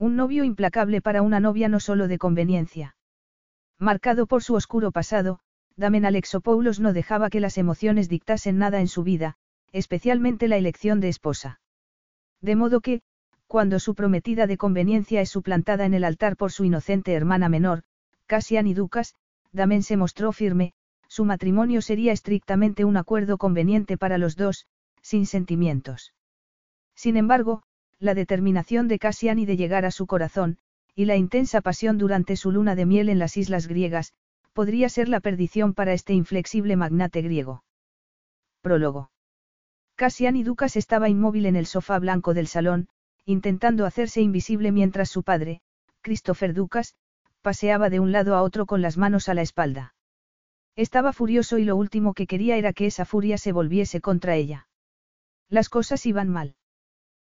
Un 0.00 0.16
novio 0.16 0.44
implacable 0.44 1.02
para 1.02 1.20
una 1.20 1.40
novia 1.40 1.68
no 1.68 1.78
solo 1.78 2.08
de 2.08 2.16
conveniencia. 2.16 2.96
Marcado 3.78 4.26
por 4.26 4.42
su 4.42 4.54
oscuro 4.54 4.92
pasado, 4.92 5.40
Damen 5.76 6.06
Alexopoulos 6.06 6.80
no 6.80 6.94
dejaba 6.94 7.28
que 7.28 7.38
las 7.38 7.58
emociones 7.58 8.08
dictasen 8.08 8.56
nada 8.56 8.80
en 8.80 8.88
su 8.88 9.02
vida, 9.02 9.36
especialmente 9.72 10.48
la 10.48 10.56
elección 10.56 11.00
de 11.00 11.10
esposa. 11.10 11.60
De 12.40 12.56
modo 12.56 12.80
que, 12.80 13.02
cuando 13.46 13.78
su 13.78 13.94
prometida 13.94 14.46
de 14.46 14.56
conveniencia 14.56 15.20
es 15.20 15.28
suplantada 15.28 15.84
en 15.84 15.92
el 15.92 16.04
altar 16.04 16.38
por 16.38 16.50
su 16.50 16.64
inocente 16.64 17.12
hermana 17.12 17.50
menor, 17.50 17.82
Cassian 18.24 18.72
Ducas, 18.72 19.14
Damen 19.52 19.82
se 19.82 19.98
mostró 19.98 20.32
firme, 20.32 20.72
su 21.08 21.26
matrimonio 21.26 21.82
sería 21.82 22.12
estrictamente 22.12 22.86
un 22.86 22.96
acuerdo 22.96 23.36
conveniente 23.36 23.98
para 23.98 24.16
los 24.16 24.34
dos, 24.34 24.66
sin 25.02 25.26
sentimientos. 25.26 26.14
Sin 26.94 27.18
embargo, 27.18 27.64
la 28.00 28.14
determinación 28.14 28.88
de 28.88 28.98
Cassiani 28.98 29.44
de 29.44 29.56
llegar 29.56 29.84
a 29.84 29.90
su 29.90 30.06
corazón, 30.06 30.58
y 30.94 31.04
la 31.04 31.16
intensa 31.16 31.60
pasión 31.60 31.98
durante 31.98 32.34
su 32.34 32.50
luna 32.50 32.74
de 32.74 32.86
miel 32.86 33.10
en 33.10 33.18
las 33.18 33.36
islas 33.36 33.68
griegas, 33.68 34.14
podría 34.54 34.88
ser 34.88 35.08
la 35.08 35.20
perdición 35.20 35.74
para 35.74 35.92
este 35.92 36.14
inflexible 36.14 36.76
magnate 36.76 37.22
griego. 37.22 37.62
Prólogo. 38.62 39.10
Cassiani 39.96 40.42
Ducas 40.42 40.76
estaba 40.76 41.10
inmóvil 41.10 41.44
en 41.44 41.56
el 41.56 41.66
sofá 41.66 41.98
blanco 41.98 42.32
del 42.32 42.46
salón, 42.46 42.88
intentando 43.26 43.84
hacerse 43.84 44.22
invisible 44.22 44.72
mientras 44.72 45.10
su 45.10 45.22
padre, 45.22 45.60
Christopher 46.00 46.54
Ducas, 46.54 46.94
paseaba 47.42 47.90
de 47.90 48.00
un 48.00 48.12
lado 48.12 48.34
a 48.34 48.42
otro 48.42 48.64
con 48.64 48.80
las 48.80 48.96
manos 48.96 49.28
a 49.28 49.34
la 49.34 49.42
espalda. 49.42 49.94
Estaba 50.74 51.12
furioso 51.12 51.58
y 51.58 51.64
lo 51.64 51.76
último 51.76 52.14
que 52.14 52.26
quería 52.26 52.56
era 52.56 52.72
que 52.72 52.86
esa 52.86 53.04
furia 53.04 53.36
se 53.36 53.52
volviese 53.52 54.00
contra 54.00 54.36
ella. 54.36 54.68
Las 55.48 55.68
cosas 55.68 56.06
iban 56.06 56.28
mal. 56.28 56.54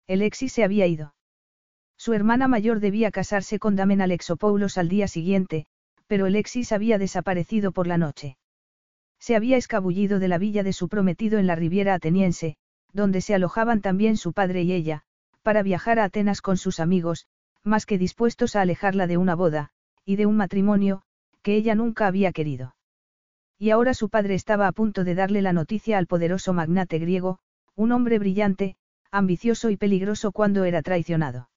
Alexis 0.07 0.53
se 0.53 0.63
había 0.63 0.87
ido. 0.87 1.13
Su 1.97 2.13
hermana 2.13 2.47
mayor 2.47 2.79
debía 2.79 3.11
casarse 3.11 3.59
con 3.59 3.75
Damen 3.75 4.01
Alexopoulos 4.01 4.77
al 4.77 4.87
día 4.87 5.07
siguiente, 5.07 5.65
pero 6.07 6.25
Alexis 6.25 6.71
había 6.71 6.97
desaparecido 6.97 7.71
por 7.71 7.87
la 7.87 7.97
noche. 7.97 8.37
Se 9.19 9.35
había 9.35 9.57
escabullido 9.57 10.19
de 10.19 10.27
la 10.27 10.37
villa 10.37 10.63
de 10.63 10.73
su 10.73 10.87
prometido 10.87 11.39
en 11.39 11.47
la 11.47 11.55
Riviera 11.55 11.93
ateniense, 11.93 12.55
donde 12.93 13.21
se 13.21 13.35
alojaban 13.35 13.81
también 13.81 14.15
su 14.15 14.31
padre 14.31 14.61
y 14.61 14.71
ella, 14.71 15.01
para 15.41 15.63
viajar 15.63 15.99
a 15.99 16.05
Atenas 16.05 16.41
con 16.41 16.57
sus 16.57 16.79
amigos, 16.79 17.27
más 17.63 17.85
que 17.85 17.97
dispuestos 17.97 18.55
a 18.55 18.61
alejarla 18.61 19.07
de 19.07 19.17
una 19.17 19.35
boda, 19.35 19.71
y 20.05 20.15
de 20.15 20.25
un 20.25 20.37
matrimonio, 20.37 21.01
que 21.41 21.55
ella 21.55 21.75
nunca 21.75 22.07
había 22.07 22.31
querido. 22.31 22.75
Y 23.59 23.71
ahora 23.71 23.93
su 23.93 24.09
padre 24.09 24.35
estaba 24.35 24.67
a 24.67 24.71
punto 24.71 25.03
de 25.03 25.15
darle 25.15 25.41
la 25.41 25.51
noticia 25.51 25.97
al 25.97 26.07
poderoso 26.07 26.53
magnate 26.53 26.99
griego, 26.99 27.39
un 27.75 27.91
hombre 27.91 28.19
brillante, 28.19 28.75
ambicioso 29.11 29.69
y 29.69 29.77
peligroso 29.77 30.31
cuando 30.31 30.63
era 30.63 30.81
traicionado. 30.81 31.49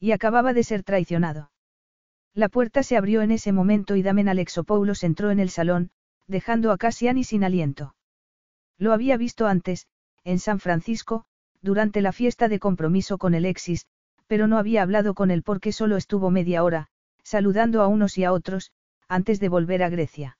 Y 0.00 0.12
acababa 0.12 0.52
de 0.52 0.64
ser 0.64 0.82
traicionado. 0.82 1.50
La 2.34 2.48
puerta 2.48 2.82
se 2.82 2.96
abrió 2.96 3.22
en 3.22 3.30
ese 3.30 3.52
momento 3.52 3.96
y 3.96 4.02
Damen 4.02 4.28
Alexopoulos 4.28 5.04
entró 5.04 5.30
en 5.30 5.38
el 5.38 5.50
salón, 5.50 5.90
dejando 6.26 6.72
a 6.72 6.78
Cassiani 6.78 7.22
sin 7.24 7.44
aliento. 7.44 7.94
Lo 8.76 8.92
había 8.92 9.16
visto 9.16 9.46
antes, 9.46 9.86
en 10.24 10.38
San 10.38 10.58
Francisco, 10.58 11.26
durante 11.62 12.02
la 12.02 12.12
fiesta 12.12 12.48
de 12.48 12.58
compromiso 12.58 13.18
con 13.18 13.34
Alexis, 13.34 13.86
pero 14.26 14.46
no 14.46 14.58
había 14.58 14.82
hablado 14.82 15.14
con 15.14 15.30
él 15.30 15.42
porque 15.42 15.72
solo 15.72 15.96
estuvo 15.96 16.30
media 16.30 16.64
hora, 16.64 16.88
saludando 17.22 17.82
a 17.82 17.86
unos 17.88 18.18
y 18.18 18.24
a 18.24 18.32
otros, 18.32 18.72
antes 19.08 19.38
de 19.38 19.48
volver 19.48 19.82
a 19.82 19.88
Grecia. 19.88 20.38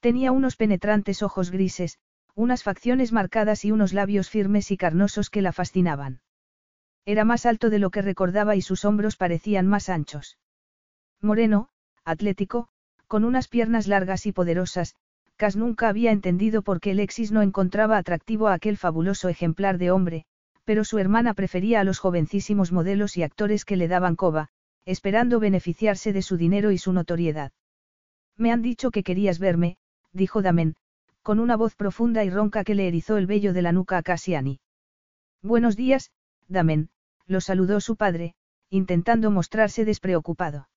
Tenía 0.00 0.32
unos 0.32 0.56
penetrantes 0.56 1.22
ojos 1.22 1.50
grises, 1.50 1.98
unas 2.34 2.62
facciones 2.62 3.12
marcadas 3.12 3.64
y 3.64 3.72
unos 3.72 3.92
labios 3.92 4.30
firmes 4.30 4.70
y 4.70 4.76
carnosos 4.76 5.30
que 5.30 5.42
la 5.42 5.52
fascinaban. 5.52 6.20
Era 7.04 7.24
más 7.24 7.46
alto 7.46 7.70
de 7.70 7.78
lo 7.78 7.90
que 7.90 8.02
recordaba 8.02 8.56
y 8.56 8.62
sus 8.62 8.84
hombros 8.84 9.16
parecían 9.16 9.66
más 9.66 9.88
anchos. 9.88 10.38
Moreno, 11.20 11.68
atlético, 12.04 12.68
con 13.06 13.24
unas 13.24 13.48
piernas 13.48 13.86
largas 13.86 14.26
y 14.26 14.32
poderosas, 14.32 14.94
Cas 15.36 15.56
nunca 15.56 15.88
había 15.88 16.12
entendido 16.12 16.60
por 16.60 16.80
qué 16.80 16.90
Alexis 16.90 17.32
no 17.32 17.40
encontraba 17.40 17.96
atractivo 17.96 18.48
a 18.48 18.52
aquel 18.52 18.76
fabuloso 18.76 19.30
ejemplar 19.30 19.78
de 19.78 19.90
hombre, 19.90 20.26
pero 20.64 20.84
su 20.84 20.98
hermana 20.98 21.32
prefería 21.32 21.80
a 21.80 21.84
los 21.84 21.98
jovencísimos 21.98 22.72
modelos 22.72 23.16
y 23.16 23.22
actores 23.22 23.64
que 23.64 23.76
le 23.76 23.88
daban 23.88 24.16
coba, 24.16 24.48
esperando 24.84 25.40
beneficiarse 25.40 26.12
de 26.12 26.20
su 26.20 26.36
dinero 26.36 26.72
y 26.72 26.78
su 26.78 26.92
notoriedad. 26.92 27.52
Me 28.36 28.52
han 28.52 28.60
dicho 28.60 28.90
que 28.90 29.02
querías 29.02 29.38
verme, 29.38 29.78
dijo 30.12 30.42
Damen, 30.42 30.76
con 31.22 31.38
una 31.38 31.56
voz 31.56 31.74
profunda 31.74 32.24
y 32.24 32.30
ronca 32.30 32.64
que 32.64 32.74
le 32.74 32.88
erizó 32.88 33.16
el 33.16 33.26
vello 33.26 33.52
de 33.52 33.62
la 33.62 33.72
nuca 33.72 33.98
a 33.98 34.02
Cassiani. 34.02 34.60
Buenos 35.42 35.76
días, 35.76 36.10
Damen, 36.48 36.90
lo 37.26 37.40
saludó 37.40 37.80
su 37.80 37.96
padre, 37.96 38.34
intentando 38.70 39.30
mostrarse 39.30 39.84
despreocupado. 39.84 40.68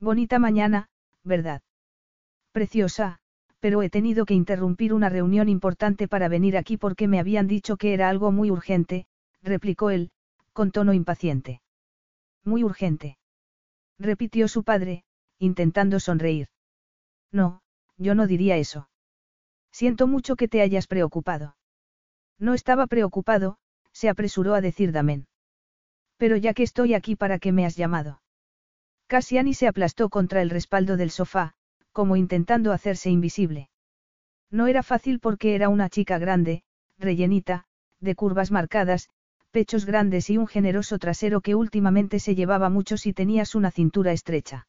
Bonita 0.00 0.38
mañana, 0.38 0.88
¿verdad? 1.24 1.62
Preciosa, 2.52 3.18
pero 3.60 3.82
he 3.82 3.90
tenido 3.90 4.24
que 4.24 4.34
interrumpir 4.34 4.94
una 4.94 5.08
reunión 5.08 5.48
importante 5.48 6.08
para 6.08 6.28
venir 6.28 6.56
aquí 6.56 6.76
porque 6.76 7.08
me 7.08 7.18
habían 7.18 7.46
dicho 7.46 7.76
que 7.76 7.92
era 7.92 8.08
algo 8.08 8.32
muy 8.32 8.50
urgente, 8.50 9.06
replicó 9.42 9.90
él, 9.90 10.10
con 10.52 10.70
tono 10.70 10.92
impaciente. 10.92 11.60
Muy 12.44 12.64
urgente. 12.64 13.18
Repitió 13.98 14.48
su 14.48 14.62
padre, 14.62 15.04
intentando 15.38 16.00
sonreír. 16.00 16.48
No, 17.32 17.60
yo 17.96 18.14
no 18.14 18.26
diría 18.26 18.56
eso. 18.56 18.88
Siento 19.72 20.06
mucho 20.06 20.36
que 20.36 20.48
te 20.48 20.60
hayas 20.60 20.86
preocupado. 20.86 21.56
No 22.38 22.54
estaba 22.54 22.86
preocupado, 22.86 23.58
se 23.92 24.08
apresuró 24.08 24.54
a 24.54 24.60
decir 24.60 24.92
Damen. 24.92 25.26
Pero 26.16 26.36
ya 26.36 26.54
que 26.54 26.62
estoy 26.62 26.94
aquí, 26.94 27.16
¿para 27.16 27.38
qué 27.38 27.52
me 27.52 27.64
has 27.64 27.76
llamado? 27.76 28.22
Cassiani 29.06 29.54
se 29.54 29.68
aplastó 29.68 30.08
contra 30.08 30.42
el 30.42 30.50
respaldo 30.50 30.96
del 30.96 31.10
sofá, 31.10 31.54
como 31.92 32.16
intentando 32.16 32.72
hacerse 32.72 33.10
invisible. 33.10 33.70
No 34.50 34.66
era 34.66 34.82
fácil 34.82 35.20
porque 35.20 35.54
era 35.54 35.68
una 35.68 35.88
chica 35.88 36.18
grande, 36.18 36.62
rellenita, 36.98 37.64
de 38.00 38.14
curvas 38.14 38.50
marcadas, 38.50 39.08
pechos 39.50 39.86
grandes 39.86 40.30
y 40.30 40.38
un 40.38 40.46
generoso 40.46 40.98
trasero 40.98 41.40
que 41.40 41.54
últimamente 41.54 42.20
se 42.20 42.34
llevaba 42.34 42.68
mucho 42.68 42.96
si 42.96 43.12
tenías 43.12 43.54
una 43.54 43.70
cintura 43.70 44.12
estrecha. 44.12 44.66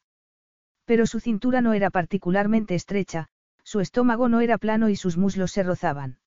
Pero 0.84 1.06
su 1.06 1.20
cintura 1.20 1.60
no 1.60 1.72
era 1.74 1.90
particularmente 1.90 2.74
estrecha, 2.74 3.28
su 3.70 3.78
estómago 3.78 4.28
no 4.28 4.40
era 4.40 4.58
plano 4.58 4.88
y 4.88 4.96
sus 4.96 5.16
muslos 5.16 5.52
se 5.52 5.62
rozaban. 5.62 6.18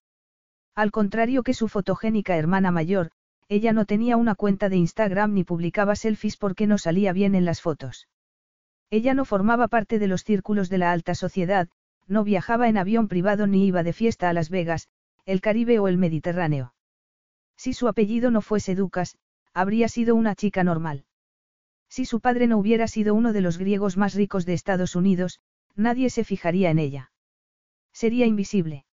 Al 0.76 0.92
contrario 0.92 1.44
que 1.44 1.54
su 1.54 1.68
fotogénica 1.68 2.38
hermana 2.38 2.72
mayor, 2.72 3.12
ella 3.50 3.74
no 3.74 3.84
tenía 3.84 4.16
una 4.16 4.34
cuenta 4.34 4.70
de 4.70 4.78
Instagram 4.78 5.34
ni 5.34 5.44
publicaba 5.44 5.98
selfies 5.98 6.38
porque 6.38 6.68
no 6.68 6.78
salía 6.78 7.12
bien 7.12 7.36
en 7.36 7.44
las 7.44 7.60
fotos. 7.60 8.08
Ella 8.90 9.14
no 9.14 9.26
formaba 9.26 9.68
parte 9.68 10.00
de 10.00 10.08
los 10.08 10.24
círculos 10.24 10.70
de 10.70 10.78
la 10.78 10.94
alta 10.94 11.16
sociedad, 11.16 11.68
no 12.08 12.24
viajaba 12.24 12.70
en 12.70 12.78
avión 12.78 13.10
privado 13.10 13.46
ni 13.46 13.68
iba 13.68 13.84
de 13.84 13.92
fiesta 13.92 14.30
a 14.30 14.34
Las 14.34 14.50
Vegas, 14.50 14.88
el 15.26 15.42
Caribe 15.42 15.80
o 15.80 15.90
el 15.90 15.98
Mediterráneo. 15.98 16.74
Si 17.58 17.74
su 17.74 17.90
apellido 17.90 18.32
no 18.32 18.40
fuese 18.40 18.74
Ducas, 18.74 19.18
habría 19.54 19.90
sido 19.90 20.16
una 20.16 20.34
chica 20.34 20.64
normal. 20.64 21.04
Si 21.90 22.06
su 22.06 22.22
padre 22.22 22.48
no 22.48 22.58
hubiera 22.58 22.88
sido 22.88 23.14
uno 23.14 23.34
de 23.34 23.42
los 23.42 23.58
griegos 23.58 23.98
más 23.98 24.14
ricos 24.14 24.46
de 24.46 24.54
Estados 24.54 24.96
Unidos, 24.96 25.42
nadie 25.76 26.10
se 26.10 26.24
fijaría 26.24 26.70
en 26.70 26.80
ella. 26.80 27.10
Sería 27.94 28.26
invisible. 28.26 28.86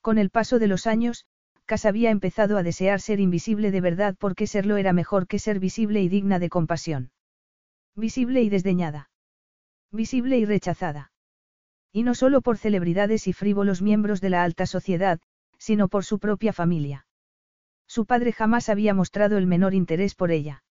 Con 0.00 0.18
el 0.18 0.30
paso 0.30 0.58
de 0.58 0.66
los 0.66 0.86
años, 0.86 1.26
Cas 1.66 1.86
había 1.86 2.10
empezado 2.10 2.58
a 2.58 2.62
desear 2.62 3.00
ser 3.00 3.20
invisible 3.20 3.70
de 3.70 3.80
verdad 3.80 4.16
porque 4.18 4.46
serlo 4.46 4.76
era 4.76 4.92
mejor 4.92 5.26
que 5.26 5.38
ser 5.38 5.60
visible 5.60 6.02
y 6.02 6.08
digna 6.08 6.38
de 6.38 6.50
compasión. 6.50 7.10
Visible 7.94 8.42
y 8.42 8.50
desdeñada. 8.50 9.10
Visible 9.90 10.36
y 10.38 10.44
rechazada. 10.44 11.12
Y 11.92 12.02
no 12.02 12.14
solo 12.14 12.42
por 12.42 12.58
celebridades 12.58 13.28
y 13.28 13.32
frívolos 13.32 13.80
miembros 13.80 14.20
de 14.20 14.30
la 14.30 14.42
alta 14.42 14.66
sociedad, 14.66 15.20
sino 15.58 15.88
por 15.88 16.04
su 16.04 16.18
propia 16.18 16.52
familia. 16.52 17.06
Su 17.86 18.04
padre 18.04 18.32
jamás 18.32 18.68
había 18.68 18.92
mostrado 18.92 19.38
el 19.38 19.46
menor 19.46 19.72
interés 19.72 20.14
por 20.14 20.32
ella. 20.32 20.64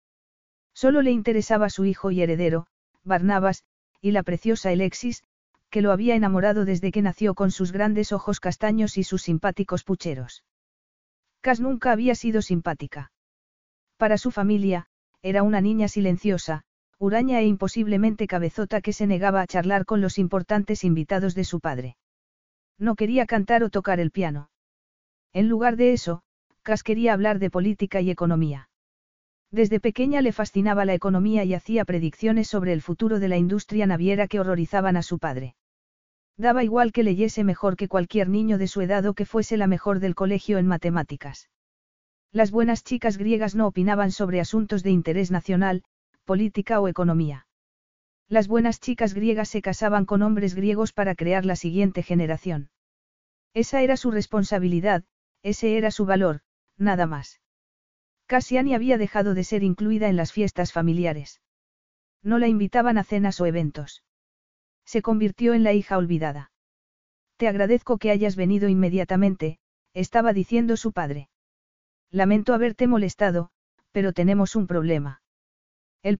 Solo 0.73 1.01
le 1.01 1.11
interesaba 1.11 1.69
su 1.69 1.85
hijo 1.85 2.11
y 2.11 2.21
heredero, 2.21 2.67
Barnabas, 3.03 3.63
y 4.01 4.11
la 4.11 4.23
preciosa 4.23 4.69
Alexis, 4.69 5.23
que 5.73 5.81
lo 5.81 5.91
había 5.91 6.13
enamorado 6.13 6.65
desde 6.65 6.91
que 6.91 7.01
nació 7.01 7.33
con 7.33 7.49
sus 7.49 7.71
grandes 7.71 8.11
ojos 8.11 8.39
castaños 8.39 8.95
y 8.99 9.03
sus 9.03 9.23
simpáticos 9.23 9.83
pucheros. 9.83 10.43
Cas 11.41 11.59
nunca 11.59 11.91
había 11.91 12.13
sido 12.13 12.43
simpática. 12.43 13.11
Para 13.97 14.19
su 14.19 14.29
familia, 14.29 14.85
era 15.23 15.41
una 15.41 15.61
niña 15.61 15.87
silenciosa, 15.87 16.61
huraña 16.99 17.39
e 17.39 17.47
imposiblemente 17.47 18.27
cabezota 18.27 18.81
que 18.81 18.93
se 18.93 19.07
negaba 19.07 19.41
a 19.41 19.47
charlar 19.47 19.85
con 19.85 19.99
los 19.99 20.19
importantes 20.19 20.83
invitados 20.83 21.33
de 21.33 21.43
su 21.43 21.59
padre. 21.59 21.97
No 22.77 22.93
quería 22.93 23.25
cantar 23.25 23.63
o 23.63 23.71
tocar 23.71 23.99
el 23.99 24.11
piano. 24.11 24.51
En 25.33 25.49
lugar 25.49 25.75
de 25.75 25.93
eso, 25.93 26.21
Cas 26.61 26.83
quería 26.83 27.13
hablar 27.13 27.39
de 27.39 27.49
política 27.49 27.99
y 27.99 28.11
economía. 28.11 28.69
Desde 29.49 29.79
pequeña 29.79 30.21
le 30.21 30.33
fascinaba 30.33 30.85
la 30.85 30.93
economía 30.93 31.43
y 31.45 31.55
hacía 31.55 31.83
predicciones 31.83 32.47
sobre 32.47 32.73
el 32.73 32.83
futuro 32.83 33.19
de 33.19 33.27
la 33.27 33.37
industria 33.37 33.87
naviera 33.87 34.27
que 34.27 34.39
horrorizaban 34.39 34.97
a 34.97 35.01
su 35.01 35.17
padre. 35.17 35.55
Daba 36.37 36.63
igual 36.63 36.91
que 36.91 37.03
leyese 37.03 37.43
mejor 37.43 37.75
que 37.75 37.87
cualquier 37.87 38.29
niño 38.29 38.57
de 38.57 38.67
su 38.67 38.81
edad 38.81 39.05
o 39.05 39.13
que 39.13 39.25
fuese 39.25 39.57
la 39.57 39.67
mejor 39.67 39.99
del 39.99 40.15
colegio 40.15 40.57
en 40.57 40.67
matemáticas. 40.67 41.49
Las 42.31 42.49
buenas 42.49 42.83
chicas 42.83 43.17
griegas 43.17 43.53
no 43.53 43.67
opinaban 43.67 44.11
sobre 44.11 44.39
asuntos 44.39 44.81
de 44.81 44.89
interés 44.89 45.29
nacional, 45.29 45.83
política 46.25 46.81
o 46.81 46.87
economía. 46.87 47.47
Las 48.27 48.47
buenas 48.47 48.79
chicas 48.79 49.13
griegas 49.13 49.49
se 49.49 49.61
casaban 49.61 50.05
con 50.05 50.23
hombres 50.23 50.55
griegos 50.55 50.93
para 50.93 51.13
crear 51.13 51.45
la 51.45 51.55
siguiente 51.55 52.01
generación. 52.01 52.71
Esa 53.53 53.83
era 53.83 53.97
su 53.97 54.09
responsabilidad, 54.09 55.03
ese 55.43 55.77
era 55.77 55.91
su 55.91 56.05
valor, 56.05 56.41
nada 56.77 57.05
más. 57.05 57.41
Cassiani 58.25 58.73
había 58.73 58.97
dejado 58.97 59.35
de 59.35 59.43
ser 59.43 59.61
incluida 59.63 60.07
en 60.07 60.15
las 60.15 60.31
fiestas 60.31 60.71
familiares. 60.71 61.41
No 62.23 62.39
la 62.39 62.47
invitaban 62.47 62.97
a 62.97 63.03
cenas 63.03 63.39
o 63.41 63.45
eventos. 63.45 64.03
Se 64.85 65.01
convirtió 65.01 65.53
en 65.53 65.63
la 65.63 65.73
hija 65.73 65.97
olvidada. 65.97 66.51
Te 67.37 67.47
agradezco 67.47 67.97
que 67.97 68.11
hayas 68.11 68.35
venido 68.35 68.69
inmediatamente, 68.69 69.59
estaba 69.93 70.33
diciendo 70.33 70.77
su 70.77 70.91
padre. 70.91 71.29
Lamento 72.11 72.53
haberte 72.53 72.87
molestado, 72.87 73.49
pero 73.91 74.13
tenemos 74.13 74.55
un 74.55 74.67
problema. 74.67 75.21
El 76.03 76.19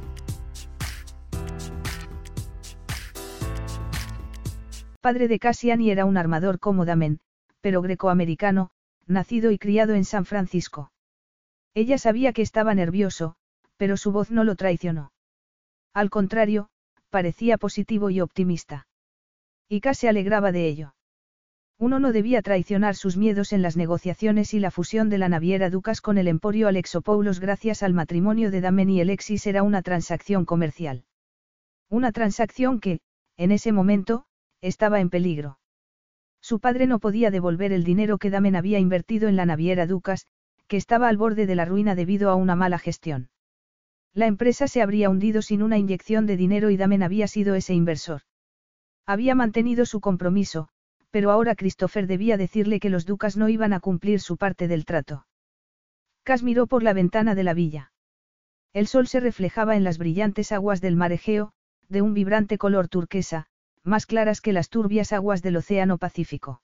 Padre 5.01 5.27
de 5.27 5.39
Cassiani 5.39 5.89
era 5.89 6.05
un 6.05 6.15
armador 6.15 6.59
como 6.59 6.85
Damen, 6.85 7.19
pero 7.59 7.81
grecoamericano, 7.81 8.69
nacido 9.07 9.49
y 9.49 9.57
criado 9.57 9.95
en 9.95 10.05
San 10.05 10.25
Francisco. 10.25 10.91
Ella 11.73 11.97
sabía 11.97 12.33
que 12.33 12.43
estaba 12.43 12.75
nervioso, 12.75 13.35
pero 13.77 13.97
su 13.97 14.11
voz 14.11 14.29
no 14.29 14.43
lo 14.43 14.55
traicionó. 14.55 15.11
Al 15.91 16.11
contrario, 16.11 16.69
parecía 17.09 17.57
positivo 17.57 18.11
y 18.11 18.21
optimista. 18.21 18.87
Y 19.67 19.81
casi 19.81 20.05
alegraba 20.05 20.51
de 20.51 20.67
ello. 20.67 20.93
Uno 21.79 21.99
no 21.99 22.11
debía 22.11 22.43
traicionar 22.43 22.95
sus 22.95 23.17
miedos 23.17 23.53
en 23.53 23.63
las 23.63 23.75
negociaciones 23.75 24.53
y 24.53 24.59
la 24.59 24.69
fusión 24.69 25.09
de 25.09 25.17
la 25.17 25.29
naviera 25.29 25.71
Ducas 25.71 25.99
con 25.99 26.19
el 26.19 26.27
emporio 26.27 26.67
Alexopoulos 26.67 27.39
gracias 27.39 27.81
al 27.81 27.95
matrimonio 27.95 28.51
de 28.51 28.61
Damen 28.61 28.91
y 28.91 29.01
Alexis 29.01 29.47
era 29.47 29.63
una 29.63 29.81
transacción 29.81 30.45
comercial. 30.45 31.05
Una 31.89 32.11
transacción 32.11 32.79
que, 32.79 32.99
en 33.35 33.51
ese 33.51 33.71
momento, 33.71 34.25
estaba 34.61 34.99
en 34.99 35.09
peligro. 35.09 35.59
Su 36.41 36.59
padre 36.59 36.87
no 36.87 36.99
podía 36.99 37.31
devolver 37.31 37.71
el 37.71 37.83
dinero 37.83 38.17
que 38.17 38.29
Damen 38.29 38.55
había 38.55 38.79
invertido 38.79 39.29
en 39.29 39.35
la 39.35 39.45
naviera 39.45 39.85
Ducas, 39.85 40.27
que 40.67 40.77
estaba 40.77 41.07
al 41.07 41.17
borde 41.17 41.45
de 41.45 41.55
la 41.55 41.65
ruina 41.65 41.95
debido 41.95 42.29
a 42.29 42.35
una 42.35 42.55
mala 42.55 42.79
gestión. 42.79 43.29
La 44.13 44.25
empresa 44.25 44.67
se 44.67 44.81
habría 44.81 45.09
hundido 45.09 45.41
sin 45.41 45.61
una 45.61 45.77
inyección 45.77 46.25
de 46.25 46.37
dinero 46.37 46.69
y 46.69 46.77
Damen 46.77 47.03
había 47.03 47.27
sido 47.27 47.55
ese 47.55 47.73
inversor. 47.73 48.21
Había 49.05 49.35
mantenido 49.35 49.85
su 49.85 50.01
compromiso, 50.01 50.69
pero 51.11 51.31
ahora 51.31 51.55
Christopher 51.55 52.07
debía 52.07 52.37
decirle 52.37 52.79
que 52.79 52.89
los 52.89 53.05
Ducas 53.05 53.37
no 53.37 53.49
iban 53.49 53.73
a 53.73 53.79
cumplir 53.79 54.19
su 54.19 54.37
parte 54.37 54.67
del 54.67 54.85
trato. 54.85 55.25
Cas 56.23 56.43
miró 56.43 56.67
por 56.67 56.83
la 56.83 56.93
ventana 56.93 57.35
de 57.35 57.43
la 57.43 57.53
villa. 57.53 57.91
El 58.73 58.87
sol 58.87 59.07
se 59.07 59.19
reflejaba 59.19 59.75
en 59.75 59.83
las 59.83 59.97
brillantes 59.97 60.51
aguas 60.51 60.81
del 60.81 60.95
mar 60.95 61.11
Egeo, 61.11 61.51
de 61.89 62.01
un 62.01 62.13
vibrante 62.13 62.57
color 62.57 62.87
turquesa, 62.87 63.47
más 63.83 64.05
claras 64.05 64.41
que 64.41 64.53
las 64.53 64.69
turbias 64.69 65.13
aguas 65.13 65.41
del 65.41 65.57
Océano 65.57 65.97
Pacífico. 65.97 66.61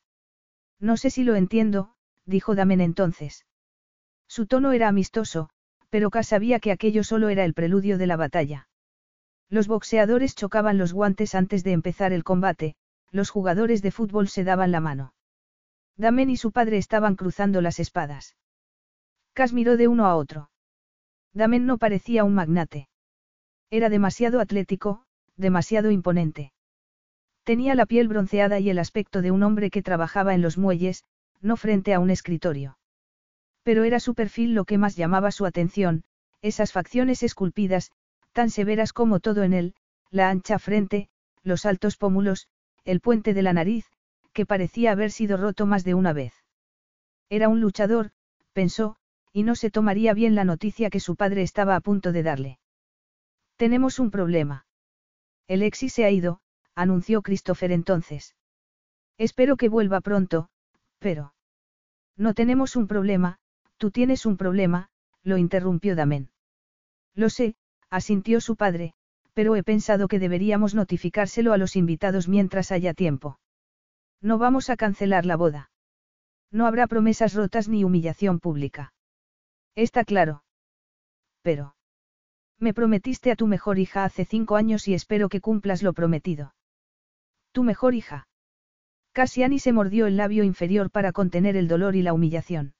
No 0.79 0.97
sé 0.97 1.09
si 1.09 1.23
lo 1.23 1.35
entiendo, 1.35 1.93
dijo 2.25 2.55
Damen 2.55 2.81
entonces. 2.81 3.45
Su 4.27 4.45
tono 4.45 4.71
era 4.71 4.87
amistoso, 4.87 5.49
pero 5.89 6.09
K 6.09 6.23
sabía 6.23 6.59
que 6.59 6.71
aquello 6.71 7.03
solo 7.03 7.29
era 7.29 7.45
el 7.45 7.53
preludio 7.53 7.97
de 7.97 8.07
la 8.07 8.17
batalla. 8.17 8.67
Los 9.49 9.67
boxeadores 9.67 10.35
chocaban 10.35 10.77
los 10.77 10.93
guantes 10.93 11.33
antes 11.33 11.63
de 11.63 11.71
empezar 11.71 12.11
el 12.11 12.23
combate, 12.23 12.75
los 13.11 13.29
jugadores 13.29 13.81
de 13.81 13.91
fútbol 13.91 14.27
se 14.27 14.43
daban 14.43 14.71
la 14.71 14.81
mano. 14.81 15.13
Damen 15.95 16.29
y 16.29 16.37
su 16.37 16.51
padre 16.51 16.77
estaban 16.77 17.15
cruzando 17.15 17.61
las 17.61 17.79
espadas. 17.79 18.35
Cas 19.33 19.53
miró 19.53 19.77
de 19.77 19.87
uno 19.87 20.05
a 20.05 20.15
otro. 20.15 20.51
Damen 21.33 21.65
no 21.65 21.77
parecía 21.77 22.23
un 22.23 22.33
magnate. 22.33 22.89
Era 23.69 23.89
demasiado 23.89 24.39
atlético, 24.39 25.03
demasiado 25.37 25.91
imponente. 25.91 26.51
Tenía 27.47 27.75
la 27.75 27.85
piel 27.85 28.09
bronceada 28.09 28.59
y 28.59 28.69
el 28.69 28.77
aspecto 28.77 29.21
de 29.21 29.31
un 29.31 29.41
hombre 29.41 29.69
que 29.69 29.81
trabajaba 29.81 30.33
en 30.33 30.41
los 30.41 30.57
muelles, 30.57 31.05
no 31.39 31.55
frente 31.55 31.93
a 31.93 31.99
un 32.01 32.09
escritorio. 32.09 32.77
Pero 33.63 33.85
era 33.85 34.01
su 34.01 34.15
perfil 34.15 34.53
lo 34.53 34.65
que 34.65 34.77
más 34.77 34.97
llamaba 34.97 35.31
su 35.31 35.45
atención, 35.45 36.03
esas 36.41 36.73
facciones 36.73 37.23
esculpidas, 37.23 37.93
tan 38.33 38.49
severas 38.49 38.91
como 38.91 39.21
todo 39.21 39.43
en 39.43 39.53
él, 39.53 39.75
la 40.11 40.29
ancha 40.29 40.59
frente, 40.59 41.07
los 41.41 41.65
altos 41.65 41.95
pómulos, 41.95 42.49
el 42.83 42.99
puente 42.99 43.33
de 43.33 43.43
la 43.43 43.53
nariz, 43.53 43.85
que 44.33 44.45
parecía 44.45 44.91
haber 44.91 45.09
sido 45.09 45.37
roto 45.37 45.65
más 45.65 45.85
de 45.85 45.93
una 45.93 46.11
vez. 46.11 46.33
Era 47.29 47.47
un 47.47 47.61
luchador, 47.61 48.11
pensó, 48.51 48.97
y 49.31 49.43
no 49.43 49.55
se 49.55 49.71
tomaría 49.71 50.13
bien 50.13 50.35
la 50.35 50.43
noticia 50.43 50.89
que 50.89 50.99
su 50.99 51.15
padre 51.15 51.43
estaba 51.43 51.77
a 51.77 51.79
punto 51.79 52.11
de 52.11 52.23
darle. 52.23 52.59
Tenemos 53.55 53.99
un 53.99 54.11
problema. 54.11 54.65
El 55.47 55.63
exi 55.63 55.87
se 55.87 56.03
ha 56.03 56.11
ido, 56.11 56.41
anunció 56.77 57.23
Christopher 57.23 57.71
entonces. 57.71 58.35
Espero 59.17 59.57
que 59.57 59.67
vuelva 59.67 59.99
pronto, 59.99 60.49
Pero. 60.99 61.33
No 62.15 62.33
tenemos 62.33 62.75
un 62.75 62.87
problema, 62.87 63.39
tú 63.77 63.91
tienes 63.91 64.25
un 64.25 64.37
problema, 64.37 64.89
lo 65.23 65.37
interrumpió 65.37 65.95
Damen. 65.95 66.29
Lo 67.15 67.29
sé, 67.29 67.55
asintió 67.89 68.41
su 68.41 68.55
padre, 68.55 68.93
pero 69.33 69.55
he 69.55 69.63
pensado 69.63 70.07
que 70.07 70.19
deberíamos 70.19 70.75
notificárselo 70.75 71.51
a 71.53 71.57
los 71.57 71.75
invitados 71.75 72.27
mientras 72.27 72.71
haya 72.71 72.93
tiempo. 72.93 73.39
No 74.21 74.37
vamos 74.37 74.69
a 74.69 74.77
cancelar 74.77 75.25
la 75.25 75.35
boda. 75.35 75.71
No 76.51 76.65
habrá 76.65 76.87
promesas 76.87 77.33
rotas 77.33 77.67
ni 77.69 77.83
humillación 77.83 78.39
pública. 78.39 78.93
Está 79.75 80.05
claro. 80.05 80.43
Pero. 81.41 81.75
Me 82.59 82.73
prometiste 82.73 83.31
a 83.31 83.35
tu 83.35 83.45
mejor 83.47 83.77
hija 83.77 84.03
hace 84.03 84.25
cinco 84.25 84.55
años 84.55 84.87
y 84.87 84.93
espero 84.93 85.29
que 85.29 85.41
cumplas 85.41 85.83
lo 85.83 85.93
prometido. 85.93 86.53
Tu 87.51 87.63
mejor 87.63 87.95
hija. 87.95 88.27
Cassiani 89.11 89.59
se 89.59 89.73
mordió 89.73 90.05
el 90.05 90.17
labio 90.17 90.43
inferior 90.43 90.91
para 90.91 91.11
contener 91.11 91.55
el 91.55 91.67
dolor 91.67 91.95
y 91.95 92.03
la 92.03 92.13
humillación. 92.13 92.75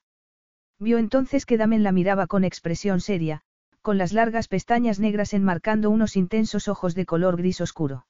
Vio 0.78 0.98
entonces 0.98 1.46
que 1.46 1.56
Damen 1.56 1.82
la 1.82 1.92
miraba 1.92 2.26
con 2.28 2.44
expresión 2.44 3.00
seria, 3.00 3.42
con 3.82 3.98
las 3.98 4.12
largas 4.12 4.48
pestañas 4.48 5.00
negras 5.00 5.34
enmarcando 5.34 5.90
unos 5.90 6.16
intensos 6.16 6.68
ojos 6.68 6.94
de 6.94 7.06
color 7.06 7.36
gris 7.36 7.60
oscuro. 7.60 8.06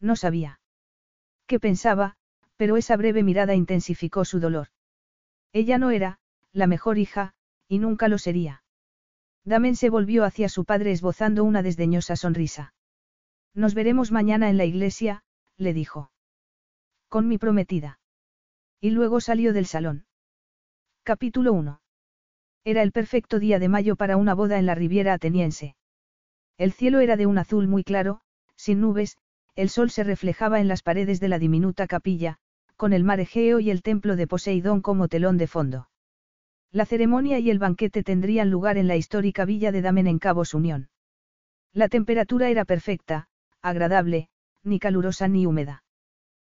No 0.00 0.14
sabía. 0.14 0.60
¿Qué 1.46 1.58
pensaba? 1.58 2.16
Pero 2.56 2.76
esa 2.76 2.96
breve 2.96 3.22
mirada 3.22 3.54
intensificó 3.54 4.24
su 4.24 4.38
dolor. 4.38 4.68
Ella 5.52 5.78
no 5.78 5.90
era, 5.90 6.18
la 6.52 6.66
mejor 6.66 6.98
hija, 6.98 7.34
y 7.66 7.78
nunca 7.78 8.08
lo 8.08 8.18
sería. 8.18 8.62
Damen 9.44 9.74
se 9.74 9.90
volvió 9.90 10.24
hacia 10.24 10.48
su 10.48 10.64
padre 10.64 10.92
esbozando 10.92 11.44
una 11.44 11.62
desdeñosa 11.62 12.14
sonrisa. 12.14 12.74
Nos 13.54 13.74
veremos 13.74 14.12
mañana 14.12 14.50
en 14.50 14.58
la 14.58 14.64
iglesia, 14.64 15.22
le 15.60 15.74
dijo. 15.74 16.10
Con 17.08 17.28
mi 17.28 17.38
prometida. 17.38 18.00
Y 18.80 18.90
luego 18.90 19.20
salió 19.20 19.52
del 19.52 19.66
salón. 19.66 20.06
Capítulo 21.02 21.52
1. 21.52 21.80
Era 22.64 22.82
el 22.82 22.92
perfecto 22.92 23.38
día 23.38 23.58
de 23.58 23.68
mayo 23.68 23.96
para 23.96 24.16
una 24.16 24.34
boda 24.34 24.58
en 24.58 24.66
la 24.66 24.74
Riviera 24.74 25.12
ateniense. 25.12 25.76
El 26.56 26.72
cielo 26.72 27.00
era 27.00 27.16
de 27.16 27.26
un 27.26 27.36
azul 27.38 27.68
muy 27.68 27.84
claro, 27.84 28.20
sin 28.56 28.80
nubes, 28.80 29.18
el 29.54 29.68
sol 29.68 29.90
se 29.90 30.04
reflejaba 30.04 30.60
en 30.60 30.68
las 30.68 30.82
paredes 30.82 31.20
de 31.20 31.28
la 31.28 31.38
diminuta 31.38 31.86
capilla, 31.86 32.38
con 32.76 32.94
el 32.94 33.04
mar 33.04 33.20
Egeo 33.20 33.60
y 33.60 33.70
el 33.70 33.82
templo 33.82 34.16
de 34.16 34.26
Poseidón 34.26 34.80
como 34.80 35.08
telón 35.08 35.36
de 35.36 35.46
fondo. 35.46 35.90
La 36.72 36.86
ceremonia 36.86 37.38
y 37.38 37.50
el 37.50 37.58
banquete 37.58 38.02
tendrían 38.02 38.50
lugar 38.50 38.78
en 38.78 38.88
la 38.88 38.96
histórica 38.96 39.44
villa 39.44 39.72
de 39.72 39.82
Damen 39.82 40.06
en 40.06 40.18
Cabos 40.18 40.54
Unión. 40.54 40.88
La 41.74 41.88
temperatura 41.88 42.48
era 42.48 42.64
perfecta, 42.64 43.28
agradable, 43.60 44.29
ni 44.64 44.78
calurosa 44.78 45.28
ni 45.28 45.46
húmeda. 45.46 45.82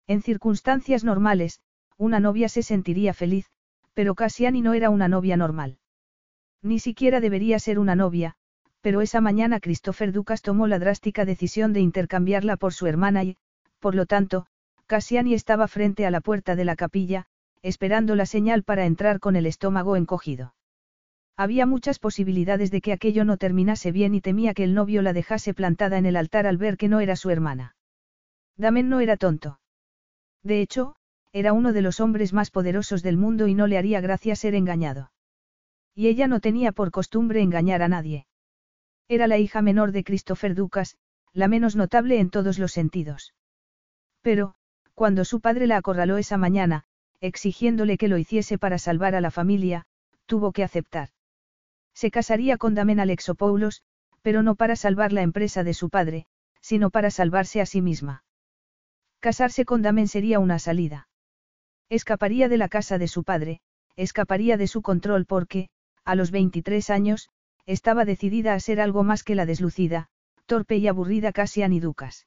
En 0.06 0.23
circunstancias 0.23 1.04
normales, 1.04 1.61
una 1.97 2.21
novia 2.21 2.49
se 2.49 2.62
sentiría 2.62 3.14
feliz, 3.14 3.47
pero 3.94 4.14
Cassiani 4.14 4.61
no 4.61 4.75
era 4.75 4.90
una 4.90 5.09
novia 5.09 5.37
normal. 5.37 5.78
Ni 6.62 6.78
siquiera 6.78 7.21
debería 7.21 7.59
ser 7.59 7.78
una 7.78 7.94
novia, 7.94 8.35
pero 8.80 9.00
esa 9.00 9.21
mañana 9.21 9.61
Christopher 9.61 10.12
Ducas 10.12 10.42
tomó 10.42 10.66
la 10.66 10.78
drástica 10.78 11.25
decisión 11.25 11.73
de 11.73 11.80
intercambiarla 11.80 12.56
por 12.56 12.73
su 12.73 12.87
hermana 12.87 13.25
y, 13.25 13.37
por 13.78 13.94
lo 13.94 14.06
tanto, 14.06 14.47
Cassiani 14.87 15.35
estaba 15.35 15.68
frente 15.68 16.06
a 16.06 16.11
la 16.11 16.21
puerta 16.21 16.56
de 16.56 16.64
la 16.64 16.76
capilla, 16.76 17.26
esperando 17.62 18.16
la 18.16 18.26
señal 18.26 18.64
para 18.64 18.87
entrar 18.87 19.21
con 19.21 19.37
el 19.37 19.47
estómago 19.47 19.97
encogido. 19.97 20.54
Había 21.37 21.64
muchas 21.64 21.99
posibilidades 21.99 22.71
de 22.71 22.80
que 22.80 22.92
aquello 22.92 23.25
no 23.25 23.37
terminase 23.37 23.92
bien 23.92 24.14
y 24.14 24.21
temía 24.21 24.52
que 24.52 24.64
el 24.64 24.75
novio 24.75 25.00
la 25.02 25.12
dejase 25.12 25.54
plantada 25.54 25.97
en 25.99 26.06
el 26.06 26.16
altar 26.16 26.47
al 26.47 26.59
ver 26.59 26.76
que 26.76 26.88
no 26.88 27.00
era 27.00 27.16
su 27.16 27.30
hermana. 27.30 27.75
Damen 28.56 28.88
no 28.88 29.00
era 29.00 29.16
tonto. 29.16 29.61
De 30.42 30.61
hecho, 30.61 30.97
era 31.32 31.52
uno 31.52 31.73
de 31.73 31.82
los 31.82 32.00
hombres 32.00 32.32
más 32.32 32.50
poderosos 32.50 33.02
del 33.02 33.16
mundo 33.16 33.47
y 33.47 33.54
no 33.54 33.66
le 33.66 33.78
haría 33.78 34.00
gracia 34.00 34.37
ser 34.37 34.54
engañado. 34.54 35.12
Y 35.94 36.09
ella 36.09 36.26
no 36.26 36.40
tenía 36.40 36.73
por 36.73 36.90
costumbre 36.90 37.40
engañar 37.40 37.82
a 37.82 37.88
nadie. 37.88 38.26
Era 39.09 39.26
la 39.26 39.38
hija 39.38 39.62
menor 39.62 39.92
de 39.92 40.04
Christopher 40.04 40.54
Ducas, 40.54 40.97
la 41.32 41.49
menos 41.49 41.76
notable 41.76 42.18
en 42.21 42.30
todos 42.30 42.59
los 42.59 42.73
sentidos. 42.73 43.35
Pero, 44.21 44.54
cuando 44.94 45.25
su 45.25 45.40
padre 45.40 45.66
la 45.66 45.78
acorraló 45.78 46.18
esa 46.18 46.37
mañana, 46.37 46.85
exigiéndole 47.21 47.97
que 47.97 48.09
lo 48.09 48.18
hiciese 48.18 48.59
para 48.59 48.78
salvar 48.78 49.14
a 49.14 49.21
la 49.21 49.30
familia, 49.30 49.87
tuvo 50.26 50.52
que 50.52 50.64
aceptar. 50.64 51.09
Se 51.94 52.11
casaría 52.11 52.56
con 52.59 52.75
Damen 52.75 53.00
Alexopoulos, 53.00 53.82
pero 54.23 54.42
no 54.42 54.54
para 54.54 54.76
salvar 54.76 55.12
la 55.12 55.23
empresa 55.23 55.64
de 55.64 55.75
su 55.75 55.90
padre, 55.90 56.26
sino 56.61 56.90
para 56.90 57.11
salvarse 57.11 57.61
a 57.61 57.66
sí 57.66 57.82
misma. 57.82 58.25
Casarse 59.23 59.64
con 59.64 59.83
Damen 59.83 60.09
sería 60.09 60.41
una 60.41 60.59
salida. 60.59 61.07
Escaparía 61.88 62.49
de 62.49 62.57
la 62.57 62.69
casa 62.69 62.99
de 62.99 63.07
su 63.07 63.23
padre, 63.23 63.61
escaparía 63.95 64.57
de 64.57 64.67
su 64.67 64.83
control 64.83 65.26
porque, 65.26 65.69
a 66.05 66.17
los 66.17 66.33
23 66.33 66.91
años, 66.91 67.31
estaba 67.64 68.05
decidida 68.05 68.52
a 68.55 68.59
ser 68.59 68.81
algo 68.81 69.05
más 69.05 69.23
que 69.23 69.37
la 69.37 69.47
deslucida, 69.47 70.09
torpe 70.47 70.79
y 70.79 70.88
aburrida 70.88 71.31
Cassian 71.31 71.73
y 71.73 71.79
Ducas. 71.79 72.26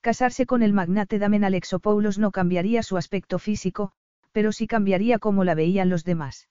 Casarse 0.00 0.46
con 0.46 0.64
el 0.64 0.72
magnate 0.72 1.20
Damen 1.20 1.44
Alexopoulos 1.44 2.18
no 2.18 2.32
cambiaría 2.32 2.82
su 2.82 2.96
aspecto 2.96 3.38
físico, 3.38 3.92
pero 4.32 4.50
sí 4.50 4.66
cambiaría 4.66 5.20
cómo 5.20 5.44
la 5.44 5.54
veían 5.54 5.90
los 5.90 6.02
demás. 6.02 6.48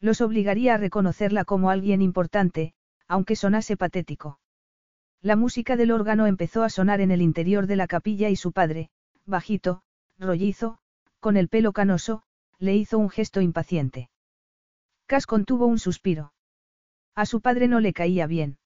Los 0.00 0.22
obligaría 0.22 0.72
a 0.72 0.78
reconocerla 0.78 1.44
como 1.44 1.68
alguien 1.68 2.00
importante, 2.00 2.72
aunque 3.06 3.36
sonase 3.36 3.76
patético. 3.76 4.39
La 5.22 5.36
música 5.36 5.76
del 5.76 5.90
órgano 5.90 6.26
empezó 6.26 6.62
a 6.62 6.70
sonar 6.70 7.02
en 7.02 7.10
el 7.10 7.20
interior 7.20 7.66
de 7.66 7.76
la 7.76 7.86
capilla 7.86 8.30
y 8.30 8.36
su 8.36 8.52
padre, 8.52 8.88
bajito, 9.26 9.82
rollizo, 10.18 10.78
con 11.20 11.36
el 11.36 11.48
pelo 11.48 11.72
canoso, 11.72 12.22
le 12.58 12.74
hizo 12.74 12.98
un 12.98 13.10
gesto 13.10 13.42
impaciente. 13.42 14.08
Cas 15.06 15.26
contuvo 15.26 15.66
un 15.66 15.78
suspiro. 15.78 16.32
A 17.14 17.26
su 17.26 17.42
padre 17.42 17.68
no 17.68 17.80
le 17.80 17.92
caía 17.92 18.26
bien. 18.26 18.58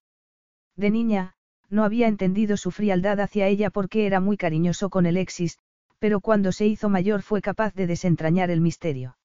De 0.77 0.91
niña, 0.91 1.35
no 1.71 1.83
había 1.83 2.07
entendido 2.07 2.57
su 2.57 2.71
frialdad 2.71 3.21
hacia 3.21 3.49
ella 3.49 3.71
porque 3.71 4.07
era 4.07 4.21
muy 4.21 4.37
cariñoso 4.37 4.91
con 4.91 5.07
Alexis, 5.07 5.59
pero 5.99 6.21
cuando 6.21 6.53
se 6.53 6.67
hizo 6.67 6.89
mayor 6.89 7.23
fue 7.23 7.41
capaz 7.41 7.75
de 7.75 7.89
desentrañar 7.89 8.51
el 8.51 8.61
misterio. 8.61 9.17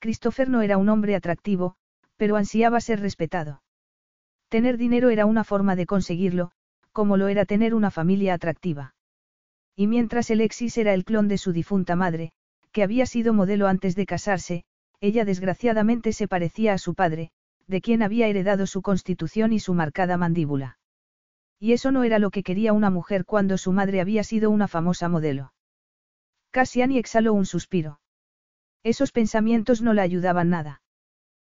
Christopher 0.00 0.48
no 0.48 0.62
era 0.62 0.78
un 0.78 0.88
hombre 0.88 1.14
atractivo, 1.14 1.76
pero 2.16 2.36
ansiaba 2.36 2.80
ser 2.80 3.00
respetado. 3.00 3.62
Tener 4.50 4.78
dinero 4.78 5.10
era 5.10 5.26
una 5.26 5.44
forma 5.44 5.76
de 5.76 5.86
conseguirlo, 5.86 6.50
como 6.92 7.16
lo 7.16 7.28
era 7.28 7.44
tener 7.46 7.72
una 7.72 7.92
familia 7.92 8.34
atractiva. 8.34 8.94
Y 9.76 9.86
mientras 9.86 10.28
Alexis 10.28 10.76
era 10.76 10.92
el 10.92 11.04
clon 11.04 11.28
de 11.28 11.38
su 11.38 11.52
difunta 11.52 11.94
madre, 11.94 12.32
que 12.72 12.82
había 12.82 13.06
sido 13.06 13.32
modelo 13.32 13.68
antes 13.68 13.94
de 13.94 14.06
casarse, 14.06 14.64
ella 15.00 15.24
desgraciadamente 15.24 16.12
se 16.12 16.26
parecía 16.26 16.72
a 16.72 16.78
su 16.78 16.94
padre, 16.94 17.30
de 17.68 17.80
quien 17.80 18.02
había 18.02 18.26
heredado 18.26 18.66
su 18.66 18.82
constitución 18.82 19.52
y 19.52 19.60
su 19.60 19.72
marcada 19.72 20.16
mandíbula. 20.16 20.78
Y 21.60 21.72
eso 21.72 21.92
no 21.92 22.02
era 22.02 22.18
lo 22.18 22.30
que 22.30 22.42
quería 22.42 22.72
una 22.72 22.90
mujer 22.90 23.24
cuando 23.24 23.56
su 23.56 23.70
madre 23.70 24.00
había 24.00 24.24
sido 24.24 24.50
una 24.50 24.66
famosa 24.66 25.08
modelo. 25.08 25.52
Cassiani 26.50 26.98
exhaló 26.98 27.34
un 27.34 27.46
suspiro. 27.46 28.00
Esos 28.82 29.12
pensamientos 29.12 29.80
no 29.80 29.94
la 29.94 30.02
ayudaban 30.02 30.50
nada. 30.50 30.82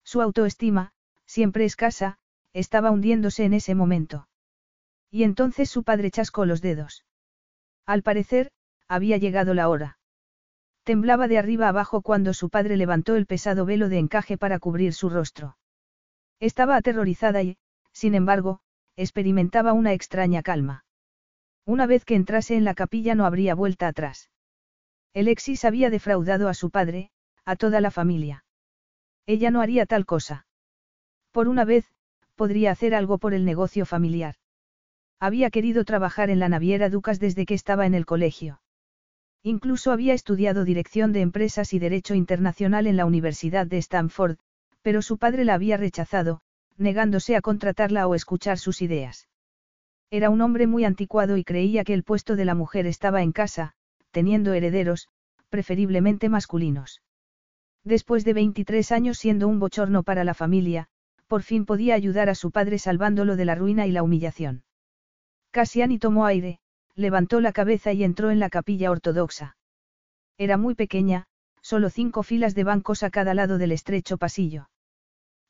Su 0.04 0.22
autoestima, 0.22 0.92
siempre 1.26 1.64
escasa, 1.64 2.18
estaba 2.54 2.92
hundiéndose 2.92 3.46
en 3.46 3.54
ese 3.54 3.76
momento. 3.76 4.28
Y 5.10 5.24
entonces 5.24 5.70
su 5.70 5.84
padre 5.84 6.12
chascó 6.12 6.46
los 6.46 6.62
dedos. 6.62 7.06
Al 7.86 8.04
parecer, 8.04 8.52
había 8.88 9.18
llegado 9.18 9.54
la 9.54 9.70
hora. 9.70 10.00
Temblaba 10.84 11.28
de 11.28 11.38
arriba 11.38 11.68
abajo 11.68 12.02
cuando 12.02 12.34
su 12.34 12.50
padre 12.50 12.78
levantó 12.78 13.16
el 13.16 13.26
pesado 13.26 13.66
velo 13.66 13.88
de 13.90 14.00
encaje 14.00 14.38
para 14.38 14.60
cubrir 14.60 14.94
su 14.94 15.10
rostro. 15.10 15.58
Estaba 16.40 16.76
aterrorizada 16.76 17.44
y, 17.44 17.58
sin 17.92 18.16
embargo, 18.16 18.62
experimentaba 18.96 19.74
una 19.74 19.94
extraña 19.94 20.42
calma. 20.42 20.86
Una 21.66 21.86
vez 21.86 22.04
que 22.04 22.16
entrase 22.16 22.56
en 22.56 22.64
la 22.64 22.74
capilla 22.74 23.16
no 23.16 23.26
habría 23.26 23.54
vuelta 23.54 23.88
atrás. 23.88 24.32
Alexis 25.14 25.66
había 25.66 25.90
defraudado 25.90 26.48
a 26.48 26.54
su 26.54 26.72
padre, 26.72 27.12
a 27.46 27.56
toda 27.56 27.82
la 27.82 27.92
familia. 27.92 28.46
Ella 29.26 29.52
no 29.52 29.62
haría 29.62 29.86
tal 29.86 30.06
cosa. 30.06 30.48
Por 31.32 31.48
una 31.48 31.64
vez, 31.64 31.92
podría 32.36 32.72
hacer 32.72 32.96
algo 32.96 33.18
por 33.18 33.34
el 33.34 33.46
negocio 33.46 33.86
familiar. 33.86 34.36
Había 35.20 35.50
querido 35.52 35.86
trabajar 35.86 36.30
en 36.30 36.40
la 36.40 36.50
naviera 36.50 36.90
Ducas 36.90 37.20
desde 37.20 37.46
que 37.46 37.54
estaba 37.54 37.86
en 37.86 37.94
el 37.94 38.06
colegio. 38.06 38.62
Incluso 39.44 39.92
había 39.92 40.14
estudiado 40.14 40.66
dirección 40.66 41.14
de 41.14 41.22
empresas 41.22 41.74
y 41.74 41.80
derecho 41.80 42.16
internacional 42.16 42.88
en 42.88 42.98
la 42.98 43.06
Universidad 43.06 43.68
de 43.68 43.78
Stanford, 43.78 44.38
pero 44.82 45.02
su 45.02 45.18
padre 45.18 45.46
la 45.46 45.56
había 45.56 45.78
rechazado, 45.78 46.42
negándose 46.78 47.36
a 47.36 47.42
contratarla 47.42 48.08
o 48.08 48.16
escuchar 48.16 48.58
sus 48.58 48.82
ideas. 48.82 49.28
Era 50.10 50.30
un 50.30 50.42
hombre 50.42 50.68
muy 50.68 50.86
anticuado 50.86 51.38
y 51.38 51.44
creía 51.44 51.84
que 51.84 51.94
el 51.94 52.04
puesto 52.04 52.36
de 52.36 52.46
la 52.46 52.56
mujer 52.56 52.86
estaba 52.86 53.22
en 53.22 53.32
casa, 53.32 53.74
teniendo 54.12 54.54
herederos, 54.54 55.08
preferiblemente 55.50 56.30
masculinos. 56.30 57.02
Después 57.84 58.26
de 58.26 58.34
23 58.34 58.92
años 58.92 59.18
siendo 59.18 59.48
un 59.48 59.60
bochorno 59.60 60.04
para 60.04 60.24
la 60.24 60.34
familia, 60.34 60.88
por 61.32 61.44
fin 61.44 61.66
podía 61.66 61.96
ayudar 61.96 62.28
a 62.28 62.36
su 62.36 62.52
padre 62.52 62.78
salvándolo 62.78 63.38
de 63.38 63.46
la 63.46 63.56
ruina 63.56 63.88
y 63.88 63.92
la 63.94 64.04
humillación. 64.04 64.66
Cassiani 65.52 65.98
tomó 65.98 66.26
aire, 66.26 66.60
levantó 66.94 67.40
la 67.40 67.54
cabeza 67.54 67.94
y 67.94 68.04
entró 68.04 68.32
en 68.32 68.40
la 68.42 68.50
capilla 68.50 68.92
ortodoxa. 68.92 69.56
Era 70.38 70.58
muy 70.58 70.76
pequeña, 70.76 71.28
solo 71.62 71.90
cinco 71.90 72.24
filas 72.24 72.54
de 72.54 72.66
bancos 72.66 73.02
a 73.04 73.12
cada 73.12 73.34
lado 73.34 73.58
del 73.58 73.72
estrecho 73.72 74.18
pasillo. 74.18 74.70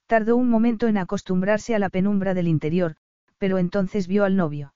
Tardó 0.05 0.35
un 0.35 0.51
momento 0.51 0.87
en 0.87 0.99
acostumbrarse 0.99 1.73
a 1.73 1.79
la 1.79 1.89
penumbra 1.89 2.35
del 2.35 2.47
interior, 2.47 2.95
pero 3.39 3.57
entonces 3.57 4.05
vio 4.05 4.23
al 4.23 4.35
novio. 4.35 4.75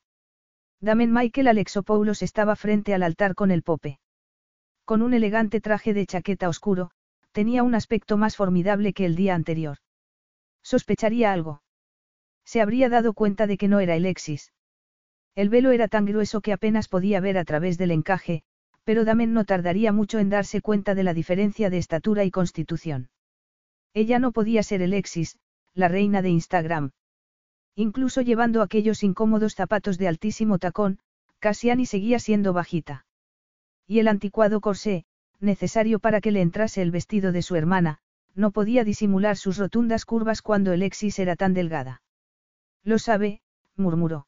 Damen 0.81 1.13
Michael 1.13 1.49
Alexopoulos 1.49 2.23
estaba 2.23 2.55
frente 2.55 2.95
al 2.95 3.03
altar 3.03 3.35
con 3.35 3.51
el 3.51 3.61
pope. 3.61 3.99
Con 4.85 5.03
un 5.03 5.13
elegante 5.13 5.61
traje 5.61 5.93
de 5.93 6.07
chaqueta 6.07 6.49
oscuro, 6.49 6.89
tenía 7.31 7.61
un 7.61 7.75
aspecto 7.75 8.17
más 8.17 8.35
formidable 8.35 8.91
que 8.93 9.05
el 9.05 9.15
día 9.15 9.35
anterior. 9.35 9.77
Sospecharía 10.65 11.31
algo. 11.31 11.61
Se 12.43 12.59
habría 12.59 12.89
dado 12.89 13.13
cuenta 13.13 13.45
de 13.45 13.55
que 13.55 13.67
no 13.67 13.79
era 13.81 13.93
Alexis. 13.93 14.51
El 15.35 15.49
velo 15.49 15.69
era 15.69 15.87
tan 15.87 16.05
grueso 16.05 16.41
que 16.41 16.53
apenas 16.53 16.87
podía 16.87 17.19
ver 17.19 17.37
a 17.37 17.45
través 17.45 17.77
del 17.77 17.91
encaje, 17.91 18.41
pero 18.83 19.05
Damen 19.05 19.31
no 19.31 19.45
tardaría 19.45 19.91
mucho 19.91 20.17
en 20.17 20.29
darse 20.29 20.61
cuenta 20.61 20.95
de 20.95 21.03
la 21.03 21.13
diferencia 21.13 21.69
de 21.69 21.77
estatura 21.77 22.23
y 22.23 22.31
constitución. 22.31 23.09
Ella 23.93 24.17
no 24.17 24.31
podía 24.31 24.63
ser 24.63 24.81
Alexis, 24.81 25.37
la 25.75 25.87
reina 25.87 26.23
de 26.23 26.29
Instagram. 26.29 26.91
Incluso 27.75 28.21
llevando 28.21 28.63
aquellos 28.63 29.03
incómodos 29.03 29.53
zapatos 29.53 29.99
de 29.99 30.07
altísimo 30.07 30.57
tacón, 30.57 30.97
Cassiani 31.37 31.85
seguía 31.85 32.17
siendo 32.17 32.53
bajita. 32.53 33.05
Y 33.85 33.99
el 33.99 34.07
anticuado 34.07 34.61
corsé, 34.61 35.05
necesario 35.39 35.99
para 35.99 36.21
que 36.21 36.31
le 36.31 36.41
entrase 36.41 36.81
el 36.81 36.89
vestido 36.89 37.31
de 37.31 37.43
su 37.43 37.55
hermana, 37.55 37.99
no 38.35 38.51
podía 38.51 38.83
disimular 38.83 39.37
sus 39.37 39.57
rotundas 39.57 40.05
curvas 40.05 40.41
cuando 40.41 40.71
Alexis 40.71 41.17
era 41.19 41.35
tan 41.35 41.53
delgada. 41.53 42.01
Lo 42.83 42.99
sabe, 42.99 43.41
murmuró. 43.75 44.27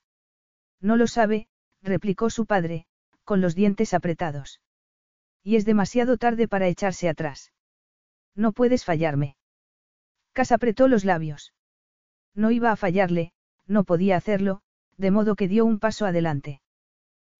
No 0.79 0.95
lo 0.95 1.07
sabe, 1.07 1.47
replicó 1.81 2.29
su 2.29 2.45
padre, 2.45 2.85
con 3.23 3.41
los 3.41 3.53
dientes 3.53 3.93
apretados. 3.93 4.61
Y 5.43 5.57
es 5.57 5.65
demasiado 5.65 6.17
tarde 6.17 6.47
para 6.47 6.67
echarse 6.67 7.09
atrás. 7.09 7.51
No 8.35 8.53
puedes 8.53 8.85
fallarme. 8.85 9.35
Cas 10.33 10.51
apretó 10.51 10.87
los 10.87 11.03
labios. 11.03 11.53
No 12.33 12.51
iba 12.51 12.71
a 12.71 12.75
fallarle, 12.75 13.33
no 13.65 13.83
podía 13.83 14.15
hacerlo, 14.15 14.61
de 14.97 15.11
modo 15.11 15.35
que 15.35 15.47
dio 15.47 15.65
un 15.65 15.79
paso 15.79 16.05
adelante. 16.05 16.61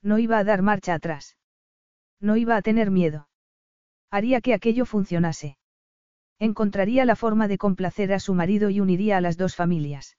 No 0.02 0.20
iba 0.20 0.38
a 0.38 0.44
dar 0.44 0.62
marcha 0.62 0.94
atrás. 0.94 1.38
No 2.20 2.36
iba 2.38 2.56
a 2.56 2.62
tener 2.62 2.92
miedo. 2.92 3.30
Haría 4.10 4.42
que 4.42 4.54
aquello 4.54 4.86
funcionase. 4.86 5.58
Encontraría 6.40 7.06
la 7.06 7.16
forma 7.16 7.48
de 7.48 7.58
complacer 7.58 8.14
a 8.14 8.20
su 8.20 8.34
marido 8.34 8.70
y 8.70 8.80
uniría 8.80 9.18
a 9.18 9.22
las 9.22 9.38
dos 9.38 9.56
familias. 9.56 10.18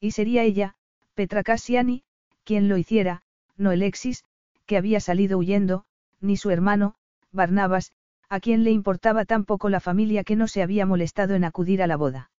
Y 0.00 0.12
sería 0.12 0.42
ella, 0.42 0.74
Petra 1.14 1.42
Cassiani, 1.42 2.04
quien 2.44 2.68
lo 2.68 2.76
hiciera, 2.76 3.22
no 3.56 3.70
Alexis, 3.70 4.24
que 4.66 4.76
había 4.76 5.00
salido 5.00 5.38
huyendo, 5.38 5.84
ni 6.20 6.36
su 6.36 6.50
hermano, 6.50 6.94
Barnabas, 7.30 7.92
a 8.28 8.40
quien 8.40 8.64
le 8.64 8.70
importaba 8.70 9.24
tan 9.24 9.44
poco 9.44 9.68
la 9.68 9.80
familia 9.80 10.24
que 10.24 10.36
no 10.36 10.48
se 10.48 10.62
había 10.62 10.86
molestado 10.86 11.34
en 11.34 11.44
acudir 11.44 11.82
a 11.82 11.86
la 11.86 11.96
boda. 11.96 12.30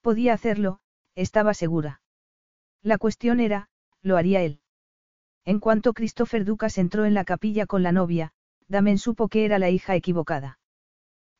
Podía 0.00 0.34
hacerlo, 0.34 0.80
estaba 1.14 1.54
segura. 1.54 2.00
La 2.82 2.98
cuestión 2.98 3.40
era, 3.40 3.68
lo 4.02 4.16
haría 4.16 4.42
él. 4.42 4.60
En 5.44 5.60
cuanto 5.60 5.92
Christopher 5.92 6.44
Ducas 6.44 6.78
entró 6.78 7.04
en 7.04 7.14
la 7.14 7.24
capilla 7.24 7.66
con 7.66 7.82
la 7.82 7.92
novia, 7.92 8.32
Damen 8.68 8.98
supo 8.98 9.28
que 9.28 9.44
era 9.44 9.58
la 9.58 9.70
hija 9.70 9.96
equivocada. 9.96 10.58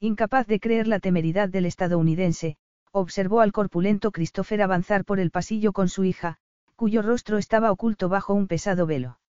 Incapaz 0.05 0.49
de 0.49 0.59
creer 0.59 0.89
la 0.89 0.99
temeridad 0.99 1.49
del 1.49 1.65
estadounidense, 1.65 2.57
observó 2.91 3.41
al 3.41 3.53
corpulento 3.53 4.11
Christopher 4.11 4.61
avanzar 4.61 5.05
por 5.05 5.21
el 5.21 5.31
pasillo 5.31 5.73
con 5.73 5.89
su 5.89 6.03
hija, 6.03 6.39
cuyo 6.75 7.03
rostro 7.03 7.39
estaba 7.39 7.71
oculto 7.71 8.09
bajo 8.09 8.35
un 8.35 8.49
pesado 8.49 8.85
velo. 8.85 9.21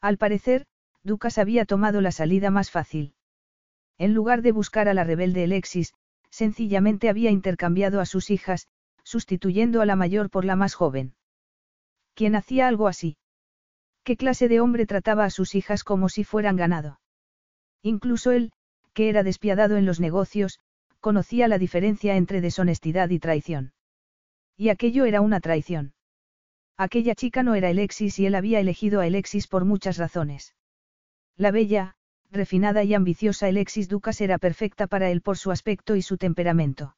Al 0.00 0.18
parecer, 0.18 0.66
Ducas 1.04 1.38
había 1.38 1.66
tomado 1.66 2.00
la 2.00 2.10
salida 2.10 2.50
más 2.50 2.72
fácil. 2.72 3.14
En 3.96 4.12
lugar 4.12 4.42
de 4.42 4.50
buscar 4.50 4.88
a 4.88 4.94
la 4.94 5.04
rebelde 5.04 5.44
Alexis, 5.44 5.94
sencillamente 6.30 7.08
había 7.08 7.30
intercambiado 7.30 8.00
a 8.00 8.04
sus 8.04 8.30
hijas, 8.30 8.66
sustituyendo 9.04 9.82
a 9.82 9.86
la 9.86 9.94
mayor 9.94 10.30
por 10.30 10.44
la 10.44 10.56
más 10.56 10.74
joven. 10.74 11.14
¿Quién 12.14 12.34
hacía 12.34 12.66
algo 12.66 12.88
así? 12.88 13.18
¿Qué 14.02 14.16
clase 14.16 14.48
de 14.48 14.58
hombre 14.58 14.84
trataba 14.84 15.26
a 15.26 15.30
sus 15.30 15.54
hijas 15.54 15.84
como 15.84 16.08
si 16.08 16.24
fueran 16.24 16.56
ganado? 16.56 16.98
Incluso 17.82 18.32
él, 18.32 18.52
que 18.94 19.08
era 19.08 19.22
despiadado 19.22 19.76
en 19.76 19.86
los 19.86 20.00
negocios, 20.00 20.60
conocía 21.00 21.48
la 21.48 21.58
diferencia 21.58 22.16
entre 22.16 22.40
deshonestidad 22.40 23.10
y 23.10 23.18
traición. 23.18 23.72
Y 24.56 24.68
aquello 24.68 25.04
era 25.04 25.20
una 25.20 25.40
traición. 25.40 25.94
Aquella 26.76 27.14
chica 27.14 27.42
no 27.42 27.54
era 27.54 27.68
Alexis 27.68 28.18
y 28.18 28.26
él 28.26 28.34
había 28.34 28.60
elegido 28.60 29.00
a 29.00 29.04
Alexis 29.04 29.46
por 29.46 29.64
muchas 29.64 29.96
razones. 29.96 30.54
La 31.36 31.50
bella, 31.50 31.96
refinada 32.30 32.82
y 32.84 32.94
ambiciosa 32.94 33.46
Alexis 33.46 33.88
Ducas 33.88 34.20
era 34.20 34.38
perfecta 34.38 34.86
para 34.86 35.10
él 35.10 35.20
por 35.20 35.38
su 35.38 35.50
aspecto 35.50 35.96
y 35.96 36.02
su 36.02 36.16
temperamento. 36.16 36.96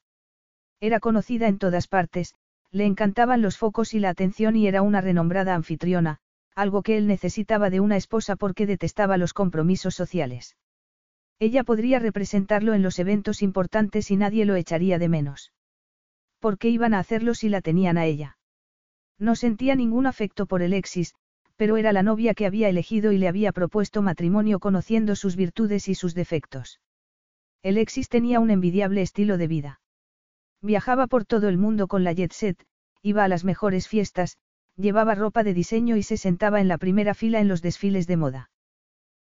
Era 0.80 1.00
conocida 1.00 1.48
en 1.48 1.58
todas 1.58 1.88
partes, 1.88 2.34
le 2.70 2.84
encantaban 2.86 3.40
los 3.40 3.56
focos 3.56 3.94
y 3.94 4.00
la 4.00 4.10
atención 4.10 4.56
y 4.56 4.66
era 4.66 4.82
una 4.82 5.00
renombrada 5.00 5.54
anfitriona, 5.54 6.18
algo 6.54 6.82
que 6.82 6.96
él 6.96 7.06
necesitaba 7.06 7.70
de 7.70 7.80
una 7.80 7.96
esposa 7.96 8.36
porque 8.36 8.66
detestaba 8.66 9.16
los 9.16 9.32
compromisos 9.32 9.94
sociales. 9.94 10.56
Ella 11.38 11.64
podría 11.64 11.98
representarlo 11.98 12.74
en 12.74 12.82
los 12.82 12.98
eventos 12.98 13.42
importantes 13.42 14.10
y 14.10 14.16
nadie 14.16 14.44
lo 14.44 14.54
echaría 14.54 14.98
de 14.98 15.08
menos. 15.08 15.52
¿Por 16.38 16.58
qué 16.58 16.68
iban 16.68 16.94
a 16.94 16.98
hacerlo 16.98 17.34
si 17.34 17.48
la 17.48 17.60
tenían 17.60 17.98
a 17.98 18.04
ella? 18.04 18.38
No 19.18 19.34
sentía 19.34 19.74
ningún 19.74 20.06
afecto 20.06 20.46
por 20.46 20.62
Alexis, 20.62 21.14
pero 21.56 21.76
era 21.76 21.92
la 21.92 22.02
novia 22.02 22.34
que 22.34 22.46
había 22.46 22.68
elegido 22.68 23.12
y 23.12 23.18
le 23.18 23.28
había 23.28 23.52
propuesto 23.52 24.02
matrimonio 24.02 24.58
conociendo 24.58 25.16
sus 25.16 25.36
virtudes 25.36 25.88
y 25.88 25.94
sus 25.94 26.14
defectos. 26.14 26.80
Alexis 27.62 28.08
tenía 28.08 28.40
un 28.40 28.50
envidiable 28.50 29.02
estilo 29.02 29.38
de 29.38 29.46
vida. 29.46 29.80
Viajaba 30.60 31.06
por 31.06 31.24
todo 31.24 31.48
el 31.48 31.58
mundo 31.58 31.88
con 31.88 32.04
la 32.04 32.12
jet 32.12 32.32
set, 32.32 32.64
iba 33.02 33.24
a 33.24 33.28
las 33.28 33.44
mejores 33.44 33.88
fiestas, 33.88 34.38
llevaba 34.76 35.14
ropa 35.14 35.44
de 35.44 35.54
diseño 35.54 35.96
y 35.96 36.02
se 36.02 36.16
sentaba 36.16 36.60
en 36.60 36.68
la 36.68 36.78
primera 36.78 37.14
fila 37.14 37.40
en 37.40 37.48
los 37.48 37.62
desfiles 37.62 38.06
de 38.06 38.16
moda. 38.16 38.50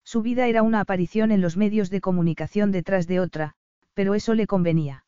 Su 0.07 0.21
vida 0.21 0.47
era 0.47 0.63
una 0.63 0.79
aparición 0.79 1.31
en 1.31 1.41
los 1.41 1.57
medios 1.57 1.89
de 1.89 1.99
comunicación 1.99 2.71
detrás 2.71 3.07
de 3.07 3.19
otra, 3.19 3.55
pero 3.93 4.15
eso 4.15 4.35
le 4.35 4.47
convenía. 4.47 5.03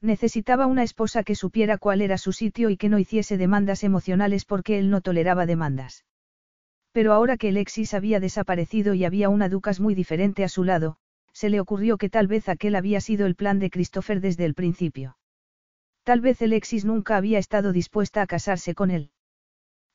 Necesitaba 0.00 0.66
una 0.66 0.84
esposa 0.84 1.24
que 1.24 1.34
supiera 1.34 1.76
cuál 1.76 2.00
era 2.00 2.16
su 2.18 2.30
sitio 2.30 2.70
y 2.70 2.76
que 2.76 2.88
no 2.88 3.00
hiciese 3.00 3.36
demandas 3.36 3.82
emocionales 3.82 4.44
porque 4.44 4.78
él 4.78 4.90
no 4.90 5.00
toleraba 5.00 5.44
demandas. 5.44 6.04
Pero 6.92 7.12
ahora 7.12 7.36
que 7.36 7.48
Alexis 7.48 7.94
había 7.94 8.20
desaparecido 8.20 8.94
y 8.94 9.04
había 9.04 9.28
una 9.28 9.48
Ducas 9.48 9.80
muy 9.80 9.96
diferente 9.96 10.44
a 10.44 10.48
su 10.48 10.62
lado, 10.62 10.98
se 11.32 11.50
le 11.50 11.58
ocurrió 11.58 11.98
que 11.98 12.08
tal 12.08 12.28
vez 12.28 12.48
aquel 12.48 12.76
había 12.76 13.00
sido 13.00 13.26
el 13.26 13.34
plan 13.34 13.58
de 13.58 13.70
Christopher 13.70 14.20
desde 14.20 14.44
el 14.44 14.54
principio. 14.54 15.16
Tal 16.04 16.20
vez 16.20 16.40
Alexis 16.42 16.84
nunca 16.84 17.16
había 17.16 17.40
estado 17.40 17.72
dispuesta 17.72 18.22
a 18.22 18.28
casarse 18.28 18.76
con 18.76 18.92
él. 18.92 19.10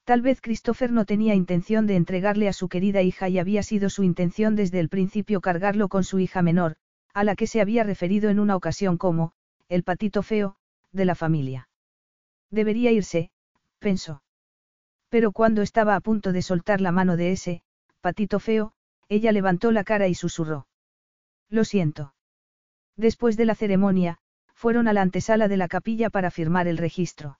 Tal 0.08 0.22
vez 0.22 0.40
Christopher 0.40 0.94
no 0.94 1.04
tenía 1.04 1.36
intención 1.36 1.86
de 1.86 1.98
entregarle 1.98 2.48
a 2.48 2.54
su 2.54 2.70
querida 2.70 3.02
hija 3.02 3.28
y 3.28 3.40
había 3.40 3.62
sido 3.62 3.90
su 3.90 4.04
intención 4.04 4.56
desde 4.56 4.80
el 4.80 4.88
principio 4.88 5.42
cargarlo 5.42 5.90
con 5.90 6.06
su 6.06 6.20
hija 6.20 6.42
menor, 6.42 6.78
a 7.14 7.26
la 7.26 7.36
que 7.36 7.46
se 7.46 7.60
había 7.60 7.84
referido 7.84 8.30
en 8.30 8.40
una 8.40 8.56
ocasión 8.56 8.98
como, 8.98 9.34
el 9.68 9.84
patito 9.84 10.24
feo, 10.24 10.56
de 10.94 11.04
la 11.04 11.14
familia. 11.14 11.68
Debería 12.50 12.94
irse, 12.94 13.32
pensó. 13.80 14.24
Pero 15.10 15.34
cuando 15.34 15.62
estaba 15.62 15.98
a 15.98 16.00
punto 16.00 16.32
de 16.32 16.42
soltar 16.42 16.80
la 16.80 16.94
mano 16.94 17.18
de 17.18 17.34
ese, 17.34 17.62
patito 18.00 18.40
feo, 18.40 18.72
ella 19.10 19.34
levantó 19.34 19.74
la 19.74 19.84
cara 19.84 20.08
y 20.08 20.16
susurró. 20.16 20.68
Lo 21.50 21.66
siento. 21.66 22.14
Después 22.96 23.36
de 23.36 23.44
la 23.44 23.56
ceremonia, 23.56 24.20
fueron 24.54 24.88
a 24.88 24.94
la 24.94 25.02
antesala 25.02 25.50
de 25.50 25.58
la 25.58 25.68
capilla 25.68 26.10
para 26.10 26.32
firmar 26.32 26.70
el 26.70 26.78
registro. 26.78 27.40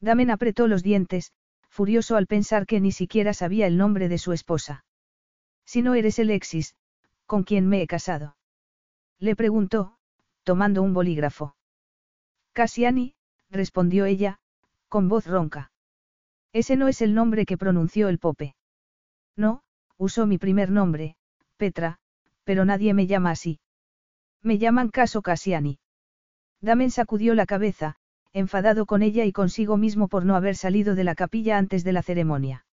Damen 0.00 0.32
apretó 0.32 0.66
los 0.66 0.82
dientes, 0.82 1.32
furioso 1.76 2.16
al 2.16 2.26
pensar 2.26 2.64
que 2.64 2.80
ni 2.80 2.90
siquiera 2.90 3.34
sabía 3.34 3.66
el 3.66 3.76
nombre 3.76 4.08
de 4.08 4.16
su 4.16 4.32
esposa. 4.32 4.86
Si 5.66 5.82
no 5.82 5.94
eres 5.94 6.18
el 6.18 6.30
Exis, 6.30 6.74
¿con 7.26 7.42
quién 7.42 7.68
me 7.68 7.82
he 7.82 7.86
casado? 7.86 8.34
Le 9.18 9.36
preguntó, 9.36 9.98
tomando 10.42 10.82
un 10.82 10.94
bolígrafo. 10.94 11.54
Cassiani, 12.54 13.14
respondió 13.50 14.06
ella, 14.06 14.38
con 14.88 15.10
voz 15.10 15.26
ronca. 15.26 15.70
Ese 16.54 16.76
no 16.76 16.88
es 16.88 17.02
el 17.02 17.12
nombre 17.12 17.44
que 17.44 17.58
pronunció 17.58 18.08
el 18.08 18.18
Pope. 18.18 18.56
No, 19.36 19.62
usó 19.98 20.26
mi 20.26 20.38
primer 20.38 20.70
nombre, 20.70 21.16
Petra, 21.58 21.98
pero 22.44 22.64
nadie 22.64 22.94
me 22.94 23.06
llama 23.06 23.32
así. 23.32 23.60
Me 24.40 24.56
llaman 24.56 24.88
Caso 24.88 25.20
Cassiani. 25.20 25.78
Damen 26.62 26.90
sacudió 26.90 27.34
la 27.34 27.44
cabeza, 27.44 27.96
enfadado 28.36 28.84
con 28.84 29.02
ella 29.02 29.24
y 29.24 29.32
consigo 29.32 29.78
mismo 29.78 30.08
por 30.08 30.26
no 30.26 30.36
haber 30.36 30.56
salido 30.56 30.94
de 30.94 31.04
la 31.04 31.14
capilla 31.14 31.56
antes 31.56 31.84
de 31.84 31.94
la 31.94 32.02
ceremonia. 32.02 32.66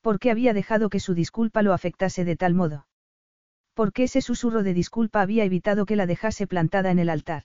¿Por 0.00 0.20
qué 0.20 0.30
había 0.30 0.54
dejado 0.54 0.90
que 0.90 1.00
su 1.00 1.12
disculpa 1.12 1.62
lo 1.62 1.72
afectase 1.72 2.24
de 2.24 2.36
tal 2.36 2.54
modo? 2.54 2.86
Porque 3.74 4.04
ese 4.04 4.20
susurro 4.20 4.62
de 4.62 4.74
disculpa 4.74 5.22
había 5.22 5.42
evitado 5.42 5.86
que 5.86 5.96
la 5.96 6.06
dejase 6.06 6.46
plantada 6.46 6.92
en 6.92 7.00
el 7.00 7.10
altar. 7.10 7.42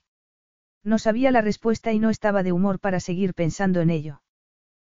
No 0.84 1.00
sabía 1.00 1.32
la 1.32 1.40
respuesta 1.40 1.92
y 1.92 1.98
no 1.98 2.10
estaba 2.10 2.44
de 2.44 2.52
humor 2.52 2.78
para 2.78 3.00
seguir 3.00 3.34
pensando 3.34 3.80
en 3.80 3.90
ello. 3.90 4.22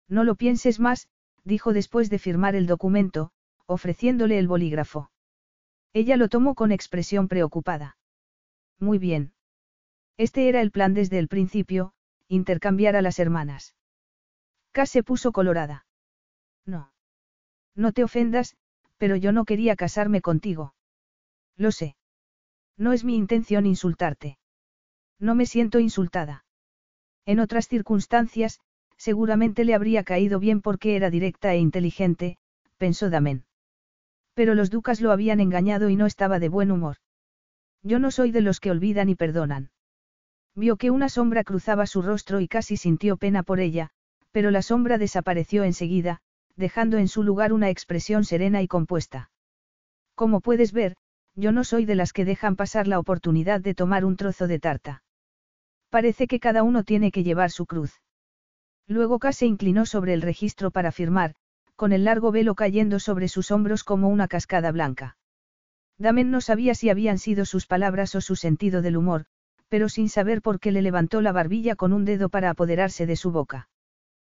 No 0.08 0.22
lo 0.22 0.36
pienses 0.36 0.78
más, 0.78 1.08
dijo 1.42 1.72
después 1.72 2.10
de 2.10 2.20
firmar 2.20 2.54
el 2.54 2.68
documento, 2.68 3.32
ofreciéndole 3.66 4.38
el 4.38 4.46
bolígrafo. 4.46 5.10
Ella 5.92 6.16
lo 6.16 6.28
tomó 6.28 6.54
con 6.54 6.70
expresión 6.70 7.26
preocupada. 7.26 7.96
Muy 8.78 8.98
bien. 8.98 9.32
Este 10.16 10.48
era 10.48 10.60
el 10.60 10.70
plan 10.70 10.94
desde 10.94 11.18
el 11.18 11.26
principio, 11.26 11.92
intercambiar 12.28 12.96
a 12.96 13.02
las 13.02 13.18
hermanas. 13.18 13.74
Cass 14.72 14.90
se 14.90 15.02
puso 15.02 15.32
colorada. 15.32 15.86
No. 16.64 16.92
No 17.74 17.92
te 17.92 18.04
ofendas, 18.04 18.56
pero 18.98 19.16
yo 19.16 19.32
no 19.32 19.44
quería 19.44 19.76
casarme 19.76 20.20
contigo. 20.20 20.74
Lo 21.56 21.72
sé. 21.72 21.96
No 22.76 22.92
es 22.92 23.04
mi 23.04 23.16
intención 23.16 23.66
insultarte. 23.66 24.38
No 25.18 25.34
me 25.34 25.46
siento 25.46 25.78
insultada. 25.78 26.44
En 27.24 27.40
otras 27.40 27.68
circunstancias, 27.68 28.60
seguramente 28.96 29.64
le 29.64 29.74
habría 29.74 30.04
caído 30.04 30.38
bien 30.38 30.60
porque 30.60 30.96
era 30.96 31.10
directa 31.10 31.54
e 31.54 31.58
inteligente, 31.58 32.38
pensó 32.76 33.10
Damen. 33.10 33.44
Pero 34.34 34.54
los 34.54 34.70
ducas 34.70 35.00
lo 35.00 35.12
habían 35.12 35.40
engañado 35.40 35.88
y 35.88 35.96
no 35.96 36.06
estaba 36.06 36.38
de 36.38 36.50
buen 36.50 36.70
humor. 36.70 36.96
Yo 37.82 37.98
no 37.98 38.10
soy 38.10 38.30
de 38.30 38.42
los 38.42 38.60
que 38.60 38.70
olvidan 38.70 39.08
y 39.08 39.14
perdonan. 39.14 39.70
Vio 40.56 40.76
que 40.78 40.90
una 40.90 41.10
sombra 41.10 41.44
cruzaba 41.44 41.86
su 41.86 42.00
rostro 42.00 42.40
y 42.40 42.48
casi 42.48 42.78
sintió 42.78 43.18
pena 43.18 43.42
por 43.42 43.60
ella, 43.60 43.90
pero 44.32 44.50
la 44.50 44.62
sombra 44.62 44.96
desapareció 44.96 45.64
enseguida, 45.64 46.20
dejando 46.56 46.96
en 46.96 47.08
su 47.08 47.22
lugar 47.22 47.52
una 47.52 47.68
expresión 47.68 48.24
serena 48.24 48.62
y 48.62 48.66
compuesta. 48.66 49.30
Como 50.14 50.40
puedes 50.40 50.72
ver, 50.72 50.96
yo 51.34 51.52
no 51.52 51.62
soy 51.62 51.84
de 51.84 51.94
las 51.94 52.14
que 52.14 52.24
dejan 52.24 52.56
pasar 52.56 52.88
la 52.88 52.98
oportunidad 52.98 53.60
de 53.60 53.74
tomar 53.74 54.06
un 54.06 54.16
trozo 54.16 54.46
de 54.46 54.58
tarta. 54.58 55.02
Parece 55.90 56.26
que 56.26 56.40
cada 56.40 56.62
uno 56.62 56.84
tiene 56.84 57.12
que 57.12 57.22
llevar 57.22 57.50
su 57.50 57.66
cruz. 57.66 58.00
Luego 58.86 59.18
K 59.18 59.32
se 59.32 59.44
inclinó 59.44 59.84
sobre 59.84 60.14
el 60.14 60.22
registro 60.22 60.70
para 60.70 60.90
firmar, 60.90 61.34
con 61.74 61.92
el 61.92 62.04
largo 62.04 62.32
velo 62.32 62.54
cayendo 62.54 62.98
sobre 62.98 63.28
sus 63.28 63.50
hombros 63.50 63.84
como 63.84 64.08
una 64.08 64.26
cascada 64.26 64.72
blanca. 64.72 65.18
Damen 65.98 66.30
no 66.30 66.40
sabía 66.40 66.74
si 66.74 66.88
habían 66.88 67.18
sido 67.18 67.44
sus 67.44 67.66
palabras 67.66 68.14
o 68.14 68.22
su 68.22 68.36
sentido 68.36 68.80
del 68.80 68.96
humor, 68.96 69.26
pero 69.68 69.88
sin 69.88 70.08
saber 70.08 70.42
por 70.42 70.60
qué 70.60 70.72
le 70.72 70.82
levantó 70.82 71.20
la 71.20 71.32
barbilla 71.32 71.76
con 71.76 71.92
un 71.92 72.04
dedo 72.04 72.28
para 72.28 72.50
apoderarse 72.50 73.06
de 73.06 73.16
su 73.16 73.30
boca. 73.30 73.68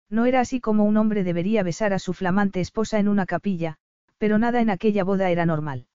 No 0.09 0.25
era 0.25 0.41
así 0.41 0.61
como 0.61 0.85
un 0.85 0.97
hombre 0.97 1.25
debería 1.25 1.63
besar 1.63 1.93
a 1.93 1.99
su 1.99 2.13
flamante 2.13 2.61
esposa 2.61 2.99
en 2.99 3.09
una 3.09 3.27
capilla, 3.27 3.77
pero 4.19 4.39
nada 4.39 4.61
en 4.61 4.71
aquella 4.71 5.05
boda 5.05 5.31
era 5.31 5.47
normal. 5.47 5.87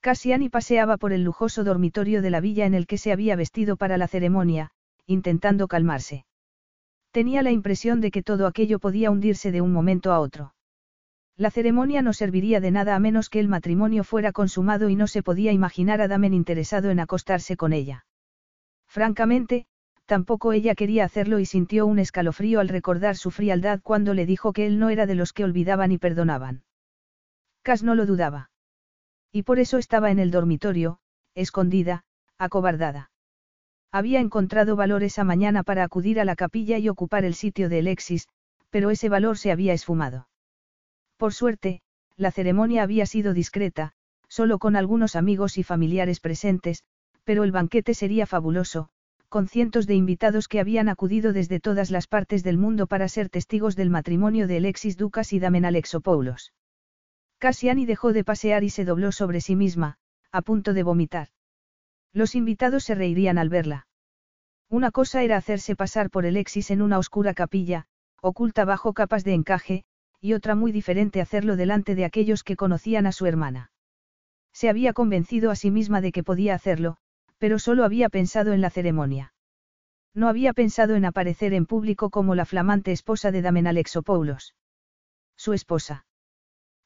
Cassiani 0.00 0.48
paseaba 0.48 0.96
por 0.96 1.12
el 1.12 1.22
lujoso 1.22 1.64
dormitorio 1.64 2.22
de 2.22 2.30
la 2.30 2.40
villa 2.40 2.66
en 2.66 2.74
el 2.74 2.86
que 2.86 2.98
se 2.98 3.12
había 3.12 3.36
vestido 3.36 3.76
para 3.76 3.96
la 3.96 4.08
ceremonia, 4.08 4.70
intentando 5.06 5.68
calmarse. 5.68 6.26
Tenía 7.12 7.42
la 7.42 7.52
impresión 7.52 8.00
de 8.00 8.10
que 8.10 8.22
todo 8.22 8.46
aquello 8.46 8.78
podía 8.78 9.10
hundirse 9.10 9.52
de 9.52 9.60
un 9.60 9.72
momento 9.72 10.12
a 10.12 10.18
otro. 10.18 10.54
La 11.36 11.50
ceremonia 11.50 12.02
no 12.02 12.12
serviría 12.12 12.60
de 12.60 12.70
nada 12.70 12.94
a 12.94 12.98
menos 12.98 13.28
que 13.28 13.40
el 13.40 13.48
matrimonio 13.48 14.04
fuera 14.04 14.32
consumado 14.32 14.88
y 14.88 14.96
no 14.96 15.06
se 15.06 15.22
podía 15.22 15.52
imaginar 15.52 16.00
a 16.00 16.08
Damen 16.08 16.34
interesado 16.34 16.90
en 16.90 17.00
acostarse 17.00 17.56
con 17.56 17.72
ella. 17.72 18.04
Francamente, 18.92 19.64
tampoco 20.04 20.52
ella 20.52 20.74
quería 20.74 21.06
hacerlo 21.06 21.38
y 21.38 21.46
sintió 21.46 21.86
un 21.86 21.98
escalofrío 21.98 22.60
al 22.60 22.68
recordar 22.68 23.16
su 23.16 23.30
frialdad 23.30 23.80
cuando 23.82 24.12
le 24.12 24.26
dijo 24.26 24.52
que 24.52 24.66
él 24.66 24.78
no 24.78 24.90
era 24.90 25.06
de 25.06 25.14
los 25.14 25.32
que 25.32 25.44
olvidaban 25.44 25.92
y 25.92 25.96
perdonaban. 25.96 26.64
Cas 27.62 27.82
no 27.82 27.94
lo 27.94 28.04
dudaba. 28.04 28.50
Y 29.32 29.44
por 29.44 29.60
eso 29.60 29.78
estaba 29.78 30.10
en 30.10 30.18
el 30.18 30.30
dormitorio, 30.30 30.98
escondida, 31.34 32.04
acobardada. 32.36 33.10
Había 33.90 34.20
encontrado 34.20 34.76
valor 34.76 35.04
esa 35.04 35.24
mañana 35.24 35.62
para 35.62 35.84
acudir 35.84 36.20
a 36.20 36.26
la 36.26 36.36
capilla 36.36 36.76
y 36.76 36.90
ocupar 36.90 37.24
el 37.24 37.32
sitio 37.32 37.70
de 37.70 37.78
Alexis, 37.78 38.28
pero 38.68 38.90
ese 38.90 39.08
valor 39.08 39.38
se 39.38 39.52
había 39.52 39.72
esfumado. 39.72 40.28
Por 41.16 41.32
suerte, 41.32 41.80
la 42.18 42.30
ceremonia 42.30 42.82
había 42.82 43.06
sido 43.06 43.32
discreta, 43.32 43.94
solo 44.28 44.58
con 44.58 44.76
algunos 44.76 45.16
amigos 45.16 45.56
y 45.56 45.62
familiares 45.62 46.20
presentes, 46.20 46.84
pero 47.24 47.44
el 47.44 47.52
banquete 47.52 47.94
sería 47.94 48.26
fabuloso, 48.26 48.88
con 49.28 49.48
cientos 49.48 49.86
de 49.86 49.94
invitados 49.94 50.46
que 50.46 50.60
habían 50.60 50.88
acudido 50.88 51.32
desde 51.32 51.60
todas 51.60 51.90
las 51.90 52.06
partes 52.06 52.42
del 52.42 52.58
mundo 52.58 52.86
para 52.86 53.08
ser 53.08 53.30
testigos 53.30 53.76
del 53.76 53.88
matrimonio 53.88 54.46
de 54.46 54.58
Alexis 54.58 54.96
Ducas 54.96 55.32
y 55.32 55.38
Damen 55.38 55.64
Alexopoulos. 55.64 56.52
Cassiani 57.38 57.86
dejó 57.86 58.12
de 58.12 58.24
pasear 58.24 58.62
y 58.62 58.70
se 58.70 58.84
dobló 58.84 59.10
sobre 59.10 59.40
sí 59.40 59.56
misma, 59.56 59.96
a 60.30 60.42
punto 60.42 60.74
de 60.74 60.82
vomitar. 60.82 61.28
Los 62.12 62.34
invitados 62.34 62.84
se 62.84 62.94
reirían 62.94 63.38
al 63.38 63.48
verla. 63.48 63.86
Una 64.68 64.90
cosa 64.90 65.22
era 65.22 65.36
hacerse 65.36 65.76
pasar 65.76 66.10
por 66.10 66.24
el 66.26 66.36
Exis 66.36 66.70
en 66.70 66.82
una 66.82 66.98
oscura 66.98 67.34
capilla, 67.34 67.86
oculta 68.20 68.64
bajo 68.64 68.92
capas 68.92 69.24
de 69.24 69.34
encaje, 69.34 69.84
y 70.20 70.34
otra 70.34 70.54
muy 70.54 70.72
diferente 70.72 71.20
hacerlo 71.20 71.56
delante 71.56 71.94
de 71.94 72.04
aquellos 72.04 72.44
que 72.44 72.56
conocían 72.56 73.06
a 73.06 73.12
su 73.12 73.26
hermana. 73.26 73.72
Se 74.52 74.68
había 74.68 74.92
convencido 74.92 75.50
a 75.50 75.56
sí 75.56 75.70
misma 75.70 76.00
de 76.00 76.12
que 76.12 76.22
podía 76.22 76.54
hacerlo, 76.54 76.98
pero 77.42 77.58
solo 77.58 77.84
había 77.84 78.08
pensado 78.08 78.52
en 78.52 78.60
la 78.60 78.70
ceremonia. 78.70 79.34
No 80.14 80.28
había 80.28 80.52
pensado 80.52 80.94
en 80.94 81.04
aparecer 81.04 81.54
en 81.54 81.66
público 81.66 82.08
como 82.08 82.36
la 82.36 82.44
flamante 82.44 82.92
esposa 82.92 83.32
de 83.32 83.42
Damen 83.42 83.66
Alexopoulos. 83.66 84.54
Su 85.36 85.52
esposa. 85.52 86.06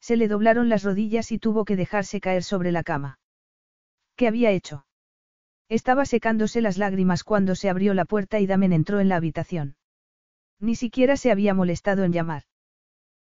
Se 0.00 0.16
le 0.16 0.28
doblaron 0.28 0.70
las 0.70 0.82
rodillas 0.82 1.30
y 1.30 1.38
tuvo 1.38 1.66
que 1.66 1.76
dejarse 1.76 2.22
caer 2.22 2.42
sobre 2.42 2.72
la 2.72 2.84
cama. 2.84 3.18
¿Qué 4.16 4.28
había 4.28 4.50
hecho? 4.50 4.86
Estaba 5.68 6.06
secándose 6.06 6.62
las 6.62 6.78
lágrimas 6.78 7.22
cuando 7.22 7.54
se 7.54 7.68
abrió 7.68 7.92
la 7.92 8.06
puerta 8.06 8.40
y 8.40 8.46
Damen 8.46 8.72
entró 8.72 9.00
en 9.00 9.10
la 9.10 9.16
habitación. 9.16 9.76
Ni 10.58 10.74
siquiera 10.74 11.18
se 11.18 11.30
había 11.30 11.52
molestado 11.52 12.02
en 12.02 12.14
llamar. 12.14 12.44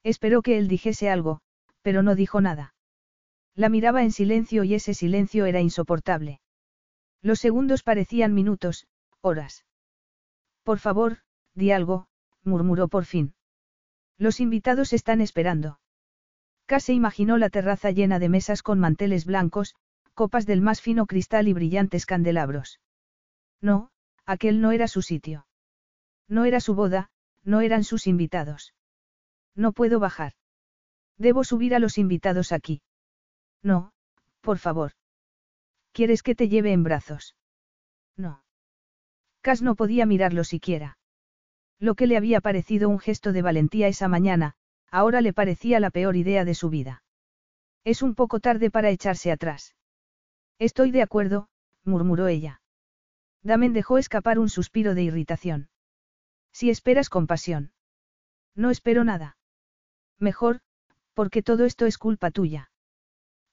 Esperó 0.03 0.41
que 0.41 0.57
él 0.57 0.67
dijese 0.67 1.09
algo, 1.09 1.39
pero 1.81 2.03
no 2.03 2.13
dijo 2.15 2.41
nada. 2.41 2.75
La 3.55 3.69
miraba 3.69 4.03
en 4.03 4.11
silencio 4.11 4.65
y 4.65 4.73
ese 4.73 4.93
silencio 4.93 5.45
era 5.45 5.61
insoportable. 5.61 6.40
Los 7.21 7.39
segundos 7.39 7.83
parecían 7.83 8.33
minutos, 8.33 8.87
horas. 9.21 9.65
Por 10.63 10.79
favor, 10.79 11.19
di 11.53 11.71
algo, 11.71 12.07
murmuró 12.43 12.87
por 12.87 13.05
fin. 13.05 13.35
Los 14.17 14.39
invitados 14.39 14.93
están 14.93 15.21
esperando. 15.21 15.79
Casi 16.65 16.93
imaginó 16.93 17.37
la 17.37 17.49
terraza 17.49 17.91
llena 17.91 18.19
de 18.19 18.29
mesas 18.29 18.63
con 18.63 18.79
manteles 18.79 19.25
blancos, 19.25 19.75
copas 20.13 20.45
del 20.45 20.61
más 20.61 20.81
fino 20.81 21.05
cristal 21.05 21.47
y 21.47 21.53
brillantes 21.53 22.05
candelabros. 22.05 22.79
No, 23.61 23.91
aquel 24.25 24.61
no 24.61 24.71
era 24.71 24.87
su 24.87 25.01
sitio. 25.01 25.47
No 26.27 26.45
era 26.45 26.59
su 26.59 26.75
boda, 26.75 27.09
no 27.43 27.61
eran 27.61 27.83
sus 27.83 28.07
invitados. 28.07 28.73
No 29.55 29.73
puedo 29.73 29.99
bajar. 29.99 30.33
Debo 31.17 31.43
subir 31.43 31.75
a 31.75 31.79
los 31.79 31.97
invitados 31.97 32.51
aquí. 32.51 32.81
No, 33.61 33.91
por 34.41 34.57
favor. 34.57 34.93
¿Quieres 35.93 36.23
que 36.23 36.35
te 36.35 36.47
lleve 36.47 36.71
en 36.71 36.83
brazos? 36.83 37.35
No. 38.15 38.43
Cas 39.41 39.61
no 39.61 39.75
podía 39.75 40.05
mirarlo 40.05 40.43
siquiera. 40.43 40.97
Lo 41.79 41.95
que 41.95 42.07
le 42.07 42.15
había 42.15 42.41
parecido 42.41 42.89
un 42.89 42.99
gesto 42.99 43.33
de 43.33 43.41
valentía 43.41 43.87
esa 43.87 44.07
mañana, 44.07 44.55
ahora 44.89 45.21
le 45.21 45.33
parecía 45.33 45.79
la 45.79 45.89
peor 45.89 46.15
idea 46.15 46.45
de 46.45 46.53
su 46.53 46.69
vida. 46.69 47.03
Es 47.83 48.01
un 48.01 48.13
poco 48.13 48.39
tarde 48.39 48.69
para 48.69 48.89
echarse 48.91 49.31
atrás. 49.31 49.75
Estoy 50.59 50.91
de 50.91 51.01
acuerdo, 51.01 51.49
murmuró 51.83 52.27
ella. 52.27 52.61
Damen 53.41 53.73
dejó 53.73 53.97
escapar 53.97 54.37
un 54.37 54.49
suspiro 54.49 54.93
de 54.93 55.03
irritación. 55.03 55.69
Si 56.53 56.69
esperas 56.69 57.09
compasión. 57.09 57.71
No 58.53 58.69
espero 58.69 59.03
nada. 59.03 59.37
Mejor, 60.19 60.59
porque 61.15 61.41
todo 61.41 61.65
esto 61.65 61.87
es 61.87 61.97
culpa 61.97 62.29
tuya. 62.29 62.71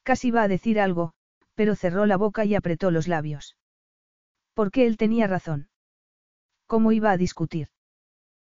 Casi 0.03 0.29
iba 0.29 0.43
a 0.43 0.49
decir 0.49 0.81
algo, 0.81 1.15
pero 1.59 1.75
cerró 1.75 2.07
la 2.07 2.17
boca 2.17 2.45
y 2.45 2.55
apretó 2.55 2.93
los 2.93 3.09
labios. 3.09 3.57
Porque 4.55 4.87
él 4.87 4.97
tenía 4.97 5.27
razón. 5.27 5.71
¿Cómo 6.69 6.93
iba 6.93 7.11
a 7.11 7.17
discutir? 7.17 7.67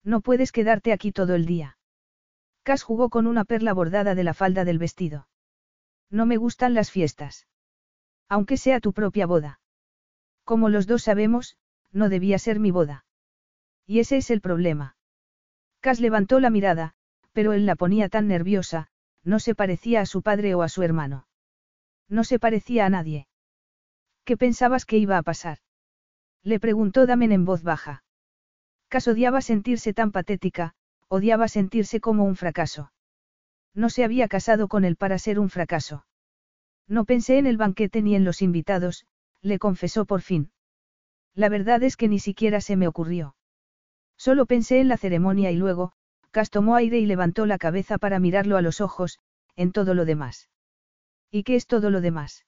No 0.03 0.21
puedes 0.21 0.51
quedarte 0.51 0.93
aquí 0.93 1.11
todo 1.11 1.33
el 1.33 1.47
día. 1.47 1.79
Cas 2.61 2.83
jugó 2.83 3.09
con 3.09 3.25
una 3.25 3.45
perla 3.45 3.73
bordada 3.73 4.13
de 4.13 4.23
la 4.23 4.35
falda 4.35 4.63
del 4.63 4.77
vestido. 4.77 5.27
No 6.11 6.27
me 6.27 6.37
gustan 6.37 6.75
las 6.75 6.91
fiestas. 6.91 7.47
Aunque 8.27 8.57
sea 8.57 8.79
tu 8.79 8.93
propia 8.93 9.25
boda. 9.25 9.59
Como 10.43 10.69
los 10.69 10.85
dos 10.85 11.01
sabemos, 11.01 11.57
no 11.91 12.09
debía 12.09 12.37
ser 12.37 12.59
mi 12.59 12.69
boda. 12.69 13.05
Y 13.87 14.01
ese 14.01 14.17
es 14.17 14.29
el 14.29 14.39
problema. 14.39 14.97
Cas 15.79 15.99
levantó 15.99 16.39
la 16.39 16.51
mirada, 16.51 16.93
pero 17.33 17.53
él 17.53 17.65
la 17.65 17.75
ponía 17.75 18.07
tan 18.07 18.27
nerviosa, 18.27 18.89
no 19.23 19.39
se 19.39 19.55
parecía 19.55 20.01
a 20.01 20.05
su 20.05 20.21
padre 20.21 20.53
o 20.53 20.61
a 20.61 20.69
su 20.69 20.83
hermano. 20.83 21.25
No 22.09 22.23
se 22.23 22.39
parecía 22.39 22.85
a 22.85 22.89
nadie. 22.89 23.27
¿Qué 24.25 24.35
pensabas 24.35 24.85
que 24.85 24.97
iba 24.97 25.17
a 25.17 25.23
pasar? 25.23 25.59
Le 26.43 26.59
preguntó 26.59 27.05
Damen 27.05 27.31
en 27.31 27.45
voz 27.45 27.63
baja. 27.63 28.03
Cas 28.87 29.07
odiaba 29.07 29.41
sentirse 29.41 29.93
tan 29.93 30.11
patética, 30.11 30.73
odiaba 31.07 31.47
sentirse 31.47 31.99
como 31.99 32.25
un 32.25 32.35
fracaso. 32.35 32.91
No 33.75 33.89
se 33.89 34.03
había 34.03 34.27
casado 34.27 34.67
con 34.67 34.83
él 34.83 34.95
para 34.95 35.19
ser 35.19 35.39
un 35.39 35.49
fracaso. 35.49 36.05
No 36.87 37.05
pensé 37.05 37.37
en 37.37 37.45
el 37.45 37.57
banquete 37.57 38.01
ni 38.01 38.15
en 38.15 38.23
los 38.23 38.41
invitados, 38.41 39.05
le 39.41 39.59
confesó 39.59 40.05
por 40.05 40.21
fin. 40.21 40.51
La 41.35 41.49
verdad 41.49 41.83
es 41.83 41.95
que 41.95 42.07
ni 42.07 42.19
siquiera 42.19 42.61
se 42.61 42.75
me 42.75 42.87
ocurrió. 42.87 43.35
Solo 44.17 44.47
pensé 44.47 44.79
en 44.79 44.87
la 44.87 44.97
ceremonia 44.97 45.51
y 45.51 45.55
luego, 45.55 45.93
Cas 46.31 46.49
tomó 46.49 46.75
aire 46.75 46.99
y 46.99 47.05
levantó 47.05 47.45
la 47.45 47.57
cabeza 47.57 47.97
para 47.97 48.19
mirarlo 48.19 48.57
a 48.57 48.61
los 48.61 48.81
ojos, 48.81 49.19
en 49.55 49.71
todo 49.71 49.93
lo 49.93 50.05
demás. 50.05 50.49
¿Y 51.31 51.43
qué 51.43 51.55
es 51.55 51.67
todo 51.67 51.89
lo 51.89 52.01
demás? 52.01 52.45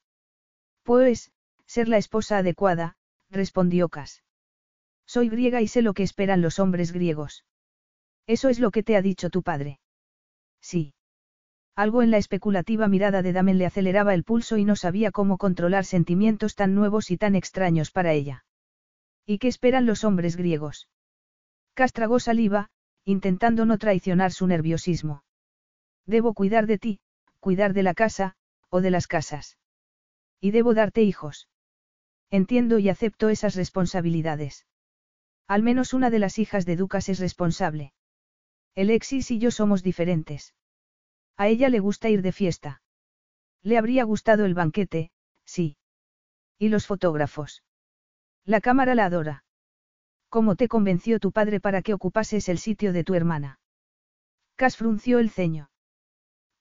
Pues, 0.83 1.31
ser 1.65 1.87
la 1.87 1.97
esposa 1.97 2.39
adecuada, 2.39 2.95
respondió 3.29 3.89
Cas. 3.89 4.23
Soy 5.05 5.29
griega 5.29 5.61
y 5.61 5.67
sé 5.67 5.81
lo 5.81 5.93
que 5.93 6.03
esperan 6.03 6.41
los 6.41 6.59
hombres 6.59 6.91
griegos. 6.91 7.45
Eso 8.27 8.49
es 8.49 8.59
lo 8.59 8.71
que 8.71 8.83
te 8.83 8.95
ha 8.95 9.01
dicho 9.01 9.29
tu 9.29 9.43
padre. 9.43 9.79
Sí. 10.61 10.93
Algo 11.75 12.01
en 12.01 12.11
la 12.11 12.17
especulativa 12.17 12.87
mirada 12.87 13.21
de 13.21 13.33
Damen 13.33 13.57
le 13.57 13.65
aceleraba 13.65 14.13
el 14.13 14.23
pulso 14.23 14.57
y 14.57 14.65
no 14.65 14.75
sabía 14.75 15.11
cómo 15.11 15.37
controlar 15.37 15.85
sentimientos 15.85 16.55
tan 16.55 16.75
nuevos 16.75 17.11
y 17.11 17.17
tan 17.17 17.35
extraños 17.35 17.91
para 17.91 18.13
ella. 18.13 18.45
¿Y 19.25 19.37
qué 19.37 19.47
esperan 19.47 19.85
los 19.85 20.03
hombres 20.03 20.35
griegos? 20.35 20.89
Castragó 21.73 22.19
saliva, 22.19 22.69
intentando 23.05 23.65
no 23.65 23.77
traicionar 23.77 24.31
su 24.31 24.47
nerviosismo. 24.47 25.23
Debo 26.05 26.33
cuidar 26.33 26.67
de 26.67 26.77
ti, 26.77 26.99
cuidar 27.39 27.73
de 27.73 27.83
la 27.83 27.93
casa, 27.93 28.35
o 28.71 28.81
de 28.81 28.89
las 28.89 29.05
casas. 29.05 29.57
Y 30.39 30.49
debo 30.51 30.73
darte 30.73 31.03
hijos. 31.03 31.47
Entiendo 32.31 32.79
y 32.79 32.89
acepto 32.89 33.29
esas 33.29 33.55
responsabilidades. 33.55 34.65
Al 35.47 35.61
menos 35.61 35.93
una 35.93 36.09
de 36.09 36.19
las 36.19 36.39
hijas 36.39 36.65
de 36.65 36.77
Ducas 36.77 37.09
es 37.09 37.19
responsable. 37.19 37.93
Alexis 38.75 39.29
y 39.29 39.37
yo 39.37 39.51
somos 39.51 39.83
diferentes. 39.83 40.55
A 41.37 41.49
ella 41.49 41.69
le 41.69 41.79
gusta 41.79 42.09
ir 42.09 42.21
de 42.21 42.31
fiesta. 42.31 42.81
Le 43.61 43.77
habría 43.77 44.05
gustado 44.05 44.45
el 44.45 44.53
banquete, 44.53 45.11
sí. 45.45 45.77
¿Y 46.57 46.69
los 46.69 46.87
fotógrafos? 46.87 47.63
La 48.45 48.61
cámara 48.61 48.95
la 48.95 49.05
adora. 49.05 49.43
¿Cómo 50.29 50.55
te 50.55 50.69
convenció 50.69 51.19
tu 51.19 51.33
padre 51.33 51.59
para 51.59 51.81
que 51.81 51.93
ocupases 51.93 52.47
el 52.47 52.57
sitio 52.57 52.93
de 52.93 53.03
tu 53.03 53.13
hermana? 53.13 53.59
Cas 54.55 54.77
frunció 54.77 55.19
el 55.19 55.29
ceño. 55.29 55.69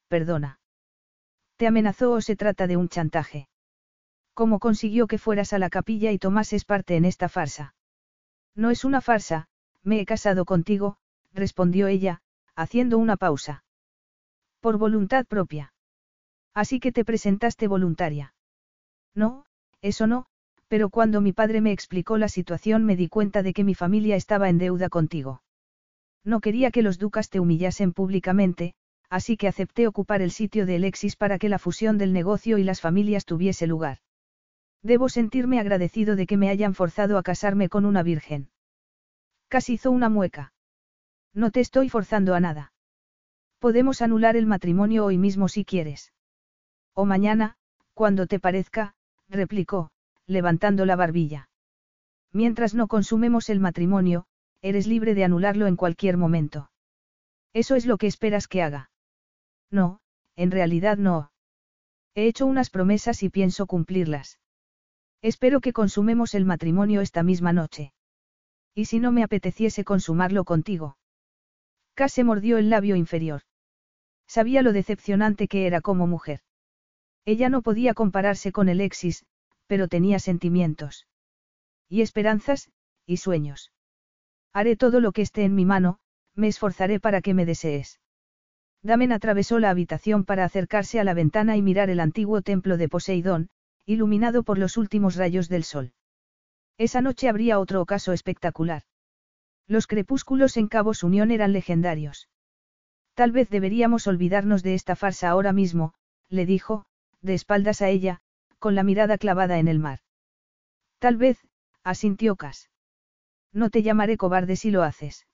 Perdona. 0.09 0.60
¿Te 1.61 1.67
amenazó 1.67 2.13
o 2.13 2.23
se 2.23 2.37
trata 2.37 2.67
de 2.67 2.79
un 2.79 2.89
chantaje? 2.89 3.47
¿Cómo 4.33 4.61
consiguió 4.61 5.07
que 5.07 5.19
fueras 5.19 5.53
a 5.53 5.59
la 5.59 5.69
capilla 5.69 6.11
y 6.11 6.17
tomases 6.17 6.65
parte 6.65 6.97
en 6.97 7.05
esta 7.05 7.29
farsa? 7.29 7.75
No 8.55 8.71
es 8.71 8.83
una 8.87 9.03
farsa, 9.03 9.47
me 9.83 10.01
he 10.01 10.07
casado 10.07 10.47
contigo, 10.47 10.97
respondió 11.35 11.87
ella, 11.87 12.23
haciendo 12.57 12.97
una 12.97 13.19
pausa. 13.19 13.63
Por 14.61 14.79
voluntad 14.79 15.27
propia. 15.27 15.75
Así 16.55 16.81
que 16.81 16.93
te 16.93 17.05
presentaste 17.05 17.69
voluntaria. 17.69 18.35
No, 19.15 19.45
eso 19.83 20.07
no, 20.07 20.25
pero 20.67 20.89
cuando 20.89 21.21
mi 21.21 21.35
padre 21.35 21.61
me 21.61 21.73
explicó 21.73 22.17
la 22.17 22.31
situación 22.31 22.87
me 22.87 22.97
di 22.97 23.09
cuenta 23.09 23.43
de 23.43 23.53
que 23.53 23.65
mi 23.65 23.75
familia 23.75 24.17
estaba 24.17 24.49
en 24.49 24.57
deuda 24.57 24.89
contigo. 24.89 25.43
No 26.25 26.41
quería 26.41 26.71
que 26.71 26.81
los 26.81 26.99
ducas 26.99 27.29
te 27.29 27.39
humillasen 27.39 27.93
públicamente, 27.93 28.73
así 29.11 29.37
que 29.37 29.49
acepté 29.49 29.89
ocupar 29.89 30.23
el 30.23 30.31
sitio 30.31 30.65
de 30.65 30.77
Alexis 30.77 31.17
para 31.17 31.39
que 31.39 31.49
la 31.49 31.59
fusión 31.59 31.99
del 31.99 32.13
negocio 32.13 32.57
y 32.59 32.65
las 32.65 32.81
familias 32.81 33.25
tuviese 33.25 33.67
lugar. 33.67 33.99
Debo 34.83 35.09
sentirme 35.09 35.59
agradecido 35.59 36.17
de 36.17 36.27
que 36.27 36.37
me 36.37 36.49
hayan 36.49 36.75
forzado 36.75 37.19
a 37.19 37.23
casarme 37.23 37.69
con 37.69 37.85
una 37.85 38.03
virgen. 38.03 38.51
Casi 39.49 39.75
hizo 39.75 39.91
una 39.91 40.09
mueca. 40.09 40.55
No 41.35 41.51
te 41.51 41.61
estoy 41.61 41.89
forzando 41.89 42.35
a 42.35 42.41
nada. 42.41 42.73
Podemos 43.59 44.01
anular 44.01 44.37
el 44.37 44.47
matrimonio 44.47 45.05
hoy 45.05 45.19
mismo 45.19 45.49
si 45.49 45.65
quieres. 45.65 46.13
O 46.95 47.05
mañana, 47.05 47.57
cuando 47.95 48.27
te 48.27 48.39
parezca, 48.41 48.95
replicó, 49.29 49.91
levantando 50.27 50.87
la 50.87 50.97
barbilla. 50.97 51.51
Mientras 52.33 52.75
no 52.75 52.87
consumemos 52.87 53.51
el 53.51 53.59
matrimonio, 53.59 54.27
eres 54.63 54.87
libre 54.87 55.15
de 55.15 55.25
anularlo 55.25 55.67
en 55.67 55.77
cualquier 55.77 56.17
momento. 56.17 56.71
Eso 57.53 57.75
es 57.75 57.87
lo 57.87 57.99
que 57.99 58.07
esperas 58.07 58.47
que 58.47 58.63
haga. 58.63 58.90
No, 59.71 60.01
en 60.37 60.51
realidad 60.51 60.99
no. 60.99 61.31
He 62.15 62.27
hecho 62.27 62.47
unas 62.47 62.71
promesas 62.71 63.23
y 63.23 63.29
pienso 63.29 63.67
cumplirlas. 63.67 64.39
Espero 65.23 65.61
que 65.61 65.73
consumemos 65.73 66.35
el 66.35 66.45
matrimonio 66.45 67.01
esta 67.01 67.23
misma 67.23 67.53
noche. 67.53 67.93
¿Y 68.75 68.87
si 68.87 68.99
no 69.01 69.13
me 69.13 69.23
apeteciese 69.23 69.85
consumarlo 69.85 70.45
contigo? 70.45 70.97
Casi 71.95 72.25
mordió 72.25 72.57
el 72.59 72.71
labio 72.71 72.97
inferior. 72.97 73.43
Sabía 74.27 74.63
lo 74.63 74.73
decepcionante 74.73 75.49
que 75.49 75.67
era 75.67 75.81
como 75.81 76.07
mujer. 76.07 76.41
Ella 77.25 77.49
no 77.49 77.63
podía 77.63 77.95
compararse 77.95 78.53
con 78.53 78.69
el 78.69 78.81
Exis, 78.81 79.25
pero 79.67 79.89
tenía 79.89 80.19
sentimientos. 80.19 81.07
Y 81.89 82.03
esperanzas, 82.03 82.71
y 83.07 83.19
sueños. 83.19 83.73
Haré 84.53 84.77
todo 84.77 85.01
lo 85.01 85.13
que 85.13 85.23
esté 85.23 85.45
en 85.45 85.55
mi 85.55 85.65
mano, 85.65 85.99
me 86.35 86.49
esforzaré 86.49 87.01
para 87.01 87.21
que 87.21 87.35
me 87.35 87.45
desees. 87.45 88.01
Damen 88.83 89.13
atravesó 89.13 89.59
la 89.59 89.71
habitación 89.71 90.25
para 90.25 90.45
acercarse 90.45 91.01
a 91.01 91.05
la 91.05 91.15
ventana 91.15 91.57
y 91.57 91.63
mirar 91.63 91.91
el 91.91 92.01
antiguo 92.01 92.41
templo 92.41 92.77
de 92.77 92.89
Poseidón, 92.89 93.51
iluminado 93.85 94.43
por 94.43 94.59
los 94.59 94.77
últimos 94.77 95.17
rayos 95.17 95.49
del 95.49 95.65
sol. 95.65 95.93
Esa 96.79 97.03
noche 97.03 97.29
habría 97.29 97.59
otro 97.59 97.83
ocaso 97.83 98.13
espectacular. 98.13 98.83
Los 99.67 99.87
crepúsculos 99.87 100.57
en 100.57 100.67
Cabos 100.67 101.03
Unión 101.03 101.31
eran 101.31 101.53
legendarios. 101.53 102.29
Tal 103.15 103.33
vez 103.33 103.51
deberíamos 103.51 104.07
olvidarnos 104.07 104.63
de 104.63 104.75
esta 104.75 104.97
farsa 104.97 105.29
ahora 105.29 105.53
mismo, 105.53 105.93
le 106.31 106.47
dijo, 106.47 106.87
de 107.21 107.35
espaldas 107.35 107.83
a 107.83 107.89
ella, 107.89 108.21
con 108.59 108.75
la 108.75 108.83
mirada 108.83 109.19
clavada 109.19 109.59
en 109.59 109.69
el 109.69 109.79
mar. 109.79 110.01
Tal 110.99 111.17
vez, 111.19 111.39
asintió 111.83 112.37
Cas. 112.37 112.71
No 113.53 113.69
te 113.69 113.83
llamaré 113.83 114.17
cobarde 114.17 114.57
si 114.57 114.71
lo 114.71 114.83
haces. 114.83 115.27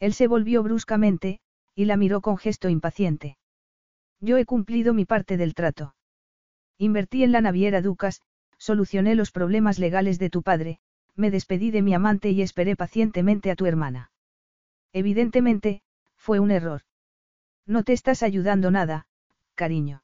Él 0.00 0.14
se 0.14 0.28
volvió 0.28 0.62
bruscamente, 0.62 1.40
y 1.74 1.86
la 1.86 1.96
miró 1.96 2.20
con 2.20 2.36
gesto 2.36 2.68
impaciente. 2.68 3.36
Yo 4.20 4.36
he 4.36 4.44
cumplido 4.44 4.94
mi 4.94 5.04
parte 5.04 5.36
del 5.36 5.54
trato. 5.54 5.94
Invertí 6.78 7.24
en 7.24 7.32
la 7.32 7.40
naviera 7.40 7.82
Ducas, 7.82 8.22
solucioné 8.58 9.14
los 9.14 9.30
problemas 9.30 9.78
legales 9.78 10.18
de 10.18 10.30
tu 10.30 10.42
padre, 10.42 10.78
me 11.16 11.30
despedí 11.30 11.70
de 11.70 11.82
mi 11.82 11.94
amante 11.94 12.30
y 12.30 12.42
esperé 12.42 12.76
pacientemente 12.76 13.50
a 13.50 13.56
tu 13.56 13.66
hermana. 13.66 14.10
Evidentemente, 14.92 15.82
fue 16.16 16.40
un 16.40 16.50
error. 16.50 16.82
No 17.66 17.82
te 17.82 17.92
estás 17.92 18.22
ayudando 18.22 18.70
nada, 18.70 19.06
cariño. 19.54 20.02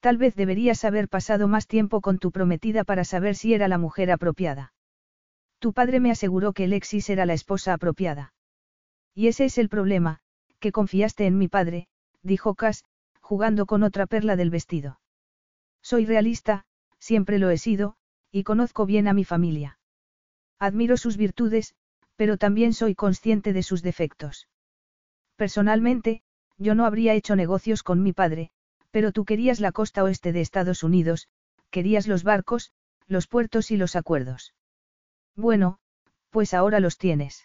Tal 0.00 0.18
vez 0.18 0.34
deberías 0.34 0.84
haber 0.84 1.08
pasado 1.08 1.48
más 1.48 1.66
tiempo 1.66 2.00
con 2.00 2.18
tu 2.18 2.30
prometida 2.30 2.84
para 2.84 3.04
saber 3.04 3.36
si 3.36 3.54
era 3.54 3.68
la 3.68 3.78
mujer 3.78 4.10
apropiada. 4.10 4.74
Tu 5.58 5.72
padre 5.72 5.98
me 5.98 6.10
aseguró 6.10 6.52
que 6.52 6.64
Alexis 6.64 7.08
era 7.08 7.24
la 7.24 7.32
esposa 7.32 7.72
apropiada. 7.72 8.34
Y 9.14 9.28
ese 9.28 9.46
es 9.46 9.56
el 9.56 9.68
problema, 9.68 10.20
que 10.64 10.72
confiaste 10.72 11.26
en 11.26 11.36
mi 11.36 11.46
padre, 11.46 11.88
dijo 12.22 12.54
Cass, 12.54 12.86
jugando 13.20 13.66
con 13.66 13.82
otra 13.82 14.06
perla 14.06 14.34
del 14.34 14.48
vestido. 14.48 14.98
Soy 15.82 16.06
realista, 16.06 16.64
siempre 16.98 17.38
lo 17.38 17.50
he 17.50 17.58
sido, 17.58 17.96
y 18.32 18.44
conozco 18.44 18.86
bien 18.86 19.06
a 19.06 19.12
mi 19.12 19.24
familia. 19.24 19.78
Admiro 20.58 20.96
sus 20.96 21.18
virtudes, 21.18 21.74
pero 22.16 22.38
también 22.38 22.72
soy 22.72 22.94
consciente 22.94 23.52
de 23.52 23.62
sus 23.62 23.82
defectos. 23.82 24.48
Personalmente, 25.36 26.22
yo 26.56 26.74
no 26.74 26.86
habría 26.86 27.12
hecho 27.12 27.36
negocios 27.36 27.82
con 27.82 28.02
mi 28.02 28.14
padre, 28.14 28.50
pero 28.90 29.12
tú 29.12 29.26
querías 29.26 29.60
la 29.60 29.70
costa 29.70 30.02
oeste 30.02 30.32
de 30.32 30.40
Estados 30.40 30.82
Unidos, 30.82 31.28
querías 31.68 32.06
los 32.06 32.24
barcos, 32.24 32.72
los 33.06 33.26
puertos 33.26 33.70
y 33.70 33.76
los 33.76 33.96
acuerdos. 33.96 34.54
Bueno, 35.36 35.78
pues 36.30 36.54
ahora 36.54 36.80
los 36.80 36.96
tienes. 36.96 37.44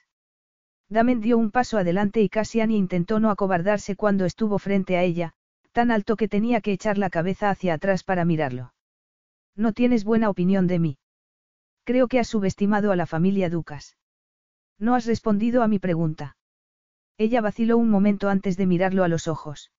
Damen 0.89 1.21
dio 1.21 1.37
un 1.37 1.51
paso 1.51 1.77
adelante 1.77 2.21
y 2.21 2.29
Cassiani 2.29 2.75
intentó 2.75 3.19
no 3.19 3.29
acobardarse 3.29 3.95
cuando 3.95 4.25
estuvo 4.25 4.57
frente 4.57 4.97
a 4.97 5.03
ella, 5.03 5.33
tan 5.71 5.91
alto 5.91 6.15
que 6.15 6.27
tenía 6.27 6.61
que 6.61 6.71
echar 6.71 6.97
la 6.97 7.11
cabeza 7.11 7.51
hacia 7.51 7.75
atrás 7.75 8.03
para 8.03 8.25
mirarlo. 8.25 8.73
No 9.55 9.71
tienes 9.73 10.03
buena 10.03 10.29
opinión 10.29 10.65
de 10.65 10.79
mí. 10.79 10.97
Creo 11.83 12.07
que 12.07 12.19
has 12.19 12.27
subestimado 12.27 12.91
a 12.91 12.95
la 12.95 13.05
familia 13.05 13.49
Ducas. 13.49 13.97
No 14.79 14.95
has 14.95 15.05
respondido 15.05 15.61
a 15.61 15.67
mi 15.67 15.77
pregunta. 15.77 16.37
Ella 17.17 17.41
vaciló 17.41 17.77
un 17.77 17.89
momento 17.89 18.29
antes 18.29 18.57
de 18.57 18.65
mirarlo 18.65 19.03
a 19.03 19.07
los 19.07 19.27
ojos. 19.27 19.71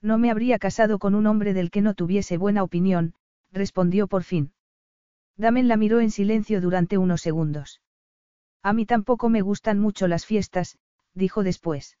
No 0.00 0.18
me 0.18 0.30
habría 0.30 0.58
casado 0.58 0.98
con 0.98 1.14
un 1.14 1.26
hombre 1.26 1.54
del 1.54 1.70
que 1.70 1.80
no 1.80 1.94
tuviese 1.94 2.36
buena 2.36 2.62
opinión, 2.62 3.14
respondió 3.50 4.06
por 4.06 4.22
fin. 4.22 4.52
Damen 5.36 5.66
la 5.66 5.76
miró 5.76 6.00
en 6.00 6.10
silencio 6.10 6.60
durante 6.60 6.98
unos 6.98 7.22
segundos. 7.22 7.80
A 8.68 8.74
mí 8.74 8.84
tampoco 8.84 9.30
me 9.30 9.40
gustan 9.40 9.78
mucho 9.78 10.08
las 10.08 10.26
fiestas, 10.26 10.76
dijo 11.14 11.42
después. 11.42 11.96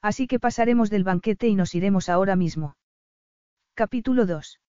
Así 0.00 0.28
que 0.28 0.38
pasaremos 0.38 0.88
del 0.88 1.02
banquete 1.02 1.48
y 1.48 1.56
nos 1.56 1.74
iremos 1.74 2.08
ahora 2.08 2.36
mismo. 2.36 2.76
Capítulo 3.74 4.24
2. 4.24 4.60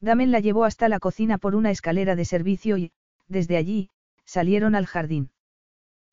Damen 0.00 0.32
la 0.32 0.40
llevó 0.40 0.64
hasta 0.64 0.88
la 0.88 1.00
cocina 1.00 1.36
por 1.36 1.54
una 1.54 1.70
escalera 1.70 2.16
de 2.16 2.24
servicio 2.24 2.78
y, 2.78 2.92
desde 3.26 3.58
allí, 3.58 3.90
salieron 4.24 4.74
al 4.74 4.86
jardín. 4.86 5.32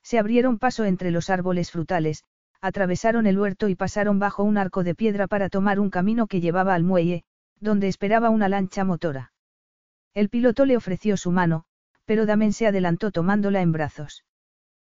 Se 0.03 0.19
abrieron 0.19 0.59
paso 0.59 0.83
entre 0.83 1.11
los 1.11 1.29
árboles 1.29 1.71
frutales, 1.71 2.25
atravesaron 2.59 3.27
el 3.27 3.39
huerto 3.39 3.69
y 3.69 3.75
pasaron 3.75 4.19
bajo 4.19 4.43
un 4.43 4.57
arco 4.57 4.83
de 4.83 4.95
piedra 4.95 5.27
para 5.27 5.47
tomar 5.47 5.79
un 5.79 5.89
camino 5.89 6.27
que 6.27 6.41
llevaba 6.41 6.73
al 6.73 6.83
muelle, 6.83 7.23
donde 7.61 7.87
esperaba 7.87 8.31
una 8.31 8.49
lancha 8.49 8.83
motora. 8.83 9.31
El 10.13 10.27
piloto 10.27 10.65
le 10.65 10.75
ofreció 10.75 11.15
su 11.15 11.31
mano, 11.31 11.63
pero 12.05 12.25
Damen 12.25 12.53
se 12.53 12.67
adelantó 12.67 13.11
tomándola 13.11 13.61
en 13.61 13.71
brazos. 13.71 14.23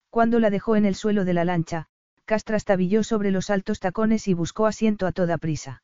Cuando 0.10 0.40
la 0.40 0.50
dejó 0.50 0.76
en 0.76 0.86
el 0.86 0.96
suelo 0.96 1.26
de 1.26 1.34
la 1.34 1.46
lancha, 1.46 1.88
Castra 2.26 2.58
estabilló 2.58 3.04
sobre 3.04 3.32
los 3.32 3.50
altos 3.50 3.80
tacones 3.80 4.28
y 4.28 4.34
buscó 4.34 4.66
asiento 4.66 5.06
a 5.06 5.12
toda 5.12 5.38
prisa. 5.38 5.84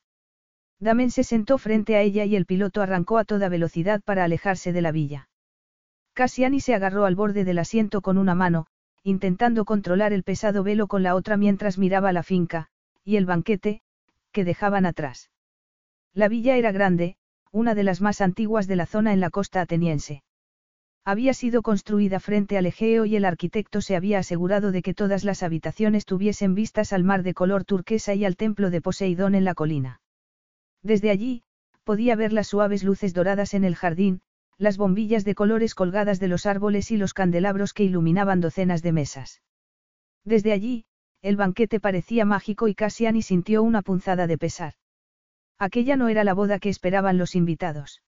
Damen 0.80 1.12
se 1.12 1.24
sentó 1.24 1.60
frente 1.60 1.96
a 1.96 2.02
ella 2.02 2.26
y 2.26 2.36
el 2.36 2.48
piloto 2.48 2.82
arrancó 2.82 3.20
a 3.20 3.26
toda 3.26 3.50
velocidad 3.50 4.02
para 4.02 4.24
alejarse 4.24 4.74
de 4.74 4.82
la 4.82 4.92
villa. 4.92 5.30
Cassiani 6.14 6.60
se 6.60 6.74
agarró 6.74 7.06
al 7.06 7.16
borde 7.16 7.44
del 7.46 7.60
asiento 7.60 8.02
con 8.02 8.18
una 8.18 8.34
mano, 8.34 8.66
intentando 9.04 9.64
controlar 9.64 10.14
el 10.14 10.24
pesado 10.24 10.64
velo 10.64 10.88
con 10.88 11.04
la 11.04 11.16
otra 11.16 11.38
mientras 11.38 11.78
miraba 11.78 12.12
la 12.12 12.24
finca, 12.24 12.68
y 13.04 13.18
el 13.18 13.26
banquete, 13.26 13.82
que 14.32 14.44
dejaban 14.44 14.86
atrás. 14.86 15.30
La 16.14 16.28
villa 16.28 16.58
era 16.58 16.72
grande, 16.72 17.16
una 17.52 17.76
de 17.76 17.84
las 17.84 18.02
más 18.02 18.22
antiguas 18.22 18.68
de 18.68 18.76
la 18.76 18.86
zona 18.86 19.14
en 19.14 19.20
la 19.20 19.30
costa 19.30 19.62
ateniense. 19.62 20.24
Había 21.04 21.34
sido 21.34 21.64
construida 21.64 22.20
frente 22.20 22.58
al 22.58 22.68
Egeo 22.68 23.06
y 23.06 23.16
el 23.16 23.26
arquitecto 23.26 23.82
se 23.82 23.96
había 23.96 24.20
asegurado 24.20 24.72
de 24.72 24.84
que 24.84 24.94
todas 24.94 25.24
las 25.24 25.42
habitaciones 25.42 26.06
tuviesen 26.06 26.54
vistas 26.54 26.94
al 26.94 27.04
mar 27.04 27.24
de 27.24 27.34
color 27.34 27.66
turquesa 27.66 28.14
y 28.14 28.24
al 28.24 28.36
templo 28.36 28.70
de 28.70 28.82
Poseidón 28.82 29.34
en 29.34 29.44
la 29.44 29.56
colina. 29.56 30.02
Desde 30.84 31.10
allí, 31.10 31.44
podía 31.84 32.16
ver 32.16 32.34
las 32.34 32.48
suaves 32.48 32.84
luces 32.84 33.16
doradas 33.16 33.56
en 33.56 33.64
el 33.64 33.76
jardín, 33.76 34.22
las 34.58 34.78
bombillas 34.78 35.26
de 35.26 35.34
colores 35.34 35.74
colgadas 35.74 36.20
de 36.20 36.28
los 36.28 36.46
árboles 36.46 36.92
y 36.92 36.98
los 36.98 37.16
candelabros 37.16 37.74
que 37.74 37.84
iluminaban 37.84 38.42
docenas 38.42 38.84
de 38.84 38.92
mesas. 38.92 39.42
Desde 40.24 40.52
allí, 40.52 40.86
el 41.24 41.36
banquete 41.36 41.80
parecía 41.80 42.26
mágico 42.26 42.68
y 42.68 42.76
Cassiani 42.76 43.24
sintió 43.24 43.64
una 43.64 43.82
punzada 43.82 44.28
de 44.28 44.38
pesar. 44.38 44.74
Aquella 45.58 45.96
no 45.96 46.10
era 46.10 46.24
la 46.24 46.36
boda 46.36 46.60
que 46.60 46.70
esperaban 46.70 47.18
los 47.18 47.36
invitados. 47.36 48.04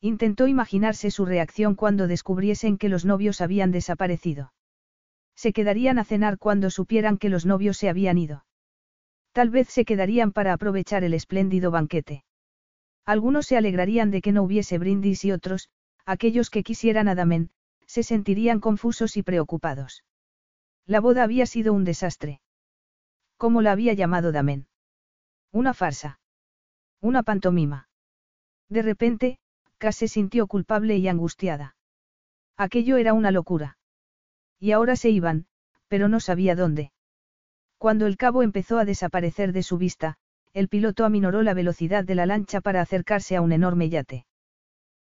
Intentó 0.00 0.46
imaginarse 0.46 1.10
su 1.10 1.24
reacción 1.24 1.74
cuando 1.74 2.06
descubriesen 2.06 2.78
que 2.78 2.88
los 2.88 3.04
novios 3.04 3.40
habían 3.40 3.72
desaparecido. 3.72 4.52
Se 5.34 5.52
quedarían 5.52 5.98
a 5.98 6.04
cenar 6.04 6.38
cuando 6.38 6.70
supieran 6.70 7.18
que 7.18 7.28
los 7.28 7.46
novios 7.46 7.76
se 7.76 7.88
habían 7.88 8.18
ido. 8.18 8.44
Tal 9.32 9.50
vez 9.50 9.68
se 9.68 9.84
quedarían 9.84 10.32
para 10.32 10.52
aprovechar 10.52 11.04
el 11.04 11.14
espléndido 11.14 11.70
banquete. 11.70 12.24
Algunos 13.04 13.46
se 13.46 13.56
alegrarían 13.56 14.10
de 14.10 14.20
que 14.20 14.32
no 14.32 14.42
hubiese 14.42 14.78
brindis 14.78 15.24
y 15.24 15.32
otros, 15.32 15.68
aquellos 16.04 16.50
que 16.50 16.62
quisieran 16.62 17.08
a 17.08 17.14
Damen, 17.14 17.50
se 17.86 18.02
sentirían 18.02 18.60
confusos 18.60 19.16
y 19.16 19.22
preocupados. 19.22 20.04
La 20.86 21.00
boda 21.00 21.22
había 21.22 21.46
sido 21.46 21.72
un 21.72 21.84
desastre. 21.84 22.40
¿Cómo 23.36 23.62
la 23.62 23.72
había 23.72 23.94
llamado 23.94 24.32
Damen? 24.32 24.66
Una 25.52 25.74
farsa. 25.74 26.20
Una 27.00 27.22
pantomima. 27.22 27.88
De 28.68 28.82
repente, 28.82 29.38
Cass 29.78 29.96
se 29.96 30.08
sintió 30.08 30.46
culpable 30.46 30.96
y 30.96 31.08
angustiada. 31.08 31.76
Aquello 32.56 32.96
era 32.96 33.14
una 33.14 33.30
locura. 33.30 33.78
Y 34.58 34.72
ahora 34.72 34.96
se 34.96 35.10
iban, 35.10 35.46
pero 35.86 36.08
no 36.08 36.20
sabía 36.20 36.56
dónde. 36.56 36.92
Cuando 37.78 38.06
el 38.06 38.16
cabo 38.16 38.42
empezó 38.42 38.78
a 38.78 38.84
desaparecer 38.84 39.52
de 39.52 39.62
su 39.62 39.78
vista, 39.78 40.16
el 40.52 40.68
piloto 40.68 41.04
aminoró 41.04 41.42
la 41.42 41.54
velocidad 41.54 42.04
de 42.04 42.16
la 42.16 42.26
lancha 42.26 42.60
para 42.60 42.80
acercarse 42.80 43.36
a 43.36 43.40
un 43.40 43.52
enorme 43.52 43.88
yate. 43.88 44.26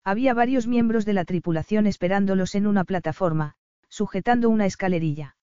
Había 0.04 0.34
varios 0.34 0.68
miembros 0.68 1.06
de 1.06 1.14
la 1.14 1.26
tripulación 1.26 1.88
esperándolos 1.88 2.54
en 2.56 2.68
una 2.68 2.84
plataforma, 2.84 3.56
sujetando 3.88 4.50
una 4.50 4.66
escalerilla. 4.66 5.38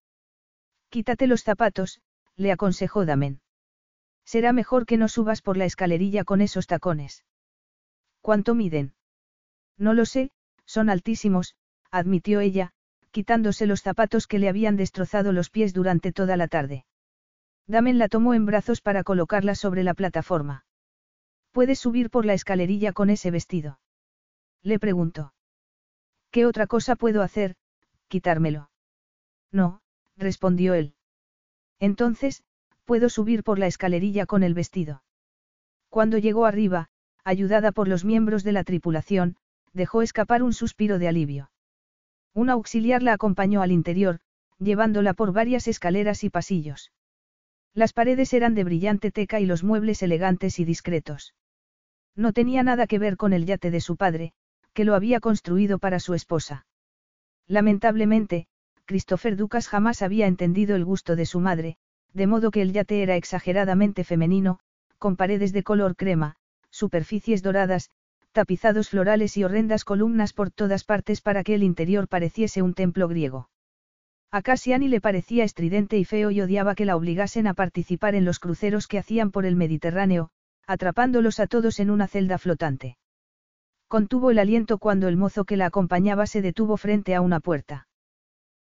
Quítate 0.91 1.27
los 1.27 1.43
zapatos, 1.43 2.03
le 2.37 2.53
aconsejó 2.53 3.07
Damen. 3.07 3.41
Será 4.25 4.53
mejor 4.53 4.85
que 4.85 4.99
no 4.99 5.09
subas 5.09 5.41
por 5.41 5.57
la 5.57 5.65
escalerilla 5.65 6.25
con 6.25 6.43
esos 6.43 6.67
tacones. 6.67 7.25
¿Cuánto 8.21 8.55
miden? 8.55 8.95
No 9.79 9.95
lo 9.95 10.05
sé, 10.05 10.31
son 10.65 10.91
altísimos, 10.91 11.55
admitió 11.91 12.41
ella, 12.41 12.73
quitándose 13.11 13.67
los 13.67 13.83
zapatos 13.83 14.27
que 14.27 14.39
le 14.39 14.49
habían 14.49 14.77
destrozado 14.77 15.33
los 15.33 15.51
pies 15.51 15.75
durante 15.75 16.13
toda 16.13 16.37
la 16.37 16.49
tarde. 16.49 16.87
Damen 17.67 17.99
la 17.99 18.09
tomó 18.09 18.35
en 18.35 18.47
brazos 18.47 18.81
para 18.81 19.05
colocarla 19.05 19.55
sobre 19.55 19.83
la 19.85 19.95
plataforma. 19.95 20.65
¿Puedes 21.53 21.79
subir 21.79 22.11
por 22.11 22.25
la 22.25 22.35
escalerilla 22.35 22.93
con 22.93 23.11
ese 23.11 23.31
vestido? 23.31 23.79
Le 24.63 24.79
preguntó. 24.79 25.35
¿Qué 26.31 26.47
otra 26.47 26.67
cosa 26.67 26.97
puedo 26.97 27.23
hacer? 27.23 27.57
Quitármelo. 28.09 28.71
No, 29.51 29.83
respondió 30.17 30.73
él. 30.75 30.95
Entonces, 31.79 32.43
puedo 32.85 33.11
subir 33.11 33.45
por 33.45 33.59
la 33.59 33.67
escalerilla 33.67 34.25
con 34.25 34.43
el 34.43 34.55
vestido. 34.55 35.03
Cuando 35.91 36.17
llegó 36.17 36.47
arriba, 36.47 36.89
ayudada 37.23 37.71
por 37.71 37.87
los 37.87 38.05
miembros 38.05 38.45
de 38.45 38.53
la 38.53 38.65
tripulación, 38.65 39.37
dejó 39.73 40.03
escapar 40.03 40.43
un 40.43 40.53
suspiro 40.53 40.99
de 40.99 41.09
alivio. 41.09 41.51
Un 42.35 42.51
auxiliar 42.51 43.03
la 43.03 43.13
acompañó 43.13 43.63
al 43.63 43.73
interior, 43.73 44.21
llevándola 44.59 45.15
por 45.15 45.33
varias 45.33 45.69
escaleras 45.69 46.25
y 46.25 46.31
pasillos. 46.31 46.93
Las 47.75 47.93
paredes 47.93 48.33
eran 48.33 48.55
de 48.55 48.65
brillante 48.65 49.11
teca 49.11 49.41
y 49.41 49.47
los 49.47 49.65
muebles 49.65 50.03
elegantes 50.03 50.59
y 50.59 50.65
discretos. 50.65 51.35
No 52.15 52.33
tenía 52.33 52.63
nada 52.63 52.87
que 52.87 52.99
ver 52.99 53.17
con 53.17 53.33
el 53.33 53.47
yate 53.47 53.71
de 53.71 53.81
su 53.81 53.97
padre, 53.97 54.33
que 54.75 54.85
lo 54.85 54.95
había 54.95 55.21
construido 55.21 55.79
para 55.79 56.01
su 56.01 56.15
esposa. 56.15 56.67
Lamentablemente, 57.47 58.47
Christopher 58.85 59.37
Ducas 59.37 59.69
jamás 59.69 60.03
había 60.03 60.27
entendido 60.27 60.77
el 60.77 60.85
gusto 60.85 61.17
de 61.17 61.27
su 61.27 61.41
madre, 61.41 61.77
de 62.13 62.27
modo 62.27 62.51
que 62.51 62.63
el 62.63 62.73
yate 62.73 63.03
era 63.03 63.17
exageradamente 63.17 64.05
femenino, 64.05 64.59
con 64.99 65.17
paredes 65.17 65.53
de 65.53 65.63
color 65.63 65.97
crema, 65.97 66.37
superficies 66.71 67.43
doradas, 67.43 67.91
tapizados 68.33 68.89
florales 68.89 69.37
y 69.37 69.45
horrendas 69.45 69.85
columnas 69.85 70.33
por 70.33 70.51
todas 70.51 70.85
partes 70.85 71.21
para 71.21 71.45
que 71.45 71.55
el 71.55 71.63
interior 71.63 72.09
pareciese 72.09 72.63
un 72.63 72.75
templo 72.75 73.07
griego. 73.07 73.49
A 74.31 74.41
Cassiani 74.41 74.89
le 74.89 75.01
parecía 75.03 75.45
estridente 75.45 75.99
y 75.99 76.05
feo 76.05 76.31
y 76.31 76.41
odiaba 76.41 76.75
que 76.75 76.87
la 76.87 76.97
obligasen 76.97 77.47
a 77.47 77.55
participar 77.55 78.15
en 78.15 78.25
los 78.25 78.39
cruceros 78.39 78.89
que 78.89 78.99
hacían 78.99 79.31
por 79.31 79.45
el 79.45 79.57
Mediterráneo, 79.57 80.31
atrapándolos 80.67 81.39
a 81.39 81.47
todos 81.47 81.81
en 81.81 81.91
una 81.91 82.09
celda 82.09 82.39
flotante. 82.39 82.97
Contuvo 83.89 84.31
el 84.31 84.39
aliento 84.39 84.79
cuando 84.79 85.09
el 85.09 85.19
mozo 85.19 85.45
que 85.45 85.59
la 85.59 85.67
acompañaba 85.67 86.27
se 86.27 86.41
detuvo 86.41 86.79
frente 86.79 87.15
a 87.15 87.21
una 87.21 87.41
puerta. 87.41 87.89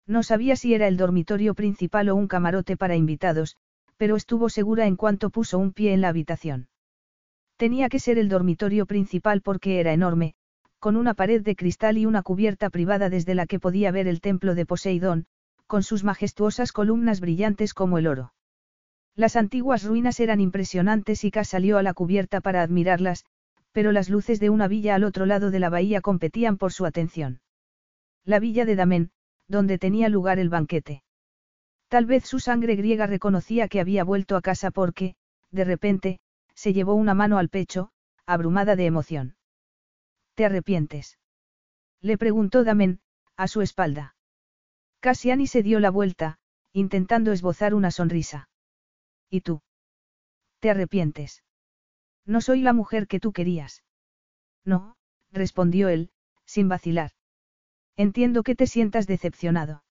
No 0.06 0.24
sabía 0.24 0.58
si 0.58 0.74
era 0.74 0.90
el 0.90 0.98
dormitorio 0.98 1.54
principal 1.54 2.10
o 2.10 2.16
un 2.16 2.28
camarote 2.28 2.76
para 2.76 2.98
invitados, 2.98 3.56
pero 3.96 4.18
estuvo 4.18 4.50
segura 4.50 4.88
en 4.88 4.98
cuanto 4.98 5.30
puso 5.30 5.58
un 5.58 5.72
pie 5.72 5.94
en 5.94 6.02
la 6.02 6.10
habitación. 6.10 6.68
Tenía 7.62 7.90
que 7.90 8.00
ser 8.00 8.18
el 8.18 8.28
dormitorio 8.28 8.88
principal 8.88 9.42
porque 9.44 9.80
era 9.80 9.94
enorme, 9.94 10.34
con 10.80 10.96
una 10.96 11.14
pared 11.14 11.44
de 11.44 11.56
cristal 11.56 12.00
y 12.00 12.08
una 12.08 12.24
cubierta 12.24 12.72
privada 12.72 13.08
desde 13.08 13.36
la 13.36 13.46
que 13.46 13.60
podía 13.60 13.92
ver 13.92 14.08
el 14.08 14.20
templo 14.20 14.56
de 14.56 14.66
Poseidón, 14.66 15.28
con 15.68 15.84
sus 15.84 16.04
majestuosas 16.04 16.72
columnas 16.72 17.20
brillantes 17.20 17.76
como 17.76 18.00
el 18.00 18.08
oro. 18.08 18.34
Las 19.16 19.36
antiguas 19.36 19.84
ruinas 19.84 20.20
eran 20.20 20.42
impresionantes 20.42 21.24
y 21.24 21.30
K 21.30 21.44
salió 21.44 21.78
a 21.78 21.84
la 21.84 21.94
cubierta 21.94 22.42
para 22.42 22.64
admirarlas, 22.64 23.26
pero 23.72 23.92
las 23.92 24.10
luces 24.10 24.40
de 24.40 24.50
una 24.50 24.68
villa 24.68 24.96
al 24.96 25.04
otro 25.04 25.28
lado 25.28 25.52
de 25.52 25.60
la 25.60 25.70
bahía 25.70 26.02
competían 26.02 26.58
por 26.58 26.74
su 26.74 26.88
atención. 26.88 27.42
La 28.26 28.40
villa 28.40 28.66
de 28.66 28.76
Damen, 28.76 29.12
donde 29.48 29.78
tenía 29.78 30.10
lugar 30.10 30.40
el 30.40 30.50
banquete. 30.50 31.04
Tal 31.90 32.08
vez 32.08 32.26
su 32.26 32.40
sangre 32.40 32.76
griega 32.76 33.06
reconocía 33.06 33.68
que 33.68 33.80
había 33.80 34.04
vuelto 34.04 34.36
a 34.36 34.42
casa 34.42 34.72
porque, 34.72 35.14
de 35.52 35.64
repente, 35.64 36.20
se 36.54 36.74
llevó 36.74 36.96
una 36.96 37.14
mano 37.14 37.38
al 37.38 37.50
pecho, 37.50 37.92
abrumada 38.26 38.76
de 38.76 38.86
emoción. 38.86 39.36
¿Te 40.36 40.46
arrepientes? 40.46 41.20
Le 42.02 42.18
preguntó 42.18 42.64
Damen, 42.64 43.02
a 43.36 43.48
su 43.48 43.62
espalda. 43.62 44.16
Cassiani 45.00 45.48
se 45.48 45.64
dio 45.64 45.80
la 45.80 45.90
vuelta, 45.90 46.40
intentando 46.74 47.32
esbozar 47.32 47.74
una 47.74 47.92
sonrisa. 47.92 48.50
¿Y 49.30 49.42
tú? 49.42 49.62
¿Te 50.60 50.70
arrepientes? 50.70 51.44
No 52.26 52.42
soy 52.42 52.62
la 52.62 52.74
mujer 52.74 53.08
que 53.08 53.20
tú 53.20 53.34
querías. 53.34 53.84
No, 54.64 54.96
respondió 55.32 55.90
él, 55.90 56.12
sin 56.46 56.70
vacilar. 56.70 57.12
Entiendo 57.96 58.44
que 58.44 58.56
te 58.56 58.68
sientas 58.68 59.08
decepcionado. 59.08 59.84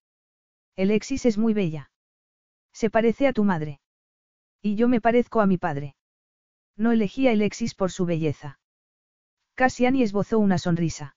Alexis 0.76 1.26
es 1.26 1.38
muy 1.38 1.54
bella. 1.54 1.90
Se 2.72 2.90
parece 2.90 3.26
a 3.26 3.32
tu 3.32 3.44
madre. 3.44 3.80
Y 4.62 4.76
yo 4.76 4.88
me 4.88 5.00
parezco 5.00 5.40
a 5.40 5.46
mi 5.46 5.58
padre. 5.58 5.96
No 6.80 6.92
elegí 6.92 7.28
a 7.28 7.32
Alexis 7.32 7.74
por 7.74 7.90
su 7.92 8.06
belleza. 8.06 8.58
Cassiani 9.54 10.02
esbozó 10.02 10.38
una 10.38 10.56
sonrisa. 10.56 11.14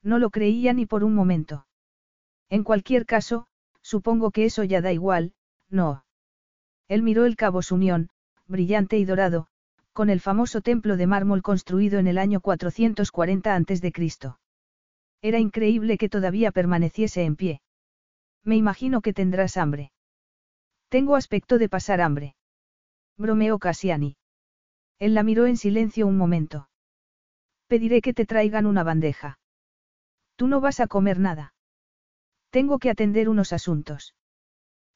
No 0.00 0.20
lo 0.20 0.30
creía 0.30 0.72
ni 0.74 0.86
por 0.86 1.02
un 1.02 1.12
momento. 1.12 1.66
En 2.50 2.62
cualquier 2.62 3.04
caso, 3.04 3.48
supongo 3.82 4.30
que 4.30 4.44
eso 4.44 4.62
ya 4.62 4.80
da 4.80 4.92
igual, 4.92 5.32
no. 5.68 6.04
Él 6.86 7.02
miró 7.02 7.24
el 7.24 7.34
Cabo 7.34 7.62
Sunión, 7.62 8.10
brillante 8.46 8.96
y 8.96 9.04
dorado, 9.04 9.48
con 9.92 10.08
el 10.08 10.20
famoso 10.20 10.60
templo 10.60 10.96
de 10.96 11.08
mármol 11.08 11.42
construido 11.42 11.98
en 11.98 12.06
el 12.06 12.16
año 12.16 12.40
440 12.40 13.56
a.C. 13.56 13.92
Era 15.20 15.40
increíble 15.40 15.98
que 15.98 16.08
todavía 16.08 16.52
permaneciese 16.52 17.24
en 17.24 17.34
pie. 17.34 17.60
Me 18.44 18.54
imagino 18.54 19.00
que 19.00 19.12
tendrás 19.12 19.56
hambre. 19.56 19.90
Tengo 20.90 21.16
aspecto 21.16 21.58
de 21.58 21.68
pasar 21.68 22.00
hambre. 22.00 22.36
Bromeó 23.16 23.58
Cassiani. 23.58 24.16
Él 24.98 25.14
la 25.14 25.22
miró 25.22 25.46
en 25.46 25.56
silencio 25.56 26.06
un 26.06 26.16
momento. 26.16 26.68
Pediré 27.66 28.00
que 28.00 28.14
te 28.14 28.26
traigan 28.26 28.66
una 28.66 28.82
bandeja. 28.82 29.38
Tú 30.36 30.46
no 30.46 30.60
vas 30.60 30.80
a 30.80 30.86
comer 30.86 31.18
nada. 31.18 31.54
Tengo 32.50 32.78
que 32.78 32.90
atender 32.90 33.28
unos 33.28 33.52
asuntos. 33.52 34.14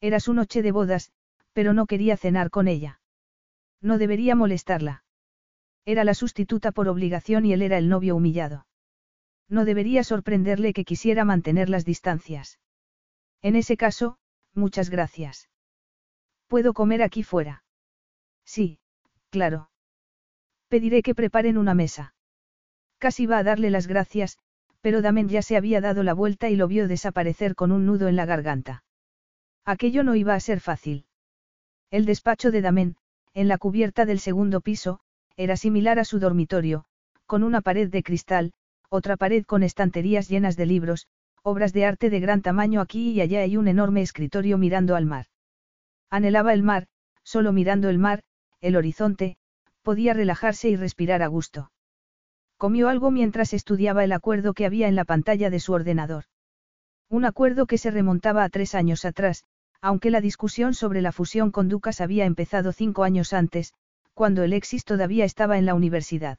Era 0.00 0.20
su 0.20 0.32
noche 0.32 0.62
de 0.62 0.72
bodas, 0.72 1.12
pero 1.52 1.74
no 1.74 1.86
quería 1.86 2.16
cenar 2.16 2.50
con 2.50 2.68
ella. 2.68 3.00
No 3.82 3.98
debería 3.98 4.34
molestarla. 4.34 5.04
Era 5.84 6.04
la 6.04 6.14
sustituta 6.14 6.72
por 6.72 6.88
obligación 6.88 7.44
y 7.44 7.52
él 7.52 7.62
era 7.62 7.78
el 7.78 7.88
novio 7.88 8.16
humillado. 8.16 8.66
No 9.48 9.64
debería 9.64 10.04
sorprenderle 10.04 10.72
que 10.72 10.84
quisiera 10.84 11.24
mantener 11.24 11.68
las 11.68 11.84
distancias. 11.84 12.60
En 13.42 13.56
ese 13.56 13.76
caso, 13.76 14.18
muchas 14.54 14.90
gracias. 14.90 15.50
¿Puedo 16.46 16.72
comer 16.72 17.02
aquí 17.02 17.22
fuera? 17.22 17.64
Sí, 18.44 18.78
claro. 19.30 19.70
Pediré 20.70 21.02
que 21.02 21.16
preparen 21.16 21.58
una 21.58 21.74
mesa. 21.74 22.14
Casi 22.98 23.26
va 23.26 23.38
a 23.38 23.42
darle 23.42 23.70
las 23.70 23.88
gracias, 23.88 24.38
pero 24.80 25.02
Damen 25.02 25.28
ya 25.28 25.42
se 25.42 25.56
había 25.56 25.80
dado 25.80 26.04
la 26.04 26.14
vuelta 26.14 26.48
y 26.48 26.54
lo 26.54 26.68
vio 26.68 26.86
desaparecer 26.86 27.56
con 27.56 27.72
un 27.72 27.86
nudo 27.86 28.06
en 28.06 28.14
la 28.14 28.24
garganta. 28.24 28.84
Aquello 29.64 30.04
no 30.04 30.14
iba 30.14 30.34
a 30.34 30.40
ser 30.40 30.60
fácil. 30.60 31.06
El 31.90 32.06
despacho 32.06 32.52
de 32.52 32.60
Damen, 32.60 32.96
en 33.34 33.48
la 33.48 33.58
cubierta 33.58 34.06
del 34.06 34.20
segundo 34.20 34.60
piso, 34.60 35.00
era 35.36 35.56
similar 35.56 35.98
a 35.98 36.04
su 36.04 36.20
dormitorio, 36.20 36.84
con 37.26 37.42
una 37.42 37.62
pared 37.62 37.90
de 37.90 38.04
cristal, 38.04 38.52
otra 38.88 39.16
pared 39.16 39.44
con 39.44 39.64
estanterías 39.64 40.28
llenas 40.28 40.56
de 40.56 40.66
libros, 40.66 41.08
obras 41.42 41.72
de 41.72 41.84
arte 41.84 42.10
de 42.10 42.20
gran 42.20 42.42
tamaño 42.42 42.80
aquí 42.80 43.10
y 43.10 43.20
allá 43.20 43.44
y 43.44 43.56
un 43.56 43.66
enorme 43.66 44.02
escritorio 44.02 44.56
mirando 44.56 44.94
al 44.94 45.06
mar. 45.06 45.26
Anhelaba 46.10 46.54
el 46.54 46.62
mar, 46.62 46.86
solo 47.24 47.52
mirando 47.52 47.88
el 47.88 47.98
mar, 47.98 48.22
el 48.60 48.76
horizonte, 48.76 49.36
podía 49.82 50.14
relajarse 50.14 50.68
y 50.68 50.76
respirar 50.76 51.22
a 51.22 51.26
gusto. 51.26 51.70
Comió 52.56 52.88
algo 52.88 53.10
mientras 53.10 53.54
estudiaba 53.54 54.04
el 54.04 54.12
acuerdo 54.12 54.52
que 54.52 54.66
había 54.66 54.88
en 54.88 54.94
la 54.94 55.04
pantalla 55.04 55.50
de 55.50 55.60
su 55.60 55.72
ordenador. 55.72 56.24
Un 57.08 57.24
acuerdo 57.24 57.66
que 57.66 57.78
se 57.78 57.90
remontaba 57.90 58.44
a 58.44 58.48
tres 58.48 58.74
años 58.74 59.04
atrás, 59.04 59.44
aunque 59.80 60.10
la 60.10 60.20
discusión 60.20 60.74
sobre 60.74 61.00
la 61.00 61.12
fusión 61.12 61.50
con 61.50 61.68
Ducas 61.68 62.00
había 62.00 62.26
empezado 62.26 62.72
cinco 62.72 63.02
años 63.02 63.32
antes, 63.32 63.72
cuando 64.12 64.42
Alexis 64.42 64.84
todavía 64.84 65.24
estaba 65.24 65.56
en 65.56 65.66
la 65.66 65.74
universidad. 65.74 66.38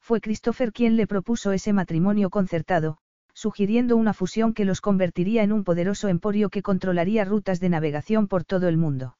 Fue 0.00 0.20
Christopher 0.20 0.72
quien 0.72 0.96
le 0.96 1.06
propuso 1.06 1.52
ese 1.52 1.72
matrimonio 1.72 2.30
concertado, 2.30 2.98
sugiriendo 3.32 3.96
una 3.96 4.14
fusión 4.14 4.52
que 4.52 4.64
los 4.64 4.80
convertiría 4.80 5.44
en 5.44 5.52
un 5.52 5.62
poderoso 5.62 6.08
emporio 6.08 6.50
que 6.50 6.62
controlaría 6.62 7.24
rutas 7.24 7.60
de 7.60 7.68
navegación 7.68 8.26
por 8.26 8.44
todo 8.44 8.66
el 8.66 8.76
mundo. 8.76 9.16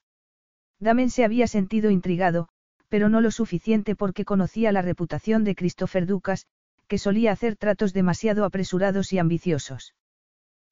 Damen 0.80 1.10
se 1.10 1.24
había 1.24 1.46
sentido 1.46 1.90
intrigado, 1.90 2.48
pero 2.88 3.08
no 3.08 3.20
lo 3.20 3.30
suficiente 3.30 3.94
porque 3.94 4.24
conocía 4.24 4.72
la 4.72 4.82
reputación 4.82 5.44
de 5.44 5.54
Christopher 5.54 6.06
Ducas, 6.06 6.46
que 6.86 6.98
solía 6.98 7.32
hacer 7.32 7.56
tratos 7.56 7.92
demasiado 7.92 8.44
apresurados 8.44 9.12
y 9.12 9.18
ambiciosos. 9.18 9.94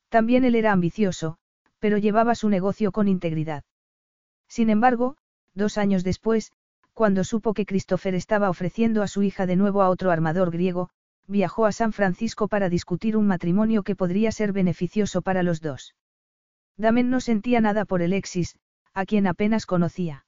También 0.09 0.45
él 0.45 0.55
era 0.55 0.73
ambicioso, 0.73 1.39
pero 1.79 1.99
llevaba 1.99 2.35
su 2.35 2.49
negocio 2.49 2.93
con 2.93 3.09
integridad. 3.09 3.65
Sin 4.49 4.71
embargo, 4.71 5.17
dos 5.55 5.79
años 5.79 6.05
después, 6.05 6.53
cuando 6.95 7.25
supo 7.25 7.53
que 7.53 7.67
Christopher 7.67 8.15
estaba 8.15 8.49
ofreciendo 8.49 9.03
a 9.03 9.09
su 9.09 9.23
hija 9.23 9.47
de 9.47 9.57
nuevo 9.57 9.83
a 9.83 9.91
otro 9.91 10.11
armador 10.11 10.51
griego, 10.51 10.89
viajó 11.27 11.67
a 11.67 11.73
San 11.73 11.93
Francisco 11.93 12.49
para 12.49 12.69
discutir 12.69 13.17
un 13.17 13.27
matrimonio 13.27 13.83
que 13.83 13.97
podría 13.97 14.33
ser 14.33 14.53
beneficioso 14.53 15.23
para 15.23 15.43
los 15.43 15.61
dos. 15.61 15.95
Damen 16.77 17.11
no 17.11 17.21
sentía 17.21 17.61
nada 17.61 17.85
por 17.85 18.03
Alexis, 18.03 18.57
a 18.95 19.05
quien 19.05 19.27
apenas 19.27 19.67
conocía. 19.67 20.26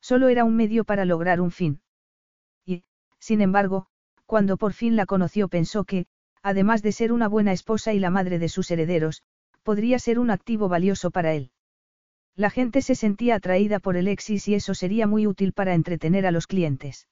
Solo 0.00 0.28
era 0.28 0.44
un 0.44 0.56
medio 0.56 0.84
para 0.84 1.04
lograr 1.04 1.40
un 1.40 1.50
fin. 1.50 1.80
Y, 2.66 2.84
sin 3.18 3.40
embargo, 3.40 3.86
cuando 4.26 4.56
por 4.56 4.72
fin 4.72 4.96
la 4.96 5.06
conoció 5.06 5.48
pensó 5.48 5.84
que, 5.84 6.06
además 6.42 6.82
de 6.82 6.92
ser 6.92 7.12
una 7.12 7.28
buena 7.28 7.52
esposa 7.52 7.92
y 7.92 7.98
la 7.98 8.10
madre 8.10 8.38
de 8.38 8.48
sus 8.48 8.70
herederos, 8.70 9.22
podría 9.62 9.98
ser 9.98 10.18
un 10.18 10.30
activo 10.30 10.68
valioso 10.68 11.10
para 11.10 11.34
él. 11.34 11.50
La 12.36 12.50
gente 12.50 12.80
se 12.80 12.94
sentía 12.94 13.34
atraída 13.34 13.80
por 13.80 13.96
Alexis 13.96 14.48
y 14.48 14.54
eso 14.54 14.74
sería 14.74 15.06
muy 15.06 15.26
útil 15.26 15.52
para 15.52 15.74
entretener 15.74 16.26
a 16.26 16.30
los 16.30 16.46
clientes. 16.46 17.08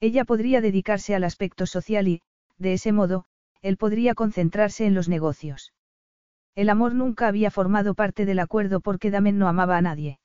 Ella 0.00 0.24
podría 0.24 0.60
dedicarse 0.60 1.14
al 1.14 1.24
aspecto 1.24 1.66
social 1.66 2.08
y, 2.08 2.22
de 2.58 2.72
ese 2.72 2.90
modo, 2.90 3.26
él 3.62 3.76
podría 3.76 4.14
concentrarse 4.14 4.86
en 4.86 4.94
los 4.94 5.08
negocios. 5.08 5.72
El 6.54 6.70
amor 6.70 6.94
nunca 6.94 7.28
había 7.28 7.50
formado 7.50 7.94
parte 7.94 8.24
del 8.24 8.38
acuerdo 8.38 8.80
porque 8.80 9.10
Damen 9.10 9.38
no 9.38 9.46
amaba 9.46 9.76
a 9.76 9.82
nadie. 9.82 10.18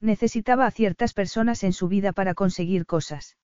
Necesitaba 0.00 0.66
a 0.66 0.70
ciertas 0.70 1.12
personas 1.12 1.62
en 1.62 1.72
su 1.72 1.88
vida 1.88 2.12
para 2.12 2.34
conseguir 2.34 2.86
cosas. 2.86 3.36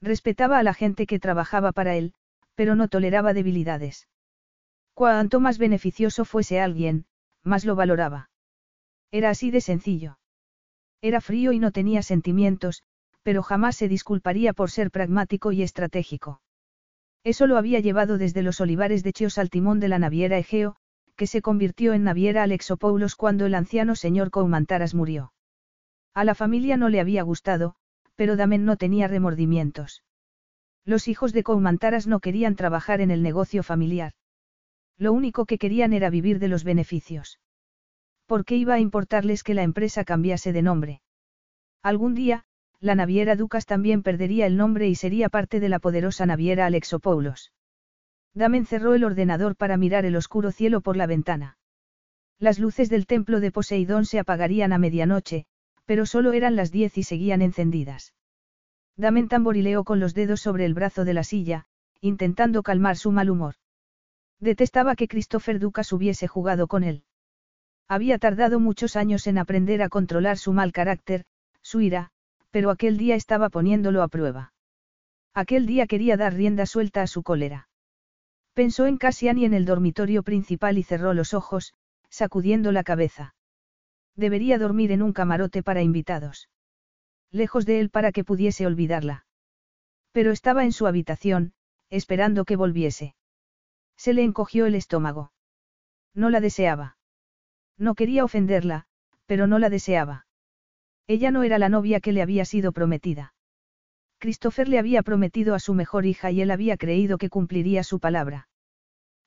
Respetaba 0.00 0.58
a 0.58 0.62
la 0.62 0.74
gente 0.74 1.06
que 1.06 1.18
trabajaba 1.18 1.72
para 1.72 1.96
él, 1.96 2.14
pero 2.54 2.74
no 2.76 2.88
toleraba 2.88 3.32
debilidades. 3.32 4.08
Cuanto 4.94 5.40
más 5.40 5.58
beneficioso 5.58 6.24
fuese 6.24 6.60
alguien, 6.60 7.06
más 7.42 7.64
lo 7.64 7.74
valoraba. 7.74 8.30
Era 9.10 9.30
así 9.30 9.50
de 9.50 9.60
sencillo. 9.60 10.18
Era 11.00 11.20
frío 11.20 11.52
y 11.52 11.58
no 11.58 11.72
tenía 11.72 12.02
sentimientos, 12.02 12.82
pero 13.22 13.42
jamás 13.42 13.76
se 13.76 13.88
disculparía 13.88 14.52
por 14.52 14.70
ser 14.70 14.90
pragmático 14.90 15.52
y 15.52 15.62
estratégico. 15.62 16.40
Eso 17.24 17.46
lo 17.46 17.56
había 17.56 17.80
llevado 17.80 18.18
desde 18.18 18.42
los 18.42 18.60
olivares 18.60 19.02
de 19.02 19.12
Chios 19.12 19.38
al 19.38 19.50
timón 19.50 19.80
de 19.80 19.88
la 19.88 19.98
naviera 19.98 20.38
Egeo, 20.38 20.76
que 21.16 21.26
se 21.26 21.42
convirtió 21.42 21.92
en 21.92 22.04
naviera 22.04 22.42
Alexopoulos 22.42 23.16
cuando 23.16 23.46
el 23.46 23.54
anciano 23.54 23.94
señor 23.94 24.30
Coumantaras 24.30 24.94
murió. 24.94 25.32
A 26.14 26.24
la 26.24 26.34
familia 26.34 26.76
no 26.76 26.88
le 26.88 27.00
había 27.00 27.22
gustado, 27.22 27.74
pero 28.16 28.36
Damen 28.36 28.64
no 28.64 28.76
tenía 28.76 29.08
remordimientos. 29.08 30.02
Los 30.84 31.08
hijos 31.08 31.32
de 31.32 31.42
Coumantaras 31.42 32.06
no 32.06 32.20
querían 32.20 32.56
trabajar 32.56 33.00
en 33.00 33.10
el 33.10 33.22
negocio 33.22 33.62
familiar. 33.62 34.12
Lo 34.98 35.12
único 35.12 35.46
que 35.46 35.58
querían 35.58 35.92
era 35.92 36.10
vivir 36.10 36.38
de 36.38 36.48
los 36.48 36.64
beneficios. 36.64 37.40
¿Por 38.26 38.44
qué 38.44 38.56
iba 38.56 38.74
a 38.74 38.80
importarles 38.80 39.42
que 39.42 39.54
la 39.54 39.62
empresa 39.62 40.04
cambiase 40.04 40.52
de 40.52 40.62
nombre? 40.62 41.02
Algún 41.82 42.14
día, 42.14 42.44
la 42.80 42.94
naviera 42.94 43.36
Ducas 43.36 43.64
también 43.64 44.02
perdería 44.02 44.46
el 44.46 44.56
nombre 44.56 44.88
y 44.88 44.94
sería 44.94 45.28
parte 45.28 45.60
de 45.60 45.68
la 45.68 45.78
poderosa 45.78 46.26
naviera 46.26 46.66
Alexopoulos. 46.66 47.52
Damen 48.34 48.66
cerró 48.66 48.94
el 48.94 49.04
ordenador 49.04 49.56
para 49.56 49.76
mirar 49.76 50.04
el 50.04 50.16
oscuro 50.16 50.52
cielo 50.52 50.80
por 50.80 50.96
la 50.96 51.06
ventana. 51.06 51.58
Las 52.38 52.58
luces 52.58 52.88
del 52.88 53.06
templo 53.06 53.40
de 53.40 53.52
Poseidón 53.52 54.04
se 54.04 54.18
apagarían 54.18 54.72
a 54.72 54.78
medianoche, 54.78 55.46
pero 55.84 56.06
solo 56.06 56.32
eran 56.32 56.56
las 56.56 56.70
diez 56.70 56.96
y 56.98 57.02
seguían 57.02 57.42
encendidas. 57.42 58.14
Damen 58.96 59.28
tamborileó 59.28 59.84
con 59.84 60.00
los 60.00 60.14
dedos 60.14 60.40
sobre 60.40 60.64
el 60.64 60.74
brazo 60.74 61.04
de 61.04 61.14
la 61.14 61.24
silla, 61.24 61.66
intentando 62.00 62.62
calmar 62.62 62.96
su 62.96 63.12
mal 63.12 63.30
humor. 63.30 63.54
Detestaba 64.38 64.96
que 64.96 65.08
Christopher 65.08 65.58
Ducas 65.58 65.92
hubiese 65.92 66.28
jugado 66.28 66.66
con 66.66 66.84
él. 66.84 67.04
Había 67.88 68.18
tardado 68.18 68.58
muchos 68.58 68.96
años 68.96 69.26
en 69.26 69.38
aprender 69.38 69.82
a 69.82 69.88
controlar 69.88 70.38
su 70.38 70.52
mal 70.52 70.72
carácter, 70.72 71.24
su 71.62 71.80
ira, 71.80 72.10
pero 72.50 72.70
aquel 72.70 72.96
día 72.96 73.14
estaba 73.14 73.50
poniéndolo 73.50 74.02
a 74.02 74.08
prueba. 74.08 74.52
Aquel 75.34 75.66
día 75.66 75.86
quería 75.86 76.16
dar 76.16 76.34
rienda 76.34 76.66
suelta 76.66 77.02
a 77.02 77.06
su 77.06 77.22
cólera. 77.22 77.68
Pensó 78.54 78.86
en 78.86 78.98
Cassian 78.98 79.38
y 79.38 79.46
en 79.46 79.54
el 79.54 79.64
dormitorio 79.64 80.22
principal 80.22 80.76
y 80.76 80.82
cerró 80.82 81.14
los 81.14 81.32
ojos, 81.32 81.72
sacudiendo 82.10 82.72
la 82.72 82.84
cabeza. 82.84 83.34
Debería 84.16 84.58
dormir 84.58 84.92
en 84.92 85.02
un 85.02 85.12
camarote 85.12 85.62
para 85.62 85.82
invitados. 85.82 86.48
Lejos 87.30 87.64
de 87.64 87.80
él 87.80 87.90
para 87.90 88.12
que 88.12 88.24
pudiese 88.24 88.66
olvidarla. 88.66 89.26
Pero 90.12 90.30
estaba 90.30 90.64
en 90.64 90.72
su 90.72 90.86
habitación, 90.86 91.54
esperando 91.88 92.44
que 92.44 92.56
volviese. 92.56 93.14
Se 93.96 94.12
le 94.12 94.22
encogió 94.22 94.66
el 94.66 94.74
estómago. 94.74 95.32
No 96.14 96.28
la 96.28 96.40
deseaba. 96.40 96.98
No 97.78 97.94
quería 97.94 98.24
ofenderla, 98.24 98.86
pero 99.26 99.46
no 99.46 99.58
la 99.58 99.70
deseaba. 99.70 100.26
Ella 101.06 101.30
no 101.30 101.42
era 101.42 101.58
la 101.58 101.68
novia 101.68 102.00
que 102.00 102.12
le 102.12 102.22
había 102.22 102.44
sido 102.44 102.72
prometida. 102.72 103.34
Christopher 104.18 104.68
le 104.68 104.78
había 104.78 105.02
prometido 105.02 105.54
a 105.54 105.58
su 105.58 105.74
mejor 105.74 106.06
hija 106.06 106.30
y 106.30 106.42
él 106.42 106.50
había 106.50 106.76
creído 106.76 107.18
que 107.18 107.28
cumpliría 107.28 107.82
su 107.82 107.98
palabra. 107.98 108.48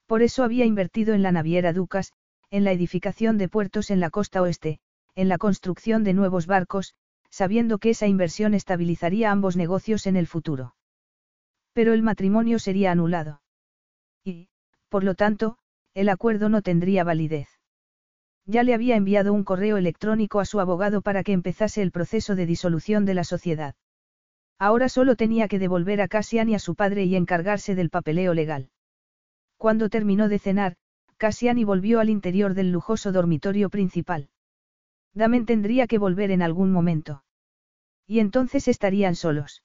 Por 0.05 0.21
eso 0.21 0.43
había 0.43 0.65
invertido 0.65 1.13
en 1.13 1.23
la 1.23 1.31
naviera 1.31 1.73
Ducas, 1.73 2.13
en 2.51 2.63
la 2.63 2.71
edificación 2.71 3.37
de 3.37 3.49
puertos 3.49 3.91
en 3.91 3.99
la 3.99 4.09
costa 4.09 4.41
oeste, 4.41 4.79
en 5.15 5.29
la 5.29 5.37
construcción 5.37 6.03
de 6.03 6.13
nuevos 6.13 6.47
barcos, 6.47 6.95
sabiendo 7.29 7.79
que 7.79 7.89
esa 7.89 8.07
inversión 8.07 8.53
estabilizaría 8.53 9.31
ambos 9.31 9.57
negocios 9.57 10.07
en 10.07 10.15
el 10.15 10.27
futuro. 10.27 10.75
Pero 11.73 11.93
el 11.93 12.01
matrimonio 12.01 12.59
sería 12.59 12.91
anulado. 12.91 13.41
Y, 14.23 14.49
por 14.89 15.03
lo 15.03 15.15
tanto, 15.15 15.57
el 15.93 16.09
acuerdo 16.09 16.49
no 16.49 16.61
tendría 16.61 17.03
validez. 17.03 17.49
Ya 18.45 18.63
le 18.63 18.73
había 18.73 18.95
enviado 18.95 19.33
un 19.33 19.43
correo 19.43 19.77
electrónico 19.77 20.39
a 20.39 20.45
su 20.45 20.59
abogado 20.59 21.01
para 21.01 21.23
que 21.23 21.33
empezase 21.33 21.81
el 21.81 21.91
proceso 21.91 22.35
de 22.35 22.45
disolución 22.45 23.05
de 23.05 23.15
la 23.15 23.23
sociedad. 23.23 23.75
Ahora 24.59 24.87
solo 24.87 25.15
tenía 25.15 25.47
que 25.47 25.59
devolver 25.59 25.99
a 25.99 26.07
Cassian 26.07 26.49
y 26.49 26.55
a 26.55 26.59
su 26.59 26.75
padre 26.75 27.03
y 27.05 27.15
encargarse 27.15 27.75
del 27.75 27.89
papeleo 27.89 28.33
legal. 28.33 28.69
Cuando 29.57 29.89
terminó 29.89 30.29
de 30.29 30.39
cenar, 30.39 30.77
Cassiani 31.17 31.63
volvió 31.63 31.99
al 31.99 32.09
interior 32.09 32.53
del 32.53 32.71
lujoso 32.71 33.11
dormitorio 33.11 33.69
principal. 33.69 34.29
Damen 35.13 35.45
tendría 35.45 35.87
que 35.87 35.97
volver 35.97 36.31
en 36.31 36.41
algún 36.41 36.71
momento. 36.71 37.23
Y 38.05 38.19
entonces 38.19 38.67
estarían 38.67 39.15
solos. 39.15 39.63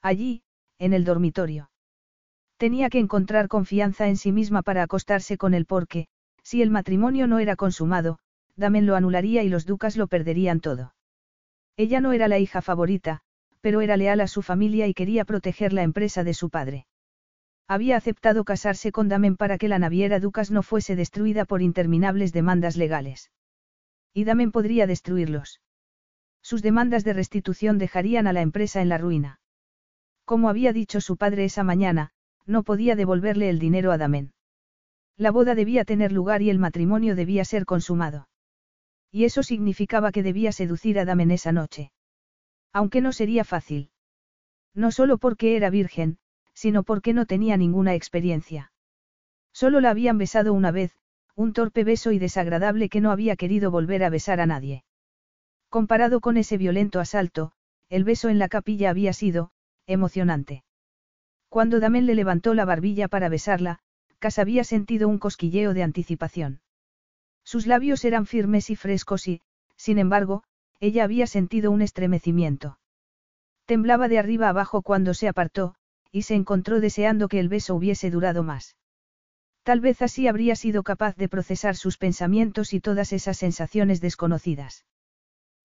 Allí, 0.00 0.42
en 0.78 0.94
el 0.94 1.04
dormitorio. 1.04 1.70
Tenía 2.56 2.88
que 2.88 2.98
encontrar 2.98 3.48
confianza 3.48 4.08
en 4.08 4.16
sí 4.16 4.32
misma 4.32 4.62
para 4.62 4.82
acostarse 4.82 5.36
con 5.36 5.52
él 5.52 5.66
porque, 5.66 6.06
si 6.42 6.62
el 6.62 6.70
matrimonio 6.70 7.26
no 7.26 7.38
era 7.38 7.56
consumado, 7.56 8.18
Damen 8.56 8.86
lo 8.86 8.96
anularía 8.96 9.42
y 9.42 9.48
los 9.48 9.66
ducas 9.66 9.96
lo 9.96 10.06
perderían 10.06 10.60
todo. 10.60 10.94
Ella 11.76 12.00
no 12.00 12.12
era 12.12 12.28
la 12.28 12.38
hija 12.38 12.62
favorita, 12.62 13.20
pero 13.60 13.80
era 13.80 13.96
leal 13.96 14.20
a 14.20 14.26
su 14.26 14.42
familia 14.42 14.86
y 14.86 14.94
quería 14.94 15.24
proteger 15.24 15.72
la 15.72 15.82
empresa 15.82 16.24
de 16.24 16.34
su 16.34 16.50
padre. 16.50 16.86
Había 17.72 17.96
aceptado 17.96 18.44
casarse 18.44 18.92
con 18.92 19.08
Damen 19.08 19.38
para 19.38 19.56
que 19.56 19.66
la 19.66 19.78
naviera 19.78 20.20
Ducas 20.20 20.50
no 20.50 20.62
fuese 20.62 20.94
destruida 20.94 21.46
por 21.46 21.62
interminables 21.62 22.30
demandas 22.30 22.76
legales. 22.76 23.30
Y 24.12 24.24
Damen 24.24 24.52
podría 24.52 24.86
destruirlos. 24.86 25.62
Sus 26.42 26.60
demandas 26.60 27.02
de 27.02 27.14
restitución 27.14 27.78
dejarían 27.78 28.26
a 28.26 28.34
la 28.34 28.42
empresa 28.42 28.82
en 28.82 28.90
la 28.90 28.98
ruina. 28.98 29.40
Como 30.26 30.50
había 30.50 30.74
dicho 30.74 31.00
su 31.00 31.16
padre 31.16 31.46
esa 31.46 31.64
mañana, 31.64 32.10
no 32.44 32.62
podía 32.62 32.94
devolverle 32.94 33.48
el 33.48 33.58
dinero 33.58 33.90
a 33.90 33.96
Damen. 33.96 34.34
La 35.16 35.30
boda 35.30 35.54
debía 35.54 35.86
tener 35.86 36.12
lugar 36.12 36.42
y 36.42 36.50
el 36.50 36.58
matrimonio 36.58 37.16
debía 37.16 37.46
ser 37.46 37.64
consumado. 37.64 38.28
Y 39.10 39.24
eso 39.24 39.42
significaba 39.42 40.12
que 40.12 40.22
debía 40.22 40.52
seducir 40.52 40.98
a 40.98 41.06
Damen 41.06 41.30
esa 41.30 41.52
noche. 41.52 41.90
Aunque 42.70 43.00
no 43.00 43.12
sería 43.12 43.44
fácil. 43.44 43.88
No 44.74 44.90
solo 44.90 45.16
porque 45.16 45.56
era 45.56 45.70
virgen, 45.70 46.18
sino 46.54 46.82
porque 46.82 47.12
no 47.12 47.26
tenía 47.26 47.56
ninguna 47.56 47.94
experiencia. 47.94 48.72
Solo 49.52 49.80
la 49.80 49.90
habían 49.90 50.18
besado 50.18 50.52
una 50.52 50.70
vez, 50.70 50.96
un 51.34 51.52
torpe 51.52 51.84
beso 51.84 52.12
y 52.12 52.18
desagradable 52.18 52.88
que 52.88 53.00
no 53.00 53.10
había 53.10 53.36
querido 53.36 53.70
volver 53.70 54.04
a 54.04 54.10
besar 54.10 54.40
a 54.40 54.46
nadie. 54.46 54.84
Comparado 55.68 56.20
con 56.20 56.36
ese 56.36 56.58
violento 56.58 57.00
asalto, 57.00 57.52
el 57.88 58.04
beso 58.04 58.28
en 58.28 58.38
la 58.38 58.48
capilla 58.48 58.90
había 58.90 59.12
sido, 59.12 59.50
emocionante. 59.86 60.64
Cuando 61.48 61.80
Damen 61.80 62.06
le 62.06 62.14
levantó 62.14 62.54
la 62.54 62.64
barbilla 62.64 63.08
para 63.08 63.28
besarla, 63.28 63.78
Cas 64.18 64.38
había 64.38 64.64
sentido 64.64 65.08
un 65.08 65.18
cosquilleo 65.18 65.74
de 65.74 65.82
anticipación. 65.82 66.60
Sus 67.44 67.66
labios 67.66 68.04
eran 68.04 68.26
firmes 68.26 68.70
y 68.70 68.76
frescos 68.76 69.26
y, 69.26 69.42
sin 69.76 69.98
embargo, 69.98 70.44
ella 70.80 71.04
había 71.04 71.26
sentido 71.26 71.70
un 71.70 71.82
estremecimiento. 71.82 72.78
Temblaba 73.66 74.08
de 74.08 74.18
arriba 74.18 74.48
abajo 74.48 74.82
cuando 74.82 75.12
se 75.12 75.28
apartó, 75.28 75.74
y 76.12 76.22
se 76.22 76.34
encontró 76.34 76.80
deseando 76.80 77.26
que 77.26 77.40
el 77.40 77.48
beso 77.48 77.74
hubiese 77.74 78.10
durado 78.10 78.42
más. 78.44 78.76
Tal 79.62 79.80
vez 79.80 80.02
así 80.02 80.28
habría 80.28 80.54
sido 80.56 80.82
capaz 80.82 81.16
de 81.16 81.28
procesar 81.28 81.76
sus 81.76 81.96
pensamientos 81.96 82.74
y 82.74 82.80
todas 82.80 83.12
esas 83.12 83.38
sensaciones 83.38 84.00
desconocidas. 84.00 84.84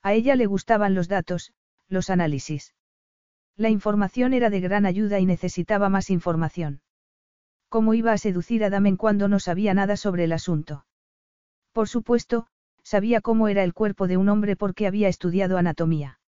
A 0.01 0.13
ella 0.13 0.35
le 0.35 0.45
gustaban 0.45 0.95
los 0.95 1.07
datos, 1.07 1.53
los 1.89 2.09
análisis. 2.09 2.73
La 3.55 3.69
información 3.69 4.33
era 4.33 4.49
de 4.49 4.61
gran 4.61 4.85
ayuda 4.85 5.19
y 5.19 5.25
necesitaba 5.25 5.89
más 5.89 6.09
información. 6.09 6.81
¿Cómo 7.69 7.93
iba 7.93 8.13
a 8.13 8.17
seducir 8.17 8.63
a 8.63 8.69
Damen 8.69 8.95
cuando 8.95 9.27
no 9.27 9.39
sabía 9.39 9.73
nada 9.73 9.97
sobre 9.97 10.23
el 10.23 10.31
asunto? 10.31 10.85
Por 11.73 11.89
supuesto, 11.89 12.47
sabía 12.83 13.19
cómo 13.19 13.49
era 13.49 13.63
el 13.63 13.73
cuerpo 13.73 14.07
de 14.07 14.15
un 14.15 14.29
hombre 14.29 14.55
porque 14.55 14.87
había 14.87 15.09
estudiado 15.09 15.57
anatomía. 15.57 16.19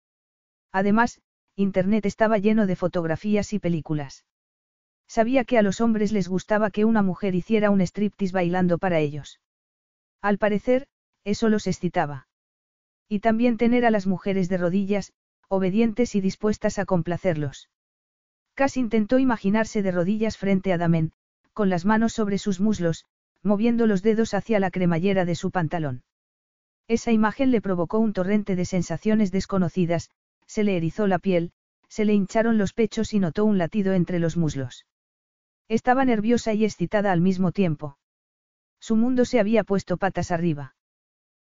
Además, 0.72 1.22
Internet 1.60 2.05
estaba 2.05 2.38
lleno 2.38 2.68
de 2.68 2.78
fotografías 2.78 3.51
y 3.51 3.60
películas. 3.60 4.24
Sabía 5.10 5.43
que 5.43 5.57
a 5.57 5.62
los 5.62 5.82
hombres 5.82 6.14
les 6.14 6.30
gustaba 6.30 6.72
que 6.72 6.86
una 6.86 7.01
mujer 7.01 7.36
hiciera 7.36 7.70
un 7.70 7.82
striptease 7.82 8.32
bailando 8.32 8.78
para 8.78 8.99
ellos. 8.99 9.41
Al 10.22 10.38
parecer, 10.38 10.88
eso 11.26 11.49
los 11.49 11.68
excitaba. 11.68 12.30
Y 13.10 13.20
también 13.20 13.57
tener 13.57 13.86
a 13.86 13.91
las 13.91 14.07
mujeres 14.07 14.47
de 14.47 14.57
rodillas, 14.57 15.12
obedientes 15.49 16.16
y 16.16 16.22
dispuestas 16.22 16.80
a 16.80 16.86
complacerlos. 16.86 17.70
Cass 18.53 18.78
intentó 18.78 19.20
imaginarse 19.20 19.82
de 19.82 19.91
rodillas 19.91 20.38
frente 20.38 20.72
a 20.72 20.78
Damen, 20.78 21.12
con 21.51 21.70
las 21.70 21.84
manos 21.84 22.14
sobre 22.14 22.38
sus 22.38 22.62
muslos, 22.62 23.03
moviendo 23.43 23.86
los 23.86 24.01
dedos 24.01 24.34
hacia 24.34 24.62
la 24.62 24.72
cremallera 24.72 25.26
de 25.26 25.36
su 25.36 25.51
pantalón. 25.51 26.03
Esa 26.88 27.12
imagen 27.12 27.51
le 27.51 27.60
provocó 27.60 27.99
un 27.99 28.14
torrente 28.14 28.55
de 28.55 28.64
sensaciones 28.64 29.34
desconocidas, 29.34 30.10
se 30.50 30.64
le 30.64 30.76
erizó 30.76 31.06
la 31.06 31.20
piel, 31.20 31.52
se 31.89 32.06
le 32.06 32.14
hincharon 32.14 32.58
los 32.58 32.74
pechos 32.74 33.14
y 33.14 33.20
notó 33.20 33.45
un 33.45 33.60
latido 33.60 33.93
entre 33.93 34.18
los 34.18 34.36
muslos. 34.36 34.88
Estaba 35.68 36.06
nerviosa 36.06 36.54
y 36.56 36.66
excitada 36.66 37.12
al 37.12 37.22
mismo 37.22 37.52
tiempo. 37.52 38.00
Su 38.80 38.95
mundo 38.95 39.26
se 39.26 39.39
había 39.39 39.64
puesto 39.64 39.97
patas 39.97 40.32
arriba. 40.32 40.76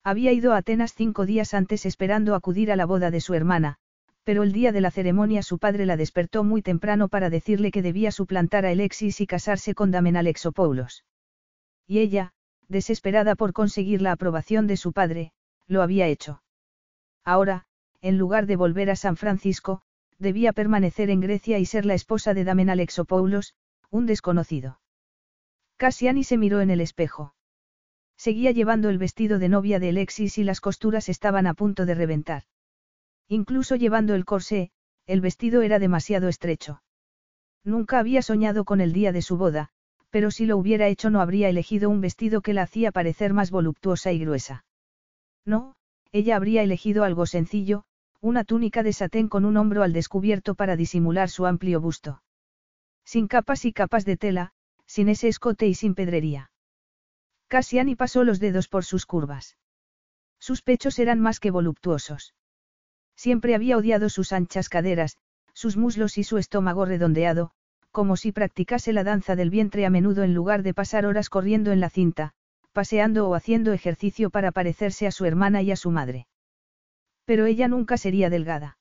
Había 0.04 0.32
ido 0.32 0.54
a 0.54 0.58
Atenas 0.58 0.96
cinco 0.96 1.28
días 1.28 1.54
antes 1.54 1.86
esperando 1.86 2.34
acudir 2.34 2.72
a 2.72 2.76
la 2.76 2.88
boda 2.88 3.12
de 3.12 3.22
su 3.22 3.36
hermana, 3.36 3.78
pero 4.24 4.42
el 4.42 4.52
día 4.52 4.72
de 4.72 4.82
la 4.82 4.90
ceremonia 4.90 5.44
su 5.44 5.60
padre 5.60 5.86
la 5.86 5.96
despertó 5.96 6.44
muy 6.44 6.64
temprano 6.64 7.08
para 7.08 7.30
decirle 7.30 7.70
que 7.70 7.84
debía 7.84 8.12
suplantar 8.12 8.66
a 8.66 8.70
Alexis 8.70 9.22
y 9.22 9.28
casarse 9.28 9.76
con 9.76 9.92
Damen 9.92 10.18
Alexopoulos. 10.18 11.06
Y 11.86 12.00
ella, 12.00 12.34
desesperada 12.68 13.36
por 13.36 13.54
conseguir 13.54 14.02
la 14.02 14.14
aprobación 14.14 14.66
de 14.66 14.78
su 14.78 14.92
padre, 14.92 15.34
lo 15.68 15.84
había 15.84 16.08
hecho. 16.08 16.42
Ahora, 17.24 17.67
en 18.02 18.18
lugar 18.18 18.46
de 18.46 18.56
volver 18.56 18.90
a 18.90 18.96
San 18.96 19.18
Francisco, 19.18 19.82
debía 20.20 20.54
permanecer 20.54 21.10
en 21.10 21.20
Grecia 21.20 21.60
y 21.60 21.66
ser 21.66 21.86
la 21.86 21.94
esposa 21.94 22.34
de 22.34 22.44
Damen 22.44 22.70
Alexopoulos, 22.70 23.54
un 23.90 24.06
desconocido. 24.06 24.80
Cassiani 25.78 26.24
se 26.24 26.38
miró 26.38 26.62
en 26.62 26.70
el 26.70 26.82
espejo. 26.82 27.36
Seguía 28.18 28.52
llevando 28.52 28.90
el 28.90 28.98
vestido 28.98 29.38
de 29.38 29.50
novia 29.50 29.80
de 29.80 29.90
Alexis 29.90 30.38
y 30.40 30.44
las 30.44 30.60
costuras 30.60 31.08
estaban 31.08 31.46
a 31.46 31.54
punto 31.54 31.86
de 31.86 31.94
reventar. 31.94 32.44
Incluso 33.28 33.76
llevando 33.76 34.16
el 34.16 34.26
corsé, 34.26 34.72
el 35.06 35.22
vestido 35.22 35.62
era 35.62 35.78
demasiado 35.78 36.28
estrecho. 36.28 36.82
Nunca 37.64 38.00
había 38.00 38.22
soñado 38.22 38.66
con 38.66 38.82
el 38.82 38.94
día 38.94 39.12
de 39.12 39.22
su 39.22 39.38
boda, 39.38 39.70
pero 40.10 40.32
si 40.32 40.46
lo 40.46 40.58
hubiera 40.58 40.88
hecho 40.88 41.10
no 41.10 41.22
habría 41.22 41.50
elegido 41.50 41.90
un 41.90 42.02
vestido 42.02 42.42
que 42.42 42.54
la 42.54 42.64
hacía 42.64 42.92
parecer 42.92 43.34
más 43.34 43.52
voluptuosa 43.52 44.12
y 44.12 44.20
gruesa. 44.20 44.66
No, 45.46 45.76
ella 46.12 46.38
habría 46.38 46.64
elegido 46.64 47.04
algo 47.04 47.26
sencillo, 47.26 47.84
una 48.22 48.44
túnica 48.44 48.84
de 48.84 48.94
satén 48.94 49.28
con 49.28 49.46
un 49.46 49.58
hombro 49.58 49.84
al 49.84 49.94
descubierto 49.94 50.56
para 50.56 50.76
disimular 50.76 51.30
su 51.30 51.46
amplio 51.46 51.80
busto. 51.80 52.24
Sin 53.06 53.28
capas 53.28 53.66
y 53.66 53.74
capas 53.74 54.06
de 54.06 54.18
tela, 54.18 54.52
sin 54.86 55.10
ese 55.10 55.28
escote 55.28 55.68
y 55.68 55.76
sin 55.76 55.96
pedrería. 55.96 56.52
Cassiani 57.48 57.96
pasó 57.96 58.24
los 58.24 58.40
dedos 58.40 58.68
por 58.68 58.84
sus 58.84 59.06
curvas. 59.06 59.58
Sus 60.40 60.62
pechos 60.62 61.00
eran 61.00 61.20
más 61.20 61.40
que 61.40 61.52
voluptuosos. 61.52 62.34
Siempre 63.16 63.56
había 63.56 63.78
odiado 63.78 64.10
sus 64.10 64.34
anchas 64.34 64.70
caderas, 64.70 65.18
sus 65.54 65.78
muslos 65.78 66.18
y 66.18 66.24
su 66.24 66.38
estómago 66.38 66.86
redondeado, 66.86 67.52
como 67.92 68.18
si 68.18 68.32
practicase 68.32 68.94
la 68.94 69.04
danza 69.04 69.36
del 69.36 69.50
vientre 69.50 69.86
a 69.86 69.90
menudo 69.90 70.24
en 70.24 70.34
lugar 70.34 70.62
de 70.62 70.74
pasar 70.74 71.06
horas 71.06 71.30
corriendo 71.30 71.72
en 71.72 71.80
la 71.80 71.90
cinta, 71.90 72.34
paseando 72.74 73.28
o 73.28 73.34
haciendo 73.34 73.74
ejercicio 73.74 74.30
para 74.30 74.52
parecerse 74.52 75.08
a 75.08 75.12
su 75.12 75.26
hermana 75.26 75.62
y 75.62 75.72
a 75.72 75.76
su 75.76 75.90
madre. 75.90 76.28
Pero 77.28 77.46
ella 77.46 77.68
nunca 77.68 77.98
sería 77.98 78.30
delgada. 78.30 78.78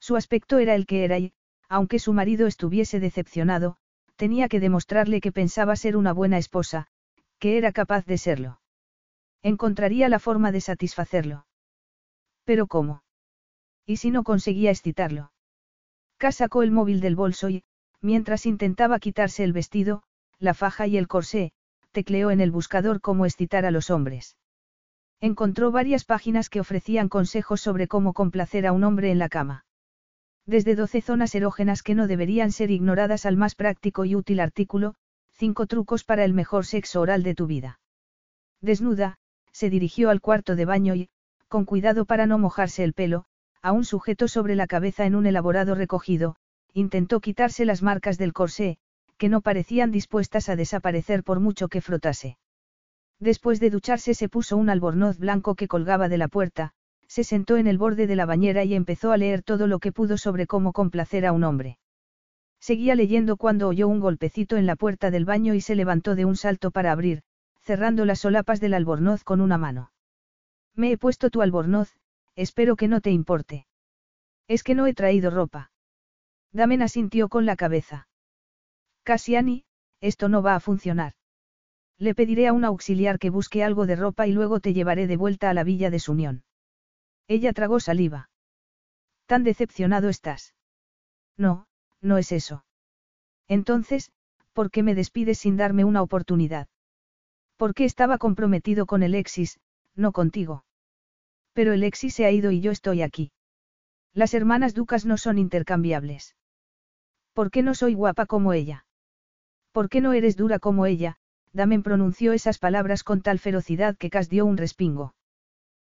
Su 0.00 0.16
aspecto 0.16 0.58
era 0.58 0.74
el 0.74 0.86
que 0.86 1.04
era 1.04 1.18
y, 1.18 1.34
aunque 1.68 1.98
su 1.98 2.14
marido 2.14 2.46
estuviese 2.46 2.98
decepcionado, 2.98 3.76
tenía 4.16 4.48
que 4.48 4.58
demostrarle 4.58 5.20
que 5.20 5.32
pensaba 5.32 5.76
ser 5.76 5.94
una 5.94 6.14
buena 6.14 6.38
esposa, 6.38 6.86
que 7.38 7.58
era 7.58 7.72
capaz 7.72 8.06
de 8.06 8.16
serlo. 8.16 8.60
Encontraría 9.42 10.08
la 10.08 10.18
forma 10.18 10.50
de 10.50 10.62
satisfacerlo. 10.62 11.46
Pero 12.44 12.68
¿cómo? 12.68 13.02
¿Y 13.84 13.98
si 13.98 14.10
no 14.10 14.24
conseguía 14.24 14.70
excitarlo? 14.70 15.30
K 16.16 16.32
sacó 16.32 16.62
el 16.62 16.70
móvil 16.70 17.02
del 17.02 17.16
bolso 17.16 17.50
y, 17.50 17.64
mientras 18.00 18.46
intentaba 18.46 18.98
quitarse 18.98 19.44
el 19.44 19.52
vestido, 19.52 20.04
la 20.38 20.54
faja 20.54 20.86
y 20.86 20.96
el 20.96 21.06
corsé, 21.06 21.52
tecleó 21.92 22.30
en 22.30 22.40
el 22.40 22.50
buscador 22.50 23.02
cómo 23.02 23.26
excitar 23.26 23.66
a 23.66 23.70
los 23.70 23.90
hombres. 23.90 24.37
Encontró 25.20 25.72
varias 25.72 26.04
páginas 26.04 26.48
que 26.48 26.60
ofrecían 26.60 27.08
consejos 27.08 27.60
sobre 27.60 27.88
cómo 27.88 28.12
complacer 28.12 28.66
a 28.66 28.72
un 28.72 28.84
hombre 28.84 29.10
en 29.10 29.18
la 29.18 29.28
cama. 29.28 29.64
Desde 30.46 30.76
12 30.76 31.00
zonas 31.00 31.34
erógenas 31.34 31.82
que 31.82 31.94
no 31.94 32.06
deberían 32.06 32.52
ser 32.52 32.70
ignoradas 32.70 33.26
al 33.26 33.36
más 33.36 33.54
práctico 33.54 34.04
y 34.04 34.14
útil 34.14 34.40
artículo, 34.40 34.94
cinco 35.32 35.66
trucos 35.66 36.04
para 36.04 36.24
el 36.24 36.34
mejor 36.34 36.66
sexo 36.66 37.00
oral 37.00 37.22
de 37.22 37.34
tu 37.34 37.46
vida. 37.46 37.80
Desnuda, 38.60 39.18
se 39.52 39.70
dirigió 39.70 40.10
al 40.10 40.20
cuarto 40.20 40.56
de 40.56 40.64
baño 40.64 40.94
y, 40.94 41.08
con 41.48 41.64
cuidado 41.64 42.04
para 42.04 42.26
no 42.26 42.38
mojarse 42.38 42.84
el 42.84 42.92
pelo, 42.92 43.24
a 43.60 43.72
un 43.72 43.84
sujeto 43.84 44.28
sobre 44.28 44.54
la 44.54 44.66
cabeza 44.66 45.04
en 45.04 45.16
un 45.16 45.26
elaborado 45.26 45.74
recogido, 45.74 46.36
intentó 46.72 47.20
quitarse 47.20 47.64
las 47.64 47.82
marcas 47.82 48.18
del 48.18 48.32
corsé, 48.32 48.78
que 49.16 49.28
no 49.28 49.40
parecían 49.40 49.90
dispuestas 49.90 50.48
a 50.48 50.56
desaparecer 50.56 51.24
por 51.24 51.40
mucho 51.40 51.68
que 51.68 51.80
frotase. 51.80 52.38
Después 53.20 53.58
de 53.60 53.70
ducharse 53.70 54.14
se 54.14 54.28
puso 54.28 54.56
un 54.56 54.70
albornoz 54.70 55.18
blanco 55.18 55.54
que 55.54 55.68
colgaba 55.68 56.08
de 56.08 56.18
la 56.18 56.28
puerta, 56.28 56.72
se 57.08 57.24
sentó 57.24 57.56
en 57.56 57.66
el 57.66 57.78
borde 57.78 58.06
de 58.06 58.16
la 58.16 58.26
bañera 58.26 58.64
y 58.64 58.74
empezó 58.74 59.12
a 59.12 59.16
leer 59.16 59.42
todo 59.42 59.66
lo 59.66 59.78
que 59.80 59.92
pudo 59.92 60.18
sobre 60.18 60.46
cómo 60.46 60.72
complacer 60.72 61.26
a 61.26 61.32
un 61.32 61.42
hombre. 61.42 61.78
Seguía 62.60 62.94
leyendo 62.94 63.36
cuando 63.36 63.68
oyó 63.68 63.88
un 63.88 64.00
golpecito 64.00 64.56
en 64.56 64.66
la 64.66 64.76
puerta 64.76 65.10
del 65.10 65.24
baño 65.24 65.54
y 65.54 65.60
se 65.60 65.74
levantó 65.74 66.14
de 66.14 66.24
un 66.24 66.36
salto 66.36 66.70
para 66.70 66.92
abrir, 66.92 67.22
cerrando 67.60 68.04
las 68.04 68.20
solapas 68.20 68.60
del 68.60 68.74
albornoz 68.74 69.24
con 69.24 69.40
una 69.40 69.58
mano. 69.58 69.90
Me 70.74 70.92
he 70.92 70.98
puesto 70.98 71.30
tu 71.30 71.42
albornoz, 71.42 71.96
espero 72.36 72.76
que 72.76 72.88
no 72.88 73.00
te 73.00 73.10
importe. 73.10 73.66
Es 74.46 74.62
que 74.62 74.74
no 74.74 74.86
he 74.86 74.94
traído 74.94 75.30
ropa. 75.30 75.70
Damen 76.52 76.82
asintió 76.82 77.28
con 77.28 77.46
la 77.46 77.56
cabeza. 77.56 78.08
Cassiani, 79.02 79.64
esto 80.00 80.28
no 80.28 80.42
va 80.42 80.54
a 80.54 80.60
funcionar. 80.60 81.14
Le 81.98 82.14
pediré 82.14 82.46
a 82.46 82.52
un 82.52 82.64
auxiliar 82.64 83.18
que 83.18 83.30
busque 83.30 83.64
algo 83.64 83.86
de 83.86 83.96
ropa 83.96 84.26
y 84.26 84.32
luego 84.32 84.60
te 84.60 84.72
llevaré 84.72 85.06
de 85.06 85.16
vuelta 85.16 85.50
a 85.50 85.54
la 85.54 85.64
villa 85.64 85.90
de 85.90 85.98
su 85.98 86.12
unión. 86.12 86.44
Ella 87.26 87.52
tragó 87.52 87.80
saliva. 87.80 88.30
Tan 89.26 89.42
decepcionado 89.44 90.08
estás. 90.08 90.54
No, 91.36 91.66
no 92.00 92.18
es 92.18 92.32
eso. 92.32 92.64
Entonces, 93.48 94.12
¿por 94.52 94.70
qué 94.70 94.82
me 94.82 94.94
despides 94.94 95.38
sin 95.38 95.56
darme 95.56 95.84
una 95.84 96.02
oportunidad? 96.02 96.68
Porque 97.56 97.84
estaba 97.84 98.18
comprometido 98.18 98.86
con 98.86 99.02
Alexis, 99.02 99.58
no 99.94 100.12
contigo. 100.12 100.64
Pero 101.52 101.72
Alexis 101.72 102.14
se 102.14 102.24
ha 102.24 102.30
ido 102.30 102.52
y 102.52 102.60
yo 102.60 102.70
estoy 102.70 103.02
aquí. 103.02 103.32
Las 104.14 104.34
hermanas 104.34 104.74
Ducas 104.74 105.04
no 105.04 105.16
son 105.16 105.38
intercambiables. 105.38 106.36
¿Por 107.32 107.50
qué 107.50 107.62
no 107.62 107.74
soy 107.74 107.94
guapa 107.94 108.26
como 108.26 108.52
ella? 108.52 108.86
¿Por 109.72 109.88
qué 109.88 110.00
no 110.00 110.12
eres 110.12 110.36
dura 110.36 110.58
como 110.58 110.86
ella? 110.86 111.18
Damen 111.52 111.82
pronunció 111.82 112.32
esas 112.32 112.58
palabras 112.58 113.04
con 113.04 113.22
tal 113.22 113.38
ferocidad 113.38 113.96
que 113.96 114.10
Cas 114.10 114.28
dio 114.28 114.46
un 114.46 114.56
respingo. 114.56 115.14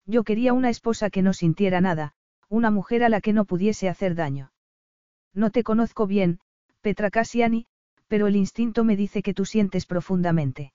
Yo 0.06 0.24
quería 0.24 0.54
una 0.54 0.70
esposa 0.70 1.10
que 1.10 1.22
no 1.22 1.34
sintiera 1.34 1.82
nada, 1.82 2.14
una 2.50 2.72
mujer 2.72 3.04
a 3.04 3.10
la 3.10 3.22
que 3.22 3.34
no 3.34 3.46
pudiese 3.46 3.90
hacer 3.90 4.16
daño. 4.16 4.52
No 5.34 5.50
te 5.50 5.64
conozco 5.64 6.08
bien, 6.08 6.40
Petra 6.82 7.10
Cassiani, 7.10 7.66
pero 8.08 8.28
el 8.28 8.36
instinto 8.36 8.84
me 8.84 8.96
dice 8.96 9.24
que 9.24 9.34
tú 9.34 9.46
sientes 9.46 9.86
profundamente. 9.86 10.74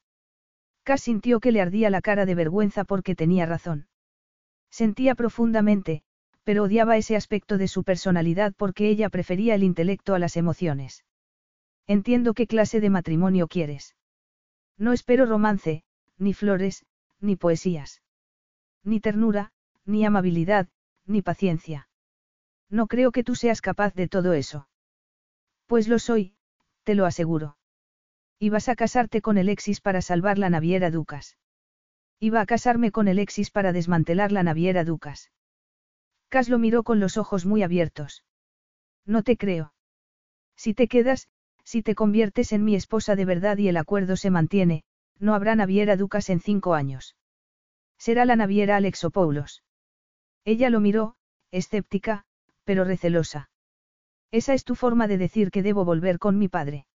Cass 0.82 1.02
sintió 1.02 1.40
que 1.40 1.52
le 1.52 1.60
ardía 1.60 1.90
la 1.90 2.00
cara 2.00 2.26
de 2.26 2.34
vergüenza 2.34 2.84
porque 2.84 3.14
tenía 3.14 3.46
razón. 3.46 3.86
Sentía 4.70 5.14
profundamente, 5.14 6.02
pero 6.42 6.64
odiaba 6.64 6.96
ese 6.96 7.16
aspecto 7.16 7.58
de 7.58 7.68
su 7.68 7.84
personalidad 7.84 8.54
porque 8.56 8.88
ella 8.88 9.08
prefería 9.10 9.54
el 9.54 9.62
intelecto 9.62 10.14
a 10.14 10.18
las 10.18 10.36
emociones. 10.36 11.04
Entiendo 11.86 12.34
qué 12.34 12.46
clase 12.46 12.80
de 12.80 12.90
matrimonio 12.90 13.46
quieres. 13.46 13.94
No 14.80 14.94
espero 14.94 15.26
romance, 15.26 15.84
ni 16.16 16.32
flores, 16.32 16.86
ni 17.20 17.36
poesías. 17.36 18.00
Ni 18.82 18.98
ternura, 18.98 19.52
ni 19.84 20.06
amabilidad, 20.06 20.68
ni 21.04 21.20
paciencia. 21.20 21.90
No 22.70 22.86
creo 22.86 23.12
que 23.12 23.22
tú 23.22 23.34
seas 23.34 23.60
capaz 23.60 23.94
de 23.94 24.08
todo 24.08 24.32
eso. 24.32 24.68
Pues 25.66 25.86
lo 25.86 25.98
soy, 25.98 26.34
te 26.84 26.94
lo 26.94 27.04
aseguro. 27.04 27.58
Ibas 28.38 28.70
a 28.70 28.74
casarte 28.74 29.20
con 29.20 29.36
Alexis 29.36 29.82
para 29.82 30.00
salvar 30.00 30.38
la 30.38 30.48
naviera 30.48 30.90
Ducas. 30.90 31.36
Iba 32.18 32.40
a 32.40 32.46
casarme 32.46 32.90
con 32.90 33.06
Alexis 33.06 33.50
para 33.50 33.74
desmantelar 33.74 34.32
la 34.32 34.42
naviera 34.42 34.82
Ducas. 34.84 35.30
Cas 36.30 36.48
lo 36.48 36.58
miró 36.58 36.84
con 36.84 37.00
los 37.00 37.18
ojos 37.18 37.44
muy 37.44 37.62
abiertos. 37.62 38.24
No 39.04 39.22
te 39.22 39.36
creo. 39.36 39.74
Si 40.56 40.72
te 40.72 40.88
quedas, 40.88 41.28
si 41.70 41.84
te 41.84 41.94
conviertes 41.94 42.50
en 42.50 42.64
mi 42.64 42.74
esposa 42.74 43.14
de 43.14 43.24
verdad 43.24 43.56
y 43.56 43.68
el 43.68 43.76
acuerdo 43.76 44.16
se 44.16 44.28
mantiene, 44.28 44.82
no 45.20 45.34
habrá 45.34 45.54
naviera 45.54 45.96
Ducas 45.96 46.28
en 46.28 46.40
cinco 46.40 46.74
años. 46.74 47.14
Será 47.96 48.24
la 48.24 48.34
naviera 48.34 48.74
Alexopoulos. 48.74 49.62
Ella 50.44 50.68
lo 50.68 50.80
miró, 50.80 51.14
escéptica, 51.52 52.24
pero 52.64 52.82
recelosa. 52.82 53.50
Esa 54.32 54.52
es 54.52 54.64
tu 54.64 54.74
forma 54.74 55.06
de 55.06 55.16
decir 55.16 55.52
que 55.52 55.62
debo 55.62 55.84
volver 55.84 56.18
con 56.18 56.40
mi 56.40 56.48
padre. 56.48 56.86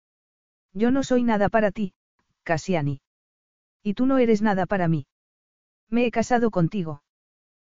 Yo 0.73 0.91
no 0.91 1.05
soy 1.05 1.23
nada 1.23 1.49
para 1.49 1.71
ti, 1.71 1.95
Cassiani. 2.43 3.01
Y 3.81 3.95
tú 3.95 4.07
no 4.07 4.19
eres 4.19 4.43
nada 4.43 4.67
para 4.67 4.89
mí. 4.89 5.07
Me 5.89 6.05
he 6.05 6.11
casado 6.11 6.51
contigo. 6.51 7.05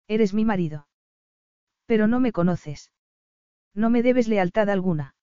Eres 0.09 0.33
mi 0.33 0.47
marido. 0.47 0.89
Pero 1.85 2.07
no 2.07 2.21
me 2.21 2.33
conoces. 2.33 2.91
No 3.75 3.91
me 3.91 4.03
debes 4.03 4.29
lealtad 4.29 4.71
alguna. 4.71 5.16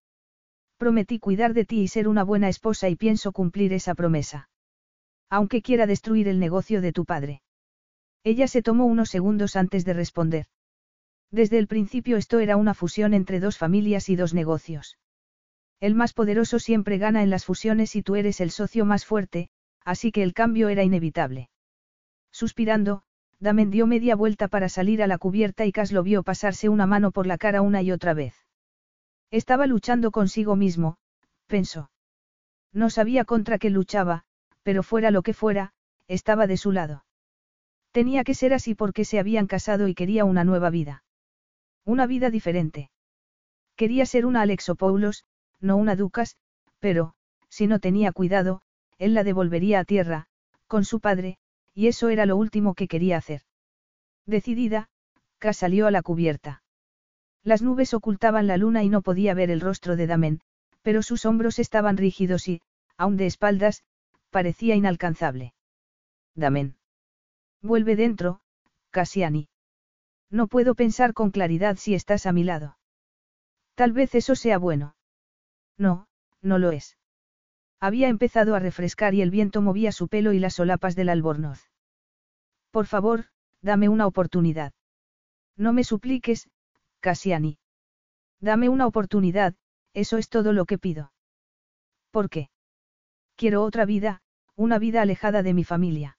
Prometí 0.84 1.17
cuidar 1.17 1.53
de 1.53 1.63
ti 1.63 1.79
y 1.79 1.88
ser 1.88 2.09
una 2.09 2.25
buena 2.25 2.49
esposa 2.49 2.89
y 2.89 2.97
pienso 2.97 3.31
cumplir 3.31 3.71
esa 3.71 3.95
promesa. 3.95 4.49
Aunque 5.29 5.61
quiera 5.61 5.88
destruir 5.88 6.27
el 6.27 6.39
negocio 6.39 6.81
de 6.81 6.91
tu 6.91 7.05
padre. 7.05 7.41
Ella 8.25 8.49
se 8.49 8.61
tomó 8.61 8.86
unos 8.86 9.07
segundos 9.07 9.55
antes 9.55 9.86
de 9.86 9.93
responder. 9.93 10.47
Desde 11.31 11.57
el 11.57 11.67
principio 11.67 12.17
esto 12.17 12.39
era 12.39 12.57
una 12.57 12.73
fusión 12.73 13.13
entre 13.13 13.39
dos 13.39 13.57
familias 13.57 14.09
y 14.09 14.17
dos 14.17 14.34
negocios. 14.34 14.97
El 15.79 15.95
más 15.95 16.11
poderoso 16.11 16.59
siempre 16.59 16.97
gana 16.97 17.23
en 17.23 17.29
las 17.29 17.45
fusiones 17.45 17.95
y 17.95 18.03
tú 18.03 18.17
eres 18.17 18.41
el 18.41 18.51
socio 18.51 18.84
más 18.84 19.05
fuerte, 19.05 19.47
así 19.86 20.11
que 20.11 20.21
el 20.21 20.34
cambio 20.34 20.67
era 20.67 20.84
inevitable. 20.84 21.49
Suspirando, 22.34 23.03
Damen 23.39 23.71
dio 23.71 23.88
media 23.88 24.17
vuelta 24.17 24.49
para 24.49 24.67
salir 24.67 25.01
a 25.01 25.07
la 25.07 25.17
cubierta 25.17 25.65
y 25.65 25.71
Cas 25.71 25.93
lo 25.93 26.03
vio 26.03 26.23
pasarse 26.23 26.67
una 26.67 26.86
mano 26.88 27.13
por 27.13 27.25
la 27.25 27.38
cara 27.38 27.61
una 27.61 27.81
y 27.81 27.93
otra 27.93 28.13
vez. 28.13 28.43
Estaba 29.34 29.65
luchando 29.65 30.11
consigo 30.11 30.55
mismo, 30.55 30.97
pensó. 31.47 31.89
No 32.71 32.91
sabía 32.91 33.25
contra 33.25 33.57
qué 33.57 33.71
luchaba, 33.71 34.25
pero 34.61 34.84
fuera 34.84 35.09
lo 35.09 35.23
que 35.23 35.34
fuera, 35.34 35.73
estaba 36.07 36.45
de 36.45 36.55
su 36.55 36.71
lado. 36.71 37.03
Tenía 37.91 38.23
que 38.23 38.36
ser 38.36 38.53
así 38.53 38.75
porque 38.75 39.05
se 39.05 39.17
habían 39.17 39.47
casado 39.47 39.88
y 39.88 39.95
quería 39.95 40.23
una 40.23 40.43
nueva 40.43 40.69
vida. 40.69 41.03
Una 41.84 42.05
vida 42.05 42.29
diferente. 42.29 42.91
Quería 43.75 44.05
ser 44.05 44.27
una 44.27 44.41
Alexopoulos, 44.41 45.25
no 45.59 45.77
una 45.77 45.95
Ducas, 45.95 46.38
pero, 46.77 47.15
si 47.49 47.65
no 47.65 47.79
tenía 47.79 48.11
cuidado, 48.11 48.61
él 48.99 49.15
la 49.15 49.23
devolvería 49.23 49.79
a 49.79 49.84
tierra, 49.84 50.27
con 50.67 50.86
su 50.86 50.99
padre, 50.99 51.39
y 51.73 51.88
eso 51.88 52.09
era 52.09 52.27
lo 52.27 52.38
último 52.38 52.75
que 52.75 52.88
quería 52.88 53.17
hacer. 53.17 53.41
Decidida, 54.27 54.89
K 55.39 55.53
salió 55.53 55.88
a 55.88 55.91
la 55.91 56.03
cubierta. 56.03 56.62
Las 57.44 57.62
nubes 57.62 57.94
ocultaban 57.94 58.48
la 58.48 58.58
luna 58.58 58.84
y 58.84 58.89
no 58.89 59.02
podía 59.02 59.34
ver 59.34 59.52
el 59.52 59.62
rostro 59.62 59.96
de 59.96 60.08
Damen, 60.08 60.41
pero 60.82 61.02
sus 61.02 61.26
hombros 61.26 61.60
estaban 61.60 61.98
rígidos 61.98 62.48
y, 62.48 62.62
aun 62.98 63.18
de 63.18 63.26
espaldas, 63.26 63.84
parecía 64.30 64.76
inalcanzable. 64.76 65.54
Damen. 66.36 66.78
Vuelve 67.62 67.96
dentro, 67.96 68.41
Cassiani. 68.91 69.50
No 70.30 70.48
puedo 70.48 70.74
pensar 70.74 71.14
con 71.14 71.32
claridad 71.32 71.78
si 71.78 71.94
estás 71.96 72.26
a 72.26 72.32
mi 72.32 72.44
lado. 72.44 72.78
Tal 73.76 73.91
vez 73.91 74.16
eso 74.16 74.36
sea 74.36 74.58
bueno. 74.58 74.96
No, 75.78 76.08
no 76.41 76.58
lo 76.60 76.72
es. 76.72 76.98
Había 77.80 78.08
empezado 78.08 78.56
a 78.56 78.60
refrescar 78.60 79.14
y 79.14 79.22
el 79.22 79.32
viento 79.32 79.62
movía 79.62 79.91
su 79.91 80.08
pelo 80.08 80.34
y 80.34 80.39
las 80.39 80.56
solapas 80.56 80.96
del 80.96 81.10
albornoz. 81.10 81.70
Por 82.72 82.86
favor, 82.86 83.26
dame 83.62 83.89
una 83.89 84.08
oportunidad. 84.08 84.74
No 85.58 85.74
me 85.74 85.84
supliques, 85.84 86.50
Cassiani. 87.04 87.58
Dame 88.39 88.70
una 88.70 88.88
oportunidad, 88.88 89.56
eso 89.93 90.18
es 90.18 90.30
todo 90.30 90.54
lo 90.54 90.66
que 90.66 90.78
pido. 90.78 91.12
¿Por 92.12 92.30
qué? 92.30 92.49
Quiero 93.36 93.64
otra 93.64 93.84
vida, 93.84 94.22
una 94.56 94.80
vida 94.80 95.01
alejada 95.01 95.43
de 95.43 95.54
mi 95.54 95.66
familia. 95.66 96.18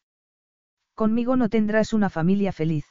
Conmigo 0.94 1.36
no 1.36 1.48
tendrás 1.48 1.94
una 1.94 2.10
familia 2.10 2.52
feliz. 2.52 2.84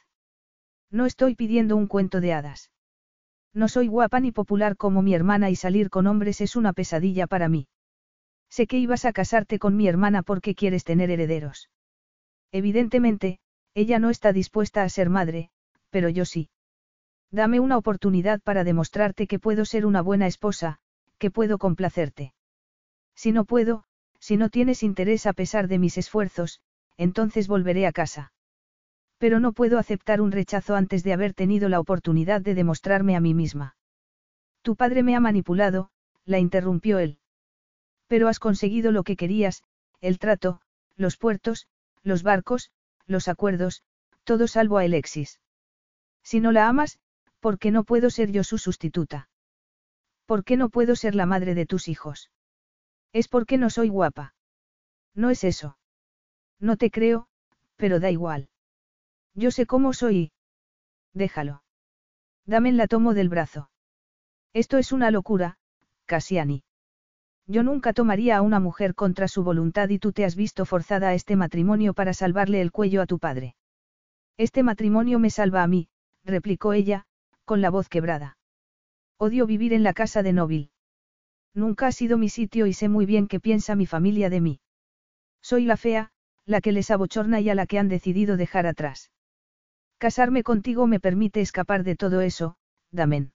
No 0.90 1.06
estoy 1.06 1.36
pidiendo 1.36 1.76
un 1.76 1.86
cuento 1.86 2.20
de 2.20 2.32
hadas. 2.32 2.72
No 3.52 3.68
soy 3.68 3.86
guapa 3.86 4.18
ni 4.18 4.32
popular 4.32 4.76
como 4.76 5.00
mi 5.00 5.14
hermana 5.14 5.48
y 5.50 5.54
salir 5.54 5.88
con 5.88 6.08
hombres 6.08 6.40
es 6.40 6.56
una 6.56 6.72
pesadilla 6.72 7.28
para 7.28 7.48
mí. 7.48 7.68
Sé 8.50 8.66
que 8.66 8.78
ibas 8.78 9.04
a 9.04 9.12
casarte 9.12 9.60
con 9.60 9.76
mi 9.76 9.86
hermana 9.86 10.24
porque 10.24 10.56
quieres 10.56 10.82
tener 10.82 11.10
herederos. 11.12 11.70
Evidentemente, 12.50 13.38
ella 13.72 14.00
no 14.00 14.10
está 14.10 14.32
dispuesta 14.32 14.82
a 14.82 14.88
ser 14.88 15.10
madre, 15.10 15.50
pero 15.90 16.08
yo 16.08 16.24
sí. 16.24 16.50
Dame 17.34 17.58
una 17.58 17.76
oportunidad 17.76 18.40
para 18.40 18.62
demostrarte 18.62 19.26
que 19.26 19.40
puedo 19.40 19.64
ser 19.64 19.86
una 19.86 20.02
buena 20.02 20.28
esposa, 20.28 20.78
que 21.18 21.32
puedo 21.32 21.58
complacerte. 21.58 22.32
Si 23.16 23.32
no 23.32 23.44
puedo, 23.44 23.82
si 24.20 24.36
no 24.36 24.50
tienes 24.50 24.84
interés 24.84 25.26
a 25.26 25.32
pesar 25.32 25.66
de 25.66 25.80
mis 25.80 25.98
esfuerzos, 25.98 26.60
entonces 26.96 27.48
volveré 27.48 27.88
a 27.88 27.92
casa. 27.92 28.32
Pero 29.18 29.40
no 29.40 29.52
puedo 29.52 29.80
aceptar 29.80 30.20
un 30.20 30.30
rechazo 30.30 30.76
antes 30.76 31.02
de 31.02 31.12
haber 31.12 31.34
tenido 31.34 31.68
la 31.68 31.80
oportunidad 31.80 32.40
de 32.40 32.54
demostrarme 32.54 33.16
a 33.16 33.20
mí 33.20 33.34
misma. 33.34 33.74
Tu 34.62 34.76
padre 34.76 35.02
me 35.02 35.16
ha 35.16 35.20
manipulado, 35.20 35.90
la 36.24 36.38
interrumpió 36.38 37.00
él. 37.00 37.18
Pero 38.06 38.28
has 38.28 38.38
conseguido 38.38 38.92
lo 38.92 39.02
que 39.02 39.16
querías, 39.16 39.64
el 40.00 40.20
trato, 40.20 40.60
los 40.94 41.16
puertos, 41.16 41.66
los 42.04 42.22
barcos, 42.22 42.70
los 43.08 43.26
acuerdos, 43.26 43.82
todo 44.22 44.46
salvo 44.46 44.78
a 44.78 44.82
Alexis. 44.82 45.40
Si 46.22 46.38
no 46.38 46.52
la 46.52 46.68
amas, 46.68 47.00
¿por 47.44 47.58
qué 47.58 47.70
no 47.70 47.84
puedo 47.84 48.08
ser 48.08 48.32
yo 48.32 48.42
su 48.42 48.56
sustituta? 48.56 49.28
¿Por 50.24 50.44
qué 50.44 50.56
no 50.56 50.70
puedo 50.70 50.96
ser 50.96 51.14
la 51.14 51.26
madre 51.26 51.54
de 51.54 51.66
tus 51.66 51.88
hijos? 51.88 52.30
Es 53.12 53.28
porque 53.28 53.58
no 53.58 53.68
soy 53.68 53.90
guapa. 53.90 54.34
No 55.14 55.28
es 55.28 55.44
eso. 55.44 55.76
No 56.58 56.78
te 56.78 56.90
creo, 56.90 57.26
pero 57.76 58.00
da 58.00 58.10
igual. 58.10 58.48
Yo 59.34 59.50
sé 59.50 59.66
cómo 59.66 59.92
soy. 59.92 60.32
Déjalo. 61.12 61.62
Damen 62.46 62.78
la 62.78 62.86
tomo 62.86 63.12
del 63.12 63.28
brazo. 63.28 63.68
Esto 64.54 64.78
es 64.78 64.90
una 64.90 65.10
locura, 65.10 65.58
Cassiani. 66.06 66.64
Yo 67.46 67.62
nunca 67.62 67.92
tomaría 67.92 68.38
a 68.38 68.40
una 68.40 68.58
mujer 68.58 68.94
contra 68.94 69.28
su 69.28 69.44
voluntad 69.44 69.90
y 69.90 69.98
tú 69.98 70.12
te 70.12 70.24
has 70.24 70.34
visto 70.34 70.64
forzada 70.64 71.08
a 71.08 71.14
este 71.14 71.36
matrimonio 71.36 71.92
para 71.92 72.14
salvarle 72.14 72.62
el 72.62 72.72
cuello 72.72 73.02
a 73.02 73.06
tu 73.06 73.18
padre. 73.18 73.54
Este 74.38 74.62
matrimonio 74.62 75.18
me 75.18 75.28
salva 75.28 75.62
a 75.62 75.66
mí, 75.66 75.88
replicó 76.24 76.72
ella, 76.72 77.06
con 77.44 77.60
la 77.60 77.70
voz 77.70 77.88
quebrada. 77.88 78.36
Odio 79.18 79.46
vivir 79.46 79.72
en 79.72 79.82
la 79.82 79.92
casa 79.92 80.22
de 80.22 80.32
Nobil. 80.32 80.70
Nunca 81.54 81.86
ha 81.86 81.92
sido 81.92 82.18
mi 82.18 82.28
sitio 82.28 82.66
y 82.66 82.72
sé 82.72 82.88
muy 82.88 83.06
bien 83.06 83.28
qué 83.28 83.40
piensa 83.40 83.76
mi 83.76 83.86
familia 83.86 84.28
de 84.30 84.40
mí. 84.40 84.60
Soy 85.40 85.64
la 85.64 85.76
fea, 85.76 86.10
la 86.46 86.60
que 86.60 86.72
les 86.72 86.90
abochorna 86.90 87.40
y 87.40 87.48
a 87.50 87.54
la 87.54 87.66
que 87.66 87.78
han 87.78 87.88
decidido 87.88 88.36
dejar 88.36 88.66
atrás. 88.66 89.12
Casarme 89.98 90.42
contigo 90.42 90.86
me 90.86 91.00
permite 91.00 91.40
escapar 91.40 91.84
de 91.84 91.96
todo 91.96 92.20
eso, 92.20 92.56
Damen. 92.90 93.32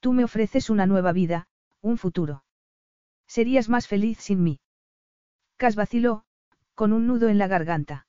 Tú 0.00 0.12
me 0.12 0.24
ofreces 0.24 0.68
una 0.68 0.86
nueva 0.86 1.12
vida, 1.12 1.46
un 1.80 1.96
futuro. 1.96 2.44
Serías 3.26 3.68
más 3.68 3.88
feliz 3.88 4.18
sin 4.18 4.42
mí. 4.42 4.60
Cas 5.56 5.74
vaciló, 5.74 6.24
con 6.74 6.92
un 6.92 7.06
nudo 7.06 7.28
en 7.28 7.38
la 7.38 7.46
garganta. 7.46 8.06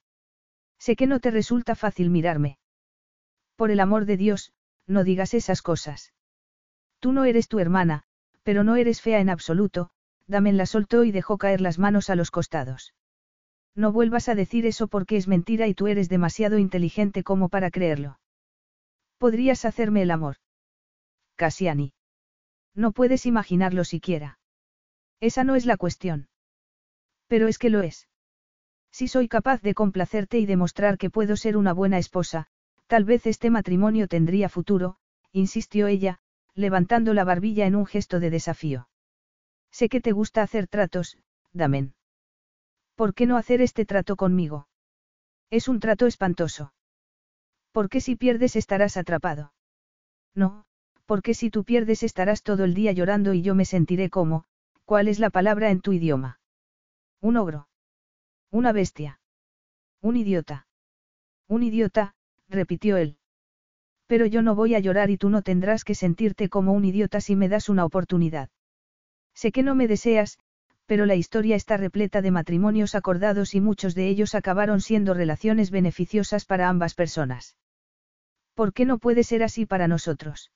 Sé 0.80 0.96
que 0.96 1.08
no 1.08 1.20
te 1.20 1.32
resulta 1.32 1.76
fácil 1.76 2.10
mirarme. 2.10 2.58
Por 3.56 3.72
el 3.72 3.80
amor 3.80 4.06
de 4.06 4.18
Dios, 4.18 4.52
no 4.88 5.04
digas 5.04 5.34
esas 5.34 5.62
cosas. 5.62 6.14
Tú 7.00 7.12
no 7.12 7.26
eres 7.26 7.48
tu 7.48 7.60
hermana, 7.60 8.04
pero 8.44 8.64
no 8.64 8.76
eres 8.76 9.02
fea 9.02 9.20
en 9.20 9.30
absoluto, 9.30 9.90
Damen 10.28 10.58
la 10.58 10.66
soltó 10.66 11.04
y 11.04 11.12
dejó 11.12 11.38
caer 11.38 11.62
las 11.62 11.80
manos 11.80 12.10
a 12.10 12.16
los 12.16 12.32
costados. 12.32 12.94
No 13.76 13.92
vuelvas 13.92 14.30
a 14.30 14.36
decir 14.36 14.66
eso 14.66 14.88
porque 14.88 15.18
es 15.18 15.28
mentira 15.28 15.68
y 15.68 15.74
tú 15.74 15.88
eres 15.88 16.10
demasiado 16.10 16.58
inteligente 16.58 17.24
como 17.24 17.50
para 17.50 17.72
creerlo. 17.72 18.20
Podrías 19.18 19.66
hacerme 19.66 20.04
el 20.04 20.12
amor. 20.12 20.38
Cassiani. 21.36 21.94
No 22.76 22.92
puedes 22.92 23.26
imaginarlo 23.26 23.84
siquiera. 23.84 24.40
Esa 25.20 25.44
no 25.44 25.56
es 25.56 25.66
la 25.66 25.78
cuestión. 25.78 26.28
Pero 27.28 27.48
es 27.48 27.58
que 27.58 27.70
lo 27.70 27.82
es. 27.82 28.08
Si 28.92 29.08
soy 29.08 29.28
capaz 29.28 29.62
de 29.62 29.74
complacerte 29.74 30.38
y 30.38 30.46
demostrar 30.46 30.98
que 30.98 31.10
puedo 31.10 31.36
ser 31.36 31.58
una 31.58 31.74
buena 31.74 31.98
esposa, 31.98 32.48
tal 32.88 33.06
vez 33.06 33.26
este 33.26 33.50
matrimonio 33.50 34.08
tendría 34.08 34.50
futuro, 34.50 34.98
insistió 35.32 35.88
ella, 35.88 36.20
levantando 36.56 37.14
la 37.14 37.24
barbilla 37.24 37.66
en 37.66 37.76
un 37.76 37.86
gesto 37.86 38.20
de 38.20 38.30
desafío. 38.30 38.88
Sé 39.72 39.90
que 39.90 40.02
te 40.02 40.12
gusta 40.12 40.44
hacer 40.44 40.68
tratos, 40.68 41.18
Damen. 41.52 41.96
¿Por 42.96 43.14
qué 43.14 43.26
no 43.26 43.38
hacer 43.38 43.62
este 43.62 43.86
trato 43.86 44.16
conmigo? 44.16 44.68
Es 45.50 45.68
un 45.68 45.80
trato 45.80 46.06
espantoso. 46.06 46.74
Porque 47.72 48.02
si 48.02 48.16
pierdes 48.16 48.56
estarás 48.56 48.98
atrapado. 48.98 49.54
No, 50.36 50.66
porque 51.06 51.34
si 51.34 51.50
tú 51.50 51.64
pierdes 51.64 52.04
estarás 52.04 52.44
todo 52.44 52.64
el 52.64 52.74
día 52.74 52.92
llorando 52.92 53.34
y 53.34 53.42
yo 53.42 53.56
me 53.56 53.66
sentiré 53.66 54.10
como, 54.10 54.46
¿cuál 54.86 55.08
es 55.08 55.20
la 55.20 55.30
palabra 55.30 55.72
en 55.72 55.82
tu 55.82 55.94
idioma? 55.94 56.40
Un 57.20 57.38
ogro. 57.38 57.68
Una 58.52 58.72
bestia. 58.72 59.20
Un 60.02 60.18
idiota. 60.18 60.68
Un 61.48 61.64
idiota, 61.64 62.16
repitió 62.54 62.98
él. 62.98 63.18
Pero 64.08 64.26
yo 64.26 64.42
no 64.42 64.56
voy 64.56 64.76
a 64.76 64.80
llorar 64.80 65.10
y 65.10 65.18
tú 65.18 65.30
no 65.30 65.42
tendrás 65.42 65.84
que 65.84 65.96
sentirte 65.96 66.48
como 66.48 66.72
un 66.74 66.86
idiota 66.86 67.20
si 67.20 67.36
me 67.36 67.50
das 67.50 67.68
una 67.68 67.84
oportunidad. 67.84 68.50
Sé 69.34 69.52
que 69.52 69.64
no 69.64 69.76
me 69.76 69.88
deseas, 69.88 70.40
pero 70.86 71.06
la 71.06 71.16
historia 71.16 71.56
está 71.56 71.78
repleta 71.78 72.22
de 72.22 72.32
matrimonios 72.32 72.96
acordados 72.96 73.56
y 73.56 73.62
muchos 73.62 73.96
de 73.96 74.08
ellos 74.08 74.36
acabaron 74.36 74.82
siendo 74.82 75.14
relaciones 75.14 75.72
beneficiosas 75.72 76.46
para 76.46 76.70
ambas 76.70 76.94
personas. 76.94 77.58
¿Por 78.54 78.74
qué 78.74 78.86
no 78.86 79.00
puede 79.00 79.24
ser 79.24 79.42
así 79.44 79.66
para 79.66 79.88
nosotros? 79.88 80.52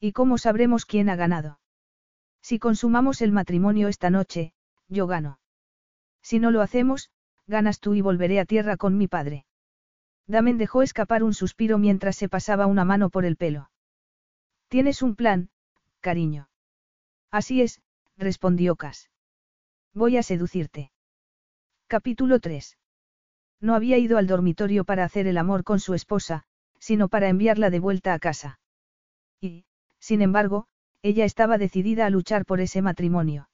¿Y 0.00 0.12
cómo 0.12 0.38
sabremos 0.38 0.86
quién 0.86 1.10
ha 1.10 1.16
ganado? 1.16 1.60
Si 2.40 2.58
consumamos 2.58 3.20
el 3.20 3.32
matrimonio 3.32 3.88
esta 3.88 4.08
noche, 4.08 4.54
yo 4.88 5.06
gano. 5.06 5.38
Si 6.22 6.38
no 6.38 6.50
lo 6.50 6.62
hacemos, 6.62 7.10
ganas 7.46 7.80
tú 7.80 7.94
y 7.94 8.00
volveré 8.00 8.40
a 8.40 8.46
tierra 8.46 8.78
con 8.78 8.96
mi 8.96 9.08
padre. 9.08 9.44
Damen 10.30 10.58
dejó 10.58 10.82
escapar 10.82 11.24
un 11.24 11.34
suspiro 11.34 11.76
mientras 11.76 12.14
se 12.14 12.28
pasaba 12.28 12.66
una 12.66 12.84
mano 12.84 13.10
por 13.10 13.24
el 13.24 13.36
pelo. 13.36 13.68
Tienes 14.68 15.02
un 15.02 15.16
plan, 15.16 15.50
cariño. 16.00 16.48
Así 17.32 17.62
es, 17.62 17.82
respondió 18.16 18.76
Cas. 18.76 19.10
Voy 19.92 20.16
a 20.18 20.22
seducirte. 20.22 20.92
Capítulo 21.88 22.38
3. 22.38 22.78
No 23.60 23.74
había 23.74 23.98
ido 23.98 24.18
al 24.18 24.28
dormitorio 24.28 24.84
para 24.84 25.02
hacer 25.02 25.26
el 25.26 25.36
amor 25.36 25.64
con 25.64 25.80
su 25.80 25.94
esposa, 25.94 26.44
sino 26.78 27.08
para 27.08 27.28
enviarla 27.28 27.68
de 27.68 27.80
vuelta 27.80 28.14
a 28.14 28.20
casa. 28.20 28.60
Y, 29.40 29.64
sin 29.98 30.22
embargo, 30.22 30.68
ella 31.02 31.24
estaba 31.24 31.58
decidida 31.58 32.06
a 32.06 32.10
luchar 32.10 32.44
por 32.44 32.60
ese 32.60 32.82
matrimonio. 32.82 33.50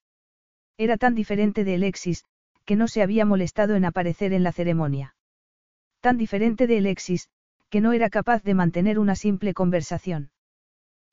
Era 0.77 0.99
tan 0.99 1.15
diferente 1.15 1.65
de 1.65 1.77
Alexis, 1.77 2.27
que 2.67 2.77
no 2.77 2.87
se 2.87 3.01
había 3.01 3.25
molestado 3.25 3.77
en 3.77 3.87
aparecer 3.87 4.35
en 4.35 4.43
la 4.43 4.53
ceremonia. 4.53 5.16
Tan 6.01 6.17
diferente 6.17 6.67
de 6.67 6.79
Alexis, 6.79 7.29
que 7.71 7.81
no 7.81 7.93
era 7.93 8.11
capaz 8.11 8.43
de 8.43 8.55
mantener 8.55 8.99
una 8.99 9.17
simple 9.17 9.55
conversación. 9.55 10.31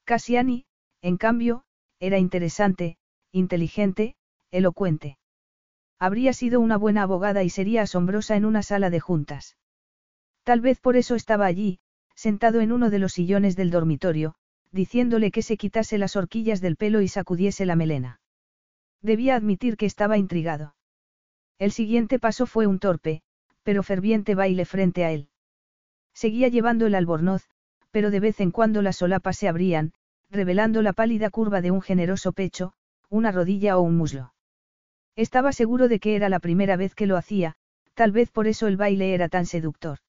Cassiani, 0.05 0.65
en 1.01 1.17
cambio, 1.17 1.63
era 1.99 2.19
interesante, 2.19 2.97
inteligente, 3.31 4.15
elocuente. 4.51 5.17
Habría 5.99 6.33
sido 6.33 6.59
una 6.59 6.77
buena 6.77 7.03
abogada 7.03 7.43
y 7.43 7.49
sería 7.49 7.83
asombrosa 7.83 8.35
en 8.35 8.45
una 8.45 8.61
sala 8.61 8.89
de 8.89 8.99
juntas. 8.99 9.57
Tal 10.43 10.59
vez 10.59 10.79
por 10.79 10.97
eso 10.97 11.15
estaba 11.15 11.45
allí, 11.45 11.79
sentado 12.15 12.61
en 12.61 12.71
uno 12.71 12.89
de 12.89 12.99
los 12.99 13.13
sillones 13.13 13.55
del 13.55 13.71
dormitorio, 13.71 14.35
diciéndole 14.71 15.31
que 15.31 15.41
se 15.41 15.55
quitase 15.57 15.97
las 15.97 16.15
horquillas 16.15 16.59
del 16.59 16.75
pelo 16.75 17.01
y 17.01 17.07
sacudiese 17.07 17.65
la 17.65 17.75
melena. 17.75 18.19
Debía 19.01 19.35
admitir 19.35 19.77
que 19.77 19.85
estaba 19.85 20.17
intrigado. 20.17 20.75
El 21.59 21.71
siguiente 21.71 22.19
paso 22.19 22.45
fue 22.45 22.67
un 22.67 22.79
torpe, 22.79 23.21
pero 23.63 23.83
ferviente 23.83 24.35
baile 24.35 24.65
frente 24.65 25.03
a 25.03 25.11
él. 25.11 25.29
Seguía 26.13 26.47
llevando 26.47 26.85
el 26.85 26.95
albornoz, 26.95 27.49
pero 27.91 28.11
de 28.11 28.19
vez 28.19 28.39
en 28.39 28.51
cuando 28.51 28.81
las 28.81 28.97
solapas 28.97 29.37
se 29.37 29.47
abrían, 29.47 29.93
revelando 30.29 30.81
la 30.81 30.93
pálida 30.93 31.29
curva 31.29 31.61
de 31.61 31.71
un 31.71 31.81
generoso 31.81 32.33
pecho, 32.33 32.73
una 33.09 33.31
rodilla 33.31 33.77
o 33.77 33.81
un 33.81 33.97
muslo. 33.97 34.33
Estaba 35.15 35.51
seguro 35.51 35.87
de 35.87 35.99
que 35.99 36.15
era 36.15 36.29
la 36.29 36.39
primera 36.39 36.75
vez 36.75 36.95
que 36.95 37.05
lo 37.05 37.17
hacía, 37.17 37.55
tal 37.93 38.11
vez 38.11 38.31
por 38.31 38.47
eso 38.47 38.67
el 38.67 38.77
baile 38.77 39.13
era 39.13 39.29
tan 39.29 39.45
seductor. 39.45 39.99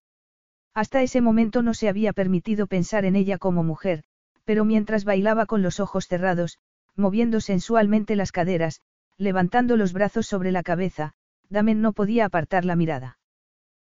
Hasta 0.73 1.03
ese 1.03 1.21
momento 1.21 1.63
no 1.63 1.75
se 1.75 1.89
había 1.89 2.13
permitido 2.13 2.67
pensar 2.67 3.05
en 3.05 3.17
ella 3.17 3.39
como 3.39 3.63
mujer, 3.63 4.03
pero 4.45 4.65
mientras 4.65 5.05
bailaba 5.05 5.47
con 5.47 5.63
los 5.63 5.79
ojos 5.79 6.07
cerrados, 6.09 6.59
moviendo 6.97 7.41
sensualmente 7.41 8.17
las 8.17 8.33
caderas, 8.33 8.81
levantando 9.17 9.77
los 9.77 9.93
brazos 9.93 10.27
sobre 10.27 10.53
la 10.53 10.63
cabeza, 10.63 11.13
Damen 11.49 11.81
no 11.81 11.93
podía 11.93 12.25
apartar 12.25 12.65
la 12.65 12.77
mirada. 12.77 13.19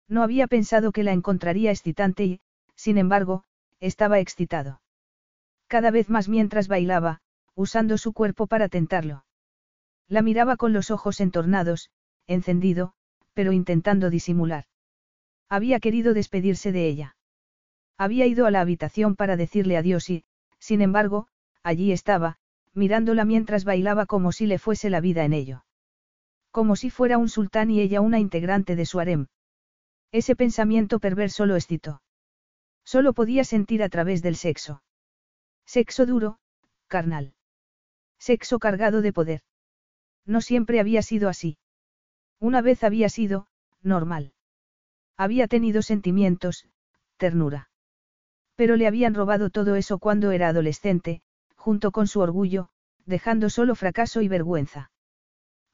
No 0.07 0.23
había 0.23 0.47
pensado 0.47 0.91
que 0.91 1.03
la 1.03 1.13
encontraría 1.13 1.71
excitante 1.71 2.25
y, 2.25 2.39
sin 2.75 2.97
embargo, 2.97 3.43
estaba 3.79 4.19
excitado. 4.19 4.81
Cada 5.67 5.91
vez 5.91 6.09
más 6.09 6.29
mientras 6.29 6.67
bailaba, 6.67 7.21
usando 7.55 7.97
su 7.97 8.13
cuerpo 8.13 8.47
para 8.47 8.69
tentarlo. 8.69 9.25
La 10.07 10.21
miraba 10.21 10.57
con 10.57 10.73
los 10.73 10.91
ojos 10.91 11.19
entornados, 11.19 11.89
encendido, 12.27 12.93
pero 13.33 13.51
intentando 13.51 14.09
disimular. 14.09 14.65
Había 15.49 15.79
querido 15.79 16.13
despedirse 16.13 16.71
de 16.71 16.87
ella. 16.87 17.15
Había 17.97 18.25
ido 18.25 18.45
a 18.45 18.51
la 18.51 18.61
habitación 18.61 19.15
para 19.15 19.37
decirle 19.37 19.77
adiós 19.77 20.09
y, 20.09 20.25
sin 20.59 20.81
embargo, 20.81 21.27
allí 21.61 21.91
estaba, 21.91 22.37
mirándola 22.73 23.25
mientras 23.25 23.65
bailaba 23.65 24.05
como 24.05 24.31
si 24.31 24.47
le 24.47 24.59
fuese 24.59 24.89
la 24.89 24.99
vida 24.99 25.25
en 25.25 25.33
ello. 25.33 25.65
Como 26.51 26.75
si 26.75 26.89
fuera 26.89 27.17
un 27.17 27.29
sultán 27.29 27.71
y 27.71 27.79
ella 27.81 28.01
una 28.01 28.19
integrante 28.19 28.75
de 28.75 28.85
su 28.85 28.99
harem. 28.99 29.27
Ese 30.13 30.35
pensamiento 30.35 30.99
perverso 30.99 31.47
lo 31.47 31.55
excitó. 31.55 32.03
Solo 32.85 33.13
podía 33.13 33.43
sentir 33.43 33.81
a 33.81 33.89
través 33.89 34.21
del 34.21 34.35
sexo. 34.35 34.83
Sexo 35.65 36.05
duro, 36.05 36.37
carnal. 36.87 37.33
Sexo 38.19 38.59
cargado 38.59 39.01
de 39.01 39.11
poder. 39.11 39.41
No 40.23 40.39
siempre 40.41 40.79
había 40.79 41.01
sido 41.01 41.29
así. 41.29 41.57
Una 42.39 42.61
vez 42.61 42.83
había 42.83 43.09
sido, 43.09 43.47
normal. 43.81 44.33
Había 45.17 45.47
tenido 45.47 45.81
sentimientos, 45.81 46.67
ternura. 47.17 47.71
Pero 48.55 48.75
le 48.75 48.85
habían 48.85 49.15
robado 49.15 49.49
todo 49.49 49.75
eso 49.75 49.97
cuando 49.97 50.29
era 50.29 50.49
adolescente, 50.49 51.23
junto 51.55 51.91
con 51.91 52.05
su 52.05 52.19
orgullo, 52.19 52.69
dejando 53.07 53.49
solo 53.49 53.73
fracaso 53.73 54.21
y 54.21 54.27
vergüenza. 54.27 54.91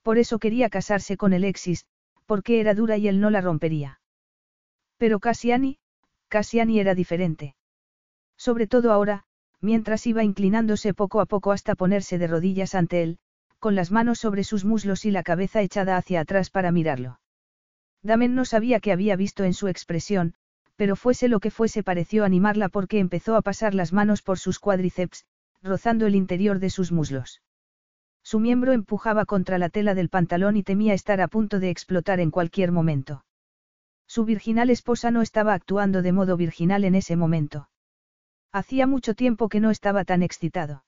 Por 0.01 0.17
eso 0.17 0.39
quería 0.39 0.69
casarse 0.69 1.17
con 1.17 1.33
Alexis, 1.33 1.87
porque 2.25 2.61
era 2.61 2.73
dura 2.73 2.95
y 2.95 3.09
él 3.09 3.19
no 3.19 3.31
la 3.31 3.41
rompería. 3.41 3.99
Pero 4.99 5.19
Cassiani, 5.19 5.79
Cassiani 6.27 6.79
era 6.79 6.93
diferente. 6.93 7.55
Sobre 8.37 8.67
todo 8.67 8.91
ahora, 8.91 9.23
mientras 9.61 10.05
iba 10.05 10.23
inclinándose 10.23 10.93
poco 10.93 11.21
a 11.21 11.25
poco 11.25 11.53
hasta 11.53 11.75
ponerse 11.75 12.17
de 12.17 12.27
rodillas 12.27 12.75
ante 12.75 13.01
él, 13.01 13.17
con 13.59 13.75
las 13.75 13.91
manos 13.91 14.19
sobre 14.19 14.43
sus 14.43 14.65
muslos 14.65 15.05
y 15.05 15.11
la 15.11 15.23
cabeza 15.23 15.61
echada 15.61 15.95
hacia 15.95 16.19
atrás 16.19 16.49
para 16.49 16.71
mirarlo. 16.71 17.19
Damen 18.03 18.35
no 18.35 18.43
sabía 18.43 18.81
qué 18.81 18.91
había 18.91 19.15
visto 19.15 19.45
en 19.45 19.53
su 19.53 19.69
expresión, 19.69 20.33
pero 20.75 20.97
fuese 20.97 21.29
lo 21.29 21.39
que 21.39 21.51
fuese 21.51 21.81
pareció 21.81 22.25
animarla 22.25 22.67
porque 22.67 22.99
empezó 22.99 23.37
a 23.37 23.41
pasar 23.41 23.73
las 23.73 23.93
manos 23.93 24.21
por 24.21 24.37
sus 24.37 24.59
cuádriceps, 24.59 25.25
rozando 25.61 26.07
el 26.07 26.15
interior 26.15 26.59
de 26.59 26.69
sus 26.69 26.91
muslos. 26.91 27.41
Su 28.21 28.39
miembro 28.39 28.73
empujaba 28.73 29.25
contra 29.25 29.57
la 29.57 29.69
tela 29.69 29.95
del 29.95 30.09
pantalón 30.09 30.57
y 30.57 30.63
temía 30.63 30.93
estar 30.93 31.21
a 31.21 31.29
punto 31.29 31.59
de 31.59 31.69
explotar 31.69 32.19
en 32.19 32.31
cualquier 32.31 32.73
momento. 32.73 33.23
Su 34.09 34.25
virginal 34.25 34.71
esposa 34.71 35.11
no 35.11 35.21
estaba 35.21 35.53
actuando 35.53 36.01
de 36.01 36.11
modo 36.11 36.35
virginal 36.35 36.83
en 36.83 36.95
ese 36.95 37.15
momento. 37.15 37.69
Hacía 38.51 38.87
mucho 38.87 39.13
tiempo 39.13 39.49
que 39.49 39.59
no 39.59 39.69
estaba 39.69 40.03
tan 40.03 40.23
excitado. 40.23 40.83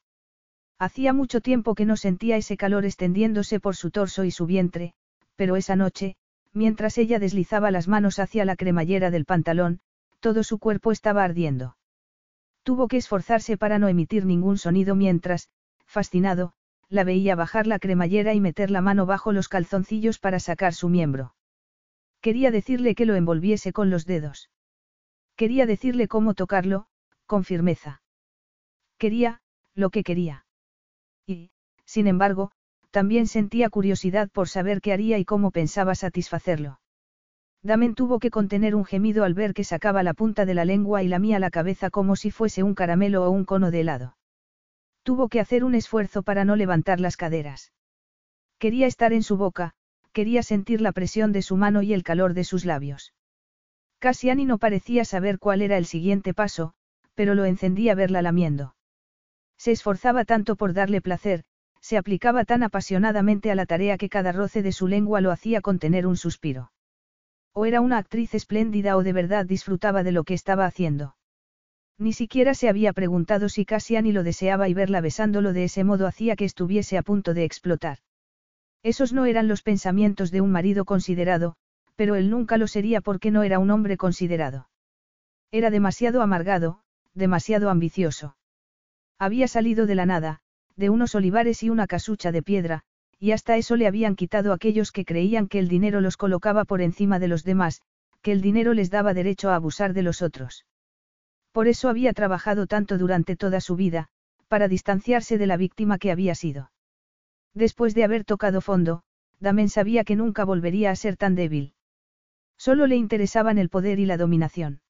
Hacía 0.79 1.13
mucho 1.13 1.39
tiempo 1.39 1.75
que 1.75 1.85
no 1.85 1.97
sentía 1.97 2.35
ese 2.35 2.57
calor 2.57 2.83
extendiéndose 2.83 3.59
por 3.59 3.75
su 3.75 3.91
torso 3.91 4.23
y 4.23 4.31
su 4.31 4.47
vientre, 4.47 4.95
pero 5.35 5.55
esa 5.55 5.75
noche, 5.75 6.15
mientras 6.51 6.97
ella 6.97 7.19
deslizaba 7.19 7.69
las 7.69 7.87
manos 7.87 8.17
hacia 8.17 8.43
la 8.43 8.55
cremallera 8.55 9.11
del 9.11 9.25
pantalón, 9.25 9.81
todo 10.19 10.41
su 10.41 10.57
cuerpo 10.57 10.91
estaba 10.91 11.23
ardiendo. 11.23 11.77
Tuvo 12.63 12.87
que 12.87 12.97
esforzarse 12.97 13.55
para 13.55 13.77
no 13.77 13.87
emitir 13.87 14.25
ningún 14.25 14.57
sonido 14.57 14.95
mientras, 14.95 15.51
fascinado, 15.85 16.53
la 16.89 17.03
veía 17.03 17.35
bajar 17.35 17.67
la 17.67 17.77
cremallera 17.77 18.33
y 18.33 18.41
meter 18.41 18.71
la 18.71 18.81
mano 18.81 19.05
bajo 19.05 19.31
los 19.31 19.47
calzoncillos 19.47 20.17
para 20.17 20.39
sacar 20.39 20.73
su 20.73 20.89
miembro. 20.89 21.35
Quería 22.21 22.51
decirle 22.51 22.95
que 22.95 23.05
lo 23.05 23.15
envolviese 23.15 23.73
con 23.73 23.89
los 23.89 24.05
dedos. 24.05 24.49
Quería 25.35 25.65
decirle 25.65 26.07
cómo 26.07 26.33
tocarlo, 26.35 26.85
con 27.25 27.43
firmeza. 27.43 28.01
Quería, 28.97 29.41
lo 29.73 29.89
que 29.89 30.03
quería. 30.03 30.45
Y, 31.25 31.49
sin 31.85 32.07
embargo, 32.07 32.51
también 32.91 33.25
sentía 33.25 33.69
curiosidad 33.69 34.29
por 34.29 34.47
saber 34.49 34.81
qué 34.81 34.93
haría 34.93 35.17
y 35.17 35.25
cómo 35.25 35.49
pensaba 35.51 35.95
satisfacerlo. 35.95 36.79
Damen 37.63 37.95
tuvo 37.95 38.19
que 38.19 38.31
contener 38.31 38.75
un 38.75 38.85
gemido 38.85 39.23
al 39.23 39.33
ver 39.33 39.53
que 39.53 39.63
sacaba 39.63 40.03
la 40.03 40.13
punta 40.13 40.45
de 40.45 40.53
la 40.53 40.65
lengua 40.65 41.03
y 41.03 41.07
lamía 41.07 41.39
la 41.39 41.51
cabeza 41.51 41.89
como 41.89 42.15
si 42.15 42.31
fuese 42.31 42.63
un 42.63 42.75
caramelo 42.75 43.23
o 43.23 43.29
un 43.29 43.45
cono 43.45 43.71
de 43.71 43.81
helado. 43.81 44.17
Tuvo 45.03 45.29
que 45.29 45.39
hacer 45.39 45.63
un 45.63 45.73
esfuerzo 45.73 46.21
para 46.21 46.45
no 46.45 46.55
levantar 46.55 46.99
las 46.99 47.17
caderas. 47.17 47.71
Quería 48.59 48.87
estar 48.87 49.13
en 49.13 49.23
su 49.23 49.37
boca, 49.37 49.73
quería 50.11 50.43
sentir 50.43 50.81
la 50.81 50.91
presión 50.91 51.31
de 51.31 51.41
su 51.41 51.57
mano 51.57 51.81
y 51.81 51.93
el 51.93 52.03
calor 52.03 52.33
de 52.33 52.43
sus 52.43 52.65
labios. 52.65 53.13
Cassiani 53.99 54.45
no 54.45 54.57
parecía 54.57 55.05
saber 55.05 55.39
cuál 55.39 55.61
era 55.61 55.77
el 55.77 55.85
siguiente 55.85 56.33
paso, 56.33 56.73
pero 57.13 57.35
lo 57.35 57.45
encendía 57.45 57.95
verla 57.95 58.21
lamiendo. 58.21 58.75
Se 59.57 59.71
esforzaba 59.71 60.25
tanto 60.25 60.55
por 60.55 60.73
darle 60.73 61.01
placer, 61.01 61.43
se 61.81 61.97
aplicaba 61.97 62.45
tan 62.45 62.63
apasionadamente 62.63 63.51
a 63.51 63.55
la 63.55 63.65
tarea 63.65 63.97
que 63.97 64.09
cada 64.09 64.31
roce 64.31 64.61
de 64.61 64.71
su 64.71 64.87
lengua 64.87 65.21
lo 65.21 65.31
hacía 65.31 65.61
contener 65.61 66.07
un 66.07 66.17
suspiro. 66.17 66.71
O 67.53 67.65
era 67.65 67.81
una 67.81 67.97
actriz 67.97 68.33
espléndida 68.33 68.97
o 68.97 69.03
de 69.03 69.13
verdad 69.13 69.45
disfrutaba 69.45 70.03
de 70.03 70.11
lo 70.11 70.23
que 70.23 70.33
estaba 70.33 70.65
haciendo. 70.65 71.15
Ni 71.97 72.13
siquiera 72.13 72.53
se 72.55 72.69
había 72.69 72.93
preguntado 72.93 73.49
si 73.49 73.65
Cassiani 73.65 74.11
lo 74.11 74.23
deseaba 74.23 74.67
y 74.67 74.73
verla 74.73 75.01
besándolo 75.01 75.53
de 75.53 75.65
ese 75.65 75.83
modo 75.83 76.07
hacía 76.07 76.35
que 76.35 76.45
estuviese 76.45 76.97
a 76.97 77.03
punto 77.03 77.33
de 77.33 77.43
explotar. 77.43 77.99
Esos 78.83 79.13
no 79.13 79.25
eran 79.25 79.47
los 79.47 79.61
pensamientos 79.61 80.31
de 80.31 80.41
un 80.41 80.51
marido 80.51 80.85
considerado, 80.85 81.55
pero 81.95 82.15
él 82.15 82.29
nunca 82.29 82.57
lo 82.57 82.67
sería 82.67 83.01
porque 83.01 83.31
no 83.31 83.43
era 83.43 83.59
un 83.59 83.69
hombre 83.69 83.97
considerado. 83.97 84.69
Era 85.51 85.69
demasiado 85.69 86.21
amargado, 86.21 86.81
demasiado 87.13 87.69
ambicioso. 87.69 88.37
Había 89.19 89.47
salido 89.47 89.85
de 89.85 89.95
la 89.95 90.05
nada, 90.05 90.41
de 90.75 90.89
unos 90.89 91.13
olivares 91.13 91.61
y 91.61 91.69
una 91.69 91.85
casucha 91.85 92.31
de 92.31 92.41
piedra, 92.41 92.83
y 93.19 93.33
hasta 93.33 93.55
eso 93.57 93.75
le 93.75 93.85
habían 93.85 94.15
quitado 94.15 94.51
aquellos 94.51 94.91
que 94.91 95.05
creían 95.05 95.47
que 95.47 95.59
el 95.59 95.67
dinero 95.67 96.01
los 96.01 96.17
colocaba 96.17 96.65
por 96.65 96.81
encima 96.81 97.19
de 97.19 97.27
los 97.27 97.43
demás, 97.43 97.81
que 98.23 98.31
el 98.31 98.41
dinero 98.41 98.73
les 98.73 98.89
daba 98.89 99.13
derecho 99.13 99.51
a 99.51 99.55
abusar 99.55 99.93
de 99.93 100.01
los 100.01 100.23
otros. 100.23 100.65
Por 101.51 101.67
eso 101.67 101.87
había 101.87 102.13
trabajado 102.13 102.65
tanto 102.65 102.97
durante 102.97 103.35
toda 103.35 103.61
su 103.61 103.75
vida, 103.75 104.07
para 104.47 104.67
distanciarse 104.67 105.37
de 105.37 105.47
la 105.47 105.57
víctima 105.57 105.99
que 105.99 106.11
había 106.11 106.33
sido. 106.33 106.71
Después 107.53 107.93
de 107.93 108.03
haber 108.03 108.23
tocado 108.23 108.61
fondo, 108.61 109.03
Damen 109.39 109.69
sabía 109.69 110.03
que 110.03 110.15
nunca 110.15 110.45
volvería 110.45 110.91
a 110.91 110.95
ser 110.95 111.17
tan 111.17 111.35
débil. 111.35 111.73
Solo 112.57 112.87
le 112.87 112.95
interesaban 112.95 113.57
el 113.57 113.69
poder 113.69 113.99
y 113.99 114.05
la 114.05 114.17
dominación. 114.17 114.81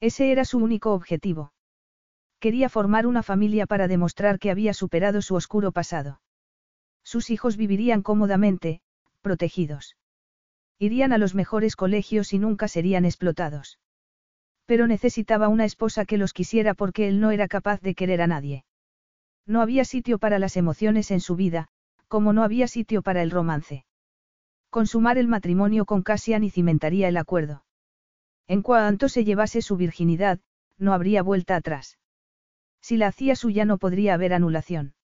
Ese 0.00 0.32
era 0.32 0.44
su 0.44 0.58
único 0.58 0.92
objetivo. 0.92 1.52
Quería 2.40 2.68
formar 2.68 3.06
una 3.06 3.22
familia 3.22 3.66
para 3.66 3.88
demostrar 3.88 4.38
que 4.38 4.50
había 4.50 4.74
superado 4.74 5.22
su 5.22 5.34
oscuro 5.34 5.72
pasado. 5.72 6.20
Sus 7.02 7.30
hijos 7.30 7.56
vivirían 7.56 8.02
cómodamente, 8.02 8.80
protegidos. 9.20 9.96
Irían 10.78 11.12
a 11.12 11.18
los 11.18 11.34
mejores 11.34 11.76
colegios 11.76 12.32
y 12.32 12.38
nunca 12.38 12.68
serían 12.68 13.04
explotados. 13.04 13.78
Pero 14.66 14.86
necesitaba 14.86 15.48
una 15.48 15.64
esposa 15.64 16.04
que 16.04 16.18
los 16.18 16.32
quisiera 16.32 16.74
porque 16.74 17.08
él 17.08 17.20
no 17.20 17.30
era 17.30 17.46
capaz 17.46 17.80
de 17.80 17.94
querer 17.94 18.20
a 18.20 18.26
nadie. 18.26 18.64
No 19.46 19.62
había 19.62 19.84
sitio 19.84 20.18
para 20.18 20.38
las 20.38 20.56
emociones 20.56 21.10
en 21.10 21.20
su 21.20 21.36
vida, 21.36 21.68
como 22.08 22.32
no 22.32 22.42
había 22.42 22.68
sitio 22.68 23.02
para 23.02 23.22
el 23.22 23.30
romance. 23.30 23.84
Consumar 24.70 25.18
el 25.18 25.28
matrimonio 25.28 25.84
con 25.84 26.02
Cassian 26.02 26.44
y 26.44 26.50
cimentaría 26.50 27.08
el 27.08 27.16
acuerdo. 27.16 27.64
En 28.46 28.62
cuanto 28.62 29.08
se 29.08 29.24
llevase 29.24 29.62
su 29.62 29.76
virginidad, 29.76 30.40
no 30.78 30.92
habría 30.92 31.22
vuelta 31.22 31.56
atrás. 31.56 31.98
Si 32.80 32.96
la 32.96 33.08
hacía 33.08 33.34
suya 33.34 33.64
no 33.64 33.78
podría 33.78 34.14
haber 34.14 34.32
anulación. 34.32 34.94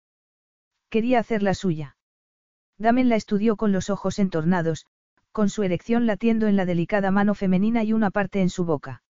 Quería 0.89 1.19
hacerla 1.19 1.55
suya. 1.55 1.97
Damen 2.79 3.09
la 3.09 3.17
estudió 3.17 3.57
con 3.57 3.73
los 3.73 3.91
ojos 3.91 4.19
entornados, 4.19 4.87
con 5.33 5.49
su 5.49 5.63
erección 5.63 6.07
latiendo 6.07 6.47
en 6.47 6.57
la 6.57 6.67
delicada 6.67 7.11
mano 7.11 7.35
femenina 7.35 7.83
y 7.83 7.93
una 7.93 8.11
parte 8.11 8.43
en 8.43 8.51
su 8.51 8.65
boca. 8.65 9.03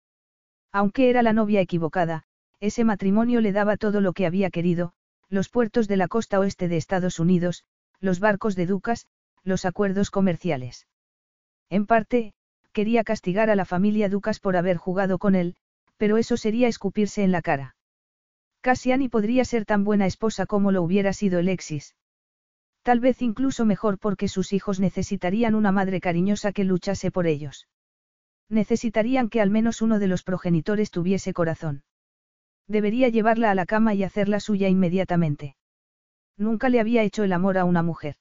Aunque 0.71 1.09
era 1.09 1.23
la 1.23 1.33
novia 1.33 1.59
equivocada, 1.59 2.23
ese 2.59 2.83
matrimonio 2.83 3.41
le 3.41 3.51
daba 3.51 3.75
todo 3.75 3.99
lo 3.99 4.13
que 4.13 4.25
había 4.25 4.51
querido, 4.51 4.93
los 5.29 5.49
puertos 5.49 5.87
de 5.87 5.97
la 5.97 6.07
costa 6.07 6.39
oeste 6.39 6.67
de 6.67 6.77
Estados 6.77 7.19
Unidos, 7.19 7.65
los 8.01 8.19
barcos 8.19 8.55
de 8.55 8.65
ducas, 8.65 9.07
los 9.43 9.63
acuerdos 9.63 10.11
comerciales. 10.11 10.87
En 11.69 11.85
parte, 11.85 12.33
quería 12.73 13.03
castigar 13.03 13.49
a 13.49 13.55
la 13.55 13.65
familia 13.65 14.09
Ducas 14.09 14.39
por 14.39 14.57
haber 14.57 14.77
jugado 14.77 15.19
con 15.19 15.35
él, 15.35 15.55
pero 15.97 16.17
eso 16.17 16.35
sería 16.35 16.67
escupirse 16.67 17.23
en 17.23 17.31
la 17.31 17.41
cara. 17.41 17.75
Cassiani 18.61 19.07
podría 19.09 19.45
ser 19.45 19.65
tan 19.65 19.83
buena 19.83 20.05
esposa 20.05 20.45
como 20.45 20.71
lo 20.71 20.83
hubiera 20.83 21.13
sido 21.13 21.39
Alexis. 21.39 21.95
Tal 22.83 22.99
vez 22.99 23.21
incluso 23.21 23.65
mejor 23.65 23.99
porque 23.99 24.27
sus 24.27 24.53
hijos 24.53 24.79
necesitarían 24.79 25.55
una 25.55 25.71
madre 25.71 26.01
cariñosa 26.01 26.51
que 26.51 26.63
luchase 26.63 27.11
por 27.11 27.27
ellos. 27.27 27.67
Necesitarían 28.49 29.29
que 29.29 29.41
al 29.41 29.49
menos 29.49 29.81
uno 29.81 29.99
de 29.99 30.07
los 30.07 30.23
progenitores 30.23 30.91
tuviese 30.91 31.33
corazón. 31.33 31.83
Debería 32.67 33.09
llevarla 33.09 33.51
a 33.51 33.55
la 33.55 33.65
cama 33.65 33.93
y 33.93 34.03
hacerla 34.03 34.39
suya 34.39 34.67
inmediatamente. 34.67 35.55
Nunca 36.37 36.69
le 36.69 36.79
había 36.79 37.03
hecho 37.03 37.23
el 37.23 37.33
amor 37.33 37.57
a 37.57 37.65
una 37.65 37.83
mujer. 37.83 38.15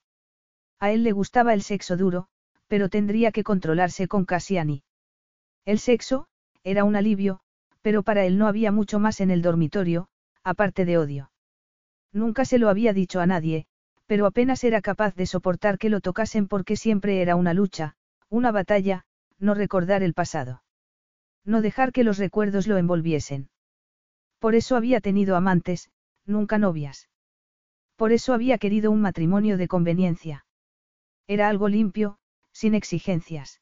A 0.78 0.90
él 0.90 1.02
le 1.04 1.12
gustaba 1.12 1.54
el 1.54 1.62
sexo 1.62 1.96
duro, 1.96 2.28
pero 2.66 2.88
tendría 2.88 3.32
que 3.32 3.44
controlarse 3.44 4.08
con 4.08 4.24
Cassiani. 4.24 4.82
El 5.64 5.78
sexo, 5.78 6.26
era 6.62 6.84
un 6.84 6.96
alivio, 6.96 7.40
pero 7.82 8.02
para 8.02 8.24
él 8.24 8.38
no 8.38 8.46
había 8.46 8.72
mucho 8.72 8.98
más 8.98 9.20
en 9.20 9.30
el 9.30 9.42
dormitorio, 9.42 10.08
aparte 10.42 10.84
de 10.84 10.98
odio. 10.98 11.30
Nunca 12.12 12.44
se 12.44 12.58
lo 12.58 12.68
había 12.68 12.92
dicho 12.92 13.20
a 13.20 13.26
nadie, 13.26 13.66
pero 14.06 14.26
apenas 14.26 14.64
era 14.64 14.80
capaz 14.80 15.14
de 15.14 15.26
soportar 15.26 15.78
que 15.78 15.90
lo 15.90 16.00
tocasen 16.00 16.48
porque 16.48 16.76
siempre 16.76 17.22
era 17.22 17.36
una 17.36 17.54
lucha, 17.54 17.94
una 18.28 18.50
batalla, 18.52 19.04
no 19.38 19.54
recordar 19.54 20.02
el 20.02 20.14
pasado. 20.14 20.62
No 21.44 21.60
dejar 21.60 21.92
que 21.92 22.04
los 22.04 22.18
recuerdos 22.18 22.66
lo 22.66 22.76
envolviesen. 22.78 23.50
Por 24.38 24.54
eso 24.54 24.76
había 24.76 25.00
tenido 25.00 25.36
amantes, 25.36 25.90
nunca 26.24 26.58
novias. 26.58 27.09
Por 28.00 28.12
eso 28.12 28.32
había 28.32 28.56
querido 28.56 28.90
un 28.90 29.02
matrimonio 29.02 29.58
de 29.58 29.68
conveniencia. 29.68 30.46
Era 31.26 31.50
algo 31.50 31.68
limpio, 31.68 32.16
sin 32.50 32.74
exigencias. 32.74 33.60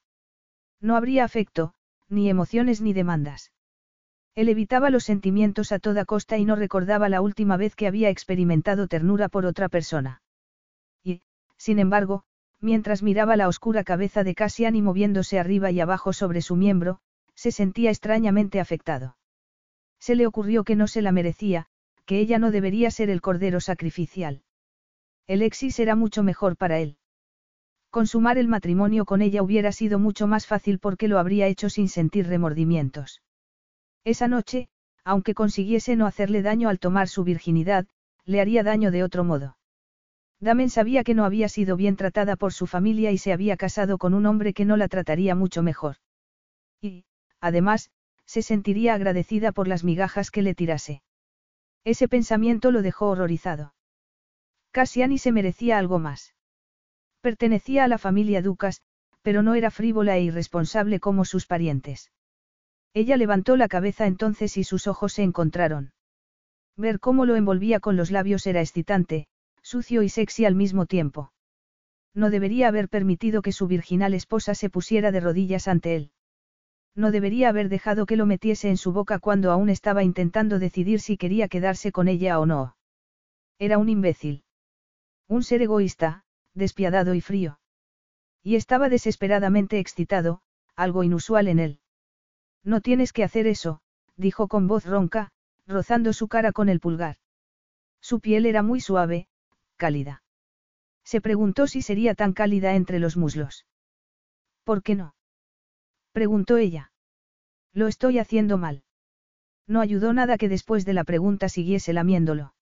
No 0.80 0.95
habría 0.95 1.24
afecto, 1.24 1.74
ni 2.09 2.30
emociones 2.30 2.80
ni 2.80 2.93
demandas. 2.93 3.51
Él 4.36 4.49
evitaba 4.49 4.91
los 4.91 5.03
sentimientos 5.03 5.72
a 5.72 5.80
toda 5.80 6.05
costa 6.05 6.39
y 6.39 6.45
no 6.45 6.55
recordaba 6.55 7.09
la 7.09 7.20
última 7.20 7.57
vez 7.57 7.74
que 7.74 7.89
había 7.89 8.11
experimentado 8.11 8.86
ternura 8.86 9.28
por 9.28 9.45
otra 9.45 9.68
persona. 9.68 10.22
Y, 11.03 11.22
sin 11.57 11.80
embargo, 11.80 12.22
mientras 12.61 13.03
miraba 13.03 13.34
la 13.34 13.49
oscura 13.49 13.82
cabeza 13.82 14.22
de 14.22 14.36
Cassian 14.36 14.80
moviéndose 14.84 15.41
arriba 15.41 15.72
y 15.72 15.80
abajo 15.80 16.12
sobre 16.12 16.43
su 16.43 16.55
miembro, 16.55 17.01
se 17.34 17.51
sentía 17.51 17.91
extrañamente 17.91 18.61
afectado. 18.61 19.16
Se 19.99 20.14
le 20.14 20.28
ocurrió 20.28 20.62
que 20.62 20.76
no 20.76 20.86
se 20.86 21.03
la 21.03 21.11
merecía, 21.11 21.66
que 22.09 22.20
ella 22.20 22.38
no 22.38 22.50
debería 22.50 22.90
ser 22.90 23.11
el 23.11 23.20
cordero 23.20 23.61
sacrificial. 23.61 24.40
El 25.26 25.42
exis 25.42 25.78
era 25.78 25.94
mucho 25.94 26.22
mejor 26.22 26.56
para 26.56 26.78
él. 26.78 26.96
Consumar 27.90 28.38
el 28.38 28.48
matrimonio 28.48 29.04
con 29.04 29.20
ella 29.20 29.42
hubiera 29.42 29.72
sido 29.72 29.98
mucho 29.98 30.26
más 30.26 30.46
fácil 30.46 30.78
porque 30.78 31.06
lo 31.06 31.18
habría 31.18 31.48
hecho 31.48 31.68
sin 31.68 31.90
sentir 31.90 32.26
remordimientos. 32.26 33.20
Esa 34.04 34.26
noche, 34.26 34.70
aunque 35.04 35.34
consiguiese 35.34 35.96
no 35.96 36.06
hacerle 36.06 36.40
daño 36.40 36.70
al 36.70 36.78
tomar 36.78 37.09
su 37.09 37.24
virginidad, 37.24 37.86
le 38.24 38.40
haría 38.40 38.62
daño 38.62 38.90
de 38.90 39.02
otro 39.04 39.22
modo. 39.22 39.59
Damen 40.40 40.70
sabía 40.70 41.04
que 41.04 41.12
no 41.12 41.26
había 41.26 41.50
sido 41.50 41.76
bien 41.76 41.96
tratada 41.96 42.36
por 42.36 42.54
su 42.54 42.66
familia 42.66 43.12
y 43.12 43.18
se 43.18 43.34
había 43.34 43.59
casado 43.59 43.98
con 43.98 44.14
un 44.14 44.24
hombre 44.24 44.54
que 44.54 44.64
no 44.64 44.78
la 44.78 44.88
trataría 44.88 45.34
mucho 45.34 45.62
mejor. 45.62 45.96
Y, 46.80 47.04
además, 47.38 47.90
se 48.24 48.40
sentiría 48.40 48.94
agradecida 48.94 49.52
por 49.52 49.68
las 49.68 49.84
migajas 49.84 50.30
que 50.30 50.40
le 50.40 50.54
tirase. 50.54 51.02
Ese 51.85 52.09
pensamiento 52.09 52.70
lo 52.70 52.83
dejó 52.83 53.09
horrorizado. 53.09 53.74
Cassiani 54.70 55.18
se 55.18 55.33
merecía 55.33 55.79
algo 55.79 55.99
más. 55.99 56.35
Pertenecía 57.20 57.85
a 57.85 57.89
la 57.89 57.99
familia 57.99 58.43
Ducas, 58.43 58.83
pero 59.22 59.43
no 59.43 59.55
era 59.55 59.70
frívola 59.70 60.16
e 60.16 60.22
irresponsable 60.22 61.01
como 61.01 61.24
sus 61.24 61.47
parientes. 61.47 62.12
Ella 62.95 63.16
levantó 63.16 63.57
la 63.57 63.68
cabeza 63.68 64.07
entonces 64.07 64.57
y 64.57 64.64
sus 64.64 64.87
ojos 64.87 65.12
se 65.12 65.22
encontraron. 65.22 65.93
Ver 66.76 67.01
cómo 67.01 67.26
lo 67.26 67.37
envolvía 67.37 67.81
con 67.81 67.97
los 67.97 68.11
labios 68.11 68.47
era 68.47 68.61
excitante, 68.61 69.26
sucio 69.62 70.03
y 70.03 70.09
sexy 70.09 70.45
al 70.45 70.55
mismo 70.55 70.87
tiempo. 70.87 71.33
No 72.14 72.31
debería 72.31 72.68
haber 72.68 72.89
permitido 72.89 73.43
que 73.43 73.53
su 73.53 73.66
virginal 73.66 74.14
esposa 74.14 74.55
se 74.55 74.70
pusiera 74.70 75.12
de 75.12 75.20
rodillas 75.20 75.68
ante 75.68 75.97
él. 75.97 76.11
No 76.99 77.12
debería 77.12 77.49
haber 77.49 77.68
dejado 77.68 78.07
que 78.07 78.16
lo 78.16 78.26
metiese 78.26 78.68
en 78.68 78.76
su 78.76 78.92
boca 78.92 79.20
cuando 79.20 79.53
aún 79.53 79.68
estaba 79.68 80.03
intentando 80.03 80.59
decidir 80.59 80.99
si 81.01 81.16
quería 81.16 81.46
quedarse 81.46 81.92
con 81.92 82.09
ella 82.09 82.40
o 82.40 82.44
no. 82.44 82.76
Era 83.61 83.78
un 83.78 83.88
imbécil. 83.88 84.42
Un 85.28 85.44
ser 85.44 85.62
egoísta, 85.62 86.24
despiadado 86.55 87.14
y 87.14 87.20
frío. 87.20 87.61
Y 88.42 88.57
estaba 88.57 88.88
desesperadamente 88.88 89.78
excitado, 89.78 90.42
algo 90.74 91.05
inusual 91.05 91.46
en 91.46 91.61
él. 91.61 91.80
No 92.64 92.80
tienes 92.80 93.12
que 93.12 93.22
hacer 93.22 93.46
eso, 93.46 93.80
dijo 94.16 94.49
con 94.49 94.66
voz 94.66 94.84
ronca, 94.84 95.30
rozando 95.68 96.12
su 96.12 96.26
cara 96.26 96.51
con 96.51 96.68
el 96.68 96.80
pulgar. 96.80 97.16
Su 98.01 98.18
piel 98.18 98.44
era 98.44 98.64
muy 98.64 98.80
suave, 98.80 99.28
cálida. 99.76 100.24
Se 101.05 101.20
preguntó 101.20 101.68
si 101.68 101.80
sería 101.80 102.16
tan 102.16 102.32
cálida 102.32 102.74
entre 102.74 102.99
los 102.99 103.16
muslos. 103.16 103.66
¿Por 104.64 104.82
qué 104.82 104.96
no? 104.96 105.14
Preguntó 106.12 106.56
ella. 106.56 106.92
Lo 107.72 107.86
estoy 107.86 108.18
haciendo 108.18 108.59
mal. 108.59 108.82
No 109.66 109.80
ayudó 109.80 110.12
nada 110.12 110.38
que 110.38 110.48
después 110.48 110.84
de 110.84 110.94
la 110.94 111.04
pregunta 111.04 111.48
siguiese 111.48 111.92
lamiéndolo. 111.92 112.54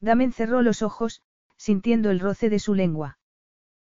Damen 0.00 0.32
cerró 0.32 0.62
los 0.62 0.82
ojos, 0.82 1.22
sintiendo 1.56 2.10
el 2.10 2.20
roce 2.20 2.50
de 2.50 2.58
su 2.58 2.74
lengua. 2.74 3.18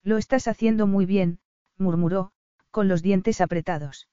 Lo 0.03 0.19
estás 0.19 0.47
haciendo 0.47 0.87
muy 0.87 1.07
bien, 1.07 1.41
murmuró, 1.79 2.33
con 2.71 2.89
los 2.89 3.03
dientes 3.03 3.41
apretados. 3.41 4.09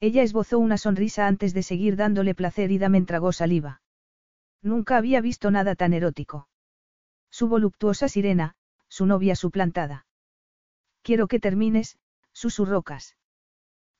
Ella 0.00 0.22
esbozó 0.22 0.58
una 0.58 0.76
sonrisa 0.76 1.26
antes 1.26 1.54
de 1.54 1.62
seguir 1.62 1.96
dándole 1.96 2.34
placer 2.34 2.70
y 2.70 2.78
Damen 2.78 3.06
tragó 3.06 3.32
saliva. 3.32 3.80
Nunca 4.60 4.96
había 4.96 5.20
visto 5.20 5.50
nada 5.50 5.74
tan 5.74 5.94
erótico. 5.94 6.48
Su 7.30 7.48
voluptuosa 7.48 8.08
sirena, 8.08 8.56
su 8.88 9.06
novia 9.06 9.36
suplantada. 9.36 10.06
Quiero 11.02 11.28
que 11.28 11.40
termines, 11.40 11.98
susurrocas. 12.32 13.16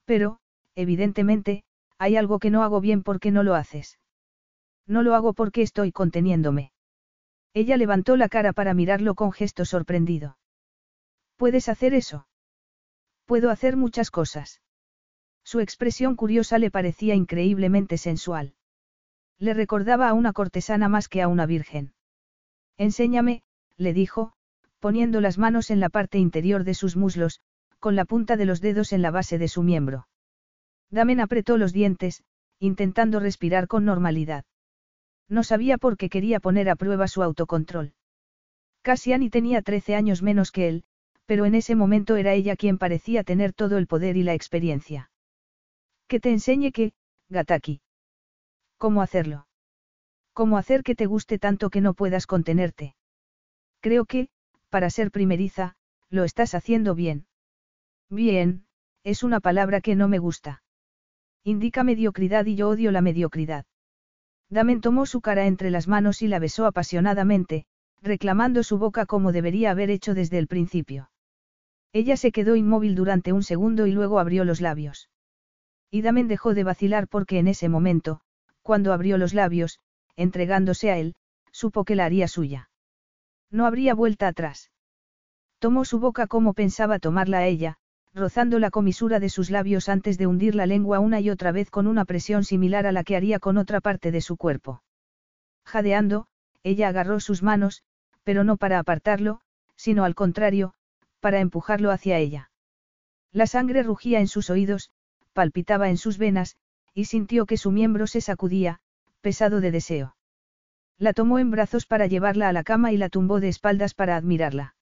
Pero, 0.06 0.38
evidentemente, 0.74 1.64
hay 1.98 2.16
algo 2.16 2.38
que 2.38 2.50
no 2.50 2.62
hago 2.62 2.80
bien 2.80 3.02
porque 3.02 3.30
no 3.30 3.42
lo 3.42 3.54
haces. 3.54 3.98
No 4.86 5.02
lo 5.02 5.14
hago 5.14 5.34
porque 5.34 5.62
estoy 5.62 5.92
conteniéndome. 5.92 6.72
Ella 7.52 7.76
levantó 7.76 8.16
la 8.16 8.28
cara 8.28 8.52
para 8.52 8.72
mirarlo 8.72 9.14
con 9.14 9.32
gesto 9.32 9.64
sorprendido. 9.64 10.38
¿Puedes 11.36 11.68
hacer 11.68 11.92
eso? 11.92 12.28
Puedo 13.24 13.50
hacer 13.50 13.76
muchas 13.76 14.10
cosas. 14.10 14.62
Su 15.42 15.60
expresión 15.60 16.16
curiosa 16.16 16.58
le 16.58 16.70
parecía 16.70 17.14
increíblemente 17.14 17.98
sensual. 17.98 18.54
Le 19.38 19.54
recordaba 19.54 20.08
a 20.08 20.14
una 20.14 20.32
cortesana 20.32 20.88
más 20.88 21.08
que 21.08 21.22
a 21.22 21.28
una 21.28 21.46
virgen. 21.46 21.94
Enséñame, 22.78 23.42
le 23.76 23.92
dijo, 23.92 24.32
poniendo 24.78 25.20
las 25.20 25.38
manos 25.38 25.70
en 25.70 25.80
la 25.80 25.88
parte 25.88 26.18
interior 26.18 26.64
de 26.64 26.74
sus 26.74 26.96
muslos, 26.96 27.40
con 27.86 27.94
la 27.94 28.04
punta 28.04 28.36
de 28.36 28.46
los 28.46 28.60
dedos 28.60 28.92
en 28.92 29.00
la 29.00 29.12
base 29.12 29.38
de 29.38 29.46
su 29.46 29.62
miembro. 29.62 30.08
Damen 30.90 31.20
apretó 31.20 31.56
los 31.56 31.72
dientes, 31.72 32.24
intentando 32.58 33.20
respirar 33.20 33.68
con 33.68 33.84
normalidad. 33.84 34.44
No 35.28 35.44
sabía 35.44 35.78
por 35.78 35.96
qué 35.96 36.08
quería 36.08 36.40
poner 36.40 36.68
a 36.68 36.74
prueba 36.74 37.06
su 37.06 37.22
autocontrol. 37.22 37.94
Cassiani 38.82 39.30
tenía 39.30 39.62
13 39.62 39.94
años 39.94 40.20
menos 40.20 40.50
que 40.50 40.66
él, 40.66 40.82
pero 41.26 41.44
en 41.44 41.54
ese 41.54 41.76
momento 41.76 42.16
era 42.16 42.32
ella 42.32 42.56
quien 42.56 42.76
parecía 42.76 43.22
tener 43.22 43.52
todo 43.52 43.78
el 43.78 43.86
poder 43.86 44.16
y 44.16 44.24
la 44.24 44.34
experiencia. 44.34 45.12
Que 46.08 46.18
te 46.18 46.32
enseñe 46.32 46.72
que, 46.72 46.92
Gataki. 47.28 47.82
¿Cómo 48.78 49.00
hacerlo? 49.00 49.46
¿Cómo 50.32 50.58
hacer 50.58 50.82
que 50.82 50.96
te 50.96 51.06
guste 51.06 51.38
tanto 51.38 51.70
que 51.70 51.80
no 51.80 51.94
puedas 51.94 52.26
contenerte? 52.26 52.96
Creo 53.78 54.06
que, 54.06 54.28
para 54.70 54.90
ser 54.90 55.12
primeriza, 55.12 55.76
lo 56.10 56.24
estás 56.24 56.52
haciendo 56.56 56.96
bien. 56.96 57.28
Bien, 58.10 58.64
es 59.02 59.22
una 59.22 59.40
palabra 59.40 59.80
que 59.80 59.96
no 59.96 60.08
me 60.08 60.18
gusta. 60.18 60.62
Indica 61.42 61.82
mediocridad 61.82 62.46
y 62.46 62.54
yo 62.54 62.68
odio 62.68 62.92
la 62.92 63.00
mediocridad. 63.00 63.66
Damen 64.48 64.80
tomó 64.80 65.06
su 65.06 65.20
cara 65.20 65.46
entre 65.46 65.70
las 65.70 65.88
manos 65.88 66.22
y 66.22 66.28
la 66.28 66.38
besó 66.38 66.66
apasionadamente, 66.66 67.66
reclamando 68.00 68.62
su 68.62 68.78
boca 68.78 69.06
como 69.06 69.32
debería 69.32 69.72
haber 69.72 69.90
hecho 69.90 70.14
desde 70.14 70.38
el 70.38 70.46
principio. 70.46 71.10
Ella 71.92 72.16
se 72.16 72.30
quedó 72.30 72.54
inmóvil 72.54 72.94
durante 72.94 73.32
un 73.32 73.42
segundo 73.42 73.86
y 73.86 73.92
luego 73.92 74.20
abrió 74.20 74.44
los 74.44 74.60
labios. 74.60 75.10
Y 75.90 76.02
Damen 76.02 76.28
dejó 76.28 76.54
de 76.54 76.64
vacilar 76.64 77.08
porque 77.08 77.38
en 77.38 77.48
ese 77.48 77.68
momento, 77.68 78.20
cuando 78.62 78.92
abrió 78.92 79.18
los 79.18 79.34
labios, 79.34 79.80
entregándose 80.14 80.90
a 80.90 80.98
él, 80.98 81.14
supo 81.50 81.84
que 81.84 81.96
la 81.96 82.04
haría 82.04 82.28
suya. 82.28 82.70
No 83.50 83.66
habría 83.66 83.94
vuelta 83.94 84.28
atrás. 84.28 84.70
Tomó 85.58 85.84
su 85.84 85.98
boca 85.98 86.26
como 86.26 86.54
pensaba 86.54 86.98
tomarla 86.98 87.38
a 87.38 87.46
ella, 87.46 87.78
rozando 88.16 88.58
la 88.58 88.70
comisura 88.70 89.20
de 89.20 89.28
sus 89.28 89.50
labios 89.50 89.90
antes 89.90 90.16
de 90.16 90.26
hundir 90.26 90.54
la 90.54 90.64
lengua 90.64 91.00
una 91.00 91.20
y 91.20 91.28
otra 91.28 91.52
vez 91.52 91.70
con 91.70 91.86
una 91.86 92.06
presión 92.06 92.44
similar 92.44 92.86
a 92.86 92.92
la 92.92 93.04
que 93.04 93.14
haría 93.14 93.38
con 93.38 93.58
otra 93.58 93.82
parte 93.82 94.10
de 94.10 94.22
su 94.22 94.38
cuerpo. 94.38 94.82
Jadeando, 95.66 96.26
ella 96.62 96.88
agarró 96.88 97.20
sus 97.20 97.42
manos, 97.42 97.82
pero 98.24 98.42
no 98.42 98.56
para 98.56 98.78
apartarlo, 98.78 99.42
sino 99.76 100.04
al 100.04 100.14
contrario, 100.14 100.72
para 101.20 101.40
empujarlo 101.40 101.90
hacia 101.90 102.16
ella. 102.16 102.50
La 103.32 103.46
sangre 103.46 103.82
rugía 103.82 104.20
en 104.20 104.28
sus 104.28 104.48
oídos, 104.48 104.90
palpitaba 105.34 105.90
en 105.90 105.98
sus 105.98 106.16
venas, 106.16 106.56
y 106.94 107.04
sintió 107.04 107.44
que 107.44 107.58
su 107.58 107.70
miembro 107.70 108.06
se 108.06 108.22
sacudía, 108.22 108.80
pesado 109.20 109.60
de 109.60 109.70
deseo. 109.70 110.16
La 110.96 111.12
tomó 111.12 111.38
en 111.38 111.50
brazos 111.50 111.84
para 111.84 112.06
llevarla 112.06 112.48
a 112.48 112.54
la 112.54 112.64
cama 112.64 112.92
y 112.92 112.96
la 112.96 113.10
tumbó 113.10 113.40
de 113.40 113.48
espaldas 113.48 113.92
para 113.92 114.16
admirarla. 114.16 114.74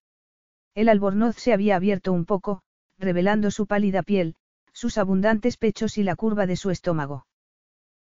El 0.76 0.89
albornoz 0.89 1.35
se 1.37 1.53
había 1.53 1.74
abierto 1.74 2.12
un 2.12 2.24
poco, 2.24 2.62
revelando 3.05 3.50
su 3.50 3.66
pálida 3.66 4.02
piel, 4.02 4.34
sus 4.72 4.98
abundantes 4.98 5.57
pechos 5.57 5.98
y 5.98 6.02
la 6.02 6.16
curva 6.16 6.46
de 6.46 6.57
su 6.57 6.70
estómago. 6.70 7.26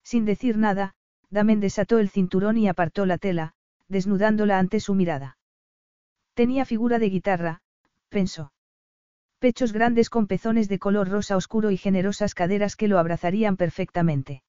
Sin 0.04 0.26
decir 0.26 0.58
nada, 0.58 0.94
Damen 1.30 1.60
desató 1.60 2.00
el 2.00 2.10
cinturón 2.10 2.58
y 2.58 2.68
apartó 2.68 3.06
la 3.06 3.18
tela, 3.18 3.54
desnudándola 3.88 4.60
ante 4.60 4.80
su 4.80 4.94
mirada. 4.94 5.38
Tenía 6.34 6.66
figura 6.66 7.00
de 7.00 7.10
guitarra, 7.10 7.62
pensó. 8.10 8.52
Pechos 9.40 9.72
grandes 9.72 10.10
con 10.10 10.28
pezones 10.28 10.68
de 10.68 10.80
color 10.80 11.08
rosa 11.08 11.38
oscuro 11.38 11.72
y 11.72 11.78
generosas 11.78 12.36
caderas 12.36 12.76
que 12.76 12.88
lo 12.88 13.00
abrazarían 13.00 13.56
perfectamente. 13.56 14.44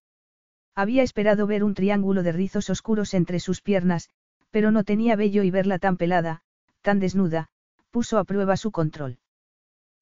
Había 0.75 1.03
esperado 1.03 1.47
ver 1.47 1.63
un 1.63 1.75
triángulo 1.75 2.23
de 2.23 2.33
rizos 2.33 2.71
oscuros 2.71 3.15
entre 3.15 3.39
sus 3.39 3.61
piernas, 3.61 4.11
pero 4.51 4.73
no 4.73 4.83
tenía 4.83 5.15
vello 5.15 5.45
y 5.45 5.51
verla 5.51 5.79
tan 5.79 5.97
pelada, 5.97 6.43
tan 6.83 6.99
desnuda, 6.99 7.51
puso 7.91 8.19
a 8.19 8.25
prueba 8.25 8.57
su 8.57 8.73
control. 8.73 9.20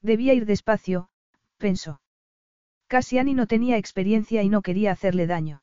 Debía 0.02 0.34
ir 0.34 0.46
despacio, 0.46 1.08
pensó. 1.58 2.00
Cassiani 2.86 3.34
no 3.34 3.46
tenía 3.46 3.76
experiencia 3.76 4.42
y 4.42 4.48
no 4.48 4.62
quería 4.62 4.92
hacerle 4.92 5.26
daño. 5.26 5.62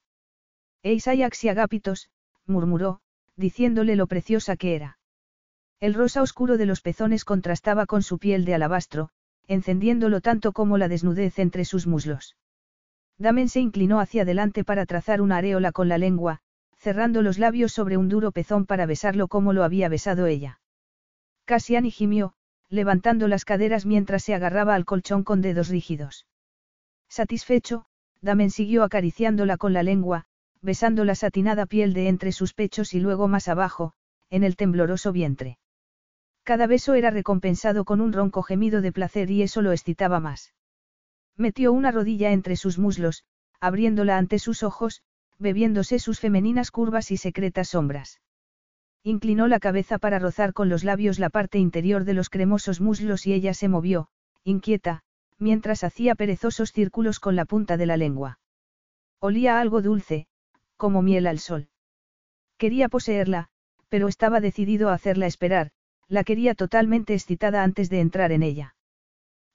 Eisaiax 0.83 1.43
y 1.43 1.49
Agápitos, 1.49 2.09
murmuró, 2.45 2.99
diciéndole 3.35 3.95
lo 3.95 4.07
preciosa 4.07 4.55
que 4.55 4.75
era. 4.75 4.99
El 5.79 5.93
rosa 5.93 6.21
oscuro 6.21 6.57
de 6.57 6.65
los 6.65 6.81
pezones 6.81 7.25
contrastaba 7.25 7.85
con 7.85 8.03
su 8.03 8.19
piel 8.19 8.45
de 8.45 8.53
alabastro, 8.53 9.09
encendiéndolo 9.47 10.21
tanto 10.21 10.51
como 10.51 10.77
la 10.77 10.87
desnudez 10.87 11.39
entre 11.39 11.65
sus 11.65 11.87
muslos. 11.87 12.37
Damen 13.17 13.49
se 13.49 13.61
inclinó 13.61 13.99
hacia 13.99 14.21
adelante 14.21 14.63
para 14.63 14.85
trazar 14.85 15.21
una 15.21 15.37
areola 15.37 15.71
con 15.71 15.89
la 15.89 15.97
lengua, 15.97 16.41
cerrando 16.77 17.21
los 17.21 17.39
labios 17.39 17.71
sobre 17.71 17.97
un 17.97 18.09
duro 18.09 18.31
pezón 18.31 18.65
para 18.65 18.85
besarlo 18.85 19.27
como 19.27 19.53
lo 19.53 19.63
había 19.63 19.89
besado 19.89 20.27
ella. 20.27 20.59
Cassiani 21.45 21.91
gimió, 21.91 22.34
levantando 22.69 23.27
las 23.27 23.45
caderas 23.45 23.85
mientras 23.85 24.23
se 24.23 24.33
agarraba 24.33 24.75
al 24.75 24.85
colchón 24.85 25.23
con 25.23 25.41
dedos 25.41 25.69
rígidos. 25.69 26.25
Satisfecho, 27.07 27.85
Damen 28.21 28.49
siguió 28.49 28.83
acariciándola 28.83 29.57
con 29.57 29.73
la 29.73 29.83
lengua, 29.83 30.25
besando 30.61 31.05
la 31.05 31.15
satinada 31.15 31.65
piel 31.65 31.93
de 31.93 32.07
entre 32.07 32.31
sus 32.31 32.53
pechos 32.53 32.93
y 32.93 32.99
luego 32.99 33.27
más 33.27 33.47
abajo, 33.47 33.93
en 34.29 34.43
el 34.43 34.55
tembloroso 34.55 35.11
vientre. 35.11 35.59
Cada 36.43 36.67
beso 36.67 36.93
era 36.93 37.11
recompensado 37.11 37.85
con 37.85 38.01
un 38.01 38.13
ronco 38.13 38.41
gemido 38.41 38.81
de 38.81 38.91
placer 38.91 39.31
y 39.31 39.43
eso 39.43 39.61
lo 39.61 39.71
excitaba 39.71 40.19
más. 40.19 40.53
Metió 41.37 41.71
una 41.73 41.91
rodilla 41.91 42.31
entre 42.31 42.55
sus 42.55 42.77
muslos, 42.77 43.23
abriéndola 43.59 44.17
ante 44.17 44.39
sus 44.39 44.63
ojos, 44.63 45.01
bebiéndose 45.37 45.99
sus 45.99 46.19
femeninas 46.19 46.71
curvas 46.71 47.11
y 47.11 47.17
secretas 47.17 47.69
sombras. 47.69 48.21
Inclinó 49.07 49.47
la 49.47 49.59
cabeza 49.59 49.99
para 49.99 50.17
rozar 50.17 50.51
con 50.51 50.67
los 50.67 50.83
labios 50.83 51.19
la 51.19 51.29
parte 51.29 51.59
interior 51.59 52.05
de 52.05 52.15
los 52.15 52.31
cremosos 52.31 52.81
muslos 52.81 53.27
y 53.27 53.33
ella 53.33 53.53
se 53.53 53.67
movió, 53.67 54.07
inquieta, 54.43 55.03
mientras 55.37 55.83
hacía 55.83 56.15
perezosos 56.15 56.71
círculos 56.71 57.19
con 57.19 57.35
la 57.35 57.45
punta 57.45 57.77
de 57.77 57.85
la 57.85 57.97
lengua. 57.97 58.39
Olía 59.19 59.59
algo 59.59 59.83
dulce, 59.83 60.25
como 60.75 61.03
miel 61.03 61.27
al 61.27 61.37
sol. 61.37 61.67
Quería 62.57 62.89
poseerla, 62.89 63.49
pero 63.89 64.07
estaba 64.07 64.39
decidido 64.39 64.89
a 64.89 64.95
hacerla 64.95 65.27
esperar, 65.27 65.69
la 66.07 66.23
quería 66.23 66.55
totalmente 66.55 67.13
excitada 67.13 67.61
antes 67.61 67.91
de 67.91 67.99
entrar 67.99 68.31
en 68.31 68.41
ella. 68.41 68.75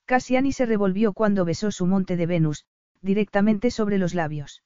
Cassiani 0.05 0.53
se 0.53 0.65
revolvió 0.65 1.13
cuando 1.13 1.45
besó 1.45 1.73
su 1.73 1.87
monte 1.87 2.17
de 2.17 2.27
Venus, 2.27 2.67
directamente 3.03 3.73
sobre 3.73 3.99
los 3.99 4.15
labios. 4.15 4.63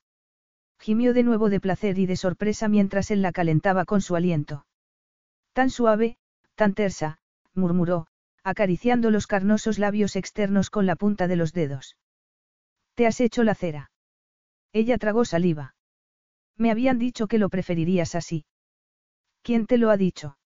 Gimió 0.79 1.15
de 1.15 1.23
nuevo 1.23 1.49
de 1.49 1.59
placer 1.59 1.99
y 1.99 2.05
de 2.05 2.17
sorpresa 2.17 2.69
mientras 2.69 3.11
él 3.11 3.23
la 3.23 3.33
calentaba 3.33 3.87
con 3.87 4.03
su 4.03 4.15
aliento. 4.15 4.67
Tan 5.55 5.71
suave, 5.71 6.17
tan 6.57 6.75
tersa, 6.75 7.19
murmuró, 7.55 8.09
acariciando 8.43 9.11
los 9.13 9.29
carnosos 9.29 9.79
labios 9.79 10.17
externos 10.17 10.69
con 10.69 10.85
la 10.85 10.97
punta 10.97 11.29
de 11.29 11.37
los 11.37 11.53
dedos. 11.53 11.97
¿Te 12.95 13.07
has 13.07 13.21
hecho 13.21 13.45
la 13.45 13.55
cera? 13.55 13.93
Ella 14.73 14.99
tragó 14.99 15.25
saliva. 15.25 15.77
Me 16.57 16.73
habían 16.73 16.99
dicho 16.99 17.29
que 17.29 17.39
lo 17.39 17.49
preferirías 17.49 18.17
así. 18.17 18.47
¿Quién 19.43 19.67
te 19.67 19.79
lo 19.79 19.91
ha 19.91 19.97
dicho? 19.97 20.37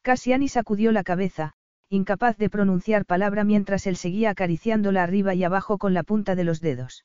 Cassiani 0.00 0.48
sacudió 0.48 0.92
la 0.92 1.04
cabeza, 1.04 1.52
incapaz 1.90 2.38
de 2.38 2.48
pronunciar 2.48 3.04
palabra 3.04 3.44
mientras 3.44 3.86
él 3.86 3.96
seguía 3.96 4.30
acariciándola 4.30 5.02
arriba 5.02 5.34
y 5.34 5.44
abajo 5.44 5.76
con 5.76 5.92
la 5.92 6.04
punta 6.04 6.34
de 6.34 6.44
los 6.44 6.60
dedos. 6.60 7.04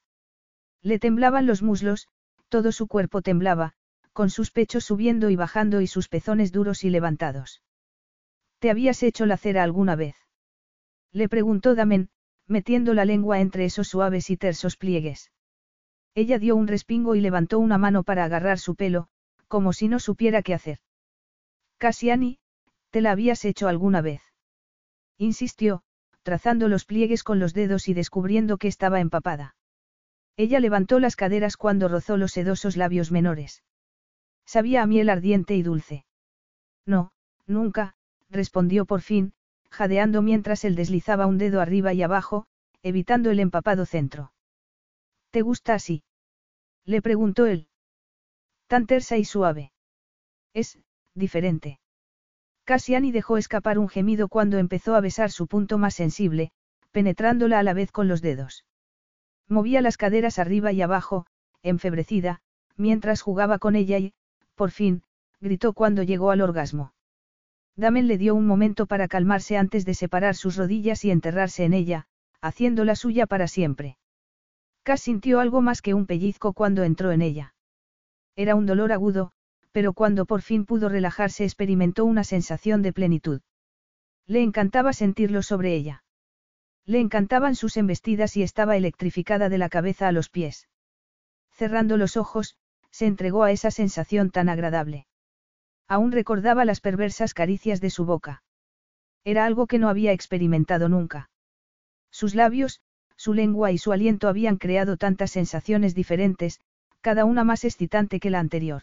Le 0.81 0.97
temblaban 0.97 1.45
los 1.45 1.61
muslos, 1.61 2.07
todo 2.47 2.71
su 2.71 2.87
cuerpo 2.87 3.21
temblaba, 3.21 3.73
con 4.17 4.31
sus 4.31 4.49
pechos 4.49 4.83
subiendo 4.83 5.29
y 5.29 5.35
bajando 5.35 5.79
y 5.79 5.85
sus 5.85 6.09
pezones 6.09 6.51
duros 6.51 6.83
y 6.83 6.89
levantados. 6.89 7.61
¿Te 8.57 8.71
habías 8.71 9.03
hecho 9.03 9.27
la 9.27 9.37
cera 9.37 9.61
alguna 9.61 9.95
vez? 9.95 10.15
Le 11.11 11.29
preguntó 11.29 11.75
Damen, 11.75 12.09
metiendo 12.47 12.95
la 12.95 13.05
lengua 13.05 13.41
entre 13.41 13.65
esos 13.65 13.89
suaves 13.89 14.31
y 14.31 14.35
tersos 14.35 14.75
pliegues. 14.75 15.31
Ella 16.15 16.39
dio 16.39 16.55
un 16.55 16.65
respingo 16.67 17.13
y 17.13 17.21
levantó 17.21 17.59
una 17.59 17.77
mano 17.77 18.01
para 18.01 18.23
agarrar 18.23 18.57
su 18.57 18.73
pelo, 18.73 19.07
como 19.47 19.71
si 19.71 19.87
no 19.87 19.99
supiera 19.99 20.41
qué 20.41 20.55
hacer. 20.55 20.79
Cassiani, 21.77 22.39
¿te 22.89 23.01
la 23.01 23.11
habías 23.11 23.45
hecho 23.45 23.67
alguna 23.67 24.01
vez? 24.01 24.23
Insistió, 25.19 25.83
trazando 26.23 26.69
los 26.69 26.85
pliegues 26.85 27.23
con 27.23 27.37
los 27.37 27.53
dedos 27.53 27.87
y 27.87 27.93
descubriendo 27.93 28.57
que 28.57 28.67
estaba 28.67 28.99
empapada. 28.99 29.55
Ella 30.37 30.59
levantó 30.59 30.99
las 30.99 31.15
caderas 31.15 31.55
cuando 31.55 31.87
rozó 31.87 32.17
los 32.17 32.31
sedosos 32.31 32.77
labios 32.77 33.11
menores. 33.11 33.61
Sabía 34.47 34.81
a 34.81 34.87
miel 34.87 35.09
ardiente 35.09 35.55
y 35.55 35.61
dulce. 35.61 36.05
No, 36.85 37.11
nunca, 37.45 37.95
respondió 38.29 38.85
por 38.85 39.01
fin, 39.01 39.33
jadeando 39.69 40.21
mientras 40.21 40.63
él 40.63 40.75
deslizaba 40.75 41.27
un 41.27 41.37
dedo 41.37 41.59
arriba 41.59 41.93
y 41.93 42.01
abajo, 42.01 42.47
evitando 42.81 43.29
el 43.29 43.41
empapado 43.41 43.85
centro. 43.85 44.31
¿Te 45.31 45.41
gusta 45.41 45.73
así? 45.73 46.03
Le 46.85 47.01
preguntó 47.01 47.45
él. 47.45 47.67
Tan 48.67 48.87
tersa 48.87 49.17
y 49.17 49.25
suave. 49.25 49.73
Es, 50.53 50.79
diferente. 51.13 51.81
Cassiani 52.63 53.11
dejó 53.11 53.37
escapar 53.37 53.77
un 53.77 53.89
gemido 53.89 54.29
cuando 54.29 54.57
empezó 54.59 54.95
a 54.95 55.01
besar 55.01 55.29
su 55.29 55.47
punto 55.47 55.77
más 55.77 55.93
sensible, 55.93 56.51
penetrándola 56.91 57.59
a 57.59 57.63
la 57.63 57.73
vez 57.73 57.91
con 57.91 58.07
los 58.07 58.21
dedos. 58.21 58.65
Movía 59.49 59.81
las 59.81 59.97
caderas 59.97 60.39
arriba 60.39 60.71
y 60.71 60.81
abajo, 60.81 61.25
enfebrecida, 61.63 62.41
mientras 62.77 63.21
jugaba 63.21 63.59
con 63.59 63.75
ella 63.75 63.97
y, 63.97 64.13
por 64.57 64.71
fin, 64.71 65.03
gritó 65.39 65.71
cuando 65.71 66.03
llegó 66.03 66.31
al 66.31 66.41
orgasmo. 66.41 66.91
Damen 67.77 68.07
le 68.07 68.17
dio 68.17 68.33
un 68.33 68.47
momento 68.47 68.87
para 68.87 69.07
calmarse 69.07 69.55
antes 69.55 69.85
de 69.85 69.93
separar 69.93 70.35
sus 70.35 70.57
rodillas 70.57 71.05
y 71.05 71.11
enterrarse 71.11 71.63
en 71.63 71.73
ella, 71.73 72.07
haciéndola 72.41 72.95
suya 72.95 73.27
para 73.27 73.47
siempre. 73.47 73.97
Cass 74.81 75.01
sintió 75.01 75.39
algo 75.39 75.61
más 75.61 75.83
que 75.83 75.93
un 75.93 76.07
pellizco 76.07 76.53
cuando 76.53 76.83
entró 76.83 77.11
en 77.11 77.21
ella. 77.21 77.53
Era 78.35 78.55
un 78.55 78.65
dolor 78.65 78.91
agudo, 78.91 79.31
pero 79.71 79.93
cuando 79.93 80.25
por 80.25 80.41
fin 80.41 80.65
pudo 80.65 80.89
relajarse 80.89 81.43
experimentó 81.43 82.03
una 82.05 82.23
sensación 82.23 82.81
de 82.81 82.93
plenitud. 82.93 83.41
Le 84.25 84.41
encantaba 84.41 84.91
sentirlo 84.91 85.43
sobre 85.43 85.75
ella. 85.75 86.03
Le 86.85 86.99
encantaban 86.99 87.53
sus 87.53 87.77
embestidas 87.77 88.35
y 88.37 88.43
estaba 88.43 88.75
electrificada 88.75 89.49
de 89.49 89.57
la 89.59 89.69
cabeza 89.69 90.07
a 90.07 90.11
los 90.11 90.29
pies. 90.29 90.67
Cerrando 91.51 91.97
los 91.97 92.17
ojos, 92.17 92.55
se 92.97 93.05
entregó 93.05 93.43
a 93.43 93.51
esa 93.51 93.69
sensación 93.69 94.31
tan 94.31 94.49
agradable. 94.49 95.05
Aún 95.87 96.11
recordaba 96.11 96.65
las 96.65 96.81
perversas 96.81 97.35
caricias 97.35 97.79
de 97.79 97.91
su 97.91 98.05
boca. 98.05 98.41
Era 99.23 99.45
algo 99.45 99.67
que 99.67 99.77
no 99.77 99.87
había 99.87 100.13
experimentado 100.13 100.89
nunca. 100.89 101.29
Sus 102.09 102.33
labios, 102.33 102.81
su 103.15 103.35
lengua 103.35 103.71
y 103.71 103.77
su 103.77 103.91
aliento 103.91 104.27
habían 104.27 104.57
creado 104.57 104.97
tantas 104.97 105.29
sensaciones 105.29 105.93
diferentes, 105.93 106.59
cada 107.01 107.23
una 107.23 107.43
más 107.43 107.65
excitante 107.65 108.19
que 108.19 108.31
la 108.31 108.39
anterior. 108.39 108.81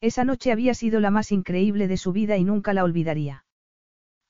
Esa 0.00 0.24
noche 0.24 0.50
había 0.50 0.74
sido 0.74 0.98
la 0.98 1.12
más 1.12 1.30
increíble 1.30 1.86
de 1.86 1.98
su 1.98 2.10
vida 2.10 2.36
y 2.36 2.42
nunca 2.42 2.74
la 2.74 2.82
olvidaría. 2.82 3.44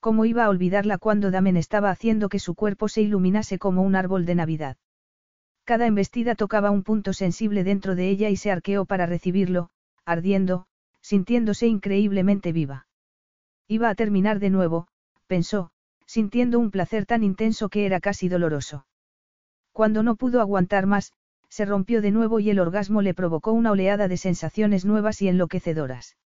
¿Cómo 0.00 0.26
iba 0.26 0.44
a 0.44 0.50
olvidarla 0.50 0.98
cuando 0.98 1.30
Damen 1.30 1.56
estaba 1.56 1.88
haciendo 1.88 2.28
que 2.28 2.38
su 2.38 2.54
cuerpo 2.54 2.86
se 2.88 3.00
iluminase 3.00 3.58
como 3.58 3.80
un 3.80 3.96
árbol 3.96 4.26
de 4.26 4.34
Navidad? 4.34 4.76
Cada 5.70 5.86
embestida 5.86 6.34
tocaba 6.34 6.72
un 6.72 6.82
punto 6.82 7.12
sensible 7.12 7.62
dentro 7.62 7.94
de 7.94 8.10
ella 8.10 8.28
y 8.28 8.34
se 8.36 8.50
arqueó 8.50 8.86
para 8.86 9.06
recibirlo, 9.06 9.70
ardiendo, 10.04 10.66
sintiéndose 11.00 11.68
increíblemente 11.68 12.50
viva. 12.50 12.88
Iba 13.68 13.88
a 13.88 13.94
terminar 13.94 14.40
de 14.40 14.50
nuevo, 14.50 14.88
pensó, 15.28 15.70
sintiendo 16.06 16.58
un 16.58 16.72
placer 16.72 17.06
tan 17.06 17.22
intenso 17.22 17.68
que 17.68 17.86
era 17.86 18.00
casi 18.00 18.28
doloroso. 18.28 18.84
Cuando 19.70 20.02
no 20.02 20.16
pudo 20.16 20.40
aguantar 20.40 20.86
más, 20.86 21.12
se 21.48 21.66
rompió 21.66 22.02
de 22.02 22.10
nuevo 22.10 22.40
y 22.40 22.50
el 22.50 22.58
orgasmo 22.58 23.00
le 23.00 23.14
provocó 23.14 23.52
una 23.52 23.70
oleada 23.70 24.08
de 24.08 24.16
sensaciones 24.16 24.84
nuevas 24.84 25.22
y 25.22 25.28
enloquecedoras. 25.28 26.16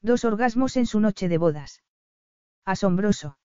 Dos 0.00 0.24
orgasmos 0.24 0.78
en 0.78 0.86
su 0.86 0.98
noche 0.98 1.28
de 1.28 1.36
bodas. 1.36 1.82
Asombroso. 2.64 3.36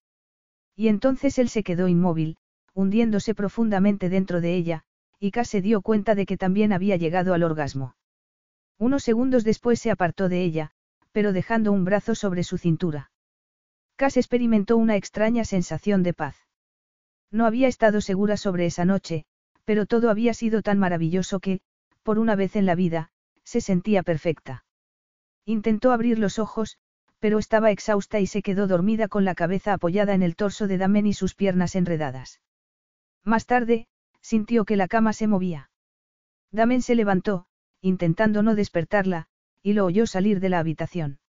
Y 0.74 0.88
entonces 0.88 1.38
él 1.38 1.50
se 1.50 1.64
quedó 1.64 1.90
inmóvil, 1.90 2.38
hundiéndose 2.74 3.36
profundamente 3.36 4.08
dentro 4.08 4.40
de 4.40 4.56
ella, 4.56 4.86
y 5.20 5.32
casi 5.32 5.52
se 5.52 5.62
dio 5.62 5.82
cuenta 5.82 6.16
de 6.16 6.26
que 6.26 6.38
también 6.38 6.74
había 6.74 6.96
llegado 6.96 7.34
al 7.34 7.44
orgasmo. 7.44 7.96
Unos 8.78 9.04
segundos 9.04 9.44
después 9.44 9.80
se 9.80 9.92
apartó 9.92 10.30
de 10.30 10.44
ella, 10.44 10.72
pero 11.12 11.34
dejando 11.34 11.72
un 11.72 11.84
brazo 11.84 12.14
sobre 12.14 12.44
su 12.44 12.58
cintura. 12.58 13.12
Cass 13.96 14.18
experimentó 14.18 14.78
una 14.78 14.96
extraña 14.96 15.46
sensación 15.46 16.04
de 16.04 16.14
paz. 16.14 16.36
No 17.32 17.46
había 17.46 17.68
estado 17.68 18.02
segura 18.02 18.38
sobre 18.38 18.68
esa 18.68 18.86
noche, 18.86 19.26
pero 19.66 19.86
todo 19.86 20.10
había 20.10 20.34
sido 20.34 20.62
tan 20.62 20.78
maravilloso 20.78 21.40
que, 21.40 21.62
por 22.04 22.20
una 22.20 22.36
vez 22.36 22.56
en 22.56 22.66
la 22.66 22.76
vida, 22.76 23.10
se 23.44 23.62
sentía 23.62 24.04
perfecta. 24.04 24.64
Intentó 25.46 25.92
abrir 25.92 26.20
los 26.20 26.38
ojos, 26.38 26.78
pero 27.20 27.40
estaba 27.40 27.72
exhausta 27.72 28.20
y 28.20 28.28
se 28.28 28.42
quedó 28.42 28.68
dormida 28.68 29.08
con 29.08 29.26
la 29.26 29.34
cabeza 29.34 29.74
apoyada 29.74 30.14
en 30.14 30.22
el 30.22 30.36
torso 30.36 30.68
de 30.68 30.78
Damen 30.78 31.08
y 31.08 31.14
sus 31.14 31.34
piernas 31.34 31.76
enredadas. 31.76 32.42
Más 33.24 33.46
tarde, 33.46 33.88
sintió 34.28 34.66
que 34.66 34.76
la 34.76 34.90
cama 34.90 35.14
se 35.14 35.26
movía. 35.26 35.70
Damen 36.52 36.82
se 36.82 36.96
levantó, 36.96 37.46
intentando 37.80 38.44
no 38.44 38.56
despertarla, 38.56 39.28
y 39.64 39.72
lo 39.72 39.86
oyó 39.86 40.06
salir 40.06 40.42
de 40.42 40.50
la 40.50 40.60
habitación. 40.60 41.20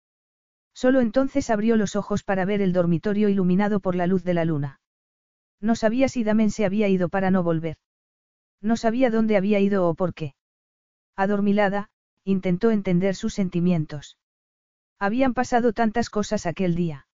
Solo 0.74 1.00
entonces 1.00 1.48
abrió 1.48 1.76
los 1.76 1.94
ojos 1.94 2.24
para 2.24 2.44
ver 2.44 2.60
el 2.60 2.72
dormitorio 2.72 3.28
iluminado 3.28 3.78
por 3.78 3.94
la 3.94 4.08
luz 4.08 4.24
de 4.24 4.34
la 4.34 4.44
luna. 4.44 4.80
No 5.60 5.76
sabía 5.76 6.08
si 6.08 6.24
Damen 6.24 6.50
se 6.50 6.64
había 6.64 6.88
ido 6.88 7.08
para 7.08 7.30
no 7.30 7.44
volver. 7.44 7.76
No 8.60 8.76
sabía 8.76 9.10
dónde 9.10 9.36
había 9.36 9.60
ido 9.60 9.88
o 9.88 9.94
por 9.94 10.12
qué. 10.12 10.34
Adormilada, 11.14 11.90
intentó 12.24 12.72
entender 12.72 13.14
sus 13.14 13.32
sentimientos. 13.32 14.18
Habían 14.98 15.34
pasado 15.34 15.72
tantas 15.72 16.10
cosas 16.10 16.46
aquel 16.46 16.74
día. 16.74 17.06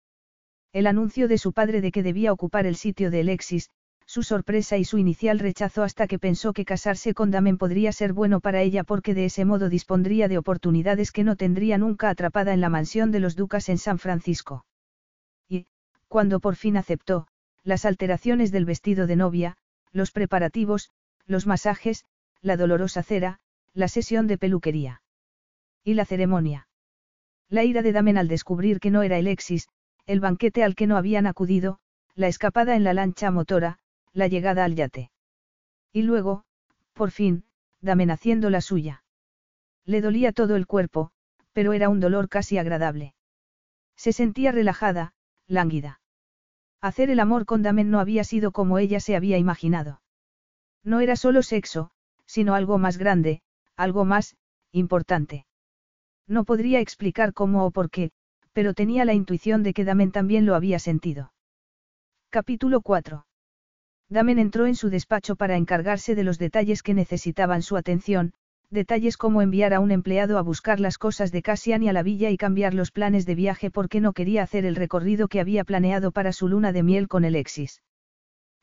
El 0.73 0.87
anuncio 0.87 1.27
de 1.27 1.39
su 1.39 1.53
padre 1.53 1.81
de 1.81 1.91
que 1.91 2.05
debía 2.05 2.33
ocupar 2.33 2.67
el 2.67 2.77
sitio 2.77 3.11
de 3.11 3.23
Alexis, 3.23 3.69
su 4.13 4.23
sorpresa 4.23 4.77
y 4.77 4.85
su 4.85 4.99
inicial 4.99 5.39
rechazo 5.39 5.83
hasta 5.83 6.07
que 6.07 6.19
pensó 6.19 6.53
que 6.53 6.67
casarse 6.67 7.15
con 7.15 7.31
Damen 7.31 7.57
podría 7.57 7.93
ser 7.93 8.13
bueno 8.13 8.41
para 8.41 8.61
ella 8.61 8.85
porque 8.85 9.15
de 9.15 9.25
ese 9.25 9.47
modo 9.47 9.71
dispondría 9.71 10.29
de 10.29 10.37
oportunidades 10.37 11.13
que 11.13 11.25
no 11.25 11.35
tendría 11.35 11.79
nunca 11.79 12.11
atrapada 12.11 12.53
en 12.53 12.61
la 12.61 12.69
mansión 12.69 13.11
de 13.11 13.21
los 13.21 13.37
ducas 13.37 13.71
en 13.71 13.79
San 13.79 13.99
Francisco. 13.99 14.67
Y, 15.49 15.65
cuando 16.09 16.41
por 16.41 16.57
fin 16.57 16.77
aceptó, 16.77 17.27
las 17.65 17.87
alteraciones 17.87 18.53
del 18.53 18.67
vestido 18.67 19.07
de 19.07 19.17
novia, 19.17 19.57
los 19.93 20.11
preparativos, 20.11 20.91
los 21.25 21.47
masajes, 21.47 22.05
la 22.43 22.59
dolorosa 22.59 23.03
cera, 23.03 23.39
la 23.73 23.89
sesión 23.89 24.27
de 24.27 24.37
peluquería. 24.37 25.01
Y 25.85 25.95
la 25.95 26.05
ceremonia. 26.05 26.69
La 27.49 27.65
ira 27.65 27.81
de 27.81 27.93
Damen 27.93 28.19
al 28.19 28.29
descubrir 28.29 28.79
que 28.79 28.91
no 28.91 29.03
era 29.03 29.17
Alexis, 29.17 29.69
el 30.05 30.21
banquete 30.21 30.65
al 30.65 30.75
que 30.75 30.87
no 30.87 30.99
habían 30.99 31.27
acudido, 31.27 31.79
la 32.15 32.29
escapada 32.29 32.77
en 32.77 32.85
la 32.85 32.93
lancha 32.93 33.31
motora, 33.31 33.79
la 34.13 34.29
llegada 34.29 34.65
al 34.65 34.75
yate. 34.75 35.11
Y 35.93 36.03
luego, 36.03 36.45
por 36.93 37.11
fin, 37.11 37.45
Damen 37.81 38.11
haciendo 38.11 38.51
la 38.51 38.61
suya. 38.61 39.03
Le 39.85 40.01
dolía 40.01 40.33
todo 40.33 40.57
el 40.57 40.67
cuerpo, 40.67 41.11
pero 41.53 41.73
era 41.73 41.89
un 41.89 42.01
dolor 42.01 42.29
casi 42.29 42.59
agradable. 42.59 43.15
Se 43.97 44.13
sentía 44.13 44.53
relajada, 44.53 45.15
lánguida. 45.47 46.01
Hacer 46.81 47.11
el 47.11 47.21
amor 47.21 47.45
con 47.45 47.63
Damen 47.63 47.91
no 47.91 48.01
había 48.01 48.25
sido 48.25 48.53
como 48.53 48.79
ella 48.79 49.01
se 49.01 49.17
había 49.17 49.39
imaginado. 49.39 50.01
No 50.85 51.01
era 51.01 51.17
solo 51.17 51.43
sexo, 51.43 51.91
sino 52.27 52.55
algo 52.55 52.79
más 52.79 52.99
grande, 52.99 53.43
algo 53.77 54.05
más, 54.05 54.37
importante. 54.73 55.47
No 56.27 56.45
podría 56.45 56.81
explicar 56.81 57.33
cómo 57.35 57.67
o 57.67 57.71
por 57.71 57.91
qué, 57.91 58.11
pero 58.53 58.75
tenía 58.75 59.05
la 59.05 59.15
intuición 59.15 59.63
de 59.63 59.75
que 59.75 59.85
Damen 59.85 60.13
también 60.13 60.47
lo 60.47 60.55
había 60.55 60.79
sentido. 60.79 61.33
Capítulo 62.31 62.81
4. 62.81 63.27
Damen 64.13 64.39
entró 64.39 64.67
en 64.67 64.75
su 64.75 64.91
despacho 64.91 65.37
para 65.37 65.57
encargarse 65.57 66.15
de 66.15 66.23
los 66.23 66.39
detalles 66.39 66.83
que 66.83 66.93
necesitaban 66.93 67.63
su 67.63 67.79
atención, 67.79 68.35
detalles 68.69 69.17
como 69.17 69.41
enviar 69.41 69.73
a 69.73 69.81
un 69.81 69.91
empleado 69.91 70.37
a 70.37 70.43
buscar 70.43 70.81
las 70.81 70.99
cosas 70.99 71.33
de 71.33 71.41
Cassian 71.41 71.83
y 71.83 71.89
a 71.89 71.95
la 71.95 72.03
villa 72.03 72.29
y 72.29 72.37
cambiar 72.37 72.75
los 72.75 72.91
planes 72.91 73.25
de 73.25 73.35
viaje 73.35 73.71
porque 73.71 74.03
no 74.03 74.13
quería 74.13 74.43
hacer 74.43 74.67
el 74.67 74.77
recorrido 74.77 75.29
que 75.29 75.41
había 75.41 75.65
planeado 75.65 76.13
para 76.13 76.35
su 76.35 76.47
luna 76.47 76.73
de 76.73 76.83
miel 76.83 77.09
con 77.09 77.25
Alexis. 77.25 77.83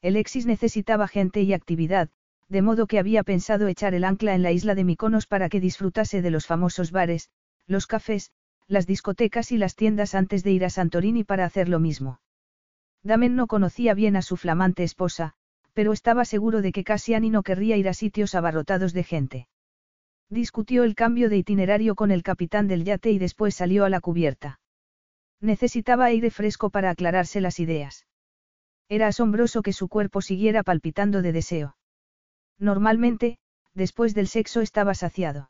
Alexis 0.04 0.46
necesitaba 0.46 1.08
gente 1.08 1.42
y 1.42 1.54
actividad, 1.54 2.10
de 2.48 2.62
modo 2.62 2.86
que 2.86 3.00
había 3.00 3.24
pensado 3.24 3.68
echar 3.68 3.96
el 3.96 4.04
ancla 4.04 4.36
en 4.36 4.44
la 4.44 4.52
isla 4.52 4.76
de 4.76 4.84
Miconos 4.84 5.26
para 5.26 5.50
que 5.50 5.60
disfrutase 5.60 6.22
de 6.22 6.30
los 6.30 6.46
famosos 6.46 6.92
bares, 6.92 7.32
los 7.66 7.88
cafés, 7.88 8.30
las 8.68 8.86
discotecas 8.86 9.52
y 9.52 9.58
las 9.58 9.76
tiendas 9.76 10.14
antes 10.14 10.44
de 10.44 10.52
ir 10.52 10.64
a 10.64 10.70
Santorini 10.70 11.24
para 11.24 11.46
hacer 11.46 11.70
lo 11.70 11.80
mismo. 11.80 12.22
Damen 13.02 13.36
no 13.36 13.48
conocía 13.48 13.96
bien 13.96 14.16
a 14.16 14.22
su 14.22 14.38
flamante 14.38 14.84
esposa, 14.84 15.34
pero 15.80 15.94
estaba 15.94 16.26
seguro 16.26 16.62
de 16.62 16.74
que 16.74 16.84
Cassiani 16.84 17.30
no 17.30 17.42
querría 17.42 17.78
ir 17.78 17.88
a 17.88 17.94
sitios 17.94 18.36
abarrotados 18.36 18.92
de 18.92 19.06
gente. 19.06 19.48
Discutió 20.30 20.84
el 20.84 20.94
cambio 20.94 21.30
de 21.30 21.38
itinerario 21.38 21.96
con 21.96 22.12
el 22.12 22.22
capitán 22.22 22.68
del 22.68 22.84
yate 22.84 23.12
y 23.12 23.18
después 23.18 23.56
salió 23.56 23.86
a 23.86 23.90
la 23.90 24.02
cubierta. 24.02 24.60
Necesitaba 25.40 26.04
aire 26.04 26.32
fresco 26.32 26.70
para 26.70 26.90
aclararse 26.90 27.40
las 27.40 27.62
ideas. 27.62 28.06
Era 28.90 29.08
asombroso 29.08 29.62
que 29.62 29.72
su 29.72 29.88
cuerpo 29.88 30.20
siguiera 30.22 30.64
palpitando 30.64 31.22
de 31.22 31.32
deseo. 31.32 31.78
Normalmente, 32.58 33.38
después 33.74 34.14
del 34.14 34.28
sexo 34.28 34.60
estaba 34.60 34.96
saciado. 34.96 35.50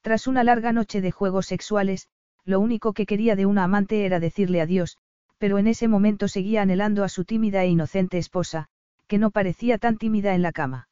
Tras 0.00 0.26
una 0.26 0.42
larga 0.42 0.72
noche 0.72 1.02
de 1.02 1.10
juegos 1.10 1.44
sexuales, 1.44 2.08
lo 2.46 2.60
único 2.60 2.94
que 2.94 3.04
quería 3.04 3.36
de 3.36 3.44
una 3.44 3.64
amante 3.64 4.06
era 4.06 4.20
decirle 4.20 4.62
adiós, 4.62 4.96
pero 5.36 5.58
en 5.58 5.66
ese 5.66 5.86
momento 5.86 6.28
seguía 6.28 6.62
anhelando 6.62 7.04
a 7.04 7.10
su 7.10 7.26
tímida 7.26 7.62
e 7.62 7.68
inocente 7.68 8.16
esposa, 8.16 8.70
que 9.06 9.18
no 9.18 9.30
parecía 9.30 9.78
tan 9.78 9.98
tímida 9.98 10.34
en 10.34 10.42
la 10.42 10.52
cama. 10.52 10.88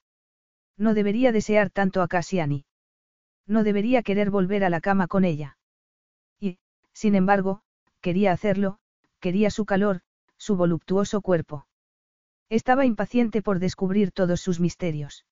No 0.76 0.94
debería 0.94 1.32
desear 1.32 1.70
tanto 1.70 2.02
a 2.02 2.08
Cassiani. 2.08 2.64
No 3.46 3.64
debería 3.64 4.02
querer 4.02 4.30
volver 4.30 4.64
a 4.64 4.70
la 4.70 4.80
cama 4.80 5.08
con 5.08 5.24
ella. 5.24 5.58
Y, 6.40 6.58
sin 6.92 7.14
embargo, 7.14 7.62
quería 8.00 8.32
hacerlo, 8.32 8.78
quería 9.20 9.50
su 9.50 9.64
calor, 9.64 10.00
su 10.36 10.56
voluptuoso 10.56 11.20
cuerpo. 11.20 11.66
Estaba 12.48 12.84
impaciente 12.84 13.42
por 13.42 13.58
descubrir 13.58 14.12
todos 14.12 14.40
sus 14.40 14.60
misterios. 14.60 15.24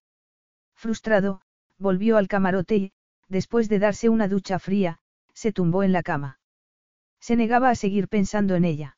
Frustrado, 0.75 1.43
volvió 1.79 2.17
al 2.17 2.29
camarote 2.29 2.77
y, 2.77 2.93
después 3.29 3.69
de 3.69 3.79
darse 3.79 4.09
una 4.09 4.29
ducha 4.29 4.59
fría, 4.59 5.01
se 5.35 5.53
tumbó 5.53 5.83
en 5.83 5.93
la 5.93 6.03
cama. 6.03 6.39
Se 7.21 7.37
negaba 7.37 7.71
a 7.71 7.75
seguir 7.75 8.09
pensando 8.09 8.55
en 8.55 8.65
ella. 8.65 8.97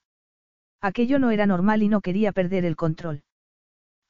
Aquello 0.81 1.19
no 1.19 1.31
era 1.31 1.47
normal 1.47 1.83
y 1.83 1.89
no 1.89 2.01
quería 2.01 2.33
perder 2.33 2.65
el 2.65 2.77
control. 2.77 3.23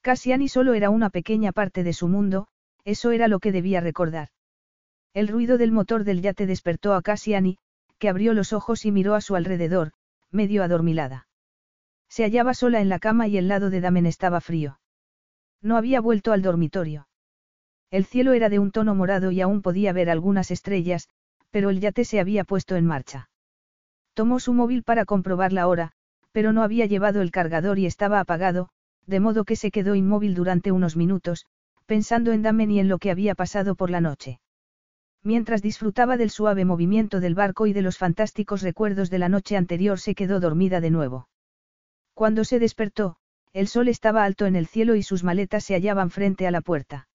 Cassiani 0.03 0.49
solo 0.49 0.75
era 0.75 0.91
una 0.91 1.11
pequeña 1.11 1.53
parte 1.53 1.85
de 1.85 1.93
su 1.93 2.09
mundo, 2.09 2.49
eso 2.85 3.13
era 3.13 3.29
lo 3.29 3.39
que 3.39 3.53
debía 3.53 3.81
recordar. 3.81 4.31
El 5.15 5.29
ruido 5.29 5.59
del 5.59 5.71
motor 5.71 6.03
del 6.03 6.23
yate 6.23 6.47
despertó 6.47 6.95
a 6.95 7.03
Cassiani, 7.03 7.59
que 7.99 8.09
abrió 8.09 8.35
los 8.35 8.53
ojos 8.53 8.85
y 8.85 8.91
miró 8.91 9.15
a 9.15 9.21
su 9.21 9.37
alrededor, 9.37 9.93
medio 10.33 10.65
adormilada. 10.65 11.29
Se 12.09 12.25
hallaba 12.25 12.53
sola 12.53 12.81
en 12.81 12.89
la 12.89 12.99
cama 12.99 13.29
y 13.29 13.39
el 13.39 13.47
lado 13.47 13.71
de 13.71 13.81
Damen 13.81 14.07
estaba 14.07 14.41
frío. 14.41 14.81
No 15.63 15.77
había 15.77 16.01
vuelto 16.01 16.33
al 16.33 16.43
dormitorio. 16.43 17.07
El 17.93 18.05
cielo 18.05 18.33
era 18.33 18.49
de 18.49 18.59
un 18.59 18.73
tono 18.73 18.97
morado 18.97 19.31
y 19.31 19.41
aún 19.41 19.63
podía 19.63 19.93
ver 19.93 20.11
algunas 20.11 20.51
estrellas, 20.51 21.09
pero 21.51 21.71
el 21.71 21.79
yate 21.79 22.05
se 22.05 22.19
había 22.19 22.43
puesto 22.43 22.75
en 22.75 22.87
marcha. 22.87 23.31
Tomó 24.15 24.41
su 24.41 24.53
móvil 24.53 24.83
para 24.83 25.05
comprobar 25.05 25.53
la 25.53 25.69
hora, 25.69 25.93
pero 26.33 26.53
no 26.53 26.63
había 26.65 26.87
llevado 26.87 27.23
el 27.23 27.31
cargador 27.31 27.79
y 27.79 27.87
estaba 27.87 28.19
apagado, 28.19 28.71
de 29.07 29.21
modo 29.21 29.45
que 29.45 29.57
se 29.57 29.71
quedó 29.71 29.95
inmóvil 29.95 30.35
durante 30.35 30.73
unos 30.73 30.97
minutos, 30.97 31.47
pensando 31.87 32.33
en 32.33 32.43
Damen 32.43 32.71
y 32.71 32.81
en 32.81 32.89
lo 32.89 32.99
que 32.99 33.11
había 33.11 33.35
pasado 33.35 33.75
por 33.75 33.91
la 33.91 34.01
noche. 34.01 34.41
Mientras 35.23 35.63
disfrutaba 35.63 36.17
del 36.17 36.31
suave 36.31 36.65
movimiento 36.65 37.21
del 37.21 37.35
barco 37.35 37.67
y 37.67 37.73
de 37.73 37.83
los 37.83 37.99
fantásticos 37.99 38.63
recuerdos 38.63 39.11
de 39.11 39.19
la 39.19 39.29
noche 39.29 39.57
anterior 39.57 40.01
se 40.01 40.15
quedó 40.15 40.41
dormida 40.41 40.81
de 40.81 40.91
nuevo. 40.91 41.29
Cuando 42.15 42.45
se 42.45 42.59
despertó, 42.59 43.17
el 43.53 43.69
sol 43.69 43.89
estaba 43.89 44.25
alto 44.25 44.47
en 44.47 44.57
el 44.57 44.67
cielo 44.67 44.95
y 44.95 45.03
sus 45.03 45.25
maletas 45.25 45.65
se 45.65 45.75
hallaban 45.75 46.11
frente 46.11 46.47
a 46.47 46.51
la 46.51 46.61
puerta. 46.61 47.09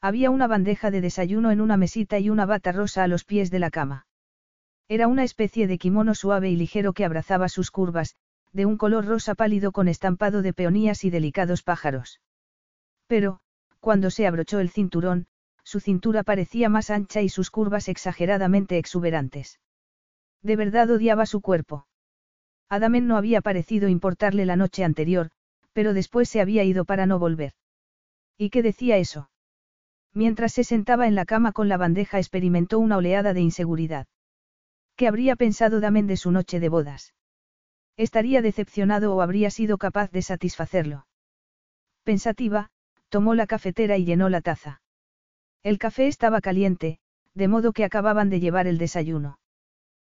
Había 0.00 0.30
una 0.30 0.46
bandeja 0.46 0.90
de 0.90 1.00
desayuno 1.00 1.50
en 1.50 1.60
una 1.60 1.76
mesita 1.76 2.18
y 2.18 2.28
una 2.28 2.46
bata 2.46 2.72
rosa 2.72 3.02
a 3.02 3.08
los 3.08 3.24
pies 3.24 3.50
de 3.50 3.58
la 3.58 3.70
cama. 3.70 4.06
Era 4.86 5.08
una 5.08 5.24
especie 5.24 5.66
de 5.66 5.78
kimono 5.78 6.14
suave 6.14 6.50
y 6.50 6.56
ligero 6.56 6.92
que 6.92 7.06
abrazaba 7.06 7.48
sus 7.48 7.70
curvas, 7.70 8.16
de 8.54 8.66
un 8.66 8.78
color 8.78 9.04
rosa 9.04 9.34
pálido 9.34 9.72
con 9.72 9.88
estampado 9.88 10.40
de 10.40 10.54
peonías 10.54 11.04
y 11.04 11.10
delicados 11.10 11.62
pájaros. 11.62 12.20
Pero, 13.08 13.40
cuando 13.80 14.10
se 14.10 14.26
abrochó 14.26 14.60
el 14.60 14.70
cinturón, 14.70 15.26
su 15.64 15.80
cintura 15.80 16.22
parecía 16.22 16.68
más 16.68 16.88
ancha 16.88 17.20
y 17.20 17.28
sus 17.28 17.50
curvas 17.50 17.88
exageradamente 17.88 18.78
exuberantes. 18.78 19.60
De 20.40 20.56
verdad 20.56 20.88
odiaba 20.90 21.26
su 21.26 21.40
cuerpo. 21.40 21.86
Adamen 22.68 23.08
no 23.08 23.16
había 23.16 23.40
parecido 23.40 23.88
importarle 23.88 24.46
la 24.46 24.56
noche 24.56 24.84
anterior, 24.84 25.30
pero 25.72 25.92
después 25.92 26.28
se 26.28 26.40
había 26.40 26.62
ido 26.62 26.84
para 26.84 27.06
no 27.06 27.18
volver. 27.18 27.54
¿Y 28.38 28.50
qué 28.50 28.62
decía 28.62 28.98
eso? 28.98 29.30
Mientras 30.12 30.52
se 30.52 30.62
sentaba 30.62 31.08
en 31.08 31.16
la 31.16 31.24
cama 31.24 31.50
con 31.50 31.68
la 31.68 31.76
bandeja 31.76 32.18
experimentó 32.18 32.78
una 32.78 32.98
oleada 32.98 33.34
de 33.34 33.40
inseguridad. 33.40 34.06
¿Qué 34.94 35.08
habría 35.08 35.34
pensado 35.34 35.80
Damen 35.80 36.06
de 36.06 36.16
su 36.16 36.30
noche 36.30 36.60
de 36.60 36.68
bodas? 36.68 37.14
¿Estaría 37.96 38.42
decepcionado 38.42 39.14
o 39.14 39.20
habría 39.20 39.50
sido 39.50 39.78
capaz 39.78 40.10
de 40.10 40.22
satisfacerlo? 40.22 41.06
Pensativa, 42.02 42.70
tomó 43.08 43.34
la 43.34 43.46
cafetera 43.46 43.96
y 43.96 44.04
llenó 44.04 44.28
la 44.28 44.40
taza. 44.40 44.82
El 45.62 45.78
café 45.78 46.08
estaba 46.08 46.40
caliente, 46.40 46.98
de 47.34 47.48
modo 47.48 47.72
que 47.72 47.84
acababan 47.84 48.30
de 48.30 48.40
llevar 48.40 48.66
el 48.66 48.78
desayuno. 48.78 49.38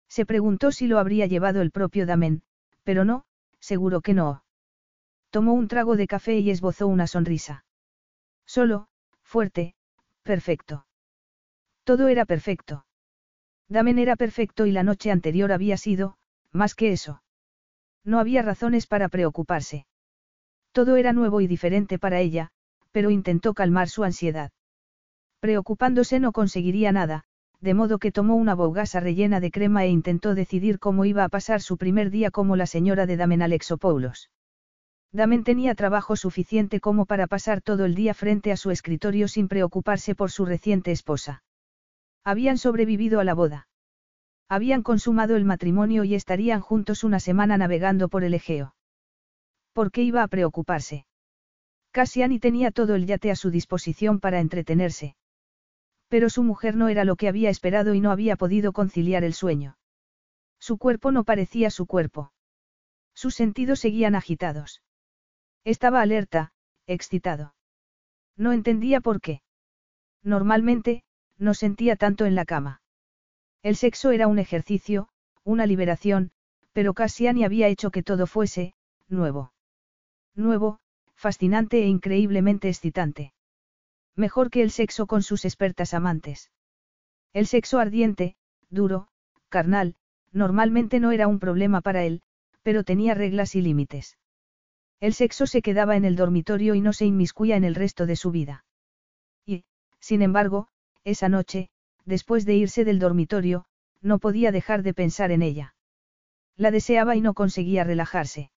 Se 0.08 0.26
preguntó 0.26 0.72
si 0.72 0.88
lo 0.88 1.00
habría 1.00 1.26
llevado 1.26 1.62
el 1.62 1.72
propio 1.72 2.06
Damen, 2.06 2.44
pero 2.84 3.06
no, 3.06 3.26
seguro 3.60 4.02
que 4.02 4.14
no. 4.14 4.44
Tomó 5.30 5.54
un 5.54 5.68
trago 5.68 5.96
de 5.96 6.08
café 6.08 6.40
y 6.40 6.50
esbozó 6.52 6.88
una 6.88 7.08
sonrisa. 7.08 7.66
Solo, 8.46 8.88
fuerte, 9.24 9.76
perfecto. 10.24 10.86
Todo 11.84 12.10
era 12.10 12.26
perfecto. 12.26 12.86
Damen 13.70 13.98
era 13.98 14.16
perfecto 14.18 14.66
y 14.66 14.72
la 14.72 14.84
noche 14.84 15.10
anterior 15.10 15.52
había 15.52 15.78
sido, 15.78 16.18
más 16.52 16.76
que 16.76 16.92
eso. 16.92 17.24
No 18.04 18.20
había 18.20 18.42
razones 18.42 18.88
para 18.88 19.10
preocuparse. 19.10 19.86
Todo 20.72 20.96
era 20.96 21.14
nuevo 21.14 21.42
y 21.42 21.48
diferente 21.48 22.00
para 22.00 22.20
ella, 22.20 22.50
pero 22.92 23.10
intentó 23.10 23.54
calmar 23.54 23.90
su 23.90 24.04
ansiedad. 24.04 24.52
Preocupándose 25.40 26.20
no 26.20 26.32
conseguiría 26.32 26.92
nada, 26.92 27.26
de 27.60 27.74
modo 27.74 28.00
que 28.00 28.12
tomó 28.12 28.36
una 28.36 28.56
bogasa 28.56 29.00
rellena 29.00 29.40
de 29.40 29.52
crema 29.52 29.86
e 29.86 29.90
intentó 29.90 30.34
decidir 30.34 30.80
cómo 30.80 31.06
iba 31.06 31.24
a 31.24 31.30
pasar 31.30 31.62
su 31.62 31.78
primer 31.78 32.10
día 32.10 32.32
como 32.32 32.56
la 32.56 32.66
señora 32.66 33.06
de 33.06 33.18
Damen 33.18 33.42
Alexopoulos. 33.42 34.32
Damen 35.12 35.44
tenía 35.44 35.76
trabajo 35.76 36.16
suficiente 36.16 36.80
como 36.80 37.06
para 37.06 37.28
pasar 37.28 37.62
todo 37.62 37.86
el 37.86 37.96
día 37.96 38.14
frente 38.14 38.52
a 38.52 38.58
su 38.58 38.72
escritorio 38.72 39.28
sin 39.28 39.48
preocuparse 39.48 40.16
por 40.16 40.32
su 40.32 40.46
reciente 40.46 40.92
esposa. 40.92 41.44
Habían 42.24 42.58
sobrevivido 42.58 43.20
a 43.20 43.24
la 43.24 43.34
boda. 43.34 43.68
Habían 44.52 44.84
consumado 44.84 45.38
el 45.38 45.46
matrimonio 45.46 46.04
y 46.04 46.14
estarían 46.14 46.60
juntos 46.60 47.06
una 47.06 47.22
semana 47.22 47.58
navegando 47.58 48.10
por 48.10 48.26
el 48.26 48.34
Egeo. 48.34 48.76
¿Por 49.72 49.94
qué 49.94 50.04
iba 50.04 50.24
a 50.24 50.28
preocuparse? 50.28 51.06
Cassiani 51.92 52.38
tenía 52.38 52.72
todo 52.72 52.96
el 52.96 53.06
yate 53.06 53.32
a 53.32 53.38
su 53.38 53.50
disposición 53.50 54.20
para 54.20 54.42
entretenerse. 54.42 55.16
Pero 56.10 56.30
su 56.30 56.44
mujer 56.44 56.76
no 56.76 56.90
era 56.90 57.06
lo 57.06 57.16
que 57.16 57.30
había 57.30 57.50
esperado 57.50 57.94
y 57.94 58.02
no 58.02 58.12
había 58.12 58.36
podido 58.36 58.74
conciliar 58.74 59.24
el 59.24 59.34
sueño. 59.34 59.78
Su 60.60 60.78
cuerpo 60.78 61.14
no 61.14 61.24
parecía 61.24 61.70
su 61.70 61.86
cuerpo. 61.86 62.34
Sus 63.14 63.36
sentidos 63.36 63.80
seguían 63.80 64.16
agitados. 64.16 64.84
Estaba 65.64 66.02
alerta, 66.02 66.52
excitado. 66.88 67.56
No 68.36 68.52
entendía 68.52 69.00
por 69.00 69.22
qué. 69.22 69.44
Normalmente, 70.24 71.06
no 71.38 71.54
sentía 71.54 71.96
tanto 71.96 72.26
en 72.26 72.36
la 72.36 72.44
cama. 72.44 72.81
El 73.64 73.76
sexo 73.76 74.12
era 74.12 74.28
un 74.28 74.40
ejercicio, 74.40 75.10
una 75.44 75.66
liberación, 75.66 76.32
pero 76.74 76.94
Cassiani 76.94 77.44
había 77.44 77.68
hecho 77.68 77.92
que 77.92 78.04
todo 78.04 78.26
fuese, 78.26 78.74
nuevo. 79.08 79.54
Nuevo, 80.36 80.80
fascinante 81.16 81.84
e 81.84 81.88
increíblemente 81.88 82.70
excitante. 82.70 83.34
Mejor 84.16 84.50
que 84.50 84.62
el 84.62 84.72
sexo 84.72 85.06
con 85.06 85.22
sus 85.22 85.46
expertas 85.46 85.94
amantes. 85.94 86.52
El 87.34 87.46
sexo 87.46 87.80
ardiente, 87.80 88.36
duro, 88.70 89.08
carnal, 89.50 89.96
normalmente 90.32 91.00
no 91.00 91.12
era 91.12 91.28
un 91.28 91.40
problema 91.40 91.82
para 91.82 92.04
él, 92.04 92.22
pero 92.64 92.84
tenía 92.84 93.14
reglas 93.14 93.56
y 93.56 93.62
límites. 93.62 94.18
El 95.00 95.14
sexo 95.14 95.46
se 95.46 95.62
quedaba 95.62 95.96
en 95.96 96.06
el 96.06 96.16
dormitorio 96.16 96.76
y 96.76 96.82
no 96.82 96.94
se 96.94 97.06
inmiscuía 97.06 97.56
en 97.58 97.64
el 97.64 97.76
resto 97.76 98.06
de 98.06 98.16
su 98.16 98.32
vida. 98.32 98.66
Y, 99.46 99.66
sin 100.00 100.22
embargo, 100.22 100.68
esa 101.04 101.30
noche, 101.30 101.70
después 102.06 102.46
de 102.46 102.56
irse 102.56 102.86
del 102.86 103.00
dormitorio, 103.00 103.66
no 104.02 104.20
podía 104.20 104.52
dejar 104.52 104.84
de 104.84 104.94
pensar 104.94 105.32
en 105.32 105.42
ella. 105.42 105.76
La 106.58 106.72
deseaba 106.72 107.16
y 107.16 107.22
no 107.22 107.34
conseguía 107.34 107.84
relajarse. 107.84 108.52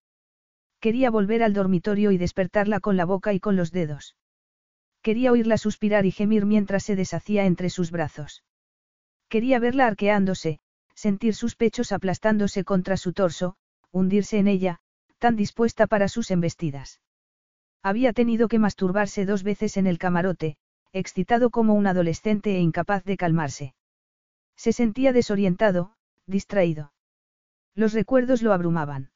Quería 0.80 1.10
volver 1.10 1.42
al 1.42 1.54
dormitorio 1.54 2.10
y 2.10 2.18
despertarla 2.18 2.80
con 2.80 2.96
la 2.96 3.04
boca 3.04 3.32
y 3.32 3.40
con 3.40 3.56
los 3.56 3.72
dedos. 3.72 4.16
Quería 5.02 5.32
oírla 5.32 5.58
suspirar 5.58 6.06
y 6.06 6.10
gemir 6.10 6.46
mientras 6.46 6.82
se 6.82 6.96
deshacía 6.96 7.46
entre 7.46 7.70
sus 7.70 7.90
brazos. 7.90 8.44
Quería 9.28 9.58
verla 9.58 9.86
arqueándose, 9.86 10.60
sentir 10.94 11.34
sus 11.34 11.56
pechos 11.56 11.92
aplastándose 11.92 12.64
contra 12.64 12.96
su 12.96 13.12
torso, 13.12 13.56
hundirse 13.90 14.38
en 14.38 14.48
ella, 14.48 14.80
tan 15.18 15.36
dispuesta 15.36 15.86
para 15.86 16.08
sus 16.08 16.30
embestidas. 16.30 17.00
Había 17.82 18.12
tenido 18.12 18.48
que 18.48 18.58
masturbarse 18.58 19.26
dos 19.26 19.42
veces 19.42 19.76
en 19.76 19.86
el 19.86 19.98
camarote, 19.98 20.56
excitado 20.94 21.50
como 21.50 21.74
un 21.74 21.88
adolescente 21.88 22.56
e 22.56 22.60
incapaz 22.60 23.04
de 23.04 23.16
calmarse. 23.16 23.74
Se 24.56 24.72
sentía 24.72 25.12
desorientado, 25.12 25.96
distraído. 26.26 26.92
Los 27.74 27.92
recuerdos 27.92 28.42
lo 28.42 28.52
abrumaban. 28.52 29.10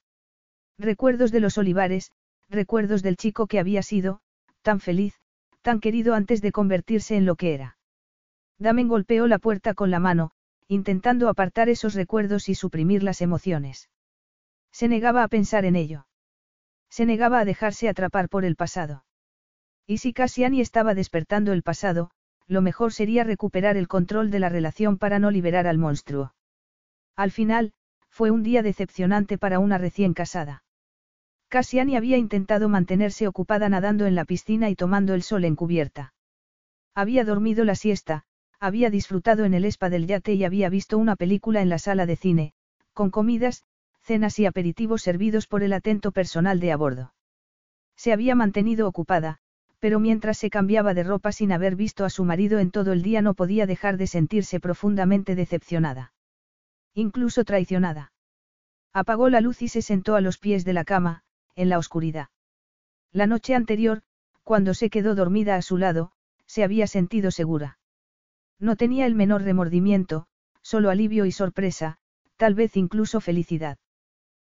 Recuerdos 0.77 1.31
de 1.31 1.41
los 1.41 1.57
olivares, 1.57 2.11
recuerdos 2.51 3.03
del 3.03 3.17
chico 3.17 3.47
que 3.47 3.61
había 3.61 3.83
sido, 3.83 4.21
tan 4.63 4.81
feliz, 4.81 5.15
tan 5.63 5.79
querido 5.79 6.15
antes 6.15 6.43
de 6.43 6.51
convertirse 6.51 7.17
en 7.17 7.27
lo 7.27 7.37
que 7.37 7.55
era. 7.55 7.79
Damen 8.59 8.89
golpeó 8.89 9.29
la 9.29 9.39
puerta 9.39 9.75
con 9.75 9.93
la 9.93 10.01
mano, 10.01 10.33
intentando 10.67 11.29
apartar 11.29 11.69
esos 11.69 11.95
recuerdos 11.95 12.49
y 12.49 12.57
suprimir 12.57 13.05
las 13.05 13.21
emociones. 13.21 13.89
Se 14.73 14.89
negaba 14.89 15.23
a 15.23 15.29
pensar 15.29 15.65
en 15.65 15.77
ello. 15.77 16.07
Se 16.91 17.07
negaba 17.07 17.39
a 17.39 17.45
dejarse 17.45 17.89
atrapar 17.89 18.29
por 18.29 18.45
el 18.45 18.57
pasado. 18.57 19.05
Y 19.91 19.99
si 19.99 20.13
Cassiani 20.13 20.61
estaba 20.61 20.95
despertando 20.95 21.55
el 21.55 21.63
pasado, 21.63 22.11
lo 22.47 22.61
mejor 22.61 22.93
sería 22.93 23.25
recuperar 23.25 23.79
el 23.79 23.89
control 23.89 24.31
de 24.31 24.39
la 24.39 24.51
relación 24.51 24.99
para 24.99 25.19
no 25.19 25.31
liberar 25.31 25.67
al 25.67 25.79
monstruo. 25.79 26.35
Al 27.17 27.31
final, 27.31 27.73
fue 28.11 28.31
un 28.31 28.43
día 28.43 28.63
decepcionante 28.63 29.39
para 29.39 29.59
una 29.59 29.79
recién 29.79 30.13
casada. 30.13 30.63
Cassiani 31.49 31.97
había 31.97 32.19
intentado 32.19 32.69
mantenerse 32.69 33.27
ocupada 33.27 33.71
nadando 33.71 34.05
en 34.05 34.15
la 34.15 34.27
piscina 34.27 34.69
y 34.69 34.77
tomando 34.77 35.15
el 35.15 35.23
sol 35.23 35.47
en 35.47 35.57
cubierta. 35.57 36.13
Había 36.95 37.25
dormido 37.25 37.65
la 37.65 37.75
siesta, 37.75 38.25
había 38.61 38.91
disfrutado 38.91 39.47
en 39.47 39.55
el 39.55 39.65
spa 39.65 39.89
del 39.89 40.07
yate 40.07 40.35
y 40.35 40.45
había 40.45 40.69
visto 40.69 40.99
una 40.99 41.17
película 41.17 41.63
en 41.63 41.71
la 41.71 41.79
sala 41.79 42.05
de 42.05 42.17
cine, 42.17 42.53
con 42.93 43.09
comidas, 43.09 43.65
cenas 44.03 44.39
y 44.39 44.45
aperitivos 44.45 45.01
servidos 45.01 45.47
por 45.47 45.63
el 45.63 45.73
atento 45.73 46.13
personal 46.13 46.61
de 46.61 46.73
a 46.73 46.77
bordo. 46.77 47.15
Se 47.97 48.13
había 48.13 48.35
mantenido 48.35 48.87
ocupada, 48.87 49.41
pero 49.81 50.01
mientras 50.01 50.39
se 50.39 50.51
cambiaba 50.51 50.95
de 50.95 51.05
ropa 51.05 51.33
sin 51.33 51.53
haber 51.53 51.77
visto 51.77 52.05
a 52.05 52.11
su 52.11 52.25
marido 52.25 52.59
en 52.59 52.71
todo 52.71 52.93
el 52.93 53.03
día 53.03 53.23
no 53.23 53.35
podía 53.35 53.67
dejar 53.67 53.97
de 53.97 54.07
sentirse 54.07 54.61
profundamente 54.61 55.35
decepcionada. 55.35 56.13
Incluso 56.95 57.45
traicionada. 57.45 58.13
Apagó 58.93 59.29
la 59.29 59.41
luz 59.41 59.63
y 59.63 59.69
se 59.69 59.83
sentó 59.83 60.17
a 60.17 60.21
los 60.21 60.39
pies 60.39 60.65
de 60.65 60.73
la 60.73 60.85
cama, 60.85 61.23
en 61.55 61.69
la 61.69 61.79
oscuridad. 61.79 62.29
La 63.13 63.27
noche 63.27 63.55
anterior, 63.55 64.03
cuando 64.43 64.75
se 64.75 64.91
quedó 64.91 65.15
dormida 65.15 65.57
a 65.57 65.63
su 65.63 65.77
lado, 65.77 66.13
se 66.47 66.65
había 66.65 66.87
sentido 66.87 67.31
segura. 67.31 67.79
No 68.59 68.77
tenía 68.77 69.07
el 69.07 69.15
menor 69.15 69.43
remordimiento, 69.43 70.27
solo 70.63 70.91
alivio 70.91 71.27
y 71.27 71.33
sorpresa, 71.33 71.99
tal 72.37 72.55
vez 72.55 72.77
incluso 72.77 73.21
felicidad. 73.21 73.79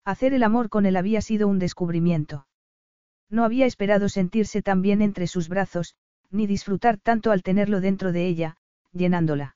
Hacer 0.04 0.34
el 0.34 0.44
amor 0.44 0.70
con 0.70 0.86
él 0.86 0.96
había 0.96 1.22
sido 1.22 1.48
un 1.48 1.60
descubrimiento. 1.60 2.48
No 3.32 3.46
había 3.46 3.66
esperado 3.66 4.10
sentirse 4.10 4.62
tan 4.62 4.82
bien 4.82 5.02
entre 5.02 5.26
sus 5.26 5.48
brazos, 5.48 5.96
ni 6.30 6.46
disfrutar 6.46 6.98
tanto 6.98 7.32
al 7.32 7.42
tenerlo 7.42 7.80
dentro 7.80 8.12
de 8.12 8.28
ella, 8.28 8.58
llenándola. 8.92 9.56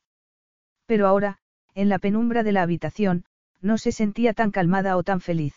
Pero 0.85 1.07
ahora, 1.07 1.39
en 1.73 1.89
la 1.89 1.99
penumbra 1.99 2.41
de 2.41 2.53
la 2.53 2.61
habitación, 2.61 3.25
no 3.61 3.77
se 3.77 3.91
sentía 3.91 4.33
tan 4.33 4.51
calmada 4.51 4.95
o 4.95 5.03
tan 5.03 5.19
feliz. 5.19 5.55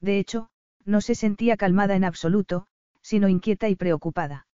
De 0.00 0.18
hecho, 0.20 0.50
no 0.84 1.00
se 1.00 1.16
sentía 1.16 1.56
calmada 1.56 1.96
en 1.96 2.04
absoluto, 2.04 2.68
sino 3.02 3.28
inquieta 3.28 3.68
y 3.68 3.74
preocupada. 3.74 4.46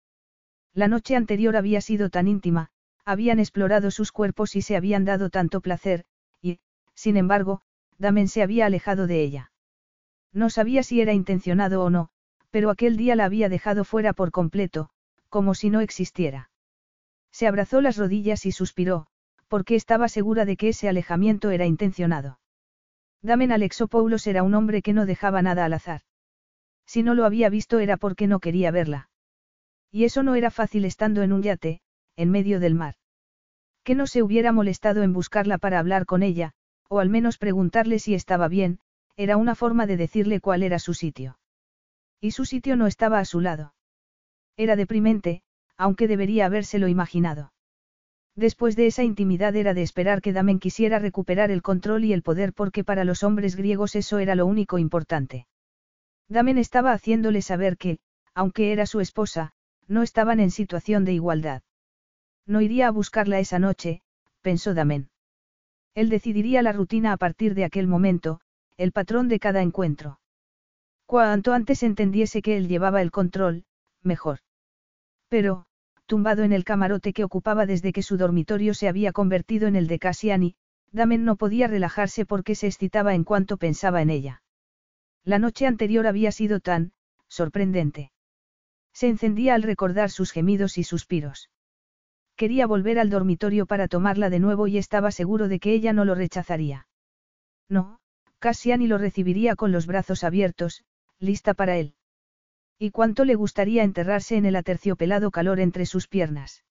La 0.72 0.88
noche 0.88 1.14
anterior 1.14 1.56
había 1.56 1.82
sido 1.82 2.08
tan 2.08 2.26
íntima, 2.26 2.70
habían 3.04 3.38
explorado 3.38 3.90
sus 3.90 4.12
cuerpos 4.12 4.56
y 4.56 4.62
se 4.62 4.76
habían 4.76 5.04
dado 5.04 5.28
tanto 5.28 5.60
placer, 5.60 6.06
y, 6.40 6.60
sin 6.94 7.18
embargo, 7.18 7.60
Damen 7.98 8.28
se 8.28 8.42
había 8.42 8.64
alejado 8.64 9.06
de 9.06 9.22
ella. 9.22 9.52
No 10.32 10.48
sabía 10.48 10.82
si 10.82 11.02
era 11.02 11.12
intencionado 11.12 11.84
o 11.84 11.90
no, 11.90 12.10
pero 12.52 12.68
aquel 12.68 12.98
día 12.98 13.16
la 13.16 13.24
había 13.24 13.48
dejado 13.48 13.82
fuera 13.82 14.12
por 14.12 14.30
completo, 14.30 14.90
como 15.30 15.54
si 15.54 15.70
no 15.70 15.80
existiera. 15.80 16.50
Se 17.32 17.46
abrazó 17.46 17.80
las 17.80 17.96
rodillas 17.96 18.44
y 18.44 18.52
suspiró, 18.52 19.06
porque 19.48 19.74
estaba 19.74 20.08
segura 20.08 20.44
de 20.44 20.58
que 20.58 20.68
ese 20.68 20.86
alejamiento 20.86 21.50
era 21.50 21.64
intencionado. 21.64 22.38
Damen 23.22 23.52
Alexopoulos 23.52 24.26
era 24.26 24.42
un 24.42 24.54
hombre 24.54 24.82
que 24.82 24.92
no 24.92 25.06
dejaba 25.06 25.40
nada 25.40 25.64
al 25.64 25.72
azar. 25.72 26.02
Si 26.86 27.02
no 27.02 27.14
lo 27.14 27.24
había 27.24 27.48
visto 27.48 27.78
era 27.78 27.96
porque 27.96 28.26
no 28.26 28.38
quería 28.38 28.70
verla. 28.70 29.08
Y 29.90 30.04
eso 30.04 30.22
no 30.22 30.34
era 30.34 30.50
fácil 30.50 30.84
estando 30.84 31.22
en 31.22 31.32
un 31.32 31.42
yate, 31.42 31.80
en 32.16 32.30
medio 32.30 32.60
del 32.60 32.74
mar. 32.74 32.96
Que 33.82 33.94
no 33.94 34.06
se 34.06 34.22
hubiera 34.22 34.52
molestado 34.52 35.02
en 35.02 35.14
buscarla 35.14 35.56
para 35.56 35.78
hablar 35.78 36.04
con 36.04 36.22
ella, 36.22 36.52
o 36.88 36.98
al 36.98 37.08
menos 37.08 37.38
preguntarle 37.38 37.98
si 37.98 38.14
estaba 38.14 38.48
bien, 38.48 38.78
era 39.16 39.38
una 39.38 39.54
forma 39.54 39.86
de 39.86 39.96
decirle 39.96 40.40
cuál 40.40 40.62
era 40.62 40.78
su 40.78 40.92
sitio. 40.92 41.38
Y 42.22 42.30
su 42.30 42.44
sitio 42.46 42.76
no 42.76 42.86
estaba 42.86 43.18
a 43.18 43.24
su 43.24 43.40
lado. 43.40 43.74
Era 44.56 44.76
deprimente, 44.76 45.42
aunque 45.76 46.06
debería 46.06 46.46
habérselo 46.46 46.86
imaginado. 46.86 47.52
Después 48.36 48.76
de 48.76 48.86
esa 48.86 49.02
intimidad 49.02 49.56
era 49.56 49.74
de 49.74 49.82
esperar 49.82 50.22
que 50.22 50.32
Damen 50.32 50.60
quisiera 50.60 51.00
recuperar 51.00 51.50
el 51.50 51.62
control 51.62 52.04
y 52.04 52.12
el 52.12 52.22
poder 52.22 52.52
porque 52.52 52.84
para 52.84 53.02
los 53.02 53.24
hombres 53.24 53.56
griegos 53.56 53.96
eso 53.96 54.20
era 54.20 54.36
lo 54.36 54.46
único 54.46 54.78
importante. 54.78 55.48
Damen 56.28 56.58
estaba 56.58 56.92
haciéndole 56.92 57.42
saber 57.42 57.76
que, 57.76 57.98
aunque 58.34 58.72
era 58.72 58.86
su 58.86 59.00
esposa, 59.00 59.52
no 59.88 60.02
estaban 60.02 60.38
en 60.38 60.52
situación 60.52 61.04
de 61.04 61.14
igualdad. 61.14 61.62
No 62.46 62.60
iría 62.60 62.86
a 62.86 62.92
buscarla 62.92 63.40
esa 63.40 63.58
noche, 63.58 64.00
pensó 64.42 64.74
Damen. 64.74 65.10
Él 65.94 66.08
decidiría 66.08 66.62
la 66.62 66.72
rutina 66.72 67.12
a 67.12 67.16
partir 67.16 67.56
de 67.56 67.64
aquel 67.64 67.88
momento, 67.88 68.40
el 68.76 68.92
patrón 68.92 69.28
de 69.28 69.40
cada 69.40 69.60
encuentro. 69.60 70.20
Cuanto 71.12 71.52
antes 71.52 71.82
entendiese 71.82 72.40
que 72.40 72.56
él 72.56 72.68
llevaba 72.68 73.02
el 73.02 73.10
control, 73.10 73.64
mejor. 74.02 74.38
Pero, 75.28 75.66
tumbado 76.06 76.42
en 76.42 76.54
el 76.54 76.64
camarote 76.64 77.12
que 77.12 77.22
ocupaba 77.22 77.66
desde 77.66 77.92
que 77.92 78.02
su 78.02 78.16
dormitorio 78.16 78.72
se 78.72 78.88
había 78.88 79.12
convertido 79.12 79.68
en 79.68 79.76
el 79.76 79.88
de 79.88 79.98
Cassiani, 79.98 80.54
Damen 80.90 81.26
no 81.26 81.36
podía 81.36 81.66
relajarse 81.66 82.24
porque 82.24 82.54
se 82.54 82.66
excitaba 82.66 83.14
en 83.14 83.24
cuanto 83.24 83.58
pensaba 83.58 84.00
en 84.00 84.08
ella. 84.08 84.42
La 85.22 85.38
noche 85.38 85.66
anterior 85.66 86.06
había 86.06 86.32
sido 86.32 86.60
tan, 86.60 86.92
sorprendente. 87.28 88.10
Se 88.94 89.06
encendía 89.06 89.52
al 89.52 89.64
recordar 89.64 90.08
sus 90.08 90.32
gemidos 90.32 90.78
y 90.78 90.82
suspiros. 90.82 91.50
Quería 92.36 92.66
volver 92.66 92.98
al 92.98 93.10
dormitorio 93.10 93.66
para 93.66 93.86
tomarla 93.86 94.30
de 94.30 94.38
nuevo 94.38 94.66
y 94.66 94.78
estaba 94.78 95.10
seguro 95.10 95.48
de 95.48 95.60
que 95.60 95.74
ella 95.74 95.92
no 95.92 96.06
lo 96.06 96.14
rechazaría. 96.14 96.86
No, 97.68 98.00
Cassiani 98.38 98.86
lo 98.86 98.96
recibiría 98.96 99.56
con 99.56 99.72
los 99.72 99.86
brazos 99.86 100.24
abiertos, 100.24 100.86
lista 101.22 101.54
para 101.54 101.78
él. 101.78 101.94
Y 102.78 102.90
cuánto 102.90 103.24
le 103.24 103.36
gustaría 103.36 103.84
enterrarse 103.84 104.36
en 104.36 104.44
el 104.44 104.56
aterciopelado 104.56 105.30
calor 105.30 105.60
entre 105.60 105.86
sus 105.86 106.08
piernas. 106.08 106.64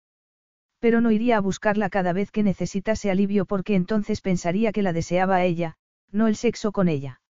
Pero 0.80 0.99
no 0.99 1.11
iría 1.11 1.38
a 1.38 1.41
buscarla 1.41 1.90
cada 1.90 2.11
vez 2.11 2.32
que 2.32 2.44
necesitase 2.44 3.10
alivio 3.10 3.45
porque 3.45 3.76
entonces 3.76 4.19
pensaría 4.19 4.72
que 4.72 4.82
la 4.82 4.94
deseaba 4.94 5.38
a 5.38 5.45
ella, 5.45 5.76
no 6.11 6.28
el 6.28 6.36
sexo 6.36 6.72
con 6.72 6.90
ella. 6.90 7.22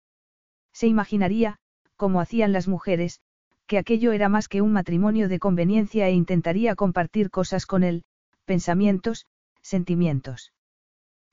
Se 0.74 0.88
imaginaría, 0.88 1.58
como 1.96 2.22
hacían 2.22 2.54
las 2.54 2.68
mujeres, 2.68 3.20
que 3.68 3.78
aquello 3.78 4.14
era 4.14 4.28
más 4.28 4.48
que 4.48 4.62
un 4.62 4.74
matrimonio 4.74 5.30
de 5.30 5.40
conveniencia 5.40 6.08
e 6.08 6.14
intentaría 6.14 6.76
compartir 6.76 7.30
cosas 7.30 7.66
con 7.66 7.84
él, 7.84 8.04
pensamientos, 8.46 9.28
sentimientos. 9.62 10.54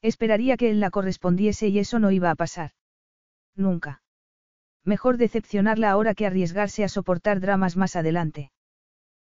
Esperaría 0.02 0.56
que 0.56 0.70
él 0.70 0.80
la 0.80 0.90
correspondiese 0.90 1.68
y 1.68 1.78
eso 1.78 1.98
no 1.98 2.10
iba 2.10 2.30
a 2.30 2.34
pasar. 2.34 2.72
Nunca. 3.56 4.02
Mejor 4.88 5.18
decepcionarla 5.18 5.90
ahora 5.90 6.14
que 6.14 6.24
arriesgarse 6.24 6.82
a 6.82 6.88
soportar 6.88 7.40
dramas 7.40 7.76
más 7.76 7.94
adelante. 7.94 8.52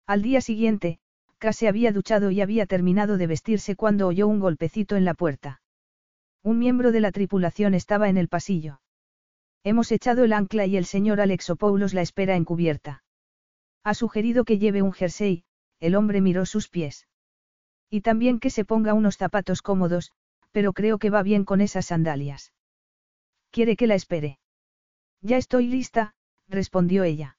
Al 0.09 0.21
día 0.21 0.41
siguiente, 0.41 0.99
casi 1.39 1.69
había 1.69 1.93
duchado 1.93 2.33
y 2.33 2.41
había 2.41 2.67
terminado 2.67 3.17
de 3.17 3.29
vestirse 3.29 3.77
cuando 3.77 4.09
oyó 4.09 4.27
un 4.27 4.41
golpecito 4.41 4.97
en 4.97 5.05
la 5.05 5.15
puerta. 5.15 5.63
Un 6.43 6.59
miembro 6.59 6.91
de 6.91 6.99
la 6.99 7.13
tripulación 7.13 7.75
estaba 7.75 8.09
en 8.09 8.17
el 8.17 8.27
pasillo. 8.27 8.81
Hemos 9.63 9.93
echado 9.93 10.25
el 10.25 10.33
ancla 10.33 10.67
y 10.67 10.77
el 10.77 10.85
señor 10.85 11.21
Alexopoulos 11.21 11.95
la 11.95 12.03
espera 12.03 12.35
encubierta. 12.35 13.05
Ha 13.85 13.95
sugerido 13.95 14.45
que 14.45 14.59
lleve 14.59 14.83
un 14.83 14.93
jersey, 14.93 15.45
el 15.79 15.95
hombre 15.95 16.21
miró 16.21 16.45
sus 16.45 16.69
pies. 16.71 17.07
Y 17.89 18.01
también 18.01 18.41
que 18.41 18.51
se 18.51 18.65
ponga 18.65 18.95
unos 18.95 19.17
zapatos 19.17 19.63
cómodos, 19.63 20.11
pero 20.51 20.73
creo 20.73 20.99
que 20.99 21.11
va 21.11 21.23
bien 21.23 21.45
con 21.45 21.61
esas 21.61 21.87
sandalias. 21.87 22.53
¿Quiere 23.53 23.77
que 23.77 23.87
la 23.87 23.95
espere? 23.95 24.41
Ya 25.23 25.37
estoy 25.37 25.69
lista, 25.69 26.15
respondió 26.49 27.05
ella. 27.05 27.39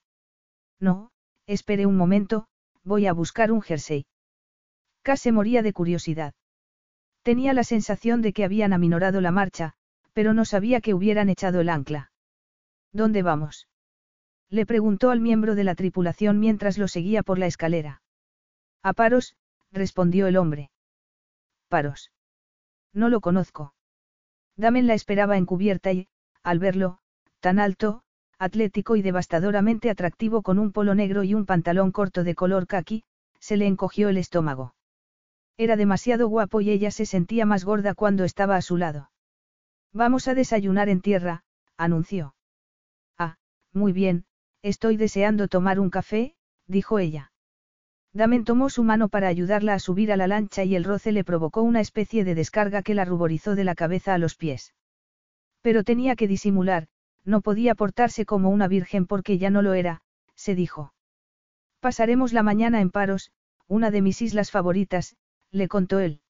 No, 0.80 1.10
espere 1.46 1.86
un 1.86 1.96
momento, 1.96 2.46
voy 2.82 3.06
a 3.06 3.12
buscar 3.12 3.52
un 3.52 3.60
jersey. 3.60 4.06
Casi 5.02 5.32
moría 5.32 5.62
de 5.62 5.74
curiosidad. 5.74 6.34
Tenía 7.22 7.52
la 7.52 7.64
sensación 7.64 8.22
de 8.22 8.32
que 8.32 8.44
habían 8.44 8.72
aminorado 8.72 9.20
la 9.20 9.30
marcha, 9.30 9.74
pero 10.14 10.32
no 10.32 10.44
sabía 10.44 10.80
que 10.80 10.94
hubieran 10.94 11.28
echado 11.28 11.60
el 11.60 11.68
ancla. 11.68 12.10
¿Dónde 12.92 13.22
vamos? 13.22 13.68
Le 14.48 14.66
preguntó 14.66 15.10
al 15.10 15.20
miembro 15.20 15.54
de 15.54 15.64
la 15.64 15.74
tripulación 15.74 16.40
mientras 16.40 16.78
lo 16.78 16.88
seguía 16.88 17.22
por 17.22 17.38
la 17.38 17.46
escalera. 17.46 18.02
A 18.82 18.92
Paros, 18.92 19.36
respondió 19.72 20.26
el 20.26 20.36
hombre. 20.36 20.70
Paros. 21.68 22.12
No 22.92 23.08
lo 23.08 23.20
conozco. 23.20 23.74
Damen 24.56 24.86
la 24.86 24.94
esperaba 24.94 25.36
encubierta 25.36 25.92
y, 25.92 26.08
al 26.42 26.58
verlo, 26.60 27.00
tan 27.44 27.58
alto, 27.58 28.00
atlético 28.38 28.96
y 28.96 29.02
devastadoramente 29.02 29.90
atractivo 29.90 30.40
con 30.40 30.58
un 30.58 30.72
polo 30.72 30.94
negro 30.94 31.24
y 31.24 31.34
un 31.34 31.44
pantalón 31.44 31.92
corto 31.92 32.24
de 32.24 32.34
color 32.34 32.66
khaki, 32.66 33.04
se 33.38 33.58
le 33.58 33.66
encogió 33.66 34.08
el 34.08 34.16
estómago. 34.16 34.74
Era 35.58 35.76
demasiado 35.76 36.26
guapo 36.28 36.62
y 36.62 36.70
ella 36.70 36.90
se 36.90 37.04
sentía 37.04 37.44
más 37.44 37.66
gorda 37.66 37.92
cuando 37.92 38.24
estaba 38.24 38.56
a 38.56 38.62
su 38.62 38.78
lado. 38.78 39.10
Vamos 39.92 40.26
a 40.26 40.32
desayunar 40.32 40.88
en 40.88 41.02
tierra, 41.02 41.44
anunció. 41.76 42.34
Ah, 43.18 43.36
muy 43.74 43.92
bien, 43.92 44.24
estoy 44.62 44.96
deseando 44.96 45.46
tomar 45.46 45.78
un 45.80 45.90
café, 45.90 46.36
dijo 46.66 46.98
ella. 46.98 47.30
Damen 48.14 48.44
tomó 48.44 48.70
su 48.70 48.84
mano 48.84 49.10
para 49.10 49.28
ayudarla 49.28 49.74
a 49.74 49.80
subir 49.80 50.12
a 50.12 50.16
la 50.16 50.28
lancha 50.28 50.64
y 50.64 50.76
el 50.76 50.84
roce 50.84 51.12
le 51.12 51.24
provocó 51.24 51.60
una 51.60 51.82
especie 51.82 52.24
de 52.24 52.34
descarga 52.34 52.82
que 52.82 52.94
la 52.94 53.04
ruborizó 53.04 53.54
de 53.54 53.64
la 53.64 53.74
cabeza 53.74 54.14
a 54.14 54.18
los 54.18 54.34
pies. 54.34 54.72
Pero 55.60 55.84
tenía 55.84 56.16
que 56.16 56.26
disimular, 56.26 56.88
no 57.24 57.40
podía 57.40 57.74
portarse 57.74 58.26
como 58.26 58.50
una 58.50 58.68
virgen 58.68 59.06
porque 59.06 59.38
ya 59.38 59.50
no 59.50 59.62
lo 59.62 59.74
era, 59.74 60.02
se 60.34 60.54
dijo. 60.54 60.94
Pasaremos 61.80 62.32
la 62.32 62.42
mañana 62.42 62.80
en 62.80 62.90
Paros, 62.90 63.30
una 63.66 63.90
de 63.90 64.02
mis 64.02 64.22
islas 64.22 64.50
favoritas, 64.50 65.16
le 65.50 65.68
contó 65.68 66.00
él. 66.00 66.20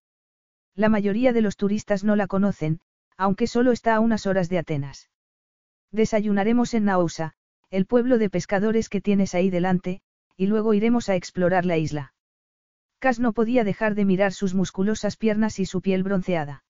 La 0.74 0.88
mayoría 0.88 1.32
de 1.32 1.42
los 1.42 1.56
turistas 1.56 2.04
no 2.04 2.16
la 2.16 2.26
conocen, 2.26 2.80
aunque 3.16 3.46
solo 3.46 3.72
está 3.72 3.94
a 3.94 4.00
unas 4.00 4.26
horas 4.26 4.48
de 4.48 4.58
Atenas. 4.58 5.10
Desayunaremos 5.92 6.74
en 6.74 6.86
Naousa, 6.86 7.34
el 7.70 7.86
pueblo 7.86 8.18
de 8.18 8.30
pescadores 8.30 8.88
que 8.88 9.00
tienes 9.00 9.34
ahí 9.34 9.50
delante, 9.50 10.00
y 10.36 10.46
luego 10.46 10.74
iremos 10.74 11.08
a 11.08 11.14
explorar 11.14 11.64
la 11.64 11.76
isla. 11.76 12.14
Cas 12.98 13.20
no 13.20 13.32
podía 13.32 13.64
dejar 13.64 13.94
de 13.94 14.04
mirar 14.04 14.32
sus 14.32 14.54
musculosas 14.54 15.16
piernas 15.16 15.58
y 15.58 15.66
su 15.66 15.80
piel 15.80 16.02
bronceada. 16.02 16.64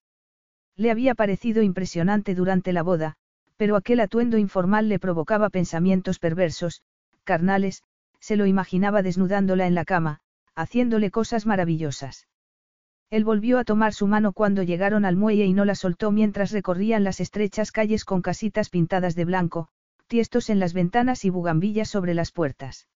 Le 0.75 0.91
había 0.91 1.15
parecido 1.15 1.63
impresionante 1.63 2.35
durante 2.35 2.73
la 2.73 2.83
boda, 2.83 3.17
pero 3.57 3.75
aquel 3.75 3.99
atuendo 3.99 4.37
informal 4.37 4.89
le 4.89 4.99
provocaba 4.99 5.49
pensamientos 5.49 6.19
perversos, 6.19 6.81
carnales, 7.23 7.83
se 8.19 8.35
lo 8.35 8.45
imaginaba 8.45 9.01
desnudándola 9.01 9.67
en 9.67 9.75
la 9.75 9.85
cama, 9.85 10.19
haciéndole 10.55 11.11
cosas 11.11 11.45
maravillosas. 11.45 12.27
Él 13.09 13.23
volvió 13.23 13.59
a 13.59 13.63
tomar 13.63 13.93
su 13.93 14.07
mano 14.07 14.33
cuando 14.33 14.63
llegaron 14.63 15.05
al 15.05 15.15
muelle 15.15 15.45
y 15.45 15.53
no 15.53 15.63
la 15.63 15.75
soltó 15.75 16.11
mientras 16.11 16.51
recorrían 16.51 17.03
las 17.03 17.19
estrechas 17.19 17.71
calles 17.71 18.03
con 18.03 18.21
casitas 18.21 18.69
pintadas 18.69 19.15
de 19.15 19.25
blanco, 19.25 19.67
tiestos 20.07 20.49
en 20.49 20.59
las 20.59 20.73
ventanas 20.73 21.23
y 21.23 21.29
bugambillas 21.29 21.89
sobre 21.89 22.13
las 22.13 22.31
puertas. 22.31 22.87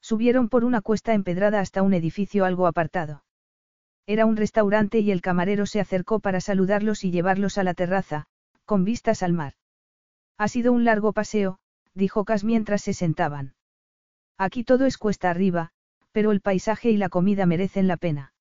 Subieron 0.00 0.48
por 0.48 0.64
una 0.64 0.80
cuesta 0.80 1.14
empedrada 1.14 1.60
hasta 1.60 1.82
un 1.82 1.92
edificio 1.92 2.44
algo 2.44 2.66
apartado. 2.66 3.24
Era 4.06 4.24
un 4.24 4.36
restaurante 4.36 5.00
y 5.00 5.10
el 5.10 5.20
camarero 5.20 5.66
se 5.66 5.80
acercó 5.80 6.20
para 6.20 6.40
saludarlos 6.40 7.04
y 7.04 7.10
llevarlos 7.10 7.58
a 7.58 7.64
la 7.64 7.74
terraza, 7.74 8.26
con 8.64 8.84
vistas 8.84 9.22
al 9.22 9.32
mar. 9.32 9.54
Ha 10.38 10.48
sido 10.48 10.72
un 10.72 10.84
largo 10.84 11.12
paseo, 11.12 11.58
dijo 11.94 12.24
Cas 12.24 12.44
mientras 12.44 12.82
se 12.82 12.92
sentaban. 12.92 13.54
Aquí 14.38 14.64
todo 14.64 14.84
es 14.84 14.98
cuesta 14.98 15.30
arriba, 15.30 15.70
pero 16.12 16.30
el 16.32 16.40
paisaje 16.40 16.90
y 16.90 16.96
la 16.96 17.08
comida 17.08 17.46
merecen 17.46 17.88
la 17.88 17.96
pena. 17.96 18.32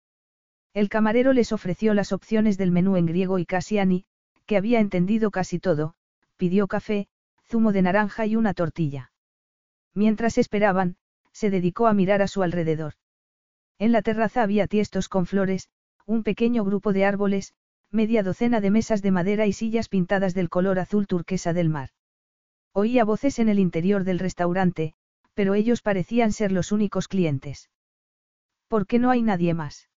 El 0.74 0.90
camarero 0.90 1.32
les 1.32 1.54
ofreció 1.54 1.94
las 1.94 2.12
opciones 2.12 2.58
del 2.58 2.72
menú 2.72 2.98
en 2.98 3.06
griego 3.06 3.40
y 3.40 3.46
Cassiani, 3.46 4.06
que 4.46 4.58
había 4.58 4.80
entendido 4.80 5.32
casi 5.32 5.60
todo, 5.60 5.96
pidió 6.36 6.68
café, 6.68 7.08
zumo 7.46 7.72
de 7.72 7.82
naranja 7.82 8.26
y 8.26 8.36
una 8.36 8.54
tortilla. 8.54 9.12
Mientras 9.94 10.38
esperaban, 10.38 10.98
se 11.32 11.50
dedicó 11.50 11.88
a 11.88 11.94
mirar 11.94 12.22
a 12.22 12.28
su 12.28 12.44
alrededor. 12.44 12.94
En 13.80 13.92
la 13.92 14.02
terraza 14.02 14.44
había 14.44 14.68
tiestos 14.68 15.10
con 15.10 15.26
flores, 15.26 15.70
un 16.06 16.24
pequeño 16.24 16.64
grupo 16.64 16.94
de 16.94 17.06
árboles, 17.06 17.54
media 17.92 18.24
docena 18.24 18.62
de 18.62 18.72
mesas 18.72 19.02
de 19.02 19.12
madera 19.12 19.46
y 19.46 19.54
sillas 19.54 19.90
pintadas 19.90 20.34
del 20.34 20.50
color 20.50 20.80
azul 20.80 21.08
turquesa 21.08 21.54
del 21.54 21.70
mar. 21.70 21.90
Oía 22.74 23.06
voces 23.06 23.40
en 23.40 23.50
el 23.50 23.60
interior 23.60 24.04
del 24.04 24.20
restaurante, 24.20 24.94
pero 25.34 25.54
ellos 25.54 25.82
parecían 25.82 26.32
ser 26.32 26.52
los 26.52 26.72
únicos 26.72 27.08
clientes. 27.08 27.70
¿Por 28.68 28.88
qué 28.88 29.00
no 29.00 29.12
hay 29.12 29.22
nadie 29.22 29.54
más? 29.54 29.90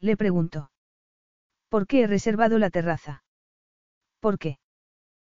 Le 0.00 0.16
preguntó. 0.16 0.70
¿Por 1.68 1.86
qué 1.86 2.02
he 2.02 2.06
reservado 2.06 2.58
la 2.58 2.70
terraza? 2.70 3.24
¿Por 4.20 4.38
qué? 4.38 4.58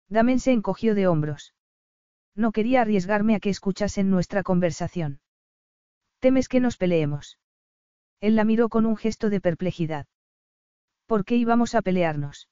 Damen 0.09 0.41
se 0.41 0.53
encogió 0.53 0.95
de 0.95 1.07
hombros. 1.07 1.55
No 2.35 2.53
quería 2.53 2.83
arriesgarme 2.83 3.35
a 3.35 3.41
que 3.41 3.51
escuchasen 3.51 4.11
nuestra 4.11 4.43
conversación. 4.43 5.21
¿Temes 6.21 6.49
que 6.49 6.61
nos 6.61 6.77
peleemos? 6.77 7.39
Él 8.21 8.37
la 8.37 8.45
miró 8.45 8.69
con 8.69 8.87
un 8.87 8.97
gesto 8.97 9.29
de 9.31 9.41
perplejidad. 9.41 10.07
¿Por 11.13 11.27
qué 11.27 11.37
íbamos 11.37 11.75
a 11.75 11.83
pelearnos? 11.83 12.49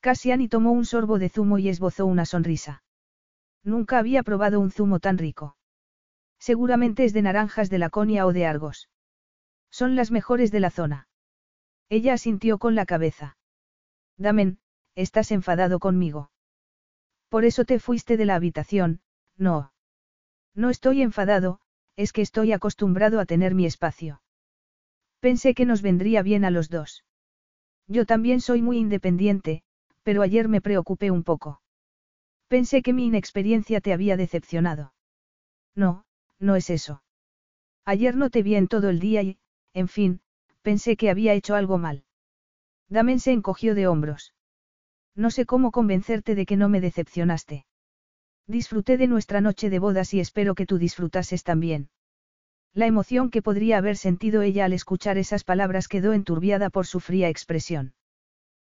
Cassiani 0.00 0.48
tomó 0.48 0.72
un 0.72 0.84
sorbo 0.84 1.20
de 1.20 1.28
zumo 1.28 1.60
y 1.60 1.68
esbozó 1.68 2.06
una 2.06 2.24
sonrisa. 2.24 2.82
Nunca 3.62 3.98
había 4.00 4.24
probado 4.24 4.58
un 4.58 4.72
zumo 4.72 4.98
tan 4.98 5.16
rico. 5.16 5.56
Seguramente 6.40 7.04
es 7.04 7.12
de 7.12 7.22
naranjas 7.22 7.70
de 7.70 7.78
Laconia 7.78 8.26
o 8.26 8.32
de 8.32 8.46
Argos. 8.46 8.88
Son 9.70 9.94
las 9.94 10.10
mejores 10.10 10.50
de 10.50 10.58
la 10.58 10.70
zona. 10.70 11.06
Ella 11.88 12.14
asintió 12.14 12.58
con 12.58 12.74
la 12.74 12.84
cabeza. 12.84 13.36
Damen, 14.16 14.58
estás 14.96 15.30
enfadado 15.30 15.78
conmigo. 15.78 16.32
Por 17.28 17.44
eso 17.44 17.64
te 17.64 17.78
fuiste 17.78 18.16
de 18.16 18.26
la 18.26 18.34
habitación, 18.34 19.02
no. 19.36 19.72
No 20.52 20.70
estoy 20.70 21.00
enfadado, 21.00 21.60
es 21.94 22.12
que 22.12 22.22
estoy 22.22 22.52
acostumbrado 22.52 23.20
a 23.20 23.24
tener 23.24 23.54
mi 23.54 23.66
espacio. 23.66 24.20
Pensé 25.20 25.54
que 25.54 25.64
nos 25.64 25.80
vendría 25.80 26.22
bien 26.22 26.44
a 26.44 26.50
los 26.50 26.70
dos. 26.70 27.04
Yo 27.88 28.04
también 28.04 28.40
soy 28.40 28.62
muy 28.62 28.78
independiente, 28.78 29.62
pero 30.02 30.22
ayer 30.22 30.48
me 30.48 30.60
preocupé 30.60 31.10
un 31.10 31.24
poco. 31.24 31.60
Pensé 32.46 32.82
que 32.82 32.92
mi 32.92 33.06
inexperiencia 33.06 33.80
te 33.80 33.92
había 33.92 34.16
decepcionado. 34.16 34.92
No, 35.74 36.04
no 36.38 36.54
es 36.54 36.70
eso. 36.70 37.02
Ayer 37.84 38.16
no 38.16 38.30
te 38.30 38.42
vi 38.42 38.54
en 38.54 38.68
todo 38.68 38.90
el 38.90 39.00
día 39.00 39.22
y, 39.22 39.38
en 39.72 39.88
fin, 39.88 40.20
pensé 40.62 40.96
que 40.96 41.10
había 41.10 41.32
hecho 41.32 41.54
algo 41.54 41.78
mal. 41.78 42.04
Damen 42.88 43.20
se 43.20 43.32
encogió 43.32 43.74
de 43.74 43.86
hombros. 43.86 44.34
No 45.14 45.30
sé 45.30 45.46
cómo 45.46 45.72
convencerte 45.72 46.34
de 46.34 46.46
que 46.46 46.56
no 46.56 46.68
me 46.68 46.80
decepcionaste. 46.80 47.66
Disfruté 48.46 48.96
de 48.96 49.08
nuestra 49.08 49.40
noche 49.40 49.68
de 49.68 49.78
bodas 49.78 50.14
y 50.14 50.20
espero 50.20 50.54
que 50.54 50.66
tú 50.66 50.78
disfrutases 50.78 51.44
también. 51.44 51.90
La 52.74 52.86
emoción 52.86 53.30
que 53.30 53.42
podría 53.42 53.78
haber 53.78 53.96
sentido 53.96 54.42
ella 54.42 54.64
al 54.64 54.72
escuchar 54.72 55.18
esas 55.18 55.44
palabras 55.44 55.88
quedó 55.88 56.12
enturbiada 56.12 56.70
por 56.70 56.86
su 56.86 57.00
fría 57.00 57.28
expresión. 57.28 57.94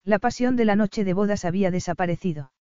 La 0.04 0.18
pasión 0.18 0.56
de 0.56 0.64
la 0.64 0.76
noche 0.76 1.04
de 1.04 1.14
bodas 1.14 1.44
había 1.44 1.70
desaparecido. 1.70 2.52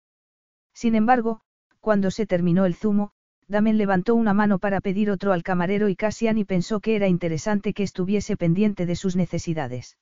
Sin 0.73 0.95
embargo, 0.95 1.41
cuando 1.81 2.11
se 2.11 2.25
terminó 2.25 2.65
el 2.65 2.75
zumo, 2.75 3.11
Damen 3.47 3.77
levantó 3.77 4.15
una 4.15 4.33
mano 4.33 4.57
para 4.57 4.79
pedir 4.79 5.11
otro 5.11 5.33
al 5.33 5.43
camarero 5.43 5.89
y 5.89 5.95
Cassiani 5.95 6.45
pensó 6.45 6.79
que 6.79 6.95
era 6.95 7.07
interesante 7.07 7.73
que 7.73 7.83
estuviese 7.83 8.37
pendiente 8.37 8.85
de 8.85 8.95
sus 8.95 9.15
necesidades. 9.15 9.97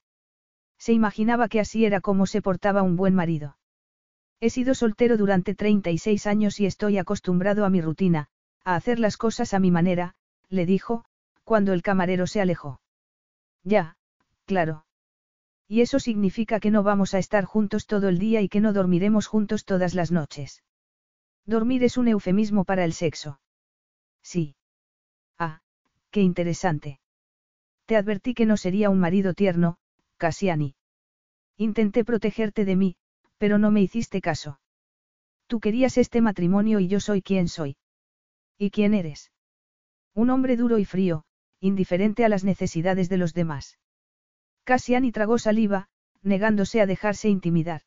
Se 0.77 0.93
imaginaba 0.93 1.47
que 1.47 1.59
así 1.59 1.85
era 1.85 2.01
como 2.01 2.27
se 2.27 2.41
portaba 2.41 2.83
un 2.83 2.95
buen 2.95 3.15
marido. 3.15 3.57
He 4.39 4.49
sido 4.49 4.73
soltero 4.73 5.17
durante 5.17 5.55
36 5.55 6.27
años 6.27 6.59
y 6.59 6.65
estoy 6.65 6.97
acostumbrado 6.97 7.65
a 7.65 7.69
mi 7.69 7.81
rutina, 7.81 8.27
a 8.63 8.75
hacer 8.75 8.99
las 8.99 9.17
cosas 9.17 9.53
a 9.53 9.59
mi 9.59 9.71
manera, 9.71 10.15
le 10.49 10.65
dijo, 10.65 11.05
cuando 11.43 11.73
el 11.73 11.81
camarero 11.81 12.27
se 12.27 12.41
alejó. 12.41 12.81
Ya, 13.63 13.97
claro. 14.45 14.85
Y 15.67 15.81
eso 15.81 15.99
significa 15.99 16.59
que 16.59 16.71
no 16.71 16.83
vamos 16.83 17.13
a 17.13 17.19
estar 17.19 17.45
juntos 17.45 17.87
todo 17.87 18.09
el 18.09 18.19
día 18.19 18.41
y 18.41 18.49
que 18.49 18.59
no 18.59 18.73
dormiremos 18.73 19.27
juntos 19.27 19.65
todas 19.65 19.93
las 19.93 20.11
noches. 20.11 20.63
Dormir 21.45 21.83
es 21.83 21.97
un 21.97 22.07
eufemismo 22.07 22.65
para 22.65 22.85
el 22.85 22.93
sexo. 22.93 23.39
Sí. 24.21 24.55
Ah, 25.37 25.61
qué 26.09 26.21
interesante. 26.21 26.99
Te 27.85 27.95
advertí 27.95 28.33
que 28.33 28.45
no 28.45 28.57
sería 28.57 28.89
un 28.89 28.99
marido 28.99 29.33
tierno, 29.33 29.77
Cassiani. 30.17 30.75
Intenté 31.57 32.03
protegerte 32.03 32.65
de 32.65 32.75
mí, 32.75 32.95
pero 33.37 33.57
no 33.57 33.71
me 33.71 33.81
hiciste 33.81 34.21
caso. 34.21 34.59
Tú 35.47 35.59
querías 35.59 35.97
este 35.97 36.21
matrimonio 36.21 36.79
y 36.79 36.87
yo 36.87 36.99
soy 36.99 37.21
quien 37.21 37.47
soy. 37.47 37.77
¿Y 38.57 38.69
quién 38.71 38.93
eres? 38.93 39.31
Un 40.13 40.29
hombre 40.29 40.57
duro 40.57 40.77
y 40.77 40.85
frío, 40.85 41.25
indiferente 41.61 42.25
a 42.25 42.29
las 42.29 42.43
necesidades 42.43 43.07
de 43.07 43.17
los 43.17 43.33
demás. 43.33 43.79
Cassiani 44.65 45.11
tragó 45.11 45.37
saliva, 45.37 45.87
negándose 46.21 46.81
a 46.81 46.85
dejarse 46.85 47.29
intimidar. 47.29 47.83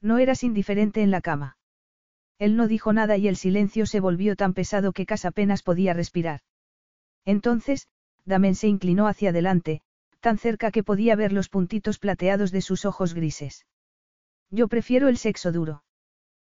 No 0.00 0.18
eras 0.18 0.42
indiferente 0.42 1.02
en 1.02 1.10
la 1.10 1.20
cama. 1.20 1.58
Él 2.38 2.56
no 2.56 2.68
dijo 2.68 2.92
nada 2.92 3.16
y 3.16 3.28
el 3.28 3.36
silencio 3.36 3.86
se 3.86 4.00
volvió 4.00 4.34
tan 4.34 4.54
pesado 4.54 4.92
que 4.92 5.06
Cas 5.06 5.24
apenas 5.24 5.62
podía 5.62 5.94
respirar. 5.94 6.40
Entonces, 7.24 7.88
Damen 8.24 8.54
se 8.54 8.68
inclinó 8.68 9.06
hacia 9.06 9.30
adelante, 9.30 9.82
tan 10.20 10.38
cerca 10.38 10.70
que 10.70 10.82
podía 10.82 11.16
ver 11.16 11.32
los 11.32 11.48
puntitos 11.48 11.98
plateados 11.98 12.50
de 12.50 12.60
sus 12.60 12.84
ojos 12.84 13.14
grises. 13.14 13.66
Yo 14.50 14.68
prefiero 14.68 15.08
el 15.08 15.18
sexo 15.18 15.52
duro. 15.52 15.84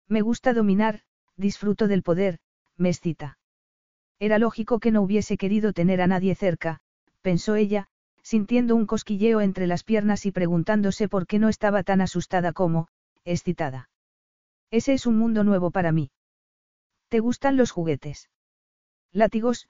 Me 0.07 0.22
gusta 0.22 0.53
dominar, 0.53 1.01
disfruto 1.35 1.88
del 1.88 2.03
poder, 2.03 2.39
me 2.77 2.89
excita. 2.89 3.38
Era 4.19 4.39
lógico 4.39 4.80
que 4.80 4.91
no 4.91 5.02
hubiese 5.02 5.38
querido 5.38 5.73
tener 5.73 6.02
a 6.02 6.07
nadie 6.07 6.34
cerca, 6.35 6.80
pensó 7.22 7.56
ella, 7.56 7.88
sintiendo 8.23 8.76
un 8.76 8.85
cosquilleo 8.85 9.41
entre 9.41 9.68
las 9.68 9.84
piernas 9.84 10.26
y 10.26 10.31
preguntándose 10.31 11.07
por 11.07 11.27
qué 11.27 11.39
no 11.39 11.49
estaba 11.49 11.84
tan 11.84 12.02
asustada 12.02 12.52
como, 12.52 12.88
excitada. 13.23 13.89
Ese 14.72 14.94
es 14.94 15.06
un 15.06 15.18
mundo 15.18 15.44
nuevo 15.44 15.72
para 15.72 15.91
mí. 15.91 16.11
¿Te 17.10 17.19
gustan 17.19 17.57
los 17.57 17.72
juguetes? 17.72 18.30
Látigos, 19.11 19.69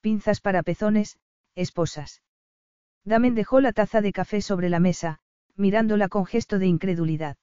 pinzas 0.00 0.40
para 0.40 0.62
pezones, 0.62 1.18
esposas. 1.54 2.22
Damen 3.04 3.34
dejó 3.34 3.60
la 3.60 3.72
taza 3.72 4.00
de 4.00 4.12
café 4.12 4.40
sobre 4.40 4.68
la 4.68 4.80
mesa, 4.80 5.18
mirándola 5.56 6.08
con 6.08 6.24
gesto 6.24 6.58
de 6.58 6.66
incredulidad. 6.66 7.36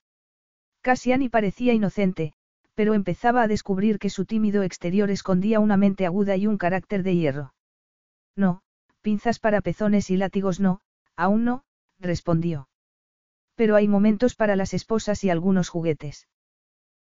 Cassiani 0.82 1.30
parecía 1.30 1.74
inocente, 1.74 2.34
pero 2.76 2.94
empezaba 2.94 3.42
a 3.42 3.48
descubrir 3.48 4.00
que 4.00 4.10
su 4.10 4.26
tímido 4.26 4.62
exterior 4.62 5.10
escondía 5.10 5.60
una 5.60 5.78
mente 5.78 6.06
aguda 6.06 6.36
y 6.36 6.46
un 6.46 6.58
carácter 6.58 7.04
de 7.04 7.16
hierro. 7.16 7.54
No, 8.36 8.62
pinzas 9.02 9.40
para 9.40 9.62
pezones 9.62 10.10
y 10.10 10.18
látigos 10.18 10.60
no, 10.60 10.82
aún 11.16 11.46
no, 11.46 11.64
respondió. 12.00 12.68
Pero 13.56 13.76
hay 13.78 13.88
momentos 13.88 14.36
para 14.36 14.58
las 14.58 14.74
esposas 14.74 15.24
y 15.24 15.30
algunos 15.30 15.70
juguetes. 15.70 16.28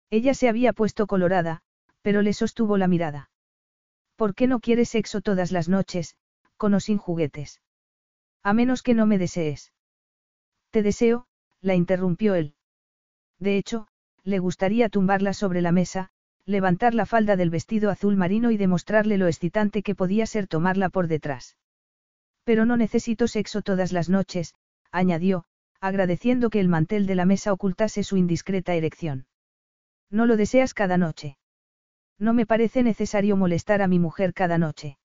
Ella 0.10 0.34
se 0.34 0.47
había 0.47 0.72
puesto 0.72 1.07
colorada, 1.07 1.61
pero 2.02 2.22
le 2.22 2.31
sostuvo 2.31 2.77
la 2.77 2.88
mirada. 2.88 3.30
¿Por 4.15 4.34
qué 4.34 4.47
no 4.47 4.61
quieres 4.61 4.89
sexo 4.89 5.19
todas 5.19 5.52
las 5.52 5.68
noches, 5.68 6.15
con 6.56 6.73
o 6.73 6.80
sin 6.80 6.97
juguetes? 6.97 7.61
A 8.43 8.53
menos 8.53 8.81
que 8.81 8.93
no 8.93 9.06
me 9.06 9.18
desees. 9.18 9.73
Te 10.72 10.84
deseo, 10.84 11.27
la 11.61 11.76
interrumpió 11.76 12.35
él. 12.35 12.56
De 13.39 13.57
hecho, 13.57 13.88
le 14.26 14.39
gustaría 14.39 14.89
tumbarla 14.89 15.34
sobre 15.34 15.61
la 15.61 15.72
mesa, 15.72 16.10
levantar 16.45 16.93
la 16.93 17.06
falda 17.06 17.35
del 17.35 17.52
vestido 17.52 17.89
azul 17.91 18.18
marino 18.18 18.52
y 18.52 18.57
demostrarle 18.57 19.18
lo 19.18 19.27
excitante 19.27 19.84
que 19.84 19.95
podía 19.95 20.26
ser 20.26 20.47
tomarla 20.47 20.89
por 20.89 21.07
detrás. 21.07 21.57
Pero 22.43 22.65
no 22.65 22.76
necesito 22.76 23.27
sexo 23.27 23.61
todas 23.61 23.91
las 23.91 24.10
noches, 24.10 24.56
añadió, 24.91 25.45
agradeciendo 25.80 26.49
que 26.49 26.60
el 26.60 26.68
mantel 26.68 27.06
de 27.06 27.15
la 27.15 27.26
mesa 27.26 27.53
ocultase 27.53 28.03
su 28.03 28.18
indiscreta 28.18 28.73
erección. 28.73 29.27
No 30.10 30.26
lo 30.26 30.38
deseas 30.38 30.73
cada 30.73 30.97
noche. 30.97 31.38
No 32.18 32.34
me 32.34 32.45
parece 32.45 32.81
necesario 32.81 33.35
molestar 33.38 33.81
a 33.81 33.88
mi 33.88 33.99
mujer 33.99 34.34
cada 34.34 34.57
noche. 34.57 34.97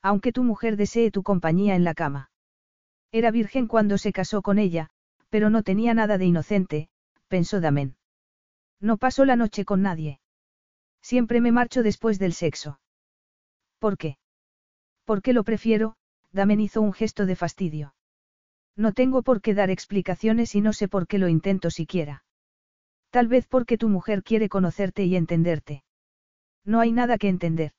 Aunque 0.00 0.32
tu 0.32 0.44
mujer 0.44 0.76
desee 0.76 1.10
tu 1.10 1.22
compañía 1.22 1.74
en 1.74 1.84
la 1.84 1.94
cama. 1.94 2.30
Era 3.12 3.30
virgen 3.30 3.66
cuando 3.66 3.98
se 3.98 4.12
casó 4.12 4.40
con 4.40 4.58
ella, 4.58 4.88
pero 5.28 5.50
no 5.50 5.62
tenía 5.62 5.92
nada 5.92 6.16
de 6.16 6.26
inocente, 6.26 6.88
pensó 7.28 7.60
Damen. 7.60 7.97
No 8.80 8.96
paso 8.96 9.24
la 9.24 9.36
noche 9.36 9.64
con 9.64 9.82
nadie. 9.82 10.20
Siempre 11.02 11.40
me 11.40 11.52
marcho 11.52 11.82
después 11.82 12.18
del 12.18 12.32
sexo. 12.32 12.80
¿Por 13.78 13.96
qué? 13.96 14.18
Porque 15.04 15.32
lo 15.32 15.44
prefiero, 15.44 15.96
Damen 16.32 16.60
hizo 16.60 16.80
un 16.82 16.92
gesto 16.92 17.26
de 17.26 17.36
fastidio. 17.36 17.94
No 18.76 18.92
tengo 18.92 19.22
por 19.22 19.40
qué 19.40 19.54
dar 19.54 19.70
explicaciones 19.70 20.54
y 20.54 20.60
no 20.60 20.72
sé 20.72 20.86
por 20.86 21.06
qué 21.06 21.18
lo 21.18 21.28
intento 21.28 21.70
siquiera. 21.70 22.24
Tal 23.10 23.26
vez 23.26 23.46
porque 23.46 23.78
tu 23.78 23.88
mujer 23.88 24.22
quiere 24.22 24.48
conocerte 24.48 25.04
y 25.04 25.16
entenderte. 25.16 25.82
No 26.64 26.80
hay 26.80 26.92
nada 26.92 27.18
que 27.18 27.28
entender. 27.28 27.72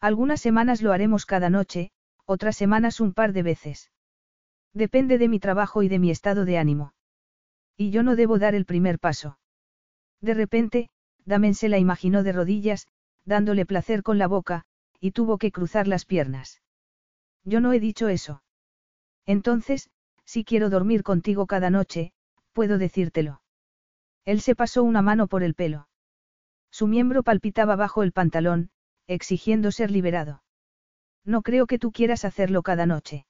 Algunas 0.00 0.40
semanas 0.40 0.82
lo 0.82 0.92
haremos 0.92 1.26
cada 1.26 1.48
noche, 1.48 1.90
otras 2.26 2.56
semanas 2.56 3.00
un 3.00 3.14
par 3.14 3.32
de 3.32 3.42
veces. 3.42 3.90
Depende 4.74 5.18
de 5.18 5.28
mi 5.28 5.40
trabajo 5.40 5.82
y 5.82 5.88
de 5.88 5.98
mi 5.98 6.10
estado 6.10 6.44
de 6.44 6.58
ánimo. 6.58 6.92
Y 7.76 7.90
yo 7.90 8.02
no 8.02 8.14
debo 8.16 8.38
dar 8.38 8.54
el 8.54 8.64
primer 8.64 8.98
paso. 8.98 9.38
De 10.22 10.34
repente, 10.34 10.88
Damen 11.24 11.54
se 11.54 11.68
la 11.68 11.78
imaginó 11.78 12.22
de 12.22 12.32
rodillas, 12.32 12.86
dándole 13.24 13.66
placer 13.66 14.02
con 14.02 14.18
la 14.18 14.28
boca, 14.28 14.64
y 15.00 15.10
tuvo 15.10 15.36
que 15.36 15.52
cruzar 15.52 15.88
las 15.88 16.04
piernas. 16.04 16.62
Yo 17.44 17.60
no 17.60 17.72
he 17.72 17.80
dicho 17.80 18.08
eso. 18.08 18.42
Entonces, 19.26 19.90
si 20.24 20.44
quiero 20.44 20.70
dormir 20.70 21.02
contigo 21.02 21.46
cada 21.46 21.70
noche, 21.70 22.12
puedo 22.52 22.78
decírtelo. 22.78 23.42
Él 24.24 24.40
se 24.40 24.54
pasó 24.54 24.84
una 24.84 25.02
mano 25.02 25.26
por 25.26 25.42
el 25.42 25.54
pelo. 25.54 25.88
Su 26.70 26.86
miembro 26.86 27.22
palpitaba 27.24 27.74
bajo 27.74 28.04
el 28.04 28.12
pantalón, 28.12 28.70
exigiendo 29.08 29.72
ser 29.72 29.90
liberado. 29.90 30.42
No 31.24 31.42
creo 31.42 31.66
que 31.66 31.78
tú 31.78 31.90
quieras 31.90 32.24
hacerlo 32.24 32.62
cada 32.62 32.86
noche. 32.86 33.26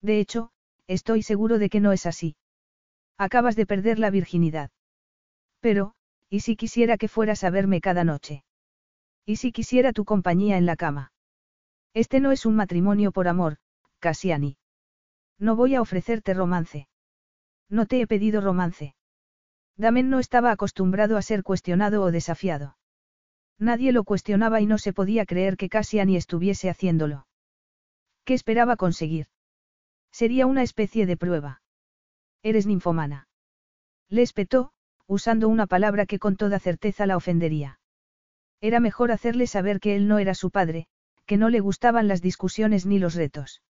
De 0.00 0.18
hecho, 0.18 0.50
estoy 0.86 1.22
seguro 1.22 1.58
de 1.58 1.68
que 1.68 1.80
no 1.80 1.92
es 1.92 2.06
así. 2.06 2.36
Acabas 3.18 3.56
de 3.56 3.66
perder 3.66 3.98
la 3.98 4.10
virginidad. 4.10 4.70
Pero, 5.60 5.94
¿Y 6.28 6.40
si 6.40 6.56
quisiera 6.56 6.96
que 6.98 7.08
fueras 7.08 7.44
a 7.44 7.50
verme 7.50 7.80
cada 7.80 8.04
noche? 8.04 8.44
¿Y 9.24 9.36
si 9.36 9.52
quisiera 9.52 9.92
tu 9.92 10.04
compañía 10.04 10.56
en 10.56 10.66
la 10.66 10.76
cama? 10.76 11.12
Este 11.94 12.20
no 12.20 12.32
es 12.32 12.46
un 12.46 12.56
matrimonio 12.56 13.12
por 13.12 13.28
amor, 13.28 13.58
Cassiani. 14.00 14.56
No 15.38 15.56
voy 15.56 15.74
a 15.74 15.80
ofrecerte 15.80 16.34
romance. 16.34 16.88
No 17.68 17.86
te 17.86 18.00
he 18.00 18.06
pedido 18.06 18.40
romance. 18.40 18.94
Damen 19.76 20.08
no 20.08 20.18
estaba 20.18 20.50
acostumbrado 20.50 21.16
a 21.16 21.22
ser 21.22 21.42
cuestionado 21.42 22.02
o 22.02 22.10
desafiado. 22.10 22.76
Nadie 23.58 23.92
lo 23.92 24.04
cuestionaba 24.04 24.60
y 24.60 24.66
no 24.66 24.78
se 24.78 24.92
podía 24.92 25.26
creer 25.26 25.56
que 25.56 25.68
Cassiani 25.68 26.16
estuviese 26.16 26.70
haciéndolo. 26.70 27.26
¿Qué 28.24 28.34
esperaba 28.34 28.76
conseguir? 28.76 29.26
Sería 30.12 30.46
una 30.46 30.62
especie 30.62 31.06
de 31.06 31.16
prueba. 31.16 31.62
Eres 32.42 32.66
ninfomana. 32.66 33.28
Le 34.08 34.22
espetó, 34.22 34.72
usando 35.06 35.48
una 35.48 35.66
palabra 35.66 36.06
que 36.06 36.18
con 36.18 36.36
toda 36.36 36.58
certeza 36.58 37.06
la 37.06 37.16
ofendería. 37.16 37.78
Era 38.60 38.80
mejor 38.80 39.12
hacerle 39.12 39.46
saber 39.46 39.80
que 39.80 39.96
él 39.96 40.08
no 40.08 40.18
era 40.18 40.34
su 40.34 40.50
padre, 40.50 40.86
que 41.26 41.36
no 41.36 41.48
le 41.48 41.60
gustaban 41.60 42.08
las 42.08 42.22
discusiones 42.22 42.86
ni 42.86 42.98
los 42.98 43.14
retos. 43.14 43.62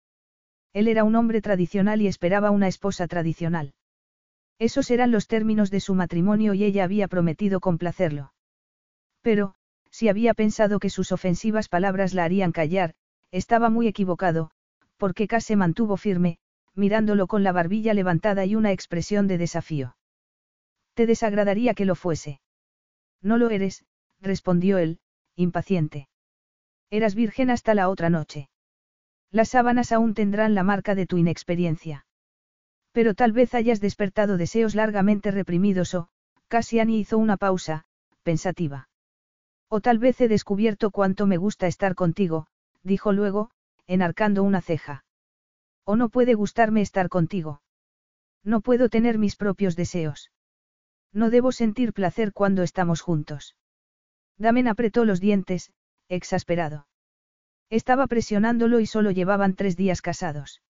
Él 0.73 0.87
era 0.87 1.03
un 1.03 1.15
hombre 1.15 1.41
tradicional 1.41 2.01
y 2.01 2.07
esperaba 2.07 2.51
una 2.51 2.67
esposa 2.67 3.07
tradicional. 3.07 3.73
Esos 4.59 4.91
eran 4.91 5.11
los 5.11 5.27
términos 5.27 5.71
de 5.71 5.79
su 5.79 5.95
matrimonio 5.95 6.53
y 6.53 6.63
ella 6.63 6.83
había 6.83 7.07
prometido 7.07 7.59
complacerlo. 7.59 8.33
Pero, 9.21 9.55
si 9.89 10.09
había 10.09 10.33
pensado 10.33 10.79
que 10.79 10.89
sus 10.89 11.11
ofensivas 11.11 11.67
palabras 11.67 12.13
la 12.13 12.25
harían 12.25 12.51
callar, 12.51 12.93
estaba 13.31 13.69
muy 13.69 13.87
equivocado, 13.87 14.51
porque 14.97 15.27
Cass 15.27 15.45
se 15.45 15.55
mantuvo 15.55 15.97
firme, 15.97 16.37
mirándolo 16.73 17.27
con 17.27 17.43
la 17.43 17.51
barbilla 17.51 17.93
levantada 17.93 18.45
y 18.45 18.55
una 18.55 18.71
expresión 18.71 19.27
de 19.27 19.37
desafío. 19.37 19.95
Te 20.95 21.05
desagradaría 21.05 21.73
que 21.73 21.85
lo 21.85 21.93
fuese. 21.95 22.39
No 23.21 23.37
lo 23.37 23.49
eres, 23.49 23.85
respondió 24.21 24.77
él, 24.77 24.99
impaciente. 25.35 26.07
Eras 26.89 27.15
virgen 27.15 27.49
hasta 27.49 27.73
la 27.73 27.89
otra 27.89 28.09
noche. 28.09 28.49
Las 29.29 29.49
sábanas 29.49 29.91
aún 29.91 30.13
tendrán 30.13 30.55
la 30.55 30.63
marca 30.63 30.95
de 30.95 31.05
tu 31.05 31.17
inexperiencia. 31.17 32.05
Pero 32.93 33.13
tal 33.13 33.33
vez 33.33 33.53
hayas 33.53 33.81
despertado 33.81 34.37
deseos 34.37 34.73
largamente 34.73 35.31
reprimidos 35.31 35.93
o, 35.93 36.07
Cassiani 36.47 36.99
hizo 36.99 37.17
una 37.17 37.35
pausa, 37.35 37.83
pensativa. 38.23 38.87
O 39.67 39.81
tal 39.81 39.99
vez 39.99 40.21
he 40.21 40.29
descubierto 40.29 40.91
cuánto 40.91 41.27
me 41.27 41.35
gusta 41.35 41.67
estar 41.67 41.95
contigo, 41.95 42.47
dijo 42.83 43.11
luego, 43.11 43.51
enarcando 43.87 44.43
una 44.43 44.61
ceja. 44.61 45.03
O 45.83 45.97
no 45.97 46.07
puede 46.07 46.35
gustarme 46.35 46.81
estar 46.81 47.09
contigo. 47.09 47.61
No 48.43 48.61
puedo 48.61 48.87
tener 48.87 49.17
mis 49.17 49.35
propios 49.35 49.75
deseos. 49.75 50.31
No 51.15 51.29
debo 51.29 51.53
sentir 51.53 51.93
placer 51.93 52.33
cuando 52.33 52.61
estamos 52.61 52.99
juntos. 52.99 53.55
Damen 54.37 54.67
apretó 54.67 55.05
los 55.05 55.21
dientes, 55.21 55.71
exasperado. 56.09 56.87
Estaba 57.69 58.05
presionándolo 58.07 58.81
y 58.81 58.85
solo 58.85 59.11
llevaban 59.11 59.55
tres 59.55 59.77
días 59.77 60.01
casados. 60.01 60.61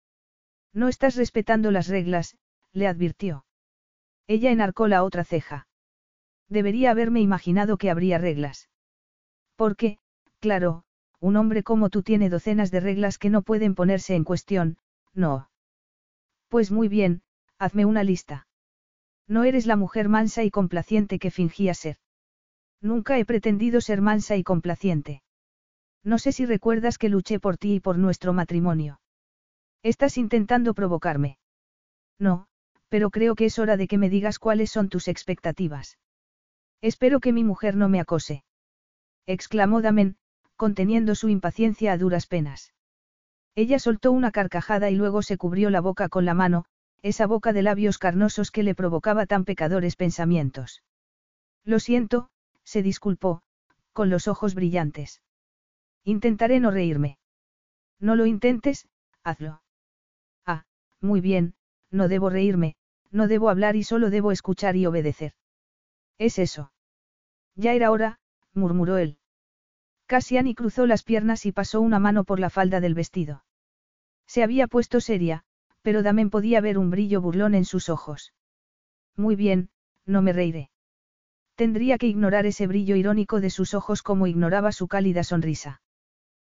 No 0.72 0.88
estás 0.88 1.16
respetando 1.16 1.72
las 1.72 1.88
reglas, 1.88 2.38
le 2.74 2.86
advirtió. 2.86 3.44
Ella 4.28 4.52
enarcó 4.52 4.88
la 4.88 5.04
otra 5.04 5.24
ceja. 5.24 5.68
Debería 6.48 6.92
haberme 6.92 7.22
imaginado 7.22 7.78
que 7.78 7.90
habría 7.90 8.20
reglas. 8.20 8.70
Porque, 9.56 9.98
claro, 10.40 10.84
un 11.20 11.38
hombre 11.38 11.64
como 11.64 11.90
tú 11.90 12.04
tiene 12.04 12.30
docenas 12.30 12.70
de 12.70 12.82
reglas 12.82 13.18
que 13.18 13.32
no 13.32 13.42
pueden 13.42 13.74
ponerse 13.74 14.14
en 14.14 14.24
cuestión, 14.24 14.78
no. 15.16 15.50
Pues 16.50 16.70
muy 16.70 16.88
bien, 16.88 17.24
hazme 17.58 17.86
una 17.86 18.04
lista. 18.04 18.46
No 19.28 19.44
eres 19.44 19.66
la 19.66 19.76
mujer 19.76 20.10
mansa 20.10 20.44
y 20.44 20.52
complaciente 20.52 21.20
que 21.20 21.32
fingía 21.32 21.74
ser. 21.74 21.98
Nunca 22.82 23.18
he 23.18 23.26
pretendido 23.26 23.82
ser 23.82 24.02
mansa 24.02 24.36
y 24.36 24.44
complaciente. 24.44 25.24
No 26.04 26.20
sé 26.20 26.32
si 26.32 26.46
recuerdas 26.46 26.98
que 26.98 27.10
luché 27.10 27.40
por 27.40 27.58
ti 27.58 27.76
y 27.76 27.80
por 27.80 27.98
nuestro 27.98 28.34
matrimonio. 28.34 29.00
Estás 29.82 30.18
intentando 30.18 30.74
provocarme. 30.74 31.40
No, 32.20 32.48
pero 32.90 33.10
creo 33.10 33.36
que 33.36 33.46
es 33.46 33.58
hora 33.58 33.78
de 33.78 33.88
que 33.88 33.98
me 33.98 34.10
digas 34.10 34.38
cuáles 34.40 34.70
son 34.72 34.90
tus 34.90 35.08
expectativas. 35.08 35.98
Espero 36.82 37.20
que 37.20 37.34
mi 37.34 37.44
mujer 37.44 37.76
no 37.76 37.90
me 37.90 38.00
acose. 38.00 38.44
Exclamó 39.26 39.82
Damen, 39.82 40.18
conteniendo 40.56 41.16
su 41.16 41.30
impaciencia 41.30 41.92
a 41.92 41.98
duras 41.98 42.28
penas. 42.28 42.74
Ella 43.56 43.80
soltó 43.80 44.12
una 44.12 44.32
carcajada 44.32 44.92
y 44.92 44.96
luego 44.96 45.24
se 45.24 45.38
cubrió 45.38 45.70
la 45.70 45.82
boca 45.82 46.10
con 46.10 46.26
la 46.26 46.34
mano, 46.34 46.66
esa 47.06 47.28
boca 47.28 47.54
de 47.54 47.62
labios 47.62 48.00
carnosos 48.00 48.50
que 48.50 48.64
le 48.64 48.74
provocaba 48.74 49.28
tan 49.28 49.46
pecadores 49.46 49.96
pensamientos. 49.96 50.82
Lo 51.64 51.80
siento, 51.80 52.30
se 52.64 52.82
disculpó, 52.82 53.44
con 53.94 54.10
los 54.10 54.28
ojos 54.28 54.56
brillantes. 54.56 55.22
Intentaré 56.04 56.60
no 56.60 56.72
reírme. 56.72 57.20
No 58.00 58.16
lo 58.16 58.26
intentes, 58.26 58.88
hazlo. 59.24 59.62
Ah, 60.48 60.66
muy 61.00 61.22
bien, 61.22 61.54
no 61.92 62.08
debo 62.08 62.32
reírme, 62.32 62.76
no 63.12 63.28
debo 63.28 63.50
hablar 63.50 63.76
y 63.76 63.84
solo 63.84 64.10
debo 64.10 64.32
escuchar 64.32 64.76
y 64.76 64.88
obedecer. 64.88 65.34
Es 66.18 66.40
eso. 66.40 66.72
Ya 67.54 67.74
era 67.74 67.92
hora, 67.92 68.18
murmuró 68.56 68.98
él. 68.98 69.20
Cassiani 70.08 70.56
cruzó 70.56 70.88
las 70.88 71.04
piernas 71.04 71.46
y 71.46 71.52
pasó 71.52 71.82
una 71.82 72.00
mano 72.00 72.24
por 72.24 72.40
la 72.40 72.50
falda 72.50 72.82
del 72.82 72.96
vestido. 72.96 73.46
Se 74.26 74.42
había 74.42 74.66
puesto 74.66 75.02
seria, 75.02 75.45
pero 75.86 76.02
Damen 76.02 76.32
podía 76.32 76.62
ver 76.62 76.80
un 76.80 76.90
brillo 76.90 77.22
burlón 77.22 77.54
en 77.54 77.64
sus 77.64 77.90
ojos. 77.90 78.34
Muy 79.16 79.36
bien, 79.36 79.70
no 80.08 80.24
me 80.24 80.34
reiré. 80.34 80.72
Tendría 81.54 82.00
que 82.00 82.08
ignorar 82.08 82.48
ese 82.48 82.66
brillo 82.66 82.96
irónico 82.96 83.40
de 83.40 83.52
sus 83.52 83.76
ojos 83.76 84.02
como 84.02 84.26
ignoraba 84.26 84.72
su 84.72 84.88
cálida 84.88 85.24
sonrisa. 85.24 85.84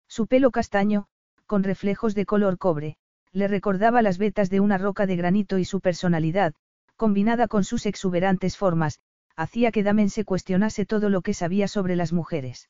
Su 0.09 0.27
pelo 0.27 0.51
castaño, 0.51 1.07
con 1.45 1.63
reflejos 1.63 2.13
de 2.13 2.25
color 2.25 2.57
cobre, 2.57 2.97
le 3.31 3.47
recordaba 3.47 4.01
las 4.01 4.17
vetas 4.17 4.49
de 4.49 4.59
una 4.59 4.77
roca 4.77 5.05
de 5.05 5.15
granito 5.15 5.57
y 5.59 5.63
su 5.63 5.79
personalidad, 5.79 6.53
combinada 6.97 7.47
con 7.47 7.63
sus 7.63 7.85
exuberantes 7.85 8.57
formas, 8.57 8.99
hacía 9.37 9.71
que 9.71 9.81
Damen 9.81 10.09
se 10.09 10.25
cuestionase 10.25 10.85
todo 10.85 11.07
lo 11.07 11.21
que 11.21 11.33
sabía 11.33 11.69
sobre 11.69 11.95
las 11.95 12.11
mujeres. 12.11 12.69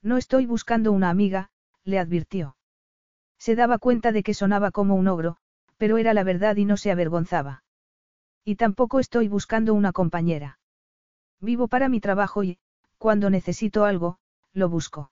No 0.00 0.16
estoy 0.16 0.46
buscando 0.46 0.92
una 0.92 1.10
amiga, 1.10 1.50
le 1.82 1.98
advirtió. 1.98 2.56
Se 3.36 3.56
daba 3.56 3.78
cuenta 3.78 4.12
de 4.12 4.22
que 4.22 4.32
sonaba 4.32 4.70
como 4.70 4.94
un 4.94 5.08
ogro, 5.08 5.38
pero 5.82 5.98
era 5.98 6.14
la 6.14 6.22
verdad 6.22 6.54
y 6.54 6.64
no 6.64 6.76
se 6.76 6.92
avergonzaba. 6.92 7.64
Y 8.44 8.54
tampoco 8.54 9.00
estoy 9.00 9.26
buscando 9.26 9.74
una 9.74 9.90
compañera. 9.90 10.60
Vivo 11.40 11.66
para 11.66 11.88
mi 11.88 11.98
trabajo 12.00 12.44
y, 12.44 12.60
cuando 12.98 13.30
necesito 13.30 13.84
algo, 13.84 14.20
lo 14.52 14.68
busco. 14.68 15.10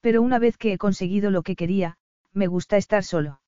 Pero 0.00 0.22
una 0.22 0.38
vez 0.38 0.56
que 0.56 0.72
he 0.72 0.78
conseguido 0.78 1.30
lo 1.30 1.42
que 1.42 1.54
quería, 1.54 1.98
me 2.32 2.46
gusta 2.46 2.78
estar 2.78 3.04
solo. 3.04 3.42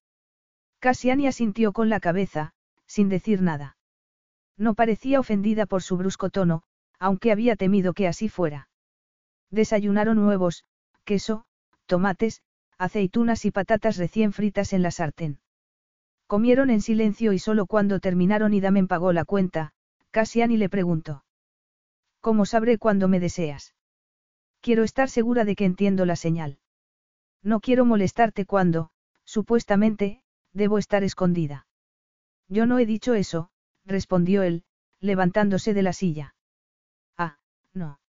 Cassiani 0.79 1.27
asintió 1.27 1.73
con 1.73 1.89
la 1.89 2.01
cabeza, 2.01 2.53
sin 2.85 3.09
decir 3.09 3.41
nada. 3.41 3.79
No 4.59 4.75
parecía 4.75 5.21
ofendida 5.21 5.65
por 5.65 5.83
su 5.83 5.97
brusco 5.97 6.29
tono, 6.29 6.65
aunque 6.99 7.33
había 7.33 7.57
temido 7.57 7.95
que 7.95 8.09
así 8.09 8.29
fuera. 8.29 8.69
Desayunaron 9.49 10.19
huevos, 10.19 10.67
queso, 11.05 11.47
tomates, 11.87 12.43
aceitunas 12.77 13.47
y 13.47 13.53
patatas 13.53 13.97
recién 13.97 14.35
fritas 14.35 14.75
en 14.75 14.83
la 14.83 14.91
sartén. 14.91 15.41
Comieron 16.27 16.71
en 16.71 16.81
silencio 16.81 17.33
y 17.33 17.39
solo 17.39 17.67
cuando 17.67 18.01
terminaron 18.01 18.53
y 18.53 18.61
Damen 18.61 18.89
pagó 18.89 19.13
la 19.13 19.25
cuenta, 19.25 19.73
Cassiani 20.11 20.57
le 20.57 20.69
preguntó. 20.69 21.25
¿Cómo 22.21 22.47
sabré 22.47 22.79
cuándo 22.79 23.07
me 23.07 23.21
deseas? 23.21 23.75
Quiero 24.61 24.83
estar 24.83 25.09
segura 25.09 25.45
de 25.45 25.55
que 25.55 25.65
entiendo 25.65 26.05
la 26.07 26.17
señal. 26.17 26.59
No 27.43 27.61
quiero 27.61 27.85
molestarte 27.85 28.45
cuando, 28.45 28.91
supuestamente, 29.25 30.23
debo 30.53 30.79
estar 30.79 31.05
escondida. 31.05 31.67
Yo 32.49 32.67
no 32.67 32.81
he 32.81 32.87
dicho 32.87 33.15
eso, 33.15 33.51
respondió 33.85 34.43
él, 34.43 34.65
levantándose 35.01 35.75
de 35.75 35.83
la 35.83 35.93
silla. 35.93 36.35
Ah, 37.17 37.39
no. 37.73 38.01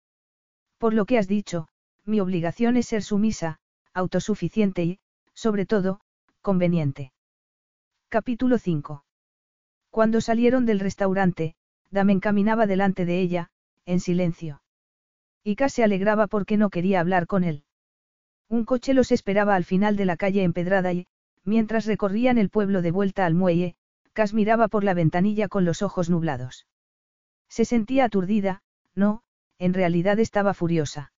Por 0.78 0.94
lo 0.94 1.04
que 1.04 1.18
has 1.18 1.28
dicho, 1.28 1.68
mi 2.06 2.20
obligación 2.20 2.78
es 2.78 2.86
ser 2.86 3.02
sumisa, 3.02 3.60
autosuficiente 3.92 4.84
y, 4.84 5.00
sobre 5.34 5.66
todo, 5.66 6.00
conveniente. 6.40 7.12
Capítulo 8.18 8.56
5. 8.56 9.04
Cuando 9.90 10.22
salieron 10.22 10.64
del 10.64 10.80
restaurante, 10.80 11.54
Damen 11.90 12.18
caminaba 12.18 12.66
delante 12.66 13.04
de 13.04 13.20
ella, 13.20 13.50
en 13.84 14.00
silencio. 14.00 14.62
Y 15.44 15.54
casi 15.54 15.82
alegraba 15.82 16.26
porque 16.26 16.56
no 16.56 16.70
quería 16.70 17.00
hablar 17.00 17.26
con 17.26 17.44
él. 17.44 17.64
Un 18.48 18.64
coche 18.64 18.94
los 18.94 19.12
esperaba 19.12 19.54
al 19.54 19.64
final 19.64 19.96
de 19.96 20.06
la 20.06 20.16
calle 20.16 20.44
empedrada 20.44 20.94
y, 20.94 21.06
mientras 21.44 21.84
recorrían 21.84 22.38
el 22.38 22.48
pueblo 22.48 22.80
de 22.80 22.90
vuelta 22.90 23.26
al 23.26 23.34
muelle, 23.34 23.74
Cas 24.14 24.32
miraba 24.32 24.68
por 24.68 24.82
la 24.82 24.94
ventanilla 24.94 25.48
con 25.48 25.66
los 25.66 25.82
ojos 25.82 26.08
nublados. 26.08 26.66
Se 27.50 27.66
sentía 27.66 28.06
aturdida, 28.06 28.62
no, 28.94 29.24
en 29.58 29.74
realidad 29.74 30.18
estaba 30.20 30.54
furiosa. 30.54 31.12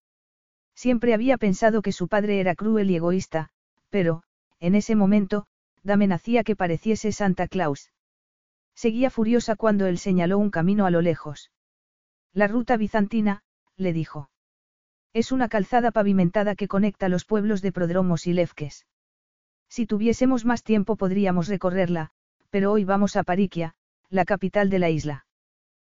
Siempre 0.75 1.15
había 1.15 1.39
pensado 1.39 1.81
que 1.81 1.93
su 1.93 2.09
padre 2.09 2.41
era 2.41 2.57
cruel 2.57 2.91
y 2.91 2.97
egoísta, 2.97 3.51
pero, 3.89 4.25
en 4.59 4.75
ese 4.75 4.97
momento, 4.97 5.47
Damen 5.89 6.13
hacía 6.13 6.45
que 6.45 6.55
pareciese 6.55 7.13
Santa 7.13 7.49
Claus. 7.49 7.91
Seguía 8.75 9.09
furiosa 9.09 9.57
cuando 9.57 9.87
él 9.87 9.97
señaló 9.97 10.37
un 10.39 10.51
camino 10.51 10.85
a 10.85 10.91
lo 10.91 11.01
lejos. 11.01 11.51
La 12.35 12.47
ruta 12.47 12.77
bizantina, 12.77 13.43
le 13.77 13.95
dijo. 13.95 14.29
Es 15.15 15.33
una 15.33 15.49
calzada 15.49 15.91
pavimentada 15.91 16.57
que 16.57 16.69
conecta 16.69 17.09
los 17.09 17.25
pueblos 17.25 17.63
de 17.63 17.73
Prodromos 17.73 18.27
y 18.27 18.35
Lefques. 18.35 18.87
Si 19.71 19.87
tuviésemos 19.87 20.45
más 20.45 20.63
tiempo 20.63 20.97
podríamos 20.97 21.49
recorrerla, 21.49 22.11
pero 22.51 22.71
hoy 22.71 22.85
vamos 22.85 23.17
a 23.17 23.23
Pariquia, 23.23 23.75
la 24.11 24.27
capital 24.27 24.69
de 24.69 24.79
la 24.81 24.91
isla. 24.91 25.27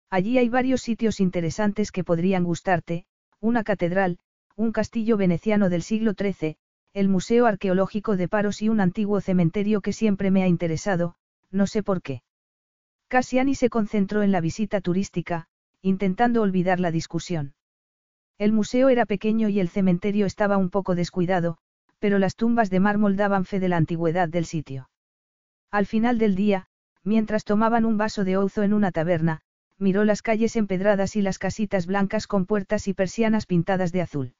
Allí 0.09 0.37
hay 0.37 0.47
varios 0.47 0.81
sitios 0.81 1.19
interesantes 1.19 1.91
que 1.91 2.05
podrían 2.05 2.45
gustarte, 2.45 3.05
una 3.41 3.65
catedral, 3.65 4.19
un 4.55 4.71
castillo 4.71 5.17
veneciano 5.17 5.67
del 5.67 5.83
siglo 5.83 6.13
XIII, 6.13 6.57
el 6.93 7.07
Museo 7.07 7.45
Arqueológico 7.45 8.17
de 8.17 8.27
Paros 8.27 8.61
y 8.61 8.67
un 8.67 8.81
antiguo 8.81 9.21
cementerio 9.21 9.79
que 9.79 9.93
siempre 9.93 10.29
me 10.29 10.43
ha 10.43 10.47
interesado, 10.47 11.15
no 11.49 11.65
sé 11.65 11.83
por 11.83 12.01
qué. 12.01 12.21
Cassiani 13.07 13.55
se 13.55 13.69
concentró 13.69 14.23
en 14.23 14.31
la 14.31 14.41
visita 14.41 14.81
turística, 14.81 15.47
intentando 15.81 16.41
olvidar 16.41 16.81
la 16.81 16.91
discusión. 16.91 17.53
El 18.37 18.51
museo 18.51 18.89
era 18.89 19.05
pequeño 19.05 19.47
y 19.47 19.59
el 19.59 19.69
cementerio 19.69 20.25
estaba 20.25 20.57
un 20.57 20.69
poco 20.69 20.95
descuidado, 20.95 21.57
pero 21.99 22.19
las 22.19 22.35
tumbas 22.35 22.69
de 22.69 22.79
mármol 22.79 23.15
daban 23.15 23.45
fe 23.45 23.59
de 23.59 23.69
la 23.69 23.77
antigüedad 23.77 24.27
del 24.27 24.45
sitio. 24.45 24.89
Al 25.69 25.85
final 25.85 26.17
del 26.17 26.35
día, 26.35 26.67
mientras 27.03 27.45
tomaban 27.45 27.85
un 27.85 27.97
vaso 27.97 28.25
de 28.25 28.35
ouzo 28.35 28.63
en 28.63 28.73
una 28.73 28.91
taberna, 28.91 29.41
miró 29.77 30.03
las 30.03 30.21
calles 30.21 30.55
empedradas 30.57 31.15
y 31.15 31.21
las 31.21 31.39
casitas 31.39 31.85
blancas 31.85 32.27
con 32.27 32.45
puertas 32.45 32.87
y 32.87 32.93
persianas 32.93 33.45
pintadas 33.45 33.91
de 33.91 34.01
azul. 34.01 34.33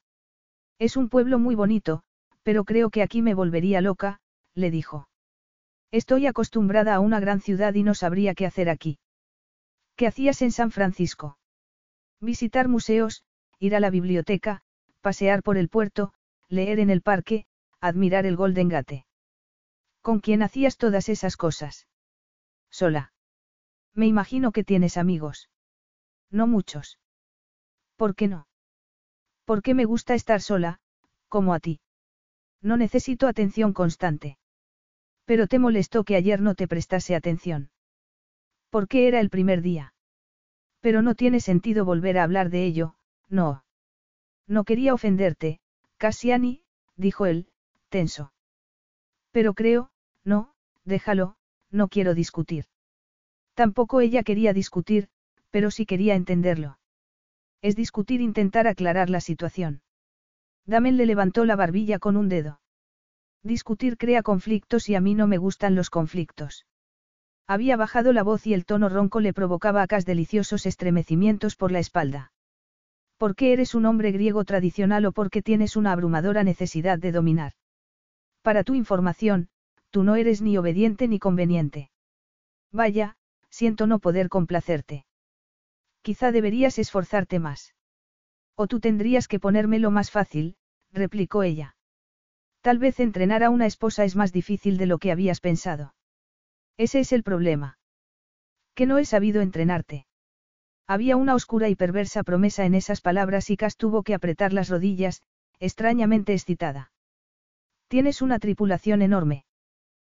Es 0.80 0.98
un 0.98 1.10
pueblo 1.10 1.40
muy 1.40 1.56
bonito, 1.56 2.04
pero 2.44 2.64
creo 2.64 2.90
que 2.90 3.02
aquí 3.02 3.22
me 3.22 3.34
volvería 3.34 3.82
loca, 3.82 4.20
le 4.54 4.72
dijo. 4.72 5.08
Estoy 5.92 6.26
acostumbrada 6.28 6.96
a 6.96 7.00
una 7.00 7.20
gran 7.20 7.42
ciudad 7.42 7.74
y 7.74 7.84
no 7.84 7.94
sabría 7.94 8.34
qué 8.34 8.46
hacer 8.46 8.70
aquí. 8.70 9.00
¿Qué 9.96 10.08
hacías 10.08 10.42
en 10.42 10.52
San 10.52 10.72
Francisco? 10.72 11.38
Visitar 12.20 12.68
museos, 12.68 13.24
ir 13.60 13.76
a 13.76 13.80
la 13.80 13.90
biblioteca, 13.90 14.62
pasear 15.02 15.44
por 15.44 15.58
el 15.58 15.70
puerto, 15.70 16.14
leer 16.48 16.80
en 16.80 16.90
el 16.90 17.02
parque, 17.02 17.46
admirar 17.80 18.26
el 18.26 18.36
Golden 18.36 18.70
Gate. 18.70 19.06
¿Con 20.02 20.20
quién 20.20 20.42
hacías 20.42 20.78
todas 20.78 21.10
esas 21.10 21.38
cosas? 21.38 21.88
Sola. 22.70 23.14
Me 23.94 24.08
imagino 24.08 24.52
que 24.52 24.64
tienes 24.64 24.98
amigos. 24.98 25.50
No 26.30 26.48
muchos. 26.48 27.00
¿Por 27.98 28.16
qué 28.16 28.28
no? 28.28 28.48
Porque 29.46 29.74
me 29.74 29.86
gusta 29.86 30.16
estar 30.16 30.42
sola, 30.42 30.80
como 31.28 31.54
a 31.54 31.60
ti. 31.60 31.82
No 32.62 32.78
necesito 32.78 33.28
atención 33.28 33.74
constante. 33.74 34.38
Pero 35.26 35.48
te 35.48 35.60
molestó 35.60 36.04
que 36.04 36.16
ayer 36.16 36.42
no 36.42 36.56
te 36.56 36.68
prestase 36.68 37.16
atención. 37.16 37.72
Porque 38.70 39.08
era 39.08 39.20
el 39.20 39.30
primer 39.30 39.62
día. 39.62 39.94
Pero 40.80 41.02
no 41.02 41.16
tiene 41.16 41.40
sentido 41.40 41.86
volver 41.86 42.18
a 42.18 42.24
hablar 42.24 42.50
de 42.50 42.66
ello, 42.66 42.96
no. 43.30 43.64
No 44.48 44.64
quería 44.64 44.94
ofenderte, 44.94 45.60
Cassiani, 45.98 46.64
dijo 46.96 47.26
él, 47.26 47.48
tenso. 47.90 48.34
Pero 49.32 49.54
creo, 49.54 49.92
no, 50.24 50.54
déjalo, 50.84 51.36
no 51.70 51.88
quiero 51.88 52.14
discutir. 52.14 52.66
Tampoco 53.54 54.02
ella 54.02 54.24
quería 54.24 54.54
discutir, 54.54 55.10
pero 55.52 55.72
sí 55.72 55.86
quería 55.86 56.16
entenderlo. 56.16 56.80
Es 57.62 57.76
discutir 57.76 58.22
intentar 58.22 58.68
aclarar 58.68 59.10
la 59.10 59.22
situación. 59.22 59.82
Damen 60.72 60.96
le 60.96 61.06
levantó 61.06 61.44
la 61.44 61.58
barbilla 61.58 62.00
con 62.00 62.16
un 62.16 62.30
dedo. 62.30 62.62
Discutir 63.44 63.98
crea 63.98 64.24
conflictos 64.24 64.88
y 64.88 64.96
a 64.96 65.02
mí 65.02 65.16
no 65.16 65.28
me 65.28 65.38
gustan 65.38 65.76
los 65.76 65.90
conflictos. 65.90 66.66
Había 67.46 67.76
bajado 67.76 68.14
la 68.14 68.24
voz 68.24 68.48
y 68.48 68.54
el 68.54 68.64
tono 68.64 68.88
ronco 68.88 69.20
le 69.20 69.34
provocaba 69.34 69.82
acá 69.82 70.00
deliciosos 70.00 70.66
estremecimientos 70.66 71.58
por 71.58 71.74
la 71.74 71.80
espalda. 71.80 72.32
¿Por 73.18 73.36
qué 73.36 73.52
eres 73.52 73.76
un 73.76 73.86
hombre 73.86 74.14
griego 74.14 74.46
tradicional 74.46 75.06
o 75.06 75.12
porque 75.12 75.42
tienes 75.42 75.76
una 75.76 75.92
abrumadora 75.92 76.46
necesidad 76.46 76.98
de 76.98 77.12
dominar? 77.12 77.52
Para 78.42 78.64
tu 78.64 78.74
información, 78.74 79.50
tú 79.90 80.04
no 80.04 80.16
eres 80.16 80.42
ni 80.42 80.58
obediente 80.58 81.10
ni 81.10 81.20
conveniente. 81.20 81.92
Vaya, 82.72 83.18
siento 83.50 83.88
no 83.88 84.00
poder 84.00 84.30
complacerte. 84.30 85.06
Quizá 86.02 86.32
deberías 86.32 86.80
esforzarte 86.80 87.40
más. 87.40 87.76
O 88.56 88.68
tú 88.68 88.80
tendrías 88.80 89.28
que 89.28 89.38
ponérmelo 89.38 89.92
más 89.92 90.12
fácil, 90.12 90.56
replicó 90.92 91.44
ella. 91.44 91.76
Tal 92.62 92.78
vez 92.78 93.00
entrenar 93.00 93.44
a 93.44 93.50
una 93.50 93.66
esposa 93.66 94.04
es 94.04 94.16
más 94.16 94.32
difícil 94.32 94.78
de 94.78 94.86
lo 94.86 95.00
que 95.00 95.12
habías 95.12 95.40
pensado. 95.40 95.96
Ese 96.78 97.00
es 97.00 97.12
el 97.12 97.24
problema. 97.24 97.80
Que 98.76 98.86
no 98.86 98.98
he 98.98 99.06
sabido 99.06 99.42
entrenarte. 99.42 100.06
Había 100.88 101.16
una 101.16 101.36
oscura 101.36 101.70
y 101.70 101.76
perversa 101.76 102.24
promesa 102.24 102.66
en 102.66 102.76
esas 102.76 103.02
palabras 103.02 103.50
y 103.50 103.58
Cas 103.58 103.78
tuvo 103.78 104.04
que 104.04 104.14
apretar 104.14 104.54
las 104.54 104.70
rodillas, 104.70 105.22
extrañamente 105.60 106.34
excitada. 106.34 106.92
Tienes 107.88 108.22
una 108.22 108.40
tripulación 108.40 109.02
enorme. 109.02 109.46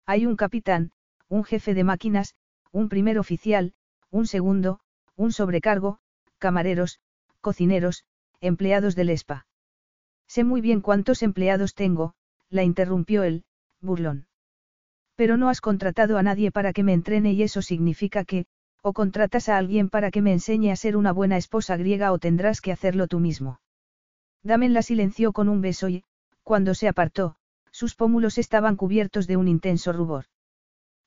Hay 0.06 0.26
un 0.26 0.36
capitán, 0.36 0.92
un 1.28 1.44
jefe 1.44 1.74
de 1.74 1.84
máquinas, 1.84 2.36
un 2.72 2.90
primer 2.90 3.20
oficial, 3.20 3.74
un 4.10 4.28
segundo, 4.28 4.80
un 5.16 5.32
sobrecargo, 5.32 6.00
camareros, 6.38 7.00
cocineros, 7.42 8.06
empleados 8.40 8.96
del 8.96 9.10
ESPA. 9.10 9.46
Sé 10.34 10.46
muy 10.46 10.62
bien 10.62 10.80
cuántos 10.80 11.24
empleados 11.24 11.76
tengo, 11.76 12.14
la 12.50 12.64
interrumpió 12.64 13.24
él, 13.24 13.44
burlón. 13.82 14.28
Pero 15.18 15.36
no 15.36 15.50
has 15.50 15.60
contratado 15.60 16.18
a 16.18 16.24
nadie 16.24 16.52
para 16.52 16.72
que 16.72 16.84
me 16.84 16.94
entrene 16.94 17.34
y 17.34 17.44
eso 17.44 17.62
significa 17.62 18.24
que, 18.24 18.46
o 18.82 18.94
contratas 18.94 19.50
a 19.50 19.58
alguien 19.58 19.90
para 19.90 20.10
que 20.10 20.22
me 20.22 20.32
enseñe 20.32 20.72
a 20.72 20.78
ser 20.78 20.96
una 20.96 21.12
buena 21.12 21.36
esposa 21.36 21.76
griega 21.76 22.14
o 22.14 22.18
tendrás 22.18 22.62
que 22.62 22.72
hacerlo 22.72 23.08
tú 23.08 23.20
mismo. 23.20 23.60
Damen 24.42 24.74
la 24.74 24.84
silenció 24.84 25.34
con 25.34 25.50
un 25.50 25.60
beso 25.60 25.90
y, 25.90 26.06
cuando 26.44 26.76
se 26.76 26.88
apartó, 26.88 27.36
sus 27.70 27.96
pómulos 27.96 28.38
estaban 28.38 28.78
cubiertos 28.78 29.28
de 29.28 29.36
un 29.36 29.50
intenso 29.50 29.92
rubor. 29.92 30.28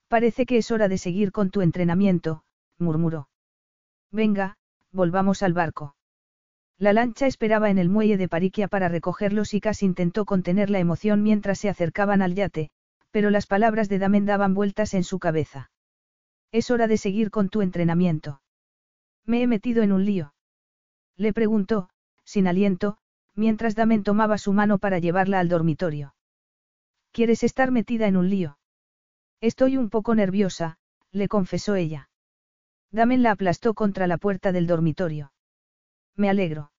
Parece 0.06 0.44
que 0.44 0.59
es 0.59 0.70
hora 0.70 0.86
de 0.86 0.98
seguir 0.98 1.32
con 1.32 1.48
tu 1.48 1.62
entrenamiento, 1.62 2.44
murmuró. 2.78 3.30
Venga, 4.10 4.59
volvamos 4.92 5.42
al 5.42 5.55
barco. 5.55 5.96
La 6.78 6.92
lancha 6.92 7.26
esperaba 7.26 7.70
en 7.70 7.78
el 7.78 7.88
muelle 7.88 8.16
de 8.16 8.28
Pariquia 8.28 8.68
para 8.68 8.88
recogerlos 8.88 9.55
y 9.55 9.60
casi 9.60 9.86
intentó 9.86 10.24
contener 10.24 10.70
la 10.70 10.80
emoción 10.80 11.22
mientras 11.22 11.59
se 11.59 11.68
acercaban 11.68 12.20
al 12.20 12.34
yate, 12.34 12.70
pero 13.10 13.30
las 13.30 13.46
palabras 13.46 13.88
de 13.88 13.98
Damen 13.98 14.26
daban 14.26 14.55
vueltas 14.55 14.92
en 14.94 15.05
su 15.05 15.20
cabeza. 15.20 15.70
Es 16.51 16.70
hora 16.70 16.88
de 16.88 16.96
seguir 16.96 17.30
con 17.30 17.48
tu 17.48 17.62
entrenamiento. 17.62 18.42
Me 19.24 19.42
he 19.42 19.46
metido 19.46 19.82
en 19.82 19.92
un 19.92 20.05
lío. 20.05 20.34
Le 21.16 21.32
preguntó, 21.32 21.90
sin 22.24 22.48
aliento, 22.48 22.98
mientras 23.34 23.76
Damen 23.76 24.02
tomaba 24.02 24.38
su 24.38 24.52
mano 24.52 24.78
para 24.78 24.98
llevarla 24.98 25.38
al 25.38 25.48
dormitorio. 25.48 26.14
¿Quieres 27.12 27.44
estar 27.44 27.70
metida 27.70 28.09
en 28.09 28.16
un 28.16 28.28
lío? 28.28 28.59
Estoy 29.40 29.76
un 29.76 29.90
poco 29.90 30.14
nerviosa, 30.16 30.78
le 31.12 31.28
confesó 31.28 31.76
ella. 31.76 32.09
Damen 32.90 33.22
la 33.22 33.30
aplastó 33.30 33.74
contra 33.74 34.09
la 34.09 34.18
puerta 34.18 34.51
del 34.51 34.66
dormitorio. 34.66 35.34
Me 36.16 36.31
alegro. 36.31 36.73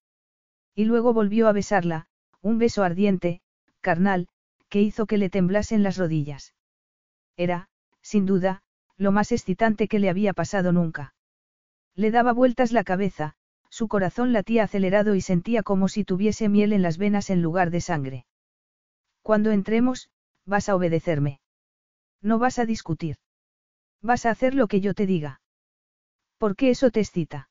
Y 0.74 0.86
luego 0.86 1.14
volvió 1.14 1.48
a 1.48 1.54
besarla, 1.54 2.08
un 2.42 2.58
beso 2.58 2.84
ardiente, 2.84 3.42
carnal, 3.82 4.28
que 4.70 4.82
hizo 4.82 5.06
que 5.06 5.18
le 5.18 5.30
temblasen 5.30 5.84
las 5.84 5.98
rodillas. 5.98 6.54
Era, 7.38 7.70
sin 8.02 8.26
duda, 8.26 8.62
lo 8.98 9.12
más 9.12 9.32
excitante 9.32 9.88
que 9.88 10.00
le 10.00 10.10
había 10.10 10.34
pasado 10.34 10.72
nunca. 10.72 11.14
Le 11.96 12.12
daba 12.12 12.34
vueltas 12.34 12.72
la 12.72 12.84
cabeza, 12.84 13.36
su 13.70 13.88
corazón 13.88 14.32
latía 14.32 14.64
acelerado 14.64 15.16
y 15.16 15.22
sentía 15.22 15.64
como 15.64 15.88
si 15.88 16.04
tuviese 16.04 16.50
miel 16.50 16.74
en 16.74 16.82
las 16.82 16.98
venas 16.98 17.30
en 17.30 17.42
lugar 17.42 17.72
de 17.72 17.82
sangre. 17.82 18.26
Cuando 19.22 19.52
entremos, 19.52 20.10
vas 20.46 20.70
a 20.70 20.76
obedecerme. 20.76 21.40
No 22.22 22.40
vas 22.40 22.60
a 22.60 22.66
discutir. 22.66 23.18
Vas 24.02 24.26
a 24.26 24.30
hacer 24.30 24.54
lo 24.54 24.68
que 24.68 24.82
yo 24.82 24.94
te 24.94 25.06
diga. 25.06 25.42
¿Por 26.38 26.56
qué 26.56 26.70
eso 26.70 26.92
te 26.92 27.00
excita? 27.00 27.50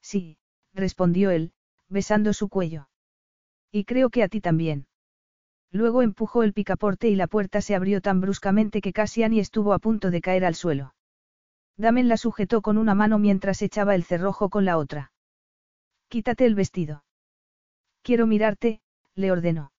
Sí, 0.00 0.38
respondió 0.76 1.30
él, 1.30 1.52
besando 1.88 2.32
su 2.32 2.48
cuello. 2.48 2.88
Y 3.72 3.84
creo 3.84 4.10
que 4.10 4.22
a 4.22 4.28
ti 4.28 4.40
también. 4.40 4.86
Luego 5.72 6.02
empujó 6.02 6.42
el 6.42 6.52
picaporte 6.52 7.08
y 7.08 7.16
la 7.16 7.26
puerta 7.26 7.60
se 7.60 7.74
abrió 7.74 8.00
tan 8.00 8.20
bruscamente 8.20 8.80
que 8.80 8.92
casi 8.92 9.22
Annie 9.24 9.40
estuvo 9.40 9.72
a 9.72 9.78
punto 9.78 10.10
de 10.10 10.20
caer 10.20 10.44
al 10.44 10.54
suelo. 10.54 10.94
Damen 11.76 12.08
la 12.08 12.16
sujetó 12.16 12.62
con 12.62 12.78
una 12.78 12.94
mano 12.94 13.18
mientras 13.18 13.60
echaba 13.60 13.94
el 13.94 14.04
cerrojo 14.04 14.48
con 14.48 14.64
la 14.64 14.78
otra. 14.78 15.12
Quítate 16.08 16.46
el 16.46 16.54
vestido. 16.54 17.04
Quiero 18.02 18.26
mirarte, 18.26 18.80
le 19.14 19.32
ordenó. 19.32 19.72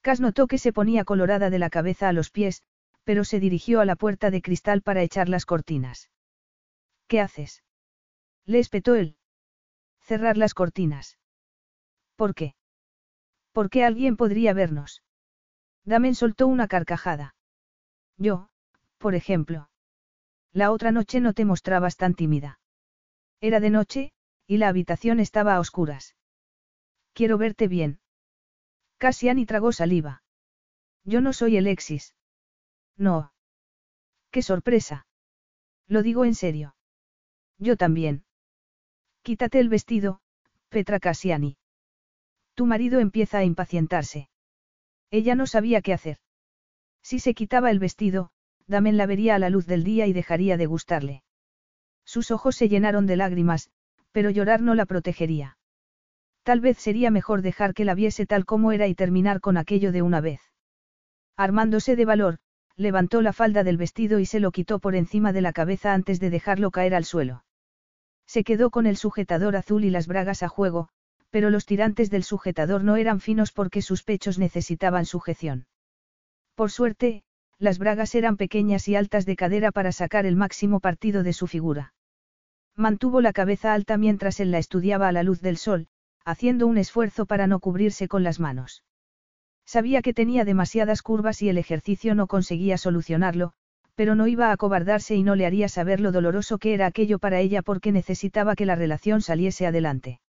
Cas 0.00 0.20
notó 0.20 0.46
que 0.46 0.58
se 0.58 0.72
ponía 0.72 1.04
colorada 1.04 1.50
de 1.50 1.58
la 1.58 1.68
cabeza 1.68 2.08
a 2.08 2.12
los 2.12 2.30
pies, 2.30 2.62
pero 3.04 3.24
se 3.24 3.40
dirigió 3.40 3.80
a 3.80 3.84
la 3.84 3.96
puerta 3.96 4.30
de 4.30 4.40
cristal 4.40 4.82
para 4.82 5.02
echar 5.02 5.28
las 5.28 5.44
cortinas. 5.44 6.10
¿Qué 7.08 7.20
haces? 7.20 7.62
Le 8.46 8.60
espetó 8.60 8.94
él. 8.94 9.16
Cerrar 10.10 10.36
las 10.36 10.54
cortinas. 10.54 11.18
¿Por 12.16 12.34
qué? 12.34 12.56
¿Por 13.52 13.70
qué 13.70 13.84
alguien 13.84 14.16
podría 14.16 14.52
vernos? 14.52 15.04
Damen 15.84 16.16
soltó 16.16 16.48
una 16.48 16.66
carcajada. 16.66 17.36
Yo, 18.16 18.48
por 18.98 19.14
ejemplo. 19.14 19.70
La 20.52 20.72
otra 20.72 20.90
noche 20.90 21.20
no 21.20 21.32
te 21.32 21.44
mostrabas 21.44 21.96
tan 21.96 22.14
tímida. 22.14 22.58
Era 23.40 23.60
de 23.60 23.70
noche, 23.70 24.12
y 24.48 24.56
la 24.56 24.66
habitación 24.66 25.20
estaba 25.20 25.54
a 25.54 25.60
oscuras. 25.60 26.16
Quiero 27.12 27.38
verte 27.38 27.68
bien. 27.68 28.00
y 28.98 29.46
tragó 29.46 29.70
saliva. 29.70 30.24
Yo 31.04 31.20
no 31.20 31.32
soy 31.32 31.56
Alexis. 31.56 32.16
No. 32.96 33.32
¡Qué 34.32 34.42
sorpresa! 34.42 35.06
Lo 35.86 36.02
digo 36.02 36.24
en 36.24 36.34
serio. 36.34 36.74
Yo 37.58 37.76
también. 37.76 38.24
Quítate 39.30 39.60
el 39.60 39.68
vestido, 39.68 40.18
Petra 40.70 40.98
Cassiani. 40.98 41.56
Tu 42.56 42.66
marido 42.66 42.98
empieza 42.98 43.38
a 43.38 43.44
impacientarse. 43.44 44.28
Ella 45.12 45.36
no 45.36 45.46
sabía 45.46 45.82
qué 45.82 45.92
hacer. 45.92 46.18
Si 47.00 47.20
se 47.20 47.32
quitaba 47.32 47.70
el 47.70 47.78
vestido, 47.78 48.32
Damen 48.66 48.96
la 48.96 49.06
vería 49.06 49.36
a 49.36 49.38
la 49.38 49.48
luz 49.48 49.68
del 49.68 49.84
día 49.84 50.08
y 50.08 50.12
dejaría 50.12 50.56
de 50.56 50.66
gustarle. 50.66 51.22
Sus 52.04 52.32
ojos 52.32 52.56
se 52.56 52.68
llenaron 52.68 53.06
de 53.06 53.16
lágrimas, 53.16 53.70
pero 54.10 54.30
llorar 54.30 54.62
no 54.62 54.74
la 54.74 54.84
protegería. 54.84 55.58
Tal 56.42 56.60
vez 56.60 56.78
sería 56.78 57.12
mejor 57.12 57.40
dejar 57.40 57.72
que 57.72 57.84
la 57.84 57.94
viese 57.94 58.26
tal 58.26 58.44
como 58.44 58.72
era 58.72 58.88
y 58.88 58.96
terminar 58.96 59.40
con 59.40 59.56
aquello 59.56 59.92
de 59.92 60.02
una 60.02 60.20
vez. 60.20 60.40
Armándose 61.36 61.94
de 61.94 62.04
valor, 62.04 62.38
levantó 62.74 63.22
la 63.22 63.32
falda 63.32 63.62
del 63.62 63.76
vestido 63.76 64.18
y 64.18 64.26
se 64.26 64.40
lo 64.40 64.50
quitó 64.50 64.80
por 64.80 64.96
encima 64.96 65.32
de 65.32 65.42
la 65.42 65.52
cabeza 65.52 65.94
antes 65.94 66.18
de 66.18 66.30
dejarlo 66.30 66.72
caer 66.72 66.96
al 66.96 67.04
suelo. 67.04 67.44
Se 68.30 68.44
quedó 68.44 68.70
con 68.70 68.86
el 68.86 68.96
sujetador 68.96 69.56
azul 69.56 69.84
y 69.84 69.90
las 69.90 70.06
bragas 70.06 70.44
a 70.44 70.48
juego, 70.48 70.88
pero 71.30 71.50
los 71.50 71.66
tirantes 71.66 72.10
del 72.10 72.22
sujetador 72.22 72.84
no 72.84 72.94
eran 72.94 73.18
finos 73.18 73.50
porque 73.50 73.82
sus 73.82 74.04
pechos 74.04 74.38
necesitaban 74.38 75.04
sujeción. 75.04 75.66
Por 76.54 76.70
suerte, 76.70 77.24
las 77.58 77.80
bragas 77.80 78.14
eran 78.14 78.36
pequeñas 78.36 78.86
y 78.86 78.94
altas 78.94 79.26
de 79.26 79.34
cadera 79.34 79.72
para 79.72 79.90
sacar 79.90 80.26
el 80.26 80.36
máximo 80.36 80.78
partido 80.78 81.24
de 81.24 81.32
su 81.32 81.48
figura. 81.48 81.92
Mantuvo 82.76 83.20
la 83.20 83.32
cabeza 83.32 83.74
alta 83.74 83.96
mientras 83.96 84.38
él 84.38 84.52
la 84.52 84.58
estudiaba 84.58 85.08
a 85.08 85.12
la 85.12 85.24
luz 85.24 85.40
del 85.40 85.56
sol, 85.56 85.88
haciendo 86.24 86.68
un 86.68 86.78
esfuerzo 86.78 87.26
para 87.26 87.48
no 87.48 87.58
cubrirse 87.58 88.06
con 88.06 88.22
las 88.22 88.38
manos. 88.38 88.84
Sabía 89.66 90.02
que 90.02 90.14
tenía 90.14 90.44
demasiadas 90.44 91.02
curvas 91.02 91.42
y 91.42 91.48
el 91.48 91.58
ejercicio 91.58 92.14
no 92.14 92.28
conseguía 92.28 92.78
solucionarlo, 92.78 93.54
pero 94.00 94.14
no 94.14 94.26
iba 94.26 94.48
a 94.48 94.52
acobardarse 94.52 95.14
y 95.14 95.22
no 95.22 95.34
le 95.34 95.44
haría 95.44 95.68
saber 95.68 96.00
lo 96.00 96.10
doloroso 96.10 96.56
que 96.56 96.72
era 96.72 96.86
aquello 96.86 97.18
para 97.18 97.38
ella 97.40 97.60
porque 97.60 97.92
necesitaba 97.92 98.56
que 98.56 98.64
la 98.64 98.74
relación 98.74 99.20
saliese 99.20 99.66
adelante. 99.66 100.22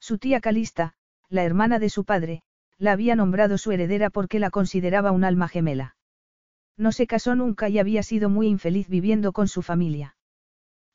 Su 0.00 0.18
tía 0.18 0.40
Calista, 0.40 0.94
la 1.28 1.44
hermana 1.44 1.78
de 1.78 1.90
su 1.90 2.02
padre, 2.04 2.42
la 2.76 2.90
había 2.90 3.14
nombrado 3.14 3.56
su 3.56 3.70
heredera 3.70 4.10
porque 4.10 4.40
la 4.40 4.50
consideraba 4.50 5.12
un 5.12 5.22
alma 5.22 5.46
gemela. 5.46 5.94
No 6.76 6.90
se 6.90 7.06
casó 7.06 7.36
nunca 7.36 7.68
y 7.68 7.78
había 7.78 8.02
sido 8.02 8.30
muy 8.30 8.48
infeliz 8.48 8.88
viviendo 8.88 9.30
con 9.30 9.46
su 9.46 9.62
familia. 9.62 10.16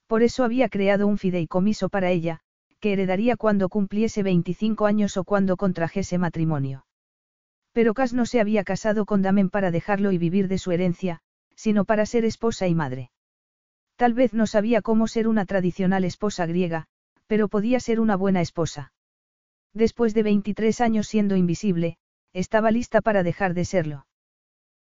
Por 0.06 0.24
eso 0.24 0.44
había 0.44 0.68
creado 0.68 1.08
un 1.08 1.18
fideicomiso 1.18 1.88
para 1.88 2.12
ella, 2.12 2.42
que 2.82 2.92
heredaría 2.92 3.38
cuando 3.38 3.70
cumpliese 3.70 4.24
25 4.24 4.88
años 4.88 5.16
o 5.16 5.24
cuando 5.24 5.56
contrajese 5.56 6.18
matrimonio. 6.18 6.86
Pero 7.72 7.94
Cas 7.94 8.12
no 8.12 8.26
se 8.26 8.42
había 8.42 8.66
casado 8.66 9.06
con 9.06 9.22
Damen 9.22 9.50
para 9.50 9.72
dejarlo 9.72 10.12
y 10.12 10.18
vivir 10.18 10.50
de 10.50 10.58
su 10.58 10.74
herencia, 10.74 11.22
sino 11.56 11.86
para 11.86 12.06
ser 12.06 12.26
esposa 12.26 12.68
y 12.68 12.76
madre. 12.76 13.12
Tal 13.96 14.14
vez 14.14 14.34
no 14.34 14.48
sabía 14.48 14.82
cómo 14.82 15.08
ser 15.08 15.28
una 15.28 15.46
tradicional 15.46 16.04
esposa 16.04 16.46
griega, 16.46 16.88
pero 17.28 17.48
podía 17.48 17.80
ser 17.80 18.00
una 18.00 18.16
buena 18.16 18.42
esposa. 18.42 18.94
Después 19.74 20.14
de 20.14 20.24
23 20.24 20.82
años 20.82 21.08
siendo 21.08 21.36
invisible, 21.36 21.98
estaba 22.34 22.72
lista 22.72 23.02
para 23.02 23.24
dejar 23.24 23.54
de 23.54 23.66
serlo. 23.66 24.08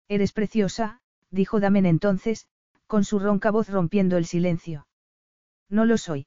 Eres 0.09 0.33
preciosa, 0.33 1.01
dijo 1.31 1.61
Damen 1.61 1.87
entonces, 1.87 2.47
con 2.87 3.05
su 3.05 3.19
ronca 3.19 3.51
voz 3.51 3.69
rompiendo 3.69 4.17
el 4.17 4.27
silencio. 4.27 4.87
No 5.69 5.87
lo 5.87 5.97
soy. 5.97 6.27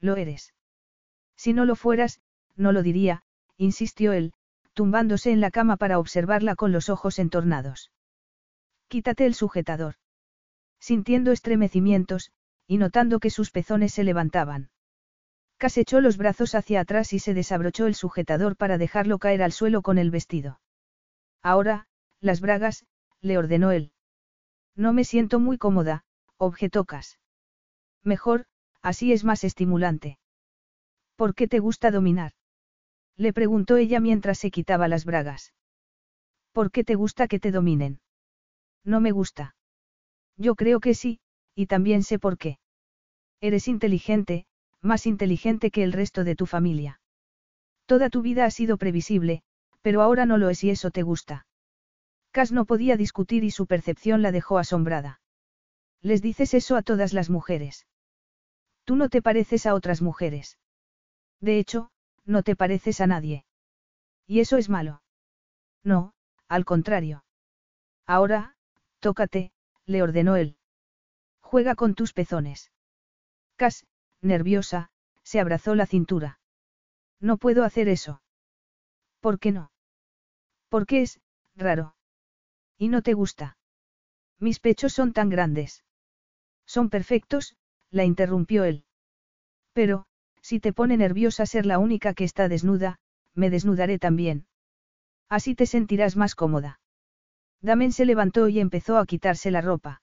Lo 0.00 0.16
eres. 0.16 0.54
Si 1.36 1.52
no 1.52 1.64
lo 1.64 1.76
fueras, 1.76 2.20
no 2.56 2.72
lo 2.72 2.82
diría, 2.82 3.22
insistió 3.56 4.12
él, 4.12 4.32
tumbándose 4.72 5.30
en 5.30 5.40
la 5.40 5.50
cama 5.50 5.76
para 5.76 5.98
observarla 5.98 6.56
con 6.56 6.72
los 6.72 6.88
ojos 6.88 7.18
entornados. 7.18 7.90
Quítate 8.94 9.26
el 9.26 9.34
sujetador. 9.34 9.96
Sintiendo 10.78 11.32
estremecimientos, 11.32 12.30
y 12.68 12.78
notando 12.78 13.18
que 13.18 13.28
sus 13.28 13.50
pezones 13.50 13.92
se 13.92 14.04
levantaban. 14.04 14.70
Cas 15.56 15.78
echó 15.78 16.00
los 16.00 16.16
brazos 16.16 16.54
hacia 16.54 16.78
atrás 16.78 17.12
y 17.12 17.18
se 17.18 17.34
desabrochó 17.34 17.88
el 17.88 17.96
sujetador 17.96 18.56
para 18.56 18.78
dejarlo 18.78 19.18
caer 19.18 19.42
al 19.42 19.50
suelo 19.50 19.82
con 19.82 19.98
el 19.98 20.12
vestido. 20.12 20.60
Ahora, 21.42 21.88
las 22.20 22.40
bragas, 22.40 22.86
le 23.20 23.36
ordenó 23.36 23.72
él. 23.72 23.90
No 24.76 24.92
me 24.92 25.02
siento 25.02 25.40
muy 25.40 25.58
cómoda, 25.58 26.04
objetó 26.36 26.84
Cas. 26.84 27.18
Mejor, 28.04 28.46
así 28.80 29.12
es 29.12 29.24
más 29.24 29.42
estimulante. 29.42 30.20
¿Por 31.16 31.34
qué 31.34 31.48
te 31.48 31.58
gusta 31.58 31.90
dominar? 31.90 32.30
Le 33.16 33.32
preguntó 33.32 33.76
ella 33.76 33.98
mientras 33.98 34.38
se 34.38 34.52
quitaba 34.52 34.86
las 34.86 35.04
bragas. 35.04 35.52
¿Por 36.52 36.70
qué 36.70 36.84
te 36.84 36.94
gusta 36.94 37.26
que 37.26 37.40
te 37.40 37.50
dominen? 37.50 37.98
No 38.84 39.00
me 39.00 39.12
gusta. 39.12 39.56
Yo 40.36 40.54
creo 40.54 40.80
que 40.80 40.94
sí, 40.94 41.20
y 41.54 41.66
también 41.66 42.02
sé 42.02 42.18
por 42.18 42.38
qué. 42.38 42.58
Eres 43.40 43.68
inteligente, 43.68 44.46
más 44.80 45.06
inteligente 45.06 45.70
que 45.70 45.82
el 45.82 45.92
resto 45.92 46.24
de 46.24 46.36
tu 46.36 46.46
familia. 46.46 47.00
Toda 47.86 48.10
tu 48.10 48.22
vida 48.22 48.44
ha 48.44 48.50
sido 48.50 48.76
previsible, 48.76 49.42
Pero 49.84 50.00
ahora 50.00 50.24
no 50.24 50.38
lo 50.38 50.48
es 50.48 50.64
y 50.64 50.70
eso 50.70 50.90
te 50.90 51.02
gusta. 51.02 51.46
Cass 52.30 52.52
no 52.52 52.64
podía 52.64 52.96
discutir 52.96 53.44
y 53.44 53.50
su 53.50 53.66
percepción 53.66 54.22
la 54.22 54.32
dejó 54.32 54.56
asombrada. 54.56 55.20
Les 56.00 56.22
dices 56.22 56.54
eso 56.54 56.76
a 56.76 56.82
todas 56.82 57.12
las 57.12 57.28
mujeres. 57.28 57.86
Tú 58.84 58.96
no 58.96 59.10
te 59.10 59.20
pareces 59.20 59.66
a 59.66 59.74
otras 59.74 60.00
mujeres. 60.00 60.58
De 61.40 61.58
hecho, 61.58 61.90
no 62.24 62.42
te 62.42 62.56
pareces 62.56 63.02
a 63.02 63.06
nadie. 63.06 63.44
¿Y 64.26 64.40
eso 64.40 64.56
es 64.56 64.70
malo? 64.70 65.02
No, 65.82 66.14
al 66.48 66.64
contrario. 66.64 67.26
Ahora, 68.06 68.53
tócate, 69.04 69.52
le 69.84 70.02
ordenó 70.02 70.36
él. 70.36 70.56
Juega 71.42 71.74
con 71.74 71.94
tus 71.94 72.14
pezones. 72.14 72.72
Cass, 73.56 73.86
nerviosa, 74.22 74.90
se 75.22 75.40
abrazó 75.40 75.74
la 75.74 75.84
cintura. 75.84 76.40
No 77.20 77.36
puedo 77.36 77.64
hacer 77.64 77.88
eso. 77.88 78.22
¿Por 79.20 79.38
qué 79.38 79.52
no? 79.52 79.70
Porque 80.70 81.02
es, 81.02 81.20
raro. 81.54 81.96
¿Y 82.78 82.88
no 82.88 83.02
te 83.02 83.12
gusta? 83.12 83.58
Mis 84.38 84.58
pechos 84.58 84.94
son 84.94 85.12
tan 85.12 85.28
grandes. 85.28 85.84
Son 86.64 86.88
perfectos, 86.88 87.56
la 87.90 88.04
interrumpió 88.04 88.64
él. 88.64 88.86
Pero, 89.74 90.06
si 90.40 90.60
te 90.60 90.72
pone 90.72 90.96
nerviosa 90.96 91.44
ser 91.44 91.66
la 91.66 91.78
única 91.78 92.14
que 92.14 92.24
está 92.24 92.48
desnuda, 92.48 93.00
me 93.34 93.50
desnudaré 93.50 93.98
también. 93.98 94.46
Así 95.28 95.54
te 95.54 95.66
sentirás 95.66 96.16
más 96.16 96.34
cómoda. 96.34 96.80
Damen 97.64 97.92
se 97.92 98.04
levantó 98.04 98.48
y 98.48 98.60
empezó 98.60 98.98
a 98.98 99.06
quitarse 99.06 99.50
la 99.50 99.62
ropa. 99.62 100.02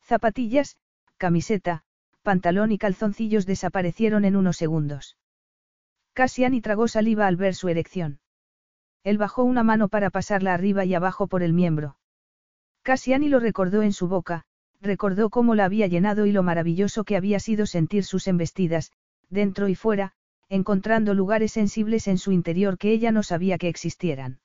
Zapatillas, 0.00 0.76
camiseta, 1.16 1.84
pantalón 2.22 2.72
y 2.72 2.78
calzoncillos 2.78 3.46
desaparecieron 3.46 4.24
en 4.24 4.34
unos 4.34 4.56
segundos. 4.56 5.16
Cassiani 6.12 6.60
tragó 6.60 6.88
saliva 6.88 7.28
al 7.28 7.36
ver 7.36 7.54
su 7.54 7.68
erección. 7.68 8.18
Él 9.04 9.16
bajó 9.16 9.44
una 9.44 9.62
mano 9.62 9.86
para 9.86 10.10
pasarla 10.10 10.54
arriba 10.54 10.84
y 10.84 10.92
abajo 10.94 11.28
por 11.28 11.44
el 11.44 11.52
miembro. 11.52 11.98
Cassiani 12.82 13.28
lo 13.28 13.38
recordó 13.38 13.82
en 13.82 13.92
su 13.92 14.08
boca, 14.08 14.42
recordó 14.80 15.30
cómo 15.30 15.54
la 15.54 15.66
había 15.66 15.86
llenado 15.86 16.26
y 16.26 16.32
lo 16.32 16.42
maravilloso 16.42 17.04
que 17.04 17.16
había 17.16 17.38
sido 17.38 17.64
sentir 17.66 18.02
sus 18.02 18.26
embestidas, 18.26 18.90
dentro 19.30 19.68
y 19.68 19.76
fuera, 19.76 20.14
encontrando 20.48 21.14
lugares 21.14 21.52
sensibles 21.52 22.08
en 22.08 22.18
su 22.18 22.32
interior 22.32 22.76
que 22.76 22.90
ella 22.90 23.12
no 23.12 23.22
sabía 23.22 23.56
que 23.56 23.68
existieran. 23.68 24.40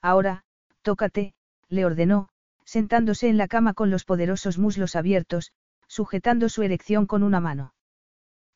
Ahora, 0.00 0.42
tócate, 0.80 1.34
le 1.70 1.86
ordenó, 1.86 2.28
sentándose 2.64 3.28
en 3.28 3.38
la 3.38 3.48
cama 3.48 3.72
con 3.72 3.90
los 3.90 4.04
poderosos 4.04 4.58
muslos 4.58 4.96
abiertos, 4.96 5.52
sujetando 5.86 6.48
su 6.48 6.62
erección 6.62 7.06
con 7.06 7.22
una 7.22 7.40
mano. 7.40 7.72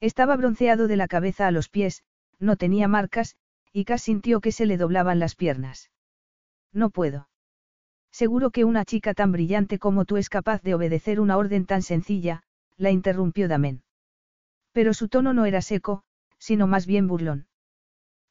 Estaba 0.00 0.36
bronceado 0.36 0.86
de 0.86 0.96
la 0.96 1.08
cabeza 1.08 1.46
a 1.46 1.50
los 1.50 1.68
pies, 1.68 2.04
no 2.38 2.56
tenía 2.56 2.88
marcas, 2.88 3.36
y 3.72 3.84
casi 3.84 4.12
sintió 4.12 4.40
que 4.40 4.52
se 4.52 4.66
le 4.66 4.76
doblaban 4.76 5.18
las 5.18 5.34
piernas. 5.34 5.90
No 6.72 6.90
puedo. 6.90 7.28
Seguro 8.12 8.50
que 8.50 8.64
una 8.64 8.84
chica 8.84 9.14
tan 9.14 9.32
brillante 9.32 9.78
como 9.78 10.04
tú 10.04 10.16
es 10.16 10.28
capaz 10.28 10.62
de 10.62 10.74
obedecer 10.74 11.18
una 11.18 11.36
orden 11.36 11.66
tan 11.66 11.82
sencilla, 11.82 12.42
la 12.76 12.90
interrumpió 12.90 13.48
Damen. 13.48 13.82
Pero 14.72 14.94
su 14.94 15.08
tono 15.08 15.32
no 15.32 15.46
era 15.46 15.62
seco, 15.62 16.04
sino 16.38 16.66
más 16.66 16.86
bien 16.86 17.08
burlón. 17.08 17.48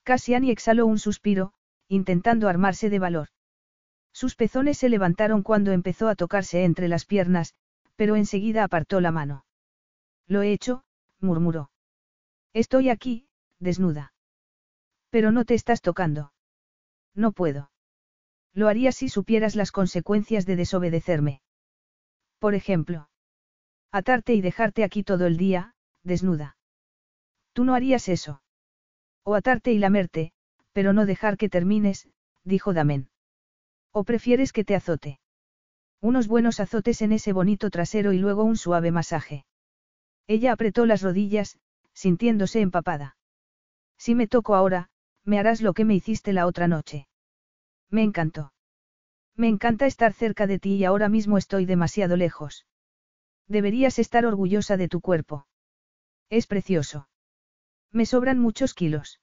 Cassiani 0.04 0.52
exhaló 0.52 0.86
un 0.86 1.00
suspiro, 1.00 1.54
intentando 1.90 2.48
armarse 2.48 2.90
de 2.90 3.00
valor. 3.00 3.28
Sus 4.14 4.36
pezones 4.36 4.78
se 4.78 4.90
levantaron 4.90 5.42
cuando 5.42 5.72
empezó 5.72 6.08
a 6.08 6.16
tocarse 6.16 6.64
entre 6.64 6.88
las 6.88 7.06
piernas, 7.06 7.56
pero 7.96 8.16
enseguida 8.16 8.64
apartó 8.64 9.02
la 9.02 9.12
mano. 9.12 9.46
Lo 10.28 10.44
he 10.44 10.54
hecho, 10.54 10.86
murmuró. 11.20 11.72
Estoy 12.54 12.90
aquí, 12.90 13.28
desnuda. 13.60 14.14
Pero 15.10 15.32
no 15.32 15.46
te 15.46 15.56
estás 15.56 15.82
tocando. 15.82 16.32
No 17.16 17.32
puedo. 17.32 17.72
Lo 18.54 18.68
haría 18.68 18.92
si 18.92 19.10
supieras 19.10 19.56
las 19.56 19.72
consecuencias 19.72 20.46
de 20.46 20.56
desobedecerme. 20.56 21.42
Por 22.40 22.54
ejemplo. 22.54 23.10
Atarte 23.92 24.34
y 24.34 24.42
dejarte 24.42 24.84
aquí 24.84 25.04
todo 25.04 25.26
el 25.26 25.38
día, 25.38 25.76
desnuda. 26.04 26.58
Tú 27.54 27.64
no 27.64 27.74
harías 27.74 28.10
eso. 28.10 28.42
O 29.24 29.36
atarte 29.36 29.72
y 29.72 29.80
lamerte, 29.80 30.34
pero 30.72 30.94
no 30.94 31.06
dejar 31.06 31.38
que 31.38 31.50
termines, 31.50 32.10
dijo 32.44 32.74
Damen. 32.74 33.10
¿O 33.94 34.04
prefieres 34.04 34.52
que 34.52 34.66
te 34.66 34.76
azote? 34.76 35.20
Unos 36.02 36.28
buenos 36.28 36.60
azotes 36.60 37.02
en 37.04 37.12
ese 37.12 37.32
bonito 37.32 37.70
trasero 37.70 38.12
y 38.12 38.18
luego 38.18 38.44
un 38.44 38.58
suave 38.58 38.92
masaje. 38.92 39.46
Ella 40.28 40.52
apretó 40.52 40.86
las 40.88 41.04
rodillas, 41.04 41.60
sintiéndose 41.94 42.60
empapada. 42.60 43.16
Si 43.98 44.16
me 44.16 44.28
toco 44.28 44.56
ahora, 44.56 44.90
me 45.24 45.40
harás 45.40 45.62
lo 45.62 45.74
que 45.74 45.86
me 45.86 45.94
hiciste 45.94 46.34
la 46.34 46.48
otra 46.48 46.68
noche. 46.68 47.08
Me 47.90 48.02
encantó. 48.02 48.52
Me 49.36 49.48
encanta 49.48 49.86
estar 49.86 50.12
cerca 50.12 50.48
de 50.48 50.58
ti 50.58 50.76
y 50.76 50.86
ahora 50.86 51.08
mismo 51.08 51.38
estoy 51.38 51.66
demasiado 51.66 52.18
lejos. 52.18 52.66
Deberías 53.48 54.00
estar 54.00 54.26
orgullosa 54.26 54.76
de 54.76 54.88
tu 54.88 55.02
cuerpo. 55.02 55.46
Es 56.30 56.48
precioso. 56.48 57.08
Me 57.92 58.08
sobran 58.08 58.40
muchos 58.40 58.74
kilos. 58.74 59.22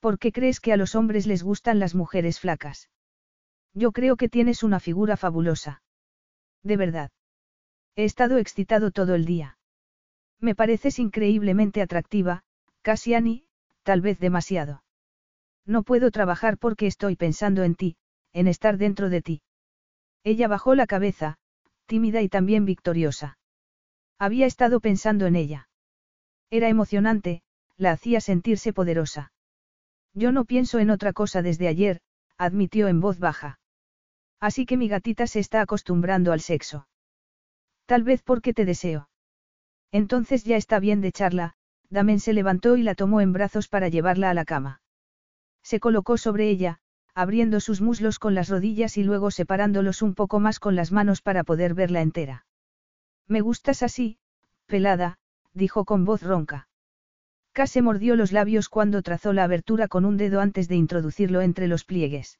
¿Por 0.00 0.18
qué 0.18 0.32
crees 0.32 0.60
que 0.60 0.72
a 0.72 0.76
los 0.76 0.96
hombres 0.96 1.26
les 1.26 1.44
gustan 1.44 1.78
las 1.78 1.94
mujeres 1.94 2.40
flacas? 2.40 2.90
Yo 3.76 3.92
creo 3.92 4.16
que 4.16 4.30
tienes 4.30 4.62
una 4.62 4.80
figura 4.80 5.18
fabulosa. 5.18 5.82
De 6.62 6.78
verdad. 6.78 7.10
He 7.94 8.04
estado 8.04 8.38
excitado 8.38 8.90
todo 8.90 9.14
el 9.14 9.26
día. 9.26 9.58
Me 10.40 10.54
pareces 10.54 10.98
increíblemente 10.98 11.82
atractiva, 11.82 12.42
casi 12.80 13.12
Annie, 13.12 13.44
tal 13.82 14.00
vez 14.00 14.18
demasiado. 14.18 14.82
No 15.66 15.82
puedo 15.82 16.10
trabajar 16.10 16.56
porque 16.56 16.86
estoy 16.86 17.16
pensando 17.16 17.64
en 17.64 17.74
ti, 17.74 17.98
en 18.32 18.48
estar 18.48 18.78
dentro 18.78 19.10
de 19.10 19.20
ti. 19.20 19.42
Ella 20.24 20.48
bajó 20.48 20.74
la 20.74 20.86
cabeza, 20.86 21.36
tímida 21.84 22.22
y 22.22 22.30
también 22.30 22.64
victoriosa. 22.64 23.36
Había 24.18 24.46
estado 24.46 24.80
pensando 24.80 25.26
en 25.26 25.36
ella. 25.36 25.68
Era 26.48 26.70
emocionante, 26.70 27.42
la 27.76 27.92
hacía 27.92 28.22
sentirse 28.22 28.72
poderosa. 28.72 29.32
Yo 30.14 30.32
no 30.32 30.46
pienso 30.46 30.78
en 30.78 30.88
otra 30.88 31.12
cosa 31.12 31.42
desde 31.42 31.68
ayer, 31.68 32.00
admitió 32.38 32.88
en 32.88 33.02
voz 33.02 33.18
baja. 33.18 33.58
Así 34.40 34.66
que 34.66 34.76
mi 34.76 34.88
gatita 34.88 35.26
se 35.26 35.40
está 35.40 35.60
acostumbrando 35.60 36.32
al 36.32 36.40
sexo. 36.40 36.88
Tal 37.86 38.02
vez 38.02 38.22
porque 38.22 38.52
te 38.52 38.64
deseo. 38.64 39.08
Entonces 39.92 40.44
ya 40.44 40.56
está 40.56 40.78
bien 40.78 41.00
de 41.00 41.12
charla, 41.12 41.54
Damen 41.88 42.20
se 42.20 42.32
levantó 42.32 42.76
y 42.76 42.82
la 42.82 42.94
tomó 42.94 43.20
en 43.20 43.32
brazos 43.32 43.68
para 43.68 43.88
llevarla 43.88 44.30
a 44.30 44.34
la 44.34 44.44
cama. 44.44 44.80
Se 45.62 45.80
colocó 45.80 46.18
sobre 46.18 46.48
ella, 46.48 46.80
abriendo 47.14 47.60
sus 47.60 47.80
muslos 47.80 48.18
con 48.18 48.34
las 48.34 48.48
rodillas 48.48 48.98
y 48.98 49.04
luego 49.04 49.30
separándolos 49.30 50.02
un 50.02 50.14
poco 50.14 50.40
más 50.40 50.58
con 50.58 50.76
las 50.76 50.92
manos 50.92 51.22
para 51.22 51.44
poder 51.44 51.74
verla 51.74 52.02
entera. 52.02 52.44
Me 53.26 53.40
gustas 53.40 53.82
así, 53.82 54.18
pelada, 54.66 55.18
dijo 55.54 55.84
con 55.84 56.04
voz 56.04 56.22
ronca. 56.22 56.68
K 57.52 57.66
se 57.66 57.80
mordió 57.80 58.16
los 58.16 58.32
labios 58.32 58.68
cuando 58.68 59.00
trazó 59.00 59.32
la 59.32 59.44
abertura 59.44 59.88
con 59.88 60.04
un 60.04 60.18
dedo 60.18 60.40
antes 60.40 60.68
de 60.68 60.76
introducirlo 60.76 61.40
entre 61.40 61.68
los 61.68 61.84
pliegues. 61.84 62.38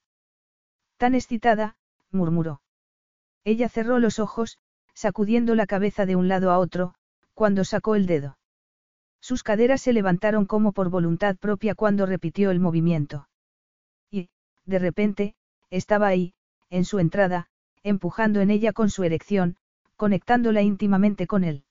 Tan 0.98 1.14
excitada, 1.14 1.76
murmuró. 2.12 2.60
Ella 3.44 3.68
cerró 3.68 3.98
los 3.98 4.18
ojos, 4.18 4.58
sacudiendo 4.94 5.54
la 5.54 5.66
cabeza 5.66 6.06
de 6.06 6.16
un 6.16 6.28
lado 6.28 6.50
a 6.50 6.58
otro, 6.58 6.94
cuando 7.34 7.64
sacó 7.64 7.94
el 7.94 8.06
dedo. 8.06 8.38
Sus 9.20 9.42
caderas 9.42 9.82
se 9.82 9.92
levantaron 9.92 10.46
como 10.46 10.72
por 10.72 10.88
voluntad 10.88 11.36
propia 11.36 11.74
cuando 11.74 12.06
repitió 12.06 12.50
el 12.50 12.60
movimiento. 12.60 13.28
Y, 14.10 14.28
de 14.64 14.78
repente, 14.78 15.34
estaba 15.70 16.06
ahí, 16.06 16.34
en 16.70 16.84
su 16.84 16.98
entrada, 16.98 17.48
empujando 17.82 18.40
en 18.40 18.50
ella 18.50 18.72
con 18.72 18.90
su 18.90 19.04
erección, 19.04 19.56
conectándola 19.96 20.62
íntimamente 20.62 21.26
con 21.26 21.44
él. 21.44 21.64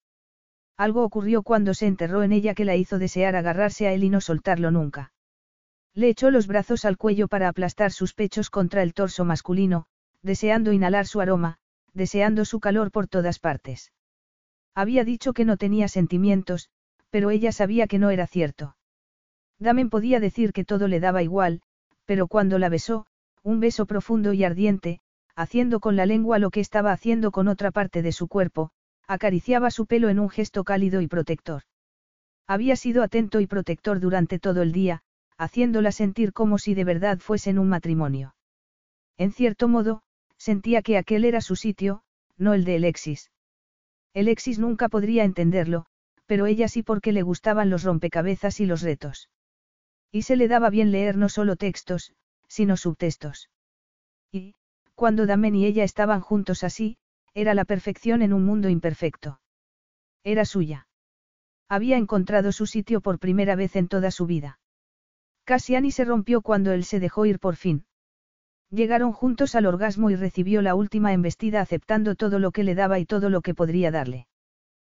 Algo 0.78 1.04
ocurrió 1.04 1.44
cuando 1.44 1.74
se 1.74 1.88
enterró 1.88 2.24
en 2.24 2.34
ella 2.34 2.54
que 2.54 2.66
la 2.66 2.76
hizo 2.76 3.00
desear 3.00 3.36
agarrarse 3.36 3.88
a 3.88 3.94
él 3.94 4.04
y 4.04 4.10
no 4.10 4.22
soltarlo 4.22 4.72
nunca. 4.72 5.14
Le 5.94 6.10
echó 6.10 6.30
los 6.32 6.48
brazos 6.48 6.84
al 6.84 6.98
cuello 6.98 7.28
para 7.30 7.48
aplastar 7.48 7.92
sus 7.92 8.14
pechos 8.14 8.50
contra 8.50 8.84
el 8.84 8.94
torso 8.94 9.24
masculino, 9.24 9.88
deseando 10.26 10.74
inhalar 10.74 11.06
su 11.06 11.22
aroma, 11.22 11.60
deseando 11.94 12.46
su 12.46 12.60
calor 12.60 12.90
por 12.90 13.08
todas 13.08 13.38
partes. 13.38 13.94
Había 14.74 15.04
dicho 15.04 15.34
que 15.34 15.46
no 15.46 15.56
tenía 15.56 15.88
sentimientos, 15.88 16.70
pero 17.12 17.30
ella 17.30 17.52
sabía 17.52 17.86
que 17.86 18.00
no 18.00 18.10
era 18.10 18.26
cierto. 18.26 18.76
Damen 19.60 19.92
podía 19.92 20.20
decir 20.20 20.52
que 20.52 20.66
todo 20.66 20.88
le 20.88 21.00
daba 21.00 21.22
igual, 21.22 21.62
pero 22.06 22.28
cuando 22.28 22.58
la 22.58 22.70
besó, 22.70 23.06
un 23.44 23.60
beso 23.60 23.86
profundo 23.86 24.34
y 24.34 24.44
ardiente, 24.44 25.00
haciendo 25.36 25.80
con 25.80 25.96
la 25.96 26.08
lengua 26.08 26.40
lo 26.40 26.50
que 26.50 26.60
estaba 26.60 26.92
haciendo 26.92 27.32
con 27.32 27.48
otra 27.48 27.70
parte 27.70 28.02
de 28.02 28.12
su 28.12 28.28
cuerpo, 28.28 28.72
acariciaba 29.08 29.70
su 29.70 29.86
pelo 29.86 30.10
en 30.10 30.20
un 30.20 30.30
gesto 30.30 30.64
cálido 30.64 31.02
y 31.02 31.08
protector. 31.08 31.62
Había 32.48 32.76
sido 32.76 33.04
atento 33.04 33.42
y 33.42 33.48
protector 33.48 34.00
durante 34.00 34.40
todo 34.40 34.64
el 34.64 34.72
día, 34.72 35.04
haciéndola 35.38 35.92
sentir 35.92 36.34
como 36.34 36.58
si 36.58 36.74
de 36.74 36.84
verdad 36.84 37.20
fuesen 37.20 37.60
un 37.60 37.70
matrimonio. 37.70 38.36
En 39.18 39.32
cierto 39.32 39.68
modo, 39.68 40.02
sentía 40.46 40.84
que 40.84 40.96
aquel 41.00 41.26
era 41.26 41.42
su 41.42 41.56
sitio, 41.56 42.04
no 42.38 42.54
el 42.54 42.66
de 42.66 42.76
Alexis. 42.76 43.32
Alexis 44.14 44.60
nunca 44.60 44.90
podría 44.90 45.24
entenderlo, 45.24 45.88
pero 46.28 46.46
ella 46.46 46.68
sí 46.68 46.84
porque 46.84 47.12
le 47.12 47.24
gustaban 47.24 47.72
los 47.72 47.82
rompecabezas 47.82 48.60
y 48.60 48.68
los 48.68 48.84
retos. 48.84 49.32
Y 50.12 50.22
se 50.22 50.36
le 50.36 50.48
daba 50.48 50.70
bien 50.70 50.92
leer 50.92 51.18
no 51.18 51.30
solo 51.30 51.56
textos, 51.56 52.14
sino 52.48 52.78
subtextos. 52.78 53.50
Y, 54.32 54.54
cuando 54.94 55.26
Damen 55.26 55.56
y 55.56 55.66
ella 55.66 55.84
estaban 55.84 56.22
juntos 56.22 56.64
así, 56.64 56.98
era 57.34 57.56
la 57.56 57.66
perfección 57.66 58.22
en 58.22 58.32
un 58.32 58.46
mundo 58.46 58.70
imperfecto. 58.70 59.40
Era 60.24 60.46
suya. 60.46 60.88
Había 61.68 61.98
encontrado 61.98 62.52
su 62.52 62.68
sitio 62.68 63.02
por 63.02 63.18
primera 63.18 63.56
vez 63.56 63.76
en 63.76 63.88
toda 63.88 64.12
su 64.12 64.28
vida. 64.28 64.60
Cassiani 65.44 65.90
se 65.90 66.06
rompió 66.06 66.44
cuando 66.44 66.72
él 66.72 66.84
se 66.86 67.00
dejó 67.00 67.26
ir 67.26 67.40
por 67.40 67.56
fin. 67.56 67.88
Llegaron 68.76 69.14
juntos 69.14 69.56
al 69.56 69.68
orgasmo 69.68 70.10
y 70.10 70.18
recibió 70.18 70.62
la 70.62 70.76
última 70.76 71.14
embestida 71.14 71.62
aceptando 71.62 72.16
todo 72.16 72.40
lo 72.40 72.52
que 72.52 72.66
le 72.66 72.76
daba 72.76 73.00
y 73.00 73.06
todo 73.06 73.30
lo 73.30 73.40
que 73.40 73.56
podría 73.56 73.90
darle. 73.90 74.28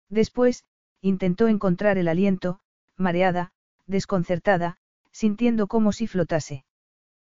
Después, 0.08 0.64
intentó 1.02 1.46
encontrar 1.46 1.98
el 1.98 2.08
aliento, 2.08 2.58
mareada, 2.96 3.52
desconcertada, 3.86 4.78
sintiendo 5.12 5.66
como 5.66 5.92
si 5.92 6.06
flotase. 6.06 6.64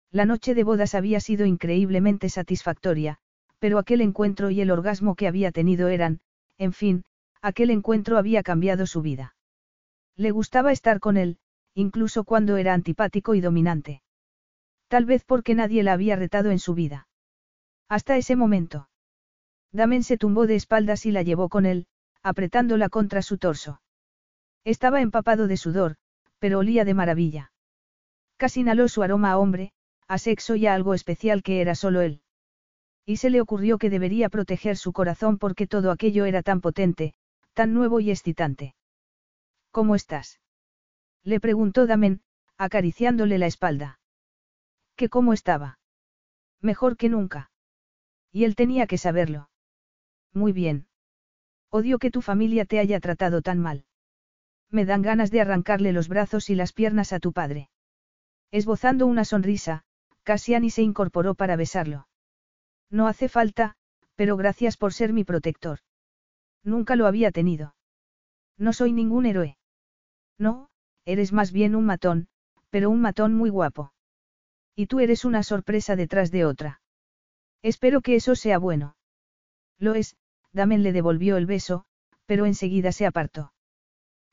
La 0.10 0.26
noche 0.26 0.56
de 0.56 0.64
bodas 0.64 0.96
había 0.96 1.20
sido 1.20 1.46
increíblemente 1.46 2.28
satisfactoria, 2.28 3.20
pero 3.60 3.78
aquel 3.78 4.02
encuentro 4.02 4.50
y 4.50 4.62
el 4.62 4.72
orgasmo 4.72 5.14
que 5.14 5.28
había 5.28 5.52
tenido 5.52 5.90
eran, 5.90 6.22
en 6.58 6.74
fin, 6.74 7.04
aquel 7.44 7.70
encuentro 7.70 8.18
había 8.18 8.42
cambiado 8.42 8.88
su 8.88 9.04
vida. 9.04 9.36
Le 10.16 10.32
gustaba 10.32 10.72
estar 10.72 11.00
con 11.00 11.18
él, 11.18 11.38
incluso 11.76 12.24
cuando 12.24 12.58
era 12.58 12.74
antipático 12.74 13.36
y 13.36 13.42
dominante. 13.42 14.02
Tal 14.92 15.06
vez 15.06 15.24
porque 15.24 15.56
nadie 15.56 15.84
la 15.84 15.94
había 15.94 16.18
retado 16.18 16.52
en 16.52 16.60
su 16.60 16.74
vida. 16.74 17.08
Hasta 17.88 18.18
ese 18.18 18.36
momento. 18.36 18.90
Damen 19.72 20.04
se 20.04 20.18
tumbó 20.18 20.48
de 20.48 20.56
espaldas 20.56 21.06
y 21.06 21.12
la 21.12 21.22
llevó 21.22 21.48
con 21.48 21.66
él, 21.66 21.88
apretándola 22.24 22.90
contra 22.90 23.22
su 23.22 23.38
torso. 23.38 23.82
Estaba 24.66 25.00
empapado 25.00 25.48
de 25.48 25.56
sudor, 25.56 25.96
pero 26.40 26.60
olía 26.60 26.84
de 26.84 26.94
maravilla. 26.94 27.54
Casi 28.36 28.60
inhaló 28.60 28.90
su 28.90 29.02
aroma 29.02 29.32
a 29.32 29.38
hombre, 29.38 29.72
a 30.10 30.18
sexo 30.18 30.58
y 30.58 30.68
a 30.68 30.74
algo 30.74 30.94
especial 30.94 31.42
que 31.42 31.62
era 31.62 31.74
solo 31.74 32.02
él. 32.02 32.22
Y 33.06 33.16
se 33.16 33.30
le 33.30 33.40
ocurrió 33.40 33.78
que 33.78 33.90
debería 33.90 34.28
proteger 34.28 34.76
su 34.76 34.92
corazón 34.92 35.38
porque 35.38 35.68
todo 35.68 35.92
aquello 35.92 36.26
era 36.26 36.44
tan 36.44 36.60
potente, 36.60 37.14
tan 37.54 37.74
nuevo 37.74 38.02
y 38.02 38.12
excitante. 38.12 38.76
¿Cómo 39.72 39.96
estás? 39.96 40.42
Le 41.24 41.40
preguntó 41.40 41.88
Damen, 41.88 42.24
acariciándole 42.58 43.38
la 43.38 43.46
espalda. 43.46 44.01
¿Qué 44.96 45.10
cómo 45.10 45.34
estaba? 45.34 45.80
Mejor 46.62 46.98
que 46.98 47.10
nunca. 47.10 47.52
Y 48.32 48.44
él 48.46 48.56
tenía 48.56 48.88
que 48.88 48.98
saberlo. 48.98 49.50
Muy 50.34 50.54
bien. 50.54 50.88
Odio 51.70 52.00
que 52.00 52.12
tu 52.12 52.22
familia 52.22 52.66
te 52.66 52.80
haya 52.80 53.00
tratado 53.00 53.42
tan 53.42 53.60
mal. 53.60 53.86
Me 54.70 54.86
dan 54.86 55.02
ganas 55.02 55.32
de 55.32 55.42
arrancarle 55.42 55.92
los 55.92 56.08
brazos 56.08 56.50
y 56.50 56.56
las 56.56 56.74
piernas 56.74 57.14
a 57.14 57.20
tu 57.20 57.34
padre. 57.34 57.70
Esbozando 58.52 59.06
una 59.06 59.26
sonrisa, 59.26 59.84
Cassiani 60.24 60.70
se 60.70 60.82
incorporó 60.82 61.36
para 61.36 61.56
besarlo. 61.56 62.08
No 62.90 63.08
hace 63.08 63.30
falta, 63.30 63.76
pero 64.16 64.38
gracias 64.38 64.78
por 64.78 64.94
ser 64.94 65.14
mi 65.14 65.24
protector. 65.24 65.80
Nunca 66.64 66.96
lo 66.96 67.08
había 67.08 67.32
tenido. 67.32 67.76
No 68.58 68.74
soy 68.74 68.94
ningún 68.94 69.26
héroe. 69.26 69.58
No, 70.38 70.70
eres 71.06 71.34
más 71.34 71.52
bien 71.52 71.76
un 71.76 71.86
matón, 71.86 72.28
pero 72.70 72.90
un 72.90 73.02
matón 73.02 73.34
muy 73.34 73.50
guapo. 73.50 73.94
Y 74.76 74.88
tú 74.88 75.00
eres 75.00 75.26
una 75.26 75.44
sorpresa 75.44 75.96
detrás 75.96 76.32
de 76.32 76.46
otra. 76.46 76.82
Espero 77.62 78.02
que 78.02 78.16
eso 78.16 78.36
sea 78.36 78.58
bueno. 78.58 78.96
Lo 79.78 79.96
es, 79.96 80.16
Damen 80.54 80.84
le 80.84 80.92
devolvió 80.92 81.38
el 81.38 81.46
beso, 81.46 81.86
pero 82.26 82.46
enseguida 82.46 82.92
se 82.92 83.06
apartó. 83.06 83.54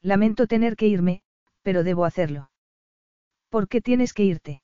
Lamento 0.00 0.46
tener 0.46 0.76
que 0.76 0.86
irme, 0.86 1.22
pero 1.62 1.82
debo 1.84 2.04
hacerlo. 2.04 2.50
¿Por 3.48 3.68
qué 3.68 3.80
tienes 3.80 4.12
que 4.12 4.24
irte? 4.24 4.62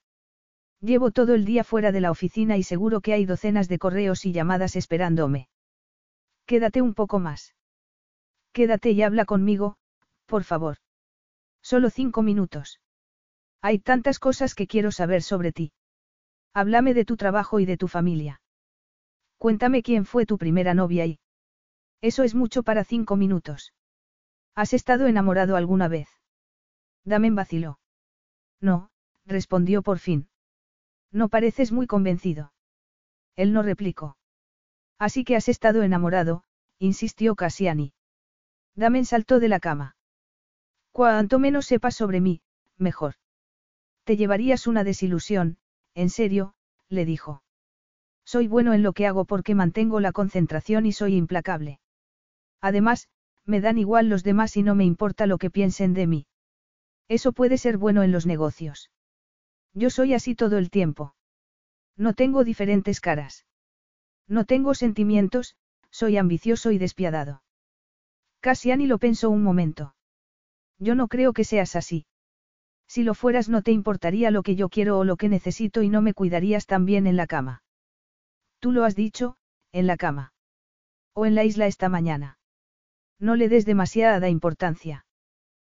Llevo 0.80 1.10
todo 1.10 1.34
el 1.34 1.44
día 1.44 1.64
fuera 1.64 1.92
de 1.92 2.00
la 2.00 2.10
oficina 2.10 2.56
y 2.56 2.62
seguro 2.62 3.00
que 3.00 3.14
hay 3.14 3.24
docenas 3.24 3.68
de 3.68 3.78
correos 3.78 4.26
y 4.26 4.32
llamadas 4.32 4.76
esperándome. 4.76 5.48
Quédate 6.46 6.82
un 6.82 6.94
poco 6.94 7.18
más. 7.18 7.54
Quédate 8.52 8.90
y 8.90 9.02
habla 9.02 9.24
conmigo, 9.24 9.76
por 10.26 10.44
favor. 10.44 10.76
Solo 11.62 11.88
cinco 11.88 12.22
minutos. 12.22 12.80
Hay 13.66 13.78
tantas 13.78 14.18
cosas 14.18 14.54
que 14.54 14.66
quiero 14.66 14.92
saber 14.92 15.22
sobre 15.22 15.50
ti. 15.50 15.72
Háblame 16.52 16.92
de 16.92 17.06
tu 17.06 17.16
trabajo 17.16 17.60
y 17.60 17.64
de 17.64 17.78
tu 17.78 17.88
familia. 17.88 18.42
Cuéntame 19.38 19.82
quién 19.82 20.04
fue 20.04 20.26
tu 20.26 20.36
primera 20.36 20.74
novia 20.74 21.06
y... 21.06 21.18
Eso 22.02 22.24
es 22.24 22.34
mucho 22.34 22.62
para 22.62 22.84
cinco 22.84 23.16
minutos. 23.16 23.72
¿Has 24.54 24.74
estado 24.74 25.06
enamorado 25.06 25.56
alguna 25.56 25.88
vez? 25.88 26.08
Damen 27.06 27.34
vaciló. 27.34 27.78
No, 28.60 28.90
respondió 29.24 29.80
por 29.80 29.98
fin. 29.98 30.28
No 31.10 31.30
pareces 31.30 31.72
muy 31.72 31.86
convencido. 31.86 32.52
Él 33.34 33.54
no 33.54 33.62
replicó. 33.62 34.18
Así 34.98 35.24
que 35.24 35.36
has 35.36 35.48
estado 35.48 35.82
enamorado, 35.82 36.44
insistió 36.78 37.34
Cassiani. 37.34 37.94
Damen 38.74 39.06
saltó 39.06 39.40
de 39.40 39.48
la 39.48 39.58
cama. 39.58 39.96
Cuanto 40.92 41.38
menos 41.38 41.64
sepas 41.64 41.94
sobre 41.94 42.20
mí, 42.20 42.42
mejor. 42.76 43.14
Te 44.04 44.16
llevarías 44.16 44.66
una 44.66 44.84
desilusión, 44.84 45.58
en 45.94 46.10
serio, 46.10 46.54
le 46.88 47.04
dijo. 47.04 47.42
Soy 48.24 48.48
bueno 48.48 48.72
en 48.72 48.82
lo 48.82 48.92
que 48.92 49.06
hago 49.06 49.24
porque 49.24 49.54
mantengo 49.54 50.00
la 50.00 50.12
concentración 50.12 50.86
y 50.86 50.92
soy 50.92 51.16
implacable. 51.16 51.80
Además, 52.60 53.08
me 53.44 53.60
dan 53.60 53.78
igual 53.78 54.08
los 54.08 54.22
demás 54.22 54.56
y 54.56 54.62
no 54.62 54.74
me 54.74 54.84
importa 54.84 55.26
lo 55.26 55.38
que 55.38 55.50
piensen 55.50 55.92
de 55.94 56.06
mí. 56.06 56.26
Eso 57.08 57.32
puede 57.32 57.58
ser 57.58 57.76
bueno 57.76 58.02
en 58.02 58.12
los 58.12 58.26
negocios. 58.26 58.90
Yo 59.74 59.90
soy 59.90 60.14
así 60.14 60.34
todo 60.34 60.56
el 60.56 60.70
tiempo. 60.70 61.14
No 61.96 62.14
tengo 62.14 62.44
diferentes 62.44 63.00
caras. 63.00 63.44
No 64.26 64.44
tengo 64.44 64.74
sentimientos, 64.74 65.56
soy 65.90 66.16
ambicioso 66.16 66.70
y 66.70 66.78
despiadado. 66.78 67.42
Casiani 68.40 68.86
lo 68.86 68.98
pensó 68.98 69.30
un 69.30 69.42
momento. 69.42 69.94
Yo 70.78 70.94
no 70.94 71.08
creo 71.08 71.32
que 71.32 71.44
seas 71.44 71.76
así. 71.76 72.06
Si 72.86 73.02
lo 73.02 73.14
fueras 73.14 73.48
no 73.48 73.62
te 73.62 73.72
importaría 73.72 74.30
lo 74.30 74.42
que 74.42 74.56
yo 74.56 74.68
quiero 74.68 74.98
o 74.98 75.04
lo 75.04 75.16
que 75.16 75.28
necesito 75.28 75.82
y 75.82 75.88
no 75.88 76.02
me 76.02 76.14
cuidarías 76.14 76.66
tan 76.66 76.84
bien 76.84 77.06
en 77.06 77.16
la 77.16 77.26
cama. 77.26 77.62
Tú 78.60 78.72
lo 78.72 78.84
has 78.84 78.94
dicho, 78.94 79.36
en 79.72 79.86
la 79.86 79.96
cama. 79.96 80.32
O 81.12 81.26
en 81.26 81.34
la 81.34 81.44
isla 81.44 81.66
esta 81.66 81.88
mañana. 81.88 82.38
No 83.18 83.36
le 83.36 83.48
des 83.48 83.66
demasiada 83.66 84.28
importancia. 84.28 85.06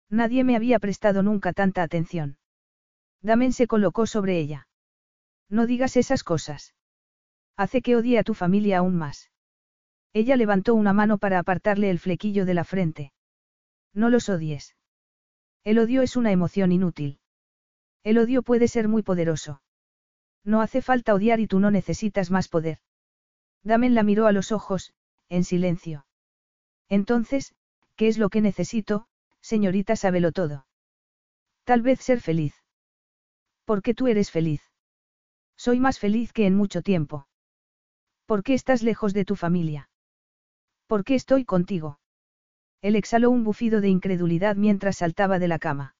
Nadie 0.09 0.43
me 0.43 0.55
había 0.55 0.79
prestado 0.79 1.23
nunca 1.23 1.53
tanta 1.53 1.83
atención. 1.83 2.37
Damen 3.21 3.51
se 3.51 3.67
colocó 3.67 4.05
sobre 4.07 4.39
ella. 4.39 4.67
No 5.49 5.65
digas 5.65 5.97
esas 5.97 6.23
cosas. 6.23 6.75
Hace 7.57 7.81
que 7.81 7.95
odie 7.95 8.19
a 8.19 8.23
tu 8.23 8.33
familia 8.33 8.77
aún 8.77 8.95
más. 8.95 9.31
Ella 10.13 10.35
levantó 10.35 10.75
una 10.75 10.93
mano 10.93 11.17
para 11.17 11.39
apartarle 11.39 11.89
el 11.89 11.99
flequillo 11.99 12.45
de 12.45 12.53
la 12.53 12.63
frente. 12.63 13.11
No 13.93 14.09
los 14.09 14.29
odies. 14.29 14.76
El 15.67 15.79
odio 15.79 16.01
es 16.01 16.15
una 16.15 16.31
emoción 16.31 16.71
inútil. 16.71 17.19
El 18.01 18.19
odio 18.19 18.41
puede 18.41 18.69
ser 18.69 18.87
muy 18.87 19.03
poderoso. 19.03 19.61
No 20.45 20.61
hace 20.61 20.81
falta 20.81 21.13
odiar 21.13 21.41
y 21.41 21.47
tú 21.47 21.59
no 21.59 21.71
necesitas 21.71 22.31
más 22.31 22.47
poder. 22.47 22.79
Damen 23.63 23.93
la 23.93 24.03
miró 24.03 24.27
a 24.27 24.31
los 24.31 24.53
ojos, 24.53 24.93
en 25.27 25.43
silencio. 25.43 26.05
Entonces, 26.87 27.53
¿qué 27.97 28.07
es 28.07 28.17
lo 28.17 28.29
que 28.29 28.39
necesito, 28.39 29.09
señorita 29.41 29.97
sábelo 29.97 30.31
todo? 30.31 30.65
Tal 31.65 31.81
vez 31.81 31.99
ser 31.99 32.21
feliz. 32.21 32.55
¿Por 33.65 33.81
qué 33.81 33.93
tú 33.93 34.07
eres 34.07 34.31
feliz? 34.31 34.61
Soy 35.57 35.81
más 35.81 35.99
feliz 35.99 36.31
que 36.31 36.45
en 36.45 36.55
mucho 36.55 36.81
tiempo. 36.81 37.27
¿Por 38.25 38.41
qué 38.41 38.53
estás 38.53 38.83
lejos 38.83 39.13
de 39.13 39.25
tu 39.25 39.35
familia? 39.35 39.89
¿Por 40.85 41.03
qué 41.03 41.15
estoy 41.15 41.43
contigo? 41.43 41.99
Él 42.81 42.95
exhaló 42.95 43.29
un 43.31 43.43
bufido 43.43 43.81
de 43.81 43.89
incredulidad 43.89 44.55
mientras 44.55 44.97
saltaba 44.97 45.39
de 45.39 45.47
la 45.47 45.59
cama. 45.59 45.95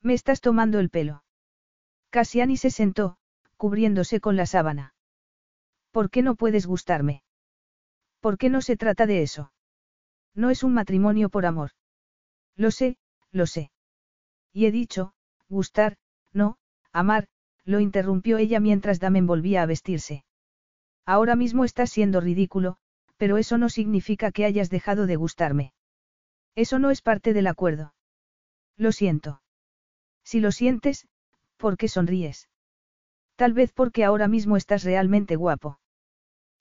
Me 0.00 0.14
estás 0.14 0.40
tomando 0.40 0.80
el 0.80 0.90
pelo. 0.90 1.24
Cassiani 2.10 2.56
se 2.56 2.70
sentó, 2.70 3.16
cubriéndose 3.56 4.20
con 4.20 4.36
la 4.36 4.46
sábana. 4.46 4.94
¿Por 5.92 6.10
qué 6.10 6.22
no 6.22 6.34
puedes 6.34 6.66
gustarme? 6.66 7.22
¿Por 8.20 8.38
qué 8.38 8.50
no 8.50 8.60
se 8.60 8.76
trata 8.76 9.06
de 9.06 9.22
eso? 9.22 9.52
No 10.34 10.50
es 10.50 10.62
un 10.62 10.74
matrimonio 10.74 11.28
por 11.28 11.46
amor. 11.46 11.70
Lo 12.56 12.70
sé, 12.70 12.96
lo 13.30 13.46
sé. 13.46 13.70
Y 14.52 14.66
he 14.66 14.72
dicho, 14.72 15.14
gustar, 15.48 15.96
no, 16.32 16.56
amar, 16.92 17.28
lo 17.64 17.80
interrumpió 17.80 18.38
ella 18.38 18.60
mientras 18.60 19.00
Damen 19.00 19.26
volvía 19.26 19.62
a 19.62 19.66
vestirse. 19.66 20.24
Ahora 21.06 21.36
mismo 21.36 21.64
estás 21.64 21.90
siendo 21.90 22.20
ridículo, 22.20 22.76
pero 23.16 23.38
eso 23.38 23.58
no 23.58 23.68
significa 23.68 24.32
que 24.32 24.44
hayas 24.44 24.70
dejado 24.70 25.06
de 25.06 25.16
gustarme. 25.16 25.72
Eso 26.54 26.78
no 26.78 26.90
es 26.90 27.02
parte 27.02 27.32
del 27.32 27.46
acuerdo. 27.46 27.94
Lo 28.76 28.92
siento. 28.92 29.42
Si 30.24 30.40
lo 30.40 30.52
sientes, 30.52 31.08
¿por 31.56 31.76
qué 31.76 31.88
sonríes? 31.88 32.48
Tal 33.36 33.52
vez 33.54 33.72
porque 33.72 34.04
ahora 34.04 34.28
mismo 34.28 34.56
estás 34.56 34.84
realmente 34.84 35.36
guapo. 35.36 35.78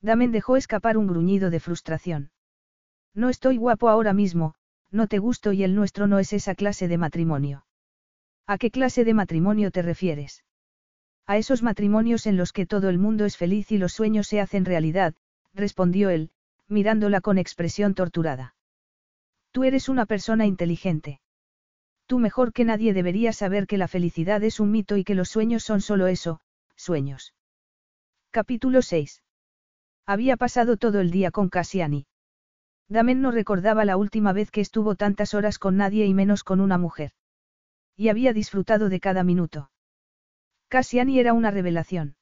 Damen 0.02 0.32
dejó 0.32 0.58
escapar 0.58 0.98
un 0.98 1.08
gruñido 1.08 1.50
de 1.50 1.60
frustración. 1.60 2.32
No 3.14 3.30
estoy 3.30 3.58
guapo 3.58 3.90
ahora 3.90 4.14
mismo, 4.14 4.56
no 4.90 5.08
te 5.08 5.20
gusto 5.20 5.52
y 5.54 5.64
el 5.64 5.76
nuestro 5.76 6.08
no 6.08 6.20
es 6.20 6.34
esa 6.34 6.56
clase 6.56 6.88
de 6.88 6.98
matrimonio. 6.98 7.66
¿A 8.48 8.58
qué 8.58 8.72
clase 8.72 9.06
de 9.06 9.14
matrimonio 9.14 9.72
te 9.72 9.82
refieres? 9.82 10.44
A 11.28 11.38
esos 11.38 11.62
matrimonios 11.62 12.26
en 12.26 12.38
los 12.38 12.52
que 12.52 12.66
todo 12.66 12.90
el 12.90 12.98
mundo 12.98 13.26
es 13.26 13.38
feliz 13.38 13.72
y 13.72 13.78
los 13.78 13.94
sueños 13.94 14.28
se 14.28 14.42
hacen 14.42 14.66
realidad, 14.66 15.14
respondió 15.54 16.10
él, 16.10 16.32
mirándola 16.68 17.22
con 17.22 17.38
expresión 17.38 17.94
torturada. 17.94 18.56
Tú 19.52 19.64
eres 19.66 19.90
una 19.90 20.06
persona 20.06 20.46
inteligente. 20.46 21.20
Tú 22.06 22.20
mejor 22.20 22.54
que 22.54 22.66
nadie 22.66 22.94
deberías 22.94 23.38
saber 23.38 23.68
que 23.68 23.78
la 23.78 23.88
felicidad 23.88 24.44
es 24.44 24.60
un 24.60 24.72
mito 24.72 24.98
y 24.98 25.04
que 25.04 25.16
los 25.16 25.30
sueños 25.30 25.64
son 25.64 25.82
solo 25.82 26.08
eso, 26.08 26.42
sueños. 26.76 27.34
Capítulo 28.32 28.82
6. 28.82 29.24
Había 30.06 30.38
pasado 30.38 30.78
todo 30.78 31.00
el 31.00 31.12
día 31.12 31.32
con 31.32 31.50
Cassiani. 31.50 32.08
Damen 32.88 33.22
no 33.22 33.32
recordaba 33.32 33.86
la 33.86 33.98
última 33.98 34.34
vez 34.34 34.52
que 34.52 34.62
estuvo 34.62 34.96
tantas 34.96 35.34
horas 35.34 35.60
con 35.60 35.78
nadie 35.78 36.06
y 36.06 36.14
menos 36.14 36.44
con 36.44 36.60
una 36.60 36.78
mujer. 36.78 37.12
Y 37.96 38.10
había 38.10 38.34
disfrutado 38.34 38.90
de 38.90 39.00
cada 39.00 39.24
minuto. 39.24 39.72
Cassiani 40.68 41.20
era 41.20 41.34
una 41.34 41.52
revelación. 41.52 42.16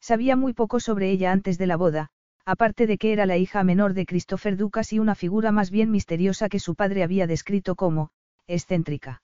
Sabía 0.00 0.36
muy 0.36 0.52
poco 0.52 0.80
sobre 0.80 1.10
ella 1.10 1.32
antes 1.32 1.58
de 1.58 1.66
la 1.66 1.76
boda, 1.76 2.10
aparte 2.44 2.86
de 2.86 2.98
que 2.98 3.12
era 3.12 3.26
la 3.26 3.36
hija 3.36 3.62
menor 3.64 3.94
de 3.94 4.06
Christopher 4.06 4.56
Ducas 4.56 4.92
y 4.92 4.98
una 4.98 5.14
figura 5.14 5.52
más 5.52 5.70
bien 5.70 5.90
misteriosa 5.90 6.48
que 6.48 6.58
su 6.58 6.74
padre 6.74 7.02
había 7.02 7.26
descrito 7.26 7.76
como, 7.76 8.10
excéntrica. 8.46 9.22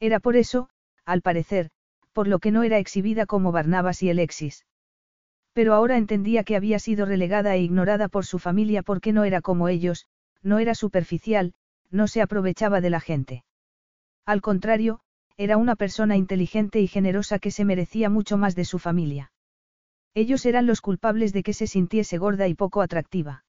Era 0.00 0.20
por 0.20 0.36
eso, 0.36 0.68
al 1.04 1.22
parecer, 1.22 1.70
por 2.12 2.28
lo 2.28 2.38
que 2.38 2.50
no 2.50 2.62
era 2.62 2.78
exhibida 2.78 3.26
como 3.26 3.52
Barnabas 3.52 4.02
y 4.02 4.10
Alexis. 4.10 4.66
Pero 5.52 5.74
ahora 5.74 5.96
entendía 5.96 6.44
que 6.44 6.56
había 6.56 6.78
sido 6.78 7.06
relegada 7.06 7.54
e 7.54 7.62
ignorada 7.62 8.08
por 8.08 8.24
su 8.24 8.38
familia 8.38 8.82
porque 8.82 9.12
no 9.12 9.24
era 9.24 9.40
como 9.40 9.68
ellos, 9.68 10.06
no 10.42 10.58
era 10.58 10.74
superficial, 10.74 11.54
no 11.90 12.06
se 12.06 12.22
aprovechaba 12.22 12.80
de 12.80 12.90
la 12.90 13.00
gente. 13.00 13.44
Al 14.24 14.40
contrario, 14.40 15.00
era 15.36 15.56
una 15.56 15.74
persona 15.74 16.16
inteligente 16.16 16.80
y 16.80 16.86
generosa 16.86 17.38
que 17.38 17.50
se 17.50 17.64
merecía 17.64 18.10
mucho 18.10 18.36
más 18.36 18.54
de 18.54 18.64
su 18.64 18.78
familia. 18.78 19.32
Ellos 20.18 20.44
eran 20.46 20.66
los 20.66 20.80
culpables 20.80 21.32
de 21.32 21.44
que 21.44 21.52
se 21.52 21.68
sintiese 21.68 22.18
gorda 22.18 22.48
y 22.48 22.54
poco 22.54 22.82
atractiva. 22.82 23.44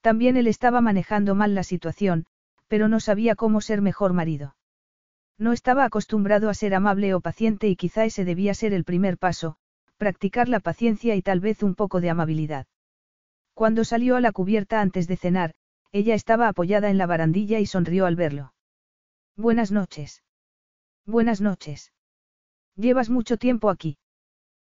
También 0.00 0.36
él 0.36 0.46
estaba 0.46 0.80
manejando 0.80 1.34
mal 1.34 1.56
la 1.56 1.64
situación, 1.64 2.26
pero 2.68 2.86
no 2.86 3.00
sabía 3.00 3.34
cómo 3.34 3.60
ser 3.60 3.82
mejor 3.82 4.12
marido. 4.12 4.54
No 5.36 5.52
estaba 5.52 5.84
acostumbrado 5.84 6.48
a 6.48 6.54
ser 6.54 6.76
amable 6.76 7.12
o 7.12 7.20
paciente 7.20 7.66
y 7.66 7.74
quizá 7.74 8.04
ese 8.04 8.24
debía 8.24 8.54
ser 8.54 8.72
el 8.72 8.84
primer 8.84 9.18
paso, 9.18 9.56
practicar 9.96 10.48
la 10.48 10.60
paciencia 10.60 11.16
y 11.16 11.22
tal 11.22 11.40
vez 11.40 11.60
un 11.64 11.74
poco 11.74 12.00
de 12.00 12.10
amabilidad. 12.10 12.68
Cuando 13.52 13.82
salió 13.82 14.14
a 14.14 14.20
la 14.20 14.30
cubierta 14.30 14.80
antes 14.80 15.08
de 15.08 15.16
cenar, 15.16 15.54
ella 15.90 16.14
estaba 16.14 16.46
apoyada 16.46 16.88
en 16.90 16.98
la 16.98 17.06
barandilla 17.06 17.58
y 17.58 17.66
sonrió 17.66 18.06
al 18.06 18.14
verlo. 18.14 18.54
Buenas 19.36 19.72
noches. 19.72 20.22
Buenas 21.04 21.40
noches. 21.40 21.92
¿Llevas 22.76 23.10
mucho 23.10 23.38
tiempo 23.38 23.70
aquí? 23.70 23.98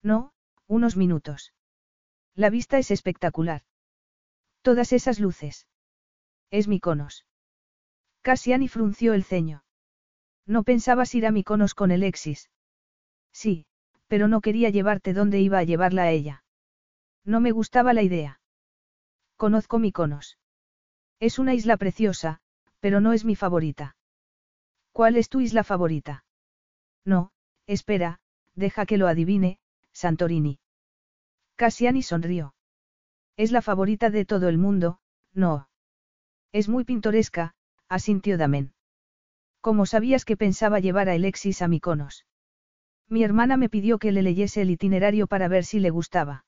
No, 0.03 0.34
unos 0.67 0.97
minutos. 0.97 1.53
La 2.35 2.51
vista 2.51 2.79
es 2.79 2.91
espectacular. 2.91 3.63
Todas 4.63 4.93
esas 4.93 5.21
luces. 5.21 5.67
Es 6.51 6.69
Miconos. 6.69 7.27
Cassiani 8.23 8.69
frunció 8.69 9.13
el 9.15 9.25
ceño. 9.25 9.65
No 10.47 10.63
pensabas 10.63 11.15
ir 11.15 11.27
a 11.27 11.31
Miconos 11.31 11.75
con 11.75 11.91
el 11.91 12.03
Exis. 12.03 12.51
Sí, 13.33 13.67
pero 14.09 14.29
no 14.29 14.41
quería 14.41 14.71
llevarte 14.71 15.13
donde 15.13 15.41
iba 15.41 15.59
a 15.59 15.65
llevarla 15.65 16.05
a 16.05 16.11
ella. 16.11 16.45
No 17.25 17.41
me 17.41 17.53
gustaba 17.53 17.93
la 17.93 18.03
idea. 18.03 18.41
Conozco 19.37 19.79
Miconos. 19.79 20.39
Es 21.21 21.39
una 21.39 21.55
isla 21.55 21.77
preciosa, 21.77 22.41
pero 22.81 23.01
no 23.01 23.13
es 23.13 23.25
mi 23.25 23.37
favorita. 23.37 23.97
¿Cuál 24.93 25.17
es 25.17 25.29
tu 25.29 25.41
isla 25.41 25.65
favorita? 25.65 26.25
No, 27.05 27.33
espera, 27.67 28.21
deja 28.55 28.87
que 28.87 28.99
lo 28.99 29.09
adivine, 29.09 29.59
Santorini. 29.95 30.59
Cassiani 31.57 32.03
sonrió. 32.03 32.55
Es 33.37 33.53
la 33.53 33.63
favorita 33.63 34.11
de 34.11 34.25
todo 34.25 34.49
el 34.49 34.59
mundo, 34.59 34.99
no. 35.33 35.69
Es 36.53 36.69
muy 36.69 36.85
pintoresca, 36.85 37.55
asintió 37.89 38.37
Damen. 38.37 38.75
¿Cómo 39.61 39.87
sabías 39.87 40.25
que 40.25 40.37
pensaba 40.37 40.81
llevar 40.81 41.09
a 41.09 41.13
Alexis 41.13 41.63
a 41.63 41.69
Miconos? 41.69 42.27
Mi 43.09 43.23
hermana 43.23 43.57
me 43.57 43.69
pidió 43.69 43.99
que 43.99 44.13
le 44.13 44.23
leyese 44.23 44.63
el 44.63 44.71
itinerario 44.71 45.27
para 45.27 45.49
ver 45.49 45.65
si 45.65 45.81
le 45.81 45.91
gustaba. 45.91 46.45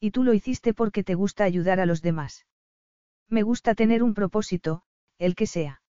Y 0.00 0.12
tú 0.12 0.22
lo 0.22 0.34
hiciste 0.34 0.74
porque 0.74 1.02
te 1.02 1.14
gusta 1.14 1.44
ayudar 1.44 1.80
a 1.80 1.86
los 1.86 2.02
demás. 2.02 2.46
Me 3.28 3.42
gusta 3.42 3.74
tener 3.74 4.02
un 4.02 4.14
propósito, 4.14 4.82
el 5.18 5.34
que 5.34 5.46
sea. 5.46 5.82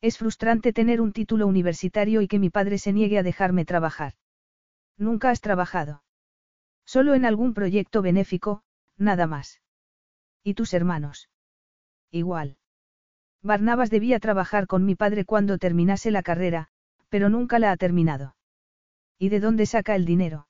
Es 0.00 0.18
frustrante 0.18 0.72
tener 0.72 1.00
un 1.00 1.12
título 1.12 1.46
universitario 1.46 2.22
y 2.22 2.28
que 2.28 2.38
mi 2.38 2.50
padre 2.50 2.78
se 2.78 2.92
niegue 2.92 3.18
a 3.18 3.22
dejarme 3.22 3.64
trabajar. 3.64 4.14
Nunca 4.98 5.30
has 5.30 5.40
trabajado. 5.40 6.02
Solo 6.84 7.14
en 7.14 7.24
algún 7.24 7.52
proyecto 7.52 8.02
benéfico, 8.02 8.62
nada 8.96 9.26
más. 9.26 9.60
¿Y 10.42 10.54
tus 10.54 10.72
hermanos? 10.72 11.28
Igual. 12.10 12.56
Barnabas 13.42 13.90
debía 13.90 14.20
trabajar 14.20 14.66
con 14.66 14.84
mi 14.84 14.94
padre 14.94 15.24
cuando 15.24 15.58
terminase 15.58 16.10
la 16.10 16.22
carrera, 16.22 16.68
pero 17.08 17.28
nunca 17.28 17.58
la 17.58 17.72
ha 17.72 17.76
terminado. 17.76 18.36
¿Y 19.18 19.28
de 19.28 19.40
dónde 19.40 19.66
saca 19.66 19.94
el 19.94 20.04
dinero? 20.04 20.48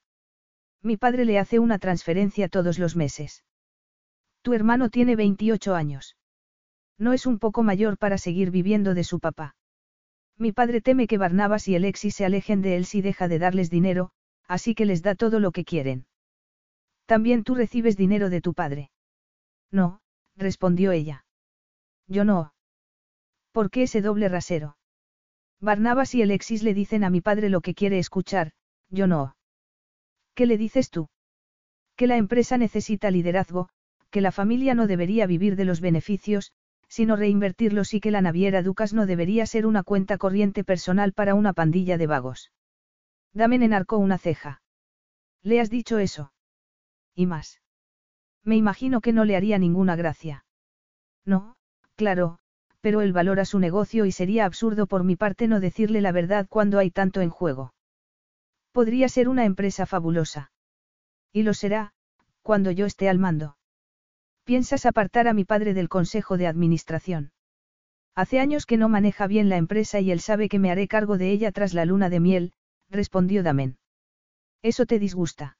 Mi 0.81 0.97
padre 0.97 1.25
le 1.25 1.39
hace 1.39 1.59
una 1.59 1.79
transferencia 1.79 2.47
todos 2.47 2.79
los 2.79 2.95
meses. 2.95 3.43
Tu 4.41 4.53
hermano 4.53 4.89
tiene 4.89 5.15
28 5.15 5.75
años. 5.75 6.15
No 6.97 7.13
es 7.13 7.25
un 7.25 7.39
poco 7.39 7.63
mayor 7.63 7.97
para 7.97 8.17
seguir 8.17 8.51
viviendo 8.51 8.93
de 8.93 9.03
su 9.03 9.19
papá. 9.19 9.55
Mi 10.37 10.51
padre 10.51 10.81
teme 10.81 11.07
que 11.07 11.17
Barnabas 11.17 11.67
y 11.67 11.75
Alexis 11.75 12.15
se 12.15 12.25
alejen 12.25 12.61
de 12.61 12.77
él 12.77 12.85
si 12.85 13.01
deja 13.01 13.27
de 13.27 13.39
darles 13.39 13.69
dinero, 13.69 14.11
así 14.47 14.75
que 14.75 14.85
les 14.85 15.01
da 15.01 15.15
todo 15.15 15.39
lo 15.39 15.51
que 15.51 15.65
quieren. 15.65 16.05
También 17.05 17.43
tú 17.43 17.55
recibes 17.55 17.97
dinero 17.97 18.29
de 18.29 18.41
tu 18.41 18.53
padre. 18.53 18.91
No, 19.71 20.01
respondió 20.35 20.91
ella. 20.91 21.25
Yo 22.07 22.25
no. 22.25 22.53
¿Por 23.51 23.69
qué 23.69 23.83
ese 23.83 24.01
doble 24.01 24.29
rasero? 24.29 24.77
Barnabas 25.59 26.13
y 26.13 26.21
Alexis 26.21 26.63
le 26.63 26.73
dicen 26.73 27.03
a 27.03 27.09
mi 27.09 27.21
padre 27.21 27.49
lo 27.49 27.61
que 27.61 27.73
quiere 27.73 27.97
escuchar, 27.97 28.51
yo 28.89 29.07
no. 29.07 29.35
¿Qué 30.35 30.45
le 30.45 30.57
dices 30.57 30.91
tú? 30.91 31.09
Que 31.95 32.05
la 32.05 32.17
empresa 32.17 32.57
necesita 32.57 33.09
liderazgo, 33.09 33.69
que 34.11 34.21
la 34.21 34.31
familia 34.31 34.75
no 34.75 34.85
debería 34.85 35.25
vivir 35.25 35.55
de 35.55 35.65
los 35.65 35.81
beneficios, 35.81 36.51
sino 36.87 37.15
reinvertirlos 37.15 37.93
y 37.93 37.99
que 37.99 38.11
la 38.11 38.21
naviera 38.21 38.61
Ducas 38.61 38.93
no 38.93 39.05
debería 39.05 39.45
ser 39.45 39.65
una 39.65 39.83
cuenta 39.83 40.17
corriente 40.17 40.63
personal 40.63 41.13
para 41.13 41.35
una 41.35 41.53
pandilla 41.53 41.97
de 41.97 42.07
vagos. 42.07 42.51
Damen 43.33 43.63
enarcó 43.63 43.97
una 43.97 44.17
ceja. 44.17 44.61
¿Le 45.43 45.59
has 45.59 45.69
dicho 45.69 45.99
eso? 45.99 46.33
Y 47.15 47.25
más. 47.25 47.61
Me 48.43 48.55
imagino 48.55 49.01
que 49.01 49.13
no 49.13 49.25
le 49.25 49.35
haría 49.35 49.57
ninguna 49.57 49.95
gracia. 49.95 50.45
No, 51.25 51.55
claro, 51.95 52.39
pero 52.81 53.01
él 53.01 53.11
valora 53.11 53.43
su 53.45 53.59
negocio 53.59 54.05
y 54.05 54.11
sería 54.11 54.45
absurdo 54.45 54.87
por 54.87 55.03
mi 55.03 55.15
parte 55.15 55.47
no 55.47 55.59
decirle 55.59 56.01
la 56.01 56.11
verdad 56.11 56.47
cuando 56.49 56.79
hay 56.79 56.91
tanto 56.91 57.21
en 57.21 57.29
juego. 57.29 57.73
Podría 58.71 59.09
ser 59.09 59.27
una 59.27 59.45
empresa 59.45 59.85
fabulosa. 59.85 60.51
Y 61.33 61.43
lo 61.43 61.53
será, 61.53 61.93
cuando 62.41 62.71
yo 62.71 62.85
esté 62.85 63.09
al 63.09 63.19
mando. 63.19 63.57
¿Piensas 64.45 64.85
apartar 64.85 65.27
a 65.27 65.33
mi 65.33 65.43
padre 65.43 65.73
del 65.73 65.89
consejo 65.89 66.37
de 66.37 66.47
administración? 66.47 67.33
Hace 68.15 68.39
años 68.39 68.65
que 68.65 68.77
no 68.77 68.87
maneja 68.87 69.27
bien 69.27 69.49
la 69.49 69.57
empresa 69.57 69.99
y 69.99 70.11
él 70.11 70.21
sabe 70.21 70.47
que 70.47 70.57
me 70.57 70.71
haré 70.71 70.87
cargo 70.87 71.17
de 71.17 71.31
ella 71.31 71.51
tras 71.51 71.73
la 71.73 71.85
luna 71.85 72.09
de 72.09 72.19
miel, 72.19 72.53
respondió 72.89 73.43
Damen. 73.43 73.77
¿Eso 74.61 74.85
te 74.85 74.99
disgusta? 74.99 75.57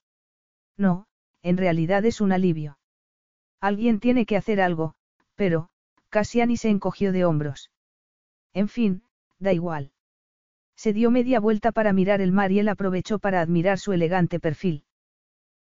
No, 0.78 1.08
en 1.42 1.58
realidad 1.58 2.06
es 2.06 2.22
un 2.22 2.32
alivio. 2.32 2.78
Alguien 3.60 4.00
tiene 4.00 4.26
que 4.26 4.38
hacer 4.38 4.62
algo, 4.62 4.94
pero, 5.36 5.70
Cassiani 6.10 6.58
se 6.58 6.70
encogió 6.70 7.12
de 7.12 7.26
hombros. 7.26 7.72
En 8.54 8.68
fin, 8.68 9.04
da 9.40 9.54
igual. 9.54 9.92
Se 10.76 10.94
dio 10.94 11.10
media 11.10 11.40
vuelta 11.40 11.72
para 11.72 11.94
mirar 11.94 12.22
el 12.22 12.32
mar 12.32 12.52
y 12.52 12.60
él 12.60 12.70
aprovechó 12.70 13.20
para 13.20 13.42
admirar 13.42 13.80
su 13.80 13.94
elegante 13.94 14.40
perfil. 14.40 14.84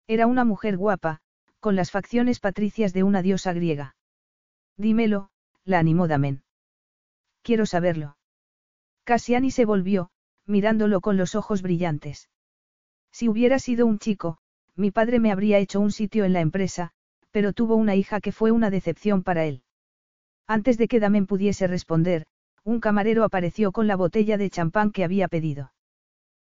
Era 0.06 0.26
una 0.26 0.44
mujer 0.44 0.76
guapa, 0.76 1.20
con 1.58 1.74
las 1.74 1.90
facciones 1.90 2.38
patricias 2.38 2.92
de 2.92 3.02
una 3.02 3.22
diosa 3.22 3.52
griega. 3.52 3.96
Dímelo, 4.76 5.30
la 5.64 5.78
animó 5.78 6.06
Damen. 6.06 6.42
Quiero 7.42 7.64
saberlo. 7.64 8.16
Cassiani 9.04 9.50
se 9.50 9.64
volvió, 9.64 10.10
mirándolo 10.46 11.00
con 11.00 11.16
los 11.16 11.34
ojos 11.34 11.62
brillantes. 11.62 12.30
Si 13.12 13.28
hubiera 13.28 13.58
sido 13.58 13.86
un 13.86 13.98
chico, 13.98 14.38
mi 14.74 14.90
padre 14.90 15.20
me 15.20 15.32
habría 15.32 15.58
hecho 15.58 15.80
un 15.80 15.90
sitio 15.92 16.24
en 16.24 16.32
la 16.32 16.40
empresa, 16.40 16.92
pero 17.30 17.52
tuvo 17.52 17.76
una 17.76 17.94
hija 17.94 18.20
que 18.20 18.32
fue 18.32 18.50
una 18.50 18.70
decepción 18.70 19.22
para 19.22 19.44
él. 19.44 19.62
Antes 20.46 20.78
de 20.78 20.88
que 20.88 21.00
Damen 21.00 21.26
pudiese 21.26 21.66
responder, 21.66 22.26
un 22.62 22.80
camarero 22.80 23.24
apareció 23.24 23.72
con 23.72 23.86
la 23.86 23.96
botella 23.96 24.36
de 24.36 24.50
champán 24.50 24.90
que 24.90 25.04
había 25.04 25.28
pedido. 25.28 25.72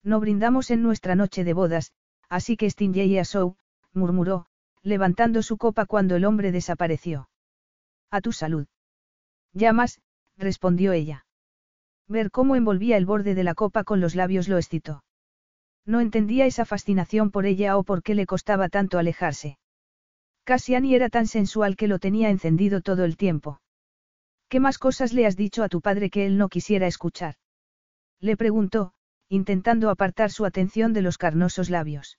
No 0.03 0.21
brindamos 0.21 0.71
en 0.71 0.83
nuestra 0.83 1.15
noche 1.15 1.45
de 1.45 1.55
bodas, 1.55 1.93
así 2.29 2.57
que 2.57 2.69
Stingey 2.71 3.19
a 3.19 3.25
Show, 3.25 3.57
murmuró, 3.93 4.47
levantando 4.83 5.43
su 5.43 5.57
copa 5.57 5.87
cuando 5.87 6.17
el 6.17 6.25
hombre 6.25 6.53
desapareció. 6.53 7.29
A 8.11 8.21
tu 8.21 8.33
salud. 8.33 8.67
Llamas, 9.53 10.01
respondió 10.37 10.93
ella. 10.93 11.24
Ver 12.09 12.31
cómo 12.31 12.57
envolvía 12.57 12.97
el 12.97 13.07
borde 13.07 13.35
de 13.35 13.45
la 13.45 13.55
copa 13.55 13.85
con 13.85 14.01
los 14.01 14.15
labios 14.15 14.49
lo 14.49 14.59
excitó. 14.59 15.05
No 15.87 16.01
entendía 16.01 16.47
esa 16.47 16.65
fascinación 16.65 17.31
por 17.31 17.47
ella 17.47 17.77
o 17.77 17.83
por 17.83 18.03
qué 18.03 18.15
le 18.15 18.27
costaba 18.27 18.69
tanto 18.69 18.99
alejarse. 18.99 19.59
Cassiani 20.45 20.95
era 20.95 21.09
tan 21.09 21.27
sensual 21.27 21.77
que 21.77 21.89
lo 21.89 21.99
tenía 21.99 22.29
encendido 22.29 22.83
todo 22.83 23.05
el 23.05 23.17
tiempo. 23.17 23.61
¿Qué 24.49 24.61
más 24.61 24.79
cosas 24.79 25.13
le 25.13 25.27
has 25.27 25.37
dicho 25.37 25.63
a 25.63 25.69
tu 25.69 25.81
padre 25.81 26.11
que 26.11 26.27
él 26.27 26.37
no 26.37 26.49
quisiera 26.49 26.87
escuchar? 26.87 27.37
Le 28.21 28.37
preguntó, 28.37 28.93
intentando 29.29 29.91
apartar 29.91 30.31
su 30.31 30.45
atención 30.45 30.93
de 30.93 31.03
los 31.03 31.19
carnosos 31.19 31.71
labios. 31.71 32.19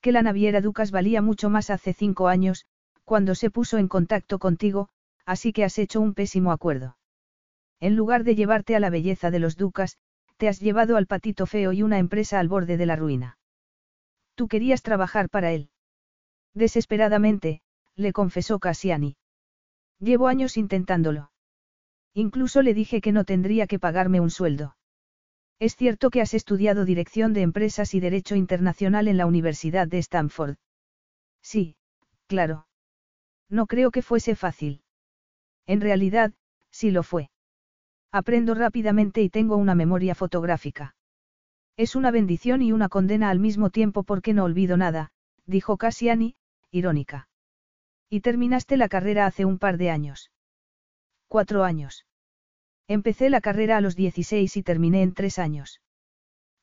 Que 0.00 0.12
la 0.12 0.22
naviera 0.22 0.60
Ducas 0.60 0.90
valía 0.90 1.22
mucho 1.22 1.50
más 1.50 1.70
hace 1.70 1.92
cinco 1.92 2.28
años, 2.28 2.66
cuando 3.04 3.34
se 3.34 3.50
puso 3.50 3.78
en 3.78 3.88
contacto 3.88 4.38
contigo, 4.38 4.88
así 5.24 5.52
que 5.52 5.64
has 5.64 5.78
hecho 5.78 6.00
un 6.00 6.14
pésimo 6.14 6.52
acuerdo. 6.52 6.96
En 7.80 7.96
lugar 7.96 8.24
de 8.24 8.34
llevarte 8.34 8.76
a 8.76 8.80
la 8.80 8.90
belleza 8.90 9.30
de 9.30 9.38
los 9.38 9.56
Ducas, 9.56 9.98
te 10.36 10.48
has 10.48 10.60
llevado 10.60 10.96
al 10.96 11.06
patito 11.06 11.46
feo 11.46 11.72
y 11.72 11.82
una 11.82 11.98
empresa 11.98 12.38
al 12.38 12.48
borde 12.48 12.76
de 12.76 12.86
la 12.86 12.96
ruina. 12.96 13.38
Tú 14.34 14.48
querías 14.48 14.82
trabajar 14.82 15.28
para 15.28 15.52
él. 15.52 15.70
Desesperadamente, 16.54 17.62
le 17.94 18.12
confesó 18.12 18.58
Cassiani. 18.58 19.16
Llevo 19.98 20.28
años 20.28 20.56
intentándolo. 20.56 21.30
Incluso 22.14 22.62
le 22.62 22.74
dije 22.74 23.00
que 23.00 23.12
no 23.12 23.24
tendría 23.24 23.66
que 23.66 23.78
pagarme 23.78 24.20
un 24.20 24.30
sueldo. 24.30 24.76
Es 25.58 25.76
cierto 25.76 26.10
que 26.10 26.22
has 26.22 26.32
estudiado 26.32 26.84
Dirección 26.84 27.34
de 27.34 27.42
Empresas 27.42 27.94
y 27.94 28.00
Derecho 28.00 28.34
Internacional 28.34 29.08
en 29.08 29.18
la 29.18 29.26
Universidad 29.26 29.86
de 29.86 29.98
Stanford. 29.98 30.56
Sí, 31.42 31.76
claro. 32.26 32.66
No 33.48 33.66
creo 33.66 33.90
que 33.90 34.02
fuese 34.02 34.36
fácil. 34.36 34.82
En 35.66 35.80
realidad, 35.80 36.32
sí 36.70 36.90
lo 36.90 37.02
fue. 37.02 37.30
Aprendo 38.12 38.54
rápidamente 38.54 39.22
y 39.22 39.30
tengo 39.30 39.56
una 39.56 39.74
memoria 39.74 40.14
fotográfica. 40.14 40.94
Es 41.76 41.94
una 41.94 42.10
bendición 42.10 42.60
y 42.60 42.72
una 42.72 42.88
condena 42.88 43.30
al 43.30 43.38
mismo 43.38 43.70
tiempo 43.70 44.02
porque 44.02 44.34
no 44.34 44.44
olvido 44.44 44.76
nada, 44.76 45.12
dijo 45.46 45.76
Cassiani, 45.76 46.34
irónica. 46.70 47.28
Y 48.08 48.20
terminaste 48.20 48.76
la 48.76 48.88
carrera 48.88 49.26
hace 49.26 49.44
un 49.44 49.58
par 49.58 49.78
de 49.78 49.90
años. 49.90 50.32
Cuatro 51.28 51.62
años. 51.62 52.04
Empecé 52.88 53.30
la 53.30 53.40
carrera 53.40 53.76
a 53.76 53.80
los 53.80 53.94
16 53.94 54.56
y 54.56 54.62
terminé 54.64 55.02
en 55.02 55.14
tres 55.14 55.38
años. 55.38 55.80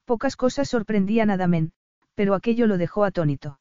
Pocas 0.03 0.35
cosas 0.35 0.67
sorprendían 0.67 1.29
a 1.29 1.37
Damen, 1.37 1.71
pero 2.15 2.33
aquello 2.33 2.67
lo 2.67 2.77
dejó 2.77 3.05
atónito. 3.05 3.59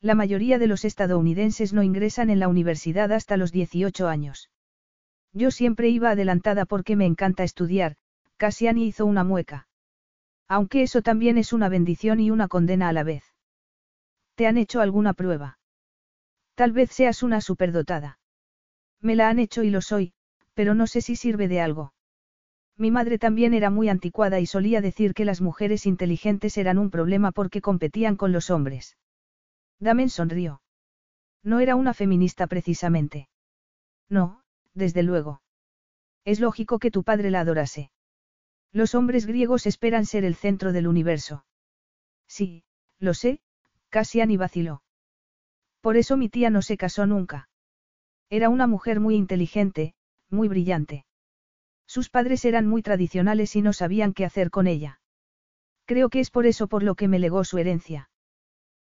La 0.00 0.16
mayoría 0.16 0.58
de 0.58 0.66
los 0.66 0.84
estadounidenses 0.84 1.72
no 1.72 1.84
ingresan 1.84 2.30
en 2.30 2.40
la 2.40 2.48
universidad 2.48 3.12
hasta 3.12 3.36
los 3.36 3.52
18 3.52 4.08
años. 4.08 4.50
Yo 5.36 5.50
siempre 5.50 5.90
iba 5.90 6.08
adelantada 6.08 6.64
porque 6.64 6.96
me 6.96 7.04
encanta 7.04 7.44
estudiar, 7.44 7.96
Cassiani 8.38 8.86
hizo 8.86 9.04
una 9.04 9.22
mueca. 9.22 9.68
Aunque 10.48 10.82
eso 10.82 11.02
también 11.02 11.36
es 11.36 11.52
una 11.52 11.68
bendición 11.68 12.20
y 12.20 12.30
una 12.30 12.48
condena 12.48 12.88
a 12.88 12.94
la 12.94 13.02
vez. 13.02 13.22
¿Te 14.34 14.46
han 14.46 14.56
hecho 14.56 14.80
alguna 14.80 15.12
prueba? 15.12 15.58
Tal 16.54 16.72
vez 16.72 16.90
seas 16.90 17.22
una 17.22 17.42
superdotada. 17.42 18.18
Me 19.02 19.14
la 19.14 19.28
han 19.28 19.38
hecho 19.38 19.62
y 19.62 19.68
lo 19.68 19.82
soy, 19.82 20.14
pero 20.54 20.74
no 20.74 20.86
sé 20.86 21.02
si 21.02 21.16
sirve 21.16 21.48
de 21.48 21.60
algo. 21.60 21.92
Mi 22.78 22.90
madre 22.90 23.18
también 23.18 23.52
era 23.52 23.68
muy 23.68 23.90
anticuada 23.90 24.40
y 24.40 24.46
solía 24.46 24.80
decir 24.80 25.12
que 25.12 25.26
las 25.26 25.42
mujeres 25.42 25.84
inteligentes 25.84 26.56
eran 26.56 26.78
un 26.78 26.90
problema 26.90 27.30
porque 27.30 27.60
competían 27.60 28.16
con 28.16 28.32
los 28.32 28.48
hombres. 28.48 28.96
Damen 29.80 30.08
sonrió. 30.08 30.62
No 31.42 31.60
era 31.60 31.76
una 31.76 31.92
feminista 31.92 32.46
precisamente. 32.46 33.28
No, 34.08 34.40
desde 34.76 35.02
luego. 35.02 35.42
Es 36.24 36.38
lógico 36.38 36.78
que 36.78 36.90
tu 36.90 37.02
padre 37.02 37.30
la 37.30 37.40
adorase. 37.40 37.90
Los 38.72 38.94
hombres 38.94 39.26
griegos 39.26 39.66
esperan 39.66 40.06
ser 40.06 40.24
el 40.24 40.34
centro 40.34 40.72
del 40.72 40.86
universo. 40.86 41.44
Sí, 42.28 42.64
lo 42.98 43.14
sé, 43.14 43.40
Cassiani 43.88 44.36
vaciló. 44.36 44.82
Por 45.80 45.96
eso 45.96 46.16
mi 46.16 46.28
tía 46.28 46.50
no 46.50 46.62
se 46.62 46.76
casó 46.76 47.06
nunca. 47.06 47.48
Era 48.28 48.48
una 48.48 48.66
mujer 48.66 49.00
muy 49.00 49.14
inteligente, 49.14 49.94
muy 50.30 50.48
brillante. 50.48 51.06
Sus 51.86 52.10
padres 52.10 52.44
eran 52.44 52.66
muy 52.66 52.82
tradicionales 52.82 53.54
y 53.56 53.62
no 53.62 53.72
sabían 53.72 54.12
qué 54.12 54.24
hacer 54.24 54.50
con 54.50 54.66
ella. 54.66 55.00
Creo 55.84 56.08
que 56.08 56.20
es 56.20 56.30
por 56.30 56.46
eso 56.46 56.66
por 56.66 56.82
lo 56.82 56.96
que 56.96 57.06
me 57.06 57.20
legó 57.20 57.44
su 57.44 57.58
herencia. 57.58 58.10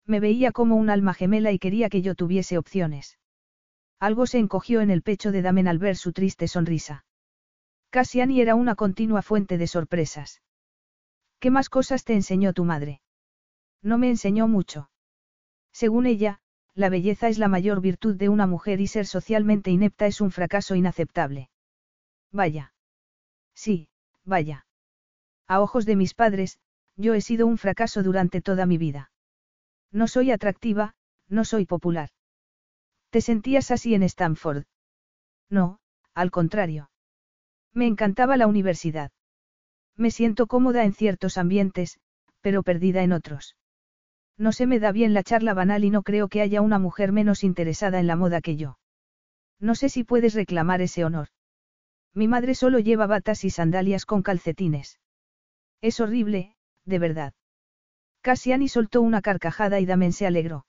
Me 0.07 0.21
veía 0.21 0.53
como 0.53 0.77
un 0.77 0.91
alma 0.91 1.15
gemela 1.15 1.53
y 1.53 1.59
quería 1.59 1.89
que 1.89 2.03
yo 2.03 2.15
tuviese 2.15 2.59
opciones. 2.59 3.20
Algo 4.01 4.27
se 4.27 4.39
encogió 4.39 4.81
en 4.81 4.91
el 4.91 5.03
pecho 5.03 5.31
de 5.31 5.43
Damen 5.43 5.69
al 5.69 5.79
ver 5.79 5.97
su 5.97 6.13
triste 6.13 6.49
sonrisa. 6.49 7.05
Cassiani 7.91 8.41
era 8.41 8.55
una 8.55 8.75
continua 8.75 9.21
fuente 9.21 9.59
de 9.59 9.67
sorpresas. 9.67 10.43
¿Qué 11.39 11.51
más 11.51 11.69
cosas 11.69 12.05
te 12.05 12.15
enseñó 12.15 12.55
tu 12.55 12.65
madre? 12.65 13.03
No 13.83 13.99
me 13.99 14.09
enseñó 14.09 14.49
mucho. 14.49 14.91
Según 15.73 16.07
ella, 16.07 16.41
la 16.75 16.89
belleza 16.89 17.29
es 17.29 17.39
la 17.39 17.49
mayor 17.49 17.81
virtud 17.81 18.17
de 18.17 18.29
una 18.29 18.47
mujer 18.47 18.81
y 18.81 18.87
ser 18.87 19.07
socialmente 19.07 19.71
inepta 19.71 20.07
es 20.07 20.21
un 20.21 20.31
fracaso 20.31 20.75
inaceptable. 20.75 21.51
Vaya. 22.33 22.73
Sí, 23.55 23.89
vaya. 24.25 24.67
A 25.47 25.61
ojos 25.61 25.85
de 25.85 25.97
mis 25.97 26.15
padres, 26.15 26.59
yo 26.97 27.15
he 27.15 27.21
sido 27.21 27.47
un 27.47 27.59
fracaso 27.59 28.03
durante 28.03 28.41
toda 28.41 28.65
mi 28.65 28.79
vida. 28.79 29.11
No 29.91 30.09
soy 30.09 30.31
atractiva, 30.31 30.95
no 31.29 31.45
soy 31.45 31.67
popular. 31.67 32.11
¿Te 33.11 33.21
sentías 33.21 33.71
así 33.71 33.95
en 33.95 34.03
Stanford? 34.05 34.65
No, 35.49 35.81
al 36.15 36.31
contrario. 36.31 36.91
Me 37.75 37.87
encantaba 37.87 38.37
la 38.37 38.47
universidad. 38.47 39.11
Me 39.97 40.11
siento 40.11 40.47
cómoda 40.47 40.85
en 40.85 40.93
ciertos 40.93 41.37
ambientes, 41.37 41.99
pero 42.41 42.63
perdida 42.63 43.03
en 43.03 43.13
otros. 43.13 43.57
No 44.39 44.53
se 44.53 44.67
me 44.67 44.79
da 44.79 44.93
bien 44.93 45.13
la 45.13 45.23
charla 45.23 45.55
banal 45.55 45.85
y 45.85 45.91
no 45.91 46.03
creo 46.03 46.29
que 46.29 46.41
haya 46.41 46.63
una 46.63 46.79
mujer 46.79 47.13
menos 47.13 47.45
interesada 47.45 48.01
en 48.01 48.07
la 48.07 48.17
moda 48.17 48.41
que 48.41 48.57
yo. 48.57 48.79
No 49.59 49.75
sé 49.75 49.89
si 49.89 50.05
puedes 50.05 50.35
reclamar 50.35 50.81
ese 50.81 51.05
honor. 51.05 51.29
Mi 52.15 52.29
madre 52.29 52.55
solo 52.55 52.79
lleva 52.79 53.07
batas 53.07 53.45
y 53.45 53.51
sandalias 53.51 54.07
con 54.07 54.23
calcetines. 54.23 54.99
Es 55.81 56.01
horrible, 56.01 56.57
de 56.87 56.99
verdad. 56.99 57.35
Cassiani 58.23 58.69
soltó 58.69 59.03
una 59.03 59.21
carcajada 59.21 59.81
y 59.81 59.87
Damen 59.87 60.13
se 60.13 60.27
alegró. 60.27 60.65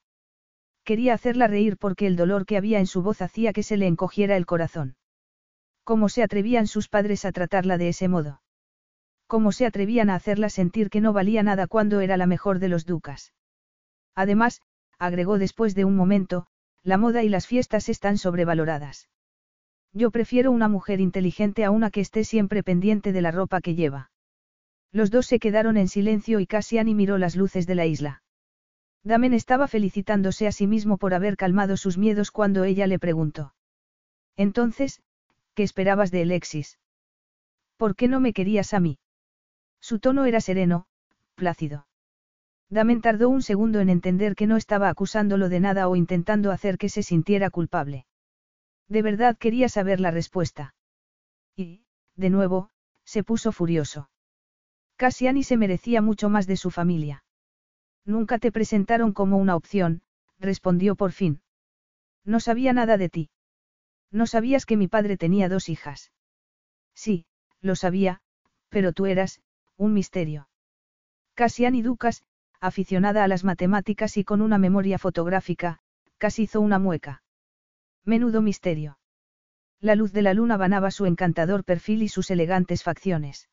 Quería 0.84 1.14
hacerla 1.14 1.46
reír 1.46 1.76
porque 1.76 2.06
el 2.06 2.16
dolor 2.16 2.44
que 2.44 2.56
había 2.56 2.80
en 2.80 2.86
su 2.86 3.02
voz 3.02 3.22
hacía 3.22 3.52
que 3.52 3.62
se 3.62 3.76
le 3.76 3.86
encogiera 3.86 4.36
el 4.36 4.46
corazón. 4.46 4.96
¿Cómo 5.84 6.08
se 6.08 6.22
atrevían 6.22 6.66
sus 6.66 6.88
padres 6.88 7.24
a 7.24 7.32
tratarla 7.32 7.78
de 7.78 7.88
ese 7.88 8.08
modo? 8.08 8.42
¿Cómo 9.26 9.52
se 9.52 9.66
atrevían 9.66 10.10
a 10.10 10.14
hacerla 10.14 10.48
sentir 10.48 10.90
que 10.90 11.00
no 11.00 11.12
valía 11.12 11.42
nada 11.42 11.66
cuando 11.66 12.00
era 12.00 12.16
la 12.16 12.26
mejor 12.26 12.58
de 12.58 12.68
los 12.68 12.84
ducas? 12.84 13.32
Además, 14.14 14.60
agregó 14.98 15.38
después 15.38 15.74
de 15.74 15.84
un 15.84 15.96
momento, 15.96 16.46
la 16.82 16.98
moda 16.98 17.22
y 17.22 17.28
las 17.28 17.46
fiestas 17.46 17.88
están 17.88 18.18
sobrevaloradas. 18.18 19.08
Yo 19.92 20.10
prefiero 20.10 20.50
una 20.50 20.68
mujer 20.68 21.00
inteligente 21.00 21.64
a 21.64 21.70
una 21.70 21.90
que 21.90 22.00
esté 22.00 22.24
siempre 22.24 22.62
pendiente 22.62 23.12
de 23.12 23.22
la 23.22 23.30
ropa 23.30 23.60
que 23.60 23.74
lleva. 23.74 24.10
Los 24.90 25.10
dos 25.10 25.26
se 25.26 25.38
quedaron 25.38 25.76
en 25.76 25.88
silencio 25.88 26.40
y 26.40 26.46
Cassiani 26.46 26.94
miró 26.94 27.18
las 27.18 27.36
luces 27.36 27.66
de 27.66 27.74
la 27.74 27.86
isla. 27.86 28.22
Damen 29.04 29.34
estaba 29.34 29.66
felicitándose 29.66 30.46
a 30.46 30.52
sí 30.52 30.66
mismo 30.66 30.96
por 30.96 31.14
haber 31.14 31.36
calmado 31.36 31.76
sus 31.76 31.98
miedos 31.98 32.30
cuando 32.30 32.64
ella 32.64 32.86
le 32.86 32.98
preguntó. 32.98 33.54
Entonces, 34.36 35.02
¿qué 35.54 35.64
esperabas 35.64 36.10
de 36.10 36.22
Alexis? 36.22 36.78
¿Por 37.76 37.96
qué 37.96 38.06
no 38.06 38.20
me 38.20 38.32
querías 38.32 38.74
a 38.74 38.80
mí? 38.80 38.98
Su 39.80 39.98
tono 39.98 40.24
era 40.24 40.40
sereno, 40.40 40.86
plácido. 41.34 41.86
Damen 42.70 43.00
tardó 43.00 43.28
un 43.28 43.42
segundo 43.42 43.80
en 43.80 43.90
entender 43.90 44.34
que 44.34 44.46
no 44.46 44.56
estaba 44.56 44.88
acusándolo 44.88 45.48
de 45.48 45.60
nada 45.60 45.88
o 45.88 45.96
intentando 45.96 46.52
hacer 46.52 46.78
que 46.78 46.88
se 46.88 47.02
sintiera 47.02 47.50
culpable. 47.50 48.06
De 48.88 49.02
verdad 49.02 49.36
quería 49.36 49.68
saber 49.68 50.00
la 50.00 50.10
respuesta. 50.10 50.74
Y, 51.56 51.82
de 52.16 52.30
nuevo, 52.30 52.70
se 53.04 53.24
puso 53.24 53.52
furioso. 53.52 54.08
Cassiani 54.96 55.42
se 55.42 55.56
merecía 55.56 56.00
mucho 56.00 56.28
más 56.28 56.46
de 56.46 56.56
su 56.56 56.70
familia. 56.70 57.24
Nunca 58.04 58.38
te 58.38 58.50
presentaron 58.50 59.12
como 59.12 59.36
una 59.36 59.56
opción, 59.56 60.02
respondió 60.38 60.96
por 60.96 61.12
fin. 61.12 61.40
No 62.24 62.40
sabía 62.40 62.72
nada 62.72 62.96
de 62.96 63.08
ti. 63.08 63.30
No 64.10 64.26
sabías 64.26 64.66
que 64.66 64.76
mi 64.76 64.88
padre 64.88 65.16
tenía 65.16 65.48
dos 65.48 65.68
hijas. 65.68 66.12
Sí, 66.94 67.26
lo 67.60 67.76
sabía, 67.76 68.20
pero 68.68 68.92
tú 68.92 69.06
eras, 69.06 69.40
un 69.76 69.94
misterio. 69.94 70.48
Cassiani 71.34 71.82
Ducas, 71.82 72.24
aficionada 72.60 73.24
a 73.24 73.28
las 73.28 73.44
matemáticas 73.44 74.16
y 74.16 74.24
con 74.24 74.42
una 74.42 74.58
memoria 74.58 74.98
fotográfica, 74.98 75.78
casi 76.18 76.42
hizo 76.42 76.60
una 76.60 76.78
mueca. 76.78 77.22
Menudo 78.04 78.42
misterio. 78.42 78.98
La 79.80 79.94
luz 79.96 80.12
de 80.12 80.22
la 80.22 80.34
luna 80.34 80.56
banaba 80.56 80.90
su 80.90 81.06
encantador 81.06 81.64
perfil 81.64 82.02
y 82.02 82.08
sus 82.08 82.30
elegantes 82.30 82.82
facciones. 82.82 83.48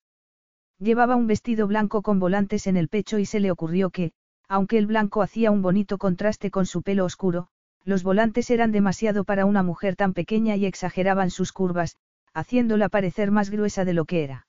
Llevaba 0.78 1.16
un 1.16 1.28
vestido 1.28 1.68
blanco 1.68 2.02
con 2.02 2.20
volantes 2.20 2.68
en 2.68 2.78
el 2.78 2.88
pecho 2.88 3.18
y 3.18 3.26
se 3.26 3.40
le 3.40 3.52
ocurrió 3.52 3.90
que, 3.90 4.14
aunque 4.50 4.80
el 4.80 4.88
blanco 4.88 5.22
hacía 5.22 5.52
un 5.52 5.62
bonito 5.62 6.00
contraste 6.00 6.50
con 6.50 6.66
su 6.66 6.82
pelo 6.82 7.06
oscuro, 7.06 7.48
los 7.86 8.04
volantes 8.04 8.50
eran 8.50 8.72
demasiado 8.72 9.24
para 9.24 9.46
una 9.46 9.64
mujer 9.64 9.96
tan 9.96 10.14
pequeña 10.14 10.56
y 10.56 10.66
exageraban 10.66 11.30
sus 11.30 11.54
curvas, 11.54 11.98
haciéndola 12.34 12.90
parecer 12.90 13.32
más 13.32 13.52
gruesa 13.52 13.86
de 13.86 13.94
lo 13.94 14.06
que 14.06 14.24
era. 14.24 14.48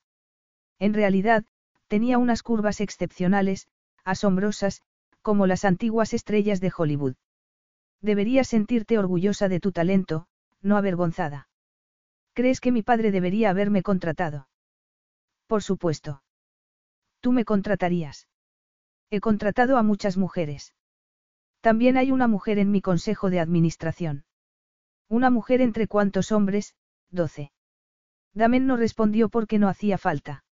En 0.79 0.95
realidad, 0.95 1.45
tenía 1.87 2.19
unas 2.19 2.43
curvas 2.43 2.81
excepcionales, 2.81 3.69
asombrosas, 4.05 4.83
como 5.23 5.47
las 5.47 5.67
antiguas 5.67 6.15
estrellas 6.15 6.61
de 6.61 6.73
Hollywood. 6.75 7.15
Deberías 8.01 8.49
sentirte 8.49 8.99
orgullosa 8.99 9.49
de 9.49 9.61
tu 9.61 9.71
talento, 9.71 10.27
no 10.63 10.79
avergonzada. 10.79 11.49
¿Crees 12.33 12.61
que 12.61 12.73
mi 12.73 12.83
padre 12.83 13.11
debería 13.11 13.51
haberme 13.51 13.83
contratado? 13.83 14.49
Por 15.47 15.63
supuesto. 15.63 16.23
Tú 17.21 17.33
me 17.33 17.45
contratarías. 17.45 18.29
He 19.11 19.21
contratado 19.21 19.77
a 19.77 19.83
muchas 19.83 20.17
mujeres. 20.17 20.73
También 21.61 21.97
hay 21.97 22.13
una 22.13 22.29
mujer 22.29 22.59
en 22.59 22.71
mi 22.71 22.81
consejo 22.81 23.29
de 23.29 23.41
administración. 23.41 24.25
Una 25.09 25.31
mujer 25.31 25.61
entre 25.61 25.89
cuántos 25.89 26.31
hombres, 26.31 26.75
doce. 27.11 27.51
Damen 28.35 28.69
no 28.69 28.77
respondió 28.77 29.29
porque 29.29 29.59
no 29.59 29.69
hacía 29.69 29.99
falta. 29.99 30.45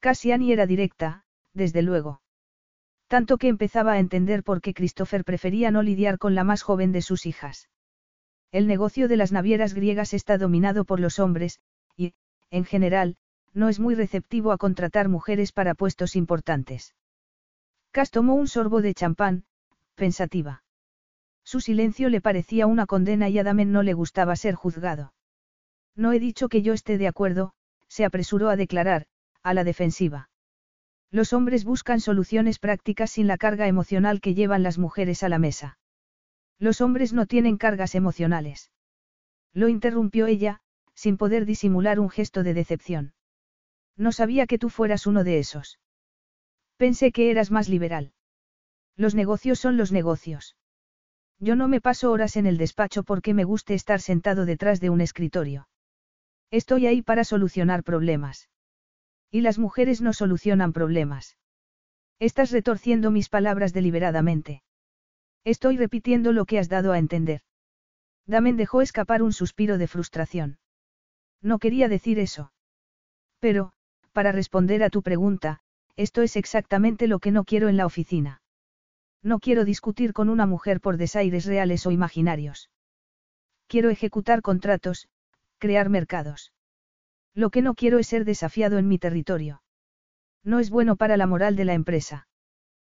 Cassiani 0.00 0.52
era 0.52 0.66
directa, 0.66 1.24
desde 1.54 1.82
luego. 1.82 2.22
Tanto 3.06 3.38
que 3.38 3.46
empezaba 3.46 3.92
a 3.92 3.98
entender 4.00 4.42
por 4.42 4.60
qué 4.60 4.74
Christopher 4.74 5.24
prefería 5.24 5.70
no 5.70 5.82
lidiar 5.82 6.18
con 6.18 6.34
la 6.34 6.42
más 6.42 6.62
joven 6.62 6.90
de 6.90 7.02
sus 7.02 7.24
hijas. 7.24 7.68
El 8.50 8.66
negocio 8.66 9.06
de 9.06 9.16
las 9.16 9.30
navieras 9.30 9.74
griegas 9.74 10.12
está 10.12 10.38
dominado 10.38 10.84
por 10.84 10.98
los 10.98 11.20
hombres, 11.20 11.60
y, 11.96 12.14
en 12.50 12.64
general, 12.64 13.16
no 13.52 13.68
es 13.68 13.78
muy 13.78 13.94
receptivo 13.94 14.50
a 14.50 14.58
contratar 14.58 15.08
mujeres 15.08 15.52
para 15.52 15.74
puestos 15.74 16.16
importantes. 16.16 16.94
Cass 17.92 18.10
tomó 18.10 18.34
un 18.34 18.46
sorbo 18.46 18.82
de 18.82 18.94
champán, 18.94 19.44
pensativa. 19.94 20.62
Su 21.44 21.60
silencio 21.60 22.08
le 22.08 22.20
parecía 22.20 22.66
una 22.66 22.86
condena 22.86 23.28
y 23.28 23.38
a 23.38 23.44
Damen 23.44 23.72
no 23.72 23.82
le 23.82 23.94
gustaba 23.94 24.36
ser 24.36 24.54
juzgado. 24.54 25.12
No 25.96 26.12
he 26.12 26.20
dicho 26.20 26.48
que 26.48 26.62
yo 26.62 26.72
esté 26.72 26.98
de 26.98 27.08
acuerdo, 27.08 27.52
se 27.88 28.04
apresuró 28.04 28.48
a 28.48 28.56
declarar, 28.56 29.06
a 29.42 29.54
la 29.54 29.64
defensiva. 29.64 30.30
Los 31.10 31.32
hombres 31.32 31.64
buscan 31.64 32.00
soluciones 32.00 32.60
prácticas 32.60 33.10
sin 33.10 33.26
la 33.26 33.36
carga 33.36 33.66
emocional 33.66 34.20
que 34.20 34.34
llevan 34.34 34.62
las 34.62 34.78
mujeres 34.78 35.24
a 35.24 35.28
la 35.28 35.40
mesa. 35.40 35.78
Los 36.60 36.80
hombres 36.80 37.12
no 37.12 37.26
tienen 37.26 37.56
cargas 37.56 37.96
emocionales. 37.96 38.70
Lo 39.52 39.68
interrumpió 39.68 40.26
ella, 40.26 40.60
sin 40.94 41.16
poder 41.16 41.46
disimular 41.46 41.98
un 41.98 42.10
gesto 42.10 42.44
de 42.44 42.54
decepción. 42.54 43.14
No 43.96 44.12
sabía 44.12 44.46
que 44.46 44.58
tú 44.58 44.68
fueras 44.68 45.08
uno 45.08 45.24
de 45.24 45.40
esos. 45.40 45.80
Pensé 46.80 47.12
que 47.12 47.30
eras 47.30 47.50
más 47.50 47.68
liberal. 47.68 48.14
Los 48.96 49.14
negocios 49.14 49.60
son 49.60 49.76
los 49.76 49.92
negocios. 49.92 50.56
Yo 51.38 51.54
no 51.54 51.68
me 51.68 51.82
paso 51.82 52.10
horas 52.10 52.36
en 52.36 52.46
el 52.46 52.56
despacho 52.56 53.02
porque 53.02 53.34
me 53.34 53.44
guste 53.44 53.74
estar 53.74 54.00
sentado 54.00 54.46
detrás 54.46 54.80
de 54.80 54.88
un 54.88 55.02
escritorio. 55.02 55.68
Estoy 56.50 56.86
ahí 56.86 57.02
para 57.02 57.24
solucionar 57.24 57.84
problemas. 57.84 58.48
Y 59.30 59.42
las 59.42 59.58
mujeres 59.58 60.00
no 60.00 60.14
solucionan 60.14 60.72
problemas. 60.72 61.36
Estás 62.18 62.50
retorciendo 62.50 63.10
mis 63.10 63.28
palabras 63.28 63.74
deliberadamente. 63.74 64.62
Estoy 65.44 65.76
repitiendo 65.76 66.32
lo 66.32 66.46
que 66.46 66.58
has 66.58 66.70
dado 66.70 66.92
a 66.92 66.98
entender. 66.98 67.42
Damen 68.24 68.56
dejó 68.56 68.80
escapar 68.80 69.22
un 69.22 69.34
suspiro 69.34 69.76
de 69.76 69.86
frustración. 69.86 70.58
No 71.42 71.58
quería 71.58 71.88
decir 71.88 72.18
eso. 72.18 72.54
Pero, 73.38 73.74
para 74.12 74.32
responder 74.32 74.82
a 74.82 74.88
tu 74.88 75.02
pregunta, 75.02 75.60
esto 76.00 76.22
es 76.22 76.36
exactamente 76.36 77.06
lo 77.06 77.18
que 77.18 77.30
no 77.30 77.44
quiero 77.44 77.68
en 77.68 77.76
la 77.76 77.84
oficina. 77.84 78.40
No 79.22 79.38
quiero 79.38 79.66
discutir 79.66 80.14
con 80.14 80.30
una 80.30 80.46
mujer 80.46 80.80
por 80.80 80.96
desaires 80.96 81.44
reales 81.44 81.86
o 81.86 81.90
imaginarios. 81.90 82.70
Quiero 83.66 83.90
ejecutar 83.90 84.40
contratos, 84.40 85.08
crear 85.58 85.90
mercados. 85.90 86.54
Lo 87.34 87.50
que 87.50 87.60
no 87.60 87.74
quiero 87.74 87.98
es 87.98 88.06
ser 88.06 88.24
desafiado 88.24 88.78
en 88.78 88.88
mi 88.88 88.98
territorio. 88.98 89.62
No 90.42 90.58
es 90.58 90.70
bueno 90.70 90.96
para 90.96 91.18
la 91.18 91.26
moral 91.26 91.54
de 91.54 91.66
la 91.66 91.74
empresa. 91.74 92.28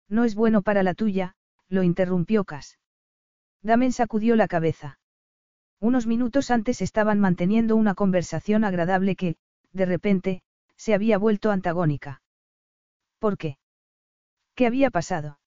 No 0.08 0.24
es 0.24 0.36
bueno 0.36 0.62
para 0.62 0.84
la 0.84 0.94
tuya, 0.94 1.34
lo 1.70 1.82
interrumpió 1.82 2.46
Cas. 2.46 2.78
Damen 3.64 3.94
sacudió 3.94 4.36
la 4.36 4.48
cabeza. 4.48 5.00
Unos 5.80 6.06
minutos 6.06 6.52
antes 6.52 6.84
estaban 6.84 7.20
manteniendo 7.20 7.76
una 7.76 7.96
conversación 7.96 8.64
agradable 8.64 9.16
que, 9.16 9.38
de 9.74 9.86
repente, 9.88 10.44
se 10.76 10.94
había 10.94 11.18
vuelto 11.18 11.50
antagónica. 11.50 12.22
¿Por 13.22 13.38
qué? 13.38 13.60
¿Qué 14.56 14.66
había 14.66 14.90
pasado? 14.90 15.38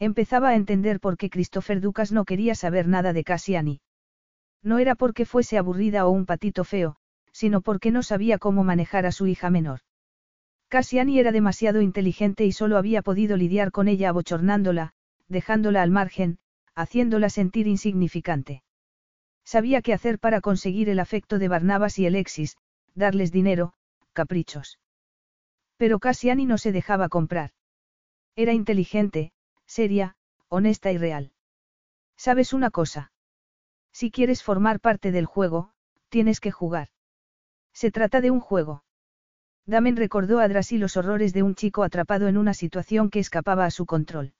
Empezaba 0.00 0.48
a 0.48 0.56
entender 0.56 0.98
por 0.98 1.16
qué 1.16 1.30
Christopher 1.30 1.80
Ducas 1.80 2.10
no 2.10 2.24
quería 2.24 2.56
saber 2.56 2.88
nada 2.88 3.12
de 3.12 3.22
Cassiani. 3.22 3.80
No 4.64 4.80
era 4.80 4.96
porque 4.96 5.24
fuese 5.24 5.58
aburrida 5.58 6.08
o 6.08 6.10
un 6.10 6.26
patito 6.26 6.64
feo, 6.64 6.96
sino 7.30 7.60
porque 7.60 7.92
no 7.92 8.02
sabía 8.02 8.38
cómo 8.38 8.64
manejar 8.64 9.06
a 9.06 9.12
su 9.12 9.28
hija 9.28 9.48
menor. 9.48 9.82
Cassiani 10.66 11.20
era 11.20 11.30
demasiado 11.30 11.82
inteligente 11.82 12.44
y 12.44 12.50
solo 12.50 12.76
había 12.76 13.00
podido 13.02 13.36
lidiar 13.36 13.70
con 13.70 13.86
ella 13.86 14.08
abochornándola, 14.08 14.92
dejándola 15.28 15.82
al 15.82 15.92
margen, 15.92 16.38
haciéndola 16.74 17.30
sentir 17.30 17.68
insignificante. 17.68 18.64
Sabía 19.44 19.82
qué 19.82 19.92
hacer 19.92 20.18
para 20.18 20.40
conseguir 20.40 20.88
el 20.88 20.98
afecto 20.98 21.38
de 21.38 21.46
Barnabas 21.46 21.96
y 22.00 22.08
Alexis, 22.08 22.56
darles 22.96 23.30
dinero, 23.30 23.74
caprichos. 24.12 24.80
Pero 25.78 26.00
Cassiani 26.00 26.44
no 26.44 26.58
se 26.58 26.72
dejaba 26.72 27.08
comprar. 27.08 27.52
Era 28.36 28.52
inteligente, 28.52 29.32
seria, 29.66 30.16
honesta 30.48 30.92
y 30.92 30.98
real. 30.98 31.32
¿Sabes 32.16 32.52
una 32.52 32.70
cosa? 32.70 33.12
Si 33.92 34.10
quieres 34.10 34.42
formar 34.42 34.80
parte 34.80 35.12
del 35.12 35.24
juego, 35.24 35.70
tienes 36.08 36.40
que 36.40 36.50
jugar. 36.50 36.88
Se 37.72 37.90
trata 37.90 38.20
de 38.20 38.30
un 38.30 38.40
juego. 38.40 38.84
Damen 39.66 39.96
recordó 39.96 40.40
a 40.40 40.48
Drassi 40.48 40.78
los 40.78 40.96
horrores 40.96 41.32
de 41.32 41.42
un 41.42 41.54
chico 41.54 41.84
atrapado 41.84 42.26
en 42.26 42.38
una 42.38 42.54
situación 42.54 43.08
que 43.10 43.20
escapaba 43.20 43.64
a 43.64 43.70
su 43.70 43.86
control. 43.86 44.32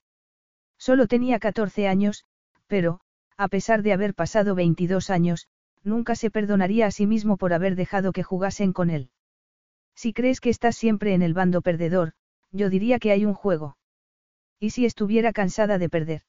Solo 0.77 1.06
tenía 1.06 1.39
14 1.39 1.86
años, 1.86 2.24
pero, 2.66 3.01
a 3.36 3.48
pesar 3.48 3.82
de 3.82 3.93
haber 3.93 4.15
pasado 4.15 4.55
22 4.55 5.10
años, 5.10 5.48
nunca 5.85 6.16
se 6.16 6.31
perdonaría 6.31 6.86
a 6.86 6.90
sí 6.90 7.06
mismo 7.06 7.36
por 7.36 7.52
haber 7.52 7.77
dejado 7.77 8.12
que 8.12 8.23
jugasen 8.23 8.73
con 8.73 8.90
él. 8.90 9.10
Si 10.01 10.12
crees 10.12 10.41
que 10.41 10.49
estás 10.49 10.77
siempre 10.77 11.12
en 11.12 11.23
el 11.23 11.35
bando 11.35 11.61
perdedor, 11.61 12.12
yo 12.53 12.70
diría 12.70 13.01
que 13.01 13.11
hay 13.11 13.25
un 13.25 13.35
juego. 13.35 13.77
¿Y 14.61 14.70
si 14.70 14.85
estuviera 14.85 15.33
cansada 15.33 15.77
de 15.77 15.89
perder? 15.89 16.23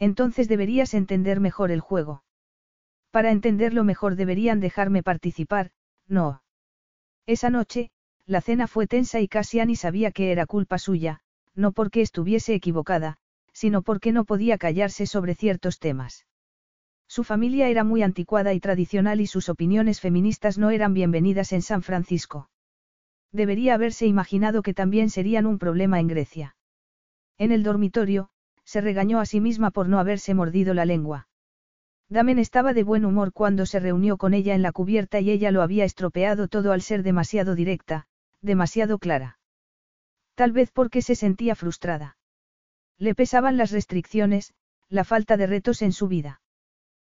Entonces 0.00 0.48
deberías 0.48 0.92
entender 0.92 1.38
mejor 1.38 1.70
el 1.70 1.78
juego. 1.78 2.24
Para 3.12 3.30
entenderlo 3.30 3.84
mejor 3.84 4.16
deberían 4.16 4.58
dejarme 4.58 5.04
participar, 5.04 5.70
no. 6.08 6.42
Esa 7.26 7.48
noche, 7.48 7.92
la 8.26 8.40
cena 8.40 8.66
fue 8.66 8.88
tensa 8.88 9.20
y 9.20 9.28
Cassiani 9.28 9.76
sabía 9.76 10.10
que 10.10 10.32
era 10.32 10.46
culpa 10.46 10.76
suya, 10.76 11.20
no 11.54 11.70
porque 11.70 12.00
estuviese 12.00 12.54
equivocada, 12.54 13.18
sino 13.52 13.82
porque 13.82 14.10
no 14.10 14.24
podía 14.24 14.58
callarse 14.58 15.06
sobre 15.06 15.36
ciertos 15.36 15.78
temas. 15.78 16.26
Su 17.06 17.22
familia 17.22 17.68
era 17.68 17.84
muy 17.84 18.02
anticuada 18.02 18.52
y 18.52 18.58
tradicional 18.58 19.20
y 19.20 19.28
sus 19.28 19.48
opiniones 19.48 20.00
feministas 20.00 20.58
no 20.58 20.70
eran 20.70 20.92
bienvenidas 20.92 21.52
en 21.52 21.62
San 21.62 21.82
Francisco. 21.82 22.50
Debería 23.32 23.74
haberse 23.74 24.06
imaginado 24.06 24.62
que 24.62 24.74
también 24.74 25.10
serían 25.10 25.46
un 25.46 25.58
problema 25.58 26.00
en 26.00 26.08
Grecia. 26.08 26.56
En 27.38 27.52
el 27.52 27.62
dormitorio, 27.62 28.30
se 28.64 28.80
regañó 28.80 29.20
a 29.20 29.26
sí 29.26 29.40
misma 29.40 29.70
por 29.70 29.88
no 29.88 29.98
haberse 29.98 30.34
mordido 30.34 30.74
la 30.74 30.84
lengua. 30.84 31.28
Damen 32.08 32.40
estaba 32.40 32.74
de 32.74 32.82
buen 32.82 33.04
humor 33.04 33.32
cuando 33.32 33.66
se 33.66 33.78
reunió 33.78 34.16
con 34.16 34.34
ella 34.34 34.54
en 34.54 34.62
la 34.62 34.72
cubierta 34.72 35.20
y 35.20 35.30
ella 35.30 35.52
lo 35.52 35.62
había 35.62 35.84
estropeado 35.84 36.48
todo 36.48 36.72
al 36.72 36.82
ser 36.82 37.04
demasiado 37.04 37.54
directa, 37.54 38.08
demasiado 38.42 38.98
clara. 38.98 39.38
Tal 40.34 40.50
vez 40.52 40.72
porque 40.72 41.02
se 41.02 41.14
sentía 41.14 41.54
frustrada. 41.54 42.16
Le 42.98 43.14
pesaban 43.14 43.56
las 43.56 43.70
restricciones, 43.70 44.54
la 44.88 45.04
falta 45.04 45.36
de 45.36 45.46
retos 45.46 45.82
en 45.82 45.92
su 45.92 46.08
vida. 46.08 46.42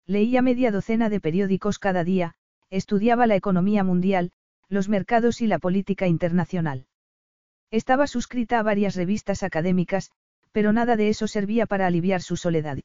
Leía 0.07 0.43
media 0.43 0.71
docena 0.71 1.09
de 1.09 1.21
periódicos 1.21 1.79
cada 1.79 2.05
día, 2.05 2.35
estudiaba 2.71 3.27
la 3.27 3.35
economía 3.35 3.83
mundial, 3.83 4.31
los 4.69 4.89
mercados 4.89 5.41
y 5.41 5.47
la 5.47 5.59
política 5.59 6.07
internacional. 6.07 6.87
Estaba 7.71 8.07
suscrita 8.07 8.59
a 8.59 8.63
varias 8.63 8.95
revistas 8.95 9.43
académicas, 9.43 10.11
pero 10.53 10.73
nada 10.73 10.97
de 10.97 11.09
eso 11.09 11.27
servía 11.27 11.67
para 11.67 11.87
aliviar 11.87 12.23
su 12.23 12.37
soledad. 12.37 12.79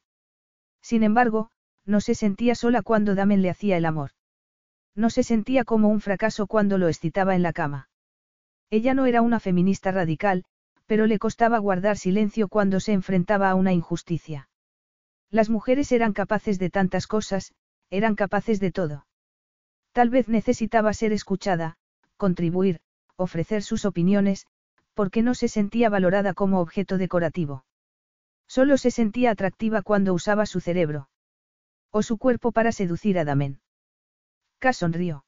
Sin 0.82 1.02
embargo, 1.02 1.50
no 1.86 2.00
se 2.00 2.14
sentía 2.14 2.54
sola 2.54 2.82
cuando 2.82 3.14
Damen 3.14 3.42
le 3.42 3.50
hacía 3.50 3.76
el 3.76 3.84
amor. 3.84 4.10
No 4.94 5.10
se 5.10 5.22
sentía 5.22 5.64
como 5.64 5.88
un 5.88 6.00
fracaso 6.00 6.46
cuando 6.46 6.78
lo 6.78 6.88
excitaba 6.88 7.34
en 7.34 7.42
la 7.42 7.52
cama. 7.52 7.88
Ella 8.70 8.94
no 8.94 9.06
era 9.06 9.22
una 9.22 9.40
feminista 9.40 9.90
radical, 9.92 10.44
pero 10.86 11.06
le 11.06 11.18
costaba 11.18 11.58
guardar 11.58 11.96
silencio 11.96 12.48
cuando 12.48 12.80
se 12.80 12.92
enfrentaba 12.92 13.50
a 13.50 13.54
una 13.54 13.72
injusticia. 13.72 14.48
Las 15.30 15.48
mujeres 15.48 15.92
eran 15.92 16.12
capaces 16.12 16.58
de 16.58 16.70
tantas 16.70 17.06
cosas, 17.06 17.52
eran 17.90 18.16
capaces 18.16 18.58
de 18.58 18.72
todo. 18.72 19.06
Tal 19.92 20.10
vez 20.10 20.28
necesitaba 20.28 20.92
ser 20.92 21.12
escuchada, 21.12 21.76
contribuir, 22.16 22.80
ofrecer 23.16 23.62
sus 23.62 23.84
opiniones, 23.84 24.46
porque 24.94 25.22
no 25.22 25.34
se 25.34 25.48
sentía 25.48 25.88
valorada 25.88 26.34
como 26.34 26.60
objeto 26.60 26.98
decorativo. 26.98 27.64
Solo 28.46 28.78
se 28.78 28.90
sentía 28.90 29.30
atractiva 29.30 29.82
cuando 29.82 30.14
usaba 30.14 30.46
su 30.46 30.60
cerebro. 30.60 31.08
O 31.90 32.02
su 32.02 32.18
cuerpo 32.18 32.52
para 32.52 32.72
seducir 32.72 33.18
a 33.18 33.24
Damen. 33.24 33.60
K 34.58 34.72
sonrió. 34.72 35.24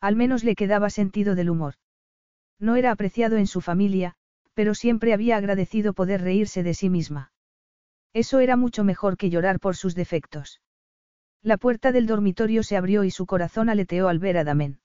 Al 0.00 0.16
menos 0.16 0.44
le 0.44 0.54
quedaba 0.54 0.90
sentido 0.90 1.34
del 1.34 1.50
humor. 1.50 1.74
No 2.58 2.76
era 2.76 2.90
apreciado 2.90 3.36
en 3.36 3.46
su 3.46 3.60
familia, 3.60 4.14
pero 4.54 4.74
siempre 4.74 5.12
había 5.12 5.36
agradecido 5.36 5.92
poder 5.92 6.22
reírse 6.22 6.62
de 6.62 6.74
sí 6.74 6.88
misma. 6.88 7.32
Eso 8.12 8.38
era 8.38 8.56
mucho 8.56 8.84
mejor 8.84 9.16
que 9.16 9.30
llorar 9.30 9.58
por 9.58 9.76
sus 9.76 9.94
defectos. 9.94 10.60
La 11.44 11.58
puerta 11.58 11.92
del 11.92 12.06
dormitorio 12.06 12.62
se 12.62 12.74
abrió 12.74 13.04
y 13.04 13.10
su 13.10 13.26
corazón 13.26 13.68
aleteó 13.68 14.08
al 14.08 14.18
ver 14.18 14.38
a 14.38 14.44
Damen. 14.44 14.80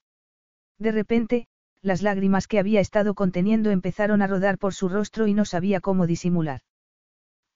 De 0.78 0.92
repente, 0.92 1.48
las 1.82 2.02
lágrimas 2.02 2.48
que 2.48 2.60
había 2.60 2.82
estado 2.82 3.14
conteniendo 3.16 3.72
empezaron 3.72 4.22
a 4.22 4.28
rodar 4.28 4.58
por 4.58 4.74
su 4.74 4.90
rostro 4.90 5.28
y 5.28 5.34
no 5.34 5.46
sabía 5.46 5.80
cómo 5.80 6.06
disimular. 6.06 6.60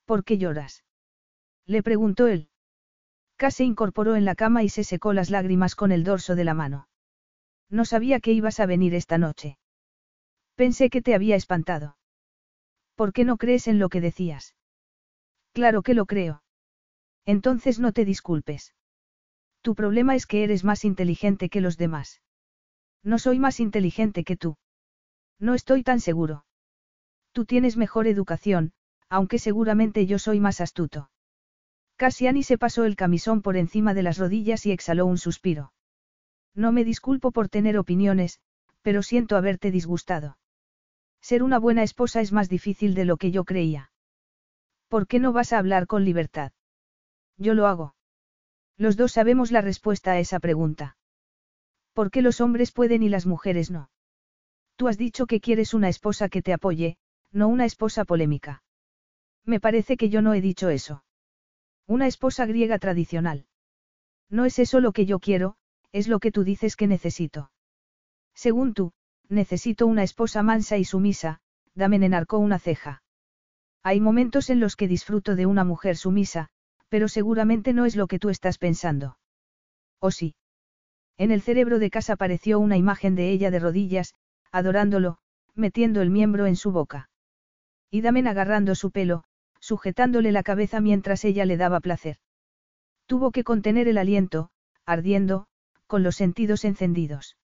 ¿Por 0.05 0.23
qué 0.23 0.37
lloras? 0.37 0.85
Le 1.65 1.83
preguntó 1.83 2.27
él. 2.27 2.47
K 3.35 3.51
se 3.51 3.65
incorporó 3.65 4.15
en 4.15 4.23
la 4.23 4.35
cama 4.35 4.63
y 4.63 4.69
se 4.69 4.85
secó 4.85 5.11
las 5.11 5.29
lágrimas 5.29 5.75
con 5.75 5.91
el 5.91 6.05
dorso 6.05 6.35
de 6.35 6.45
la 6.45 6.53
mano. 6.53 6.87
No 7.69 7.83
sabía 7.83 8.21
que 8.21 8.31
ibas 8.31 8.61
a 8.61 8.65
venir 8.65 8.93
esta 8.93 9.17
noche. 9.17 9.57
Pensé 10.55 10.89
que 10.89 11.01
te 11.01 11.13
había 11.13 11.35
espantado. 11.35 11.97
¿Por 12.95 13.11
qué 13.11 13.25
no 13.25 13.35
crees 13.35 13.67
en 13.67 13.79
lo 13.79 13.89
que 13.89 13.99
decías? 13.99 14.55
Claro 15.51 15.81
que 15.81 15.93
lo 15.93 16.05
creo. 16.05 16.41
Entonces 17.25 17.81
no 17.81 17.91
te 17.91 18.05
disculpes. 18.05 18.73
Tu 19.63 19.75
problema 19.75 20.15
es 20.15 20.27
que 20.27 20.43
eres 20.43 20.65
más 20.65 20.83
inteligente 20.83 21.49
que 21.49 21.61
los 21.61 21.77
demás. 21.77 22.21
No 23.01 23.17
soy 23.17 23.39
más 23.39 23.61
inteligente 23.61 24.25
que 24.25 24.35
tú. 24.35 24.57
No 25.39 25.53
estoy 25.53 25.83
tan 25.83 26.01
seguro. 26.01 26.45
Tú 27.31 27.45
tienes 27.45 27.77
mejor 27.77 28.07
educación, 28.07 28.73
aunque 29.07 29.39
seguramente 29.39 30.05
yo 30.05 30.19
soy 30.19 30.41
más 30.41 30.59
astuto. 30.59 31.09
Cassiani 31.95 32.43
se 32.43 32.57
pasó 32.57 32.83
el 32.83 32.97
camisón 32.97 33.41
por 33.41 33.55
encima 33.55 33.93
de 33.93 34.03
las 34.03 34.17
rodillas 34.17 34.65
y 34.65 34.71
exhaló 34.71 35.05
un 35.05 35.17
suspiro. 35.17 35.71
No 36.53 36.73
me 36.73 36.83
disculpo 36.83 37.31
por 37.31 37.47
tener 37.47 37.77
opiniones, 37.77 38.41
pero 38.81 39.01
siento 39.01 39.37
haberte 39.37 39.71
disgustado. 39.71 40.37
Ser 41.21 41.41
una 41.41 41.57
buena 41.57 41.83
esposa 41.83 42.19
es 42.19 42.33
más 42.33 42.49
difícil 42.49 42.95
de 42.95 43.05
lo 43.05 43.15
que 43.15 43.31
yo 43.31 43.45
creía. 43.45 43.91
¿Por 44.89 45.07
qué 45.07 45.19
no 45.19 45.31
vas 45.31 45.53
a 45.53 45.57
hablar 45.57 45.87
con 45.87 46.03
libertad? 46.03 46.51
Yo 47.37 47.53
lo 47.53 47.65
hago. 47.67 47.95
Los 48.77 48.97
dos 48.97 49.11
sabemos 49.11 49.51
la 49.51 49.61
respuesta 49.61 50.13
a 50.13 50.19
esa 50.19 50.39
pregunta. 50.39 50.97
¿Por 51.93 52.09
qué 52.09 52.21
los 52.21 52.41
hombres 52.41 52.71
pueden 52.71 53.03
y 53.03 53.09
las 53.09 53.25
mujeres 53.25 53.69
no? 53.69 53.89
Tú 54.75 54.87
has 54.87 54.97
dicho 54.97 55.27
que 55.27 55.39
quieres 55.39 55.73
una 55.73 55.89
esposa 55.89 56.29
que 56.29 56.41
te 56.41 56.53
apoye, 56.53 56.97
no 57.31 57.47
una 57.47 57.65
esposa 57.65 58.05
polémica. 58.05 58.63
Me 59.45 59.59
parece 59.59 59.97
que 59.97 60.09
yo 60.09 60.21
no 60.21 60.33
he 60.33 60.41
dicho 60.41 60.69
eso. 60.69 61.03
Una 61.85 62.07
esposa 62.07 62.45
griega 62.45 62.79
tradicional. 62.79 63.45
No 64.29 64.45
es 64.45 64.57
eso 64.57 64.79
lo 64.79 64.93
que 64.93 65.05
yo 65.05 65.19
quiero, 65.19 65.57
es 65.91 66.07
lo 66.07 66.19
que 66.19 66.31
tú 66.31 66.43
dices 66.43 66.75
que 66.75 66.87
necesito. 66.87 67.51
Según 68.33 68.73
tú, 68.73 68.93
necesito 69.29 69.85
una 69.85 70.03
esposa 70.03 70.41
mansa 70.41 70.77
y 70.77 70.85
sumisa, 70.85 71.41
Damen 71.75 72.03
enarcó 72.03 72.39
una 72.39 72.57
ceja. 72.57 73.03
Hay 73.83 73.99
momentos 73.99 74.49
en 74.49 74.59
los 74.59 74.75
que 74.75 74.87
disfruto 74.87 75.35
de 75.35 75.45
una 75.45 75.63
mujer 75.63 75.97
sumisa, 75.97 76.49
pero 76.93 77.07
seguramente 77.07 77.73
no 77.73 77.85
es 77.85 77.95
lo 77.95 78.05
que 78.05 78.19
tú 78.19 78.29
estás 78.29 78.59
pensando. 78.59 79.17
¿O 79.99 80.11
sí? 80.11 80.35
En 81.17 81.31
el 81.31 81.41
cerebro 81.41 81.79
de 81.79 81.89
casa 81.89 82.13
apareció 82.13 82.59
una 82.59 82.77
imagen 82.77 83.15
de 83.15 83.31
ella 83.31 83.49
de 83.49 83.57
rodillas, 83.57 84.13
adorándolo, 84.51 85.17
metiendo 85.55 86.03
el 86.03 86.11
miembro 86.11 86.45
en 86.45 86.55
su 86.55 86.71
boca. 86.71 87.09
Y 87.89 88.01
Damen 88.01 88.27
agarrando 88.27 88.75
su 88.75 88.91
pelo, 88.91 89.23
sujetándole 89.59 90.31
la 90.31 90.43
cabeza 90.43 90.81
mientras 90.81 91.25
ella 91.25 91.45
le 91.45 91.57
daba 91.57 91.79
placer. 91.79 92.17
Tuvo 93.07 93.31
que 93.31 93.43
contener 93.43 93.87
el 93.87 93.97
aliento, 93.97 94.51
ardiendo, 94.85 95.47
con 95.87 96.03
los 96.03 96.15
sentidos 96.15 96.63
encendidos. 96.63 97.37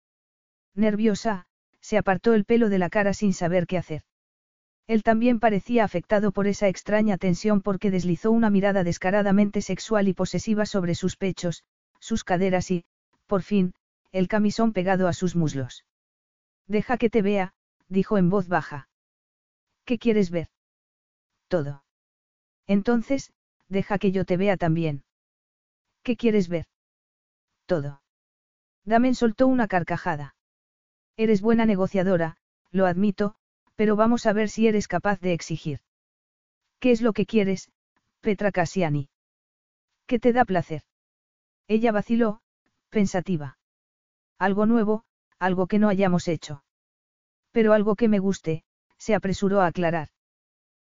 Nerviosa, 0.76 1.48
se 1.82 1.98
apartó 1.98 2.36
el 2.36 2.46
pelo 2.46 2.70
de 2.70 2.78
la 2.78 2.92
cara 2.92 3.16
sin 3.16 3.34
saber 3.34 3.66
qué 3.66 3.80
hacer. 3.80 4.04
Él 4.90 5.04
también 5.04 5.40
parecía 5.40 5.84
afectado 5.84 6.32
por 6.32 6.48
esa 6.48 6.68
extraña 6.68 7.20
tensión 7.20 7.62
porque 7.62 7.92
deslizó 7.92 8.32
una 8.32 8.50
mirada 8.50 8.84
descaradamente 8.84 9.62
sexual 9.62 10.08
y 10.08 10.16
posesiva 10.16 10.66
sobre 10.66 10.96
sus 10.96 11.16
pechos, 11.16 11.64
sus 12.00 12.24
caderas 12.24 12.72
y, 12.72 12.86
por 13.28 13.44
fin, 13.44 13.76
el 14.12 14.28
camisón 14.28 14.74
pegado 14.74 15.08
a 15.08 15.14
sus 15.14 15.36
muslos. 15.36 15.86
Deja 16.66 16.98
que 16.98 17.12
te 17.12 17.22
vea, 17.22 17.54
dijo 17.88 18.18
en 18.18 18.32
voz 18.32 18.48
baja. 18.48 18.90
¿Qué 19.86 20.00
quieres 20.00 20.32
ver? 20.32 20.48
Todo. 21.50 21.84
Entonces, 22.66 23.32
deja 23.68 24.00
que 24.00 24.12
yo 24.12 24.26
te 24.26 24.38
vea 24.38 24.58
también. 24.58 25.04
¿Qué 26.02 26.18
quieres 26.18 26.50
ver? 26.50 26.66
Todo. 27.68 28.02
Damen 28.86 29.14
soltó 29.14 29.46
una 29.46 29.68
carcajada. 29.68 30.34
Eres 31.16 31.42
buena 31.42 31.68
negociadora, 31.68 32.38
lo 32.72 32.88
admito, 32.88 33.36
pero 33.80 33.96
vamos 33.96 34.26
a 34.26 34.34
ver 34.34 34.50
si 34.50 34.68
eres 34.68 34.90
capaz 34.90 35.22
de 35.22 35.32
exigir. 35.32 35.80
¿Qué 36.82 36.92
es 36.92 37.02
lo 37.02 37.14
que 37.14 37.26
quieres, 37.26 37.72
Petra 38.20 38.52
Cassiani? 38.52 39.08
¿Qué 40.06 40.20
te 40.20 40.34
da 40.34 40.44
placer? 40.44 40.82
Ella 41.66 41.94
vaciló, 41.94 42.42
pensativa. 42.90 43.58
Algo 44.38 44.66
nuevo, 44.66 45.06
algo 45.40 45.68
que 45.68 45.80
no 45.80 45.88
hayamos 45.88 46.28
hecho. 46.28 46.62
Pero 47.54 47.72
algo 47.72 47.96
que 47.96 48.10
me 48.10 48.20
guste, 48.20 48.66
se 48.98 49.16
apresuró 49.16 49.62
a 49.62 49.68
aclarar. 49.68 50.10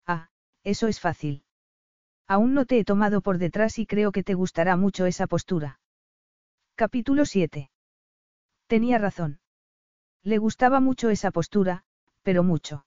Ah, 0.05 0.27
eso 0.65 0.89
es 0.89 0.99
fácil. 0.99 1.45
Aún 2.27 2.53
no 2.53 2.65
te 2.65 2.77
he 2.77 2.84
tomado 2.84 3.22
por 3.22 3.38
detrás 3.38 3.80
y 3.80 3.85
creo 3.85 4.11
que 4.11 4.23
te 4.23 4.34
gustará 4.34 4.76
mucho 4.76 5.05
esa 5.05 5.27
postura. 5.27 5.80
Capítulo 6.76 7.23
7. 7.23 7.72
Tenía 8.68 8.97
razón. 8.97 9.39
Le 10.23 10.39
gustaba 10.39 10.81
mucho 10.81 11.09
esa 11.09 11.31
postura, 11.31 11.85
pero 12.23 12.43
mucho. 12.43 12.85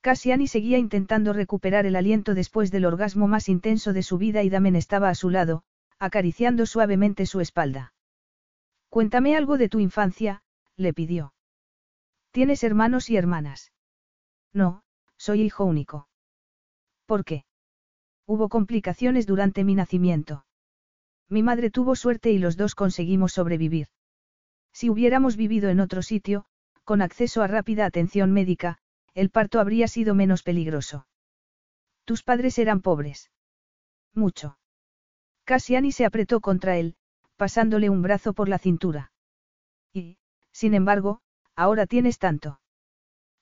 Cassiani 0.00 0.46
seguía 0.46 0.78
intentando 0.78 1.32
recuperar 1.32 1.84
el 1.84 1.96
aliento 1.96 2.34
después 2.34 2.70
del 2.70 2.86
orgasmo 2.86 3.28
más 3.28 3.48
intenso 3.48 3.92
de 3.92 4.02
su 4.02 4.16
vida 4.16 4.42
y 4.42 4.50
Damen 4.50 4.76
estaba 4.76 5.10
a 5.10 5.14
su 5.14 5.28
lado, 5.28 5.62
acariciando 5.98 6.64
suavemente 6.64 7.26
su 7.26 7.40
espalda. 7.40 7.92
Cuéntame 8.88 9.36
algo 9.36 9.58
de 9.58 9.68
tu 9.68 9.78
infancia, 9.78 10.42
le 10.76 10.94
pidió. 10.94 11.34
¿Tienes 12.30 12.64
hermanos 12.64 13.10
y 13.10 13.16
hermanas? 13.16 13.72
No, 14.52 14.82
soy 15.16 15.42
hijo 15.42 15.64
único. 15.64 16.08
¿Por 17.06 17.24
qué? 17.24 17.44
Hubo 18.26 18.48
complicaciones 18.48 19.26
durante 19.26 19.64
mi 19.64 19.74
nacimiento. 19.74 20.46
Mi 21.28 21.42
madre 21.42 21.70
tuvo 21.70 21.94
suerte 21.94 22.30
y 22.30 22.38
los 22.38 22.56
dos 22.56 22.74
conseguimos 22.74 23.32
sobrevivir. 23.32 23.88
Si 24.72 24.88
hubiéramos 24.88 25.36
vivido 25.36 25.68
en 25.68 25.80
otro 25.80 26.02
sitio, 26.02 26.46
con 26.90 27.02
acceso 27.02 27.40
a 27.40 27.46
rápida 27.46 27.86
atención 27.86 28.32
médica, 28.32 28.78
el 29.14 29.30
parto 29.30 29.60
habría 29.60 29.86
sido 29.86 30.16
menos 30.16 30.42
peligroso. 30.42 31.06
Tus 32.04 32.24
padres 32.24 32.58
eran 32.58 32.80
pobres. 32.80 33.30
Mucho. 34.12 34.58
Cassiani 35.44 35.92
se 35.92 36.04
apretó 36.04 36.40
contra 36.40 36.78
él, 36.78 36.96
pasándole 37.36 37.90
un 37.90 38.02
brazo 38.02 38.32
por 38.32 38.48
la 38.48 38.58
cintura. 38.58 39.12
Y, 39.92 40.18
sin 40.50 40.74
embargo, 40.74 41.20
ahora 41.54 41.86
tienes 41.86 42.18
tanto. 42.18 42.60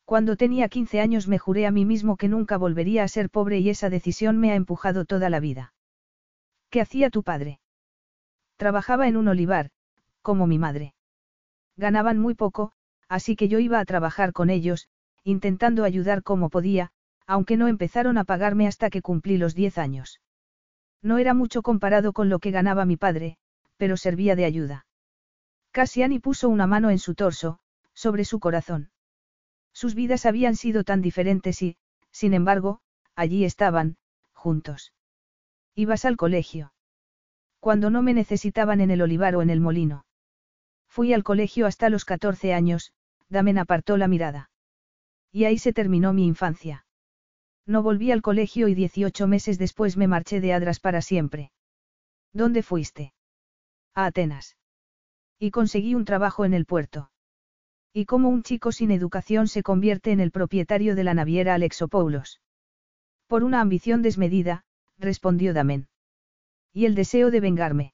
Cuando 0.04 0.36
tenía 0.36 0.68
15 0.68 1.00
años 1.00 1.26
me 1.26 1.38
juré 1.38 1.66
a 1.66 1.70
mí 1.70 1.86
mismo 1.86 2.18
que 2.18 2.28
nunca 2.28 2.58
volvería 2.58 3.02
a 3.02 3.08
ser 3.08 3.30
pobre 3.30 3.60
y 3.60 3.70
esa 3.70 3.88
decisión 3.88 4.36
me 4.36 4.52
ha 4.52 4.56
empujado 4.56 5.06
toda 5.06 5.30
la 5.30 5.40
vida. 5.40 5.72
¿Qué 6.68 6.82
hacía 6.82 7.08
tu 7.08 7.22
padre? 7.22 7.60
Trabajaba 8.58 9.08
en 9.08 9.16
un 9.16 9.26
olivar, 9.26 9.70
como 10.20 10.46
mi 10.46 10.58
madre. 10.58 10.92
Ganaban 11.78 12.18
muy 12.18 12.34
poco, 12.34 12.72
así 13.08 13.36
que 13.36 13.48
yo 13.48 13.58
iba 13.58 13.80
a 13.80 13.84
trabajar 13.84 14.32
con 14.32 14.50
ellos, 14.50 14.88
intentando 15.24 15.84
ayudar 15.84 16.22
como 16.22 16.50
podía, 16.50 16.90
aunque 17.26 17.56
no 17.56 17.68
empezaron 17.68 18.18
a 18.18 18.24
pagarme 18.24 18.66
hasta 18.66 18.90
que 18.90 19.02
cumplí 19.02 19.36
los 19.36 19.54
10 19.54 19.78
años. 19.78 20.20
No 21.02 21.18
era 21.18 21.34
mucho 21.34 21.62
comparado 21.62 22.12
con 22.12 22.28
lo 22.28 22.38
que 22.38 22.50
ganaba 22.50 22.84
mi 22.84 22.96
padre, 22.96 23.36
pero 23.76 23.96
servía 23.96 24.36
de 24.36 24.44
ayuda. 24.44 24.86
Cassiani 25.70 26.18
puso 26.18 26.48
una 26.48 26.66
mano 26.66 26.90
en 26.90 26.98
su 26.98 27.14
torso, 27.14 27.58
sobre 27.94 28.24
su 28.24 28.40
corazón. 28.40 28.90
Sus 29.72 29.94
vidas 29.94 30.26
habían 30.26 30.56
sido 30.56 30.82
tan 30.84 31.02
diferentes 31.02 31.62
y, 31.62 31.76
sin 32.10 32.34
embargo, 32.34 32.80
allí 33.14 33.44
estaban, 33.44 33.96
juntos. 34.32 34.92
Ibas 35.74 36.04
al 36.04 36.16
colegio. 36.16 36.72
Cuando 37.60 37.90
no 37.90 38.02
me 38.02 38.14
necesitaban 38.14 38.80
en 38.80 38.90
el 38.90 39.02
olivar 39.02 39.36
o 39.36 39.42
en 39.42 39.50
el 39.50 39.60
molino. 39.60 40.04
Fui 40.88 41.12
al 41.12 41.22
colegio 41.22 41.66
hasta 41.66 41.90
los 41.90 42.04
14 42.04 42.54
años, 42.54 42.92
Damen 43.28 43.58
apartó 43.58 43.96
la 43.96 44.08
mirada. 44.08 44.50
Y 45.30 45.44
ahí 45.44 45.58
se 45.58 45.72
terminó 45.72 46.12
mi 46.12 46.26
infancia. 46.26 46.86
No 47.66 47.82
volví 47.82 48.10
al 48.10 48.22
colegio 48.22 48.68
y 48.68 48.74
18 48.74 49.26
meses 49.26 49.58
después 49.58 49.98
me 49.98 50.08
marché 50.08 50.40
de 50.40 50.54
Adras 50.54 50.80
para 50.80 51.02
siempre. 51.02 51.52
¿Dónde 52.32 52.62
fuiste? 52.62 53.12
A 53.94 54.06
Atenas. 54.06 54.56
Y 55.38 55.50
conseguí 55.50 55.94
un 55.94 56.06
trabajo 56.06 56.46
en 56.46 56.54
el 56.54 56.64
puerto. 56.64 57.10
Y 57.92 58.06
como 58.06 58.30
un 58.30 58.42
chico 58.42 58.72
sin 58.72 58.90
educación 58.90 59.48
se 59.48 59.62
convierte 59.62 60.12
en 60.12 60.20
el 60.20 60.30
propietario 60.30 60.94
de 60.94 61.04
la 61.04 61.14
naviera 61.14 61.54
Alexopoulos. 61.54 62.40
Por 63.26 63.44
una 63.44 63.60
ambición 63.60 64.00
desmedida, 64.00 64.64
respondió 64.96 65.52
Damen. 65.52 65.88
Y 66.72 66.86
el 66.86 66.94
deseo 66.94 67.30
de 67.30 67.40
vengarme. 67.40 67.92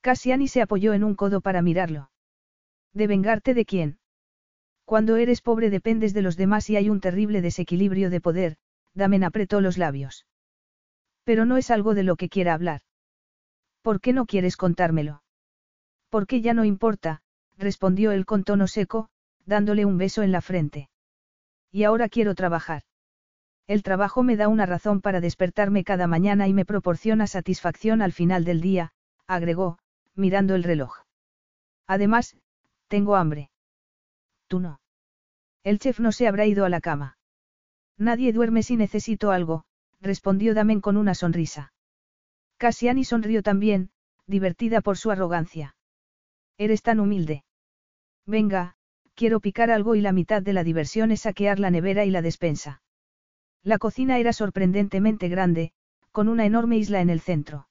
Cassiani 0.00 0.48
se 0.48 0.62
apoyó 0.62 0.94
en 0.94 1.04
un 1.04 1.14
codo 1.14 1.40
para 1.40 1.62
mirarlo. 1.62 2.10
¿De 2.92 3.06
vengarte 3.06 3.54
de 3.54 3.64
quién? 3.64 3.99
Cuando 4.90 5.14
eres 5.14 5.40
pobre 5.40 5.70
dependes 5.70 6.14
de 6.14 6.20
los 6.20 6.36
demás 6.36 6.68
y 6.68 6.74
hay 6.74 6.90
un 6.90 6.98
terrible 6.98 7.42
desequilibrio 7.42 8.10
de 8.10 8.20
poder, 8.20 8.56
Damen 8.92 9.22
apretó 9.22 9.60
los 9.60 9.78
labios. 9.78 10.26
Pero 11.22 11.44
no 11.44 11.58
es 11.58 11.70
algo 11.70 11.94
de 11.94 12.02
lo 12.02 12.16
que 12.16 12.28
quiera 12.28 12.54
hablar. 12.54 12.80
¿Por 13.82 14.00
qué 14.00 14.12
no 14.12 14.26
quieres 14.26 14.56
contármelo? 14.56 15.22
Porque 16.08 16.40
ya 16.40 16.54
no 16.54 16.64
importa, 16.64 17.22
respondió 17.56 18.10
él 18.10 18.26
con 18.26 18.42
tono 18.42 18.66
seco, 18.66 19.10
dándole 19.46 19.84
un 19.84 19.96
beso 19.96 20.24
en 20.24 20.32
la 20.32 20.40
frente. 20.40 20.90
Y 21.70 21.84
ahora 21.84 22.08
quiero 22.08 22.34
trabajar. 22.34 22.82
El 23.68 23.84
trabajo 23.84 24.24
me 24.24 24.36
da 24.36 24.48
una 24.48 24.66
razón 24.66 25.02
para 25.02 25.20
despertarme 25.20 25.84
cada 25.84 26.08
mañana 26.08 26.48
y 26.48 26.52
me 26.52 26.64
proporciona 26.64 27.28
satisfacción 27.28 28.02
al 28.02 28.10
final 28.10 28.44
del 28.44 28.60
día, 28.60 28.90
agregó, 29.28 29.78
mirando 30.16 30.56
el 30.56 30.64
reloj. 30.64 31.04
Además, 31.86 32.36
tengo 32.88 33.14
hambre. 33.14 33.52
Tú 34.48 34.58
no. 34.58 34.79
El 35.62 35.78
chef 35.78 36.00
no 36.00 36.12
se 36.12 36.26
habrá 36.26 36.46
ido 36.46 36.64
a 36.64 36.68
la 36.68 36.80
cama. 36.80 37.18
Nadie 37.98 38.32
duerme 38.32 38.62
si 38.62 38.76
necesito 38.76 39.30
algo, 39.30 39.64
respondió 40.00 40.54
Damen 40.54 40.80
con 40.80 40.96
una 40.96 41.14
sonrisa. 41.14 41.72
Cassiani 42.56 43.04
sonrió 43.04 43.42
también, 43.42 43.90
divertida 44.26 44.80
por 44.80 44.96
su 44.96 45.10
arrogancia. 45.10 45.76
Eres 46.56 46.82
tan 46.82 47.00
humilde. 47.00 47.44
Venga, 48.26 48.76
quiero 49.14 49.40
picar 49.40 49.70
algo 49.70 49.94
y 49.94 50.00
la 50.00 50.12
mitad 50.12 50.42
de 50.42 50.52
la 50.52 50.64
diversión 50.64 51.10
es 51.10 51.22
saquear 51.22 51.58
la 51.58 51.70
nevera 51.70 52.04
y 52.04 52.10
la 52.10 52.22
despensa. 52.22 52.82
La 53.62 53.78
cocina 53.78 54.18
era 54.18 54.32
sorprendentemente 54.32 55.28
grande, 55.28 55.72
con 56.10 56.28
una 56.28 56.46
enorme 56.46 56.78
isla 56.78 57.00
en 57.02 57.10
el 57.10 57.20
centro. 57.20 57.68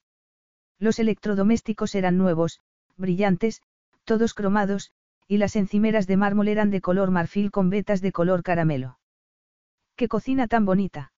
Los 0.77 0.99
electrodomésticos 0.99 1.95
eran 1.95 2.17
nuevos, 2.17 2.61
brillantes, 2.97 3.61
todos 4.05 4.33
cromados, 4.33 4.91
y 5.29 5.37
las 5.37 5.55
encimeras 5.55 6.07
de 6.07 6.17
mármol 6.17 6.47
eran 6.47 6.71
de 6.71 6.81
color 6.81 7.11
marfil 7.11 7.51
con 7.51 7.69
vetas 7.69 8.01
de 8.01 8.11
color 8.11 8.41
caramelo. 8.41 8.99
¡Qué 9.95 10.07
cocina 10.07 10.47
tan 10.47 10.65
bonita! 10.65 11.13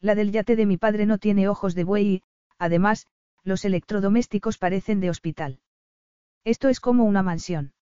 La 0.00 0.14
del 0.14 0.32
yate 0.32 0.56
de 0.56 0.64
mi 0.64 0.78
padre 0.78 1.04
no 1.04 1.18
tiene 1.18 1.46
ojos 1.46 1.74
de 1.74 1.84
buey 1.84 2.06
y, 2.06 2.22
además, 2.58 3.06
los 3.44 3.66
electrodomésticos 3.66 4.56
parecen 4.56 5.00
de 5.00 5.10
hospital. 5.10 5.60
Esto 6.44 6.70
es 6.70 6.80
como 6.80 7.04
una 7.04 7.22
mansión. 7.22 7.74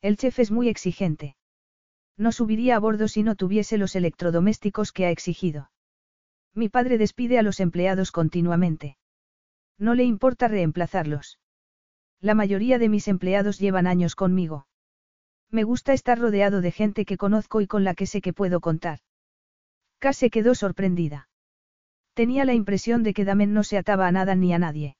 El 0.00 0.16
chef 0.16 0.38
es 0.38 0.50
muy 0.50 0.70
exigente. 0.70 1.36
No 2.16 2.32
subiría 2.32 2.76
a 2.76 2.78
bordo 2.78 3.06
si 3.06 3.22
no 3.22 3.36
tuviese 3.36 3.76
los 3.76 3.94
electrodomésticos 3.94 4.92
que 4.92 5.04
ha 5.04 5.10
exigido. 5.10 5.70
Mi 6.54 6.70
padre 6.70 6.96
despide 6.96 7.38
a 7.38 7.42
los 7.42 7.60
empleados 7.60 8.12
continuamente. 8.12 8.96
No 9.76 9.94
le 9.94 10.04
importa 10.04 10.48
reemplazarlos. 10.48 11.38
La 12.18 12.34
mayoría 12.34 12.78
de 12.78 12.88
mis 12.88 13.08
empleados 13.08 13.58
llevan 13.58 13.86
años 13.86 14.14
conmigo. 14.14 14.66
Me 15.50 15.64
gusta 15.64 15.92
estar 15.92 16.18
rodeado 16.18 16.60
de 16.60 16.70
gente 16.70 17.04
que 17.04 17.16
conozco 17.16 17.60
y 17.60 17.66
con 17.66 17.84
la 17.84 17.94
que 17.94 18.06
sé 18.06 18.20
que 18.20 18.32
puedo 18.32 18.60
contar. 18.60 19.00
Casi 19.98 20.30
quedó 20.30 20.54
sorprendida. 20.54 21.28
Tenía 22.14 22.44
la 22.44 22.54
impresión 22.54 23.02
de 23.02 23.14
que 23.14 23.24
Damen 23.24 23.52
no 23.52 23.64
se 23.64 23.76
ataba 23.78 24.06
a 24.06 24.12
nada 24.12 24.34
ni 24.34 24.52
a 24.52 24.58
nadie. 24.58 24.96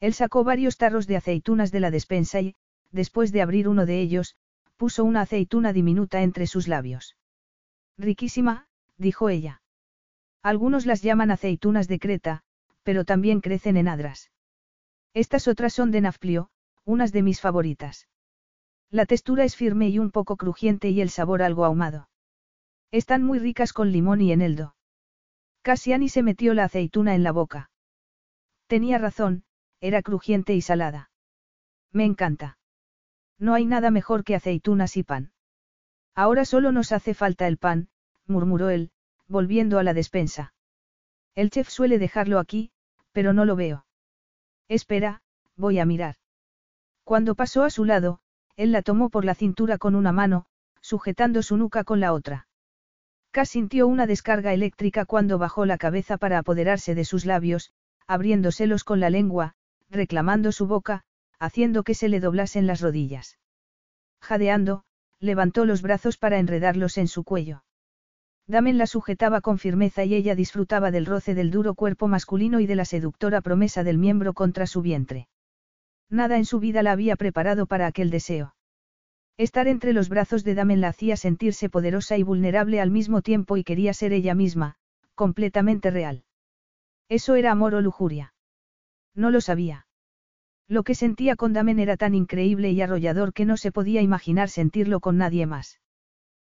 Él 0.00 0.14
sacó 0.14 0.44
varios 0.44 0.76
tarros 0.76 1.06
de 1.06 1.16
aceitunas 1.16 1.70
de 1.70 1.80
la 1.80 1.90
despensa 1.90 2.40
y, 2.40 2.54
después 2.90 3.32
de 3.32 3.42
abrir 3.42 3.68
uno 3.68 3.86
de 3.86 4.00
ellos, 4.00 4.36
puso 4.76 5.04
una 5.04 5.22
aceituna 5.22 5.72
diminuta 5.72 6.22
entre 6.22 6.46
sus 6.46 6.68
labios. 6.68 7.16
Riquísima, 7.96 8.66
dijo 8.96 9.28
ella. 9.28 9.62
Algunos 10.42 10.86
las 10.86 11.02
llaman 11.02 11.30
aceitunas 11.30 11.86
de 11.88 11.98
Creta, 11.98 12.42
pero 12.82 13.04
también 13.04 13.40
crecen 13.40 13.76
en 13.76 13.88
Adras. 13.88 14.32
Estas 15.14 15.46
otras 15.46 15.72
son 15.72 15.90
de 15.92 16.00
Nafplio, 16.00 16.50
unas 16.84 17.12
de 17.12 17.22
mis 17.22 17.40
favoritas. 17.40 18.08
La 18.92 19.06
textura 19.06 19.44
es 19.44 19.56
firme 19.56 19.88
y 19.88 19.98
un 19.98 20.10
poco 20.10 20.36
crujiente 20.36 20.90
y 20.90 21.00
el 21.00 21.08
sabor 21.08 21.42
algo 21.42 21.64
ahumado. 21.64 22.10
Están 22.90 23.22
muy 23.22 23.38
ricas 23.38 23.72
con 23.72 23.90
limón 23.90 24.20
y 24.20 24.32
eneldo. 24.32 24.76
Cassiani 25.62 26.10
se 26.10 26.22
metió 26.22 26.52
la 26.52 26.64
aceituna 26.64 27.14
en 27.14 27.22
la 27.22 27.32
boca. 27.32 27.70
Tenía 28.66 28.98
razón, 28.98 29.44
era 29.80 30.02
crujiente 30.02 30.54
y 30.54 30.60
salada. 30.60 31.10
Me 31.90 32.04
encanta. 32.04 32.58
No 33.38 33.54
hay 33.54 33.64
nada 33.64 33.90
mejor 33.90 34.24
que 34.24 34.34
aceitunas 34.34 34.98
y 34.98 35.04
pan. 35.04 35.32
Ahora 36.14 36.44
solo 36.44 36.70
nos 36.70 36.92
hace 36.92 37.14
falta 37.14 37.48
el 37.48 37.56
pan, 37.56 37.88
murmuró 38.26 38.68
él, 38.68 38.90
volviendo 39.26 39.78
a 39.78 39.84
la 39.84 39.94
despensa. 39.94 40.52
El 41.34 41.48
chef 41.48 41.70
suele 41.70 41.98
dejarlo 41.98 42.38
aquí, 42.38 42.72
pero 43.12 43.32
no 43.32 43.46
lo 43.46 43.56
veo. 43.56 43.86
Espera, 44.68 45.22
voy 45.56 45.78
a 45.78 45.86
mirar. 45.86 46.16
Cuando 47.04 47.34
pasó 47.34 47.64
a 47.64 47.70
su 47.70 47.86
lado, 47.86 48.20
él 48.62 48.70
la 48.70 48.82
tomó 48.82 49.10
por 49.10 49.24
la 49.24 49.34
cintura 49.34 49.76
con 49.76 49.96
una 49.96 50.12
mano, 50.12 50.46
sujetando 50.80 51.42
su 51.42 51.56
nuca 51.56 51.82
con 51.82 51.98
la 51.98 52.12
otra. 52.12 52.46
Cass 53.32 53.48
sintió 53.48 53.88
una 53.88 54.06
descarga 54.06 54.52
eléctrica 54.52 55.04
cuando 55.04 55.36
bajó 55.36 55.66
la 55.66 55.78
cabeza 55.78 56.16
para 56.16 56.38
apoderarse 56.38 56.94
de 56.94 57.04
sus 57.04 57.24
labios, 57.24 57.72
abriéndoselos 58.06 58.84
con 58.84 59.00
la 59.00 59.10
lengua, 59.10 59.54
reclamando 59.90 60.52
su 60.52 60.68
boca, 60.68 61.02
haciendo 61.40 61.82
que 61.82 61.94
se 61.94 62.08
le 62.08 62.20
doblasen 62.20 62.68
las 62.68 62.80
rodillas. 62.80 63.38
Jadeando, 64.20 64.84
levantó 65.18 65.64
los 65.64 65.82
brazos 65.82 66.16
para 66.16 66.38
enredarlos 66.38 66.98
en 66.98 67.08
su 67.08 67.24
cuello. 67.24 67.64
Damen 68.46 68.78
la 68.78 68.86
sujetaba 68.86 69.40
con 69.40 69.58
firmeza 69.58 70.04
y 70.04 70.14
ella 70.14 70.36
disfrutaba 70.36 70.92
del 70.92 71.06
roce 71.06 71.34
del 71.34 71.50
duro 71.50 71.74
cuerpo 71.74 72.06
masculino 72.06 72.60
y 72.60 72.66
de 72.66 72.76
la 72.76 72.84
seductora 72.84 73.40
promesa 73.40 73.82
del 73.82 73.98
miembro 73.98 74.34
contra 74.34 74.66
su 74.68 74.82
vientre. 74.82 75.26
Nada 76.12 76.36
en 76.36 76.44
su 76.44 76.60
vida 76.60 76.82
la 76.82 76.92
había 76.92 77.16
preparado 77.16 77.64
para 77.64 77.86
aquel 77.86 78.10
deseo. 78.10 78.54
Estar 79.38 79.66
entre 79.66 79.94
los 79.94 80.10
brazos 80.10 80.44
de 80.44 80.54
Damen 80.54 80.82
la 80.82 80.88
hacía 80.88 81.16
sentirse 81.16 81.70
poderosa 81.70 82.18
y 82.18 82.22
vulnerable 82.22 82.82
al 82.82 82.90
mismo 82.90 83.22
tiempo 83.22 83.56
y 83.56 83.64
quería 83.64 83.94
ser 83.94 84.12
ella 84.12 84.34
misma, 84.34 84.76
completamente 85.14 85.90
real. 85.90 86.24
¿Eso 87.08 87.34
era 87.34 87.50
amor 87.50 87.74
o 87.74 87.80
lujuria? 87.80 88.34
No 89.14 89.30
lo 89.30 89.40
sabía. 89.40 89.86
Lo 90.68 90.82
que 90.82 90.94
sentía 90.94 91.34
con 91.34 91.54
Damen 91.54 91.78
era 91.78 91.96
tan 91.96 92.14
increíble 92.14 92.70
y 92.70 92.82
arrollador 92.82 93.32
que 93.32 93.46
no 93.46 93.56
se 93.56 93.72
podía 93.72 94.02
imaginar 94.02 94.50
sentirlo 94.50 95.00
con 95.00 95.16
nadie 95.16 95.46
más. 95.46 95.80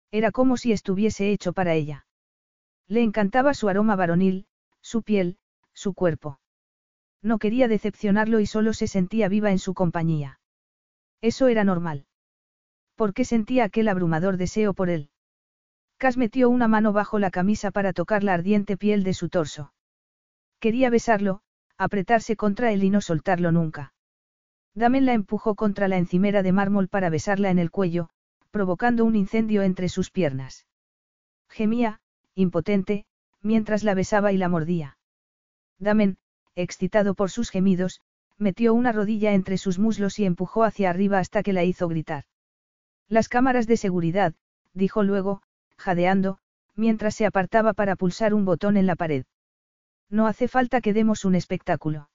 Era 0.09 0.31
como 0.31 0.57
si 0.57 0.71
estuviese 0.71 1.31
hecho 1.31 1.53
para 1.53 1.75
ella. 1.75 2.07
Le 2.87 3.03
encantaba 3.03 3.53
su 3.53 3.69
aroma 3.69 3.95
varonil, 3.95 4.47
su 4.81 5.03
piel, 5.03 5.37
su 5.71 5.93
cuerpo. 5.93 6.40
No 7.21 7.37
quería 7.37 7.67
decepcionarlo 7.67 8.39
y 8.39 8.45
solo 8.45 8.73
se 8.73 8.87
sentía 8.87 9.27
viva 9.27 9.51
en 9.51 9.59
su 9.59 9.73
compañía. 9.73 10.39
Eso 11.21 11.47
era 11.47 11.63
normal. 11.63 12.05
¿Por 12.95 13.13
qué 13.13 13.25
sentía 13.25 13.63
aquel 13.63 13.87
abrumador 13.87 14.37
deseo 14.37 14.73
por 14.73 14.89
él? 14.89 15.09
Cas 15.97 16.17
metió 16.17 16.49
una 16.49 16.67
mano 16.67 16.93
bajo 16.93 17.19
la 17.19 17.29
camisa 17.29 17.69
para 17.69 17.93
tocar 17.93 18.23
la 18.23 18.33
ardiente 18.33 18.75
piel 18.75 19.03
de 19.03 19.13
su 19.13 19.29
torso. 19.29 19.71
Quería 20.59 20.89
besarlo, 20.89 21.41
apretarse 21.77 22.35
contra 22.35 22.71
él 22.71 22.83
y 22.83 22.89
no 22.89 23.01
soltarlo 23.01 23.51
nunca. 23.51 23.93
Damen 24.73 25.05
la 25.05 25.13
empujó 25.13 25.55
contra 25.55 25.87
la 25.87 25.97
encimera 25.97 26.43
de 26.43 26.51
mármol 26.51 26.87
para 26.87 27.09
besarla 27.09 27.51
en 27.51 27.59
el 27.59 27.71
cuello, 27.71 28.09
provocando 28.51 29.05
un 29.05 29.15
incendio 29.15 29.61
entre 29.61 29.89
sus 29.89 30.11
piernas. 30.11 30.65
Gemía, 31.49 32.01
impotente, 32.35 33.05
mientras 33.41 33.83
la 33.83 33.93
besaba 33.93 34.31
y 34.31 34.37
la 34.37 34.49
mordía. 34.49 34.97
Damen, 35.77 36.17
excitado 36.55 37.13
por 37.13 37.31
sus 37.31 37.49
gemidos, 37.49 38.01
metió 38.37 38.73
una 38.73 38.91
rodilla 38.91 39.33
entre 39.33 39.57
sus 39.57 39.79
muslos 39.79 40.19
y 40.19 40.25
empujó 40.25 40.63
hacia 40.63 40.89
arriba 40.89 41.19
hasta 41.19 41.43
que 41.43 41.53
la 41.53 41.63
hizo 41.63 41.87
gritar. 41.87 42.25
Las 43.07 43.29
cámaras 43.29 43.67
de 43.67 43.77
seguridad, 43.77 44.33
dijo 44.73 45.03
luego, 45.03 45.41
jadeando, 45.77 46.39
mientras 46.75 47.15
se 47.15 47.25
apartaba 47.25 47.73
para 47.73 47.95
pulsar 47.95 48.33
un 48.33 48.45
botón 48.45 48.77
en 48.77 48.85
la 48.85 48.95
pared. 48.95 49.25
No 50.09 50.27
hace 50.27 50.47
falta 50.47 50.81
que 50.81 50.93
demos 50.93 51.25
un 51.25 51.35
espectáculo. 51.35 52.09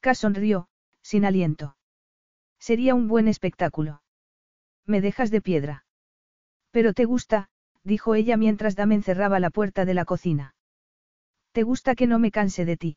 K 0.00 0.14
sonrió, 0.14 0.68
sin 1.02 1.24
aliento. 1.24 1.76
Sería 2.58 2.94
un 2.94 3.08
buen 3.08 3.28
espectáculo. 3.28 4.02
Me 4.86 5.00
dejas 5.00 5.30
de 5.30 5.40
piedra. 5.40 5.84
Pero 6.70 6.92
te 6.92 7.04
gusta, 7.04 7.48
dijo 7.82 8.14
ella 8.14 8.36
mientras 8.36 8.76
Damen 8.76 9.02
cerraba 9.02 9.40
la 9.40 9.50
puerta 9.50 9.84
de 9.84 9.94
la 9.94 10.04
cocina. 10.04 10.54
¿Te 11.52 11.62
gusta 11.62 11.94
que 11.94 12.06
no 12.06 12.18
me 12.18 12.30
canse 12.30 12.64
de 12.64 12.76
ti? 12.76 12.96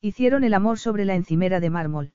Hicieron 0.00 0.44
el 0.44 0.54
amor 0.54 0.78
sobre 0.78 1.04
la 1.04 1.14
encimera 1.14 1.60
de 1.60 1.70
mármol. 1.70 2.12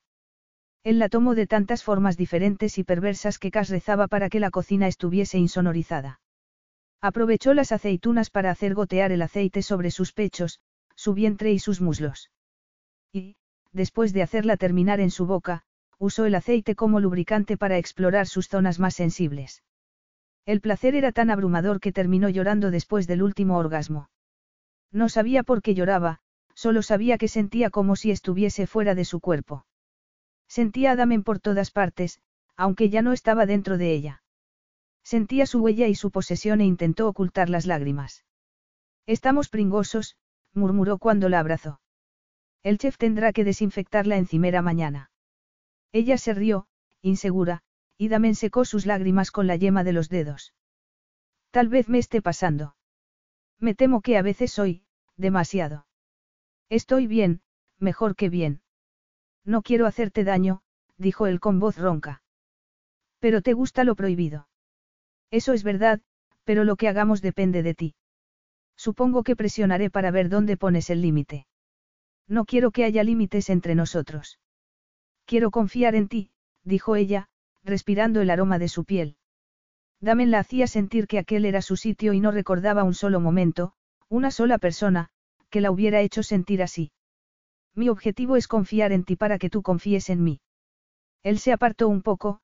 Él 0.84 0.98
la 0.98 1.10
tomó 1.10 1.36
de 1.36 1.48
tantas 1.48 1.84
formas 1.84 2.18
diferentes 2.18 2.78
y 2.78 2.84
perversas 2.84 3.38
que 3.38 3.52
Cas 3.52 3.70
rezaba 3.70 4.08
para 4.08 4.30
que 4.30 4.40
la 4.40 4.50
cocina 4.50 4.88
estuviese 4.88 5.38
insonorizada. 5.38 6.20
Aprovechó 7.02 7.54
las 7.54 7.72
aceitunas 7.72 8.30
para 8.30 8.52
hacer 8.52 8.74
gotear 8.74 9.12
el 9.12 9.22
aceite 9.22 9.62
sobre 9.62 9.92
sus 9.92 10.14
pechos, 10.14 10.60
su 10.96 11.14
vientre 11.14 11.52
y 11.52 11.60
sus 11.60 11.82
muslos. 11.82 12.32
Y, 13.12 13.36
después 13.72 14.14
de 14.14 14.24
hacerla 14.24 14.58
terminar 14.58 15.00
en 15.00 15.12
su 15.12 15.26
boca, 15.26 15.64
usó 15.98 16.26
el 16.26 16.36
aceite 16.36 16.76
como 16.76 17.00
lubricante 17.00 17.58
para 17.58 17.78
explorar 17.78 18.28
sus 18.28 18.48
zonas 18.48 18.80
más 18.80 18.96
sensibles. 18.96 19.64
El 20.46 20.62
placer 20.62 20.96
era 20.96 21.12
tan 21.12 21.30
abrumador 21.30 21.80
que 21.80 21.92
terminó 21.92 22.28
llorando 22.30 22.72
después 22.72 23.06
del 23.06 23.22
último 23.22 23.58
orgasmo. 23.58 24.10
No 24.92 25.10
sabía 25.10 25.44
por 25.44 25.62
qué 25.62 25.76
lloraba, 25.76 26.21
solo 26.54 26.82
sabía 26.82 27.18
que 27.18 27.28
sentía 27.28 27.70
como 27.70 27.96
si 27.96 28.12
estuviese 28.12 28.68
fuera 28.68 28.96
de 28.96 29.06
su 29.06 29.20
cuerpo. 29.20 29.66
Sentía 30.48 30.92
a 30.92 30.96
Damen 30.96 31.24
por 31.24 31.40
todas 31.40 31.72
partes, 31.72 32.22
aunque 32.56 32.90
ya 32.90 33.02
no 33.02 33.14
estaba 33.14 33.46
dentro 33.46 33.78
de 33.78 33.94
ella. 33.94 34.24
Sentía 35.04 35.46
su 35.46 35.62
huella 35.62 35.88
y 35.88 35.96
su 35.96 36.12
posesión 36.12 36.62
e 36.62 36.66
intentó 36.66 37.08
ocultar 37.08 37.50
las 37.50 37.66
lágrimas. 37.66 38.26
Estamos 39.08 39.50
pringosos, 39.50 40.18
murmuró 40.54 40.98
cuando 40.98 41.30
la 41.30 41.40
abrazó. 41.40 41.82
El 42.64 42.78
chef 42.78 42.98
tendrá 42.98 43.34
que 43.34 43.44
desinfectar 43.44 44.06
la 44.06 44.18
encimera 44.18 44.62
mañana. 44.62 45.12
Ella 45.92 46.18
se 46.18 46.34
rió, 46.34 46.68
insegura, 47.02 47.64
y 47.98 48.10
Damen 48.10 48.36
secó 48.36 48.66
sus 48.66 48.86
lágrimas 48.86 49.32
con 49.32 49.48
la 49.48 49.56
yema 49.56 49.84
de 49.84 49.94
los 49.94 50.10
dedos. 50.10 50.54
Tal 51.52 51.68
vez 51.68 51.90
me 51.90 51.98
esté 51.98 52.22
pasando. 52.22 52.76
Me 53.60 53.76
temo 53.76 54.02
que 54.02 54.18
a 54.18 54.22
veces 54.22 54.52
soy, 54.52 54.84
demasiado. 55.18 55.86
Estoy 56.72 57.06
bien, 57.06 57.42
mejor 57.80 58.16
que 58.16 58.30
bien. 58.30 58.62
No 59.44 59.62
quiero 59.62 59.88
hacerte 59.88 60.24
daño, 60.24 60.62
dijo 60.98 61.28
él 61.28 61.42
con 61.42 61.60
voz 61.60 61.78
ronca. 61.78 62.24
Pero 63.20 63.42
te 63.42 63.52
gusta 63.52 63.84
lo 63.84 63.94
prohibido. 63.94 64.48
Eso 65.32 65.52
es 65.52 65.64
verdad, 65.64 66.00
pero 66.46 66.64
lo 66.64 66.78
que 66.78 66.88
hagamos 66.88 67.22
depende 67.22 67.62
de 67.62 67.74
ti. 67.74 67.96
Supongo 68.78 69.24
que 69.24 69.36
presionaré 69.36 69.90
para 69.90 70.12
ver 70.12 70.30
dónde 70.30 70.56
pones 70.56 70.90
el 70.90 71.02
límite. 71.02 71.46
No 72.26 72.46
quiero 72.46 72.72
que 72.72 72.86
haya 72.86 73.04
límites 73.04 73.50
entre 73.50 73.76
nosotros. 73.76 74.40
Quiero 75.26 75.52
confiar 75.52 75.94
en 75.94 76.08
ti, 76.08 76.32
dijo 76.64 76.96
ella, 76.96 77.28
respirando 77.66 78.22
el 78.22 78.30
aroma 78.30 78.60
de 78.60 78.70
su 78.70 78.86
piel. 78.86 79.18
Damen 80.00 80.32
la 80.32 80.40
hacía 80.40 80.68
sentir 80.68 81.08
que 81.08 81.20
aquel 81.20 81.44
era 81.44 81.62
su 81.62 81.76
sitio 81.76 82.14
y 82.14 82.22
no 82.22 82.32
recordaba 82.32 82.86
un 82.86 82.94
solo 82.94 83.20
momento, 83.20 83.74
una 84.08 84.32
sola 84.32 84.58
persona, 84.58 85.12
que 85.52 85.62
la 85.62 85.70
hubiera 85.70 86.02
hecho 86.02 86.24
sentir 86.24 86.64
así. 86.64 86.92
Mi 87.76 87.90
objetivo 87.90 88.36
es 88.38 88.48
confiar 88.48 88.92
en 88.92 89.04
ti 89.04 89.16
para 89.16 89.38
que 89.38 89.50
tú 89.52 89.62
confíes 89.62 90.10
en 90.10 90.24
mí. 90.24 90.42
Él 91.22 91.38
se 91.38 91.54
apartó 91.54 91.88
un 91.88 92.02
poco, 92.02 92.40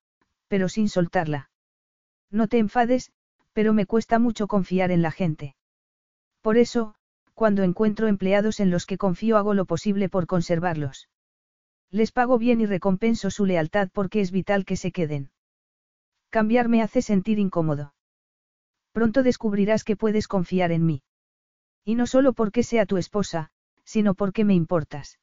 pero 0.48 0.70
sin 0.70 0.90
soltarla. 0.90 1.50
No 2.30 2.48
te 2.48 2.60
enfades, 2.60 3.12
pero 3.54 3.74
me 3.74 3.88
cuesta 3.88 4.20
mucho 4.20 4.48
confiar 4.48 4.92
en 4.92 5.02
la 5.02 5.12
gente. 5.12 5.56
Por 6.42 6.58
eso, 6.58 6.94
cuando 7.34 7.64
encuentro 7.64 8.08
empleados 8.08 8.60
en 8.60 8.70
los 8.70 8.86
que 8.86 8.98
confío 8.98 9.38
hago 9.38 9.54
lo 9.54 9.66
posible 9.66 10.10
por 10.10 10.28
conservarlos. 10.28 11.10
Les 11.90 12.12
pago 12.12 12.38
bien 12.38 12.62
y 12.62 12.66
recompenso 12.66 13.32
su 13.32 13.46
lealtad 13.46 13.90
porque 13.94 14.22
es 14.22 14.32
vital 14.32 14.66
que 14.66 14.76
se 14.76 14.92
queden. 14.92 15.32
Cambiar 16.30 16.68
me 16.68 16.82
hace 16.82 17.02
sentir 17.02 17.40
incómodo. 17.40 17.94
Pronto 18.92 19.24
descubrirás 19.24 19.84
que 19.84 19.96
puedes 19.96 20.28
confiar 20.28 20.72
en 20.72 20.86
mí. 20.86 21.04
Y 21.88 21.96
no 21.96 22.06
solo 22.06 22.34
porque 22.34 22.64
sea 22.64 22.86
tu 22.86 22.98
esposa, 22.98 23.50
sino 23.86 24.14
porque 24.14 24.44
me 24.44 24.54
importas. 24.54 25.20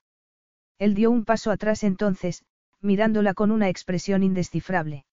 Él 0.79 0.95
dio 0.95 1.11
un 1.11 1.27
paso 1.27 1.51
atrás 1.51 1.85
entonces, 1.85 2.43
mirándola 2.81 3.35
con 3.35 3.51
una 3.51 3.69
expresión 3.69 4.23
indescifrable. 4.23 5.05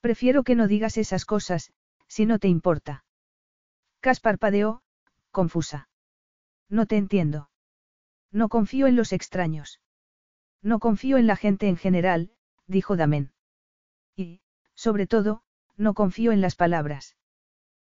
Prefiero 0.00 0.44
que 0.44 0.54
no 0.54 0.68
digas 0.68 0.96
esas 0.96 1.26
cosas, 1.26 1.74
si 2.08 2.24
no 2.24 2.38
te 2.38 2.48
importa. 2.48 3.04
Cas 4.00 4.20
parpadeó, 4.20 4.80
confusa. 5.30 5.90
No 6.70 6.86
te 6.86 6.96
entiendo. 6.96 7.50
No 8.30 8.48
confío 8.48 8.86
en 8.86 8.96
los 8.96 9.12
extraños. 9.12 9.78
No 10.62 10.78
confío 10.78 11.18
en 11.18 11.26
la 11.26 11.36
gente 11.36 11.68
en 11.68 11.76
general, 11.76 12.32
dijo 12.66 12.96
Damen. 12.96 13.34
Y, 14.16 14.40
sobre 14.74 15.06
todo, 15.06 15.42
no 15.76 15.92
confío 15.92 16.32
en 16.32 16.40
las 16.40 16.56
palabras. 16.56 17.14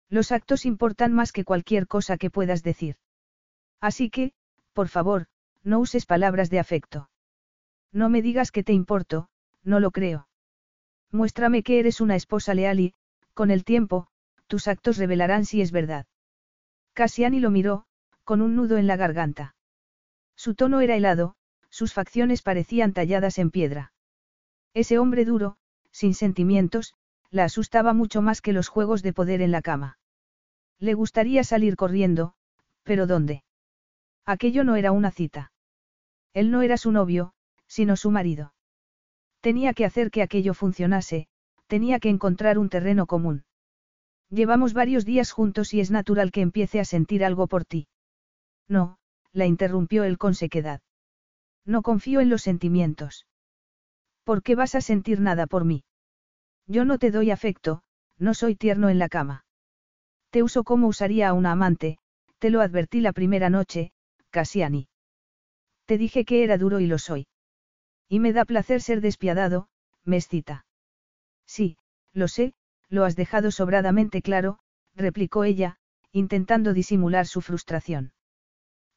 Los 0.09 0.31
actos 0.31 0.65
importan 0.65 1.13
más 1.13 1.31
que 1.31 1.43
cualquier 1.43 1.87
cosa 1.87 2.17
que 2.17 2.29
puedas 2.29 2.63
decir. 2.63 2.97
Así 3.79 4.09
que, 4.09 4.33
por 4.73 4.87
favor, 4.87 5.27
no 5.63 5.79
uses 5.79 6.05
palabras 6.05 6.49
de 6.49 6.59
afecto. 6.59 7.09
No 7.91 8.09
me 8.09 8.21
digas 8.21 8.51
que 8.51 8.63
te 8.63 8.73
importo, 8.73 9.29
no 9.63 9.79
lo 9.79 9.91
creo. 9.91 10.27
Muéstrame 11.11 11.63
que 11.63 11.79
eres 11.79 12.01
una 12.01 12.15
esposa 12.15 12.53
leal 12.53 12.79
y, 12.79 12.93
con 13.33 13.51
el 13.51 13.63
tiempo, 13.63 14.07
tus 14.47 14.67
actos 14.67 14.97
revelarán 14.97 15.45
si 15.45 15.61
es 15.61 15.71
verdad. 15.71 16.05
Cassiani 16.93 17.39
lo 17.39 17.49
miró, 17.49 17.85
con 18.23 18.41
un 18.41 18.55
nudo 18.55 18.77
en 18.77 18.87
la 18.87 18.95
garganta. 18.95 19.55
Su 20.35 20.55
tono 20.55 20.81
era 20.81 20.95
helado, 20.95 21.35
sus 21.69 21.93
facciones 21.93 22.41
parecían 22.41 22.93
talladas 22.93 23.37
en 23.37 23.51
piedra. 23.51 23.93
Ese 24.73 24.97
hombre 24.97 25.25
duro, 25.25 25.57
sin 25.91 26.13
sentimientos, 26.13 26.93
la 27.29 27.45
asustaba 27.45 27.93
mucho 27.93 28.21
más 28.21 28.41
que 28.41 28.53
los 28.53 28.67
juegos 28.67 29.01
de 29.03 29.13
poder 29.13 29.41
en 29.41 29.51
la 29.51 29.61
cama. 29.61 29.97
Le 30.83 30.95
gustaría 30.95 31.45
salir 31.45 31.77
corriendo, 31.77 32.33
pero 32.83 33.07
¿dónde? 33.07 33.45
Aquello 34.25 34.65
no 34.65 34.75
era 34.75 34.91
una 34.91 35.11
cita. 35.11 35.53
Él 36.33 36.51
no 36.51 36.61
era 36.61 36.75
su 36.75 36.91
novio, 36.91 37.31
sino 37.67 37.95
su 37.95 38.11
marido. 38.11 38.53
Tenía 39.39 39.73
que 39.73 39.85
hacer 39.85 40.11
que 40.11 40.21
aquello 40.21 40.53
funcionase, 40.53 41.27
tenía 41.67 41.99
que 41.99 42.09
encontrar 42.09 42.59
un 42.59 42.67
terreno 42.67 43.05
común. 43.07 43.45
Llevamos 44.29 44.73
varios 44.73 45.05
días 45.05 45.31
juntos 45.31 45.73
y 45.73 45.79
es 45.79 45.89
natural 45.89 46.33
que 46.33 46.41
empiece 46.41 46.81
a 46.81 46.85
sentir 46.85 47.23
algo 47.23 47.47
por 47.47 47.63
ti. 47.63 47.87
No, 48.67 48.97
la 49.31 49.45
interrumpió 49.45 50.03
él 50.03 50.17
con 50.17 50.35
sequedad. 50.35 50.81
No 51.63 51.81
confío 51.81 52.19
en 52.19 52.27
los 52.27 52.41
sentimientos. 52.41 53.25
¿Por 54.25 54.43
qué 54.43 54.55
vas 54.55 54.75
a 54.75 54.81
sentir 54.81 55.21
nada 55.21 55.47
por 55.47 55.63
mí? 55.63 55.85
Yo 56.67 56.83
no 56.83 56.97
te 56.97 57.09
doy 57.09 57.31
afecto, 57.31 57.83
no 58.17 58.33
soy 58.33 58.57
tierno 58.57 58.89
en 58.89 58.99
la 58.99 59.07
cama. 59.07 59.45
Te 60.33 60.41
uso 60.41 60.63
como 60.63 60.87
usaría 60.87 61.29
a 61.29 61.33
una 61.33 61.51
amante, 61.51 61.99
te 62.39 62.49
lo 62.49 62.61
advertí 62.61 63.01
la 63.01 63.13
primera 63.13 63.51
noche, 63.51 63.91
Cassiani. 64.31 64.87
Te 65.85 65.99
dije 65.99 66.25
que 66.25 66.43
era 66.43 66.57
duro 66.57 66.79
y 66.79 66.87
lo 66.87 66.97
soy. 66.97 67.27
Y 68.09 68.19
me 68.19 68.33
da 68.33 68.43
placer 68.43 68.81
ser 68.81 68.99
despiadado, 68.99 69.67
me 70.03 70.17
excita. 70.17 70.65
Sí, 71.45 71.77
lo 72.13 72.27
sé, 72.27 72.55
lo 72.89 73.05
has 73.05 73.15
dejado 73.15 73.51
sobradamente 73.51 74.23
claro, 74.23 74.57
replicó 74.95 75.43
ella, 75.43 75.77
intentando 76.11 76.73
disimular 76.73 77.27
su 77.27 77.41
frustración. 77.41 78.11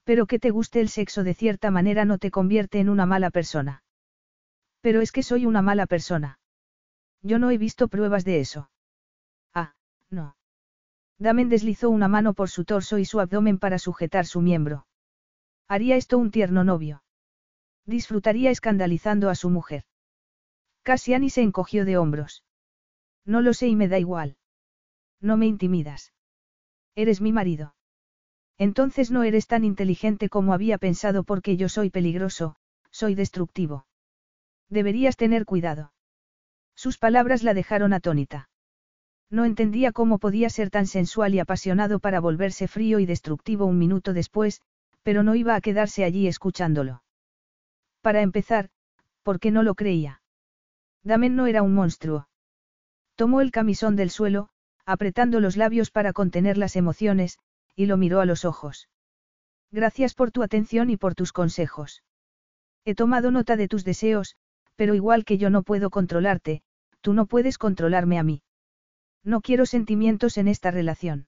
Pero 0.05 0.25
que 0.25 0.39
te 0.39 0.49
guste 0.49 0.81
el 0.81 0.89
sexo 0.89 1.23
de 1.23 1.35
cierta 1.35 1.71
manera 1.71 2.07
no 2.07 2.17
te 2.17 2.31
convierte 2.31 2.81
en 2.81 2.89
una 2.89 3.05
mala 3.05 3.29
persona. 3.29 3.83
Pero 4.81 5.03
es 5.03 5.13
que 5.13 5.23
soy 5.23 5.45
una 5.45 5.61
mala 5.61 5.85
persona. 5.85 6.39
Yo 7.21 7.39
no 7.39 7.51
he 7.51 7.59
visto 7.59 7.89
pruebas 7.89 8.25
de 8.25 8.41
eso. 8.41 8.71
Ah, 9.53 9.75
no. 10.09 10.35
Damen 11.19 11.49
deslizó 11.49 11.91
una 11.91 12.09
mano 12.09 12.35
por 12.35 12.51
su 12.51 12.65
torso 12.65 12.99
y 12.99 13.05
su 13.05 13.21
abdomen 13.21 13.59
para 13.59 13.79
sujetar 13.79 14.27
su 14.27 14.41
miembro. 14.41 14.87
Haría 15.69 15.97
esto 15.97 16.19
un 16.19 16.31
tierno 16.31 16.63
novio. 16.63 17.03
Disfrutaría 17.87 18.51
escandalizando 18.51 19.31
a 19.31 19.35
su 19.35 19.49
mujer. 19.49 19.85
Cassiani 20.83 21.31
se 21.31 21.43
encogió 21.43 21.85
de 21.85 21.97
hombros. 21.97 22.45
No 23.25 23.41
lo 23.41 23.55
sé 23.55 23.69
y 23.69 23.77
me 23.77 23.89
da 23.89 23.99
igual. 23.99 24.37
No 25.21 25.37
me 25.37 25.47
intimidas. 25.47 26.13
Eres 26.95 27.21
mi 27.21 27.33
marido. 27.33 27.75
Entonces 28.59 29.11
no 29.11 29.23
eres 29.23 29.47
tan 29.47 29.65
inteligente 29.65 30.29
como 30.29 30.55
había 30.55 30.79
pensado 30.79 31.25
porque 31.25 31.57
yo 31.57 31.69
soy 31.69 31.91
peligroso, 31.91 32.57
soy 32.91 33.15
destructivo. 33.15 33.87
Deberías 34.69 35.17
tener 35.17 35.45
cuidado. 35.45 35.93
Sus 36.75 36.99
palabras 36.99 37.43
la 37.43 37.55
dejaron 37.55 37.93
atónita. 37.93 38.49
No 39.31 39.45
entendía 39.45 39.93
cómo 39.93 40.19
podía 40.19 40.51
ser 40.51 40.71
tan 40.71 40.87
sensual 40.87 41.35
y 41.35 41.41
apasionado 41.41 41.99
para 41.99 42.21
volverse 42.21 42.69
frío 42.69 42.99
y 43.01 43.07
destructivo 43.07 43.65
un 43.67 43.79
minuto 43.79 44.13
después, 44.13 44.63
pero 45.03 45.23
no 45.23 45.35
iba 45.35 45.55
a 45.55 45.61
quedarse 45.61 46.05
allí 46.05 46.29
escuchándolo. 46.29 47.03
Para 48.03 48.23
empezar, 48.23 48.71
porque 49.23 49.51
no 49.51 49.63
lo 49.63 49.75
creía. 49.75 50.23
Damen 51.03 51.35
no 51.35 51.47
era 51.47 51.63
un 51.63 51.75
monstruo. 51.75 52.29
Tomó 53.17 53.41
el 53.41 53.51
camisón 53.51 53.97
del 53.97 54.11
suelo, 54.11 54.49
apretando 54.85 55.41
los 55.41 55.57
labios 55.57 55.91
para 55.91 56.13
contener 56.13 56.59
las 56.59 56.77
emociones, 56.77 57.39
y 57.75 57.87
lo 57.87 57.97
miró 57.97 58.21
a 58.21 58.27
los 58.27 58.45
ojos. 58.45 58.89
Gracias 59.73 60.15
por 60.15 60.31
tu 60.31 60.43
atención 60.43 60.91
y 60.91 60.97
por 60.97 61.15
tus 61.15 61.33
consejos. 61.33 62.05
He 62.85 62.95
tomado 62.95 63.33
nota 63.33 63.57
de 63.57 63.67
tus 63.67 63.85
deseos, 63.85 64.37
pero 64.77 64.95
igual 64.95 65.25
que 65.25 65.39
yo 65.39 65.51
no 65.51 65.63
puedo 65.63 65.91
controlarte, 65.91 66.63
tú 67.01 67.13
no 67.13 67.27
puedes 67.27 67.59
controlarme 67.59 68.19
a 68.19 68.23
mí. 68.23 68.43
No 69.27 69.41
quiero 69.41 69.67
sentimientos 69.67 70.39
en 70.39 70.47
esta 70.47 70.71
relación. 70.71 71.27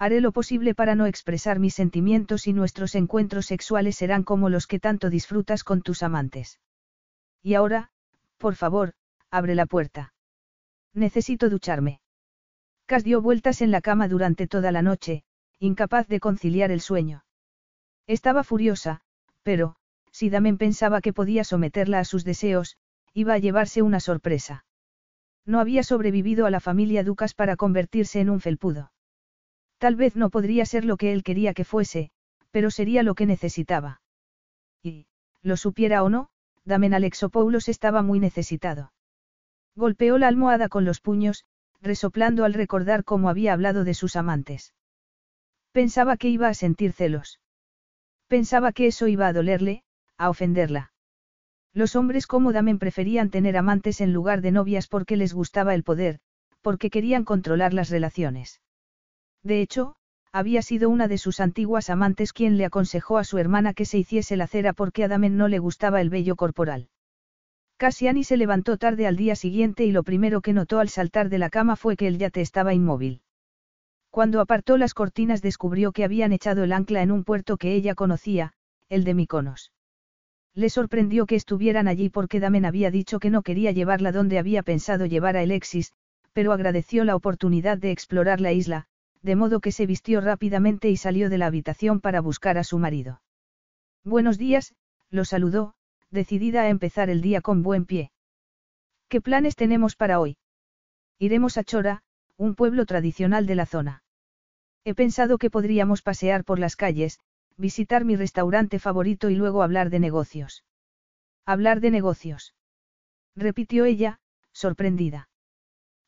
Haré 0.00 0.20
lo 0.20 0.32
posible 0.32 0.74
para 0.74 0.96
no 0.96 1.06
expresar 1.06 1.60
mis 1.60 1.72
sentimientos 1.72 2.48
y 2.48 2.52
nuestros 2.52 2.96
encuentros 2.96 3.46
sexuales 3.46 3.94
serán 3.94 4.24
como 4.24 4.48
los 4.48 4.66
que 4.66 4.80
tanto 4.80 5.10
disfrutas 5.10 5.62
con 5.62 5.80
tus 5.80 6.02
amantes. 6.02 6.58
Y 7.40 7.54
ahora, 7.54 7.92
por 8.36 8.56
favor, 8.56 8.94
abre 9.30 9.54
la 9.54 9.66
puerta. 9.66 10.12
Necesito 10.92 11.48
ducharme. 11.48 12.00
Cas 12.86 13.04
dio 13.04 13.22
vueltas 13.22 13.62
en 13.62 13.70
la 13.70 13.80
cama 13.80 14.08
durante 14.08 14.48
toda 14.48 14.72
la 14.72 14.82
noche, 14.82 15.22
incapaz 15.60 16.08
de 16.08 16.18
conciliar 16.18 16.72
el 16.72 16.80
sueño. 16.80 17.24
Estaba 18.08 18.42
furiosa, 18.42 19.02
pero, 19.44 19.76
si 20.10 20.30
Damen 20.30 20.58
pensaba 20.58 21.00
que 21.00 21.12
podía 21.12 21.44
someterla 21.44 22.00
a 22.00 22.04
sus 22.04 22.24
deseos, 22.24 22.76
iba 23.12 23.34
a 23.34 23.38
llevarse 23.38 23.82
una 23.82 24.00
sorpresa. 24.00 24.64
No 25.46 25.60
había 25.60 25.82
sobrevivido 25.82 26.46
a 26.46 26.50
la 26.50 26.60
familia 26.60 27.04
Ducas 27.04 27.34
para 27.34 27.56
convertirse 27.56 28.20
en 28.20 28.30
un 28.30 28.40
felpudo. 28.40 28.92
Tal 29.78 29.96
vez 29.96 30.16
no 30.16 30.30
podría 30.30 30.64
ser 30.64 30.84
lo 30.84 30.96
que 30.96 31.12
él 31.12 31.22
quería 31.22 31.52
que 31.52 31.64
fuese, 31.64 32.10
pero 32.50 32.70
sería 32.70 33.02
lo 33.02 33.14
que 33.14 33.26
necesitaba. 33.26 34.00
Y, 34.82 35.06
lo 35.42 35.56
supiera 35.56 36.02
o 36.02 36.08
no, 36.08 36.30
Damen 36.64 36.94
Alexopoulos 36.94 37.68
estaba 37.68 38.00
muy 38.00 38.20
necesitado. 38.20 38.92
Golpeó 39.76 40.16
la 40.16 40.28
almohada 40.28 40.68
con 40.68 40.84
los 40.84 41.00
puños, 41.00 41.44
resoplando 41.82 42.44
al 42.44 42.54
recordar 42.54 43.04
cómo 43.04 43.28
había 43.28 43.52
hablado 43.52 43.84
de 43.84 43.92
sus 43.92 44.16
amantes. 44.16 44.72
Pensaba 45.72 46.16
que 46.16 46.28
iba 46.28 46.48
a 46.48 46.54
sentir 46.54 46.92
celos. 46.92 47.40
Pensaba 48.28 48.72
que 48.72 48.86
eso 48.86 49.06
iba 49.08 49.26
a 49.26 49.32
dolerle, 49.34 49.84
a 50.16 50.30
ofenderla. 50.30 50.93
Los 51.74 51.96
hombres 51.96 52.28
como 52.28 52.52
Damen 52.52 52.78
preferían 52.78 53.30
tener 53.30 53.56
amantes 53.56 54.00
en 54.00 54.12
lugar 54.12 54.40
de 54.40 54.52
novias 54.52 54.86
porque 54.86 55.16
les 55.16 55.34
gustaba 55.34 55.74
el 55.74 55.82
poder, 55.82 56.20
porque 56.62 56.88
querían 56.88 57.24
controlar 57.24 57.74
las 57.74 57.90
relaciones. 57.90 58.60
De 59.42 59.60
hecho, 59.60 59.96
había 60.32 60.62
sido 60.62 60.88
una 60.88 61.08
de 61.08 61.18
sus 61.18 61.40
antiguas 61.40 61.90
amantes 61.90 62.32
quien 62.32 62.56
le 62.56 62.64
aconsejó 62.64 63.18
a 63.18 63.24
su 63.24 63.38
hermana 63.38 63.74
que 63.74 63.84
se 63.84 63.98
hiciese 63.98 64.36
la 64.36 64.46
cera 64.46 64.72
porque 64.72 65.04
a 65.04 65.08
Damen 65.08 65.36
no 65.36 65.48
le 65.48 65.58
gustaba 65.58 66.00
el 66.00 66.10
vello 66.10 66.36
corporal. 66.36 66.88
Cassiani 67.76 68.22
se 68.22 68.36
levantó 68.36 68.76
tarde 68.76 69.08
al 69.08 69.16
día 69.16 69.34
siguiente 69.34 69.84
y 69.84 69.90
lo 69.90 70.04
primero 70.04 70.42
que 70.42 70.52
notó 70.52 70.78
al 70.78 70.88
saltar 70.88 71.28
de 71.28 71.38
la 71.38 71.50
cama 71.50 71.74
fue 71.74 71.96
que 71.96 72.06
el 72.06 72.18
yate 72.18 72.40
estaba 72.40 72.72
inmóvil. 72.72 73.22
Cuando 74.10 74.40
apartó 74.40 74.76
las 74.76 74.94
cortinas 74.94 75.42
descubrió 75.42 75.90
que 75.90 76.04
habían 76.04 76.32
echado 76.32 76.62
el 76.62 76.72
ancla 76.72 77.02
en 77.02 77.10
un 77.10 77.24
puerto 77.24 77.56
que 77.56 77.74
ella 77.74 77.96
conocía, 77.96 78.52
el 78.88 79.02
de 79.02 79.14
Miconos. 79.14 79.72
Le 80.54 80.70
sorprendió 80.70 81.26
que 81.26 81.34
estuvieran 81.34 81.88
allí 81.88 82.10
porque 82.10 82.38
Damen 82.38 82.64
había 82.64 82.90
dicho 82.90 83.18
que 83.18 83.30
no 83.30 83.42
quería 83.42 83.72
llevarla 83.72 84.12
donde 84.12 84.38
había 84.38 84.62
pensado 84.62 85.06
llevar 85.06 85.36
a 85.36 85.40
Alexis, 85.40 85.92
pero 86.32 86.52
agradeció 86.52 87.04
la 87.04 87.16
oportunidad 87.16 87.78
de 87.78 87.90
explorar 87.90 88.40
la 88.40 88.52
isla, 88.52 88.86
de 89.22 89.36
modo 89.36 89.60
que 89.60 89.72
se 89.72 89.86
vistió 89.86 90.20
rápidamente 90.20 90.90
y 90.90 90.96
salió 90.96 91.28
de 91.28 91.38
la 91.38 91.46
habitación 91.46 92.00
para 92.00 92.20
buscar 92.20 92.58
a 92.58 92.64
su 92.64 92.78
marido. 92.78 93.20
Buenos 94.04 94.38
días, 94.38 94.74
lo 95.10 95.24
saludó, 95.24 95.74
decidida 96.10 96.62
a 96.62 96.68
empezar 96.68 97.10
el 97.10 97.20
día 97.20 97.40
con 97.40 97.62
buen 97.62 97.84
pie. 97.84 98.12
¿Qué 99.08 99.20
planes 99.20 99.56
tenemos 99.56 99.96
para 99.96 100.20
hoy? 100.20 100.36
Iremos 101.18 101.56
a 101.56 101.64
Chora, 101.64 102.02
un 102.36 102.54
pueblo 102.54 102.84
tradicional 102.84 103.46
de 103.46 103.54
la 103.54 103.66
zona. 103.66 104.02
He 104.84 104.94
pensado 104.94 105.38
que 105.38 105.50
podríamos 105.50 106.02
pasear 106.02 106.44
por 106.44 106.58
las 106.58 106.76
calles, 106.76 107.18
visitar 107.56 108.04
mi 108.04 108.16
restaurante 108.16 108.78
favorito 108.78 109.30
y 109.30 109.36
luego 109.36 109.62
hablar 109.62 109.90
de 109.90 110.00
negocios. 110.00 110.64
Hablar 111.46 111.80
de 111.80 111.90
negocios. 111.90 112.54
Repitió 113.36 113.84
ella, 113.84 114.20
sorprendida. 114.52 115.28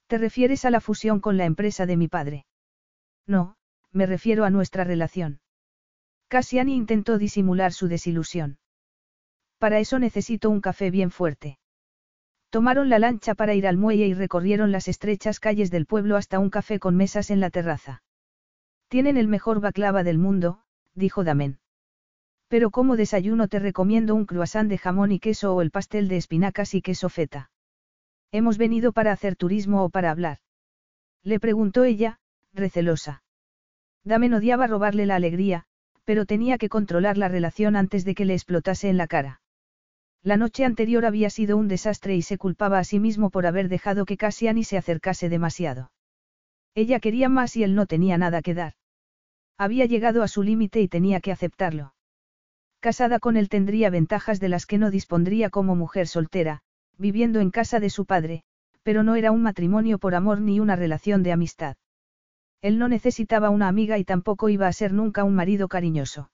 ¿Te 0.06 0.18
refieres 0.18 0.64
a 0.64 0.70
la 0.70 0.80
fusión 0.80 1.20
con 1.20 1.36
la 1.36 1.44
empresa 1.44 1.86
de 1.86 1.96
mi 1.96 2.08
padre? 2.08 2.46
No, 3.26 3.56
me 3.92 4.06
refiero 4.06 4.44
a 4.44 4.50
nuestra 4.50 4.84
relación. 4.84 5.40
Cassiani 6.28 6.74
intentó 6.74 7.18
disimular 7.18 7.72
su 7.72 7.88
desilusión. 7.88 8.58
Para 9.58 9.78
eso 9.78 9.98
necesito 9.98 10.50
un 10.50 10.60
café 10.60 10.90
bien 10.90 11.10
fuerte. 11.10 11.58
Tomaron 12.50 12.88
la 12.88 12.98
lancha 12.98 13.34
para 13.34 13.54
ir 13.54 13.66
al 13.66 13.76
muelle 13.76 14.06
y 14.06 14.14
recorrieron 14.14 14.70
las 14.70 14.88
estrechas 14.88 15.40
calles 15.40 15.70
del 15.70 15.86
pueblo 15.86 16.16
hasta 16.16 16.38
un 16.38 16.50
café 16.50 16.78
con 16.78 16.96
mesas 16.96 17.30
en 17.30 17.40
la 17.40 17.50
terraza. 17.50 18.02
Tienen 18.88 19.16
el 19.16 19.28
mejor 19.28 19.60
baklava 19.60 20.04
del 20.04 20.18
mundo, 20.18 20.60
dijo 20.96 21.22
Damen. 21.22 21.60
Pero 22.48 22.70
como 22.70 22.96
desayuno 22.96 23.46
te 23.46 23.58
recomiendo 23.58 24.14
un 24.14 24.26
croissant 24.26 24.68
de 24.68 24.78
jamón 24.78 25.12
y 25.12 25.20
queso 25.20 25.54
o 25.54 25.62
el 25.62 25.70
pastel 25.70 26.08
de 26.08 26.16
espinacas 26.16 26.74
y 26.74 26.82
queso 26.82 27.08
feta. 27.08 27.50
¿Hemos 28.32 28.58
venido 28.58 28.92
para 28.92 29.12
hacer 29.12 29.36
turismo 29.36 29.84
o 29.84 29.90
para 29.90 30.10
hablar? 30.10 30.38
Le 31.22 31.38
preguntó 31.38 31.84
ella, 31.84 32.18
recelosa. 32.52 33.22
Damen 34.04 34.34
odiaba 34.34 34.66
robarle 34.66 35.06
la 35.06 35.16
alegría, 35.16 35.64
pero 36.04 36.24
tenía 36.24 36.58
que 36.58 36.68
controlar 36.68 37.18
la 37.18 37.28
relación 37.28 37.76
antes 37.76 38.04
de 38.04 38.14
que 38.14 38.24
le 38.24 38.34
explotase 38.34 38.88
en 38.88 38.96
la 38.96 39.08
cara. 39.08 39.40
La 40.22 40.36
noche 40.36 40.64
anterior 40.64 41.04
había 41.04 41.30
sido 41.30 41.56
un 41.56 41.68
desastre 41.68 42.14
y 42.14 42.22
se 42.22 42.38
culpaba 42.38 42.78
a 42.78 42.84
sí 42.84 43.00
mismo 43.00 43.30
por 43.30 43.46
haber 43.46 43.68
dejado 43.68 44.06
que 44.06 44.16
Cassiani 44.16 44.64
se 44.64 44.76
acercase 44.76 45.28
demasiado. 45.28 45.90
Ella 46.74 47.00
quería 47.00 47.28
más 47.28 47.56
y 47.56 47.64
él 47.64 47.74
no 47.74 47.86
tenía 47.86 48.18
nada 48.18 48.42
que 48.42 48.54
dar. 48.54 48.74
Había 49.58 49.86
llegado 49.86 50.22
a 50.22 50.28
su 50.28 50.42
límite 50.42 50.80
y 50.80 50.88
tenía 50.88 51.20
que 51.20 51.32
aceptarlo. 51.32 51.94
Casada 52.80 53.18
con 53.18 53.36
él 53.36 53.48
tendría 53.48 53.90
ventajas 53.90 54.38
de 54.38 54.48
las 54.48 54.66
que 54.66 54.78
no 54.78 54.90
dispondría 54.90 55.50
como 55.50 55.74
mujer 55.74 56.06
soltera, 56.06 56.62
viviendo 56.98 57.40
en 57.40 57.50
casa 57.50 57.80
de 57.80 57.90
su 57.90 58.04
padre, 58.04 58.44
pero 58.82 59.02
no 59.02 59.16
era 59.16 59.32
un 59.32 59.42
matrimonio 59.42 59.98
por 59.98 60.14
amor 60.14 60.40
ni 60.40 60.60
una 60.60 60.76
relación 60.76 61.22
de 61.22 61.32
amistad. 61.32 61.76
Él 62.62 62.78
no 62.78 62.88
necesitaba 62.88 63.50
una 63.50 63.68
amiga 63.68 63.98
y 63.98 64.04
tampoco 64.04 64.48
iba 64.48 64.66
a 64.66 64.72
ser 64.72 64.92
nunca 64.92 65.24
un 65.24 65.34
marido 65.34 65.68
cariñoso. 65.68 66.30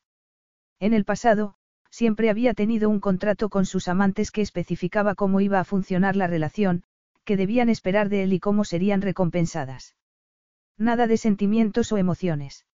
En 0.80 0.92
el 0.92 1.04
pasado, 1.04 1.54
siempre 1.90 2.28
había 2.28 2.54
tenido 2.54 2.90
un 2.90 3.00
contrato 3.00 3.48
con 3.48 3.66
sus 3.66 3.86
amantes 3.88 4.30
que 4.30 4.42
especificaba 4.42 5.14
cómo 5.14 5.40
iba 5.40 5.60
a 5.60 5.64
funcionar 5.64 6.16
la 6.16 6.26
relación, 6.26 6.82
qué 7.24 7.36
debían 7.36 7.68
esperar 7.68 8.08
de 8.08 8.24
él 8.24 8.32
y 8.32 8.40
cómo 8.40 8.64
serían 8.64 9.00
recompensadas. 9.00 9.94
Nada 10.76 11.06
de 11.06 11.16
sentimientos 11.16 11.92
o 11.92 11.98
emociones. 11.98 12.66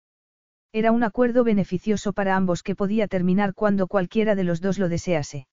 Era 0.79 0.91
un 0.91 1.01
acuerdo 1.03 1.43
beneficioso 1.43 2.13
para 2.13 2.35
ambos 2.35 2.61
que 2.61 2.75
podía 2.75 3.07
terminar 3.07 3.55
cuando 3.55 3.87
cualquiera 3.87 4.35
de 4.35 4.43
los 4.43 4.61
dos 4.61 4.77
lo 4.77 4.89
desease. 4.89 5.47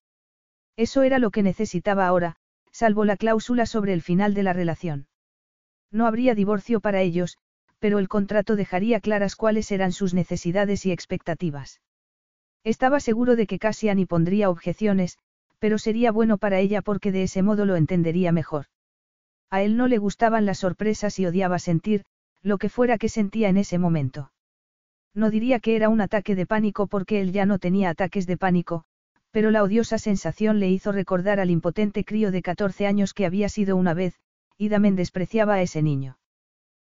Eso 0.76 1.02
era 1.02 1.18
lo 1.18 1.30
que 1.30 1.42
necesitaba 1.42 2.06
ahora, 2.06 2.36
salvo 2.72 3.06
la 3.06 3.16
cláusula 3.16 3.64
sobre 3.64 3.94
el 3.94 4.02
final 4.02 4.34
de 4.34 4.42
la 4.42 4.52
relación. 4.52 5.06
No 5.90 6.06
habría 6.06 6.34
divorcio 6.34 6.80
para 6.80 7.00
ellos, 7.00 7.38
pero 7.78 7.98
el 8.00 8.08
contrato 8.08 8.54
dejaría 8.54 9.00
claras 9.00 9.34
cuáles 9.34 9.72
eran 9.72 9.92
sus 9.92 10.12
necesidades 10.12 10.84
y 10.84 10.92
expectativas. 10.92 11.80
Estaba 12.62 13.00
seguro 13.00 13.34
de 13.34 13.46
que 13.46 13.58
Cassiani 13.58 14.04
pondría 14.04 14.50
objeciones, 14.50 15.16
pero 15.58 15.78
sería 15.78 16.12
bueno 16.12 16.36
para 16.36 16.60
ella 16.60 16.82
porque 16.82 17.12
de 17.12 17.22
ese 17.22 17.40
modo 17.40 17.64
lo 17.64 17.76
entendería 17.76 18.30
mejor. 18.30 18.66
A 19.48 19.62
él 19.62 19.78
no 19.78 19.88
le 19.88 19.96
gustaban 19.96 20.44
las 20.44 20.58
sorpresas 20.58 21.18
y 21.18 21.24
odiaba 21.24 21.58
sentir, 21.58 22.04
lo 22.42 22.58
que 22.58 22.68
fuera 22.68 22.98
que 22.98 23.08
sentía 23.08 23.48
en 23.48 23.56
ese 23.56 23.78
momento. 23.78 24.30
No 25.14 25.30
diría 25.30 25.60
que 25.60 25.76
era 25.76 25.88
un 25.88 26.00
ataque 26.00 26.34
de 26.34 26.46
pánico 26.46 26.88
porque 26.88 27.20
él 27.20 27.32
ya 27.32 27.46
no 27.46 27.58
tenía 27.58 27.90
ataques 27.90 28.26
de 28.26 28.36
pánico, 28.36 28.84
pero 29.30 29.50
la 29.50 29.62
odiosa 29.62 29.98
sensación 29.98 30.58
le 30.60 30.68
hizo 30.68 30.92
recordar 30.92 31.40
al 31.40 31.50
impotente 31.50 32.04
crío 32.04 32.30
de 32.30 32.42
14 32.42 32.86
años 32.86 33.14
que 33.14 33.26
había 33.26 33.48
sido 33.48 33.76
una 33.76 33.94
vez, 33.94 34.18
y 34.58 34.68
Damen 34.68 34.96
despreciaba 34.96 35.54
a 35.54 35.62
ese 35.62 35.82
niño. 35.82 36.18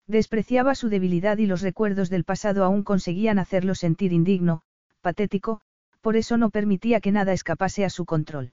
Despreciaba 0.07 0.75
su 0.75 0.89
debilidad 0.89 1.39
y 1.39 1.47
los 1.47 1.63
recuerdos 1.63 2.11
del 2.11 2.25
pasado 2.25 2.65
aún 2.65 2.83
conseguían 2.83 3.39
hacerlo 3.39 3.75
sentir 3.75 4.13
indigno, 4.13 4.63
patético, 5.01 5.61
por 6.01 6.17
eso 6.17 6.37
no 6.37 6.51
permitía 6.51 7.01
que 7.01 7.13
nada 7.13 7.33
escapase 7.33 7.85
a 7.85 7.91
su 7.91 8.05
control. 8.05 8.53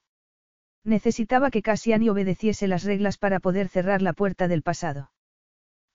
Necesitaba 0.84 1.50
que 1.50 1.62
Cassiani 1.62 2.10
obedeciese 2.10 2.68
las 2.68 2.84
reglas 2.84 3.18
para 3.18 3.40
poder 3.40 3.68
cerrar 3.70 4.02
la 4.02 4.14
puerta 4.14 4.48
del 4.48 4.62
pasado. 4.62 5.12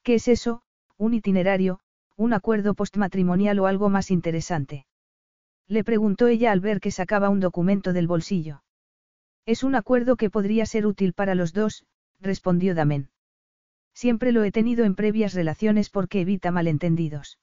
¿Qué 0.03 0.15
es 0.15 0.29
eso? 0.29 0.63
Un 0.99 1.15
itinerario, 1.15 1.81
un 2.23 2.33
acuerdo 2.33 2.75
postmatrimonial 2.75 3.59
o 3.59 3.67
algo 3.67 3.89
más 3.89 4.11
interesante. 4.11 4.87
Le 5.69 5.85
preguntó 5.85 6.29
ella 6.29 6.53
al 6.53 6.61
ver 6.61 6.81
que 6.81 6.91
sacaba 6.91 7.29
un 7.29 7.41
documento 7.41 7.93
del 7.93 8.07
bolsillo. 8.07 8.63
Es 9.45 9.65
un 9.65 9.75
acuerdo 9.75 10.17
que 10.17 10.31
podría 10.31 10.65
ser 10.67 10.87
útil 10.87 11.15
para 11.15 11.35
los 11.35 11.53
dos, 11.53 11.85
respondió 12.21 12.75
Damen. 12.75 13.11
Siempre 13.93 14.33
lo 14.33 14.45
he 14.45 14.53
tenido 14.53 14.85
en 14.85 14.95
previas 14.95 15.35
relaciones 15.35 15.91
porque 15.91 16.21
evita 16.21 16.51
malentendidos. 16.51 17.39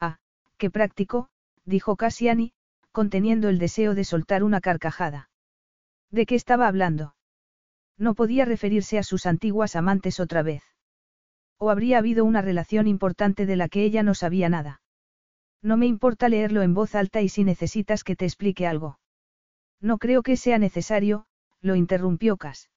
Ah, 0.00 0.18
qué 0.56 0.70
práctico, 0.70 1.28
dijo 1.64 1.96
Cassiani, 1.96 2.52
conteniendo 2.92 3.48
el 3.48 3.58
deseo 3.58 3.94
de 3.94 4.04
soltar 4.04 4.42
una 4.42 4.60
carcajada. 4.60 5.30
¿De 6.10 6.26
qué 6.26 6.34
estaba 6.34 6.66
hablando? 6.66 7.14
No 7.98 8.14
podía 8.14 8.46
referirse 8.46 8.98
a 8.98 9.02
sus 9.02 9.26
antiguas 9.26 9.76
amantes 9.76 10.20
otra 10.20 10.42
vez. 10.42 10.62
O 11.60 11.70
habría 11.70 11.98
habido 11.98 12.24
una 12.24 12.40
relación 12.40 12.88
importante 12.88 13.44
de 13.44 13.54
la 13.54 13.68
que 13.68 13.84
ella 13.84 14.02
no 14.02 14.14
sabía 14.14 14.48
nada. 14.48 14.80
No 15.62 15.76
me 15.76 15.86
importa 15.86 16.30
leerlo 16.30 16.62
en 16.62 16.72
voz 16.72 16.94
alta 16.94 17.20
y 17.20 17.28
si 17.28 17.44
necesitas 17.44 18.02
que 18.02 18.16
te 18.16 18.24
explique 18.24 18.66
algo. 18.66 18.98
No 19.78 19.98
creo 19.98 20.22
que 20.22 20.38
sea 20.38 20.58
necesario, 20.58 21.26
lo 21.60 21.76
interrumpió 21.76 22.38
Cas. 22.38 22.70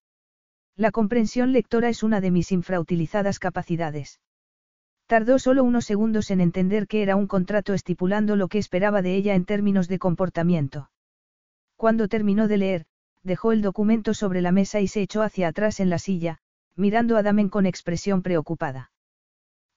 La 0.75 0.91
comprensión 0.91 1.53
lectora 1.53 1.87
es 1.87 2.03
una 2.03 2.19
de 2.19 2.31
mis 2.31 2.51
infrautilizadas 2.51 3.39
capacidades. 3.39 4.19
Tardó 5.07 5.39
solo 5.39 5.63
unos 5.63 5.85
segundos 5.85 6.29
en 6.29 6.41
entender 6.41 6.87
que 6.87 7.03
era 7.03 7.15
un 7.15 7.27
contrato 7.27 7.73
estipulando 7.73 8.35
lo 8.35 8.49
que 8.49 8.57
esperaba 8.57 9.01
de 9.01 9.15
ella 9.15 9.35
en 9.35 9.45
términos 9.45 9.87
de 9.87 9.99
comportamiento. 9.99 10.89
Cuando 11.77 12.09
terminó 12.09 12.49
de 12.49 12.57
leer, 12.57 12.85
dejó 13.21 13.53
el 13.53 13.61
documento 13.61 14.13
sobre 14.13 14.41
la 14.41 14.51
mesa 14.51 14.81
y 14.81 14.87
se 14.87 15.01
echó 15.01 15.21
hacia 15.21 15.47
atrás 15.47 15.79
en 15.79 15.89
la 15.89 15.99
silla, 15.99 16.39
mirando 16.75 17.17
a 17.17 17.23
Damen 17.23 17.49
con 17.49 17.65
expresión 17.65 18.21
preocupada. 18.21 18.91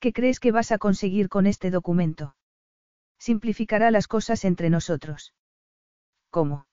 ¿Qué 0.00 0.12
crees 0.12 0.40
que 0.40 0.52
vas 0.52 0.72
a 0.72 0.78
conseguir 0.78 1.28
con 1.28 1.46
este 1.46 1.70
documento? 1.70 2.36
Simplificará 3.18 3.90
las 3.90 4.08
cosas 4.08 4.44
entre 4.44 4.70
nosotros. 4.70 5.34
¿Cómo? 6.30 6.66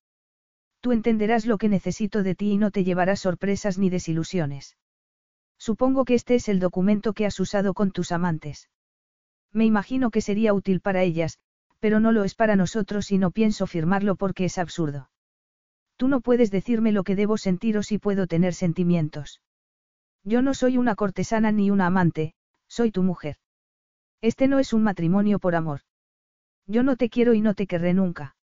Tú 0.82 0.92
entenderás 0.92 1.46
lo 1.46 1.58
que 1.58 1.70
necesito 1.70 2.24
de 2.24 2.36
ti 2.36 2.52
y 2.52 2.58
no 2.58 2.70
te 2.70 2.84
llevarás 2.84 3.22
sorpresas 3.22 3.78
ni 3.78 3.90
desilusiones. 3.90 4.78
Supongo 5.58 6.04
que 6.04 6.16
este 6.16 6.36
es 6.36 6.50
el 6.50 6.60
documento 6.60 7.14
que 7.14 7.26
has 7.26 7.40
usado 7.40 7.74
con 7.74 7.92
tus 7.92 8.12
amantes. 8.12 8.70
Me 9.54 9.66
imagino 9.66 10.12
que 10.12 10.20
sería 10.20 10.54
útil 10.54 10.82
para 10.82 11.04
ellas, 11.04 11.40
pero 11.80 12.00
no 12.00 12.12
lo 12.12 12.26
es 12.26 12.36
para 12.36 12.56
nosotros 12.56 13.12
y 13.12 13.18
no 13.18 13.32
pienso 13.32 13.68
firmarlo 13.68 14.16
porque 14.16 14.46
es 14.46 14.58
absurdo. 14.58 15.10
Tú 15.96 16.08
no 16.08 16.20
puedes 16.20 16.52
decirme 16.52 16.92
lo 16.92 17.04
que 17.04 17.16
debo 17.16 17.38
sentir 17.38 17.78
o 17.78 17.84
si 17.84 17.98
puedo 17.98 18.28
tener 18.28 18.54
sentimientos. 18.54 19.42
Yo 20.24 20.42
no 20.42 20.54
soy 20.54 20.78
una 20.78 20.96
cortesana 20.96 21.52
ni 21.52 21.70
una 21.70 21.88
amante, 21.88 22.34
soy 22.68 22.92
tu 22.92 23.04
mujer. 23.04 23.38
Este 24.22 24.48
no 24.48 24.60
es 24.60 24.72
un 24.72 24.84
matrimonio 24.84 25.40
por 25.40 25.56
amor. 25.56 25.82
Yo 26.66 26.84
no 26.84 26.96
te 26.96 27.10
quiero 27.10 27.34
y 27.34 27.42
no 27.42 27.56
te 27.56 27.68
querré 27.68 27.94
nunca. 27.94 28.36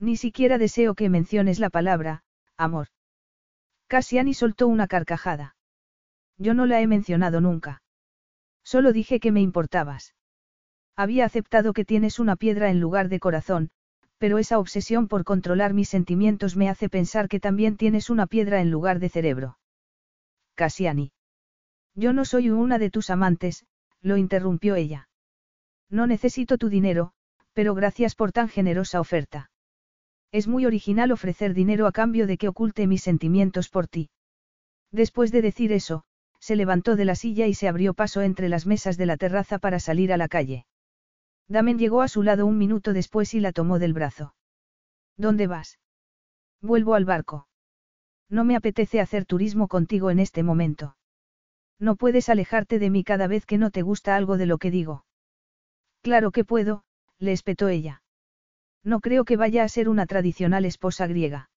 Ni 0.00 0.16
siquiera 0.16 0.58
deseo 0.58 0.94
que 0.94 1.08
menciones 1.08 1.60
la 1.60 1.70
palabra, 1.70 2.24
amor. 2.56 2.88
Cassiani 3.86 4.34
soltó 4.34 4.66
una 4.66 4.88
carcajada. 4.88 5.56
Yo 6.38 6.54
no 6.54 6.66
la 6.66 6.80
he 6.80 6.86
mencionado 6.88 7.40
nunca. 7.40 7.82
Solo 8.64 8.92
dije 8.92 9.20
que 9.20 9.30
me 9.30 9.40
importabas. 9.40 10.14
Había 10.96 11.24
aceptado 11.24 11.72
que 11.72 11.84
tienes 11.84 12.18
una 12.18 12.34
piedra 12.34 12.68
en 12.68 12.80
lugar 12.80 13.08
de 13.08 13.20
corazón, 13.20 13.70
pero 14.18 14.38
esa 14.38 14.58
obsesión 14.58 15.06
por 15.06 15.24
controlar 15.24 15.72
mis 15.72 15.88
sentimientos 15.88 16.56
me 16.56 16.68
hace 16.68 16.88
pensar 16.88 17.28
que 17.28 17.38
también 17.38 17.76
tienes 17.76 18.10
una 18.10 18.26
piedra 18.26 18.60
en 18.60 18.70
lugar 18.70 18.98
de 18.98 19.08
cerebro. 19.08 19.58
Cassiani. 20.56 21.12
Yo 21.94 22.12
no 22.12 22.24
soy 22.24 22.50
una 22.50 22.78
de 22.78 22.90
tus 22.90 23.10
amantes, 23.10 23.64
lo 24.02 24.16
interrumpió 24.16 24.74
ella. 24.74 25.08
No 25.88 26.06
necesito 26.08 26.58
tu 26.58 26.68
dinero, 26.68 27.12
pero 27.52 27.74
gracias 27.74 28.14
por 28.14 28.32
tan 28.32 28.48
generosa 28.48 29.00
oferta. 29.00 29.50
Es 30.32 30.48
muy 30.48 30.66
original 30.66 31.12
ofrecer 31.12 31.54
dinero 31.54 31.86
a 31.86 31.92
cambio 31.92 32.26
de 32.26 32.36
que 32.36 32.48
oculte 32.48 32.86
mis 32.86 33.02
sentimientos 33.02 33.68
por 33.68 33.86
ti. 33.86 34.10
Después 34.90 35.30
de 35.30 35.42
decir 35.42 35.72
eso, 35.72 36.02
se 36.40 36.56
levantó 36.56 36.96
de 36.96 37.04
la 37.04 37.14
silla 37.14 37.46
y 37.46 37.54
se 37.54 37.68
abrió 37.68 37.94
paso 37.94 38.22
entre 38.22 38.48
las 38.48 38.66
mesas 38.66 38.96
de 38.96 39.06
la 39.06 39.16
terraza 39.16 39.58
para 39.58 39.78
salir 39.78 40.12
a 40.12 40.16
la 40.16 40.28
calle. 40.28 40.66
Damen 41.48 41.78
llegó 41.78 42.02
a 42.02 42.08
su 42.08 42.22
lado 42.22 42.44
un 42.46 42.58
minuto 42.58 42.92
después 42.92 43.32
y 43.34 43.40
la 43.40 43.52
tomó 43.52 43.78
del 43.78 43.92
brazo. 43.92 44.34
¿Dónde 45.16 45.46
vas? 45.46 45.78
Vuelvo 46.60 46.94
al 46.94 47.04
barco. 47.04 47.46
No 48.28 48.44
me 48.44 48.56
apetece 48.56 49.00
hacer 49.00 49.24
turismo 49.24 49.68
contigo 49.68 50.10
en 50.10 50.18
este 50.18 50.42
momento. 50.42 50.96
No 51.78 51.96
puedes 51.96 52.28
alejarte 52.28 52.78
de 52.78 52.90
mí 52.90 53.04
cada 53.04 53.26
vez 53.26 53.46
que 53.46 53.58
no 53.58 53.70
te 53.70 53.82
gusta 53.82 54.16
algo 54.16 54.36
de 54.36 54.46
lo 54.46 54.58
que 54.58 54.70
digo. 54.70 55.04
Claro 56.02 56.30
que 56.30 56.44
puedo, 56.44 56.84
le 57.18 57.32
espetó 57.32 57.68
ella. 57.68 58.02
No 58.82 59.00
creo 59.00 59.24
que 59.24 59.36
vaya 59.36 59.64
a 59.64 59.68
ser 59.68 59.88
una 59.88 60.06
tradicional 60.06 60.64
esposa 60.64 61.06
griega. 61.06 61.50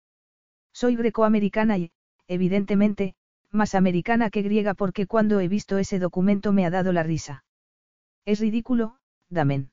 Soy 0.72 0.96
grecoamericana 0.96 1.78
y, 1.78 1.90
evidentemente, 2.26 3.14
más 3.50 3.74
americana 3.74 4.30
que 4.30 4.42
griega 4.42 4.74
porque 4.74 5.06
cuando 5.06 5.40
he 5.40 5.48
visto 5.48 5.78
ese 5.78 5.98
documento 5.98 6.52
me 6.52 6.66
ha 6.66 6.70
dado 6.70 6.92
la 6.92 7.02
risa. 7.02 7.44
Es 8.24 8.40
ridículo, 8.40 8.98
Damen. 9.30 9.70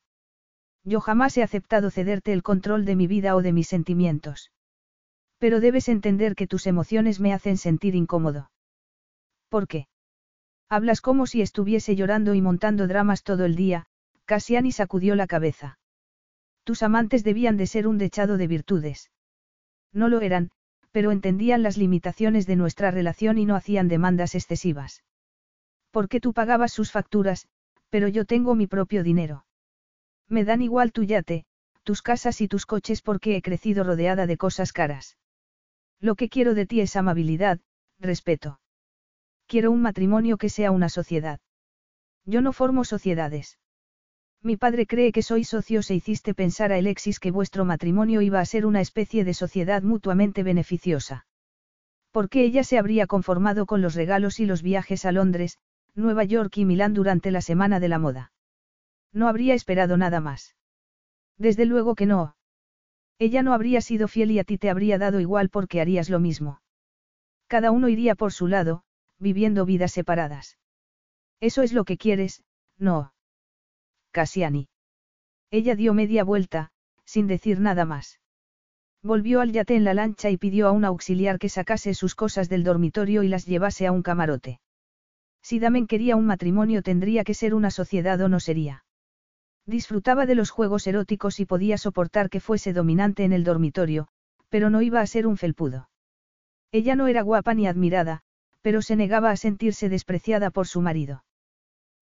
Yo 0.84 1.02
jamás 1.02 1.36
he 1.38 1.44
aceptado 1.44 1.90
cederte 1.90 2.32
el 2.32 2.44
control 2.44 2.86
de 2.86 2.96
mi 2.96 3.08
vida 3.08 3.36
o 3.36 3.42
de 3.42 3.54
mis 3.54 3.68
sentimientos. 3.68 4.52
Pero 5.46 5.60
debes 5.60 5.90
entender 5.90 6.34
que 6.34 6.48
tus 6.48 6.66
emociones 6.66 7.20
me 7.20 7.32
hacen 7.32 7.58
sentir 7.58 7.94
incómodo. 7.94 8.50
¿Por 9.48 9.68
qué? 9.68 9.86
Hablas 10.70 11.02
como 11.02 11.28
si 11.28 11.44
estuviese 11.44 11.96
llorando 11.96 12.34
y 12.34 12.42
montando 12.42 12.88
dramas 12.88 13.22
todo 13.22 13.46
el 13.46 13.56
día, 13.56 13.86
Cassiani 14.26 14.72
sacudió 14.72 15.14
la 15.14 15.28
cabeza. 15.28 15.78
Tus 16.64 16.82
amantes 16.82 17.24
debían 17.24 17.58
de 17.58 17.68
ser 17.68 17.86
un 17.88 18.00
dechado 18.00 18.38
de 18.38 18.48
virtudes. 18.48 19.12
No 19.94 20.10
lo 20.10 20.22
eran, 20.22 20.50
pero 20.92 21.12
entendían 21.12 21.62
las 21.62 21.78
limitaciones 21.78 22.48
de 22.48 22.56
nuestra 22.56 22.90
relación 22.90 23.38
y 23.38 23.46
no 23.46 23.56
hacían 23.56 23.88
demandas 23.88 24.34
excesivas. 24.34 25.04
Porque 25.92 26.20
tú 26.20 26.34
pagabas 26.34 26.74
sus 26.74 26.92
facturas, 26.92 27.48
pero 27.92 28.08
yo 28.08 28.26
tengo 28.26 28.56
mi 28.56 28.66
propio 28.66 29.04
dinero. 29.04 29.46
Me 30.28 30.44
dan 30.44 30.64
igual 30.64 30.92
tu 30.92 31.04
yate, 31.04 31.46
tus 31.84 32.02
casas 32.02 32.42
y 32.42 32.48
tus 32.48 32.66
coches 32.66 33.04
porque 33.04 33.36
he 33.36 33.44
crecido 33.44 33.84
rodeada 33.84 34.26
de 34.26 34.38
cosas 34.38 34.74
caras. 34.74 35.18
Lo 36.08 36.14
que 36.14 36.30
quiero 36.30 36.54
de 36.54 36.68
ti 36.68 36.82
es 36.82 36.96
amabilidad, 36.96 37.60
respeto. 38.00 38.60
Quiero 39.48 39.72
un 39.72 39.82
matrimonio 39.82 40.38
que 40.38 40.50
sea 40.50 40.70
una 40.70 40.88
sociedad. 40.88 41.40
Yo 42.26 42.42
no 42.42 42.54
formo 42.54 42.84
sociedades. 42.84 43.58
Mi 44.44 44.56
padre 44.56 44.86
cree 44.86 45.12
que 45.12 45.24
sois 45.24 45.50
socios 45.50 45.90
e 45.90 45.96
hiciste 45.96 46.36
pensar 46.36 46.72
a 46.72 46.76
Alexis 46.76 47.20
que 47.20 47.32
vuestro 47.32 47.66
matrimonio 47.66 48.22
iba 48.22 48.40
a 48.40 48.46
ser 48.46 48.68
una 48.68 48.82
especie 48.82 49.24
de 49.24 49.34
sociedad 49.34 49.82
mutuamente 49.82 50.44
beneficiosa. 50.44 51.26
Porque 52.12 52.44
ella 52.44 52.64
se 52.64 52.78
habría 52.78 53.08
conformado 53.08 53.66
con 53.66 53.82
los 53.82 53.96
regalos 53.96 54.40
y 54.40 54.46
los 54.46 54.62
viajes 54.62 55.06
a 55.06 55.12
Londres, 55.12 55.58
Nueva 55.96 56.24
York 56.24 56.56
y 56.58 56.66
Milán 56.66 56.94
durante 56.94 57.32
la 57.32 57.42
semana 57.42 57.80
de 57.80 57.90
la 57.90 57.98
moda. 57.98 58.32
No 59.12 59.28
habría 59.28 59.56
esperado 59.56 59.98
nada 59.98 60.20
más. 60.20 60.56
Desde 61.40 61.66
luego 61.66 61.96
que 61.96 62.06
no. 62.06 62.35
Ella 63.18 63.42
no 63.42 63.54
habría 63.54 63.82
sido 63.82 64.08
fiel 64.08 64.32
y 64.32 64.40
a 64.40 64.44
ti 64.44 64.58
te 64.58 64.70
habría 64.70 64.98
dado 64.98 65.20
igual 65.20 65.50
porque 65.50 65.82
harías 65.82 66.10
lo 66.10 66.20
mismo. 66.20 66.62
Cada 67.48 67.72
uno 67.72 67.90
iría 67.90 68.16
por 68.16 68.34
su 68.34 68.48
lado, 68.48 68.84
viviendo 69.20 69.66
vidas 69.66 69.92
separadas. 69.92 70.58
Eso 71.40 71.62
es 71.62 71.74
lo 71.74 71.86
que 71.86 71.98
quieres, 71.98 72.44
no. 72.78 73.14
Cassiani. 74.12 74.68
Ella 75.52 75.76
dio 75.76 75.94
media 75.94 76.24
vuelta, 76.24 76.72
sin 77.06 77.28
decir 77.28 77.60
nada 77.60 77.86
más. 77.86 78.20
Volvió 79.04 79.42
al 79.42 79.52
yate 79.52 79.76
en 79.76 79.84
la 79.84 79.94
lancha 79.94 80.30
y 80.30 80.38
pidió 80.38 80.68
a 80.68 80.72
un 80.72 80.84
auxiliar 80.84 81.38
que 81.38 81.50
sacase 81.50 81.94
sus 81.94 82.16
cosas 82.16 82.50
del 82.50 82.64
dormitorio 82.64 83.24
y 83.24 83.28
las 83.28 83.46
llevase 83.46 83.86
a 83.86 83.92
un 83.92 84.02
camarote. 84.02 84.60
Si 85.44 85.60
Damen 85.60 85.86
quería 85.86 86.16
un 86.16 86.26
matrimonio 86.26 86.82
tendría 86.82 87.24
que 87.24 87.36
ser 87.36 87.54
una 87.54 87.70
sociedad 87.70 88.20
o 88.22 88.30
no 88.30 88.40
sería. 88.40 88.85
Disfrutaba 89.68 90.26
de 90.26 90.36
los 90.36 90.52
juegos 90.52 90.86
eróticos 90.86 91.40
y 91.40 91.46
podía 91.46 91.78
soportar 91.78 92.30
que 92.30 92.40
fuese 92.40 92.72
dominante 92.72 93.24
en 93.24 93.34
el 93.34 93.44
dormitorio, 93.44 94.08
pero 94.50 94.70
no 94.70 94.82
iba 94.82 95.02
a 95.02 95.08
ser 95.08 95.26
un 95.26 95.38
felpudo. 95.38 95.90
Ella 96.72 96.96
no 96.96 97.08
era 97.08 97.24
guapa 97.24 97.54
ni 97.56 97.68
admirada, 97.68 98.22
pero 98.62 98.82
se 98.82 98.96
negaba 98.96 99.32
a 99.32 99.38
sentirse 99.38 99.90
despreciada 99.90 100.52
por 100.52 100.68
su 100.68 100.82
marido. 100.82 101.24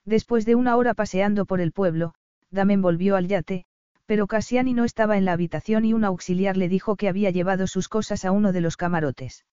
Después 0.05 0.45
de 0.45 0.55
una 0.55 0.75
hora 0.75 0.93
paseando 0.93 1.45
por 1.45 1.61
el 1.61 1.71
pueblo, 1.71 2.15
Damen 2.51 2.81
volvió 2.81 3.15
al 3.15 3.27
yate, 3.27 3.65
pero 4.05 4.27
Cassiani 4.27 4.73
no 4.73 4.83
estaba 4.83 5.17
en 5.17 5.23
la 5.23 5.31
habitación 5.31 5.85
y 5.85 5.93
un 5.93 6.03
auxiliar 6.03 6.57
le 6.57 6.67
dijo 6.67 6.97
que 6.97 7.07
había 7.07 7.31
llevado 7.31 7.67
sus 7.67 7.87
cosas 7.87 8.25
a 8.25 8.31
uno 8.31 8.51
de 8.51 8.61
los 8.61 8.75
camarotes. 8.75 9.45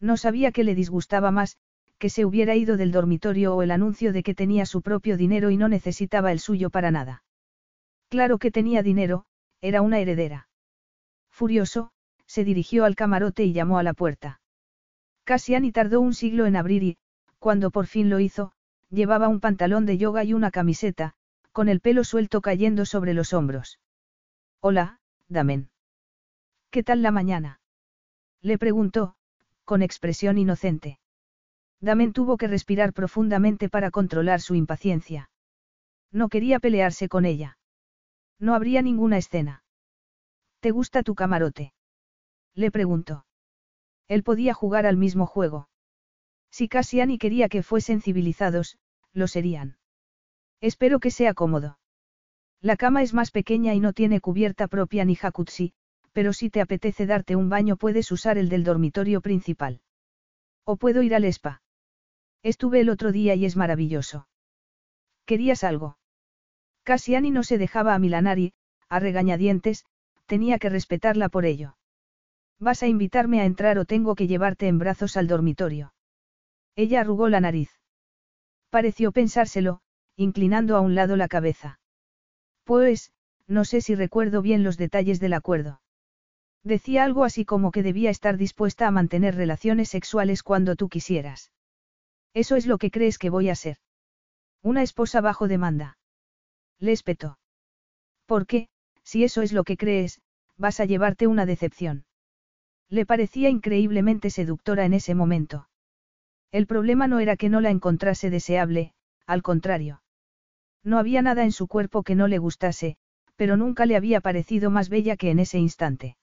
No 0.00 0.16
sabía 0.16 0.52
que 0.52 0.64
le 0.64 0.74
disgustaba 0.74 1.30
más, 1.30 1.58
que 1.98 2.10
se 2.10 2.24
hubiera 2.24 2.54
ido 2.54 2.76
del 2.76 2.92
dormitorio 2.92 3.54
o 3.54 3.62
el 3.62 3.70
anuncio 3.70 4.12
de 4.12 4.22
que 4.22 4.34
tenía 4.34 4.66
su 4.66 4.82
propio 4.82 5.16
dinero 5.16 5.50
y 5.50 5.56
no 5.56 5.68
necesitaba 5.68 6.32
el 6.32 6.40
suyo 6.40 6.70
para 6.70 6.90
nada. 6.90 7.22
Claro 8.08 8.38
que 8.38 8.50
tenía 8.50 8.82
dinero, 8.82 9.26
era 9.60 9.82
una 9.82 9.98
heredera. 9.98 10.48
Furioso, 11.28 11.90
se 12.26 12.44
dirigió 12.44 12.84
al 12.84 12.96
camarote 12.96 13.44
y 13.44 13.52
llamó 13.52 13.78
a 13.78 13.82
la 13.82 13.94
puerta. 13.94 14.40
Cassiani 15.24 15.72
tardó 15.72 16.00
un 16.00 16.14
siglo 16.14 16.46
en 16.46 16.56
abrir 16.56 16.82
y, 16.82 16.98
cuando 17.38 17.70
por 17.70 17.86
fin 17.86 18.08
lo 18.10 18.20
hizo, 18.20 18.52
llevaba 18.90 19.28
un 19.28 19.40
pantalón 19.40 19.86
de 19.86 19.98
yoga 19.98 20.24
y 20.24 20.32
una 20.32 20.50
camiseta, 20.50 21.14
con 21.52 21.68
el 21.68 21.80
pelo 21.80 22.04
suelto 22.04 22.40
cayendo 22.40 22.86
sobre 22.86 23.14
los 23.14 23.32
hombros. 23.32 23.80
Hola, 24.60 25.00
Damen. 25.28 25.70
¿Qué 26.70 26.82
tal 26.82 27.02
la 27.02 27.10
mañana? 27.10 27.60
Le 28.40 28.58
preguntó, 28.58 29.16
con 29.64 29.82
expresión 29.82 30.38
inocente. 30.38 31.00
Damen 31.80 32.12
tuvo 32.12 32.36
que 32.36 32.46
respirar 32.46 32.92
profundamente 32.92 33.68
para 33.68 33.90
controlar 33.90 34.40
su 34.40 34.54
impaciencia. 34.54 35.30
No 36.12 36.28
quería 36.28 36.60
pelearse 36.60 37.08
con 37.08 37.24
ella. 37.24 37.58
No 38.38 38.54
habría 38.54 38.82
ninguna 38.82 39.18
escena. 39.18 39.64
¿Te 40.60 40.70
gusta 40.70 41.02
tu 41.02 41.14
camarote? 41.14 41.72
Le 42.54 42.70
preguntó. 42.70 43.26
Él 44.08 44.22
podía 44.22 44.54
jugar 44.54 44.86
al 44.86 44.96
mismo 44.96 45.26
juego. 45.26 45.68
Si 46.50 46.68
Cassiani 46.68 47.18
quería 47.18 47.48
que 47.48 47.62
fuesen 47.62 48.00
civilizados, 48.00 48.78
lo 49.12 49.26
serían. 49.26 49.78
Espero 50.60 51.00
que 51.00 51.10
sea 51.10 51.34
cómodo. 51.34 51.78
La 52.60 52.76
cama 52.76 53.02
es 53.02 53.12
más 53.14 53.30
pequeña 53.30 53.74
y 53.74 53.80
no 53.80 53.92
tiene 53.92 54.20
cubierta 54.20 54.66
propia 54.68 55.04
ni 55.04 55.14
jacuzzi, 55.14 55.74
pero 56.12 56.32
si 56.32 56.48
te 56.48 56.60
apetece 56.60 57.06
darte 57.06 57.36
un 57.36 57.48
baño 57.48 57.76
puedes 57.76 58.10
usar 58.10 58.38
el 58.38 58.48
del 58.48 58.64
dormitorio 58.64 59.20
principal. 59.20 59.80
O 60.64 60.76
puedo 60.76 61.02
ir 61.02 61.14
al 61.14 61.24
spa. 61.24 61.62
Estuve 62.42 62.80
el 62.80 62.88
otro 62.88 63.12
día 63.12 63.34
y 63.34 63.44
es 63.44 63.56
maravilloso. 63.56 64.28
¿Querías 65.26 65.62
algo? 65.62 65.98
Cassiani 66.86 67.32
no 67.32 67.42
se 67.42 67.58
dejaba 67.58 67.96
a 67.96 67.98
Milanar 67.98 68.38
y, 68.38 68.52
a 68.88 69.00
regañadientes, 69.00 69.84
tenía 70.26 70.60
que 70.60 70.68
respetarla 70.68 71.28
por 71.28 71.44
ello. 71.44 71.76
¿Vas 72.60 72.84
a 72.84 72.86
invitarme 72.86 73.40
a 73.40 73.44
entrar 73.44 73.76
o 73.78 73.84
tengo 73.84 74.14
que 74.14 74.28
llevarte 74.28 74.68
en 74.68 74.78
brazos 74.78 75.16
al 75.16 75.26
dormitorio? 75.26 75.94
Ella 76.76 77.00
arrugó 77.00 77.28
la 77.28 77.40
nariz. 77.40 77.70
Pareció 78.70 79.10
pensárselo, 79.10 79.80
inclinando 80.14 80.76
a 80.76 80.80
un 80.80 80.94
lado 80.94 81.16
la 81.16 81.26
cabeza. 81.26 81.80
Pues, 82.62 83.10
no 83.48 83.64
sé 83.64 83.80
si 83.80 83.96
recuerdo 83.96 84.40
bien 84.40 84.62
los 84.62 84.76
detalles 84.76 85.18
del 85.18 85.32
acuerdo. 85.32 85.80
Decía 86.62 87.02
algo 87.02 87.24
así 87.24 87.44
como 87.44 87.72
que 87.72 87.82
debía 87.82 88.10
estar 88.10 88.36
dispuesta 88.36 88.86
a 88.86 88.92
mantener 88.92 89.34
relaciones 89.34 89.88
sexuales 89.88 90.44
cuando 90.44 90.76
tú 90.76 90.88
quisieras. 90.88 91.50
Eso 92.32 92.54
es 92.54 92.64
lo 92.66 92.78
que 92.78 92.92
crees 92.92 93.18
que 93.18 93.30
voy 93.30 93.48
a 93.48 93.56
ser. 93.56 93.78
Una 94.62 94.82
esposa 94.84 95.20
bajo 95.20 95.48
demanda. 95.48 95.98
Le 96.78 96.92
espetó. 96.92 97.38
qué, 98.46 98.68
si 99.02 99.24
eso 99.24 99.42
es 99.42 99.52
lo 99.52 99.64
que 99.64 99.76
crees, 99.76 100.20
vas 100.56 100.80
a 100.80 100.84
llevarte 100.84 101.26
una 101.26 101.46
decepción. 101.46 102.04
Le 102.88 103.06
parecía 103.06 103.48
increíblemente 103.48 104.30
seductora 104.30 104.84
en 104.84 104.94
ese 104.94 105.14
momento. 105.14 105.68
El 106.52 106.66
problema 106.66 107.08
no 107.08 107.18
era 107.20 107.36
que 107.36 107.48
no 107.48 107.60
la 107.60 107.70
encontrase 107.70 108.30
deseable, 108.30 108.92
al 109.26 109.42
contrario. 109.42 110.02
No 110.84 110.98
había 110.98 111.22
nada 111.22 111.44
en 111.44 111.52
su 111.52 111.66
cuerpo 111.66 112.02
que 112.02 112.14
no 112.14 112.28
le 112.28 112.38
gustase, 112.38 112.96
pero 113.34 113.56
nunca 113.56 113.86
le 113.86 113.96
había 113.96 114.20
parecido 114.20 114.70
más 114.70 114.88
bella 114.88 115.16
que 115.16 115.30
en 115.30 115.40
ese 115.40 115.58
instante. 115.58 116.16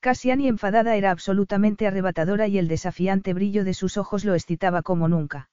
Casiani 0.00 0.48
enfadada 0.48 0.96
era 0.96 1.10
absolutamente 1.10 1.86
arrebatadora 1.86 2.46
y 2.46 2.58
el 2.58 2.68
desafiante 2.68 3.32
brillo 3.32 3.64
de 3.64 3.74
sus 3.74 3.96
ojos 3.96 4.24
lo 4.24 4.34
excitaba 4.34 4.82
como 4.82 5.08
nunca. 5.08 5.48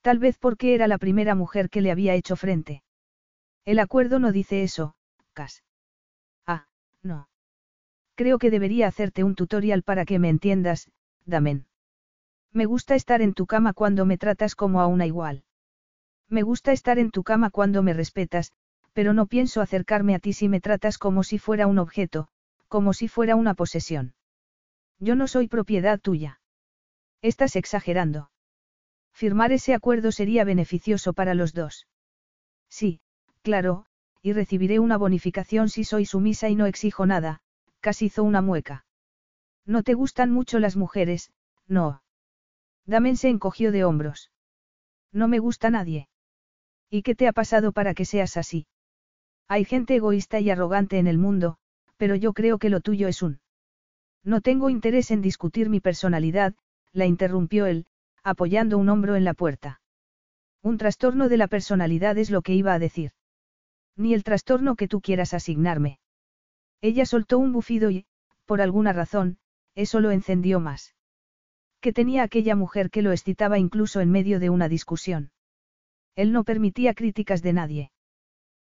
Tal 0.00 0.18
vez 0.18 0.38
porque 0.38 0.74
era 0.74 0.88
la 0.88 0.98
primera 0.98 1.34
mujer 1.34 1.70
que 1.70 1.80
le 1.80 1.90
había 1.90 2.14
hecho 2.14 2.36
frente. 2.36 2.82
El 3.64 3.78
acuerdo 3.78 4.18
no 4.18 4.32
dice 4.32 4.62
eso, 4.62 4.94
Cas. 5.32 5.62
Ah, 6.46 6.66
no. 7.02 7.28
Creo 8.14 8.38
que 8.38 8.50
debería 8.50 8.86
hacerte 8.86 9.24
un 9.24 9.34
tutorial 9.34 9.82
para 9.82 10.04
que 10.04 10.18
me 10.18 10.28
entiendas, 10.28 10.90
Damen. 11.24 11.66
Me 12.52 12.66
gusta 12.66 12.94
estar 12.94 13.22
en 13.22 13.32
tu 13.32 13.46
cama 13.46 13.72
cuando 13.72 14.04
me 14.04 14.18
tratas 14.18 14.54
como 14.54 14.80
a 14.80 14.86
una 14.86 15.06
igual. 15.06 15.44
Me 16.28 16.42
gusta 16.42 16.72
estar 16.72 16.98
en 16.98 17.10
tu 17.10 17.22
cama 17.22 17.50
cuando 17.50 17.82
me 17.82 17.92
respetas, 17.92 18.52
pero 18.92 19.12
no 19.12 19.26
pienso 19.26 19.60
acercarme 19.60 20.14
a 20.14 20.18
ti 20.18 20.32
si 20.32 20.48
me 20.48 20.60
tratas 20.60 20.98
como 20.98 21.22
si 21.22 21.38
fuera 21.38 21.66
un 21.66 21.78
objeto, 21.78 22.28
como 22.68 22.92
si 22.92 23.08
fuera 23.08 23.36
una 23.36 23.54
posesión. 23.54 24.14
Yo 24.98 25.14
no 25.16 25.28
soy 25.28 25.48
propiedad 25.48 26.00
tuya. 26.00 26.40
Estás 27.22 27.56
exagerando. 27.56 28.30
Firmar 29.12 29.52
ese 29.52 29.74
acuerdo 29.74 30.12
sería 30.12 30.44
beneficioso 30.44 31.12
para 31.12 31.34
los 31.34 31.52
dos. 31.52 31.86
Sí, 32.68 33.00
claro, 33.42 33.86
y 34.22 34.32
recibiré 34.32 34.78
una 34.78 34.96
bonificación 34.96 35.68
si 35.68 35.84
soy 35.84 36.04
sumisa 36.04 36.48
y 36.48 36.56
no 36.56 36.66
exijo 36.66 37.06
nada, 37.06 37.40
casi 37.80 38.06
hizo 38.06 38.22
una 38.22 38.42
mueca. 38.42 38.84
No 39.66 39.82
te 39.82 39.94
gustan 39.94 40.30
mucho 40.30 40.58
las 40.58 40.76
mujeres, 40.76 41.30
no. 41.66 42.02
Damen 42.86 43.16
se 43.16 43.28
encogió 43.28 43.72
de 43.72 43.84
hombros. 43.84 44.30
No 45.12 45.28
me 45.28 45.38
gusta 45.38 45.70
nadie. 45.70 46.08
¿Y 46.90 47.02
qué 47.02 47.14
te 47.14 47.28
ha 47.28 47.32
pasado 47.32 47.72
para 47.72 47.94
que 47.94 48.04
seas 48.04 48.36
así? 48.36 48.66
Hay 49.48 49.64
gente 49.64 49.96
egoísta 49.96 50.40
y 50.40 50.50
arrogante 50.50 50.98
en 50.98 51.06
el 51.06 51.18
mundo, 51.18 51.56
pero 51.96 52.14
yo 52.14 52.32
creo 52.32 52.58
que 52.58 52.70
lo 52.70 52.80
tuyo 52.80 53.08
es 53.08 53.22
un. 53.22 53.40
No 54.22 54.40
tengo 54.40 54.70
interés 54.70 55.10
en 55.10 55.22
discutir 55.22 55.70
mi 55.70 55.80
personalidad, 55.80 56.54
la 56.92 57.06
interrumpió 57.06 57.66
él, 57.66 57.86
apoyando 58.22 58.76
un 58.76 58.88
hombro 58.88 59.16
en 59.16 59.24
la 59.24 59.34
puerta. 59.34 59.80
Un 60.62 60.76
trastorno 60.76 61.28
de 61.28 61.36
la 61.36 61.48
personalidad 61.48 62.18
es 62.18 62.30
lo 62.30 62.42
que 62.42 62.54
iba 62.54 62.74
a 62.74 62.78
decir. 62.78 63.12
Ni 64.00 64.14
el 64.14 64.24
trastorno 64.24 64.76
que 64.76 64.88
tú 64.88 65.02
quieras 65.02 65.34
asignarme. 65.34 65.98
Ella 66.80 67.04
soltó 67.04 67.38
un 67.38 67.52
bufido 67.52 67.90
y, 67.90 68.06
por 68.46 68.62
alguna 68.62 68.94
razón, 68.94 69.36
eso 69.74 70.00
lo 70.00 70.10
encendió 70.10 70.58
más. 70.58 70.94
Que 71.82 71.92
tenía 71.92 72.22
aquella 72.22 72.56
mujer 72.56 72.88
que 72.88 73.02
lo 73.02 73.12
excitaba 73.12 73.58
incluso 73.58 74.00
en 74.00 74.10
medio 74.10 74.40
de 74.40 74.48
una 74.48 74.70
discusión. 74.70 75.32
Él 76.16 76.32
no 76.32 76.44
permitía 76.44 76.94
críticas 76.94 77.42
de 77.42 77.52
nadie. 77.52 77.92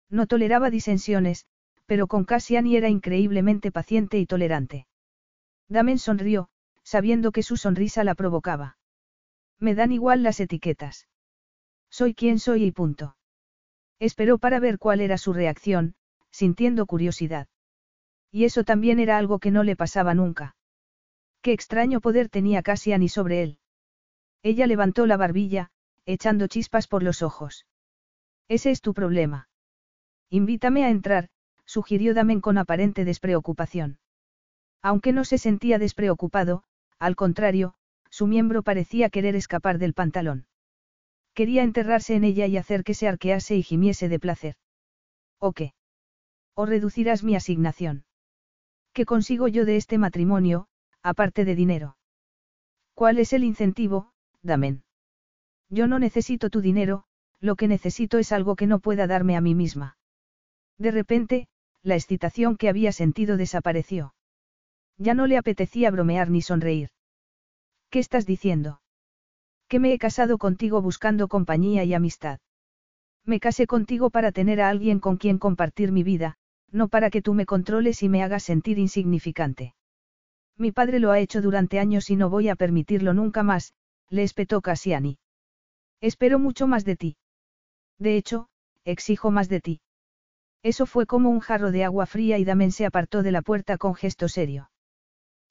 No 0.10 0.26
toleraba 0.26 0.72
disensiones, 0.72 1.46
pero 1.86 2.08
con 2.08 2.26
Cassiani 2.26 2.76
era 2.76 2.90
increíblemente 2.90 3.72
paciente 3.72 4.18
y 4.18 4.26
tolerante. 4.26 4.88
Damen 5.70 6.00
sonrió, 6.00 6.50
sabiendo 6.82 7.32
que 7.32 7.44
su 7.44 7.58
sonrisa 7.58 8.04
la 8.04 8.16
provocaba. 8.16 8.80
Me 9.60 9.76
dan 9.76 9.92
igual 9.92 10.24
las 10.24 10.40
etiquetas. 10.40 11.08
Soy 11.92 12.16
quien 12.16 12.40
soy 12.40 12.64
y 12.64 12.72
punto. 12.72 13.17
Esperó 14.00 14.38
para 14.38 14.60
ver 14.60 14.78
cuál 14.78 15.02
era 15.02 15.18
su 15.18 15.34
reacción, 15.34 15.96
sintiendo 16.32 16.86
curiosidad. 16.86 17.48
Y 18.32 18.46
eso 18.46 18.64
también 18.64 19.00
era 19.00 19.18
algo 19.18 19.40
que 19.40 19.52
no 19.52 19.64
le 19.64 19.76
pasaba 19.76 20.14
nunca. 20.14 20.56
Qué 21.42 21.54
extraño 21.54 22.02
poder 22.02 22.30
tenía 22.30 22.62
Cassiani 22.62 23.10
sobre 23.10 23.42
él. 23.42 23.60
Ella 24.44 24.68
levantó 24.68 25.06
la 25.06 25.18
barbilla, 25.18 25.72
echando 26.06 26.48
chispas 26.48 26.88
por 26.88 27.04
los 27.04 27.22
ojos. 27.22 27.66
Ese 28.48 28.72
es 28.72 28.82
tu 28.82 28.94
problema. 28.94 29.50
Invítame 30.30 30.86
a 30.86 30.90
entrar, 30.90 31.30
sugirió 31.66 32.14
Damen 32.14 32.42
con 32.42 32.58
aparente 32.58 33.06
despreocupación. 33.06 34.00
Aunque 34.82 35.12
no 35.12 35.26
se 35.26 35.38
sentía 35.38 35.80
despreocupado, 35.80 36.64
al 37.00 37.16
contrario, 37.16 37.76
su 38.10 38.28
miembro 38.28 38.64
parecía 38.64 39.10
querer 39.10 39.36
escapar 39.36 39.80
del 39.80 39.94
pantalón. 39.94 40.46
Quería 41.38 41.62
enterrarse 41.62 42.16
en 42.16 42.24
ella 42.24 42.48
y 42.48 42.58
hacer 42.58 42.84
que 42.84 42.96
se 42.96 43.08
arquease 43.08 43.56
y 43.56 43.62
gimiese 43.62 44.10
de 44.10 44.18
placer. 44.18 44.56
¿O 45.38 45.54
qué? 45.54 45.76
¿O 46.56 46.66
reducirás 46.66 47.24
mi 47.24 47.36
asignación? 47.36 48.06
¿Qué 48.92 49.06
consigo 49.06 49.48
yo 49.48 49.64
de 49.64 49.76
este 49.76 50.00
matrimonio, 50.00 50.68
aparte 51.04 51.46
de 51.46 51.54
dinero? 51.54 51.96
¿Cuál 52.96 53.20
es 53.20 53.34
el 53.34 53.44
incentivo, 53.44 54.14
Damen? 54.42 54.84
Yo 55.70 55.86
no 55.86 56.00
necesito 56.00 56.50
tu 56.50 56.62
dinero, 56.62 57.04
lo 57.40 57.56
que 57.56 57.68
necesito 57.68 58.18
es 58.18 58.32
algo 58.32 58.56
que 58.56 58.66
no 58.66 58.80
pueda 58.80 59.06
darme 59.06 59.38
a 59.38 59.42
mí 59.42 59.54
misma. 59.54 60.00
De 60.80 60.90
repente, 60.90 61.50
la 61.84 61.94
excitación 61.94 62.58
que 62.58 62.68
había 62.68 62.92
sentido 62.92 63.38
desapareció. 63.38 64.16
Ya 64.98 65.14
no 65.14 65.28
le 65.28 65.38
apetecía 65.38 65.92
bromear 65.92 66.32
ni 66.32 66.42
sonreír. 66.42 66.90
¿Qué 67.92 68.00
estás 68.00 68.26
diciendo? 68.26 68.82
Que 69.68 69.80
me 69.80 69.94
he 69.94 69.98
casado 69.98 70.38
contigo 70.38 70.82
buscando 70.82 71.28
compañía 71.28 71.84
y 71.84 71.94
amistad. 71.94 72.40
Me 73.26 73.40
casé 73.40 73.68
contigo 73.68 74.10
para 74.10 74.32
tener 74.32 74.62
a 74.62 74.70
alguien 74.70 75.00
con 75.00 75.18
quien 75.18 75.38
compartir 75.38 75.92
mi 75.92 76.04
vida, 76.04 76.38
no 76.72 76.88
para 76.88 77.10
que 77.10 77.22
tú 77.22 77.34
me 77.34 77.46
controles 77.46 78.02
y 78.04 78.10
me 78.10 78.24
hagas 78.24 78.44
sentir 78.44 78.80
insignificante. 78.80 79.76
Mi 80.58 80.72
padre 80.72 81.00
lo 81.00 81.12
ha 81.12 81.20
hecho 81.20 81.42
durante 81.42 81.80
años 81.80 82.10
y 82.10 82.16
no 82.16 82.30
voy 82.30 82.50
a 82.50 82.56
permitirlo 82.56 83.14
nunca 83.14 83.44
más, 83.44 83.74
le 84.10 84.24
espetó 84.24 84.62
Cassiani. 84.62 85.20
Espero 86.00 86.40
mucho 86.40 86.68
más 86.68 86.86
de 86.86 86.96
ti. 86.96 87.18
De 88.00 88.16
hecho, 88.16 88.48
exijo 88.86 89.32
más 89.32 89.50
de 89.50 89.60
ti. 89.60 89.82
Eso 90.64 90.86
fue 90.86 91.06
como 91.06 91.30
un 91.30 91.40
jarro 91.40 91.72
de 91.72 91.84
agua 91.84 92.06
fría 92.06 92.38
y 92.38 92.46
Damen 92.46 92.72
se 92.72 92.86
apartó 92.86 93.24
de 93.24 93.32
la 93.32 93.42
puerta 93.42 93.78
con 93.78 93.96
gesto 93.96 94.30
serio. 94.30 94.72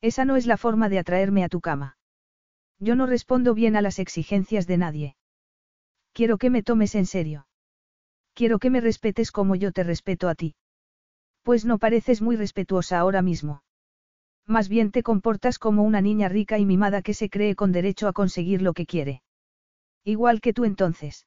Esa 0.00 0.24
no 0.24 0.36
es 0.36 0.46
la 0.46 0.56
forma 0.56 0.88
de 0.88 0.98
atraerme 0.98 1.44
a 1.44 1.48
tu 1.48 1.60
cama. 1.60 1.96
Yo 2.78 2.94
no 2.96 3.06
respondo 3.06 3.54
bien 3.54 3.76
a 3.76 3.82
las 3.82 3.98
exigencias 3.98 4.66
de 4.66 4.76
nadie. 4.76 5.16
Quiero 6.12 6.38
que 6.38 6.50
me 6.50 6.62
tomes 6.62 6.94
en 6.94 7.06
serio. 7.06 7.46
Quiero 8.34 8.58
que 8.58 8.70
me 8.70 8.80
respetes 8.80 9.32
como 9.32 9.54
yo 9.54 9.72
te 9.72 9.82
respeto 9.82 10.28
a 10.28 10.34
ti. 10.34 10.54
Pues 11.42 11.64
no 11.64 11.78
pareces 11.78 12.20
muy 12.20 12.36
respetuosa 12.36 12.98
ahora 12.98 13.22
mismo. 13.22 13.62
Más 14.46 14.68
bien 14.68 14.90
te 14.90 15.02
comportas 15.02 15.58
como 15.58 15.82
una 15.82 16.00
niña 16.00 16.28
rica 16.28 16.58
y 16.58 16.66
mimada 16.66 17.02
que 17.02 17.14
se 17.14 17.30
cree 17.30 17.54
con 17.54 17.72
derecho 17.72 18.08
a 18.08 18.12
conseguir 18.12 18.62
lo 18.62 18.74
que 18.74 18.86
quiere. 18.86 19.22
Igual 20.04 20.40
que 20.40 20.52
tú 20.52 20.64
entonces. 20.64 21.26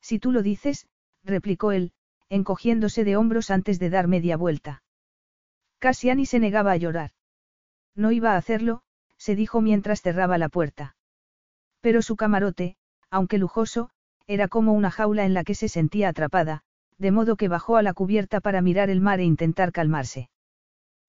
Si 0.00 0.18
tú 0.18 0.32
lo 0.32 0.42
dices, 0.42 0.86
replicó 1.24 1.72
él, 1.72 1.92
encogiéndose 2.28 3.04
de 3.04 3.16
hombros 3.16 3.50
antes 3.50 3.78
de 3.78 3.90
dar 3.90 4.06
media 4.06 4.36
vuelta. 4.36 4.82
Cassiani 5.78 6.26
se 6.26 6.38
negaba 6.38 6.72
a 6.72 6.76
llorar. 6.76 7.12
No 7.94 8.12
iba 8.12 8.34
a 8.34 8.36
hacerlo, 8.36 8.82
se 9.18 9.36
dijo 9.36 9.60
mientras 9.60 10.00
cerraba 10.00 10.38
la 10.38 10.48
puerta. 10.48 10.96
Pero 11.80 12.02
su 12.02 12.16
camarote, 12.16 12.76
aunque 13.10 13.38
lujoso, 13.38 13.90
era 14.26 14.48
como 14.48 14.72
una 14.72 14.90
jaula 14.90 15.24
en 15.24 15.34
la 15.34 15.44
que 15.44 15.54
se 15.54 15.68
sentía 15.68 16.08
atrapada, 16.08 16.62
de 16.98 17.10
modo 17.12 17.36
que 17.36 17.48
bajó 17.48 17.76
a 17.76 17.82
la 17.82 17.94
cubierta 17.94 18.40
para 18.40 18.60
mirar 18.60 18.90
el 18.90 19.00
mar 19.00 19.20
e 19.20 19.24
intentar 19.24 19.72
calmarse. 19.72 20.30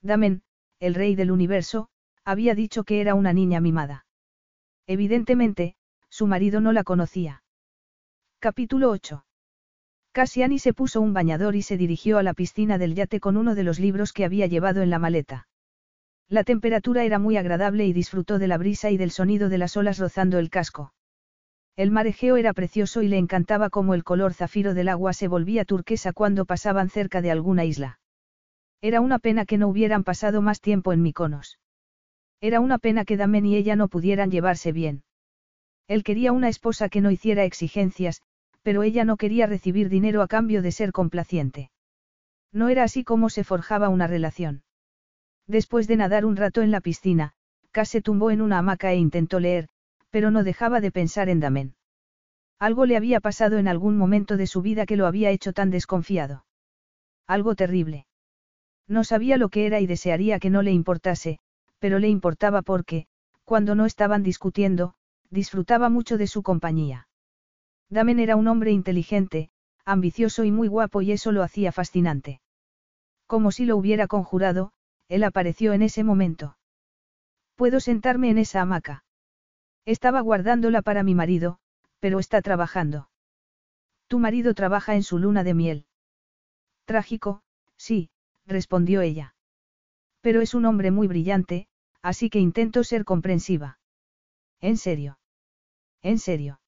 Damen, 0.02 0.44
el 0.80 0.96
rey 0.96 1.16
del 1.16 1.32
universo, 1.32 1.90
había 2.24 2.56
dicho 2.56 2.84
que 2.84 3.02
era 3.02 3.16
una 3.16 3.34
niña 3.34 3.60
mimada. 3.60 4.06
Evidentemente, 4.88 5.76
su 6.10 6.28
marido 6.28 6.62
no 6.62 6.72
la 6.72 6.84
conocía. 6.84 7.44
Capítulo 8.40 8.90
8. 8.90 9.26
Cassiani 10.14 10.60
se 10.60 10.74
puso 10.74 11.02
un 11.02 11.14
bañador 11.14 11.56
y 11.56 11.62
se 11.62 11.76
dirigió 11.76 12.18
a 12.18 12.24
la 12.24 12.34
piscina 12.34 12.78
del 12.78 12.96
yate 12.96 13.20
con 13.20 13.36
uno 13.36 13.54
de 13.54 13.64
los 13.64 13.80
libros 13.80 14.14
que 14.14 14.24
había 14.24 14.48
llevado 14.48 14.82
en 14.82 14.90
la 14.90 15.00
maleta. 15.00 15.49
La 16.30 16.44
temperatura 16.44 17.04
era 17.04 17.18
muy 17.18 17.38
agradable 17.38 17.88
y 17.88 17.94
disfrutó 17.94 18.38
de 18.38 18.48
la 18.48 18.60
brisa 18.60 18.92
y 18.92 18.98
del 18.98 19.10
sonido 19.10 19.50
de 19.50 19.58
las 19.58 19.76
olas 19.76 19.98
rozando 19.98 20.38
el 20.38 20.52
casco. 20.52 20.94
El 21.76 21.90
marejeo 21.90 22.38
era 22.38 22.54
precioso 22.54 23.02
y 23.02 23.08
le 23.08 23.18
encantaba 23.18 23.72
cómo 23.72 23.96
el 23.96 24.04
color 24.04 24.36
zafiro 24.36 24.76
del 24.76 24.90
agua 24.90 25.14
se 25.14 25.28
volvía 25.28 25.66
turquesa 25.66 26.14
cuando 26.14 26.46
pasaban 26.46 26.90
cerca 26.90 27.24
de 27.24 27.32
alguna 27.32 27.66
isla. 27.66 28.00
Era 28.80 29.02
una 29.02 29.18
pena 29.18 29.46
que 29.46 29.58
no 29.58 29.68
hubieran 29.68 30.04
pasado 30.04 30.44
más 30.44 30.62
tiempo 30.62 30.94
en 30.94 31.02
Miconos. 31.02 31.58
Era 32.42 32.60
una 32.60 32.78
pena 32.78 33.06
que 33.06 33.18
Damen 33.18 33.48
y 33.48 33.56
ella 33.56 33.76
no 33.76 33.88
pudieran 33.88 34.30
llevarse 34.30 34.72
bien. 34.72 35.04
Él 35.88 36.04
quería 36.04 36.32
una 36.32 36.48
esposa 36.48 36.90
que 36.90 37.02
no 37.02 37.10
hiciera 37.10 37.44
exigencias, 37.44 38.22
pero 38.62 38.84
ella 38.84 39.04
no 39.04 39.18
quería 39.18 39.48
recibir 39.48 39.90
dinero 39.90 40.22
a 40.22 40.28
cambio 40.28 40.62
de 40.62 40.72
ser 40.72 40.92
complaciente. 40.92 41.72
No 42.54 42.70
era 42.70 42.84
así 42.84 43.04
como 43.04 43.30
se 43.30 43.44
forjaba 43.44 43.90
una 43.90 44.06
relación. 44.06 44.62
Después 45.50 45.88
de 45.88 45.98
nadar 45.98 46.26
un 46.26 46.36
rato 46.36 46.62
en 46.62 46.70
la 46.70 46.80
piscina, 46.80 47.34
Cass 47.72 47.90
se 47.90 48.04
tumbó 48.04 48.30
en 48.30 48.40
una 48.40 48.60
hamaca 48.60 48.92
e 48.92 48.98
intentó 48.98 49.40
leer, 49.40 49.68
pero 50.12 50.30
no 50.30 50.44
dejaba 50.44 50.80
de 50.80 50.92
pensar 50.92 51.28
en 51.28 51.40
Damen. 51.40 51.74
Algo 52.60 52.86
le 52.86 52.96
había 52.96 53.20
pasado 53.20 53.58
en 53.58 53.68
algún 53.68 53.98
momento 53.98 54.38
de 54.38 54.46
su 54.46 54.62
vida 54.62 54.86
que 54.86 54.96
lo 54.96 55.08
había 55.08 55.32
hecho 55.32 55.52
tan 55.52 55.72
desconfiado. 55.72 56.46
Algo 57.26 57.56
terrible. 57.56 58.06
No 58.88 59.04
sabía 59.04 59.38
lo 59.38 59.50
que 59.50 59.66
era 59.66 59.80
y 59.80 59.88
desearía 59.88 60.38
que 60.38 60.52
no 60.52 60.62
le 60.62 60.72
importase, 60.72 61.40
pero 61.80 61.98
le 61.98 62.10
importaba 62.10 62.62
porque, 62.62 63.08
cuando 63.44 63.74
no 63.74 63.88
estaban 63.88 64.22
discutiendo, 64.22 64.94
disfrutaba 65.32 65.90
mucho 65.90 66.20
de 66.20 66.28
su 66.28 66.44
compañía. 66.44 67.08
Damen 67.90 68.20
era 68.20 68.36
un 68.36 68.48
hombre 68.48 68.70
inteligente, 68.70 69.50
ambicioso 69.84 70.44
y 70.44 70.52
muy 70.52 70.68
guapo 70.68 71.02
y 71.02 71.12
eso 71.12 71.32
lo 71.32 71.42
hacía 71.42 71.72
fascinante. 71.72 72.40
Como 73.26 73.52
si 73.52 73.66
lo 73.66 73.78
hubiera 73.78 74.06
conjurado, 74.06 74.74
él 75.10 75.24
apareció 75.24 75.74
en 75.74 75.82
ese 75.82 76.04
momento. 76.04 76.58
¿Puedo 77.56 77.80
sentarme 77.82 78.30
en 78.30 78.38
esa 78.38 78.62
hamaca? 78.62 79.04
Estaba 79.86 80.22
guardándola 80.22 80.82
para 80.82 81.04
mi 81.04 81.16
marido, 81.16 81.60
pero 82.00 82.20
está 82.20 82.42
trabajando. 82.42 83.10
Tu 84.08 84.20
marido 84.20 84.54
trabaja 84.54 84.96
en 84.96 85.04
su 85.04 85.20
luna 85.20 85.44
de 85.44 85.54
miel. 85.54 85.86
Trágico, 86.86 87.42
sí, 87.76 88.12
respondió 88.46 89.02
ella. 89.02 89.36
Pero 90.22 90.42
es 90.42 90.54
un 90.54 90.66
hombre 90.66 90.92
muy 90.92 91.08
brillante, 91.08 91.68
así 92.02 92.30
que 92.30 92.40
intento 92.40 92.84
ser 92.84 93.04
comprensiva. 93.04 93.80
¿En 94.62 94.78
serio? 94.78 95.20
¿En 96.02 96.20
serio? 96.20 96.62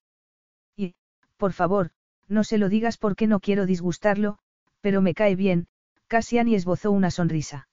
Y, 0.76 0.94
por 1.36 1.52
favor, 1.52 1.90
no 2.28 2.44
se 2.44 2.58
lo 2.58 2.68
digas 2.68 2.98
porque 2.98 3.26
no 3.26 3.40
quiero 3.40 3.66
disgustarlo, 3.66 4.38
pero 4.80 5.00
me 5.00 5.14
cae 5.14 5.36
bien, 5.36 5.68
Cassiani 6.06 6.54
esbozó 6.54 6.90
una 6.90 7.10
sonrisa. 7.10 7.68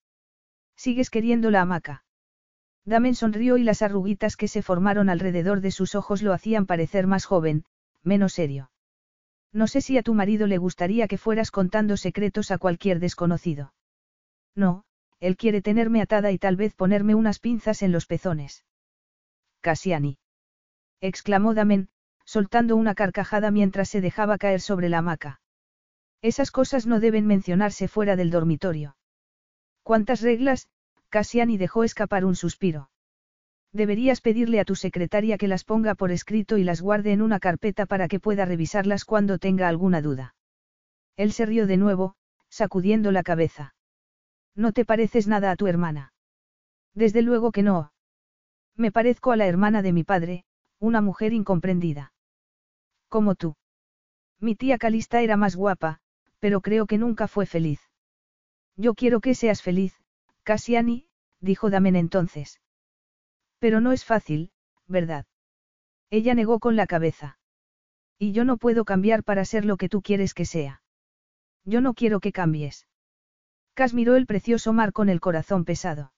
¿Sigues 0.79 1.09
queriendo 1.09 1.51
la 1.51 1.59
hamaca? 1.59 2.05
Damen 2.85 3.13
sonrió 3.13 3.57
y 3.57 3.63
las 3.63 3.81
arruguitas 3.81 4.37
que 4.37 4.47
se 4.47 4.61
formaron 4.61 5.09
alrededor 5.09 5.59
de 5.59 5.71
sus 5.71 5.93
ojos 5.93 6.21
lo 6.21 6.31
hacían 6.31 6.65
parecer 6.65 7.05
más 7.05 7.25
joven, 7.25 7.65
menos 8.01 8.31
serio. 8.31 8.71
No 9.51 9.67
sé 9.67 9.81
si 9.81 9.97
a 9.97 10.03
tu 10.03 10.13
marido 10.13 10.47
le 10.47 10.57
gustaría 10.57 11.09
que 11.09 11.17
fueras 11.17 11.51
contando 11.51 11.97
secretos 11.97 12.49
a 12.49 12.57
cualquier 12.57 13.01
desconocido. 13.01 13.73
No, 14.55 14.85
él 15.19 15.35
quiere 15.35 15.61
tenerme 15.61 16.01
atada 16.01 16.31
y 16.31 16.37
tal 16.37 16.55
vez 16.55 16.73
ponerme 16.75 17.13
unas 17.13 17.39
pinzas 17.39 17.81
en 17.81 17.91
los 17.91 18.05
pezones. 18.05 18.63
Cassiani. 19.59 20.17
exclamó 21.01 21.53
Damen, 21.55 21.89
soltando 22.23 22.77
una 22.77 22.95
carcajada 22.95 23.51
mientras 23.51 23.89
se 23.89 23.99
dejaba 23.99 24.37
caer 24.37 24.61
sobre 24.61 24.87
la 24.87 24.99
hamaca. 24.99 25.41
Esas 26.21 26.51
cosas 26.51 26.87
no 26.87 27.01
deben 27.01 27.27
mencionarse 27.27 27.89
fuera 27.89 28.15
del 28.15 28.29
dormitorio. 28.29 28.95
¿Cuántas 29.83 30.21
reglas? 30.21 30.67
Cassiani 31.09 31.57
dejó 31.57 31.83
escapar 31.83 32.25
un 32.25 32.35
suspiro. 32.35 32.89
Deberías 33.71 34.21
pedirle 34.21 34.59
a 34.59 34.65
tu 34.65 34.75
secretaria 34.75 35.37
que 35.37 35.47
las 35.47 35.63
ponga 35.63 35.95
por 35.95 36.11
escrito 36.11 36.57
y 36.57 36.63
las 36.63 36.81
guarde 36.81 37.11
en 37.11 37.21
una 37.21 37.39
carpeta 37.39 37.85
para 37.85 38.07
que 38.07 38.19
pueda 38.19 38.45
revisarlas 38.45 39.05
cuando 39.05 39.37
tenga 39.37 39.67
alguna 39.67 40.01
duda. 40.01 40.35
Él 41.15 41.33
se 41.33 41.45
rió 41.45 41.67
de 41.67 41.77
nuevo, 41.77 42.15
sacudiendo 42.49 43.11
la 43.11 43.23
cabeza. 43.23 43.75
No 44.55 44.71
te 44.71 44.85
pareces 44.85 45.27
nada 45.27 45.51
a 45.51 45.55
tu 45.55 45.67
hermana. 45.67 46.13
Desde 46.95 47.21
luego 47.21 47.51
que 47.51 47.63
no. 47.63 47.91
Me 48.75 48.91
parezco 48.91 49.31
a 49.31 49.35
la 49.35 49.45
hermana 49.45 49.81
de 49.81 49.93
mi 49.93 50.03
padre, 50.03 50.45
una 50.79 51.01
mujer 51.01 51.33
incomprendida. 51.33 52.13
Como 53.07 53.35
tú. 53.35 53.55
Mi 54.39 54.55
tía 54.55 54.77
Calista 54.77 55.21
era 55.21 55.37
más 55.37 55.55
guapa, 55.55 55.99
pero 56.39 56.61
creo 56.61 56.85
que 56.85 56.97
nunca 56.97 57.27
fue 57.27 57.45
feliz. 57.45 57.88
Yo 58.79 58.93
quiero 58.93 59.19
que 59.19 59.35
seas 59.35 59.61
feliz, 59.61 59.93
Cassiani, 60.43 61.05
dijo 61.41 61.69
Damen 61.69 61.97
entonces. 61.97 62.61
Pero 63.59 63.81
no 63.81 63.91
es 63.91 64.05
fácil, 64.05 64.51
¿verdad? 64.87 65.25
Ella 66.09 66.33
negó 66.33 66.59
con 66.59 66.77
la 66.77 66.87
cabeza. 66.87 67.37
Y 68.17 68.31
yo 68.31 68.45
no 68.45 68.55
puedo 68.55 68.85
cambiar 68.85 69.25
para 69.25 69.43
ser 69.43 69.65
lo 69.65 69.75
que 69.75 69.89
tú 69.89 70.01
quieres 70.01 70.33
que 70.33 70.45
sea. 70.45 70.81
Yo 71.65 71.81
no 71.81 71.93
quiero 71.93 72.21
que 72.21 72.31
cambies. 72.31 72.87
Cas 73.73 73.93
miró 73.93 74.15
el 74.15 74.25
precioso 74.25 74.71
mar 74.71 74.93
con 74.93 75.09
el 75.09 75.19
corazón 75.19 75.65
pesado. 75.65 76.13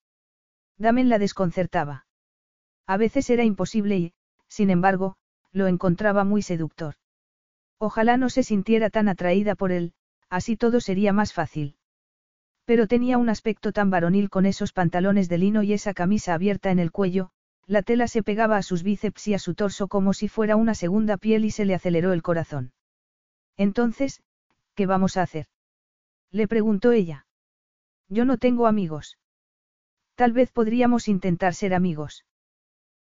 Damen 0.77 1.09
la 1.09 1.17
desconcertaba. 1.17 2.05
A 2.85 2.97
veces 2.97 3.31
era 3.31 3.43
imposible 3.43 3.97
y, 3.97 4.13
sin 4.47 4.69
embargo, 4.69 5.15
lo 5.51 5.65
encontraba 5.65 6.25
muy 6.25 6.43
seductor. 6.43 6.93
Ojalá 7.79 8.17
no 8.17 8.29
se 8.29 8.43
sintiera 8.43 8.91
tan 8.91 9.09
atraída 9.09 9.55
por 9.55 9.71
él, 9.71 9.93
así 10.29 10.57
todo 10.57 10.79
sería 10.79 11.11
más 11.11 11.33
fácil. 11.33 11.75
Pero 12.71 12.87
tenía 12.87 13.17
un 13.17 13.27
aspecto 13.27 13.73
tan 13.73 13.89
varonil 13.89 14.29
con 14.29 14.45
esos 14.45 14.71
pantalones 14.71 15.27
de 15.27 15.37
lino 15.37 15.61
y 15.61 15.73
esa 15.73 15.93
camisa 15.93 16.33
abierta 16.33 16.71
en 16.71 16.79
el 16.79 16.89
cuello, 16.89 17.31
la 17.67 17.81
tela 17.81 18.07
se 18.07 18.23
pegaba 18.23 18.55
a 18.55 18.63
sus 18.63 18.81
bíceps 18.81 19.27
y 19.27 19.33
a 19.33 19.39
su 19.39 19.55
torso 19.55 19.89
como 19.89 20.13
si 20.13 20.29
fuera 20.29 20.55
una 20.55 20.73
segunda 20.73 21.17
piel 21.17 21.43
y 21.43 21.51
se 21.51 21.65
le 21.65 21.75
aceleró 21.75 22.13
el 22.13 22.21
corazón. 22.21 22.71
Entonces, 23.57 24.23
¿qué 24.73 24.85
vamos 24.85 25.17
a 25.17 25.23
hacer? 25.23 25.47
Le 26.31 26.47
preguntó 26.47 26.93
ella. 26.93 27.27
Yo 28.07 28.23
no 28.23 28.37
tengo 28.37 28.67
amigos. 28.67 29.17
Tal 30.15 30.31
vez 30.31 30.49
podríamos 30.53 31.09
intentar 31.09 31.53
ser 31.53 31.73
amigos. 31.73 32.25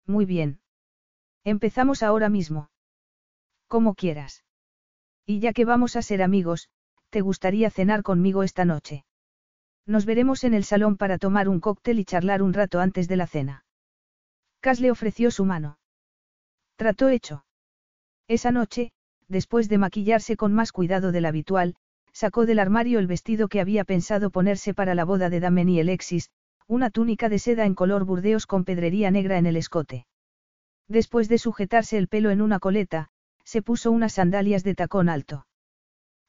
Muy 0.07 0.25
bien. 0.25 0.61
Empezamos 1.43 2.01
ahora 2.01 2.29
mismo. 2.29 2.71
Como 3.67 3.93
quieras. 3.93 4.43
Y 5.27 5.41
ya 5.41 5.53
que 5.53 5.63
vamos 5.63 5.95
a 5.95 6.01
ser 6.01 6.23
amigos, 6.23 6.71
¿te 7.11 7.21
gustaría 7.21 7.69
cenar 7.69 8.01
conmigo 8.01 8.41
esta 8.41 8.65
noche? 8.65 9.05
Nos 9.89 10.05
veremos 10.05 10.43
en 10.43 10.53
el 10.53 10.65
salón 10.65 10.97
para 10.97 11.17
tomar 11.17 11.49
un 11.49 11.59
cóctel 11.59 11.97
y 11.97 12.05
charlar 12.05 12.43
un 12.43 12.53
rato 12.53 12.79
antes 12.79 13.07
de 13.07 13.15
la 13.15 13.25
cena. 13.25 13.65
Cas 14.59 14.79
le 14.79 14.91
ofreció 14.91 15.31
su 15.31 15.45
mano. 15.45 15.79
Trató 16.75 17.09
hecho. 17.09 17.43
Esa 18.27 18.51
noche, 18.51 18.91
después 19.27 19.67
de 19.67 19.79
maquillarse 19.79 20.37
con 20.37 20.53
más 20.53 20.71
cuidado 20.71 21.11
del 21.11 21.25
habitual, 21.25 21.75
sacó 22.13 22.45
del 22.45 22.59
armario 22.59 22.99
el 22.99 23.07
vestido 23.07 23.47
que 23.47 23.61
había 23.61 23.83
pensado 23.83 24.29
ponerse 24.29 24.75
para 24.75 24.93
la 24.93 25.05
boda 25.05 25.31
de 25.31 25.39
Damen 25.39 25.69
y 25.69 25.79
Alexis, 25.79 26.29
una 26.67 26.91
túnica 26.91 27.27
de 27.27 27.39
seda 27.39 27.65
en 27.65 27.73
color 27.73 28.05
burdeos 28.05 28.45
con 28.45 28.65
pedrería 28.65 29.09
negra 29.09 29.39
en 29.39 29.47
el 29.47 29.55
escote. 29.55 30.05
Después 30.87 31.29
de 31.29 31.39
sujetarse 31.39 31.97
el 31.97 32.07
pelo 32.07 32.29
en 32.29 32.43
una 32.43 32.59
coleta, 32.59 33.07
se 33.43 33.63
puso 33.63 33.89
unas 33.89 34.13
sandalias 34.13 34.63
de 34.63 34.75
tacón 34.75 35.09
alto. 35.09 35.47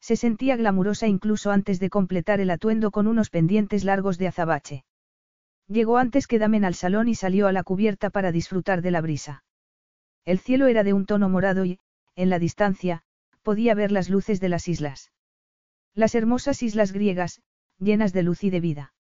Se 0.01 0.17
sentía 0.17 0.57
glamurosa 0.57 1.07
incluso 1.07 1.51
antes 1.51 1.79
de 1.79 1.91
completar 1.91 2.41
el 2.41 2.51
atuendo 2.51 2.91
con 2.91 3.07
unos 3.07 3.31
pendientes 3.31 3.85
largos 3.85 4.19
de 4.19 4.29
azabache. 4.29 4.85
Llegó 5.69 5.99
antes 5.99 6.27
que 6.27 6.39
Damen 6.39 6.65
al 6.65 6.75
salón 6.75 7.09
y 7.09 7.15
salió 7.15 7.47
a 7.47 7.53
la 7.53 7.63
cubierta 7.63 8.11
para 8.11 8.33
disfrutar 8.33 8.83
de 8.83 8.91
la 8.91 9.01
brisa. 9.01 9.45
El 10.25 10.39
cielo 10.39 10.67
era 10.67 10.83
de 10.83 10.93
un 10.93 11.07
tono 11.07 11.29
morado 11.29 11.65
y, 11.65 11.79
en 12.17 12.31
la 12.31 12.39
distancia, 12.39 13.03
podía 13.43 13.75
ver 13.75 13.93
las 13.93 14.11
luces 14.11 14.41
de 14.41 14.49
las 14.49 14.69
islas. 14.69 15.13
Las 15.95 16.15
hermosas 16.15 16.63
islas 16.63 16.93
griegas, 16.93 17.41
llenas 17.79 18.13
de 18.13 18.23
luz 18.23 18.43
y 18.45 18.51
de 18.51 18.61
vida. 18.61 18.93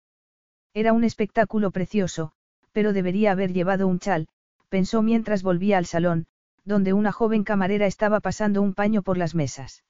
Era 0.73 0.93
un 0.93 1.03
espectáculo 1.03 1.71
precioso, 1.71 2.33
pero 2.71 2.93
debería 2.93 3.31
haber 3.31 3.51
llevado 3.51 3.87
un 3.87 3.99
chal, 3.99 4.27
pensó 4.69 5.01
mientras 5.01 5.43
volvía 5.43 5.77
al 5.77 5.85
salón, 5.85 6.27
donde 6.65 6.93
una 6.93 7.11
joven 7.11 7.43
camarera 7.43 7.87
estaba 7.87 8.19
pasando 8.19 8.61
un 8.61 8.73
paño 8.73 9.01
por 9.01 9.17
las 9.17 9.33
mesas. 9.33 9.83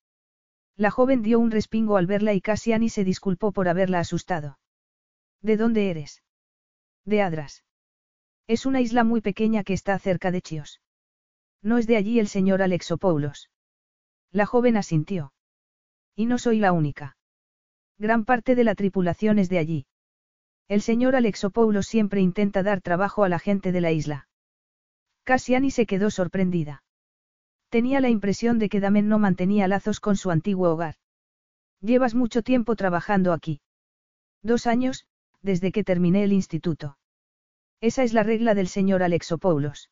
La 0.79 0.91
joven 0.91 1.23
dio 1.23 1.39
un 1.39 1.51
respingo 1.51 1.97
al 1.97 2.07
verla 2.07 2.33
y 2.33 2.39
Cassiani 2.39 2.87
se 2.87 3.03
disculpó 3.03 3.51
por 3.51 3.67
haberla 3.67 3.99
asustado. 3.99 4.59
¿De 5.41 5.57
dónde 5.57 5.89
eres? 5.89 6.23
De 7.03 7.21
Adras. 7.21 7.65
Es 8.47 8.65
una 8.65 8.79
isla 8.79 9.03
muy 9.03 9.19
pequeña 9.19 9.65
que 9.65 9.73
está 9.73 9.99
cerca 9.99 10.31
de 10.31 10.41
Chios. 10.41 10.79
No 11.61 11.79
es 11.79 11.85
de 11.85 11.97
allí 11.97 12.17
el 12.17 12.29
señor 12.29 12.61
Alexopoulos. 12.61 13.49
La 14.31 14.45
joven 14.45 14.77
asintió. 14.77 15.33
Y 16.15 16.27
no 16.27 16.37
soy 16.37 16.59
la 16.59 16.71
única. 16.71 17.17
Gran 17.97 18.23
parte 18.23 18.55
de 18.55 18.63
la 18.63 18.73
tripulación 18.73 19.37
es 19.37 19.49
de 19.49 19.57
allí. 19.57 19.85
El 20.69 20.81
señor 20.81 21.17
Alexopoulos 21.17 21.87
siempre 21.87 22.21
intenta 22.21 22.63
dar 22.63 22.79
trabajo 22.79 23.25
a 23.25 23.29
la 23.29 23.39
gente 23.39 23.73
de 23.73 23.81
la 23.81 23.91
isla. 23.91 24.29
Cassiani 25.25 25.71
se 25.71 25.85
quedó 25.85 26.09
sorprendida. 26.09 26.83
Tenía 27.69 28.01
la 28.01 28.09
impresión 28.09 28.57
de 28.59 28.67
que 28.69 28.79
Damen 28.79 29.07
no 29.07 29.19
mantenía 29.19 29.67
lazos 29.67 29.99
con 29.99 30.15
su 30.15 30.31
antiguo 30.31 30.71
hogar. 30.71 30.95
Llevas 31.81 32.15
mucho 32.15 32.41
tiempo 32.41 32.75
trabajando 32.75 33.31
aquí. 33.31 33.61
Dos 34.41 34.67
años, 34.67 35.05
desde 35.41 35.71
que 35.71 35.83
terminé 35.83 36.23
el 36.23 36.33
instituto. 36.33 36.97
Esa 37.79 38.03
es 38.03 38.13
la 38.13 38.23
regla 38.23 38.55
del 38.55 38.67
señor 38.67 39.03
Alexopoulos. 39.03 39.89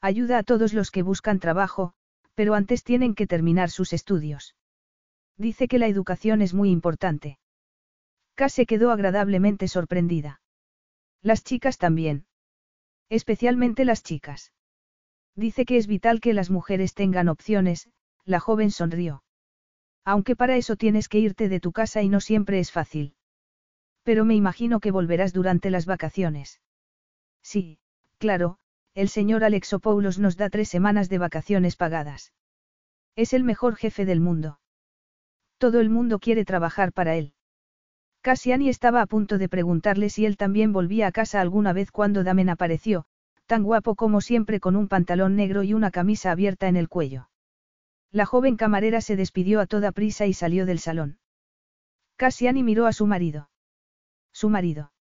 Ayuda 0.00 0.38
a 0.38 0.42
todos 0.42 0.74
los 0.74 0.90
que 0.90 1.02
buscan 1.02 1.38
trabajo, 1.38 1.94
pero 2.34 2.54
antes 2.54 2.84
tienen 2.84 3.14
que 3.14 3.26
terminar 3.26 3.70
sus 3.70 3.92
estudios. 3.92 4.54
Dice 5.36 5.68
que 5.68 5.78
la 5.78 5.86
educación 5.86 6.42
es 6.42 6.52
muy 6.52 6.70
importante. 6.70 7.38
K 8.34 8.48
se 8.48 8.66
quedó 8.66 8.90
agradablemente 8.90 9.68
sorprendida. 9.68 10.40
Las 11.22 11.42
chicas 11.42 11.78
también. 11.78 12.26
Especialmente 13.08 13.84
las 13.84 14.02
chicas. 14.02 14.52
Dice 15.38 15.66
que 15.66 15.76
es 15.76 15.86
vital 15.86 16.20
que 16.20 16.34
las 16.34 16.50
mujeres 16.50 16.94
tengan 16.94 17.28
opciones, 17.28 17.88
la 18.24 18.40
joven 18.40 18.72
sonrió. 18.72 19.22
Aunque 20.04 20.34
para 20.34 20.56
eso 20.56 20.74
tienes 20.74 21.08
que 21.08 21.20
irte 21.20 21.48
de 21.48 21.60
tu 21.60 21.70
casa 21.70 22.02
y 22.02 22.08
no 22.08 22.18
siempre 22.18 22.58
es 22.58 22.72
fácil. 22.72 23.14
Pero 24.02 24.24
me 24.24 24.34
imagino 24.34 24.80
que 24.80 24.90
volverás 24.90 25.32
durante 25.32 25.70
las 25.70 25.86
vacaciones. 25.86 26.60
Sí, 27.40 27.78
claro, 28.18 28.58
el 28.94 29.08
señor 29.08 29.44
Alexopoulos 29.44 30.18
nos 30.18 30.36
da 30.36 30.50
tres 30.50 30.70
semanas 30.70 31.08
de 31.08 31.18
vacaciones 31.18 31.76
pagadas. 31.76 32.32
Es 33.14 33.32
el 33.32 33.44
mejor 33.44 33.76
jefe 33.76 34.04
del 34.04 34.20
mundo. 34.20 34.58
Todo 35.58 35.78
el 35.78 35.88
mundo 35.88 36.18
quiere 36.18 36.44
trabajar 36.44 36.92
para 36.92 37.14
él. 37.14 37.32
Cassiani 38.22 38.68
estaba 38.68 39.02
a 39.02 39.06
punto 39.06 39.38
de 39.38 39.48
preguntarle 39.48 40.10
si 40.10 40.26
él 40.26 40.36
también 40.36 40.72
volvía 40.72 41.06
a 41.06 41.12
casa 41.12 41.40
alguna 41.40 41.72
vez 41.72 41.92
cuando 41.92 42.24
Damen 42.24 42.48
apareció, 42.48 43.06
tan 43.48 43.62
guapo 43.62 43.94
como 43.94 44.20
siempre 44.20 44.60
con 44.60 44.76
un 44.76 44.88
pantalón 44.88 45.34
negro 45.34 45.62
y 45.62 45.72
una 45.72 45.90
camisa 45.90 46.30
abierta 46.30 46.68
en 46.68 46.76
el 46.76 46.90
cuello. 46.90 47.30
La 48.12 48.26
joven 48.26 48.56
camarera 48.56 49.00
se 49.00 49.16
despidió 49.16 49.60
a 49.60 49.66
toda 49.66 49.90
prisa 49.90 50.26
y 50.26 50.34
salió 50.34 50.66
del 50.66 50.78
salón. 50.78 51.18
Cassiani 52.16 52.62
miró 52.62 52.86
a 52.86 52.92
su 52.92 53.06
marido. 53.06 53.48
Su 54.32 54.50
marido. 54.50 54.92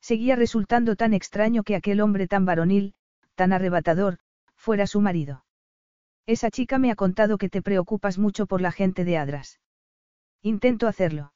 Seguía 0.00 0.36
resultando 0.36 0.94
tan 0.94 1.14
extraño 1.14 1.64
que 1.64 1.74
aquel 1.74 2.00
hombre 2.00 2.28
tan 2.28 2.46
varonil, 2.46 2.94
tan 3.34 3.52
arrebatador, 3.52 4.18
fuera 4.54 4.86
su 4.86 5.00
marido. 5.00 5.44
Esa 6.26 6.52
chica 6.52 6.78
me 6.78 6.92
ha 6.92 6.94
contado 6.94 7.38
que 7.38 7.48
te 7.48 7.60
preocupas 7.60 8.18
mucho 8.18 8.46
por 8.46 8.60
la 8.60 8.70
gente 8.70 9.04
de 9.04 9.18
Adras. 9.18 9.58
Intento 10.42 10.86
hacerlo. 10.86 11.32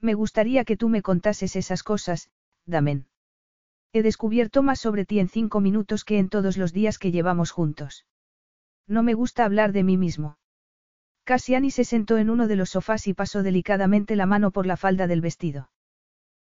Me 0.00 0.14
gustaría 0.14 0.64
que 0.64 0.76
tú 0.76 0.88
me 0.88 1.02
contases 1.02 1.56
esas 1.56 1.82
cosas, 1.82 2.30
Damen. 2.64 3.08
He 3.92 4.02
descubierto 4.02 4.62
más 4.62 4.80
sobre 4.80 5.04
ti 5.04 5.18
en 5.18 5.28
cinco 5.28 5.60
minutos 5.60 6.04
que 6.04 6.18
en 6.18 6.28
todos 6.28 6.56
los 6.56 6.72
días 6.72 6.98
que 6.98 7.10
llevamos 7.10 7.50
juntos. 7.50 8.06
No 8.86 9.02
me 9.02 9.14
gusta 9.14 9.44
hablar 9.44 9.72
de 9.72 9.82
mí 9.82 9.96
mismo. 9.96 10.38
Cassiani 11.24 11.70
se 11.70 11.84
sentó 11.84 12.16
en 12.16 12.30
uno 12.30 12.48
de 12.48 12.56
los 12.56 12.70
sofás 12.70 13.06
y 13.06 13.14
pasó 13.14 13.42
delicadamente 13.42 14.16
la 14.16 14.26
mano 14.26 14.50
por 14.50 14.66
la 14.66 14.76
falda 14.76 15.06
del 15.06 15.20
vestido. 15.20 15.70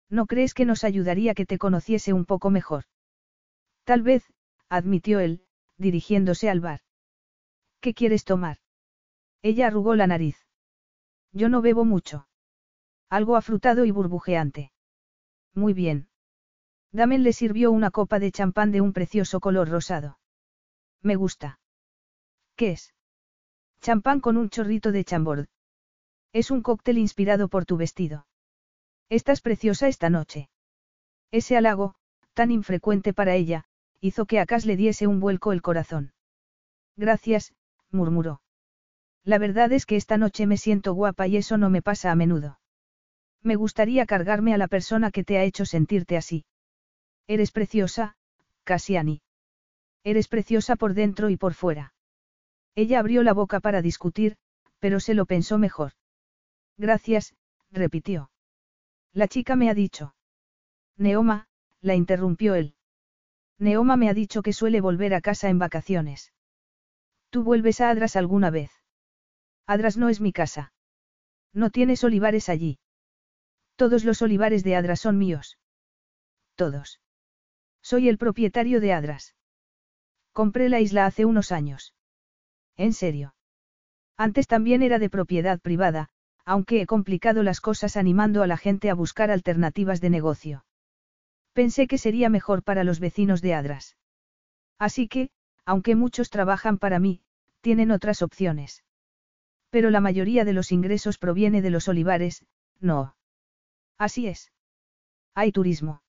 ¿No 0.09 0.27
crees 0.27 0.53
que 0.53 0.65
nos 0.65 0.83
ayudaría 0.83 1.33
que 1.33 1.45
te 1.45 1.57
conociese 1.57 2.13
un 2.13 2.25
poco 2.25 2.51
mejor? 2.51 2.85
Tal 3.83 4.03
vez, 4.03 4.23
admitió 4.69 5.19
él, 5.19 5.43
dirigiéndose 5.77 6.49
al 6.49 6.59
bar. 6.59 6.81
¿Qué 7.79 7.93
quieres 7.93 8.25
tomar? 8.25 8.57
Ella 9.41 9.67
arrugó 9.67 9.95
la 9.95 10.07
nariz. 10.07 10.37
Yo 11.31 11.49
no 11.49 11.61
bebo 11.61 11.85
mucho. 11.85 12.27
Algo 13.09 13.35
afrutado 13.35 13.85
y 13.85 13.91
burbujeante. 13.91 14.71
Muy 15.53 15.73
bien. 15.73 16.09
Damen 16.95 17.23
le 17.23 17.33
sirvió 17.33 17.73
una 17.73 17.91
copa 17.91 18.19
de 18.19 18.31
champán 18.31 18.71
de 18.71 18.79
un 18.79 18.93
precioso 18.93 19.41
color 19.41 19.67
rosado. 19.67 20.17
Me 21.01 21.17
gusta. 21.17 21.59
¿Qué 22.55 22.71
es? 22.71 22.93
Champán 23.81 24.21
con 24.21 24.37
un 24.37 24.49
chorrito 24.49 24.93
de 24.93 25.03
chambord. 25.03 25.47
Es 26.31 26.51
un 26.51 26.61
cóctel 26.61 26.97
inspirado 26.97 27.49
por 27.49 27.65
tu 27.65 27.75
vestido. 27.75 28.27
Estás 29.09 29.41
preciosa 29.41 29.89
esta 29.89 30.09
noche. 30.09 30.49
Ese 31.31 31.57
halago, 31.57 31.95
tan 32.33 32.49
infrecuente 32.49 33.13
para 33.13 33.35
ella, 33.35 33.65
hizo 33.99 34.25
que 34.25 34.39
a 34.39 34.45
le 34.63 34.77
diese 34.77 35.05
un 35.05 35.19
vuelco 35.19 35.51
el 35.51 35.61
corazón. 35.61 36.13
Gracias, 36.95 37.53
murmuró. 37.91 38.41
La 39.25 39.37
verdad 39.37 39.73
es 39.73 39.85
que 39.85 39.97
esta 39.97 40.17
noche 40.17 40.47
me 40.47 40.55
siento 40.55 40.93
guapa 40.93 41.27
y 41.27 41.35
eso 41.35 41.57
no 41.57 41.69
me 41.69 41.81
pasa 41.81 42.09
a 42.11 42.15
menudo. 42.15 42.57
Me 43.41 43.57
gustaría 43.57 44.05
cargarme 44.05 44.53
a 44.53 44.57
la 44.57 44.69
persona 44.69 45.11
que 45.11 45.25
te 45.25 45.37
ha 45.37 45.43
hecho 45.43 45.65
sentirte 45.65 46.15
así. 46.15 46.45
Eres 47.27 47.51
preciosa, 47.51 48.15
Cassiani. 48.63 49.21
Eres 50.03 50.27
preciosa 50.27 50.75
por 50.75 50.93
dentro 50.93 51.29
y 51.29 51.37
por 51.37 51.53
fuera. 51.53 51.93
Ella 52.75 52.99
abrió 52.99 53.23
la 53.23 53.33
boca 53.33 53.59
para 53.59 53.81
discutir, 53.81 54.37
pero 54.79 54.99
se 54.99 55.13
lo 55.15 55.25
pensó 55.25 55.57
mejor. 55.57 55.93
Gracias, 56.77 57.33
repitió. 57.71 58.29
La 59.13 59.27
chica 59.27 59.55
me 59.55 59.69
ha 59.69 59.73
dicho. 59.73 60.13
Neoma, 60.97 61.47
la 61.81 61.95
interrumpió 61.95 62.53
él. 62.55 62.75
Neoma 63.57 63.95
me 63.95 64.09
ha 64.09 64.13
dicho 64.13 64.41
que 64.41 64.53
suele 64.53 64.81
volver 64.81 65.13
a 65.13 65.21
casa 65.21 65.49
en 65.49 65.57
vacaciones. 65.57 66.33
¿Tú 67.29 67.43
vuelves 67.43 67.81
a 67.81 67.89
Adras 67.89 68.15
alguna 68.15 68.49
vez? 68.49 68.71
Adras 69.65 69.97
no 69.97 70.09
es 70.09 70.21
mi 70.21 70.31
casa. 70.31 70.73
No 71.53 71.69
tienes 71.69 72.03
olivares 72.03 72.49
allí. 72.49 72.79
Todos 73.75 74.03
los 74.03 74.21
olivares 74.21 74.63
de 74.63 74.75
Adras 74.75 74.99
son 74.99 75.17
míos. 75.17 75.57
Todos. 76.55 76.99
Soy 77.85 78.09
el 78.09 78.17
propietario 78.17 78.81
de 78.81 78.93
Adras. 78.93 79.35
Compré 80.31 80.69
la 80.69 80.79
isla 80.79 81.05
hace 81.05 81.23
unos 81.23 81.51
años. 81.51 81.93
¿En 82.77 82.93
serio? 82.93 83.35
Antes 84.17 84.47
también 84.47 84.81
era 84.81 84.97
de 84.97 85.11
propiedad 85.11 85.59
privada, 85.59 86.09
aunque 86.45 86.81
he 86.81 86.87
complicado 86.87 87.43
las 87.43 87.61
cosas 87.61 87.95
animando 87.95 88.41
a 88.41 88.47
la 88.47 88.57
gente 88.57 88.89
a 88.89 88.95
buscar 88.95 89.29
alternativas 89.29 90.01
de 90.01 90.09
negocio. 90.09 90.65
Pensé 91.53 91.85
que 91.85 91.99
sería 91.99 92.27
mejor 92.27 92.63
para 92.63 92.83
los 92.83 92.99
vecinos 92.99 93.43
de 93.43 93.53
Adras. 93.53 93.97
Así 94.79 95.07
que, 95.07 95.29
aunque 95.63 95.93
muchos 95.93 96.31
trabajan 96.31 96.79
para 96.79 96.97
mí, 96.97 97.21
tienen 97.61 97.91
otras 97.91 98.23
opciones. 98.23 98.83
Pero 99.69 99.91
la 99.91 100.01
mayoría 100.01 100.43
de 100.43 100.53
los 100.53 100.71
ingresos 100.71 101.19
proviene 101.19 101.61
de 101.61 101.69
los 101.69 101.87
olivares, 101.87 102.47
no. 102.79 103.15
Así 103.99 104.25
es. 104.25 104.51
Hay 105.35 105.51
turismo. 105.51 106.01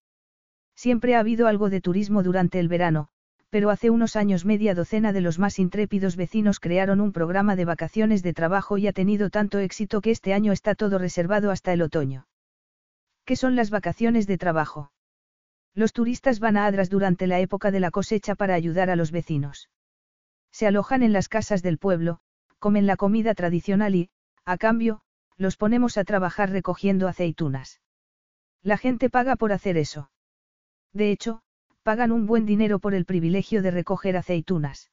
Siempre 0.76 1.16
ha 1.16 1.20
habido 1.20 1.48
algo 1.48 1.70
de 1.70 1.80
turismo 1.80 2.22
durante 2.22 2.60
el 2.60 2.68
verano, 2.68 3.08
pero 3.50 3.70
hace 3.70 3.90
unos 3.90 4.14
años 4.14 4.44
media 4.44 4.74
docena 4.74 5.12
de 5.12 5.22
los 5.22 5.38
más 5.38 5.58
intrépidos 5.58 6.14
vecinos 6.16 6.60
crearon 6.60 7.00
un 7.00 7.12
programa 7.12 7.56
de 7.56 7.64
vacaciones 7.64 8.22
de 8.22 8.34
trabajo 8.34 8.76
y 8.76 8.86
ha 8.86 8.92
tenido 8.92 9.30
tanto 9.30 9.58
éxito 9.58 10.02
que 10.02 10.10
este 10.10 10.34
año 10.34 10.52
está 10.52 10.74
todo 10.74 10.98
reservado 10.98 11.50
hasta 11.50 11.72
el 11.72 11.80
otoño. 11.80 12.28
¿Qué 13.24 13.34
son 13.34 13.56
las 13.56 13.70
vacaciones 13.70 14.26
de 14.26 14.38
trabajo? 14.38 14.92
Los 15.74 15.92
turistas 15.92 16.38
van 16.40 16.56
a 16.56 16.66
Adras 16.66 16.90
durante 16.90 17.26
la 17.26 17.40
época 17.40 17.70
de 17.70 17.80
la 17.80 17.90
cosecha 17.90 18.34
para 18.34 18.54
ayudar 18.54 18.90
a 18.90 18.96
los 18.96 19.10
vecinos. 19.10 19.70
Se 20.52 20.66
alojan 20.66 21.02
en 21.02 21.12
las 21.12 21.28
casas 21.28 21.62
del 21.62 21.78
pueblo, 21.78 22.20
comen 22.58 22.86
la 22.86 22.96
comida 22.96 23.34
tradicional 23.34 23.94
y, 23.94 24.10
a 24.44 24.56
cambio, 24.58 25.00
los 25.36 25.56
ponemos 25.56 25.98
a 25.98 26.04
trabajar 26.04 26.50
recogiendo 26.50 27.08
aceitunas. 27.08 27.80
La 28.62 28.78
gente 28.78 29.10
paga 29.10 29.36
por 29.36 29.52
hacer 29.52 29.76
eso. 29.76 30.10
De 30.96 31.10
hecho, 31.12 31.42
pagan 31.82 32.10
un 32.10 32.24
buen 32.24 32.46
dinero 32.46 32.78
por 32.78 32.94
el 32.94 33.04
privilegio 33.04 33.60
de 33.60 33.70
recoger 33.70 34.16
aceitunas. 34.16 34.90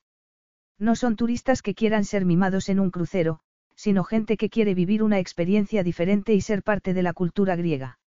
No 0.78 0.98
son 0.98 1.16
turistas 1.16 1.62
que 1.62 1.76
quieran 1.76 2.04
ser 2.04 2.26
mimados 2.26 2.68
en 2.68 2.82
un 2.82 2.92
crucero, 2.92 3.40
sino 3.76 4.04
gente 4.04 4.36
que 4.36 4.50
quiere 4.50 4.74
vivir 4.74 5.02
una 5.02 5.20
experiencia 5.20 5.82
diferente 5.82 6.34
y 6.34 6.42
ser 6.42 6.62
parte 6.62 6.94
de 6.94 7.04
la 7.04 7.14
cultura 7.14 7.56
griega. 7.56 8.00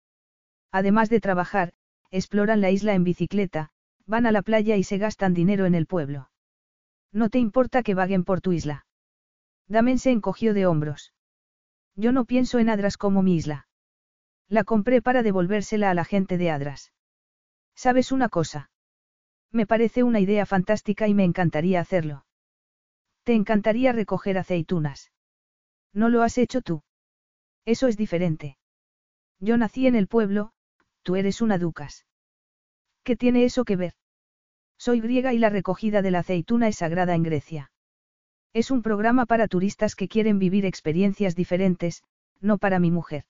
Además 0.73 1.09
de 1.09 1.21
trabajar, 1.21 1.71
exploran 2.11 2.59
la 2.59 2.69
isla 2.69 2.95
en 2.95 3.05
bicicleta, 3.05 3.69
van 4.05 4.25
a 4.25 4.33
la 4.33 4.41
playa 4.41 4.75
y 4.75 4.83
se 4.83 4.97
gastan 4.97 5.33
dinero 5.33 5.65
en 5.65 5.73
el 5.73 5.85
pueblo. 5.85 6.29
¿No 7.13 7.29
te 7.29 7.39
importa 7.39 7.81
que 7.81 7.93
vaguen 7.93 8.25
por 8.25 8.41
tu 8.41 8.51
isla? 8.51 8.85
Damen 9.69 9.99
se 9.99 10.11
encogió 10.11 10.53
de 10.53 10.65
hombros. 10.65 11.13
Yo 11.95 12.11
no 12.11 12.25
pienso 12.25 12.59
en 12.59 12.67
Adras 12.67 12.97
como 12.97 13.23
mi 13.23 13.37
isla. 13.37 13.69
La 14.49 14.65
compré 14.65 15.01
para 15.01 15.23
devolvérsela 15.23 15.89
a 15.89 15.93
la 15.93 16.03
gente 16.03 16.37
de 16.37 16.51
Adras. 16.51 16.91
¿Sabes 17.75 18.11
una 18.11 18.29
cosa? 18.29 18.69
Me 19.51 19.67
parece 19.67 20.03
una 20.03 20.19
idea 20.19 20.45
fantástica 20.45 21.07
y 21.07 21.13
me 21.13 21.23
encantaría 21.23 21.79
hacerlo. 21.79 22.25
Te 23.23 23.33
encantaría 23.33 23.91
recoger 23.91 24.37
aceitunas. 24.37 25.11
No 25.93 26.09
lo 26.09 26.23
has 26.23 26.37
hecho 26.37 26.61
tú. 26.61 26.83
Eso 27.65 27.87
es 27.87 27.97
diferente. 27.97 28.57
Yo 29.39 29.57
nací 29.57 29.87
en 29.87 29.95
el 29.95 30.07
pueblo, 30.07 30.51
tú 31.03 31.15
eres 31.15 31.41
una 31.41 31.57
ducas. 31.57 32.05
¿Qué 33.03 33.15
tiene 33.15 33.45
eso 33.45 33.65
que 33.65 33.75
ver? 33.75 33.93
Soy 34.77 34.99
griega 34.99 35.33
y 35.33 35.37
la 35.37 35.49
recogida 35.49 36.01
de 36.01 36.11
la 36.11 36.19
aceituna 36.19 36.67
es 36.67 36.77
sagrada 36.77 37.15
en 37.15 37.23
Grecia. 37.23 37.71
Es 38.53 38.71
un 38.71 38.81
programa 38.81 39.25
para 39.25 39.47
turistas 39.47 39.95
que 39.95 40.07
quieren 40.07 40.39
vivir 40.39 40.65
experiencias 40.65 41.35
diferentes, 41.35 42.03
no 42.39 42.57
para 42.57 42.79
mi 42.79 42.91
mujer. 42.91 43.25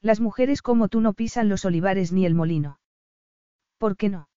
Las 0.00 0.20
mujeres 0.20 0.62
como 0.62 0.88
tú 0.88 1.00
no 1.00 1.12
pisan 1.12 1.48
los 1.48 1.64
olivares 1.64 2.12
ni 2.12 2.24
el 2.24 2.34
molino. 2.34 2.77
¿Por 3.78 3.96
qué 3.96 4.08
no? 4.08 4.28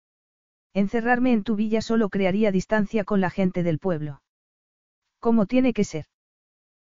Encerrarme 0.74 1.34
en 1.34 1.44
tu 1.44 1.56
villa 1.56 1.82
solo 1.82 2.10
crearía 2.10 2.52
distancia 2.52 3.04
con 3.04 3.20
la 3.20 3.30
gente 3.30 3.64
del 3.64 3.80
pueblo. 3.80 4.22
¿Cómo 5.20 5.46
tiene 5.46 5.74
que 5.74 5.84
ser? 5.84 6.06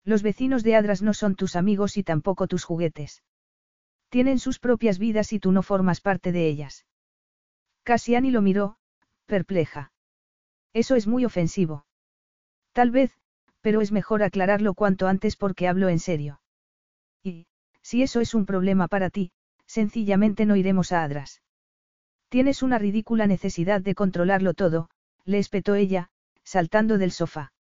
Los 0.04 0.24
vecinos 0.24 0.64
de 0.64 0.76
Adras 0.76 1.02
no 1.02 1.14
son 1.14 1.36
tus 1.36 1.56
amigos 1.56 1.98
y 1.98 2.04
tampoco 2.04 2.48
tus 2.48 2.64
juguetes. 2.64 3.24
Tienen 4.10 4.40
sus 4.40 4.60
propias 4.60 5.00
vidas 5.00 5.34
y 5.34 5.40
tú 5.40 5.52
no 5.52 5.62
formas 5.62 6.02
parte 6.02 6.32
de 6.32 6.48
ellas. 6.48 6.86
Cassiani 7.84 8.32
lo 8.32 8.42
miró, 8.42 8.78
perpleja. 9.26 9.92
Eso 10.74 10.96
es 10.96 11.08
muy 11.08 11.26
ofensivo. 11.26 11.86
Tal 12.74 12.92
vez, 12.92 13.12
pero 13.62 13.82
es 13.82 13.92
mejor 13.92 14.24
aclararlo 14.24 14.74
cuanto 14.74 15.08
antes 15.08 15.38
porque 15.38 15.68
hablo 15.68 15.90
en 15.90 16.00
serio. 16.00 16.42
Y, 17.24 17.48
si 17.82 18.04
eso 18.04 18.22
es 18.22 18.34
un 18.34 18.46
problema 18.46 18.88
para 18.88 19.10
ti, 19.10 19.32
sencillamente 19.66 20.46
no 20.46 20.56
iremos 20.56 20.92
a 20.92 21.04
Adras. 21.04 21.42
Tienes 22.30 22.64
una 22.64 22.78
ridícula 22.78 23.28
necesidad 23.28 23.82
de 23.82 23.96
controlarlo 23.96 24.54
todo, 24.54 24.90
le 25.26 25.40
espetó 25.40 25.76
ella, 25.76 26.10
saltando 26.44 26.98
del 26.98 27.12
sofá. 27.12 27.54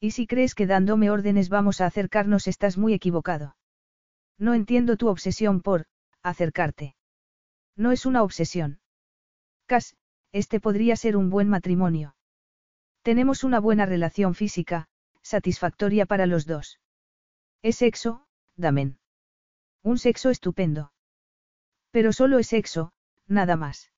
Y 0.00 0.12
si 0.12 0.26
crees 0.26 0.54
que 0.54 0.66
dándome 0.66 1.10
órdenes 1.10 1.48
vamos 1.48 1.80
a 1.80 1.86
acercarnos 1.86 2.48
estás 2.48 2.76
muy 2.76 2.94
equivocado. 2.94 3.56
No 4.38 4.54
entiendo 4.54 4.96
tu 4.96 5.08
obsesión 5.08 5.60
por, 5.60 5.86
acercarte. 6.22 6.96
No 7.76 7.92
es 7.92 8.06
una 8.06 8.22
obsesión. 8.22 8.80
Cas, 9.66 9.96
este 10.32 10.60
podría 10.60 10.96
ser 10.96 11.16
un 11.16 11.30
buen 11.30 11.48
matrimonio. 11.48 12.16
Tenemos 13.02 13.44
una 13.44 13.60
buena 13.60 13.86
relación 13.86 14.34
física, 14.34 14.88
satisfactoria 15.22 16.06
para 16.06 16.26
los 16.26 16.46
dos. 16.46 16.80
Es 17.62 17.76
sexo, 17.76 18.26
damen. 18.56 18.98
Un 19.82 19.98
sexo 19.98 20.30
estupendo. 20.30 20.92
Pero 21.90 22.12
solo 22.12 22.38
es 22.38 22.48
sexo, 22.48 22.92
nada 23.28 23.56
más. 23.56 23.90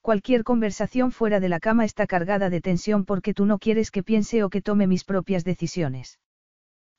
Cualquier 0.00 0.44
conversación 0.44 1.10
fuera 1.10 1.40
de 1.40 1.48
la 1.48 1.58
cama 1.58 1.84
está 1.84 2.06
cargada 2.06 2.48
de 2.48 2.60
tensión 2.60 3.04
porque 3.04 3.34
tú 3.34 3.44
no 3.44 3.58
quieres 3.58 3.90
que 3.90 4.02
piense 4.02 4.44
o 4.44 4.50
que 4.50 4.62
tome 4.62 4.86
mis 4.86 5.04
propias 5.04 5.44
decisiones. 5.44 6.20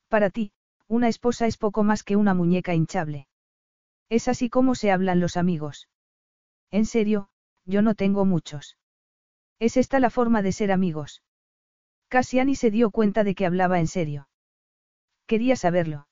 Para 0.08 0.30
ti, 0.30 0.52
una 0.88 1.08
esposa 1.08 1.46
es 1.46 1.56
poco 1.56 1.84
más 1.84 2.02
que 2.02 2.16
una 2.16 2.34
muñeca 2.34 2.74
hinchable. 2.74 3.26
Es 4.08 4.28
así 4.28 4.48
como 4.50 4.74
se 4.74 4.90
hablan 4.90 5.20
los 5.20 5.36
amigos. 5.36 5.88
En 6.70 6.84
serio, 6.86 7.28
yo 7.64 7.82
no 7.82 7.94
tengo 7.94 8.24
muchos. 8.24 8.76
¿Es 9.58 9.76
esta 9.76 10.00
la 10.00 10.10
forma 10.10 10.42
de 10.42 10.52
ser 10.52 10.70
amigos? 10.70 11.22
Cassiani 12.08 12.54
se 12.54 12.70
dio 12.70 12.90
cuenta 12.90 13.24
de 13.24 13.34
que 13.34 13.46
hablaba 13.46 13.80
en 13.80 13.86
serio. 13.86 14.28
Quería 15.26 15.56
saberlo. 15.56 16.08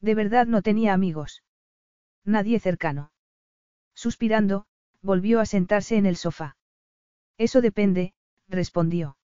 De 0.00 0.14
verdad 0.14 0.46
no 0.46 0.62
tenía 0.62 0.92
amigos. 0.92 1.42
Nadie 2.24 2.60
cercano. 2.60 3.10
Suspirando, 3.98 4.64
volvió 5.02 5.40
a 5.40 5.44
sentarse 5.44 5.96
en 5.96 6.06
el 6.06 6.14
sofá. 6.14 6.56
Eso 7.36 7.60
depende, 7.60 8.14
respondió. 8.46 9.16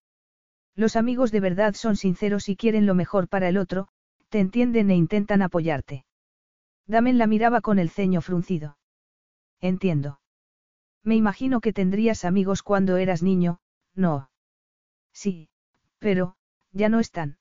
Los 0.75 0.97
amigos 0.97 1.31
de 1.31 1.39
verdad 1.39 1.75
son 1.75 1.95
sinceros 1.95 2.49
y 2.49 2.57
quieren 2.57 2.85
lo 2.85 2.97
mejor 2.97 3.29
para 3.29 3.49
el 3.49 3.57
otro, 3.57 3.87
te 4.31 4.41
entienden 4.41 4.91
e 4.91 4.97
intentan 4.97 5.43
apoyarte. 5.43 6.05
Damen 6.89 7.19
la 7.19 7.29
miraba 7.29 7.61
con 7.61 7.79
el 7.79 7.89
ceño 7.89 8.21
fruncido. 8.21 8.77
Entiendo. 9.61 10.19
Me 11.05 11.15
imagino 11.15 11.61
que 11.61 11.73
tendrías 11.73 12.25
amigos 12.25 12.65
cuando 12.65 12.97
eras 12.97 13.23
niño, 13.23 13.61
¿no? 13.95 14.29
Sí, 15.13 15.51
pero, 16.01 16.35
ya 16.73 16.89
no 16.89 16.99
están. 16.99 17.39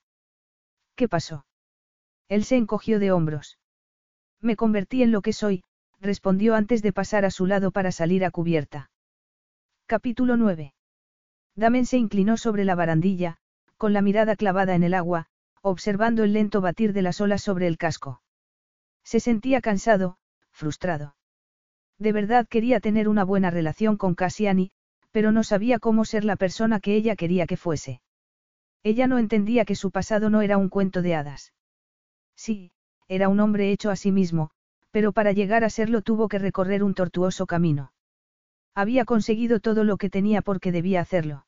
¿Qué 0.94 1.10
pasó? 1.10 1.48
Él 2.28 2.44
se 2.44 2.58
encogió 2.58 3.00
de 3.00 3.12
hombros. 3.12 3.58
Me 4.40 4.56
convertí 4.56 5.02
en 5.02 5.12
lo 5.12 5.24
que 5.24 5.34
soy, 5.34 5.64
respondió 6.04 6.54
antes 6.54 6.82
de 6.82 6.92
pasar 6.92 7.24
a 7.26 7.32
su 7.32 7.46
lado 7.46 7.72
para 7.72 7.92
salir 7.92 8.26
a 8.26 8.32
cubierta. 8.32 8.92
Capítulo 9.86 10.36
9. 10.36 10.74
Damen 11.56 11.86
se 11.86 11.98
inclinó 11.98 12.36
sobre 12.36 12.66
la 12.66 12.76
barandilla, 12.76 13.38
con 13.78 13.94
la 13.94 14.02
mirada 14.02 14.36
clavada 14.36 14.76
en 14.76 14.84
el 14.84 14.94
agua, 14.94 15.28
observando 15.62 16.24
el 16.24 16.34
lento 16.34 16.60
batir 16.60 16.92
de 16.92 17.02
las 17.02 17.22
olas 17.22 17.42
sobre 17.42 17.68
el 17.68 17.78
casco. 17.78 18.22
Se 19.04 19.22
sentía 19.22 19.62
cansado, 19.62 20.18
frustrado. 20.52 21.16
De 21.98 22.12
verdad 22.12 22.48
quería 22.48 22.82
tener 22.82 23.08
una 23.08 23.24
buena 23.24 23.50
relación 23.50 23.96
con 23.96 24.14
Cassiani, 24.14 24.72
pero 25.12 25.32
no 25.32 25.44
sabía 25.44 25.80
cómo 25.80 26.04
ser 26.04 26.26
la 26.26 26.36
persona 26.36 26.82
que 26.82 26.96
ella 26.96 27.16
quería 27.16 27.46
que 27.46 27.56
fuese. 27.56 28.02
Ella 28.84 29.08
no 29.08 29.20
entendía 29.20 29.64
que 29.64 29.76
su 29.76 29.92
pasado 29.92 30.30
no 30.30 30.42
era 30.42 30.58
un 30.58 30.68
cuento 30.68 31.02
de 31.02 31.16
hadas. 31.16 31.54
Sí, 32.36 32.72
era 33.08 33.30
un 33.30 33.40
hombre 33.40 33.72
hecho 33.72 33.90
a 33.90 33.96
sí 33.96 34.12
mismo, 34.12 34.52
pero 34.94 35.12
para 35.12 35.32
llegar 35.32 35.64
a 35.64 35.72
serlo 35.72 36.04
tuvo 36.04 36.28
que 36.28 36.38
recorrer 36.38 36.84
un 36.84 36.94
tortuoso 36.94 37.48
camino. 37.48 37.92
Había 38.76 39.06
conseguido 39.06 39.60
todo 39.60 39.84
lo 39.84 39.98
que 39.98 40.12
tenía 40.12 40.44
porque 40.44 40.72
debía 40.72 41.02
hacerlo. 41.02 41.48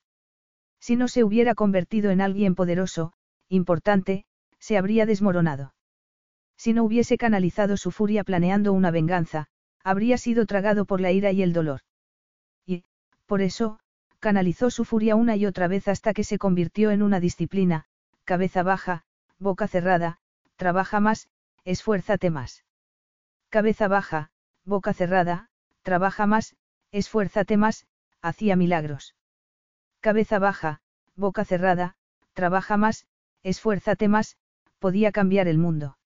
Si 0.79 0.95
no 0.95 1.07
se 1.07 1.23
hubiera 1.23 1.53
convertido 1.53 2.09
en 2.09 2.21
alguien 2.21 2.55
poderoso, 2.55 3.13
importante, 3.47 4.25
se 4.57 4.79
habría 4.79 5.05
desmoronado. 5.05 5.75
Si 6.57 6.73
no 6.73 6.83
hubiese 6.83 7.19
canalizado 7.19 7.77
su 7.77 7.91
furia 7.91 8.23
planeando 8.23 8.73
una 8.73 8.89
venganza, 8.89 9.45
habría 9.83 10.17
sido 10.17 10.47
tragado 10.47 10.85
por 10.85 10.99
la 10.99 11.11
ira 11.11 11.31
y 11.31 11.43
el 11.43 11.53
dolor. 11.53 11.81
Y, 12.65 12.83
por 13.27 13.43
eso, 13.43 13.77
canalizó 14.19 14.71
su 14.71 14.85
furia 14.85 15.15
una 15.15 15.35
y 15.35 15.45
otra 15.45 15.67
vez 15.67 15.87
hasta 15.87 16.15
que 16.15 16.23
se 16.23 16.39
convirtió 16.39 16.89
en 16.89 17.03
una 17.03 17.19
disciplina, 17.19 17.85
cabeza 18.23 18.63
baja, 18.63 19.03
boca 19.37 19.67
cerrada, 19.67 20.17
trabaja 20.55 20.99
más, 20.99 21.27
esfuérzate 21.63 22.31
más. 22.31 22.64
Cabeza 23.55 23.87
baja, 23.87 24.31
boca 24.65 24.93
cerrada, 24.93 25.47
trabaja 25.81 26.25
más, 26.25 26.57
esfuérzate 26.91 27.55
más, 27.55 27.87
hacía 28.21 28.57
milagros. 28.57 29.15
Cabeza 30.01 30.39
baja, 30.39 30.81
boca 31.15 31.45
cerrada, 31.45 31.95
trabaja 32.33 32.75
más, 32.75 33.05
esfuérzate 33.43 34.09
más, 34.09 34.35
podía 34.79 35.13
cambiar 35.13 35.47
el 35.47 35.57
mundo. 35.57 35.97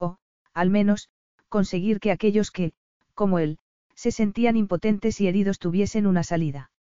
O, 0.00 0.18
al 0.52 0.70
menos, 0.70 1.10
conseguir 1.48 2.00
que 2.00 2.10
aquellos 2.10 2.50
que, 2.50 2.72
como 3.14 3.38
él, 3.38 3.60
se 3.94 4.10
sentían 4.10 4.56
impotentes 4.56 5.20
y 5.20 5.28
heridos 5.28 5.60
tuviesen 5.60 6.08
una 6.08 6.24
salida. 6.24 6.72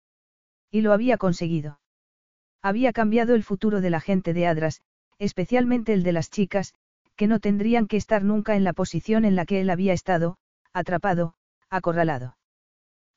Y 0.72 0.81
lo 0.81 0.91
había 0.91 1.19
conseguido. 1.19 1.80
Había 2.63 2.93
cambiado 2.93 3.35
el 3.35 3.43
futuro 3.43 3.80
de 3.80 3.91
la 3.91 3.99
gente 3.99 4.33
de 4.33 4.47
Adras, 4.47 4.81
especialmente 5.19 5.93
el 5.93 6.01
de 6.01 6.13
las 6.13 6.31
chicas, 6.31 6.73
que 7.16 7.27
no 7.27 7.40
tendrían 7.40 7.88
que 7.88 7.98
estar 7.98 8.24
nunca 8.24 8.56
en 8.56 8.64
la 8.64 8.74
posición 8.74 9.25
en 9.25 9.35
la 9.35 9.45
que 9.45 9.61
él 9.61 9.69
había 9.69 9.93
estado, 9.93 10.38
atrapado, 10.74 11.35
acorralado. 11.69 12.38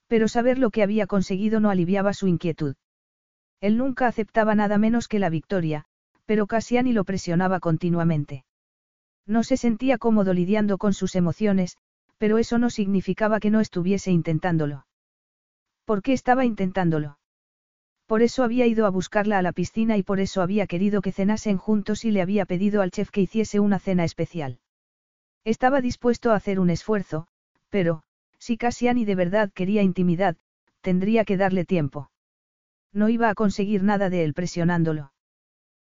Pero 0.06 0.28
saber 0.28 0.58
lo 0.58 0.70
que 0.70 0.82
había 0.82 1.06
conseguido 1.06 1.60
no 1.60 1.70
aliviaba 1.70 2.12
su 2.12 2.26
inquietud. 2.26 2.76
Él 3.60 3.76
nunca 3.76 4.06
aceptaba 4.06 4.54
nada 4.54 4.78
menos 4.78 5.08
que 5.08 5.18
la 5.18 5.30
victoria, 5.30 5.84
pero 6.26 6.46
Cassiani 6.46 6.92
lo 6.92 7.04
presionaba 7.04 7.60
continuamente. 7.60 8.44
No 9.26 9.42
se 9.42 9.56
sentía 9.56 9.98
cómodo 9.98 10.34
lidiando 10.34 10.78
con 10.78 10.92
sus 10.92 11.16
emociones, 11.16 11.76
pero 12.18 12.38
eso 12.38 12.58
no 12.58 12.70
significaba 12.70 13.40
que 13.40 13.50
no 13.50 13.60
estuviese 13.60 14.10
intentándolo. 14.10 14.86
¿Por 15.84 16.02
qué 16.02 16.12
estaba 16.12 16.44
intentándolo? 16.44 17.18
Por 18.06 18.22
eso 18.22 18.44
había 18.44 18.66
ido 18.66 18.86
a 18.86 18.90
buscarla 18.90 19.38
a 19.38 19.42
la 19.42 19.52
piscina 19.52 19.96
y 19.96 20.02
por 20.04 20.20
eso 20.20 20.40
había 20.40 20.66
querido 20.66 21.02
que 21.02 21.12
cenasen 21.12 21.58
juntos 21.58 22.04
y 22.04 22.12
le 22.12 22.22
había 22.22 22.46
pedido 22.46 22.80
al 22.80 22.92
chef 22.92 23.10
que 23.10 23.20
hiciese 23.20 23.58
una 23.58 23.80
cena 23.80 24.04
especial. 24.04 24.60
Estaba 25.44 25.80
dispuesto 25.80 26.30
a 26.30 26.36
hacer 26.36 26.60
un 26.60 26.70
esfuerzo, 26.70 27.26
pero, 27.68 28.02
si 28.38 28.56
Cassiani 28.56 29.04
de 29.04 29.16
verdad 29.16 29.50
quería 29.52 29.82
intimidad, 29.82 30.36
tendría 30.80 31.24
que 31.24 31.36
darle 31.36 31.64
tiempo. 31.64 32.10
No 32.92 33.08
iba 33.08 33.28
a 33.28 33.34
conseguir 33.34 33.82
nada 33.82 34.08
de 34.08 34.22
él 34.22 34.34
presionándolo. 34.34 35.12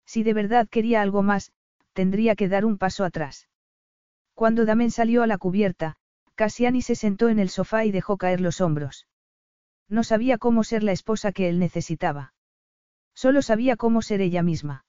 Si 0.07 0.23
de 0.23 0.33
verdad 0.33 0.69
quería 0.69 1.03
algo 1.03 1.23
más, 1.23 1.53
tendría 1.93 2.35
que 2.35 2.49
dar 2.49 2.65
un 2.65 2.79
paso 2.79 3.05
atrás. 3.05 3.49
Cuando 4.35 4.65
Damen 4.65 4.91
salió 4.91 5.23
a 5.23 5.27
la 5.27 5.39
cubierta, 5.39 5.97
Cassiani 6.35 6.83
se 6.83 6.95
sentó 6.95 7.29
en 7.29 7.39
el 7.39 7.49
sofá 7.49 7.85
y 7.85 7.91
dejó 7.91 8.17
caer 8.17 8.41
los 8.41 8.61
hombros. 8.61 9.07
No 9.89 10.03
sabía 10.05 10.39
cómo 10.39 10.65
ser 10.65 10.83
la 10.83 10.93
esposa 10.93 11.33
que 11.33 11.49
él 11.49 11.59
necesitaba. 11.59 12.35
Solo 13.15 13.43
sabía 13.43 13.77
cómo 13.77 14.03
ser 14.03 14.21
ella 14.21 14.43
misma. 14.43 14.85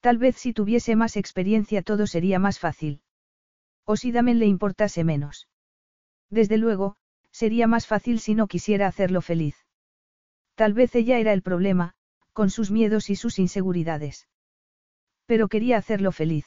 Tal 0.00 0.18
vez 0.18 0.36
si 0.36 0.52
tuviese 0.52 0.96
más 0.96 1.16
experiencia 1.16 1.82
todo 1.82 2.06
sería 2.06 2.38
más 2.38 2.58
fácil. 2.58 3.02
O 3.84 3.96
si 3.96 4.12
Damen 4.12 4.38
le 4.38 4.46
importase 4.46 5.04
menos. 5.04 5.48
Desde 6.30 6.56
luego, 6.58 6.96
sería 7.30 7.66
más 7.66 7.86
fácil 7.86 8.18
si 8.20 8.34
no 8.34 8.46
quisiera 8.46 8.86
hacerlo 8.86 9.20
feliz. 9.20 9.56
Tal 10.54 10.72
vez 10.72 10.94
ella 10.94 11.18
era 11.18 11.32
el 11.32 11.42
problema, 11.42 11.94
con 12.32 12.50
sus 12.50 12.70
miedos 12.70 13.10
y 13.10 13.16
sus 13.16 13.38
inseguridades. 13.38 14.28
Pero 15.26 15.48
quería 15.48 15.76
hacerlo 15.76 16.12
feliz. 16.12 16.46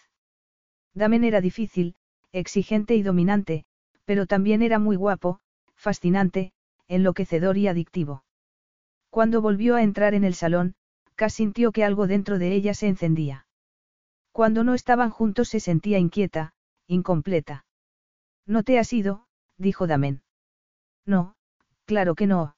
Damen 0.93 1.23
era 1.23 1.41
difícil, 1.41 1.95
exigente 2.31 2.95
y 2.95 3.03
dominante, 3.03 3.65
pero 4.06 4.25
también 4.25 4.61
era 4.61 4.80
muy 4.80 4.95
guapo, 4.95 5.39
fascinante, 5.75 6.51
enloquecedor 6.90 7.58
y 7.58 7.69
adictivo. 7.69 8.26
Cuando 9.09 9.42
volvió 9.42 9.76
a 9.76 9.84
entrar 9.84 10.14
en 10.14 10.26
el 10.26 10.34
salón, 10.34 10.76
Cass 11.16 11.35
sintió 11.35 11.72
que 11.72 11.85
algo 11.85 12.08
dentro 12.08 12.38
de 12.40 12.53
ella 12.53 12.74
se 12.74 12.88
encendía. 12.88 13.48
Cuando 14.34 14.64
no 14.64 14.74
estaban 14.74 15.09
juntos 15.09 15.50
se 15.50 15.59
sentía 15.59 15.98
inquieta, 15.98 16.53
incompleta. 16.88 17.66
No 18.45 18.64
te 18.64 18.80
has 18.80 18.92
ido, 18.93 19.26
dijo 19.58 19.88
Damen. 19.88 20.22
No, 21.06 21.35
claro 21.85 22.16
que 22.16 22.27
no. 22.27 22.56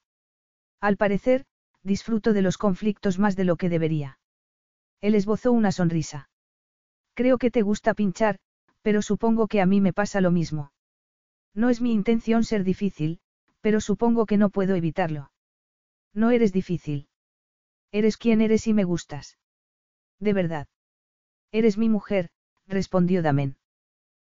Al 0.79 0.97
parecer, 0.97 1.45
disfruto 1.83 2.33
de 2.33 2.41
los 2.41 2.57
conflictos 2.57 3.19
más 3.19 3.35
de 3.35 3.45
lo 3.45 3.55
que 3.55 3.69
debería. 3.69 4.19
Él 5.01 5.15
esbozó 5.15 5.51
una 5.51 5.71
sonrisa. 5.71 6.29
Creo 7.13 7.37
que 7.37 7.51
te 7.51 7.61
gusta 7.61 7.93
pinchar, 7.93 8.39
pero 8.81 9.01
supongo 9.01 9.47
que 9.47 9.61
a 9.61 9.65
mí 9.65 9.81
me 9.81 9.93
pasa 9.93 10.21
lo 10.21 10.31
mismo. 10.31 10.71
No 11.53 11.69
es 11.69 11.81
mi 11.81 11.91
intención 11.93 12.43
ser 12.43 12.63
difícil, 12.63 13.19
pero 13.61 13.79
supongo 13.79 14.25
que 14.25 14.37
no 14.37 14.49
puedo 14.49 14.75
evitarlo. 14.75 15.31
No 16.13 16.31
eres 16.31 16.51
difícil. 16.51 17.07
Eres 17.91 18.17
quien 18.17 18.41
eres 18.41 18.67
y 18.67 18.73
me 18.73 18.83
gustas. 18.83 19.37
De 20.19 20.33
verdad. 20.33 20.67
Eres 21.51 21.77
mi 21.77 21.89
mujer, 21.89 22.29
respondió 22.67 23.21
Damen. 23.21 23.57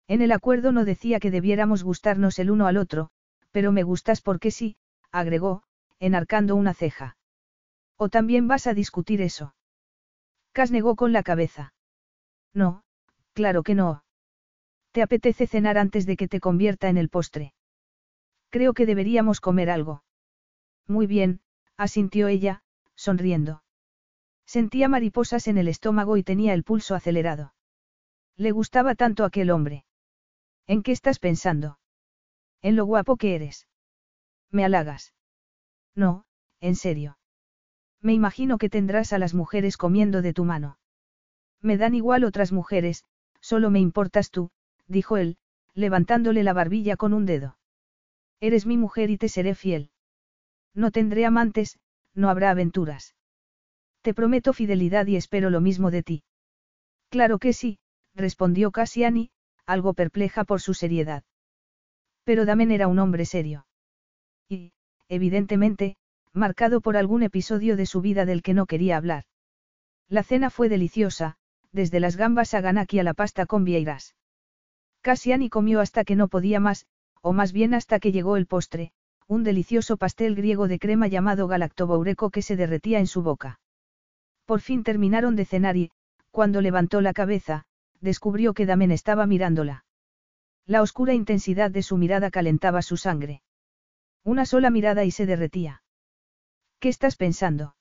En 0.08 0.22
el 0.22 0.32
acuerdo 0.32 0.72
no 0.72 0.86
decía 0.86 1.20
que 1.20 1.32
debiéramos 1.32 1.84
gustarnos 1.84 2.40
el 2.40 2.52
uno 2.52 2.68
al 2.68 2.78
otro, 2.78 3.10
pero 3.52 3.72
me 3.72 3.84
gustas 3.84 4.22
porque 4.22 4.52
sí, 4.52 4.78
agregó, 5.12 5.64
enarcando 6.00 6.56
una 6.56 6.74
ceja. 6.74 7.18
¿O 7.98 8.10
también 8.10 8.48
vas 8.48 8.68
a 8.68 8.74
discutir 8.74 9.22
eso? 9.22 9.56
Cas 10.54 10.72
negó 10.72 10.96
con 10.96 11.12
la 11.12 11.24
cabeza. 11.24 11.74
No, 12.54 12.84
claro 13.34 13.64
que 13.64 13.76
no. 13.76 14.04
¿Te 14.92 15.02
apetece 15.02 15.48
cenar 15.48 15.78
antes 15.78 16.06
de 16.06 16.16
que 16.16 16.28
te 16.28 16.40
convierta 16.40 16.90
en 16.90 16.98
el 16.98 17.10
postre? 17.10 17.54
Creo 18.58 18.74
que 18.74 18.88
deberíamos 18.88 19.40
comer 19.40 19.70
algo. 19.70 20.02
Muy 20.88 21.06
bien, 21.06 21.42
asintió 21.78 22.28
ella, 22.28 22.64
sonriendo. 22.96 23.62
Sentía 24.48 24.90
mariposas 24.90 25.48
en 25.48 25.60
el 25.60 25.68
estómago 25.68 26.18
y 26.18 26.24
tenía 26.24 26.56
el 26.56 26.64
pulso 26.64 26.96
acelerado. 26.96 27.54
Le 28.36 28.50
gustaba 28.50 28.96
tanto 28.96 29.26
aquel 29.26 29.52
hombre. 29.52 29.86
¿En 30.66 30.82
qué 30.82 30.92
estás 30.92 31.20
pensando? 31.20 31.78
En 32.64 32.76
lo 32.76 32.86
guapo 32.86 33.16
que 33.16 33.36
eres. 33.36 33.68
Me 34.50 34.66
halagas. 34.66 35.14
No, 35.94 36.26
en 36.60 36.76
serio. 36.76 37.20
Me 38.02 38.14
imagino 38.14 38.58
que 38.58 38.72
tendrás 38.72 39.14
a 39.14 39.20
las 39.20 39.36
mujeres 39.36 39.78
comiendo 39.78 40.24
de 40.24 40.34
tu 40.34 40.46
mano. 40.46 40.80
Me 41.62 41.78
dan 41.78 41.94
igual 41.94 42.24
otras 42.24 42.52
mujeres, 42.52 43.06
solo 43.40 43.70
me 43.70 43.80
importas 43.80 44.32
tú, 44.32 44.50
dijo 44.88 45.18
él, 45.18 45.38
levantándole 45.76 46.42
la 46.42 46.54
barbilla 46.54 46.98
con 46.98 47.14
un 47.14 47.28
dedo. 47.28 47.57
Eres 48.40 48.66
mi 48.66 48.78
mujer 48.78 49.10
y 49.10 49.18
te 49.18 49.30
seré 49.30 49.56
fiel. 49.56 49.90
No 50.74 50.92
tendré 50.92 51.26
amantes, 51.26 51.80
no 52.14 52.30
habrá 52.30 52.52
aventuras. 52.52 53.16
Te 54.02 54.14
prometo 54.14 54.54
fidelidad 54.54 55.08
y 55.08 55.16
espero 55.16 55.50
lo 55.50 55.60
mismo 55.60 55.92
de 55.92 56.04
ti. 56.04 56.24
Claro 57.10 57.40
que 57.40 57.54
sí, 57.54 57.80
respondió 58.14 58.72
Cassiani, 58.72 59.32
algo 59.66 59.94
perpleja 59.94 60.44
por 60.44 60.62
su 60.62 60.74
seriedad. 60.74 61.24
Pero 62.24 62.46
Damen 62.46 62.72
era 62.72 62.88
un 62.88 63.00
hombre 63.00 63.26
serio. 63.26 63.66
Y, 64.48 64.72
evidentemente, 65.08 65.98
marcado 66.34 66.82
por 66.82 66.98
algún 66.98 67.24
episodio 67.24 67.76
de 67.76 67.86
su 67.86 68.02
vida 68.02 68.26
del 68.26 68.44
que 68.44 68.54
no 68.54 68.66
quería 68.66 68.98
hablar. 68.98 69.24
La 70.08 70.24
cena 70.24 70.50
fue 70.50 70.70
deliciosa, 70.70 71.38
desde 71.72 72.00
las 72.00 72.16
gambas 72.16 72.54
a 72.54 72.62
ganaki 72.62 73.00
a 73.00 73.04
la 73.04 73.14
pasta 73.14 73.46
con 73.46 73.64
vieiras. 73.64 74.16
Cassiani 75.02 75.50
comió 75.50 75.80
hasta 75.80 76.04
que 76.04 76.16
no 76.16 76.28
podía 76.28 76.60
más, 76.60 76.86
o 77.22 77.34
más 77.34 77.52
bien 77.52 77.74
hasta 77.74 78.00
que 78.00 78.12
llegó 78.12 78.38
el 78.38 78.48
postre, 78.48 78.92
un 79.28 79.44
delicioso 79.44 79.98
pastel 79.98 80.36
griego 80.36 80.68
de 80.68 80.80
crema 80.80 81.08
llamado 81.08 81.48
galactoboureco 81.48 82.30
que 82.30 82.42
se 82.42 82.56
derretía 82.56 83.00
en 83.00 83.08
su 83.08 83.22
boca. 83.22 83.60
Por 84.46 84.62
fin 84.62 84.84
terminaron 84.84 85.36
de 85.36 85.46
cenar 85.46 85.76
y, 85.76 85.92
cuando 86.32 86.62
levantó 86.62 87.02
la 87.02 87.14
cabeza, 87.14 87.66
descubrió 88.00 88.54
que 88.54 88.66
Damen 88.66 88.92
estaba 88.92 89.26
mirándola. 89.26 89.86
La 90.66 90.82
oscura 90.82 91.14
intensidad 91.14 91.72
de 91.72 91.84
su 91.84 91.98
mirada 91.98 92.32
calentaba 92.32 92.82
su 92.82 92.98
sangre. 92.98 93.42
Una 94.24 94.46
sola 94.46 94.70
mirada 94.70 95.04
y 95.04 95.12
se 95.12 95.26
derretía. 95.26 95.82
¿Qué 96.80 96.90
estás 96.90 97.16
pensando? 97.16 97.76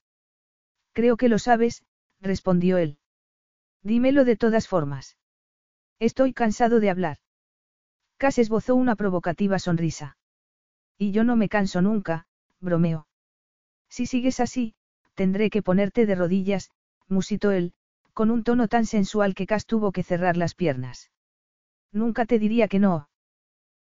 Creo 0.93 1.17
que 1.17 1.29
lo 1.29 1.39
sabes, 1.39 1.83
respondió 2.19 2.77
él. 2.77 2.97
Dímelo 3.83 4.25
de 4.25 4.35
todas 4.35 4.67
formas. 4.67 5.17
Estoy 5.99 6.33
cansado 6.33 6.79
de 6.79 6.89
hablar. 6.89 7.17
Cass 8.17 8.39
esbozó 8.39 8.75
una 8.75 8.95
provocativa 8.95 9.59
sonrisa. 9.59 10.17
Y 10.97 11.11
yo 11.11 11.23
no 11.23 11.35
me 11.35 11.49
canso 11.49 11.81
nunca, 11.81 12.25
bromeó. 12.59 13.07
Si 13.89 14.05
sigues 14.05 14.39
así, 14.39 14.73
tendré 15.13 15.49
que 15.49 15.61
ponerte 15.61 16.05
de 16.05 16.15
rodillas, 16.15 16.71
musitó 17.07 17.51
él, 17.51 17.73
con 18.13 18.31
un 18.31 18.43
tono 18.43 18.67
tan 18.67 18.85
sensual 18.85 19.35
que 19.35 19.45
Cass 19.45 19.65
tuvo 19.65 19.91
que 19.91 20.03
cerrar 20.03 20.37
las 20.37 20.55
piernas. 20.55 21.11
Nunca 21.91 22.25
te 22.25 22.39
diría 22.39 22.67
que 22.67 22.79
no. 22.79 23.09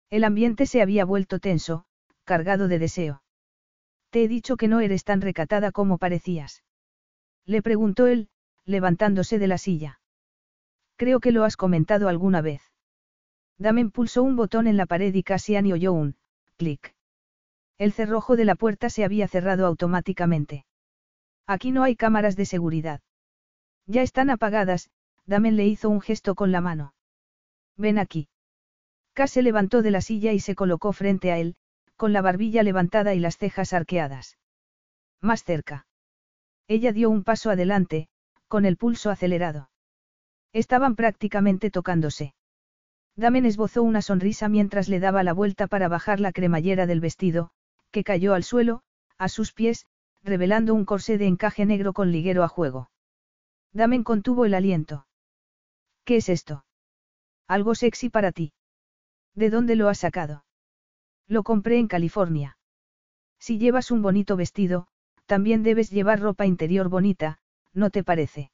El 0.09 0.23
ambiente 0.23 0.65
se 0.65 0.81
había 0.81 1.05
vuelto 1.05 1.39
tenso, 1.39 1.85
cargado 2.25 2.67
de 2.67 2.80
deseo. 2.80 3.23
Te 4.09 4.23
he 4.23 4.27
dicho 4.27 4.57
que 4.57 4.67
no 4.67 4.81
eres 4.81 5.03
tan 5.03 5.22
recatada 5.22 5.72
como 5.72 5.97
parecías. 5.97 6.64
Le 7.45 7.61
preguntó 7.61 8.07
él, 8.07 8.30
levantándose 8.65 9.39
de 9.39 9.47
la 9.47 9.57
silla. 9.57 9.99
Creo 10.97 11.19
que 11.19 11.31
lo 11.31 11.43
has 11.43 11.57
comentado 11.57 12.07
alguna 12.09 12.41
vez. 12.41 12.61
Damen 13.58 13.92
pulsó 13.92 14.24
un 14.24 14.35
botón 14.35 14.67
en 14.67 14.77
la 14.77 14.85
pared 14.85 15.14
y 15.14 15.24
Cassian 15.24 15.72
oyó 15.72 15.93
un 15.93 16.16
clic. 16.58 16.93
El 17.77 17.93
cerrojo 17.93 18.35
de 18.35 18.45
la 18.45 18.56
puerta 18.56 18.90
se 18.90 19.03
había 19.03 19.27
cerrado 19.27 19.66
automáticamente. 19.66 20.66
Aquí 21.48 21.72
no 21.72 21.84
hay 21.84 21.95
cámaras 21.95 22.35
de 22.35 22.45
seguridad. 22.45 23.01
Ya 23.85 24.01
están 24.01 24.30
apagadas, 24.30 24.90
Damen 25.25 25.56
le 25.56 25.67
hizo 25.67 25.90
un 25.90 26.01
gesto 26.01 26.35
con 26.35 26.51
la 26.51 26.61
mano. 26.61 26.93
Ven 27.77 28.00
aquí. 28.00 28.27
Cass 29.14 29.32
se 29.32 29.42
levantó 29.42 29.82
de 29.82 29.92
la 29.92 30.01
silla 30.01 30.34
y 30.34 30.40
se 30.40 30.56
colocó 30.56 30.92
frente 30.93 31.32
a 31.32 31.38
él, 31.38 31.56
con 31.95 32.14
la 32.14 32.22
barbilla 32.22 32.64
levantada 32.64 33.14
y 33.14 33.19
las 33.19 33.38
cejas 33.38 33.74
arqueadas. 33.74 34.38
Más 35.22 35.43
cerca. 35.43 35.88
Ella 36.67 36.92
dio 36.92 37.09
un 37.09 37.24
paso 37.24 37.50
adelante, 37.50 38.09
con 38.48 38.66
el 38.66 38.77
pulso 38.77 39.09
acelerado. 39.09 39.69
Estaban 40.51 40.95
prácticamente 40.95 41.72
tocándose. 41.72 42.34
Damen 43.17 43.45
esbozó 43.45 43.81
una 43.83 44.01
sonrisa 44.01 44.49
mientras 44.49 44.89
le 44.89 44.99
daba 44.99 45.23
la 45.23 45.33
vuelta 45.33 45.67
para 45.67 45.87
bajar 45.87 46.19
la 46.19 46.33
cremallera 46.33 46.85
del 46.85 46.99
vestido, 46.99 47.51
que 47.91 48.03
cayó 48.03 48.33
al 48.33 48.43
suelo, 48.43 48.81
a 49.17 49.29
sus 49.29 49.53
pies, 49.53 49.85
revelando 50.21 50.73
un 50.73 50.85
corsé 50.85 51.17
de 51.17 51.27
encaje 51.27 51.65
negro 51.65 51.93
con 51.93 52.11
liguero 52.11 52.43
a 52.43 52.49
juego. 52.49 52.89
Damen 53.71 54.03
contuvo 54.03 54.45
el 54.45 54.53
aliento. 54.53 55.07
¿Qué 56.03 56.17
es 56.17 56.29
esto? 56.29 56.65
Algo 57.47 57.75
sexy 57.75 58.09
para 58.09 58.31
ti. 58.31 58.53
¿De 59.33 59.49
dónde 59.49 59.75
lo 59.75 59.87
has 59.87 59.99
sacado? 59.99 60.45
Lo 61.27 61.43
compré 61.43 61.79
en 61.79 61.87
California. 61.87 62.57
Si 63.39 63.57
llevas 63.57 63.91
un 63.91 64.01
bonito 64.01 64.35
vestido, 64.35 64.87
también 65.25 65.63
debes 65.63 65.89
llevar 65.89 66.19
ropa 66.19 66.45
interior 66.45 66.89
bonita, 66.89 67.39
¿no 67.73 67.89
te 67.89 68.03
parece? 68.03 68.51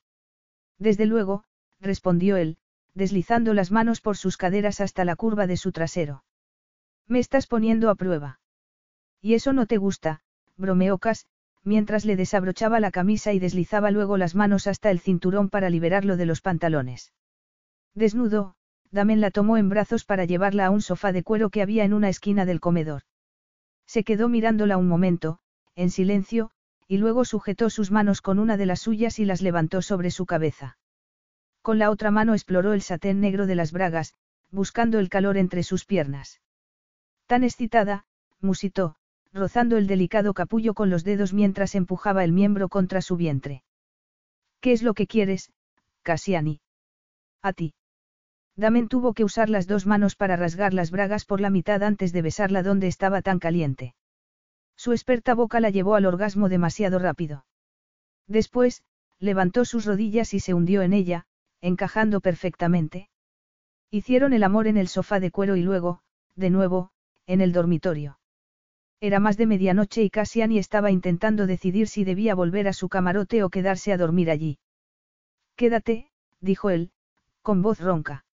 Desde 0.77 1.05
luego, 1.05 1.43
respondió 1.79 2.37
él, 2.37 2.57
deslizando 2.93 3.53
las 3.53 3.71
manos 3.71 4.01
por 4.01 4.17
sus 4.17 4.37
caderas 4.37 4.81
hasta 4.81 5.05
la 5.05 5.15
curva 5.15 5.47
de 5.47 5.57
su 5.57 5.71
trasero. 5.71 6.23
Me 7.07 7.19
estás 7.19 7.47
poniendo 7.47 7.89
a 7.89 7.95
prueba. 7.95 8.39
Y 9.21 9.33
eso 9.33 9.53
no 9.53 9.65
te 9.65 9.77
gusta, 9.77 10.21
bromeó 10.57 10.97
Cass, 10.97 11.27
mientras 11.63 12.05
le 12.05 12.15
desabrochaba 12.15 12.79
la 12.79 12.91
camisa 12.91 13.33
y 13.33 13.39
deslizaba 13.39 13.91
luego 13.91 14.17
las 14.17 14.35
manos 14.35 14.67
hasta 14.67 14.91
el 14.91 14.99
cinturón 14.99 15.49
para 15.49 15.69
liberarlo 15.69 16.17
de 16.17 16.25
los 16.25 16.41
pantalones. 16.41 17.13
Desnudo, 17.93 18.55
Damen 18.91 19.21
la 19.21 19.31
tomó 19.31 19.57
en 19.57 19.69
brazos 19.69 20.03
para 20.03 20.25
llevarla 20.25 20.65
a 20.65 20.69
un 20.69 20.81
sofá 20.81 21.11
de 21.13 21.23
cuero 21.23 21.49
que 21.49 21.61
había 21.61 21.85
en 21.85 21.93
una 21.93 22.09
esquina 22.09 22.45
del 22.45 22.59
comedor. 22.59 23.03
Se 23.85 24.03
quedó 24.03 24.27
mirándola 24.27 24.77
un 24.77 24.87
momento, 24.87 25.39
en 25.75 25.89
silencio, 25.91 26.51
y 26.87 26.97
luego 26.97 27.23
sujetó 27.23 27.69
sus 27.69 27.89
manos 27.89 28.21
con 28.21 28.37
una 28.37 28.57
de 28.57 28.65
las 28.65 28.81
suyas 28.81 29.19
y 29.19 29.25
las 29.25 29.41
levantó 29.41 29.81
sobre 29.81 30.11
su 30.11 30.25
cabeza. 30.25 30.77
Con 31.61 31.77
la 31.79 31.89
otra 31.89 32.11
mano 32.11 32.33
exploró 32.33 32.73
el 32.73 32.81
satén 32.81 33.19
negro 33.21 33.45
de 33.45 33.55
las 33.55 33.71
bragas, 33.71 34.15
buscando 34.49 34.99
el 34.99 35.09
calor 35.09 35.37
entre 35.37 35.63
sus 35.63 35.85
piernas. 35.85 36.41
Tan 37.27 37.43
excitada, 37.43 38.05
musitó, 38.39 38.95
rozando 39.31 39.77
el 39.77 39.87
delicado 39.87 40.33
capullo 40.33 40.73
con 40.73 40.89
los 40.89 41.03
dedos 41.03 41.33
mientras 41.33 41.75
empujaba 41.75 42.23
el 42.23 42.31
miembro 42.31 42.67
contra 42.67 43.01
su 43.01 43.15
vientre. 43.15 43.63
¿Qué 44.59 44.73
es 44.73 44.83
lo 44.83 44.93
que 44.93 45.07
quieres, 45.07 45.51
Cassiani? 46.03 46.59
A 47.41 47.53
ti. 47.53 47.73
Damen 48.55 48.87
tuvo 48.89 49.13
que 49.13 49.23
usar 49.23 49.49
las 49.49 49.65
dos 49.65 49.85
manos 49.85 50.15
para 50.15 50.35
rasgar 50.35 50.73
las 50.73 50.91
bragas 50.91 51.25
por 51.25 51.39
la 51.41 51.49
mitad 51.49 51.83
antes 51.83 52.11
de 52.11 52.21
besarla 52.21 52.63
donde 52.63 52.87
estaba 52.87 53.21
tan 53.21 53.39
caliente. 53.39 53.95
Su 54.75 54.91
experta 54.91 55.33
boca 55.35 55.59
la 55.59 55.69
llevó 55.69 55.95
al 55.95 56.05
orgasmo 56.05 56.49
demasiado 56.49 56.99
rápido. 56.99 57.45
Después, 58.27 58.83
levantó 59.19 59.63
sus 59.65 59.85
rodillas 59.85 60.33
y 60.33 60.39
se 60.39 60.53
hundió 60.53 60.81
en 60.81 60.93
ella, 60.93 61.25
encajando 61.61 62.21
perfectamente. 62.21 63.09
Hicieron 63.89 64.33
el 64.33 64.43
amor 64.43 64.67
en 64.67 64.77
el 64.77 64.87
sofá 64.87 65.19
de 65.19 65.31
cuero 65.31 65.55
y 65.55 65.61
luego, 65.61 66.01
de 66.35 66.49
nuevo, 66.49 66.91
en 67.27 67.41
el 67.41 67.51
dormitorio. 67.53 68.19
Era 68.99 69.19
más 69.19 69.37
de 69.37 69.47
medianoche 69.47 70.03
y 70.03 70.09
Cassiani 70.09 70.59
estaba 70.59 70.91
intentando 70.91 71.47
decidir 71.47 71.87
si 71.87 72.03
debía 72.03 72.35
volver 72.35 72.67
a 72.67 72.73
su 72.73 72.87
camarote 72.87 73.43
o 73.43 73.49
quedarse 73.49 73.91
a 73.91 73.97
dormir 73.97 74.29
allí. 74.29 74.59
Quédate, 75.55 76.11
dijo 76.39 76.69
él, 76.69 76.91
con 77.41 77.61
voz 77.61 77.79
ronca. 77.79 78.25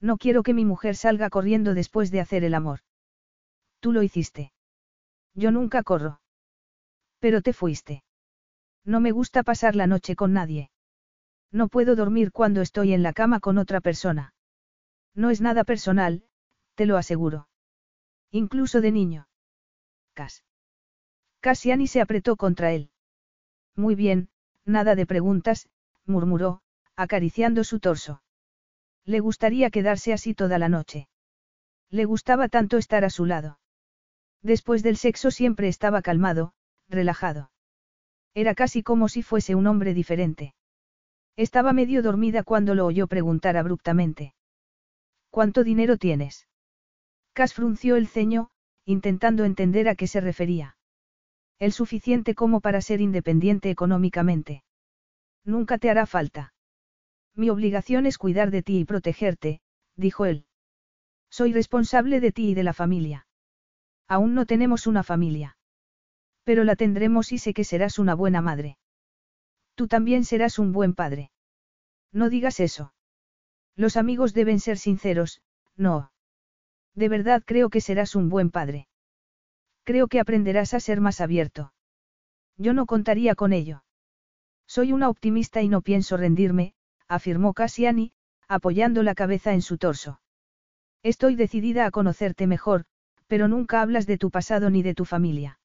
No 0.00 0.18
quiero 0.18 0.42
que 0.42 0.54
mi 0.54 0.64
mujer 0.64 0.96
salga 0.96 1.30
corriendo 1.30 1.74
después 1.74 2.10
de 2.10 2.20
hacer 2.20 2.44
el 2.44 2.54
amor. 2.54 2.80
Tú 3.80 3.92
lo 3.92 4.02
hiciste. 4.02 4.52
Yo 5.34 5.50
nunca 5.50 5.82
corro. 5.82 6.20
Pero 7.18 7.40
te 7.40 7.52
fuiste. 7.52 8.04
No 8.84 9.00
me 9.00 9.12
gusta 9.12 9.42
pasar 9.42 9.74
la 9.74 9.86
noche 9.86 10.14
con 10.14 10.32
nadie. 10.32 10.70
No 11.52 11.68
puedo 11.68 11.96
dormir 11.96 12.32
cuando 12.32 12.60
estoy 12.60 12.92
en 12.92 13.02
la 13.02 13.12
cama 13.12 13.40
con 13.40 13.58
otra 13.58 13.80
persona. 13.80 14.34
No 15.14 15.30
es 15.30 15.40
nada 15.40 15.64
personal, 15.64 16.24
te 16.74 16.86
lo 16.86 16.96
aseguro. 16.96 17.48
Incluso 18.30 18.80
de 18.80 18.92
niño. 18.92 19.28
Cas. 20.14 20.44
Cassiani 21.40 21.86
se 21.86 22.00
apretó 22.00 22.36
contra 22.36 22.72
él. 22.72 22.90
Muy 23.74 23.94
bien, 23.94 24.28
nada 24.64 24.94
de 24.94 25.06
preguntas, 25.06 25.68
murmuró, 26.04 26.60
acariciando 26.96 27.64
su 27.64 27.80
torso. 27.80 28.22
Le 29.04 29.20
gustaría 29.20 29.70
quedarse 29.70 30.12
así 30.12 30.34
toda 30.34 30.58
la 30.58 30.68
noche. 30.68 31.08
Le 31.90 32.04
gustaba 32.04 32.48
tanto 32.48 32.76
estar 32.78 33.04
a 33.04 33.10
su 33.10 33.24
lado. 33.24 33.60
Después 34.42 34.82
del 34.82 34.96
sexo 34.96 35.30
siempre 35.30 35.68
estaba 35.68 36.02
calmado, 36.02 36.52
relajado. 36.88 37.50
Era 38.34 38.54
casi 38.54 38.82
como 38.82 39.08
si 39.08 39.22
fuese 39.22 39.54
un 39.54 39.66
hombre 39.66 39.94
diferente. 39.94 40.54
Estaba 41.36 41.74
medio 41.74 42.02
dormida 42.02 42.42
cuando 42.42 42.74
lo 42.74 42.86
oyó 42.86 43.06
preguntar 43.06 43.58
abruptamente. 43.58 44.34
¿Cuánto 45.28 45.64
dinero 45.64 45.98
tienes? 45.98 46.48
Cas 47.34 47.52
frunció 47.52 47.96
el 47.96 48.08
ceño, 48.08 48.48
intentando 48.86 49.44
entender 49.44 49.88
a 49.88 49.94
qué 49.94 50.06
se 50.06 50.22
refería. 50.22 50.78
El 51.58 51.72
suficiente 51.72 52.34
como 52.34 52.60
para 52.60 52.80
ser 52.80 53.02
independiente 53.02 53.68
económicamente. 53.70 54.64
Nunca 55.44 55.76
te 55.76 55.90
hará 55.90 56.06
falta. 56.06 56.54
Mi 57.34 57.50
obligación 57.50 58.06
es 58.06 58.16
cuidar 58.16 58.50
de 58.50 58.62
ti 58.62 58.78
y 58.78 58.84
protegerte, 58.86 59.60
dijo 59.94 60.24
él. 60.24 60.46
Soy 61.28 61.52
responsable 61.52 62.20
de 62.20 62.32
ti 62.32 62.50
y 62.50 62.54
de 62.54 62.62
la 62.62 62.72
familia. 62.72 63.26
Aún 64.08 64.34
no 64.34 64.46
tenemos 64.46 64.86
una 64.86 65.02
familia. 65.02 65.58
Pero 66.44 66.64
la 66.64 66.76
tendremos 66.76 67.32
y 67.32 67.38
sé 67.38 67.52
que 67.52 67.64
serás 67.64 67.98
una 67.98 68.14
buena 68.14 68.40
madre. 68.40 68.78
Tú 69.76 69.86
también 69.86 70.24
serás 70.24 70.58
un 70.58 70.72
buen 70.72 70.94
padre. 70.94 71.30
No 72.10 72.28
digas 72.30 72.60
eso. 72.60 72.94
Los 73.76 73.96
amigos 73.96 74.32
deben 74.32 74.58
ser 74.58 74.78
sinceros, 74.78 75.42
no. 75.76 76.10
De 76.94 77.08
verdad 77.08 77.42
creo 77.44 77.68
que 77.68 77.82
serás 77.82 78.16
un 78.16 78.30
buen 78.30 78.50
padre. 78.50 78.88
Creo 79.84 80.08
que 80.08 80.18
aprenderás 80.18 80.74
a 80.74 80.80
ser 80.80 81.00
más 81.00 81.20
abierto. 81.20 81.74
Yo 82.56 82.72
no 82.72 82.86
contaría 82.86 83.34
con 83.34 83.52
ello. 83.52 83.84
Soy 84.66 84.92
una 84.92 85.10
optimista 85.10 85.62
y 85.62 85.68
no 85.68 85.82
pienso 85.82 86.16
rendirme, 86.16 86.74
afirmó 87.06 87.52
Cassiani, 87.52 88.12
apoyando 88.48 89.02
la 89.02 89.14
cabeza 89.14 89.52
en 89.52 89.62
su 89.62 89.76
torso. 89.76 90.20
Estoy 91.02 91.36
decidida 91.36 91.84
a 91.86 91.90
conocerte 91.90 92.46
mejor, 92.46 92.86
pero 93.26 93.46
nunca 93.46 93.82
hablas 93.82 94.06
de 94.06 94.18
tu 94.18 94.30
pasado 94.30 94.70
ni 94.70 94.82
de 94.82 94.94
tu 94.94 95.04
familia. 95.04 95.60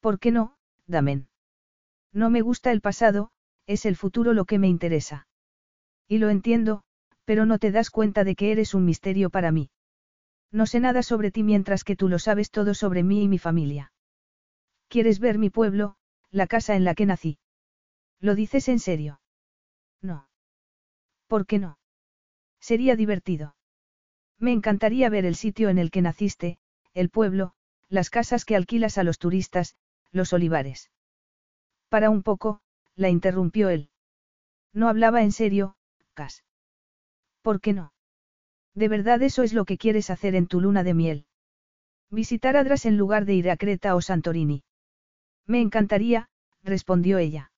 ¿Por 0.00 0.18
qué 0.18 0.32
no, 0.32 0.56
Damen? 0.86 1.29
No 2.12 2.30
me 2.30 2.40
gusta 2.40 2.72
el 2.72 2.80
pasado, 2.80 3.30
es 3.66 3.86
el 3.86 3.96
futuro 3.96 4.32
lo 4.32 4.44
que 4.44 4.58
me 4.58 4.68
interesa. 4.68 5.28
Y 6.08 6.18
lo 6.18 6.28
entiendo, 6.28 6.82
pero 7.24 7.46
no 7.46 7.58
te 7.58 7.70
das 7.70 7.90
cuenta 7.90 8.24
de 8.24 8.34
que 8.34 8.50
eres 8.50 8.74
un 8.74 8.84
misterio 8.84 9.30
para 9.30 9.52
mí. 9.52 9.70
No 10.50 10.66
sé 10.66 10.80
nada 10.80 11.02
sobre 11.02 11.30
ti 11.30 11.44
mientras 11.44 11.84
que 11.84 11.94
tú 11.94 12.08
lo 12.08 12.18
sabes 12.18 12.50
todo 12.50 12.74
sobre 12.74 13.04
mí 13.04 13.22
y 13.22 13.28
mi 13.28 13.38
familia. 13.38 13.92
¿Quieres 14.88 15.20
ver 15.20 15.38
mi 15.38 15.50
pueblo, 15.50 15.96
la 16.30 16.48
casa 16.48 16.74
en 16.74 16.84
la 16.84 16.94
que 16.94 17.06
nací? 17.06 17.38
¿Lo 18.18 18.34
dices 18.34 18.68
en 18.68 18.80
serio? 18.80 19.20
No. 20.02 20.28
¿Por 21.28 21.46
qué 21.46 21.60
no? 21.60 21.78
Sería 22.58 22.96
divertido. 22.96 23.54
Me 24.38 24.52
encantaría 24.52 25.08
ver 25.08 25.24
el 25.24 25.36
sitio 25.36 25.68
en 25.68 25.78
el 25.78 25.92
que 25.92 26.02
naciste, 26.02 26.58
el 26.92 27.10
pueblo, 27.10 27.54
las 27.88 28.10
casas 28.10 28.44
que 28.44 28.56
alquilas 28.56 28.98
a 28.98 29.04
los 29.04 29.18
turistas, 29.18 29.76
los 30.10 30.32
olivares. 30.32 30.90
Para 31.90 32.08
un 32.08 32.22
poco, 32.22 32.60
la 32.94 33.10
interrumpió 33.10 33.68
él. 33.68 33.90
No 34.72 34.88
hablaba 34.88 35.22
en 35.22 35.32
serio, 35.32 35.76
Cas. 36.14 36.44
¿Por 37.42 37.60
qué 37.60 37.72
no? 37.72 37.92
¿De 38.74 38.86
verdad 38.88 39.20
eso 39.22 39.42
es 39.42 39.52
lo 39.52 39.64
que 39.64 39.76
quieres 39.76 40.08
hacer 40.08 40.36
en 40.36 40.46
tu 40.46 40.60
luna 40.60 40.84
de 40.84 40.94
miel? 40.94 41.26
Visitar 42.08 42.56
Adras 42.56 42.86
en 42.86 42.96
lugar 42.96 43.24
de 43.24 43.34
ir 43.34 43.50
a 43.50 43.56
Creta 43.56 43.96
o 43.96 44.00
Santorini. 44.00 44.62
Me 45.46 45.60
encantaría, 45.60 46.28
respondió 46.62 47.18
ella. 47.18 47.50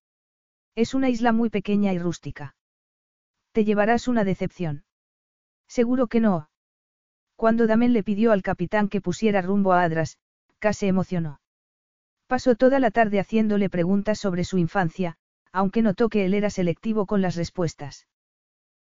Es 0.74 0.94
una 0.94 1.10
isla 1.10 1.32
muy 1.32 1.50
pequeña 1.50 1.92
y 1.92 1.98
rústica. 1.98 2.56
Te 3.52 3.66
llevarás 3.66 4.08
una 4.08 4.24
decepción. 4.24 4.84
Seguro 5.68 6.06
que 6.06 6.20
no. 6.20 6.48
Cuando 7.36 7.66
Damen 7.66 7.92
le 7.92 8.02
pidió 8.02 8.32
al 8.32 8.42
capitán 8.42 8.88
que 8.88 9.02
pusiera 9.02 9.42
rumbo 9.42 9.74
a 9.74 9.82
Adras, 9.82 10.16
casi 10.58 10.86
emocionó. 10.86 11.41
Pasó 12.32 12.54
toda 12.54 12.80
la 12.80 12.90
tarde 12.90 13.20
haciéndole 13.20 13.68
preguntas 13.68 14.18
sobre 14.18 14.44
su 14.44 14.56
infancia, 14.56 15.18
aunque 15.52 15.82
notó 15.82 16.08
que 16.08 16.24
él 16.24 16.32
era 16.32 16.48
selectivo 16.48 17.04
con 17.04 17.20
las 17.20 17.36
respuestas. 17.36 18.06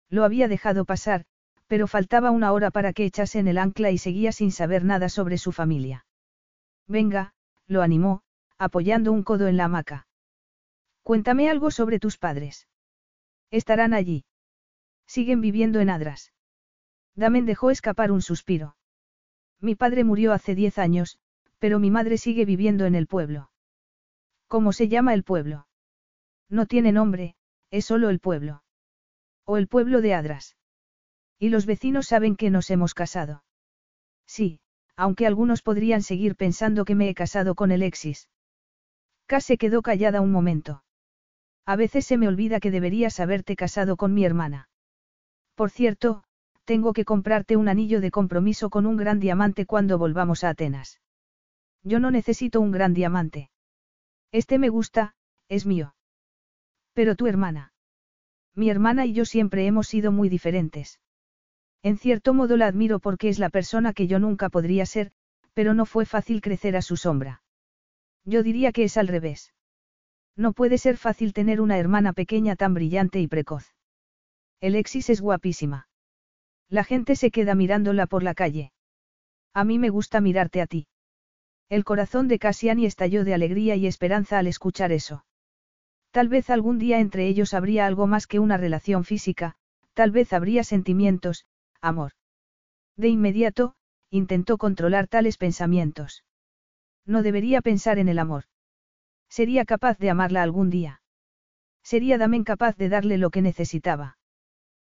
Lo 0.08 0.24
había 0.24 0.48
dejado 0.48 0.86
pasar, 0.86 1.26
pero 1.66 1.86
faltaba 1.86 2.30
una 2.30 2.52
hora 2.52 2.70
para 2.70 2.94
que 2.94 3.04
echasen 3.04 3.48
el 3.48 3.58
ancla 3.58 3.90
y 3.90 3.98
seguía 3.98 4.32
sin 4.32 4.52
saber 4.52 4.86
nada 4.86 5.10
sobre 5.10 5.36
su 5.36 5.52
familia. 5.52 6.06
Venga, 6.88 7.34
lo 7.66 7.82
animó, 7.82 8.22
apoyando 8.56 9.12
un 9.12 9.22
codo 9.22 9.48
en 9.48 9.58
la 9.58 9.64
hamaca. 9.64 10.06
Cuéntame 11.02 11.50
algo 11.50 11.70
sobre 11.70 11.98
tus 11.98 12.16
padres. 12.16 12.68
Estarán 13.50 13.92
allí. 13.92 14.24
Siguen 15.06 15.42
viviendo 15.42 15.80
en 15.80 15.90
Adras. 15.90 16.32
Damen 17.16 17.44
dejó 17.44 17.70
escapar 17.70 18.12
un 18.12 18.22
suspiro. 18.22 18.76
Mi 19.60 19.74
padre 19.74 20.04
murió 20.04 20.32
hace 20.32 20.54
diez 20.54 20.78
años, 20.78 21.18
pero 21.62 21.78
mi 21.78 21.92
madre 21.92 22.18
sigue 22.18 22.44
viviendo 22.44 22.86
en 22.86 22.96
el 22.96 23.06
pueblo. 23.06 23.48
¿Cómo 24.48 24.72
se 24.72 24.88
llama 24.88 25.14
el 25.14 25.22
pueblo? 25.22 25.68
No 26.48 26.66
tiene 26.66 26.90
nombre, 26.90 27.36
es 27.70 27.84
solo 27.84 28.10
el 28.10 28.18
pueblo. 28.18 28.64
O 29.44 29.56
el 29.58 29.68
pueblo 29.68 30.00
de 30.00 30.12
Adras. 30.12 30.56
Y 31.38 31.50
los 31.50 31.64
vecinos 31.64 32.08
saben 32.08 32.34
que 32.34 32.50
nos 32.50 32.68
hemos 32.68 32.94
casado. 32.94 33.44
Sí, 34.26 34.58
aunque 34.96 35.24
algunos 35.24 35.62
podrían 35.62 36.02
seguir 36.02 36.34
pensando 36.34 36.84
que 36.84 36.96
me 36.96 37.08
he 37.08 37.14
casado 37.14 37.54
con 37.54 37.70
el 37.70 37.84
Exis. 37.84 38.28
Cas 39.26 39.44
se 39.44 39.56
quedó 39.56 39.82
callada 39.82 40.20
un 40.20 40.32
momento. 40.32 40.82
A 41.64 41.76
veces 41.76 42.04
se 42.06 42.16
me 42.16 42.26
olvida 42.26 42.58
que 42.58 42.72
deberías 42.72 43.20
haberte 43.20 43.54
casado 43.54 43.96
con 43.96 44.12
mi 44.14 44.24
hermana. 44.24 44.68
Por 45.54 45.70
cierto, 45.70 46.24
tengo 46.64 46.92
que 46.92 47.04
comprarte 47.04 47.56
un 47.56 47.68
anillo 47.68 48.00
de 48.00 48.10
compromiso 48.10 48.68
con 48.68 48.84
un 48.84 48.96
gran 48.96 49.20
diamante 49.20 49.64
cuando 49.64 49.96
volvamos 49.96 50.42
a 50.42 50.48
Atenas. 50.48 50.98
Yo 51.82 52.00
no 52.00 52.10
necesito 52.10 52.60
un 52.60 52.70
gran 52.70 52.94
diamante. 52.94 53.50
Este 54.30 54.58
me 54.58 54.68
gusta, 54.68 55.14
es 55.48 55.66
mío. 55.66 55.94
Pero 56.94 57.16
tu 57.16 57.26
hermana. 57.26 57.72
Mi 58.54 58.70
hermana 58.70 59.06
y 59.06 59.12
yo 59.12 59.24
siempre 59.24 59.66
hemos 59.66 59.88
sido 59.88 60.12
muy 60.12 60.28
diferentes. 60.28 61.00
En 61.82 61.98
cierto 61.98 62.32
modo 62.34 62.56
la 62.56 62.66
admiro 62.66 63.00
porque 63.00 63.28
es 63.28 63.38
la 63.38 63.50
persona 63.50 63.92
que 63.92 64.06
yo 64.06 64.18
nunca 64.18 64.48
podría 64.48 64.86
ser, 64.86 65.12
pero 65.54 65.74
no 65.74 65.86
fue 65.86 66.06
fácil 66.06 66.40
crecer 66.40 66.76
a 66.76 66.82
su 66.82 66.96
sombra. 66.96 67.42
Yo 68.24 68.42
diría 68.42 68.72
que 68.72 68.84
es 68.84 68.96
al 68.96 69.08
revés. 69.08 69.52
No 70.36 70.52
puede 70.52 70.78
ser 70.78 70.96
fácil 70.96 71.32
tener 71.32 71.60
una 71.60 71.78
hermana 71.78 72.12
pequeña 72.12 72.56
tan 72.56 72.74
brillante 72.74 73.20
y 73.20 73.26
precoz. 73.26 73.74
Alexis 74.60 75.10
es 75.10 75.20
guapísima. 75.20 75.88
La 76.68 76.84
gente 76.84 77.16
se 77.16 77.30
queda 77.30 77.54
mirándola 77.54 78.06
por 78.06 78.22
la 78.22 78.34
calle. 78.34 78.72
A 79.52 79.64
mí 79.64 79.78
me 79.78 79.90
gusta 79.90 80.20
mirarte 80.20 80.62
a 80.62 80.66
ti. 80.66 80.86
El 81.72 81.84
corazón 81.84 82.28
de 82.28 82.38
Cassiani 82.38 82.84
estalló 82.84 83.24
de 83.24 83.32
alegría 83.32 83.76
y 83.76 83.86
esperanza 83.86 84.38
al 84.38 84.46
escuchar 84.46 84.92
eso. 84.92 85.24
Tal 86.10 86.28
vez 86.28 86.50
algún 86.50 86.78
día 86.78 87.00
entre 87.00 87.26
ellos 87.26 87.54
habría 87.54 87.86
algo 87.86 88.06
más 88.06 88.26
que 88.26 88.40
una 88.40 88.58
relación 88.58 89.04
física, 89.04 89.54
tal 89.94 90.10
vez 90.10 90.34
habría 90.34 90.64
sentimientos, 90.64 91.46
amor. 91.80 92.12
De 92.98 93.08
inmediato, 93.08 93.74
intentó 94.10 94.58
controlar 94.58 95.08
tales 95.08 95.38
pensamientos. 95.38 96.24
No 97.06 97.22
debería 97.22 97.62
pensar 97.62 97.98
en 97.98 98.10
el 98.10 98.18
amor. 98.18 98.44
Sería 99.30 99.64
capaz 99.64 99.96
de 99.96 100.10
amarla 100.10 100.42
algún 100.42 100.68
día. 100.68 101.00
Sería 101.82 102.18
también 102.18 102.44
capaz 102.44 102.76
de 102.76 102.90
darle 102.90 103.16
lo 103.16 103.30
que 103.30 103.40
necesitaba. 103.40 104.18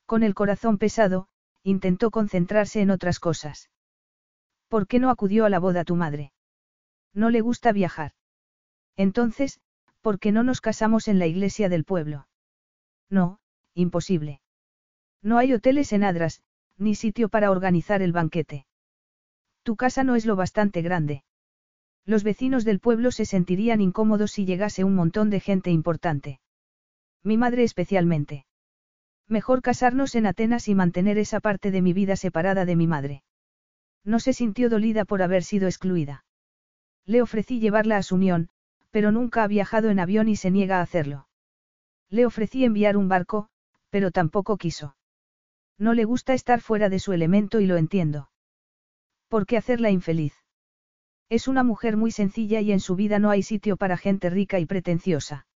Con 0.04 0.22
el 0.22 0.34
corazón 0.34 0.76
pesado, 0.76 1.28
intentó 1.62 2.10
concentrarse 2.10 2.82
en 2.82 2.90
otras 2.90 3.18
cosas. 3.18 3.70
¿Por 4.68 4.86
qué 4.86 4.98
no 4.98 5.08
acudió 5.08 5.46
a 5.46 5.48
la 5.48 5.58
boda 5.58 5.82
tu 5.82 5.96
madre? 5.96 6.34
No 7.16 7.30
le 7.30 7.40
gusta 7.40 7.72
viajar. 7.72 8.12
Entonces, 8.94 9.58
¿por 10.02 10.18
qué 10.18 10.32
no 10.32 10.42
nos 10.42 10.60
casamos 10.60 11.08
en 11.08 11.18
la 11.18 11.26
iglesia 11.26 11.70
del 11.70 11.84
pueblo? 11.84 12.28
No, 13.08 13.40
imposible. 13.72 14.42
No 15.22 15.38
hay 15.38 15.54
hoteles 15.54 15.94
en 15.94 16.04
Adras, 16.04 16.42
ni 16.76 16.94
sitio 16.94 17.30
para 17.30 17.50
organizar 17.50 18.02
el 18.02 18.12
banquete. 18.12 18.66
Tu 19.62 19.76
casa 19.76 20.04
no 20.04 20.14
es 20.14 20.26
lo 20.26 20.36
bastante 20.36 20.82
grande. 20.82 21.24
Los 22.04 22.22
vecinos 22.22 22.66
del 22.66 22.80
pueblo 22.80 23.10
se 23.10 23.24
sentirían 23.24 23.80
incómodos 23.80 24.32
si 24.32 24.44
llegase 24.44 24.84
un 24.84 24.94
montón 24.94 25.30
de 25.30 25.40
gente 25.40 25.70
importante. 25.70 26.38
Mi 27.24 27.38
madre 27.38 27.64
especialmente. 27.64 28.44
Mejor 29.26 29.62
casarnos 29.62 30.14
en 30.16 30.26
Atenas 30.26 30.68
y 30.68 30.74
mantener 30.74 31.16
esa 31.16 31.40
parte 31.40 31.70
de 31.70 31.80
mi 31.80 31.94
vida 31.94 32.14
separada 32.14 32.66
de 32.66 32.76
mi 32.76 32.86
madre. 32.86 33.22
No 34.04 34.20
se 34.20 34.34
sintió 34.34 34.68
dolida 34.68 35.06
por 35.06 35.22
haber 35.22 35.44
sido 35.44 35.66
excluida. 35.66 36.25
Le 37.06 37.22
ofrecí 37.22 37.60
llevarla 37.60 37.96
a 37.96 38.02
su 38.02 38.16
unión, 38.16 38.50
pero 38.90 39.12
nunca 39.12 39.44
ha 39.44 39.46
viajado 39.46 39.90
en 39.90 40.00
avión 40.00 40.28
y 40.28 40.36
se 40.36 40.50
niega 40.50 40.78
a 40.78 40.82
hacerlo. 40.82 41.28
Le 42.10 42.26
ofrecí 42.26 42.64
enviar 42.64 42.96
un 42.96 43.08
barco, 43.08 43.48
pero 43.90 44.10
tampoco 44.10 44.56
quiso. 44.56 44.96
No 45.78 45.94
le 45.94 46.04
gusta 46.04 46.34
estar 46.34 46.60
fuera 46.60 46.88
de 46.88 46.98
su 46.98 47.12
elemento 47.12 47.60
y 47.60 47.66
lo 47.66 47.76
entiendo. 47.76 48.30
¿Por 49.28 49.46
qué 49.46 49.56
hacerla 49.56 49.90
infeliz? 49.90 50.34
Es 51.28 51.48
una 51.48 51.64
mujer 51.64 51.96
muy 51.96 52.10
sencilla 52.10 52.60
y 52.60 52.72
en 52.72 52.80
su 52.80 52.96
vida 52.96 53.18
no 53.18 53.30
hay 53.30 53.42
sitio 53.42 53.76
para 53.76 53.96
gente 53.96 54.30
rica 54.30 54.58
y 54.58 54.66
pretenciosa. 54.66 55.46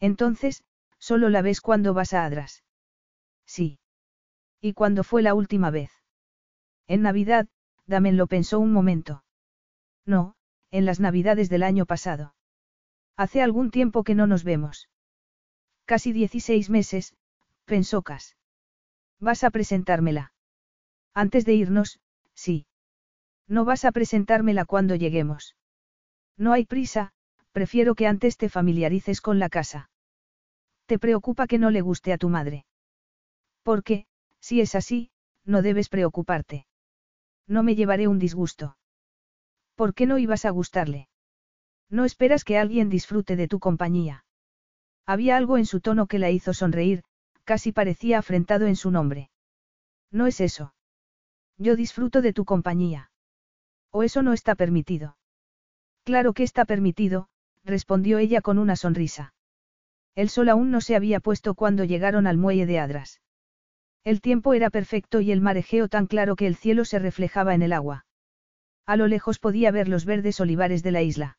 Entonces, 0.00 0.64
solo 0.98 1.28
la 1.28 1.42
ves 1.42 1.60
cuando 1.60 1.94
vas 1.94 2.12
a 2.12 2.24
Adras. 2.24 2.64
Sí. 3.46 3.78
¿Y 4.60 4.74
cuándo 4.74 5.04
fue 5.04 5.22
la 5.22 5.34
última 5.34 5.70
vez? 5.70 5.90
En 6.86 7.02
Navidad, 7.02 7.48
Damen 7.86 8.16
lo 8.16 8.26
pensó 8.26 8.58
un 8.58 8.72
momento. 8.72 9.24
No, 10.04 10.34
en 10.70 10.84
las 10.84 11.00
navidades 11.00 11.48
del 11.48 11.62
año 11.62 11.86
pasado. 11.86 12.34
Hace 13.16 13.42
algún 13.42 13.70
tiempo 13.70 14.04
que 14.04 14.14
no 14.14 14.26
nos 14.26 14.44
vemos. 14.44 14.88
Casi 15.84 16.12
16 16.12 16.70
meses, 16.70 17.14
pensó 17.64 18.02
Cas. 18.02 18.36
¿Vas 19.18 19.44
a 19.44 19.50
presentármela? 19.50 20.32
Antes 21.14 21.44
de 21.44 21.54
irnos, 21.54 22.00
sí. 22.34 22.66
No 23.48 23.64
vas 23.64 23.84
a 23.84 23.92
presentármela 23.92 24.64
cuando 24.64 24.94
lleguemos. 24.94 25.56
No 26.36 26.52
hay 26.52 26.64
prisa, 26.64 27.12
prefiero 27.52 27.94
que 27.94 28.06
antes 28.06 28.36
te 28.36 28.48
familiarices 28.48 29.20
con 29.20 29.38
la 29.38 29.48
casa. 29.48 29.90
¿Te 30.86 30.98
preocupa 30.98 31.46
que 31.46 31.58
no 31.58 31.70
le 31.70 31.80
guste 31.80 32.12
a 32.12 32.18
tu 32.18 32.28
madre? 32.28 32.64
Porque, 33.62 34.06
si 34.40 34.60
es 34.60 34.74
así, 34.74 35.10
no 35.44 35.62
debes 35.62 35.88
preocuparte. 35.88 36.66
No 37.46 37.62
me 37.62 37.74
llevaré 37.74 38.06
un 38.06 38.18
disgusto. 38.18 38.76
¿Por 39.78 39.94
qué 39.94 40.06
no 40.06 40.18
ibas 40.18 40.44
a 40.44 40.50
gustarle? 40.50 41.08
No 41.88 42.04
esperas 42.04 42.42
que 42.42 42.58
alguien 42.58 42.88
disfrute 42.88 43.36
de 43.36 43.46
tu 43.46 43.60
compañía. 43.60 44.24
Había 45.06 45.36
algo 45.36 45.56
en 45.56 45.66
su 45.66 45.80
tono 45.80 46.08
que 46.08 46.18
la 46.18 46.30
hizo 46.30 46.52
sonreír, 46.52 47.04
casi 47.44 47.70
parecía 47.70 48.18
afrentado 48.18 48.66
en 48.66 48.74
su 48.74 48.90
nombre. 48.90 49.30
No 50.10 50.26
es 50.26 50.40
eso. 50.40 50.74
Yo 51.58 51.76
disfruto 51.76 52.22
de 52.22 52.32
tu 52.32 52.44
compañía. 52.44 53.12
¿O 53.92 54.02
eso 54.02 54.20
no 54.24 54.32
está 54.32 54.56
permitido? 54.56 55.16
Claro 56.02 56.32
que 56.32 56.42
está 56.42 56.64
permitido, 56.64 57.28
respondió 57.62 58.18
ella 58.18 58.40
con 58.40 58.58
una 58.58 58.74
sonrisa. 58.74 59.32
El 60.16 60.28
sol 60.28 60.48
aún 60.48 60.72
no 60.72 60.80
se 60.80 60.96
había 60.96 61.20
puesto 61.20 61.54
cuando 61.54 61.84
llegaron 61.84 62.26
al 62.26 62.36
muelle 62.36 62.66
de 62.66 62.80
Adras. 62.80 63.20
El 64.02 64.22
tiempo 64.22 64.54
era 64.54 64.70
perfecto 64.70 65.20
y 65.20 65.30
el 65.30 65.40
marejeo 65.40 65.86
tan 65.86 66.08
claro 66.08 66.34
que 66.34 66.48
el 66.48 66.56
cielo 66.56 66.84
se 66.84 66.98
reflejaba 66.98 67.54
en 67.54 67.62
el 67.62 67.72
agua. 67.72 68.06
A 68.88 68.96
lo 68.96 69.06
lejos 69.06 69.38
podía 69.38 69.70
ver 69.70 69.86
los 69.86 70.06
verdes 70.06 70.40
olivares 70.40 70.82
de 70.82 70.92
la 70.92 71.02
isla. 71.02 71.36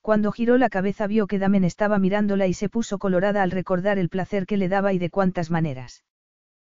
Cuando 0.00 0.32
giró 0.32 0.58
la 0.58 0.68
cabeza 0.68 1.06
vio 1.06 1.28
que 1.28 1.38
Damen 1.38 1.62
estaba 1.62 2.00
mirándola 2.00 2.48
y 2.48 2.54
se 2.54 2.68
puso 2.68 2.98
colorada 2.98 3.44
al 3.44 3.52
recordar 3.52 4.00
el 4.00 4.08
placer 4.08 4.46
que 4.46 4.56
le 4.56 4.68
daba 4.68 4.92
y 4.92 4.98
de 4.98 5.08
cuántas 5.08 5.48
maneras. 5.48 6.02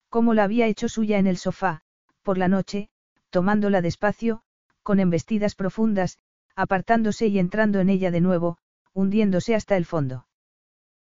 Como 0.08 0.34
la 0.34 0.42
había 0.42 0.66
hecho 0.66 0.88
suya 0.88 1.18
en 1.18 1.28
el 1.28 1.36
sofá, 1.36 1.82
por 2.24 2.36
la 2.36 2.48
noche, 2.48 2.88
tomándola 3.30 3.80
despacio, 3.80 4.42
con 4.82 4.98
embestidas 4.98 5.54
profundas, 5.54 6.18
apartándose 6.56 7.28
y 7.28 7.38
entrando 7.38 7.78
en 7.78 7.88
ella 7.88 8.10
de 8.10 8.20
nuevo, 8.20 8.58
hundiéndose 8.92 9.54
hasta 9.54 9.76
el 9.76 9.84
fondo. 9.84 10.26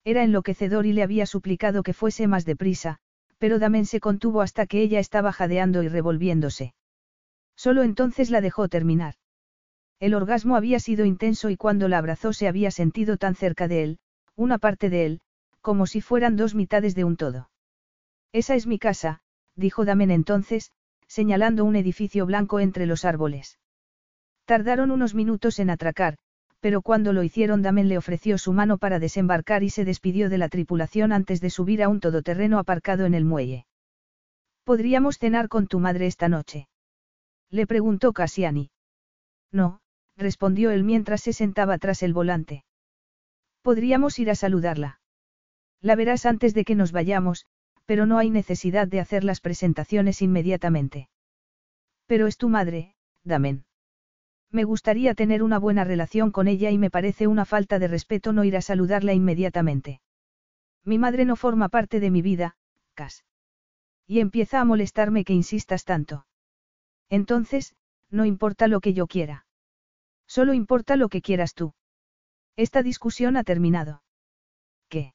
Era 0.04 0.24
enloquecedor 0.24 0.88
y 0.88 0.94
le 0.94 1.04
había 1.04 1.28
suplicado 1.28 1.84
que 1.84 1.94
fuese 1.94 2.26
más 2.26 2.46
deprisa, 2.46 2.98
pero 3.38 3.60
Damen 3.60 3.86
se 3.86 4.00
contuvo 4.00 4.42
hasta 4.42 4.66
que 4.66 4.82
ella 4.82 5.00
estaba 5.00 5.32
jadeando 5.32 5.84
y 5.84 5.88
revolviéndose. 5.88 6.74
Solo 7.64 7.84
entonces 7.84 8.32
la 8.32 8.42
dejó 8.42 8.70
terminar. 8.70 9.14
El 10.00 10.16
orgasmo 10.16 10.56
había 10.56 10.80
sido 10.80 11.06
intenso 11.06 11.52
y 11.52 11.58
cuando 11.58 11.88
la 11.88 12.00
abrazó 12.00 12.34
se 12.34 12.48
había 12.48 12.72
sentido 12.72 13.18
tan 13.18 13.36
cerca 13.36 13.68
de 13.68 13.84
él, 13.84 14.00
una 14.36 14.58
parte 14.58 14.90
de 14.90 15.06
él, 15.06 15.22
como 15.62 15.86
si 15.86 16.02
fueran 16.02 16.36
dos 16.36 16.56
mitades 16.56 16.96
de 16.96 17.04
un 17.04 17.18
todo. 17.18 17.52
Esa 18.32 18.56
es 18.56 18.66
mi 18.66 18.80
casa, 18.80 19.20
dijo 19.56 19.86
Damen 19.86 20.10
entonces, 20.10 20.72
señalando 21.06 21.64
un 21.64 21.76
edificio 21.76 22.26
blanco 22.26 22.60
entre 22.60 22.88
los 22.88 23.06
árboles. 23.06 23.60
Tardaron 24.46 24.90
unos 24.90 25.14
minutos 25.14 25.60
en 25.60 25.70
atracar, 25.70 26.18
pero 26.62 26.82
cuando 26.82 27.14
lo 27.14 27.22
hicieron 27.22 27.62
Damen 27.62 27.90
le 27.90 28.00
ofreció 28.00 28.40
su 28.40 28.54
mano 28.54 28.80
para 28.80 28.98
desembarcar 28.98 29.62
y 29.62 29.70
se 29.70 29.86
despidió 29.86 30.32
de 30.32 30.40
la 30.40 30.50
tripulación 30.50 31.12
antes 31.12 31.42
de 31.42 31.52
subir 31.52 31.84
a 31.84 31.90
un 31.90 32.00
todoterreno 32.00 32.58
aparcado 32.58 33.06
en 33.06 33.14
el 33.14 33.24
muelle. 33.24 33.68
¿Podríamos 34.64 35.20
cenar 35.20 35.48
con 35.48 35.68
tu 35.68 35.80
madre 35.80 36.08
esta 36.08 36.28
noche? 36.28 36.68
Le 37.52 37.68
preguntó 37.68 38.14
Cassiani. 38.14 38.72
No, 39.52 39.82
respondió 40.18 40.72
él 40.72 40.84
mientras 40.84 41.22
se 41.22 41.34
sentaba 41.34 41.78
tras 41.78 42.02
el 42.02 42.14
volante. 42.14 42.64
Podríamos 43.62 44.18
ir 44.20 44.32
a 44.32 44.36
saludarla. 44.36 45.02
La 45.82 45.96
verás 45.96 46.26
antes 46.26 46.54
de 46.54 46.64
que 46.64 46.76
nos 46.76 46.92
vayamos, 46.92 47.46
pero 47.86 48.06
no 48.06 48.18
hay 48.18 48.30
necesidad 48.30 48.88
de 48.88 49.02
hacer 49.02 49.24
las 49.24 49.42
presentaciones 49.42 50.22
inmediatamente. 50.22 51.10
Pero 52.06 52.28
es 52.28 52.38
tu 52.38 52.48
madre, 52.48 52.96
Damen. 53.24 53.66
Me 54.50 54.64
gustaría 54.64 55.14
tener 55.14 55.44
una 55.44 55.60
buena 55.60 55.84
relación 55.84 56.32
con 56.32 56.48
ella 56.48 56.72
y 56.72 56.78
me 56.78 56.90
parece 56.90 57.28
una 57.28 57.46
falta 57.46 57.80
de 57.80 57.88
respeto 57.88 58.34
no 58.34 58.44
ir 58.44 58.58
a 58.58 58.62
saludarla 58.62 59.14
inmediatamente. 59.14 60.02
Mi 60.84 60.98
madre 60.98 61.26
no 61.26 61.36
forma 61.36 61.70
parte 61.70 62.00
de 62.00 62.12
mi 62.12 62.22
vida, 62.22 62.56
Cas. 62.94 63.26
Y 64.08 64.20
empieza 64.20 64.60
a 64.60 64.66
molestarme 64.66 65.24
que 65.24 65.34
insistas 65.34 65.86
tanto. 65.86 66.26
Entonces, 67.12 67.76
no 68.10 68.26
importa 68.26 68.68
lo 68.68 68.80
que 68.80 68.94
yo 68.94 69.06
quiera. 69.06 69.46
Solo 70.28 70.54
importa 70.54 70.96
lo 70.96 71.10
que 71.10 71.22
quieras 71.22 71.54
tú. 71.54 71.74
Esta 72.56 72.84
discusión 72.84 73.36
ha 73.36 73.44
terminado. 73.44 74.02
¿Qué? 74.88 75.14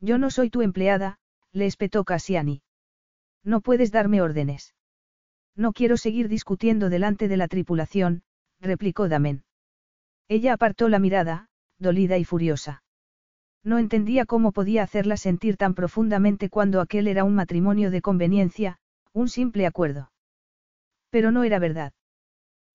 Yo 0.00 0.18
no 0.18 0.30
soy 0.30 0.50
tu 0.50 0.60
empleada, 0.60 1.18
le 1.52 1.66
espetó 1.66 2.02
Cassiani. 2.02 2.62
No 3.44 3.60
puedes 3.60 3.92
darme 3.92 4.22
órdenes. 4.22 4.74
No 5.54 5.72
quiero 5.72 5.96
seguir 5.96 6.28
discutiendo 6.28 6.90
delante 6.90 7.28
de 7.28 7.36
la 7.36 7.46
tripulación, 7.46 8.24
replicó 8.60 9.08
Damen. 9.08 9.44
Ella 10.26 10.54
apartó 10.54 10.88
la 10.88 10.98
mirada, 10.98 11.48
dolida 11.78 12.18
y 12.18 12.24
furiosa. 12.24 12.82
No 13.62 13.78
entendía 13.78 14.26
cómo 14.26 14.50
podía 14.50 14.82
hacerla 14.82 15.16
sentir 15.16 15.56
tan 15.56 15.74
profundamente 15.74 16.50
cuando 16.50 16.80
aquel 16.80 17.06
era 17.06 17.22
un 17.22 17.36
matrimonio 17.36 17.92
de 17.92 18.02
conveniencia, 18.02 18.78
un 19.12 19.28
simple 19.28 19.64
acuerdo. 19.64 20.10
Pero 21.14 21.30
no 21.30 21.44
era 21.44 21.60
verdad. 21.60 21.92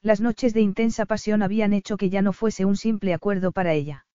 Las 0.01 0.21
noches 0.21 0.53
de 0.53 0.61
intensa 0.61 1.05
pasión 1.05 1.43
habían 1.43 1.73
hecho 1.73 1.97
que 1.97 2.09
ya 2.09 2.21
no 2.21 2.31
fuese 2.31 2.63
un 2.63 2.77
simple 2.77 3.13
acuerdo 3.13 3.51
para 3.51 3.73
ella. 3.73 4.05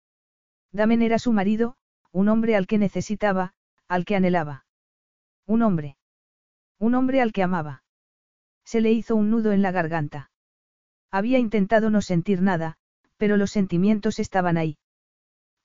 Damen 0.72 1.02
era 1.02 1.18
su 1.18 1.30
marido, 1.34 1.76
un 2.10 2.30
hombre 2.30 2.56
al 2.56 2.66
que 2.66 2.78
necesitaba, 2.78 3.52
al 3.86 4.06
que 4.06 4.16
anhelaba. 4.16 4.64
Un 5.46 5.60
hombre. 5.60 5.98
Un 6.78 6.94
hombre 6.94 7.20
al 7.20 7.32
que 7.32 7.42
amaba. 7.42 7.84
Se 8.64 8.80
le 8.80 8.92
hizo 8.92 9.14
un 9.14 9.28
nudo 9.28 9.52
en 9.52 9.60
la 9.60 9.72
garganta. 9.72 10.30
Había 11.10 11.38
intentado 11.38 11.90
no 11.90 12.00
sentir 12.00 12.40
nada, 12.40 12.78
pero 13.18 13.36
los 13.36 13.50
sentimientos 13.50 14.18
estaban 14.18 14.56
ahí. 14.56 14.78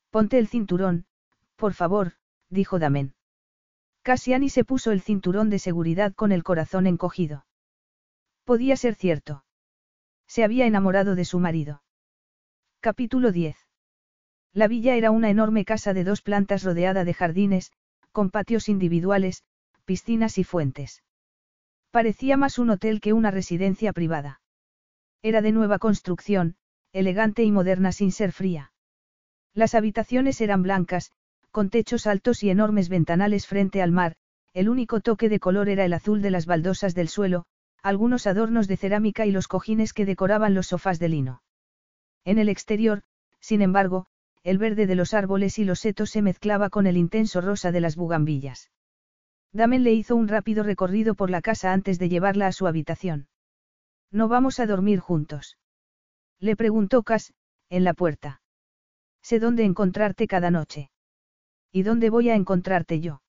Ponte 0.09 0.37
el 0.37 0.49
cinturón, 0.49 1.05
por 1.55 1.73
favor, 1.73 2.15
dijo 2.49 2.77
Damen. 2.77 3.13
Cassiani 4.01 4.49
se 4.49 4.65
puso 4.65 4.91
el 4.91 4.99
cinturón 4.99 5.49
de 5.49 5.59
seguridad 5.59 6.13
con 6.13 6.33
el 6.33 6.43
corazón 6.43 6.87
encogido. 6.87 7.45
Podía 8.49 8.75
ser 8.77 8.95
cierto. 8.95 9.43
Se 10.25 10.43
había 10.43 10.65
enamorado 10.65 11.13
de 11.13 11.23
su 11.23 11.37
marido. 11.37 11.83
Capítulo 12.79 13.31
10. 13.31 13.55
La 14.53 14.67
villa 14.67 14.95
era 14.95 15.11
una 15.11 15.29
enorme 15.29 15.65
casa 15.65 15.93
de 15.93 16.03
dos 16.03 16.23
plantas 16.23 16.63
rodeada 16.63 17.03
de 17.03 17.13
jardines, 17.13 17.71
con 18.11 18.31
patios 18.31 18.67
individuales, 18.67 19.43
piscinas 19.85 20.39
y 20.39 20.43
fuentes. 20.43 21.03
Parecía 21.91 22.37
más 22.37 22.57
un 22.57 22.71
hotel 22.71 23.01
que 23.01 23.13
una 23.13 23.29
residencia 23.29 23.93
privada. 23.93 24.41
Era 25.21 25.43
de 25.43 25.51
nueva 25.51 25.77
construcción, 25.77 26.55
elegante 26.91 27.43
y 27.43 27.51
moderna 27.51 27.91
sin 27.91 28.11
ser 28.11 28.31
fría. 28.31 28.73
Las 29.53 29.75
habitaciones 29.75 30.41
eran 30.41 30.63
blancas, 30.63 31.11
con 31.51 31.69
techos 31.69 32.07
altos 32.07 32.41
y 32.41 32.49
enormes 32.49 32.89
ventanales 32.89 33.45
frente 33.45 33.83
al 33.83 33.91
mar, 33.91 34.15
el 34.53 34.69
único 34.69 35.01
toque 35.01 35.29
de 35.29 35.39
color 35.39 35.69
era 35.69 35.85
el 35.85 35.93
azul 35.93 36.23
de 36.23 36.31
las 36.31 36.47
baldosas 36.47 36.95
del 36.95 37.09
suelo, 37.09 37.45
algunos 37.81 38.27
adornos 38.27 38.67
de 38.67 38.77
cerámica 38.77 39.25
y 39.25 39.31
los 39.31 39.47
cojines 39.47 39.93
que 39.93 40.05
decoraban 40.05 40.53
los 40.53 40.67
sofás 40.67 40.99
de 40.99 41.09
lino. 41.09 41.41
En 42.25 42.37
el 42.37 42.49
exterior, 42.49 43.03
sin 43.39 43.61
embargo, 43.61 44.05
el 44.43 44.57
verde 44.57 44.87
de 44.87 44.95
los 44.95 45.13
árboles 45.13 45.59
y 45.59 45.65
los 45.65 45.79
setos 45.79 46.09
se 46.09 46.21
mezclaba 46.21 46.69
con 46.69 46.87
el 46.87 46.97
intenso 46.97 47.41
rosa 47.41 47.71
de 47.71 47.81
las 47.81 47.95
bugambillas. 47.95 48.71
Damen 49.51 49.83
le 49.83 49.93
hizo 49.93 50.15
un 50.15 50.27
rápido 50.27 50.63
recorrido 50.63 51.15
por 51.15 51.29
la 51.29 51.41
casa 51.41 51.73
antes 51.73 51.99
de 51.99 52.09
llevarla 52.09 52.47
a 52.47 52.51
su 52.51 52.67
habitación. 52.67 53.27
¿No 54.11 54.27
vamos 54.27 54.59
a 54.59 54.65
dormir 54.65 54.99
juntos? 54.99 55.57
Le 56.39 56.55
preguntó 56.55 57.03
Cas, 57.03 57.33
en 57.69 57.83
la 57.83 57.93
puerta. 57.93 58.41
Sé 59.21 59.39
dónde 59.39 59.63
encontrarte 59.63 60.27
cada 60.27 60.51
noche. 60.51 60.89
¿Y 61.71 61.83
dónde 61.83 62.09
voy 62.09 62.29
a 62.29 62.35
encontrarte 62.35 62.99
yo? 62.99 63.21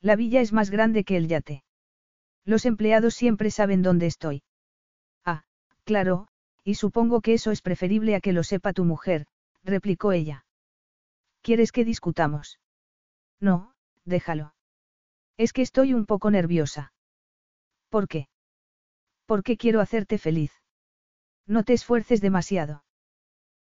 La 0.00 0.16
villa 0.16 0.40
es 0.40 0.52
más 0.52 0.70
grande 0.70 1.04
que 1.04 1.16
el 1.16 1.28
yate. 1.28 1.64
Los 2.46 2.64
empleados 2.64 3.14
siempre 3.14 3.50
saben 3.50 3.82
dónde 3.82 4.06
estoy. 4.06 4.44
Ah, 5.24 5.42
claro, 5.84 6.28
y 6.62 6.76
supongo 6.76 7.20
que 7.20 7.34
eso 7.34 7.50
es 7.50 7.60
preferible 7.60 8.14
a 8.14 8.20
que 8.20 8.32
lo 8.32 8.44
sepa 8.44 8.72
tu 8.72 8.84
mujer, 8.84 9.26
replicó 9.64 10.12
ella. 10.12 10.46
¿Quieres 11.42 11.72
que 11.72 11.84
discutamos? 11.84 12.60
No, 13.40 13.74
déjalo. 14.04 14.54
Es 15.36 15.52
que 15.52 15.62
estoy 15.62 15.92
un 15.92 16.06
poco 16.06 16.30
nerviosa. 16.30 16.92
¿Por 17.90 18.08
qué? 18.08 18.28
Porque 19.26 19.56
quiero 19.56 19.80
hacerte 19.80 20.16
feliz. 20.16 20.52
No 21.46 21.64
te 21.64 21.72
esfuerces 21.72 22.20
demasiado. 22.20 22.84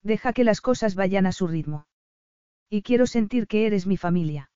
Deja 0.02 0.32
que 0.32 0.44
las 0.44 0.60
cosas 0.60 0.96
vayan 0.96 1.26
a 1.26 1.32
su 1.32 1.46
ritmo. 1.46 1.86
Y 2.68 2.82
quiero 2.82 3.06
sentir 3.06 3.46
que 3.46 3.66
eres 3.66 3.86
mi 3.86 3.96
familia. 3.96 4.50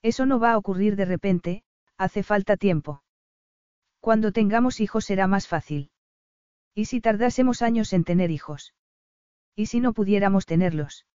Eso 0.00 0.24
no 0.24 0.40
va 0.40 0.52
a 0.52 0.58
ocurrir 0.58 0.96
de 0.96 1.04
repente, 1.04 1.64
hace 1.98 2.22
falta 2.22 2.56
tiempo. 2.56 3.02
Cuando 4.02 4.32
tengamos 4.32 4.80
hijos 4.80 5.04
será 5.04 5.28
más 5.28 5.46
fácil. 5.46 5.92
¿Y 6.74 6.86
si 6.86 7.00
tardásemos 7.00 7.62
años 7.62 7.92
en 7.92 8.02
tener 8.02 8.32
hijos? 8.32 8.74
¿Y 9.54 9.66
si 9.66 9.78
no 9.78 9.92
pudiéramos 9.92 10.44
tenerlos? 10.44 11.06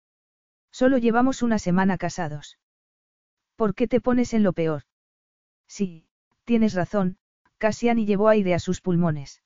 Solo 0.70 0.96
llevamos 0.96 1.42
una 1.42 1.58
semana 1.58 1.98
casados. 1.98 2.60
¿Por 3.56 3.74
qué 3.74 3.88
te 3.88 4.00
pones 4.00 4.34
en 4.34 4.44
lo 4.44 4.52
peor? 4.52 4.84
Sí, 5.66 6.06
tienes 6.44 6.74
razón, 6.74 7.18
Cassiani 7.58 8.06
llevó 8.06 8.28
aire 8.28 8.54
a 8.54 8.60
sus 8.60 8.80
pulmones. 8.80 9.42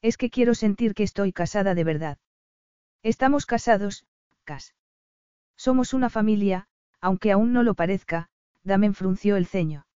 Es 0.00 0.16
que 0.16 0.30
quiero 0.30 0.54
sentir 0.54 0.94
que 0.94 1.02
estoy 1.02 1.34
casada 1.34 1.74
de 1.74 1.84
verdad. 1.84 2.16
Estamos 3.02 3.44
casados, 3.44 4.06
Cas. 4.44 4.74
Somos 5.54 5.92
una 5.92 6.08
familia, 6.08 6.66
aunque 6.98 7.30
aún 7.30 7.52
no 7.52 7.62
lo 7.62 7.74
parezca, 7.74 8.30
Damen 8.62 8.94
frunció 8.94 9.36
el 9.36 9.44
ceño. 9.46 9.86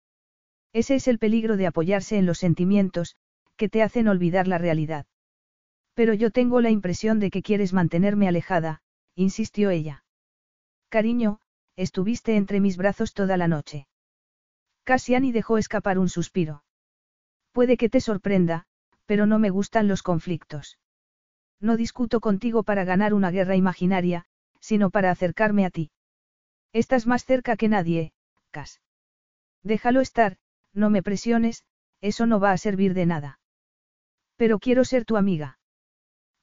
Ese 0.73 0.95
es 0.97 1.09
el 1.09 1.19
peligro 1.19 1.57
de 1.57 1.67
apoyarse 1.67 2.19
en 2.19 2.27
los 2.27 2.39
sentimientos, 2.39 3.17
que 3.57 3.69
te 3.69 3.83
hacen 3.83 4.09
olvidar 4.09 4.47
la 4.47 4.59
realidad. 4.59 5.07
Pero 5.95 6.15
yo 6.15 6.31
tengo 6.31 6.61
la 6.61 6.71
impresión 6.71 7.19
de 7.19 7.31
que 7.31 7.43
quieres 7.43 7.73
mantenerme 7.73 8.29
alejada, 8.29 8.83
insistió 9.15 9.71
ella. 9.71 10.05
Cariño, 10.89 11.41
estuviste 11.77 12.37
entre 12.37 12.61
mis 12.61 12.77
brazos 12.77 13.15
toda 13.15 13.37
la 13.37 13.49
noche. 13.49 13.89
Cassiani 14.85 15.33
dejó 15.33 15.59
escapar 15.59 15.99
un 15.99 16.09
suspiro. 16.09 16.63
Puede 17.53 17.77
que 17.77 17.89
te 17.89 18.01
sorprenda, 18.01 18.67
pero 19.07 19.27
no 19.27 19.39
me 19.39 19.51
gustan 19.51 19.89
los 19.89 20.03
conflictos. 20.03 20.79
No 21.61 21.77
discuto 21.77 22.21
contigo 22.21 22.63
para 22.63 22.85
ganar 22.85 23.13
una 23.15 23.31
guerra 23.31 23.57
imaginaria, 23.57 24.27
sino 24.61 24.91
para 24.91 25.11
acercarme 25.11 25.67
a 25.67 25.71
ti. 25.71 25.91
Estás 26.73 27.07
más 27.07 27.25
cerca 27.25 27.57
que 27.57 27.69
nadie, 27.69 28.13
Cas. 28.51 28.81
Déjalo 29.63 30.01
estar, 30.01 30.37
no 30.79 30.91
me 30.91 31.03
presiones, 31.03 31.65
eso 32.01 32.27
no 32.27 32.41
va 32.41 32.53
a 32.53 32.59
servir 32.59 32.95
de 32.95 33.07
nada. 33.07 33.41
Pero 34.37 34.59
quiero 34.59 34.85
ser 34.85 35.05
tu 35.05 35.17
amiga. 35.17 35.59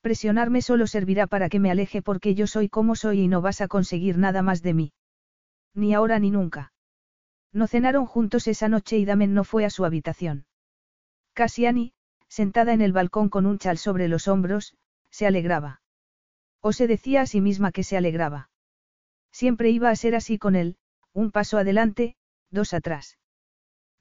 Presionarme 0.01 0.61
solo 0.61 0.85
servirá 0.85 1.25
para 1.25 1.49
que 1.49 1.59
me 1.59 1.71
aleje 1.71 2.01
porque 2.01 2.35
yo 2.35 2.45
soy 2.45 2.69
como 2.69 2.95
soy 2.95 3.21
y 3.21 3.27
no 3.27 3.41
vas 3.41 3.61
a 3.61 3.67
conseguir 3.67 4.17
nada 4.17 4.41
más 4.41 4.61
de 4.61 4.73
mí. 4.73 4.93
Ni 5.73 5.93
ahora 5.93 6.19
ni 6.19 6.29
nunca. 6.29 6.73
No 7.51 7.67
cenaron 7.67 8.05
juntos 8.05 8.47
esa 8.47 8.67
noche 8.67 8.97
y 8.97 9.05
Damen 9.05 9.33
no 9.33 9.43
fue 9.43 9.65
a 9.65 9.69
su 9.69 9.85
habitación. 9.85 10.45
Cassiani, 11.33 11.93
sentada 12.27 12.73
en 12.73 12.81
el 12.81 12.93
balcón 12.93 13.29
con 13.29 13.45
un 13.45 13.57
chal 13.57 13.77
sobre 13.77 14.07
los 14.07 14.27
hombros, 14.27 14.75
se 15.09 15.25
alegraba. 15.25 15.81
O 16.61 16.73
se 16.73 16.87
decía 16.87 17.21
a 17.21 17.25
sí 17.25 17.41
misma 17.41 17.71
que 17.71 17.83
se 17.83 17.97
alegraba. 17.97 18.49
Siempre 19.31 19.69
iba 19.69 19.89
a 19.89 19.95
ser 19.95 20.15
así 20.15 20.37
con 20.37 20.55
él, 20.55 20.77
un 21.13 21.31
paso 21.31 21.57
adelante, 21.57 22.15
dos 22.51 22.73
atrás. 22.73 23.17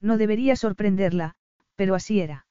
No 0.01 0.17
debería 0.17 0.55
sorprenderla, 0.55 1.35
pero 1.75 1.95
así 1.95 2.19
era. 2.19 2.47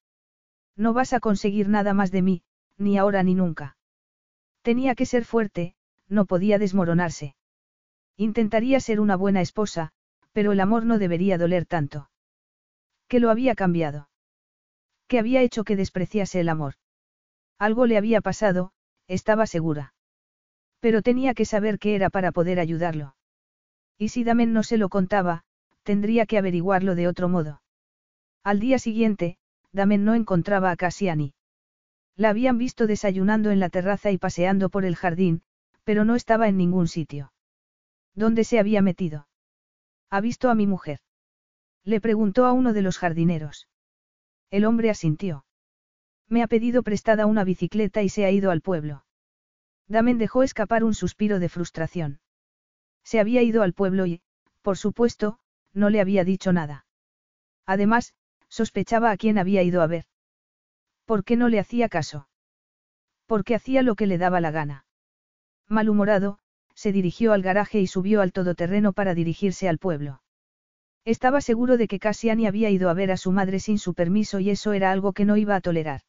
No 0.77 0.93
vas 0.93 1.13
a 1.13 1.21
conseguir 1.21 1.69
nada 1.69 1.95
más 1.95 2.11
de 2.11 2.23
mí, 2.23 2.43
ni 2.79 2.99
ahora 2.99 3.23
ni 3.23 3.35
nunca. 3.35 3.77
Tenía 4.63 4.95
que 4.95 5.07
ser 5.07 5.25
fuerte, 5.25 5.75
no 6.09 6.25
podía 6.25 6.59
desmoronarse. 6.59 7.37
Intentaría 8.17 8.81
ser 8.81 9.01
una 9.01 9.17
buena 9.17 9.41
esposa, 9.41 9.93
pero 10.33 10.53
el 10.53 10.61
amor 10.61 10.85
no 10.85 10.99
debería 10.99 11.39
doler 11.39 11.67
tanto. 11.67 12.11
¿Qué 13.09 13.21
lo 13.21 13.31
había 13.31 13.55
cambiado? 13.55 14.09
¿Qué 15.07 15.19
había 15.19 15.43
hecho 15.43 15.65
que 15.65 15.77
despreciase 15.77 16.41
el 16.41 16.49
amor? 16.49 16.75
Algo 17.59 17.87
le 17.87 17.97
había 17.97 18.21
pasado, 18.21 18.73
estaba 19.07 19.47
segura. 19.47 19.95
Pero 20.81 21.03
tenía 21.03 21.35
que 21.35 21.45
saber 21.45 21.79
qué 21.79 21.95
era 21.95 22.11
para 22.11 22.33
poder 22.33 22.59
ayudarlo. 22.59 23.15
Y 23.99 24.09
si 24.09 24.25
Damen 24.25 24.53
no 24.53 24.63
se 24.63 24.77
lo 24.77 24.89
contaba, 24.89 25.45
tendría 25.85 26.27
que 26.27 26.39
averiguarlo 26.39 26.95
de 26.95 27.07
otro 27.07 27.29
modo. 27.29 27.63
Al 28.43 28.59
día 28.59 28.79
siguiente, 28.79 29.39
Damen 29.73 30.05
no 30.05 30.15
encontraba 30.15 30.71
a 30.71 30.77
Cassiani. 30.77 31.35
La 32.17 32.31
habían 32.31 32.59
visto 32.59 32.87
desayunando 32.87 33.51
en 33.51 33.61
la 33.61 33.71
terraza 33.71 34.11
y 34.11 34.19
paseando 34.19 34.69
por 34.69 34.85
el 34.85 34.97
jardín, 34.97 35.43
pero 35.85 36.05
no 36.05 36.15
estaba 36.15 36.49
en 36.49 36.57
ningún 36.57 36.89
sitio. 36.89 37.33
¿Dónde 38.15 38.45
se 38.45 38.59
había 38.59 38.83
metido? 38.83 39.29
¿Ha 40.11 40.21
visto 40.21 40.49
a 40.49 40.55
mi 40.55 40.67
mujer? 40.67 41.01
Le 41.85 42.01
preguntó 42.01 42.47
a 42.47 42.53
uno 42.53 42.73
de 42.73 42.83
los 42.83 42.99
jardineros. 42.99 43.69
El 44.51 44.65
hombre 44.65 44.91
asintió. 44.91 45.45
Me 46.29 46.43
ha 46.43 46.47
pedido 46.47 46.83
prestada 46.83 47.27
una 47.27 47.45
bicicleta 47.45 48.03
y 48.03 48.09
se 48.09 48.25
ha 48.25 48.31
ido 48.31 48.51
al 48.51 48.61
pueblo. 48.61 49.05
Damen 49.89 50.17
dejó 50.17 50.43
escapar 50.43 50.85
un 50.85 50.95
suspiro 50.95 51.39
de 51.39 51.49
frustración. 51.49 52.21
Se 53.03 53.21
había 53.21 53.43
ido 53.43 53.63
al 53.63 53.75
pueblo 53.75 54.07
y, 54.07 54.23
por 54.63 54.79
supuesto, 54.79 55.39
no 55.75 55.91
le 55.91 56.01
había 56.01 56.25
dicho 56.25 56.53
nada. 56.53 56.87
Además, 57.67 58.15
sospechaba 58.49 59.11
a 59.11 59.17
quién 59.17 59.39
había 59.39 59.63
ido 59.63 59.83
a 59.83 59.87
ver. 59.87 60.05
¿Por 61.05 61.25
qué 61.25 61.37
no 61.37 61.49
le 61.49 61.59
hacía 61.59 61.89
caso? 61.89 62.29
Porque 63.27 63.55
hacía 63.55 63.83
lo 63.83 63.95
que 63.95 64.07
le 64.07 64.17
daba 64.17 64.41
la 64.41 64.51
gana. 64.51 64.87
Malhumorado, 65.69 66.39
se 66.75 66.93
dirigió 66.93 67.33
al 67.33 67.43
garaje 67.43 67.81
y 67.81 67.87
subió 67.87 68.21
al 68.21 68.33
todoterreno 68.33 68.93
para 68.93 69.15
dirigirse 69.15 69.69
al 69.69 69.79
pueblo. 69.79 70.23
Estaba 71.05 71.41
seguro 71.41 71.77
de 71.77 71.89
que 71.89 71.99
Cassiani 71.99 72.47
había 72.47 72.71
ido 72.71 72.89
a 72.89 72.95
ver 72.95 73.11
a 73.11 73.17
su 73.17 73.31
madre 73.33 73.61
sin 73.61 73.79
su 73.79 73.95
permiso 73.95 74.41
y 74.41 74.51
eso 74.51 74.73
era 74.73 74.91
algo 74.91 75.13
que 75.13 75.25
no 75.25 75.37
iba 75.37 75.55
a 75.55 75.61
tolerar. 75.61 76.01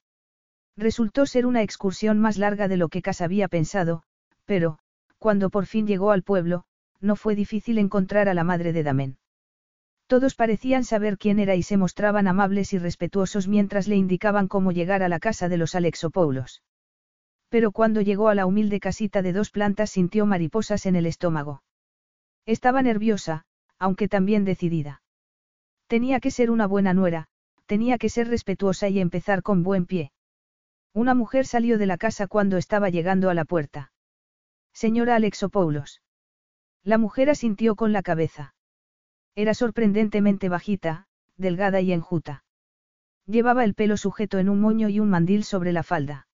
Resultó 0.77 1.26
ser 1.26 1.45
una 1.45 1.61
excursión 1.61 2.19
más 2.19 2.38
larga 2.38 2.68
de 2.68 2.77
lo 2.77 2.90
que 2.90 3.02
Cas 3.02 3.22
había 3.22 3.48
pensado, 3.48 4.03
pero, 4.45 4.80
cuando 5.18 5.50
por 5.50 5.66
fin 5.66 5.88
llegó 5.88 6.11
al 6.11 6.24
pueblo, 6.24 6.64
no 7.02 7.16
fue 7.16 7.35
difícil 7.35 7.77
encontrar 7.77 8.30
a 8.30 8.34
la 8.34 8.44
madre 8.44 8.74
de 8.74 8.84
Damen. 8.84 9.18
Todos 10.08 10.35
parecían 10.35 10.84
saber 10.84 11.17
quién 11.17 11.40
era 11.40 11.56
y 11.56 11.64
se 11.64 11.77
mostraban 11.77 12.27
amables 12.27 12.74
y 12.74 12.77
respetuosos 12.77 13.48
mientras 13.48 13.88
le 13.88 13.95
indicaban 13.95 14.48
cómo 14.48 14.72
llegar 14.72 15.01
a 15.01 15.09
la 15.09 15.19
casa 15.19 15.50
de 15.50 15.58
los 15.58 15.74
Alexopoulos. 15.74 16.61
Pero 17.50 17.72
cuando 17.72 18.01
llegó 18.01 18.30
a 18.30 18.35
la 18.35 18.45
humilde 18.45 18.80
casita 18.80 19.22
de 19.22 19.34
dos 19.34 19.50
plantas 19.50 19.90
sintió 19.90 20.25
mariposas 20.25 20.85
en 20.85 20.95
el 20.95 21.06
estómago. 21.06 21.64
Estaba 22.45 22.82
nerviosa, 22.82 23.45
aunque 23.80 24.08
también 24.08 24.45
decidida. 24.45 25.01
Tenía 25.88 26.19
que 26.19 26.32
ser 26.32 26.51
una 26.51 26.67
buena 26.67 26.93
nuera, 26.93 27.27
tenía 27.66 27.98
que 27.98 28.09
ser 28.09 28.27
respetuosa 28.27 28.90
y 28.90 29.00
empezar 29.00 29.42
con 29.42 29.64
buen 29.64 29.85
pie. 29.85 30.11
Una 30.93 31.14
mujer 31.14 31.45
salió 31.45 31.77
de 31.77 31.85
la 31.85 31.98
casa 31.98 32.27
cuando 32.27 32.58
estaba 32.58 32.90
llegando 32.90 33.30
a 33.30 33.34
la 33.34 33.45
puerta. 33.45 33.92
Señora 34.74 35.16
Alexopoulos. 35.16 36.01
La 36.84 36.98
mujer 36.98 37.30
asintió 37.30 37.75
con 37.75 37.92
la 37.92 38.01
cabeza. 38.01 38.55
Era 39.36 39.54
sorprendentemente 39.54 40.50
bajita, 40.50 41.08
delgada 41.36 41.82
y 41.82 41.92
enjuta. 41.92 42.44
Llevaba 43.28 43.66
el 43.66 43.74
pelo 43.74 43.98
sujeto 43.98 44.40
en 44.40 44.50
un 44.50 44.62
moño 44.62 44.88
y 44.88 45.00
un 45.00 45.10
mandil 45.10 45.44
sobre 45.44 45.74
la 45.74 45.84
falda. 45.84 46.28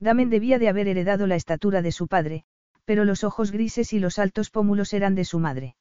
Damen 0.00 0.28
debía 0.28 0.58
de 0.58 0.68
haber 0.68 0.88
heredado 0.88 1.26
la 1.26 1.36
estatura 1.36 1.82
de 1.82 1.92
su 1.92 2.08
padre, 2.08 2.44
pero 2.84 3.04
los 3.04 3.22
ojos 3.22 3.52
grises 3.52 3.92
y 3.92 4.00
los 4.00 4.18
altos 4.18 4.50
pómulos 4.50 4.92
eran 4.92 5.14
de 5.14 5.24
su 5.24 5.38
madre. 5.38 5.76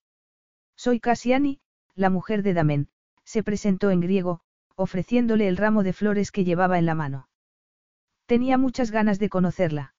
Soy 0.75 0.99
Cassiani, 0.99 1.59
la 1.95 2.09
mujer 2.09 2.43
de 2.43 2.53
Damen, 2.53 2.89
se 3.23 3.41
presentó 3.41 3.89
en 3.89 4.01
griego, 4.01 4.41
ofreciéndole 4.75 5.47
el 5.47 5.57
ramo 5.57 5.83
de 5.83 5.93
flores 5.93 6.31
que 6.31 6.43
llevaba 6.43 6.77
en 6.77 6.85
la 6.85 6.95
mano. 6.95 7.27
Tenía 8.25 8.57
muchas 8.57 8.91
ganas 8.91 9.17
de 9.19 9.29
conocerla. 9.29 9.94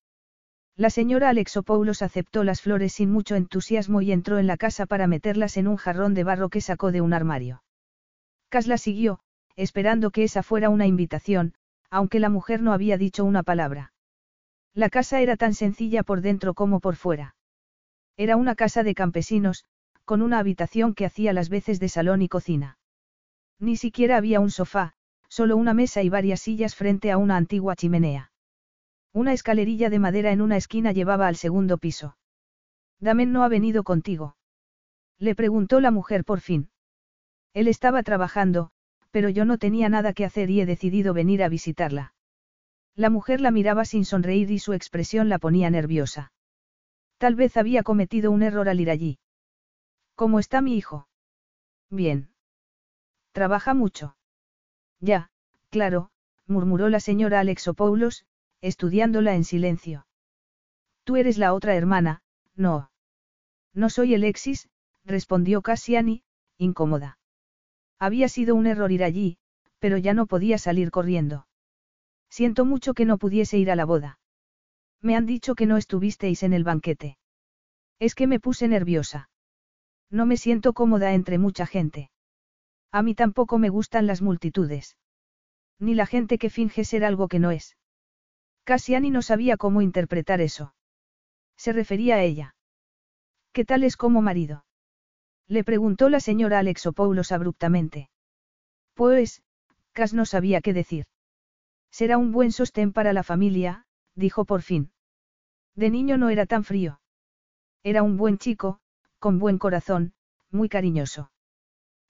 La 0.79 0.91
señora 0.91 1.31
Alexopoulos 1.31 2.03
aceptó 2.03 2.45
las 2.45 2.61
flores 2.61 2.93
sin 2.93 3.11
mucho 3.11 3.35
entusiasmo 3.35 4.03
y 4.03 4.13
entró 4.13 4.39
en 4.39 4.47
la 4.47 4.59
casa 4.59 4.85
para 4.85 5.07
meterlas 5.07 5.57
en 5.57 5.69
un 5.69 5.77
jarrón 5.77 6.13
de 6.13 6.23
barro 6.23 6.51
que 6.51 6.61
sacó 6.61 6.93
de 6.93 7.01
un 7.01 7.15
armario. 7.15 7.63
Cas 8.51 8.67
la 8.67 8.77
siguió, 8.77 9.21
esperando 9.57 10.11
que 10.11 10.23
esa 10.23 10.43
fuera 10.43 10.69
una 10.69 10.87
invitación, 10.87 11.55
aunque 11.89 12.21
la 12.21 12.29
mujer 12.29 12.61
no 12.61 12.75
había 12.75 12.99
dicho 12.99 13.25
una 13.25 13.43
palabra. 13.43 13.95
La 14.75 14.91
casa 14.91 15.23
era 15.23 15.39
tan 15.39 15.55
sencilla 15.55 16.03
por 16.03 16.21
dentro 16.21 16.53
como 16.53 16.81
por 16.81 16.97
fuera. 16.97 17.37
Era 18.19 18.37
una 18.37 18.55
casa 18.55 18.83
de 18.83 18.95
campesinos, 18.95 19.65
con 20.05 20.21
una 20.21 20.39
habitación 20.39 20.95
que 20.95 21.07
hacía 21.07 21.33
las 21.33 21.49
veces 21.49 21.81
de 21.81 21.89
salón 21.89 22.21
y 22.21 22.29
cocina. 22.29 22.79
Ni 23.59 23.77
siquiera 23.77 24.19
había 24.19 24.41
un 24.41 24.51
sofá, 24.51 24.93
solo 25.29 25.57
una 25.57 25.73
mesa 25.73 26.03
y 26.03 26.11
varias 26.11 26.41
sillas 26.41 26.75
frente 26.75 27.11
a 27.11 27.17
una 27.17 27.39
antigua 27.39 27.77
chimenea. 27.77 28.31
Una 29.17 29.33
escalerilla 29.33 29.89
de 29.89 29.99
madera 29.99 30.31
en 30.31 30.43
una 30.43 30.59
esquina 30.59 30.93
llevaba 30.93 31.27
al 31.27 31.37
segundo 31.37 31.79
piso. 31.79 32.19
Damen 33.01 33.33
no 33.33 33.45
ha 33.45 33.49
venido 33.49 33.83
contigo. 33.83 34.37
Le 35.19 35.35
preguntó 35.35 35.81
la 35.81 35.91
mujer 35.91 36.23
por 36.23 36.41
fin. 36.41 36.69
Él 37.55 37.67
estaba 37.67 38.03
trabajando, 38.03 38.73
pero 39.11 39.31
yo 39.31 39.47
no 39.47 39.57
tenía 39.57 39.89
nada 39.89 40.13
que 40.13 40.27
hacer 40.27 40.51
y 40.51 40.61
he 40.61 40.67
decidido 40.67 41.15
venir 41.15 41.43
a 41.43 41.49
visitarla. 41.49 42.13
La 42.95 43.09
mujer 43.09 43.41
la 43.41 43.51
miraba 43.51 43.87
sin 43.87 44.05
sonreír 44.05 44.51
y 44.51 44.59
su 44.59 44.75
expresión 44.75 45.31
la 45.31 45.39
ponía 45.39 45.71
nerviosa. 45.71 46.31
Tal 47.17 47.37
vez 47.37 47.57
había 47.57 47.83
cometido 47.85 48.31
un 48.31 48.43
error 48.43 48.69
al 48.69 48.81
ir 48.81 48.91
allí. 48.91 49.19
¿Cómo 50.15 50.41
está 50.41 50.61
mi 50.61 50.77
hijo? 50.77 51.09
Bien. 51.89 52.29
Trabaja 53.33 53.73
mucho. 53.73 54.15
Ya, 55.01 55.31
claro, 55.71 56.11
murmuró 56.47 56.91
la 56.91 57.01
señora 57.01 57.41
Alexopoulos, 57.41 58.27
estudiándola 58.61 59.35
en 59.35 59.45
silencio. 59.45 60.07
Tú 61.05 61.17
eres 61.17 61.39
la 61.39 61.55
otra 61.55 61.75
hermana, 61.75 62.23
no. 62.55 62.91
No 63.73 63.91
soy 63.91 64.15
Alexis, 64.15 64.69
respondió 65.05 65.63
Cassiani, 65.63 66.23
incómoda. 66.59 67.19
Había 67.99 68.29
sido 68.29 68.55
un 68.55 68.67
error 68.67 68.91
ir 68.93 69.05
allí, 69.05 69.39
pero 69.79 69.99
ya 69.99 70.15
no 70.15 70.27
podía 70.27 70.59
salir 70.59 70.91
corriendo. 70.91 71.47
Siento 72.29 72.65
mucho 72.65 72.95
que 72.95 73.05
no 73.05 73.19
pudiese 73.19 73.59
ir 73.59 73.71
a 73.71 73.77
la 73.77 73.85
boda. 73.85 74.19
Me 75.01 75.17
han 75.17 75.27
dicho 75.27 75.55
que 75.55 75.67
no 75.67 75.77
estuvisteis 75.77 76.43
en 76.43 76.53
el 76.53 76.65
banquete. 76.65 77.19
Es 77.99 78.15
que 78.15 78.27
me 78.27 78.41
puse 78.41 78.69
nerviosa. 78.69 79.31
No 80.11 80.27
me 80.27 80.37
siento 80.37 80.73
cómoda 80.73 81.15
entre 81.15 81.39
mucha 81.39 81.67
gente. 81.67 82.11
A 82.93 83.03
mí 83.03 83.15
tampoco 83.15 83.59
me 83.59 83.69
gustan 83.69 84.07
las 84.07 84.23
multitudes. 84.23 84.97
Ni 85.79 85.95
la 85.95 86.07
gente 86.07 86.39
que 86.39 86.51
finge 86.51 86.85
ser 86.85 87.05
algo 87.05 87.29
que 87.29 87.39
no 87.39 87.51
es. 87.51 87.77
Cassiani 88.67 89.11
no 89.11 89.23
sabía 89.23 89.57
cómo 89.57 89.81
interpretar 89.81 90.41
eso. 90.41 90.75
Se 91.57 91.73
refería 91.73 92.17
a 92.17 92.23
ella. 92.25 92.57
¿Qué 93.53 93.65
tal 93.65 93.85
es 93.85 93.97
como 93.97 94.23
marido? 94.23 94.65
Le 95.47 95.63
preguntó 95.63 96.09
la 96.09 96.19
señora 96.19 96.59
Alexopoulos 96.59 97.31
abruptamente. 97.31 98.11
Pues, 98.95 99.45
Cas 99.93 100.15
no 100.15 100.27
sabía 100.27 100.61
qué 100.63 100.73
decir. 100.73 101.07
Será 101.93 102.19
un 102.19 102.33
buen 102.33 102.51
sostén 102.51 102.93
para 102.93 103.13
la 103.13 103.23
familia, 103.23 103.87
dijo 104.17 104.45
por 104.45 104.63
fin. 104.63 104.91
De 105.77 105.89
niño 105.89 106.19
no 106.19 106.29
era 106.29 106.45
tan 106.45 106.65
frío. 106.65 107.01
Era 107.85 108.03
un 108.03 108.17
buen 108.17 108.37
chico, 108.37 108.81
con 109.21 109.39
buen 109.39 109.59
corazón, 109.59 110.13
muy 110.51 110.69
cariñoso. 110.69 111.31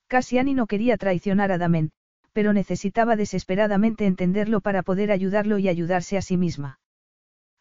Cassiani 0.07 0.55
no 0.55 0.67
quería 0.67 0.97
traicionar 0.97 1.53
a 1.53 1.59
Damen, 1.59 1.93
pero 2.37 2.53
necesitaba 2.53 3.17
desesperadamente 3.17 4.05
entenderlo 4.05 4.61
para 4.61 4.83
poder 4.83 5.11
ayudarlo 5.11 5.57
y 5.57 5.71
ayudarse 5.71 6.19
a 6.19 6.21
sí 6.21 6.37
misma. 6.37 6.81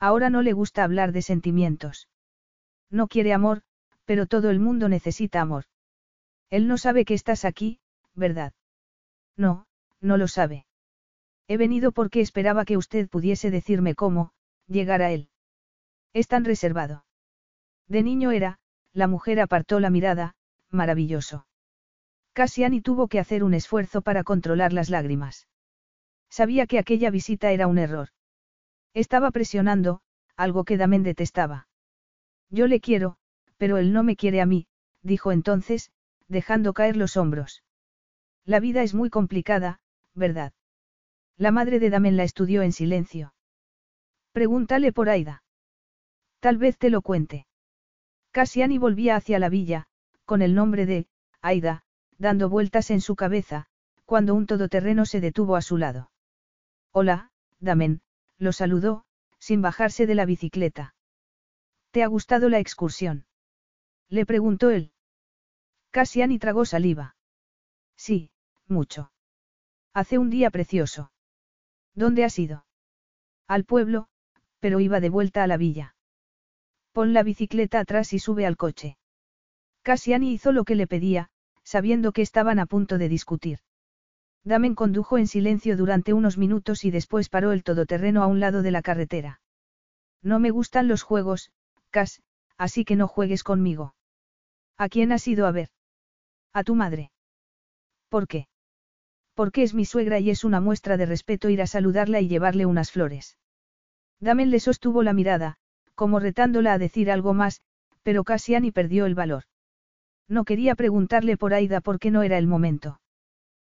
Ahora 0.02 0.30
no 0.30 0.42
le 0.42 0.52
gusta 0.52 0.84
hablar 0.84 1.14
de 1.14 1.22
sentimientos. 1.22 2.10
No 2.92 3.08
quiere 3.08 3.32
amor, 3.32 3.62
pero 4.04 4.26
todo 4.26 4.50
el 4.50 4.60
mundo 4.60 4.90
necesita 4.90 5.40
amor. 5.40 5.64
Él 6.50 6.68
no 6.68 6.78
sabe 6.78 7.06
que 7.06 7.14
estás 7.14 7.46
aquí, 7.46 7.80
¿verdad? 8.16 8.52
No, 9.38 9.66
no 10.02 10.18
lo 10.18 10.28
sabe. 10.28 10.66
He 11.48 11.56
venido 11.56 11.94
porque 11.94 12.20
esperaba 12.20 12.66
que 12.66 12.76
usted 12.76 13.08
pudiese 13.08 13.52
decirme 13.52 13.96
cómo, 13.96 14.34
llegar 14.68 15.02
a 15.02 15.14
él. 15.14 15.30
Es 16.12 16.28
tan 16.28 16.44
reservado. 16.44 17.06
De 17.88 18.04
niño 18.04 18.32
era, 18.32 18.60
la 18.92 19.08
mujer 19.08 19.40
apartó 19.40 19.80
la 19.80 19.90
mirada, 19.90 20.36
maravilloso. 20.70 21.48
Cassiani 22.36 22.82
tuvo 22.82 23.08
que 23.08 23.20
hacer 23.20 23.46
un 23.46 23.54
esfuerzo 23.54 24.02
para 24.02 24.26
controlar 24.26 24.74
las 24.74 24.90
lágrimas. 24.90 25.48
Sabía 26.30 26.68
que 26.68 26.80
aquella 26.80 27.10
visita 27.10 27.54
era 27.54 27.66
un 27.66 27.78
error. 27.78 28.10
Estaba 28.94 29.32
presionando, 29.32 30.02
algo 30.36 30.66
que 30.66 30.76
Damen 30.76 31.02
detestaba. 31.02 31.70
Yo 32.50 32.68
le 32.68 32.82
quiero, 32.82 33.16
pero 33.56 33.78
él 33.78 33.94
no 33.94 34.04
me 34.04 34.18
quiere 34.18 34.42
a 34.42 34.46
mí, 34.46 34.68
dijo 35.02 35.32
entonces, 35.32 35.92
dejando 36.28 36.74
caer 36.74 36.98
los 36.98 37.16
hombros. 37.16 37.64
La 38.44 38.60
vida 38.60 38.84
es 38.84 38.94
muy 38.94 39.10
complicada, 39.10 39.80
¿verdad? 40.14 40.52
La 41.38 41.52
madre 41.52 41.80
de 41.80 41.90
Damen 41.90 42.18
la 42.18 42.24
estudió 42.26 42.64
en 42.64 42.74
silencio. 42.74 43.34
Pregúntale 44.34 44.92
por 44.92 45.08
Aida. 45.08 45.42
Tal 46.42 46.58
vez 46.58 46.78
te 46.78 46.90
lo 46.90 47.02
cuente. 47.02 47.48
Cassiani 48.32 48.78
volvía 48.78 49.16
hacia 49.16 49.40
la 49.40 49.48
villa, 49.48 49.88
con 50.26 50.42
el 50.42 50.54
nombre 50.54 50.86
de, 50.86 51.08
Aida, 51.42 51.85
dando 52.18 52.50
vueltas 52.50 52.92
en 52.92 53.02
su 53.02 53.16
cabeza, 53.16 53.68
cuando 54.06 54.36
un 54.36 54.46
todoterreno 54.46 55.06
se 55.06 55.20
detuvo 55.20 55.56
a 55.56 55.62
su 55.62 55.78
lado. 55.78 56.12
Hola, 56.92 57.32
Damen, 57.60 58.02
lo 58.38 58.52
saludó, 58.52 59.06
sin 59.40 59.62
bajarse 59.62 60.08
de 60.08 60.16
la 60.16 60.26
bicicleta. 60.26 60.96
¿Te 61.92 62.04
ha 62.04 62.08
gustado 62.08 62.50
la 62.50 62.60
excursión? 62.60 63.26
Le 64.10 64.26
preguntó 64.26 64.70
él. 64.70 64.92
Cassiani 65.92 66.40
tragó 66.40 66.66
saliva. 66.66 67.16
Sí, 67.96 68.32
mucho. 68.68 69.12
Hace 69.94 70.18
un 70.18 70.30
día 70.30 70.52
precioso. 70.52 71.12
¿Dónde 71.94 72.26
has 72.26 72.38
ido? 72.38 72.66
Al 73.48 73.64
pueblo, 73.64 74.08
pero 74.60 74.80
iba 74.80 75.00
de 75.00 75.10
vuelta 75.10 75.44
a 75.44 75.48
la 75.48 75.58
villa. 75.58 75.96
Pon 76.92 77.14
la 77.14 77.24
bicicleta 77.24 77.80
atrás 77.80 78.14
y 78.14 78.20
sube 78.20 78.46
al 78.46 78.58
coche. 78.58 78.98
Cassiani 79.82 80.34
hizo 80.34 80.52
lo 80.52 80.64
que 80.64 80.76
le 80.76 80.88
pedía, 80.88 81.30
sabiendo 81.66 82.14
que 82.14 82.22
estaban 82.22 82.60
a 82.60 82.66
punto 82.66 82.98
de 82.98 83.10
discutir. 83.10 83.60
Damen 84.46 84.76
condujo 84.76 85.18
en 85.18 85.28
silencio 85.28 85.76
durante 85.76 86.14
unos 86.14 86.38
minutos 86.38 86.86
y 86.86 86.92
después 86.92 87.28
paró 87.28 87.52
el 87.52 87.64
todoterreno 87.64 88.24
a 88.24 88.28
un 88.28 88.40
lado 88.40 88.62
de 88.62 88.72
la 88.72 88.84
carretera. 88.84 89.42
No 90.22 90.40
me 90.40 90.52
gustan 90.52 90.88
los 90.88 91.02
juegos, 91.02 91.52
Cas, 91.90 92.22
así 92.58 92.86
que 92.86 92.96
no 92.96 93.08
juegues 93.08 93.44
conmigo. 93.44 93.96
¿A 94.78 94.88
quién 94.88 95.12
has 95.12 95.28
ido 95.28 95.48
a 95.48 95.52
ver? 95.52 95.70
A 96.54 96.64
tu 96.64 96.76
madre. 96.76 97.12
¿Por 98.10 98.28
qué? 98.28 98.48
Porque 99.34 99.64
es 99.64 99.74
mi 99.74 99.86
suegra 99.86 100.20
y 100.20 100.30
es 100.30 100.44
una 100.44 100.62
muestra 100.62 100.96
de 100.98 101.06
respeto 101.06 101.50
ir 101.50 101.62
a 101.62 101.68
saludarla 101.68 102.22
y 102.22 102.28
llevarle 102.28 102.66
unas 102.66 102.92
flores. 102.92 103.38
Damen 104.20 104.52
le 104.52 104.60
sostuvo 104.60 105.04
la 105.04 105.14
mirada, 105.14 105.58
como 105.96 106.20
retándola 106.20 106.74
a 106.74 106.78
decir 106.78 107.10
algo 107.10 107.34
más, 107.34 107.62
pero 108.04 108.24
Cassiani 108.24 108.72
perdió 108.72 109.06
el 109.06 109.16
valor. 109.16 109.44
No 110.28 110.44
quería 110.44 110.76
preguntarle 110.76 111.38
por 111.38 111.54
Aida 111.54 111.82
porque 111.82 112.12
no 112.12 112.24
era 112.24 112.38
el 112.38 112.48
momento. 112.48 113.00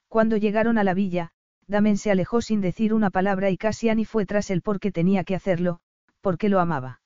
Cuando 0.08 0.38
llegaron 0.38 0.78
a 0.78 0.84
la 0.84 0.94
villa, 0.94 1.32
Damen 1.68 1.98
se 1.98 2.12
alejó 2.12 2.42
sin 2.42 2.62
decir 2.62 2.94
una 2.94 3.10
palabra 3.10 3.50
y 3.50 3.58
Cassiani 3.58 4.06
fue 4.06 4.26
tras 4.26 4.50
él 4.50 4.62
porque 4.62 4.92
tenía 4.92 5.26
que 5.26 5.36
hacerlo, 5.36 5.80
porque 6.22 6.48
lo 6.48 6.60
amaba. 6.60 7.02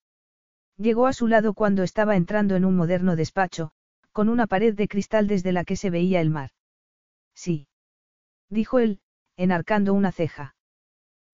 Llegó 0.78 1.08
a 1.08 1.14
su 1.14 1.28
lado 1.28 1.54
cuando 1.54 1.84
estaba 1.84 2.16
entrando 2.16 2.56
en 2.56 2.66
un 2.66 2.76
moderno 2.76 3.16
despacho, 3.16 3.72
con 4.12 4.30
una 4.30 4.46
pared 4.46 4.76
de 4.76 4.88
cristal 4.88 5.28
desde 5.28 5.52
la 5.52 5.64
que 5.64 5.76
se 5.76 5.90
veía 5.90 6.22
el 6.22 6.30
mar. 6.30 6.52
Sí. 7.34 7.68
Dijo 8.50 8.80
él, 8.80 9.00
enarcando 9.38 9.94
una 9.94 10.12
ceja. 10.12 10.56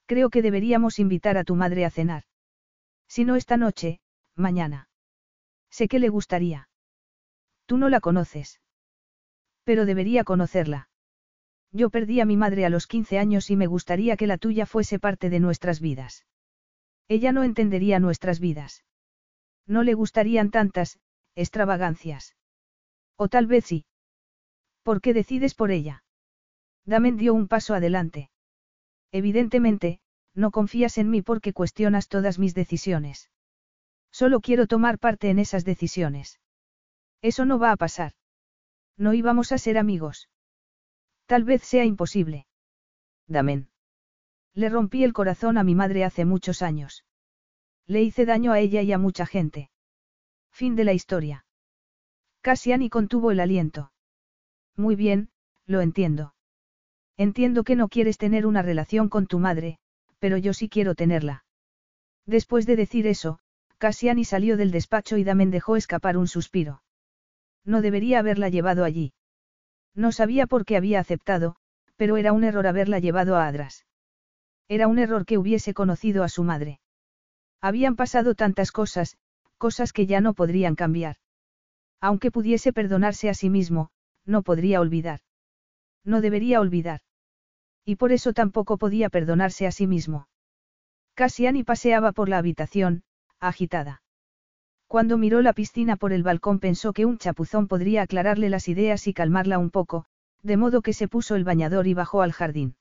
Creo 0.06 0.30
que 0.30 0.42
deberíamos 0.42 1.00
invitar 1.00 1.38
a 1.38 1.44
tu 1.44 1.56
madre 1.56 1.84
a 1.84 1.90
cenar. 1.90 2.24
Si 3.10 3.26
no 3.26 3.36
esta 3.36 3.58
noche, 3.58 4.00
mañana. 4.36 4.88
Sé 5.70 5.88
que 5.88 6.00
le 6.00 6.10
gustaría. 6.10 6.67
Tú 7.68 7.78
no 7.78 7.90
la 7.90 8.00
conoces. 8.00 8.60
Pero 9.64 9.86
debería 9.86 10.24
conocerla. 10.24 10.90
Yo 11.72 11.90
perdí 11.90 12.22
a 12.22 12.26
mi 12.26 12.38
madre 12.38 12.66
a 12.66 12.70
los 12.70 12.88
15 12.88 13.20
años 13.20 13.52
y 13.52 13.56
me 13.58 13.68
gustaría 13.68 14.16
que 14.18 14.26
la 14.26 14.38
tuya 14.38 14.66
fuese 14.66 15.00
parte 15.00 15.30
de 15.30 15.40
nuestras 15.40 15.82
vidas. 15.82 16.26
Ella 17.10 17.34
no 17.34 17.44
entendería 17.44 18.00
nuestras 18.00 18.40
vidas. 18.40 18.86
No 19.68 19.84
le 19.84 19.94
gustarían 19.94 20.50
tantas, 20.50 21.00
extravagancias. 21.36 22.36
O 23.18 23.28
tal 23.28 23.48
vez 23.48 23.66
sí. 23.66 23.86
¿Por 24.82 25.02
qué 25.02 25.14
decides 25.14 25.54
por 25.54 25.72
ella? 25.72 26.04
Damen 26.86 27.18
dio 27.18 27.34
un 27.34 27.50
paso 27.50 27.74
adelante. 27.74 28.32
Evidentemente, 29.12 30.00
no 30.34 30.52
confías 30.52 30.98
en 30.98 31.10
mí 31.10 31.22
porque 31.22 31.52
cuestionas 31.52 32.08
todas 32.08 32.40
mis 32.40 32.54
decisiones. 32.54 33.30
Solo 34.10 34.40
quiero 34.40 34.68
tomar 34.68 35.00
parte 35.00 35.30
en 35.30 35.40
esas 35.40 35.66
decisiones. 35.66 36.40
Eso 37.22 37.46
no 37.46 37.60
va 37.60 37.72
a 37.72 37.78
pasar. 37.78 38.14
No 38.98 39.14
íbamos 39.14 39.52
a 39.52 39.58
ser 39.58 39.78
amigos. 39.78 40.30
Tal 41.26 41.44
vez 41.44 41.64
sea 41.64 41.86
imposible. 41.86 42.48
Damen. 43.28 43.70
Le 44.54 44.70
rompí 44.70 45.04
el 45.04 45.14
corazón 45.14 45.58
a 45.58 45.64
mi 45.64 45.76
madre 45.76 46.04
hace 46.04 46.26
muchos 46.26 46.62
años. 46.62 47.06
Le 47.86 48.02
hice 48.02 48.26
daño 48.26 48.52
a 48.52 48.60
ella 48.60 48.82
y 48.82 48.92
a 48.92 48.98
mucha 48.98 49.26
gente. 49.26 49.70
Fin 50.52 50.76
de 50.76 50.84
la 50.84 50.94
historia. 50.94 51.46
Cassiani 52.42 52.90
contuvo 52.90 53.32
el 53.32 53.40
aliento. 53.40 53.92
Muy 54.76 54.96
bien, 54.96 55.30
lo 55.66 55.82
entiendo. 55.82 56.34
Entiendo 57.18 57.64
que 57.64 57.76
no 57.76 57.90
quieres 57.90 58.18
tener 58.18 58.46
una 58.46 58.62
relación 58.62 59.10
con 59.10 59.28
tu 59.28 59.40
madre, 59.40 59.80
pero 60.20 60.38
yo 60.38 60.54
sí 60.54 60.70
quiero 60.70 60.96
tenerla. 60.96 61.46
Después 62.26 62.66
de 62.66 62.76
decir 62.76 63.08
eso, 63.08 63.40
Cassiani 63.78 64.24
salió 64.26 64.58
del 64.58 64.72
despacho 64.72 65.18
y 65.18 65.24
Damen 65.24 65.52
dejó 65.52 65.76
escapar 65.76 66.18
un 66.18 66.28
suspiro. 66.28 66.82
No 67.68 67.82
debería 67.82 68.20
haberla 68.20 68.48
llevado 68.48 68.86
allí. 68.86 69.14
No 69.94 70.12
sabía 70.12 70.48
por 70.48 70.66
qué 70.66 70.78
había 70.78 71.02
aceptado, 71.02 71.58
pero 71.98 72.16
era 72.16 72.32
un 72.32 72.46
error 72.46 72.66
haberla 72.66 73.00
llevado 73.00 73.36
a 73.36 73.46
Adras. 73.46 73.86
Era 74.70 74.88
un 74.88 75.00
error 75.00 75.26
que 75.26 75.38
hubiese 75.38 75.74
conocido 75.74 76.24
a 76.24 76.30
su 76.30 76.44
madre. 76.44 76.80
Habían 77.62 77.98
pasado 77.98 78.36
tantas 78.36 78.72
cosas, 78.72 79.18
cosas 79.58 79.92
que 79.92 80.06
ya 80.06 80.22
no 80.22 80.34
podrían 80.34 80.76
cambiar. 80.76 81.18
Aunque 82.00 82.32
pudiese 82.32 82.72
perdonarse 82.72 83.30
a 83.30 83.34
sí 83.34 83.50
mismo, 83.50 83.90
no 84.26 84.44
podría 84.44 84.80
olvidar. 84.80 85.20
No 86.06 86.22
debería 86.22 86.62
olvidar. 86.62 87.02
Y 87.84 87.98
por 87.98 88.14
eso 88.14 88.32
tampoco 88.32 88.78
podía 88.78 89.10
perdonarse 89.10 89.68
a 89.68 89.72
sí 89.72 89.88
mismo. 89.88 90.30
Cassiani 91.16 91.64
paseaba 91.64 92.14
por 92.14 92.30
la 92.30 92.38
habitación, 92.38 93.04
agitada. 93.40 94.04
Cuando 94.88 95.18
miró 95.18 95.42
la 95.42 95.52
piscina 95.52 95.98
por 95.98 96.14
el 96.14 96.24
balcón 96.24 96.60
pensó 96.60 96.94
que 96.94 97.06
un 97.06 97.18
chapuzón 97.18 97.68
podría 97.68 98.04
aclararle 98.04 98.50
las 98.50 98.70
ideas 98.70 99.08
y 99.08 99.14
calmarla 99.14 99.60
un 99.60 99.70
poco, 99.70 100.06
de 100.44 100.56
modo 100.56 100.82
que 100.82 100.94
se 100.94 101.10
puso 101.10 101.36
el 101.36 101.44
bañador 101.44 101.88
y 101.88 101.94
bajó 101.94 102.22
al 102.22 102.32
jardín. 102.32 102.76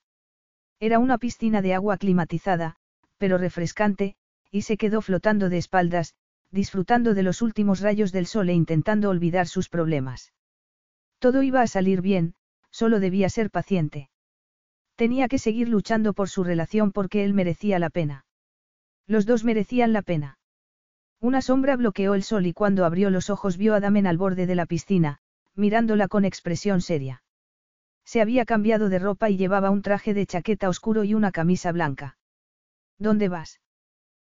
Era 0.78 1.00
una 1.00 1.18
piscina 1.18 1.62
de 1.62 1.74
agua 1.74 1.96
climatizada, 1.96 2.76
pero 3.18 3.38
refrescante, 3.38 4.14
y 4.52 4.62
se 4.62 4.76
quedó 4.76 5.02
flotando 5.02 5.48
de 5.48 5.58
espaldas, 5.58 6.14
disfrutando 6.52 7.12
de 7.12 7.24
los 7.24 7.42
últimos 7.42 7.80
rayos 7.80 8.12
del 8.12 8.26
sol 8.26 8.48
e 8.50 8.54
intentando 8.54 9.10
olvidar 9.10 9.48
sus 9.48 9.68
problemas. 9.68 10.32
Todo 11.18 11.42
iba 11.42 11.60
a 11.60 11.66
salir 11.66 12.02
bien, 12.02 12.34
solo 12.70 13.00
debía 13.00 13.28
ser 13.30 13.50
paciente. 13.50 14.10
Tenía 14.94 15.28
que 15.28 15.38
seguir 15.38 15.68
luchando 15.68 16.12
por 16.12 16.28
su 16.28 16.44
relación 16.44 16.92
porque 16.92 17.24
él 17.24 17.34
merecía 17.34 17.78
la 17.78 17.90
pena. 17.90 18.26
Los 19.06 19.26
dos 19.26 19.44
merecían 19.44 19.92
la 19.92 20.02
pena. 20.02 20.38
Una 21.20 21.40
sombra 21.42 21.76
bloqueó 21.76 22.14
el 22.14 22.22
sol 22.22 22.46
y 22.46 22.52
cuando 22.52 22.84
abrió 22.84 23.10
los 23.10 23.30
ojos 23.30 23.56
vio 23.56 23.74
a 23.74 23.80
Damen 23.80 24.06
al 24.06 24.18
borde 24.18 24.46
de 24.46 24.54
la 24.54 24.66
piscina, 24.66 25.18
mirándola 25.54 26.08
con 26.08 26.24
expresión 26.24 26.80
seria. 26.80 27.22
Se 28.04 28.20
había 28.20 28.44
cambiado 28.44 28.88
de 28.88 28.98
ropa 28.98 29.30
y 29.30 29.36
llevaba 29.36 29.70
un 29.70 29.82
traje 29.82 30.14
de 30.14 30.26
chaqueta 30.26 30.68
oscuro 30.68 31.04
y 31.04 31.14
una 31.14 31.32
camisa 31.32 31.72
blanca. 31.72 32.18
¿Dónde 32.98 33.28
vas? 33.28 33.60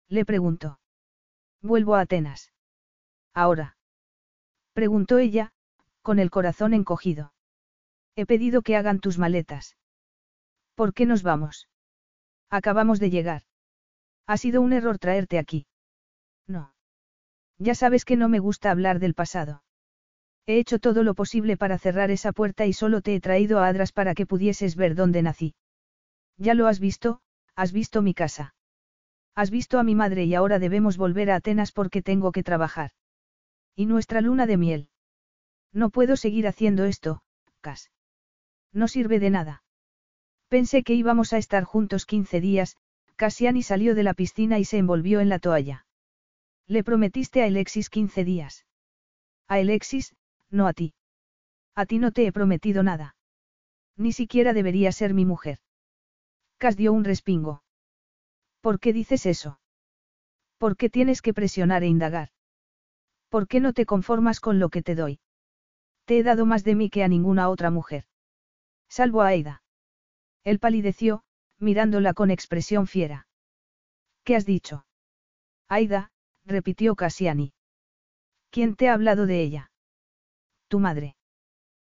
Le 0.09 0.25
preguntó. 0.25 0.79
Vuelvo 1.63 1.95
a 1.95 2.01
Atenas. 2.01 2.53
Ahora. 3.33 3.77
Preguntó 4.75 5.19
ella, 5.19 5.53
con 6.03 6.19
el 6.19 6.31
corazón 6.31 6.75
encogido. 6.75 7.33
He 8.17 8.27
pedido 8.27 8.63
que 8.63 8.77
hagan 8.77 9.01
tus 9.01 9.19
maletas. 9.19 9.77
¿Por 10.75 10.93
qué 10.93 11.07
nos 11.07 11.23
vamos? 11.23 11.69
Acabamos 12.51 13.01
de 13.01 13.11
llegar. 13.11 13.43
Ha 14.27 14.37
sido 14.37 14.61
un 14.61 14.73
error 14.73 14.99
traerte 14.99 15.39
aquí. 15.39 15.67
No. 16.47 16.72
Ya 17.59 17.75
sabes 17.75 18.05
que 18.05 18.17
no 18.17 18.29
me 18.29 18.39
gusta 18.39 18.71
hablar 18.71 18.99
del 18.99 19.15
pasado. 19.15 19.63
He 20.47 20.59
hecho 20.59 20.79
todo 20.79 21.05
lo 21.05 21.15
posible 21.15 21.57
para 21.57 21.79
cerrar 21.79 22.11
esa 22.11 22.33
puerta 22.33 22.67
y 22.67 22.73
solo 22.73 23.01
te 23.01 23.15
he 23.15 23.21
traído 23.21 23.61
a 23.61 23.69
Adras 23.69 23.93
para 23.93 24.15
que 24.15 24.27
pudieses 24.27 24.75
ver 24.75 24.95
dónde 24.95 25.23
nací. 25.23 25.55
Ya 26.37 26.55
lo 26.55 26.67
has 26.67 26.81
visto, 26.81 27.21
has 27.55 27.73
visto 27.73 28.03
mi 28.03 28.15
casa. 28.15 28.55
Has 29.35 29.51
visto 29.51 29.79
a 29.79 29.85
mi 29.85 29.95
madre 29.95 30.25
y 30.25 30.35
ahora 30.35 30.59
debemos 30.59 30.97
volver 30.97 31.31
a 31.31 31.37
Atenas 31.37 31.73
porque 31.73 32.03
tengo 32.03 32.33
que 32.33 32.43
trabajar. 32.43 32.91
¿Y 33.77 33.87
nuestra 33.87 34.21
luna 34.21 34.47
de 34.47 34.57
miel? 34.57 34.89
No 35.73 35.91
puedo 35.91 36.17
seguir 36.17 36.47
haciendo 36.47 36.85
esto, 36.85 37.23
Cas. 37.61 37.91
No 38.73 38.89
sirve 38.89 39.21
de 39.21 39.31
nada. 39.31 39.63
Pensé 40.49 40.83
que 40.83 40.95
íbamos 40.95 41.33
a 41.33 41.39
estar 41.39 41.65
juntos 41.65 42.05
15 42.05 42.41
días, 42.41 42.77
Cassiani 43.17 43.63
salió 43.63 43.95
de 43.95 44.03
la 44.03 44.15
piscina 44.15 44.59
y 44.59 44.65
se 44.65 44.79
envolvió 44.79 45.21
en 45.21 45.29
la 45.29 45.39
toalla. 45.39 45.87
Le 46.69 46.85
prometiste 46.85 47.43
a 47.43 47.47
Alexis 47.47 47.91
15 47.91 48.25
días. 48.25 48.65
A 49.49 49.55
Alexis, 49.57 50.15
no 50.51 50.67
a 50.67 50.73
ti. 50.73 50.95
A 51.75 51.87
ti 51.87 51.99
no 51.99 52.13
te 52.13 52.27
he 52.27 52.33
prometido 52.33 52.83
nada. 52.83 53.17
Ni 53.97 54.13
siquiera 54.13 54.53
debería 54.53 54.93
ser 54.93 55.15
mi 55.15 55.25
mujer. 55.25 55.59
Cas 56.59 56.77
dio 56.77 56.93
un 56.93 57.05
respingo. 57.05 57.63
¿Por 58.61 58.79
qué 58.79 58.93
dices 58.93 59.27
eso? 59.27 59.59
¿Por 60.59 60.77
qué 60.77 60.89
tienes 60.89 61.23
que 61.23 61.35
presionar 61.35 61.83
e 61.83 61.89
indagar? 61.89 62.29
¿Por 63.29 63.49
qué 63.49 63.59
no 63.59 63.73
te 63.73 63.85
conformas 63.85 64.39
con 64.39 64.61
lo 64.61 64.69
que 64.69 64.83
te 64.83 64.95
doy? 64.95 65.19
Te 66.05 66.19
he 66.19 66.23
dado 66.23 66.47
más 66.47 66.63
de 66.63 66.75
mí 66.77 66.91
que 66.91 67.03
a 67.03 67.09
ninguna 67.09 67.49
otra 67.49 67.71
mujer. 67.71 68.05
Salvo 68.89 69.23
a 69.23 69.29
Aida. 69.29 69.63
Él 70.45 70.59
palideció, 70.59 71.25
mirándola 71.59 72.15
con 72.15 72.31
expresión 72.31 72.87
fiera. 72.87 73.27
¿Qué 74.23 74.37
has 74.37 74.47
dicho? 74.47 74.87
Aida, 75.69 76.12
repitió 76.45 76.95
Cassiani. 76.95 77.53
¿Quién 78.51 78.77
te 78.77 78.89
ha 78.89 78.95
hablado 78.95 79.27
de 79.27 79.43
ella? 79.43 79.71
Tu 80.69 80.79
madre. 80.79 81.17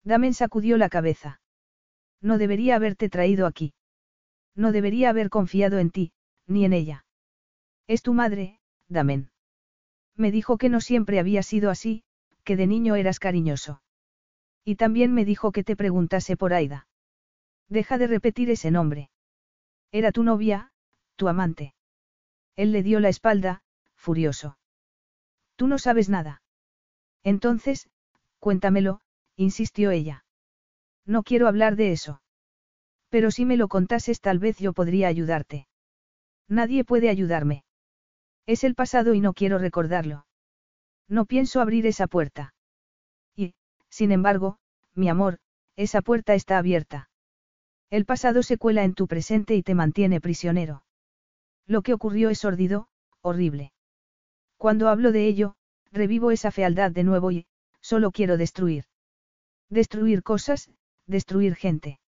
Damen 0.05 0.35
sacudió 0.35 0.77
la 0.77 0.89
cabeza. 0.89 1.41
No 2.20 2.39
debería 2.39 2.77
haberte 2.77 3.09
traído 3.09 3.47
aquí. 3.47 3.75
No 4.55 4.73
debería 4.73 5.10
haber 5.10 5.31
confiado 5.31 5.78
en 5.78 5.91
ti, 5.91 6.12
ni 6.47 6.65
en 6.65 6.73
ella. 6.73 7.05
Es 7.86 8.02
tu 8.02 8.12
madre, 8.15 8.60
Damen. 8.89 9.31
Me 10.17 10.33
dijo 10.33 10.59
que 10.59 10.68
no 10.68 10.81
siempre 10.81 11.20
había 11.20 11.43
sido 11.43 11.70
así, 11.70 12.02
que 12.43 12.57
de 12.57 12.67
niño 12.67 12.97
eras 12.97 13.20
cariñoso. 13.20 13.83
Y 14.65 14.77
también 14.77 15.15
me 15.15 15.25
dijo 15.25 15.52
que 15.52 15.62
te 15.62 15.77
preguntase 15.77 16.36
por 16.36 16.52
Aida. 16.52 16.89
Deja 17.68 17.99
de 17.99 18.07
repetir 18.07 18.51
ese 18.51 18.70
nombre. 18.70 19.10
Era 19.93 20.12
tu 20.12 20.23
novia, 20.23 20.73
tu 21.17 21.28
amante. 21.28 21.75
Él 22.57 22.73
le 22.73 22.83
dio 22.83 23.01
la 23.01 23.09
espalda, 23.09 23.62
furioso. 24.08 24.56
Tú 25.56 25.66
no 25.66 25.76
sabes 25.76 26.08
nada. 26.08 26.40
Entonces, 27.22 27.90
Cuéntamelo, 28.38 29.02
insistió 29.36 29.90
ella. 29.90 30.24
No 31.04 31.22
quiero 31.22 31.46
hablar 31.46 31.76
de 31.76 31.92
eso. 31.92 32.22
Pero 33.10 33.30
si 33.30 33.44
me 33.44 33.58
lo 33.58 33.68
contases 33.68 34.22
tal 34.22 34.38
vez 34.38 34.56
yo 34.56 34.72
podría 34.72 35.08
ayudarte. 35.08 35.68
Nadie 36.48 36.84
puede 36.84 37.10
ayudarme. 37.10 37.64
Es 38.46 38.64
el 38.64 38.74
pasado 38.74 39.12
y 39.12 39.20
no 39.20 39.34
quiero 39.34 39.58
recordarlo. 39.58 40.24
No 41.06 41.26
pienso 41.26 41.60
abrir 41.60 41.84
esa 41.86 42.06
puerta. 42.06 42.54
Y, 43.36 43.52
sin 43.90 44.10
embargo, 44.10 44.56
mi 44.94 45.10
amor, 45.10 45.38
esa 45.76 46.00
puerta 46.00 46.32
está 46.32 46.56
abierta. 46.56 47.10
El 47.90 48.06
pasado 48.06 48.42
se 48.42 48.56
cuela 48.56 48.84
en 48.84 48.94
tu 48.94 49.06
presente 49.06 49.54
y 49.54 49.62
te 49.62 49.74
mantiene 49.74 50.22
prisionero. 50.22 50.82
Lo 51.66 51.82
que 51.82 51.92
ocurrió 51.92 52.30
es 52.30 52.38
sórdido, 52.38 52.88
horrible. 53.20 53.72
Cuando 54.58 54.88
hablo 54.88 55.12
de 55.12 55.26
ello, 55.26 55.54
revivo 55.90 56.30
esa 56.30 56.50
fealdad 56.50 56.90
de 56.90 57.04
nuevo 57.04 57.30
y, 57.30 57.46
Solo 57.80 58.10
quiero 58.10 58.36
destruir. 58.36 58.84
Destruir 59.70 60.22
cosas, 60.22 60.70
destruir 61.06 61.54
gente. 61.54 62.00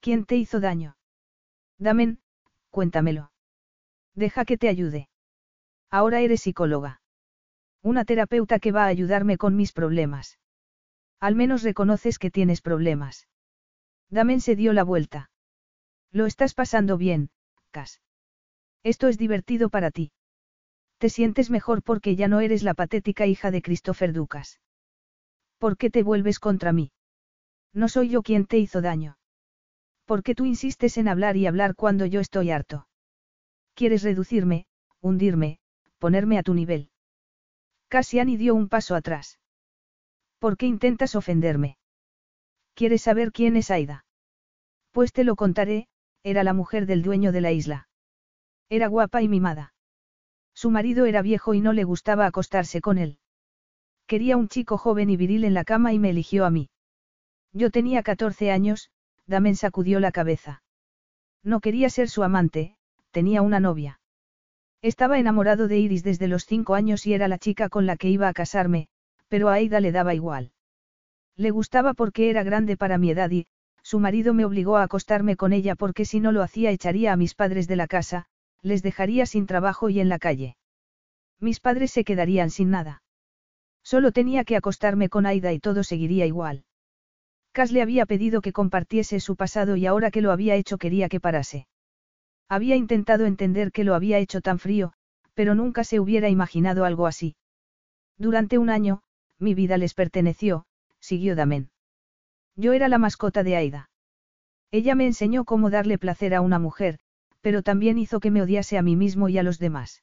¿Quién 0.00 0.24
te 0.24 0.36
hizo 0.36 0.60
daño? 0.60 0.96
Damen, 1.78 2.20
cuéntamelo. 2.70 3.32
Deja 4.14 4.44
que 4.44 4.58
te 4.58 4.68
ayude. 4.68 5.08
Ahora 5.90 6.20
eres 6.20 6.42
psicóloga. 6.42 7.00
Una 7.82 8.04
terapeuta 8.04 8.58
que 8.58 8.72
va 8.72 8.84
a 8.84 8.88
ayudarme 8.88 9.38
con 9.38 9.56
mis 9.56 9.72
problemas. 9.72 10.38
Al 11.20 11.36
menos 11.36 11.62
reconoces 11.62 12.18
que 12.18 12.30
tienes 12.30 12.60
problemas. 12.60 13.28
Damen 14.10 14.40
se 14.40 14.56
dio 14.56 14.72
la 14.72 14.84
vuelta. 14.84 15.30
Lo 16.10 16.26
estás 16.26 16.54
pasando 16.54 16.98
bien, 16.98 17.30
Cas. 17.70 18.02
Esto 18.82 19.08
es 19.08 19.16
divertido 19.16 19.70
para 19.70 19.90
ti. 19.90 20.12
Te 21.02 21.08
sientes 21.08 21.50
mejor 21.50 21.82
porque 21.82 22.14
ya 22.14 22.28
no 22.28 22.38
eres 22.38 22.62
la 22.62 22.74
patética 22.74 23.26
hija 23.26 23.50
de 23.50 23.60
Christopher 23.60 24.12
Ducas. 24.12 24.60
¿Por 25.58 25.76
qué 25.76 25.90
te 25.90 26.04
vuelves 26.04 26.38
contra 26.38 26.72
mí? 26.72 26.92
No 27.72 27.88
soy 27.88 28.08
yo 28.08 28.22
quien 28.22 28.46
te 28.46 28.58
hizo 28.58 28.80
daño. 28.80 29.18
¿Por 30.04 30.22
qué 30.22 30.36
tú 30.36 30.44
insistes 30.44 30.98
en 30.98 31.08
hablar 31.08 31.36
y 31.36 31.48
hablar 31.48 31.74
cuando 31.74 32.06
yo 32.06 32.20
estoy 32.20 32.52
harto? 32.52 32.86
Quieres 33.74 34.04
reducirme, 34.04 34.66
hundirme, 35.00 35.58
ponerme 35.98 36.38
a 36.38 36.44
tu 36.44 36.54
nivel. 36.54 36.88
Cassiani 37.88 38.36
dio 38.36 38.54
un 38.54 38.68
paso 38.68 38.94
atrás. 38.94 39.40
¿Por 40.38 40.56
qué 40.56 40.66
intentas 40.66 41.16
ofenderme? 41.16 41.78
¿Quieres 42.74 43.02
saber 43.02 43.32
quién 43.32 43.56
es 43.56 43.72
Aida? 43.72 44.04
Pues 44.92 45.12
te 45.12 45.24
lo 45.24 45.34
contaré, 45.34 45.88
era 46.22 46.44
la 46.44 46.52
mujer 46.52 46.86
del 46.86 47.02
dueño 47.02 47.32
de 47.32 47.40
la 47.40 47.50
isla. 47.50 47.88
Era 48.68 48.86
guapa 48.86 49.20
y 49.20 49.26
mimada. 49.26 49.74
Su 50.54 50.70
marido 50.70 51.06
era 51.06 51.22
viejo 51.22 51.54
y 51.54 51.60
no 51.60 51.72
le 51.72 51.84
gustaba 51.84 52.26
acostarse 52.26 52.80
con 52.80 52.98
él. 52.98 53.18
Quería 54.06 54.36
un 54.36 54.48
chico 54.48 54.78
joven 54.78 55.10
y 55.10 55.16
viril 55.16 55.44
en 55.44 55.54
la 55.54 55.64
cama 55.64 55.92
y 55.92 55.98
me 55.98 56.10
eligió 56.10 56.44
a 56.44 56.50
mí. 56.50 56.68
Yo 57.52 57.70
tenía 57.70 58.02
14 58.02 58.50
años, 58.50 58.90
Damen 59.26 59.56
sacudió 59.56 60.00
la 60.00 60.12
cabeza. 60.12 60.62
No 61.42 61.60
quería 61.60 61.90
ser 61.90 62.08
su 62.08 62.22
amante, 62.22 62.76
tenía 63.10 63.42
una 63.42 63.60
novia. 63.60 64.00
Estaba 64.82 65.18
enamorado 65.18 65.68
de 65.68 65.78
Iris 65.78 66.02
desde 66.02 66.28
los 66.28 66.44
cinco 66.44 66.74
años 66.74 67.06
y 67.06 67.14
era 67.14 67.28
la 67.28 67.38
chica 67.38 67.68
con 67.68 67.86
la 67.86 67.96
que 67.96 68.08
iba 68.08 68.28
a 68.28 68.32
casarme, 68.32 68.88
pero 69.28 69.48
a 69.48 69.54
Aida 69.54 69.80
le 69.80 69.92
daba 69.92 70.14
igual. 70.14 70.52
Le 71.36 71.50
gustaba 71.50 71.94
porque 71.94 72.30
era 72.30 72.42
grande 72.42 72.76
para 72.76 72.98
mi 72.98 73.10
edad 73.10 73.30
y, 73.30 73.46
su 73.82 73.98
marido 74.00 74.34
me 74.34 74.44
obligó 74.44 74.76
a 74.76 74.82
acostarme 74.82 75.36
con 75.36 75.52
ella 75.52 75.74
porque 75.74 76.04
si 76.04 76.20
no 76.20 76.32
lo 76.32 76.42
hacía 76.42 76.70
echaría 76.70 77.12
a 77.12 77.16
mis 77.16 77.34
padres 77.34 77.68
de 77.68 77.76
la 77.76 77.86
casa, 77.86 78.26
les 78.62 78.82
dejaría 78.82 79.26
sin 79.26 79.46
trabajo 79.46 79.90
y 79.90 80.00
en 80.00 80.08
la 80.08 80.18
calle. 80.18 80.56
Mis 81.40 81.60
padres 81.60 81.90
se 81.90 82.04
quedarían 82.04 82.50
sin 82.50 82.70
nada. 82.70 83.02
Solo 83.82 84.12
tenía 84.12 84.44
que 84.44 84.56
acostarme 84.56 85.08
con 85.08 85.26
Aida 85.26 85.52
y 85.52 85.58
todo 85.58 85.82
seguiría 85.82 86.26
igual. 86.26 86.64
Cas 87.52 87.72
le 87.72 87.82
había 87.82 88.06
pedido 88.06 88.40
que 88.40 88.52
compartiese 88.52 89.20
su 89.20 89.36
pasado 89.36 89.76
y 89.76 89.86
ahora 89.86 90.10
que 90.10 90.22
lo 90.22 90.30
había 90.30 90.54
hecho 90.54 90.78
quería 90.78 91.08
que 91.08 91.20
parase. 91.20 91.66
Había 92.48 92.76
intentado 92.76 93.26
entender 93.26 93.72
que 93.72 93.84
lo 93.84 93.94
había 93.94 94.18
hecho 94.18 94.40
tan 94.40 94.58
frío, 94.58 94.92
pero 95.34 95.54
nunca 95.54 95.84
se 95.84 96.00
hubiera 96.00 96.28
imaginado 96.28 96.84
algo 96.84 97.06
así. 97.06 97.36
Durante 98.16 98.58
un 98.58 98.70
año, 98.70 99.02
mi 99.38 99.54
vida 99.54 99.76
les 99.76 99.94
perteneció, 99.94 100.64
siguió 101.00 101.34
Damen. 101.34 101.70
Yo 102.56 102.72
era 102.72 102.88
la 102.88 102.98
mascota 102.98 103.42
de 103.42 103.56
Aida. 103.56 103.90
Ella 104.70 104.94
me 104.94 105.06
enseñó 105.06 105.44
cómo 105.44 105.70
darle 105.70 105.98
placer 105.98 106.34
a 106.34 106.40
una 106.40 106.58
mujer, 106.58 106.98
pero 107.42 107.62
también 107.62 107.98
hizo 107.98 108.20
que 108.20 108.30
me 108.30 108.40
odiase 108.40 108.78
a 108.78 108.82
mí 108.82 108.96
mismo 108.96 109.28
y 109.28 109.36
a 109.36 109.42
los 109.42 109.58
demás. 109.58 110.02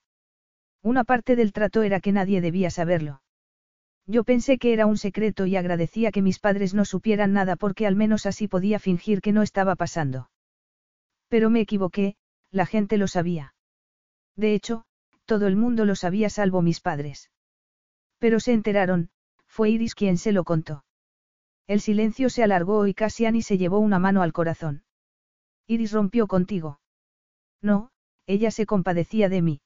Una 0.84 1.04
parte 1.04 1.36
del 1.36 1.52
trato 1.52 1.82
era 1.82 2.00
que 2.00 2.12
nadie 2.12 2.42
debía 2.42 2.70
saberlo. 2.70 3.22
Yo 4.06 4.24
pensé 4.24 4.58
que 4.58 4.74
era 4.74 4.86
un 4.86 4.98
secreto 4.98 5.46
y 5.46 5.56
agradecía 5.56 6.12
que 6.12 6.22
mis 6.22 6.40
padres 6.40 6.74
no 6.74 6.86
supieran 6.86 7.34
nada 7.34 7.56
porque 7.56 7.88
al 7.88 7.96
menos 7.96 8.26
así 8.26 8.48
podía 8.48 8.80
fingir 8.80 9.22
que 9.22 9.32
no 9.32 9.42
estaba 9.42 9.76
pasando. 9.76 10.30
Pero 11.28 11.50
me 11.50 11.62
equivoqué, 11.62 12.16
la 12.52 12.66
gente 12.66 12.98
lo 12.98 13.08
sabía. 13.08 13.54
De 14.36 14.54
hecho, 14.54 14.84
todo 15.26 15.48
el 15.48 15.56
mundo 15.56 15.86
lo 15.86 15.96
sabía 15.96 16.30
salvo 16.30 16.62
mis 16.62 16.82
padres. 16.82 17.30
Pero 18.18 18.40
se 18.40 18.54
enteraron, 18.54 19.12
fue 19.48 19.70
Iris 19.70 19.96
quien 19.96 20.18
se 20.18 20.32
lo 20.32 20.44
contó. 20.44 20.86
El 21.68 21.82
silencio 21.82 22.30
se 22.30 22.44
alargó 22.44 22.88
y 22.88 22.96
Cassiani 22.96 23.44
se 23.44 23.60
llevó 23.60 23.80
una 23.80 24.00
mano 24.00 24.24
al 24.24 24.34
corazón. 24.34 24.84
Iris 25.68 25.92
rompió 25.92 26.26
contigo. 26.26 26.80
No, 27.62 27.92
ella 28.26 28.52
se 28.52 28.66
compadecía 28.66 29.30
de 29.30 29.42
mí. 29.42 29.62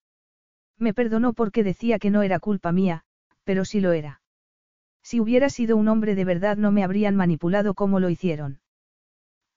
Me 0.77 0.93
perdonó 0.93 1.33
porque 1.33 1.63
decía 1.63 1.99
que 1.99 2.09
no 2.09 2.23
era 2.23 2.39
culpa 2.39 2.71
mía, 2.71 3.03
pero 3.43 3.65
sí 3.65 3.79
lo 3.79 3.91
era. 3.91 4.21
Si 5.03 5.19
hubiera 5.19 5.49
sido 5.49 5.77
un 5.77 5.87
hombre 5.87 6.15
de 6.15 6.25
verdad 6.25 6.57
no 6.57 6.71
me 6.71 6.83
habrían 6.83 7.15
manipulado 7.15 7.73
como 7.73 7.99
lo 7.99 8.09
hicieron. 8.09 8.61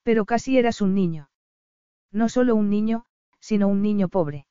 Pero 0.02 0.24
casi 0.24 0.58
eras 0.58 0.80
un 0.80 0.94
niño. 0.94 1.30
No 2.12 2.28
solo 2.28 2.54
un 2.54 2.68
niño, 2.68 3.06
sino 3.40 3.68
un 3.68 3.82
niño 3.82 4.08
pobre. 4.08 4.46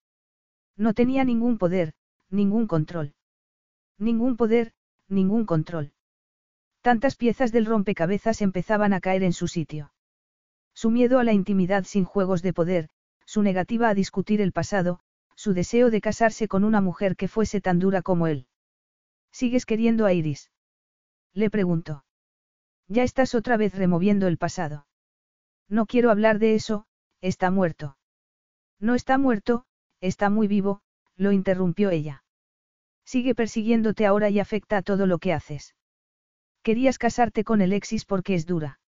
No 0.78 0.94
tenía 0.94 1.24
ningún 1.24 1.58
poder, 1.58 1.94
ningún 2.30 2.68
control. 2.68 3.14
Ningún 3.98 4.36
poder, 4.36 4.74
ningún 5.08 5.46
control. 5.46 5.94
Tantas 6.82 7.16
piezas 7.16 7.52
del 7.52 7.66
rompecabezas 7.66 8.42
empezaban 8.42 8.94
a 8.94 9.00
caer 9.00 9.24
en 9.24 9.34
su 9.34 9.48
sitio. 9.48 9.92
Su 10.74 10.92
miedo 10.92 11.20
a 11.20 11.24
la 11.24 11.34
intimidad 11.34 11.86
sin 11.86 12.04
juegos 12.04 12.42
de 12.42 12.54
poder, 12.54 12.90
su 13.26 13.42
negativa 13.42 13.90
a 13.90 13.94
discutir 13.94 14.42
el 14.42 14.52
pasado, 14.52 15.00
su 15.36 15.54
deseo 15.54 15.90
de 15.90 16.02
casarse 16.02 16.48
con 16.48 16.64
una 16.64 16.82
mujer 16.82 17.16
que 17.16 17.28
fuese 17.28 17.62
tan 17.62 17.80
dura 17.80 18.02
como 18.02 18.28
él. 18.28 18.48
¿Sigues 19.32 19.66
queriendo 19.66 20.06
a 20.06 20.14
Iris? 20.14 20.52
Le 21.34 21.50
preguntó. 21.50 22.06
Ya 22.88 23.04
estás 23.04 23.36
otra 23.36 23.58
vez 23.58 23.76
removiendo 23.76 24.28
el 24.28 24.38
pasado. 24.38 24.88
No 25.68 25.86
quiero 25.86 26.12
hablar 26.12 26.40
de 26.40 26.56
eso, 26.56 26.86
está 27.22 27.52
muerto. 27.52 27.98
No 28.80 28.96
está 28.96 29.18
muerto, 29.18 29.66
está 30.00 30.30
muy 30.30 30.48
vivo, 30.48 30.82
lo 31.16 31.32
interrumpió 31.32 31.90
ella. 31.90 32.24
Sigue 33.06 33.36
persiguiéndote 33.36 34.06
ahora 34.06 34.30
y 34.30 34.40
afecta 34.40 34.78
a 34.78 34.82
todo 34.82 35.08
lo 35.08 35.20
que 35.20 35.34
haces. 35.34 35.76
Querías 36.64 36.98
casarte 36.98 37.44
con 37.44 37.62
Alexis 37.62 38.06
porque 38.06 38.36
es 38.36 38.46
dura. 38.46 38.80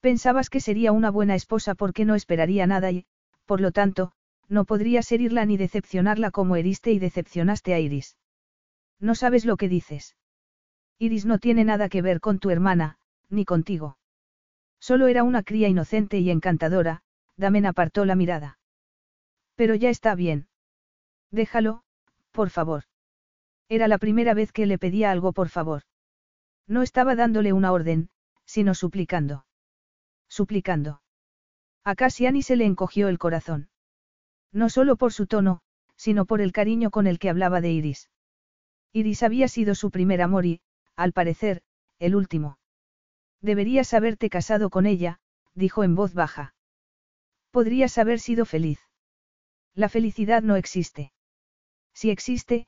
Pensabas 0.00 0.50
que 0.50 0.60
sería 0.60 0.92
una 0.92 1.10
buena 1.10 1.34
esposa 1.34 1.74
porque 1.74 2.04
no 2.04 2.14
esperaría 2.14 2.66
nada 2.66 2.90
y, 2.90 3.06
por 3.50 3.60
lo 3.60 3.72
tanto, 3.72 4.12
no 4.48 4.64
podrías 4.64 5.10
herirla 5.10 5.44
ni 5.44 5.56
decepcionarla 5.56 6.30
como 6.30 6.54
heriste 6.54 6.92
y 6.92 7.00
decepcionaste 7.00 7.74
a 7.74 7.80
Iris. 7.80 8.16
No 9.00 9.16
sabes 9.16 9.44
lo 9.44 9.56
que 9.56 9.68
dices. 9.68 10.16
Iris 11.00 11.26
no 11.26 11.40
tiene 11.40 11.64
nada 11.64 11.88
que 11.88 12.00
ver 12.00 12.20
con 12.20 12.38
tu 12.38 12.50
hermana, 12.50 12.98
ni 13.28 13.44
contigo. 13.44 13.98
Solo 14.78 15.08
era 15.08 15.24
una 15.24 15.42
cría 15.42 15.66
inocente 15.66 16.20
y 16.20 16.30
encantadora, 16.30 17.02
Damen 17.36 17.66
apartó 17.66 18.04
la 18.04 18.14
mirada. 18.14 18.60
Pero 19.56 19.74
ya 19.74 19.90
está 19.90 20.14
bien. 20.14 20.46
Déjalo, 21.32 21.82
por 22.30 22.50
favor. 22.50 22.84
Era 23.68 23.88
la 23.88 23.98
primera 23.98 24.32
vez 24.32 24.52
que 24.52 24.66
le 24.66 24.78
pedía 24.78 25.10
algo 25.10 25.32
por 25.32 25.48
favor. 25.48 25.82
No 26.68 26.82
estaba 26.82 27.16
dándole 27.16 27.52
una 27.52 27.72
orden, 27.72 28.10
sino 28.44 28.74
suplicando. 28.74 29.44
Suplicando. 30.28 30.99
A 31.84 31.94
Cassiani 31.94 32.42
se 32.42 32.56
le 32.56 32.66
encogió 32.66 33.08
el 33.08 33.18
corazón. 33.18 33.70
No 34.52 34.68
solo 34.68 34.96
por 34.96 35.12
su 35.12 35.26
tono, 35.26 35.62
sino 35.96 36.24
por 36.24 36.40
el 36.40 36.52
cariño 36.52 36.90
con 36.90 37.06
el 37.06 37.18
que 37.18 37.30
hablaba 37.30 37.60
de 37.60 37.72
Iris. 37.72 38.10
Iris 38.92 39.22
había 39.22 39.48
sido 39.48 39.74
su 39.74 39.90
primer 39.90 40.20
amor 40.22 40.46
y, 40.46 40.60
al 40.96 41.12
parecer, 41.12 41.62
el 41.98 42.16
último. 42.16 42.58
Deberías 43.40 43.94
haberte 43.94 44.28
casado 44.28 44.70
con 44.70 44.86
ella, 44.86 45.20
dijo 45.54 45.84
en 45.84 45.94
voz 45.94 46.14
baja. 46.14 46.54
Podrías 47.50 47.96
haber 47.98 48.20
sido 48.20 48.44
feliz. 48.44 48.80
La 49.74 49.88
felicidad 49.88 50.42
no 50.42 50.56
existe. 50.56 51.12
Sí 51.94 52.10
existe, 52.10 52.66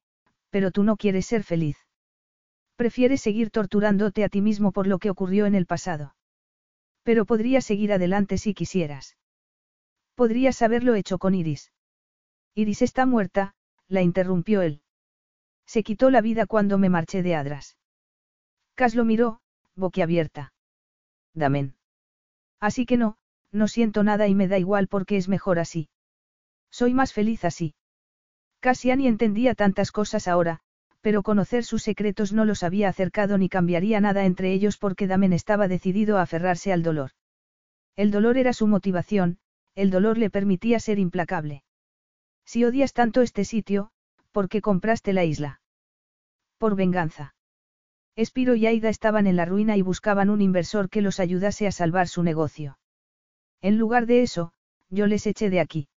pero 0.50 0.70
tú 0.70 0.84
no 0.84 0.96
quieres 0.96 1.26
ser 1.26 1.42
feliz. 1.42 1.76
Prefieres 2.76 3.20
seguir 3.20 3.50
torturándote 3.50 4.24
a 4.24 4.28
ti 4.28 4.40
mismo 4.40 4.72
por 4.72 4.86
lo 4.86 4.98
que 4.98 5.10
ocurrió 5.10 5.46
en 5.46 5.54
el 5.54 5.66
pasado. 5.66 6.14
Pero 7.02 7.24
podrías 7.24 7.64
seguir 7.64 7.92
adelante 7.92 8.38
si 8.38 8.54
quisieras. 8.54 9.16
Podrías 10.14 10.62
haberlo 10.62 10.94
hecho 10.94 11.18
con 11.18 11.34
Iris. 11.34 11.72
Iris 12.54 12.82
está 12.82 13.06
muerta, 13.06 13.54
la 13.88 14.02
interrumpió 14.02 14.62
él. 14.62 14.82
Se 15.66 15.82
quitó 15.82 16.10
la 16.10 16.20
vida 16.20 16.46
cuando 16.46 16.78
me 16.78 16.88
marché 16.88 17.22
de 17.22 17.34
Adras. 17.34 17.76
Cas 18.74 18.94
lo 18.94 19.04
miró, 19.04 19.40
boquiabierta. 19.74 20.52
Damen. 21.34 21.76
Así 22.60 22.86
que 22.86 22.96
no, 22.96 23.16
no 23.50 23.68
siento 23.68 24.02
nada 24.02 24.28
y 24.28 24.34
me 24.34 24.48
da 24.48 24.58
igual 24.58 24.88
porque 24.88 25.16
es 25.16 25.28
mejor 25.28 25.58
así. 25.58 25.88
Soy 26.70 26.94
más 26.94 27.12
feliz 27.12 27.44
así. 27.44 27.74
Cassiani 28.60 29.08
entendía 29.08 29.54
tantas 29.54 29.92
cosas 29.92 30.28
ahora, 30.28 30.60
pero 31.02 31.22
conocer 31.22 31.64
sus 31.64 31.82
secretos 31.82 32.32
no 32.32 32.44
los 32.44 32.62
había 32.62 32.88
acercado 32.88 33.36
ni 33.36 33.48
cambiaría 33.48 34.00
nada 34.00 34.24
entre 34.24 34.52
ellos 34.52 34.78
porque 34.78 35.06
Damen 35.06 35.32
estaba 35.32 35.68
decidido 35.68 36.16
a 36.16 36.22
aferrarse 36.22 36.72
al 36.72 36.82
dolor. 36.82 37.10
El 37.96 38.10
dolor 38.10 38.38
era 38.38 38.52
su 38.52 38.66
motivación, 38.66 39.38
el 39.74 39.90
dolor 39.90 40.16
le 40.16 40.30
permitía 40.30 40.80
ser 40.80 40.98
implacable. 40.98 41.64
Si 42.46 42.64
odias 42.64 42.92
tanto 42.92 43.20
este 43.20 43.44
sitio, 43.44 43.90
¿por 44.30 44.48
qué 44.48 44.62
compraste 44.62 45.12
la 45.12 45.24
isla? 45.24 45.60
Por 46.56 46.76
venganza. 46.76 47.34
Espiro 48.14 48.54
y 48.54 48.66
Aida 48.66 48.88
estaban 48.88 49.26
en 49.26 49.36
la 49.36 49.44
ruina 49.44 49.76
y 49.76 49.82
buscaban 49.82 50.30
un 50.30 50.40
inversor 50.40 50.88
que 50.88 51.02
los 51.02 51.18
ayudase 51.18 51.66
a 51.66 51.72
salvar 51.72 52.08
su 52.08 52.22
negocio. 52.22 52.78
En 53.60 53.78
lugar 53.78 54.06
de 54.06 54.22
eso, 54.22 54.52
yo 54.88 55.06
les 55.06 55.26
eché 55.26 55.50
de 55.50 55.60
aquí. 55.60 55.88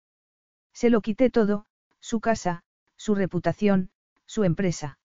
Se 0.73 0.89
lo 0.89 1.01
quité 1.01 1.29
todo, 1.29 1.65
su 1.99 2.21
casa, 2.21 2.63
su 2.95 3.15
reputación, 3.15 3.89
su 4.25 4.43
empresa. 4.43 4.99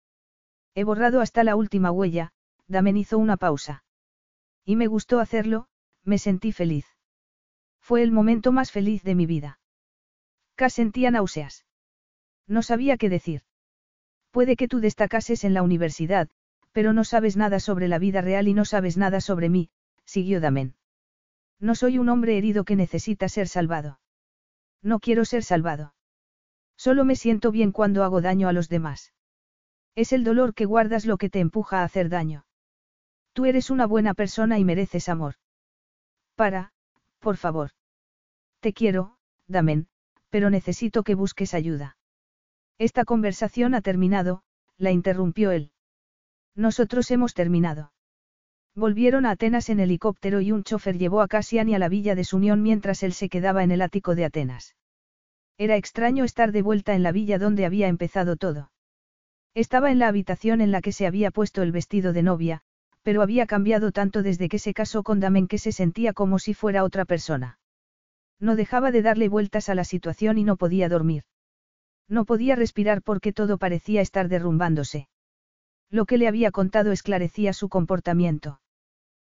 He 0.75 0.85
borrado 0.85 1.21
hasta 1.21 1.45
la 1.45 1.57
última 1.57 1.91
huella, 1.91 2.33
Damen 2.67 2.97
hizo 2.97 3.19
una 3.19 3.37
pausa. 3.37 3.85
Y 4.65 4.77
me 4.77 4.87
gustó 4.87 5.19
hacerlo, 5.19 5.69
me 6.05 6.19
sentí 6.19 6.53
feliz. 6.53 6.87
Fue 7.81 8.03
el 8.03 8.13
momento 8.13 8.53
más 8.53 8.71
feliz 8.71 9.03
de 9.03 9.15
mi 9.15 9.27
vida. 9.27 9.59
Cas 10.55 10.75
sentía 10.75 11.11
náuseas. 11.11 11.67
No 12.47 12.63
sabía 12.63 12.97
qué 12.97 13.09
decir. 13.09 13.43
Puede 14.31 14.57
que 14.57 14.69
tú 14.69 14.81
destacases 14.81 15.45
en 15.45 15.55
la 15.55 15.63
universidad, 15.63 16.29
pero 16.73 16.93
no 16.93 17.05
sabes 17.05 17.37
nada 17.37 17.59
sobre 17.59 17.89
la 17.89 17.99
vida 17.99 18.21
real 18.21 18.47
y 18.47 18.55
no 18.55 18.65
sabes 18.65 18.97
nada 18.97 19.21
sobre 19.21 19.49
mí, 19.49 19.71
siguió 20.05 20.41
Damen. 20.41 20.75
No 21.59 21.75
soy 21.75 21.99
un 21.99 22.09
hombre 22.09 22.39
herido 22.39 22.65
que 22.65 22.77
necesita 22.77 23.29
ser 23.29 23.49
salvado. 23.49 24.01
No 24.83 25.01
quiero 25.01 25.25
ser 25.25 25.43
salvado. 25.43 25.95
Solo 26.87 27.05
me 27.05 27.15
siento 27.15 27.53
bien 27.53 27.73
cuando 27.73 28.05
hago 28.05 28.23
daño 28.23 28.49
a 28.49 28.55
los 28.55 28.71
demás. 28.71 29.13
Es 29.95 30.15
el 30.15 30.25
dolor 30.25 30.55
que 30.55 30.65
guardas 30.65 31.05
lo 31.05 31.19
que 31.19 31.29
te 31.29 31.39
empuja 31.39 31.81
a 31.81 31.85
hacer 31.85 32.09
daño. 32.09 32.47
Tú 33.35 33.45
eres 33.45 33.69
una 33.69 33.87
buena 33.87 34.15
persona 34.15 34.59
y 34.59 34.65
mereces 34.65 35.11
amor. 35.11 35.35
Para, 36.37 36.73
por 37.19 37.37
favor. 37.37 37.73
Te 38.61 38.73
quiero, 38.73 39.19
Damen, 39.47 39.89
pero 40.31 40.49
necesito 40.49 41.03
que 41.03 41.15
busques 41.15 41.53
ayuda. 41.53 41.99
Esta 42.79 43.05
conversación 43.05 43.75
ha 43.75 43.83
terminado, 43.83 44.43
la 44.79 44.91
interrumpió 44.91 45.51
él. 45.51 45.73
Nosotros 46.55 47.11
hemos 47.11 47.35
terminado. 47.35 47.93
Volvieron 48.75 49.27
a 49.27 49.33
Atenas 49.33 49.69
en 49.69 49.81
helicóptero 49.81 50.41
y 50.41 50.51
un 50.51 50.65
chofer 50.65 50.97
llevó 50.97 51.21
a 51.21 51.29
Cassiani 51.29 51.75
a 51.75 51.79
la 51.79 51.91
villa 51.91 52.15
de 52.15 52.25
Sunión 52.25 52.63
mientras 52.63 53.03
él 53.03 53.13
se 53.13 53.29
quedaba 53.29 53.65
en 53.65 53.71
el 53.71 53.83
ático 53.83 54.15
de 54.15 54.25
Atenas. 54.25 54.77
Era 55.61 55.77
extraño 55.77 56.25
estar 56.25 56.53
de 56.53 56.63
vuelta 56.63 56.95
en 56.95 57.03
la 57.03 57.13
villa 57.13 57.39
donde 57.39 57.67
había 57.67 57.89
empezado 57.89 58.37
todo. 58.37 58.73
Estaba 59.55 59.91
en 59.91 59.99
la 59.99 60.09
habitación 60.09 60.63
en 60.63 60.71
la 60.71 60.81
que 60.81 60.91
se 60.91 61.07
había 61.07 61.31
puesto 61.31 61.61
el 61.61 61.71
vestido 61.71 62.15
de 62.15 62.23
novia, 62.23 62.63
pero 63.03 63.21
había 63.21 63.45
cambiado 63.45 63.93
tanto 63.93 64.23
desde 64.23 64.49
que 64.49 64.59
se 64.59 64.73
casó 64.73 65.03
con 65.03 65.21
Damen 65.21 65.49
que 65.49 65.59
se 65.59 65.73
sentía 65.73 66.15
como 66.15 66.39
si 66.39 66.55
fuera 66.55 66.83
otra 66.83 67.05
persona. 67.05 67.59
No 68.39 68.57
dejaba 68.57 68.91
de 68.91 69.03
darle 69.03 69.29
vueltas 69.29 69.69
a 69.69 69.75
la 69.75 69.85
situación 69.85 70.39
y 70.39 70.45
no 70.45 70.57
podía 70.57 70.89
dormir. 70.89 71.25
No 72.09 72.25
podía 72.25 72.57
respirar 72.57 73.03
porque 73.03 73.35
todo 73.35 73.59
parecía 73.59 74.01
estar 74.01 74.29
derrumbándose. 74.29 75.09
Lo 75.91 76.07
que 76.07 76.17
le 76.17 76.27
había 76.27 76.53
contado 76.53 76.91
esclarecía 76.91 77.53
su 77.53 77.69
comportamiento. 77.69 78.63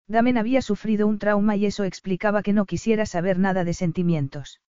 Damen 0.09 0.39
había 0.39 0.63
sufrido 0.63 1.07
un 1.07 1.19
trauma 1.19 1.55
y 1.57 1.67
eso 1.67 1.85
explicaba 1.85 2.43
que 2.43 2.55
no 2.55 2.65
quisiera 2.65 3.05
saber 3.05 3.39
nada 3.39 3.63
de 3.65 3.75
sentimientos. 3.75 4.63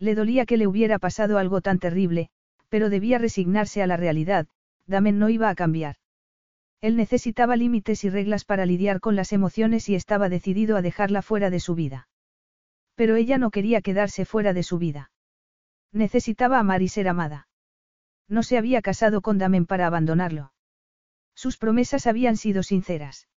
Le 0.00 0.14
dolía 0.14 0.46
que 0.46 0.56
le 0.56 0.66
hubiera 0.66 0.98
pasado 0.98 1.38
algo 1.38 1.60
tan 1.60 1.78
terrible, 1.78 2.30
pero 2.70 2.88
debía 2.88 3.18
resignarse 3.18 3.82
a 3.82 3.86
la 3.86 3.96
realidad, 3.96 4.48
Damen 4.86 5.18
no 5.18 5.28
iba 5.28 5.50
a 5.50 5.54
cambiar. 5.54 5.96
Él 6.80 6.96
necesitaba 6.96 7.56
límites 7.56 8.04
y 8.04 8.10
reglas 8.10 8.46
para 8.46 8.64
lidiar 8.64 9.00
con 9.00 9.14
las 9.14 9.32
emociones 9.32 9.88
y 9.90 9.94
estaba 9.94 10.30
decidido 10.30 10.76
a 10.76 10.82
dejarla 10.82 11.20
fuera 11.20 11.50
de 11.50 11.60
su 11.60 11.74
vida. 11.74 12.08
Pero 12.94 13.16
ella 13.16 13.36
no 13.36 13.50
quería 13.50 13.82
quedarse 13.82 14.24
fuera 14.24 14.54
de 14.54 14.62
su 14.62 14.78
vida. 14.78 15.10
Necesitaba 15.92 16.58
amar 16.58 16.80
y 16.80 16.88
ser 16.88 17.06
amada. 17.06 17.48
No 18.28 18.42
se 18.42 18.56
había 18.56 18.80
casado 18.80 19.20
con 19.20 19.36
Damen 19.36 19.66
para 19.66 19.86
abandonarlo. 19.86 20.52
Sus 21.34 21.58
promesas 21.58 22.06
habían 22.06 22.36
sido 22.36 22.62
sinceras. 22.62 23.28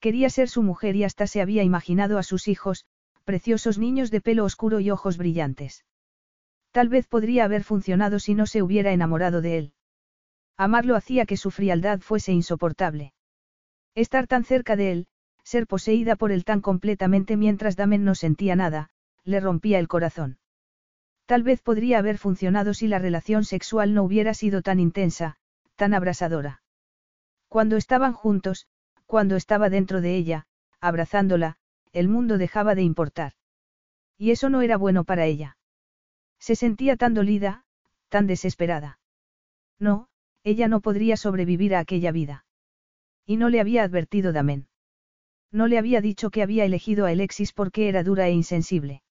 Quería 0.00 0.30
ser 0.30 0.48
su 0.48 0.62
mujer 0.62 0.96
y 0.96 1.04
hasta 1.04 1.26
se 1.26 1.40
había 1.40 1.62
imaginado 1.62 2.18
a 2.18 2.22
sus 2.22 2.48
hijos, 2.48 2.86
preciosos 3.26 3.76
niños 3.76 4.10
de 4.12 4.20
pelo 4.20 4.44
oscuro 4.44 4.78
y 4.78 4.90
ojos 4.90 5.18
brillantes. 5.18 5.84
Tal 6.70 6.88
vez 6.88 7.08
podría 7.08 7.44
haber 7.44 7.64
funcionado 7.64 8.20
si 8.20 8.34
no 8.34 8.46
se 8.46 8.62
hubiera 8.62 8.92
enamorado 8.92 9.42
de 9.42 9.58
él. 9.58 9.72
Amarlo 10.56 10.94
hacía 10.94 11.26
que 11.26 11.36
su 11.36 11.50
frialdad 11.50 12.00
fuese 12.00 12.32
insoportable. 12.32 13.12
Estar 13.96 14.28
tan 14.28 14.44
cerca 14.44 14.76
de 14.76 14.92
él, 14.92 15.06
ser 15.42 15.66
poseída 15.66 16.14
por 16.14 16.30
él 16.30 16.44
tan 16.44 16.60
completamente 16.60 17.36
mientras 17.36 17.74
Damen 17.76 18.04
no 18.04 18.14
sentía 18.14 18.54
nada, 18.54 18.90
le 19.24 19.40
rompía 19.40 19.80
el 19.80 19.88
corazón. 19.88 20.38
Tal 21.26 21.42
vez 21.42 21.62
podría 21.62 21.98
haber 21.98 22.18
funcionado 22.18 22.74
si 22.74 22.86
la 22.86 23.00
relación 23.00 23.44
sexual 23.44 23.92
no 23.92 24.04
hubiera 24.04 24.34
sido 24.34 24.62
tan 24.62 24.78
intensa, 24.78 25.36
tan 25.74 25.94
abrasadora. 25.94 26.62
Cuando 27.48 27.76
estaban 27.76 28.12
juntos, 28.12 28.68
cuando 29.04 29.34
estaba 29.34 29.68
dentro 29.68 30.00
de 30.00 30.14
ella, 30.14 30.46
abrazándola, 30.80 31.56
el 31.96 32.08
mundo 32.08 32.36
dejaba 32.36 32.74
de 32.74 32.82
importar. 32.82 33.32
Y 34.18 34.30
eso 34.30 34.50
no 34.50 34.60
era 34.60 34.76
bueno 34.76 35.04
para 35.04 35.24
ella. 35.24 35.56
Se 36.38 36.54
sentía 36.54 36.96
tan 36.96 37.14
dolida, 37.14 37.64
tan 38.10 38.26
desesperada. 38.26 39.00
No, 39.78 40.08
ella 40.44 40.68
no 40.68 40.82
podría 40.82 41.16
sobrevivir 41.16 41.74
a 41.74 41.78
aquella 41.78 42.12
vida. 42.12 42.44
Y 43.24 43.38
no 43.38 43.48
le 43.48 43.60
había 43.60 43.82
advertido 43.82 44.34
Damen. 44.34 44.68
No 45.50 45.68
le 45.68 45.78
había 45.78 46.02
dicho 46.02 46.28
que 46.28 46.42
había 46.42 46.66
elegido 46.66 47.06
a 47.06 47.08
Alexis 47.08 47.54
porque 47.54 47.88
era 47.88 48.02
dura 48.02 48.28
e 48.28 48.32
insensible. 48.32 49.02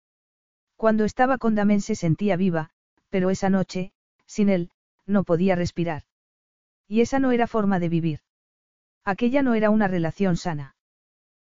Cuando 0.75 1.05
estaba 1.05 1.39
con 1.39 1.55
Damen 1.55 1.81
se 1.81 1.95
sentía 1.95 2.37
viva, 2.37 2.69
pero 3.09 3.31
esa 3.31 3.49
noche, 3.49 3.93
sin 4.27 4.49
él, 4.49 4.69
no 5.07 5.23
podía 5.23 5.55
respirar. 5.55 6.03
Y 6.87 7.01
esa 7.01 7.17
no 7.17 7.31
era 7.31 7.47
forma 7.47 7.79
de 7.79 7.89
vivir. 7.89 8.19
Aquella 9.03 9.41
no 9.41 9.55
era 9.55 9.71
una 9.71 9.87
relación 9.87 10.37
sana. 10.37 10.75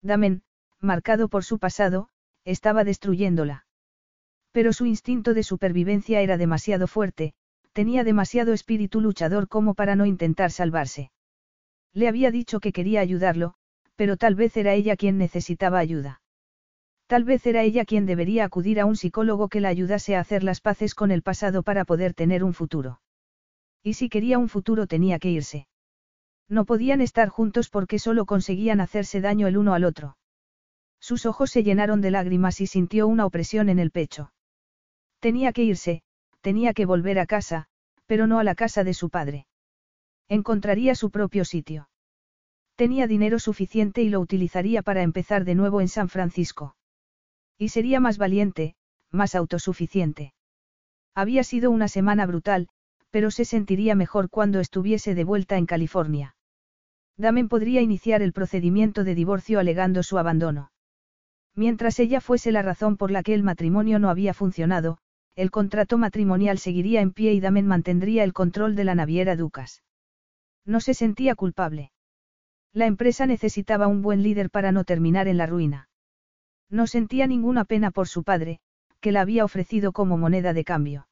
Damen, 0.01 0.43
marcado 0.81 1.29
por 1.29 1.43
su 1.43 1.59
pasado, 1.59 2.09
estaba 2.43 2.83
destruyéndola. 2.83 3.65
Pero 4.51 4.73
su 4.73 4.85
instinto 4.85 5.33
de 5.33 5.43
supervivencia 5.43 6.21
era 6.21 6.37
demasiado 6.37 6.87
fuerte, 6.87 7.33
tenía 7.71 8.03
demasiado 8.03 8.53
espíritu 8.53 8.99
luchador 8.99 9.47
como 9.47 9.75
para 9.75 9.95
no 9.95 10.05
intentar 10.05 10.51
salvarse. 10.51 11.11
Le 11.93 12.07
había 12.07 12.31
dicho 12.31 12.59
que 12.59 12.73
quería 12.73 13.01
ayudarlo, 13.01 13.53
pero 13.95 14.17
tal 14.17 14.35
vez 14.35 14.57
era 14.57 14.73
ella 14.73 14.95
quien 14.95 15.17
necesitaba 15.17 15.79
ayuda. 15.79 16.21
Tal 17.07 17.23
vez 17.23 17.45
era 17.45 17.63
ella 17.63 17.85
quien 17.85 18.05
debería 18.05 18.45
acudir 18.45 18.79
a 18.79 18.85
un 18.85 18.95
psicólogo 18.95 19.49
que 19.49 19.61
la 19.61 19.67
ayudase 19.67 20.15
a 20.15 20.21
hacer 20.21 20.43
las 20.43 20.61
paces 20.61 20.95
con 20.95 21.11
el 21.11 21.21
pasado 21.21 21.61
para 21.61 21.85
poder 21.85 22.13
tener 22.13 22.43
un 22.43 22.53
futuro. 22.53 23.01
Y 23.83 23.93
si 23.93 24.09
quería 24.09 24.37
un 24.37 24.47
futuro 24.47 24.87
tenía 24.87 25.19
que 25.19 25.29
irse. 25.29 25.67
No 26.47 26.65
podían 26.65 27.01
estar 27.01 27.29
juntos 27.29 27.69
porque 27.69 27.99
solo 27.99 28.25
conseguían 28.25 28.79
hacerse 28.81 29.21
daño 29.21 29.47
el 29.47 29.57
uno 29.57 29.73
al 29.73 29.83
otro. 29.83 30.17
Sus 31.01 31.25
ojos 31.25 31.49
se 31.49 31.63
llenaron 31.63 31.99
de 31.99 32.11
lágrimas 32.11 32.61
y 32.61 32.67
sintió 32.67 33.07
una 33.07 33.25
opresión 33.25 33.69
en 33.69 33.79
el 33.79 33.91
pecho. 33.91 34.31
Tenía 35.19 35.51
que 35.51 35.63
irse, 35.63 36.03
tenía 36.41 36.73
que 36.73 36.85
volver 36.85 37.19
a 37.19 37.25
casa, 37.25 37.65
pero 38.05 38.27
no 38.27 38.39
a 38.39 38.43
la 38.43 38.55
casa 38.55 38.83
de 38.83 38.93
su 38.93 39.09
padre. 39.09 39.47
Encontraría 40.29 40.95
su 40.95 41.09
propio 41.09 41.43
sitio. 41.43 41.89
Tenía 42.75 43.07
dinero 43.07 43.39
suficiente 43.39 44.01
y 44.01 44.09
lo 44.09 44.19
utilizaría 44.19 44.81
para 44.81 45.01
empezar 45.01 45.43
de 45.43 45.55
nuevo 45.55 45.81
en 45.81 45.87
San 45.87 46.07
Francisco. 46.07 46.75
Y 47.57 47.69
sería 47.69 47.99
más 47.99 48.17
valiente, 48.17 48.75
más 49.11 49.35
autosuficiente. 49.35 50.33
Había 51.13 51.43
sido 51.43 51.69
una 51.71 51.87
semana 51.87 52.25
brutal, 52.25 52.69
pero 53.09 53.29
se 53.29 53.45
sentiría 53.45 53.95
mejor 53.95 54.29
cuando 54.29 54.59
estuviese 54.59 55.15
de 55.15 55.23
vuelta 55.23 55.57
en 55.57 55.65
California. 55.65 56.35
Damen 57.17 57.49
podría 57.49 57.81
iniciar 57.81 58.21
el 58.21 58.33
procedimiento 58.33 59.03
de 59.03 59.15
divorcio 59.15 59.59
alegando 59.59 60.01
su 60.01 60.17
abandono. 60.17 60.70
Mientras 61.55 61.99
ella 61.99 62.21
fuese 62.21 62.51
la 62.51 62.61
razón 62.61 62.97
por 62.97 63.11
la 63.11 63.23
que 63.23 63.33
el 63.33 63.43
matrimonio 63.43 63.99
no 63.99 64.09
había 64.09 64.33
funcionado, 64.33 64.97
el 65.35 65.51
contrato 65.51 65.97
matrimonial 65.97 66.57
seguiría 66.57 67.01
en 67.01 67.11
pie 67.11 67.33
y 67.33 67.39
Damen 67.39 67.67
mantendría 67.67 68.23
el 68.23 68.33
control 68.33 68.75
de 68.75 68.83
la 68.83 68.95
naviera 68.95 69.35
Ducas. 69.35 69.83
No 70.65 70.79
se 70.79 70.93
sentía 70.93 71.35
culpable. 71.35 71.91
La 72.73 72.85
empresa 72.85 73.25
necesitaba 73.25 73.87
un 73.87 74.01
buen 74.01 74.23
líder 74.23 74.49
para 74.49 74.71
no 74.71 74.83
terminar 74.83 75.27
en 75.27 75.37
la 75.37 75.45
ruina. 75.45 75.89
No 76.69 76.87
sentía 76.87 77.27
ninguna 77.27 77.65
pena 77.65 77.91
por 77.91 78.07
su 78.07 78.23
padre, 78.23 78.59
que 79.01 79.11
la 79.11 79.21
había 79.21 79.43
ofrecido 79.43 79.91
como 79.91 80.17
moneda 80.17 80.53
de 80.53 80.63
cambio. 80.63 81.07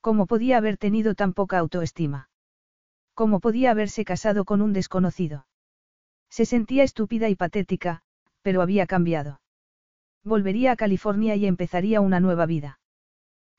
¿Cómo 0.00 0.26
podía 0.26 0.58
haber 0.58 0.76
tenido 0.76 1.14
tan 1.14 1.32
poca 1.32 1.58
autoestima? 1.58 2.30
¿Cómo 3.14 3.40
podía 3.40 3.72
haberse 3.72 4.04
casado 4.04 4.44
con 4.44 4.62
un 4.62 4.72
desconocido? 4.72 5.46
Se 6.30 6.44
sentía 6.44 6.84
estúpida 6.84 7.28
y 7.28 7.34
patética, 7.34 8.02
pero 8.42 8.62
había 8.62 8.86
cambiado. 8.86 9.40
Volvería 10.24 10.72
a 10.72 10.76
California 10.76 11.36
y 11.36 11.46
empezaría 11.46 12.00
una 12.00 12.20
nueva 12.20 12.46
vida. 12.46 12.80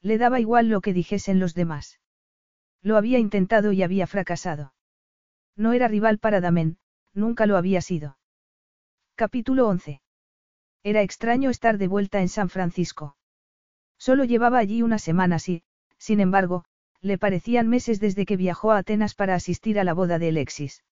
Le 0.01 0.17
daba 0.17 0.39
igual 0.39 0.69
lo 0.69 0.81
que 0.81 0.93
dijesen 0.93 1.39
los 1.39 1.53
demás. 1.53 1.99
Lo 2.81 2.97
había 2.97 3.19
intentado 3.19 3.71
y 3.71 3.83
había 3.83 4.07
fracasado. 4.07 4.73
No 5.55 5.73
era 5.73 5.87
rival 5.87 6.19
para 6.19 6.41
Damen, 6.41 6.77
nunca 7.13 7.45
lo 7.45 7.57
había 7.57 7.81
sido. 7.81 8.17
Capítulo 9.15 9.67
11. 9.67 10.01
Era 10.83 11.01
extraño 11.01 11.49
estar 11.49 11.77
de 11.77 11.87
vuelta 11.87 12.21
en 12.21 12.29
San 12.29 12.49
Francisco. 12.49 13.17
Solo 13.97 14.23
llevaba 14.23 14.59
allí 14.59 14.81
una 14.81 14.97
semana 14.97 15.37
y, 15.45 15.63
sin 15.97 16.21
embargo, 16.21 16.63
le 17.01 17.17
parecían 17.17 17.67
meses 17.67 17.99
desde 17.99 18.25
que 18.25 18.37
viajó 18.37 18.71
a 18.71 18.79
Atenas 18.79 19.15
para 19.15 19.35
asistir 19.35 19.79
a 19.79 19.83
la 19.83 19.93
boda 19.93 20.19
de 20.19 20.29
Alexis. 20.29 20.83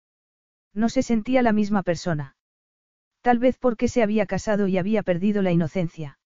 No 0.74 0.90
se 0.90 1.04
sentía 1.04 1.42
la 1.42 1.54
misma 1.54 1.84
persona. 1.84 2.37
Tal 3.28 3.40
vez 3.40 3.58
porque 3.58 3.90
se 3.90 4.04
había 4.04 4.26
casado 4.26 4.70
y 4.70 4.78
había 4.78 5.04
perdido 5.04 5.42
la 5.42 5.52
inocencia. 5.52 6.18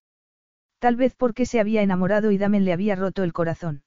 Tal 0.78 0.94
vez 0.94 1.16
porque 1.16 1.46
se 1.46 1.58
había 1.58 1.82
enamorado 1.82 2.30
y 2.30 2.38
Damen 2.38 2.64
le 2.64 2.72
había 2.72 2.94
roto 2.94 3.24
el 3.24 3.32
corazón. 3.32 3.82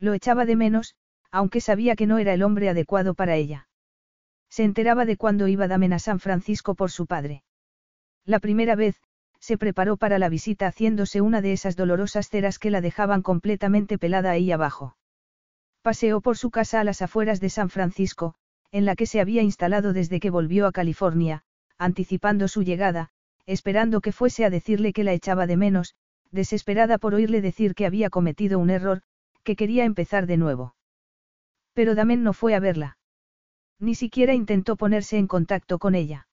Lo 0.00 0.14
echaba 0.14 0.44
de 0.44 0.56
menos, 0.56 0.96
aunque 1.30 1.60
sabía 1.60 1.94
que 1.94 2.08
no 2.08 2.18
era 2.18 2.34
el 2.34 2.42
hombre 2.42 2.68
adecuado 2.68 3.14
para 3.14 3.36
ella. 3.36 3.68
Se 4.50 4.64
enteraba 4.64 5.04
de 5.04 5.16
cuándo 5.16 5.46
iba 5.46 5.68
Damen 5.68 5.92
a 5.92 6.00
San 6.00 6.18
Francisco 6.18 6.74
por 6.74 6.90
su 6.90 7.06
padre. 7.06 7.44
La 8.24 8.40
primera 8.40 8.74
vez, 8.74 9.00
se 9.38 9.56
preparó 9.56 9.96
para 9.96 10.18
la 10.18 10.28
visita 10.28 10.66
haciéndose 10.66 11.20
una 11.20 11.40
de 11.40 11.52
esas 11.52 11.76
dolorosas 11.76 12.30
ceras 12.30 12.58
que 12.58 12.72
la 12.72 12.80
dejaban 12.80 13.22
completamente 13.22 13.96
pelada 13.96 14.32
ahí 14.32 14.50
abajo. 14.50 14.96
Paseó 15.82 16.20
por 16.20 16.36
su 16.36 16.50
casa 16.50 16.80
a 16.80 16.84
las 16.84 17.00
afueras 17.00 17.38
de 17.38 17.50
San 17.50 17.70
Francisco, 17.70 18.34
en 18.72 18.86
la 18.86 18.96
que 18.96 19.06
se 19.06 19.20
había 19.20 19.42
instalado 19.42 19.92
desde 19.92 20.18
que 20.18 20.30
volvió 20.30 20.66
a 20.66 20.72
California, 20.72 21.44
anticipando 21.78 22.48
su 22.48 22.62
llegada, 22.62 23.10
esperando 23.46 24.00
que 24.00 24.12
fuese 24.12 24.44
a 24.44 24.50
decirle 24.50 24.92
que 24.92 25.04
la 25.04 25.12
echaba 25.12 25.46
de 25.46 25.56
menos, 25.56 25.94
desesperada 26.30 26.98
por 26.98 27.14
oírle 27.14 27.40
decir 27.40 27.74
que 27.74 27.86
había 27.86 28.10
cometido 28.10 28.58
un 28.58 28.70
error, 28.70 29.02
que 29.42 29.56
quería 29.56 29.84
empezar 29.84 30.26
de 30.26 30.36
nuevo. 30.36 30.74
Pero 31.72 31.94
Damen 31.94 32.22
no 32.22 32.32
fue 32.32 32.54
a 32.54 32.60
verla. 32.60 32.98
Ni 33.78 33.94
siquiera 33.94 34.34
intentó 34.34 34.76
ponerse 34.76 35.18
en 35.18 35.26
contacto 35.26 35.78
con 35.78 35.94
ella. 35.94 36.28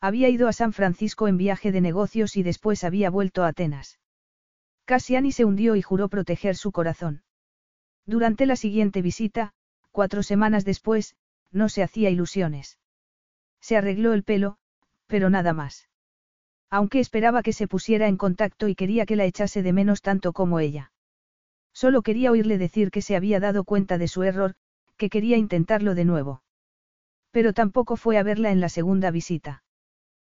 Había 0.00 0.28
ido 0.28 0.48
a 0.48 0.52
San 0.52 0.72
Francisco 0.72 1.28
en 1.28 1.36
viaje 1.36 1.72
de 1.72 1.80
negocios 1.80 2.36
y 2.36 2.42
después 2.42 2.84
había 2.84 3.10
vuelto 3.10 3.44
a 3.44 3.48
Atenas. 3.48 3.98
Cassiani 4.84 5.32
se 5.32 5.44
hundió 5.44 5.74
y 5.74 5.82
juró 5.82 6.08
proteger 6.08 6.54
su 6.56 6.70
corazón. 6.70 7.22
Durante 8.04 8.46
la 8.46 8.56
siguiente 8.56 9.02
visita, 9.02 9.52
cuatro 9.90 10.22
semanas 10.22 10.64
después, 10.64 11.16
no 11.50 11.68
se 11.68 11.82
hacía 11.82 12.10
ilusiones. 12.10 12.78
Se 13.66 13.76
arregló 13.76 14.12
el 14.12 14.22
pelo, 14.22 14.58
pero 15.08 15.28
nada 15.28 15.52
más. 15.52 15.88
Aunque 16.70 17.00
esperaba 17.00 17.42
que 17.42 17.52
se 17.52 17.66
pusiera 17.66 18.06
en 18.06 18.16
contacto 18.16 18.68
y 18.68 18.76
quería 18.76 19.06
que 19.06 19.16
la 19.16 19.24
echase 19.24 19.64
de 19.64 19.72
menos 19.72 20.02
tanto 20.02 20.32
como 20.32 20.60
ella. 20.60 20.92
Solo 21.72 22.02
quería 22.02 22.30
oírle 22.30 22.58
decir 22.58 22.92
que 22.92 23.02
se 23.02 23.16
había 23.16 23.40
dado 23.40 23.64
cuenta 23.64 23.98
de 23.98 24.06
su 24.06 24.22
error, 24.22 24.54
que 24.96 25.10
quería 25.10 25.36
intentarlo 25.36 25.96
de 25.96 26.04
nuevo. 26.04 26.44
Pero 27.32 27.54
tampoco 27.54 27.96
fue 27.96 28.18
a 28.18 28.22
verla 28.22 28.52
en 28.52 28.60
la 28.60 28.68
segunda 28.68 29.10
visita. 29.10 29.64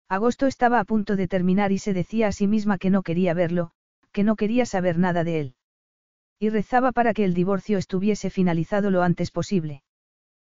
Agosto 0.09 0.45
estaba 0.45 0.81
a 0.81 0.83
punto 0.83 1.15
de 1.15 1.29
terminar 1.29 1.71
y 1.71 1.77
se 1.77 1.93
decía 1.93 2.27
a 2.27 2.31
sí 2.33 2.47
misma 2.47 2.77
que 2.77 2.89
no 2.89 3.01
quería 3.01 3.33
verlo, 3.33 3.71
que 4.11 4.25
no 4.25 4.35
quería 4.35 4.65
saber 4.65 4.97
nada 4.97 5.23
de 5.23 5.39
él. 5.39 5.55
Y 6.37 6.49
rezaba 6.49 6.91
para 6.91 7.13
que 7.13 7.23
el 7.23 7.33
divorcio 7.33 7.77
estuviese 7.77 8.29
finalizado 8.29 8.91
lo 8.91 9.03
antes 9.03 9.31
posible. 9.31 9.83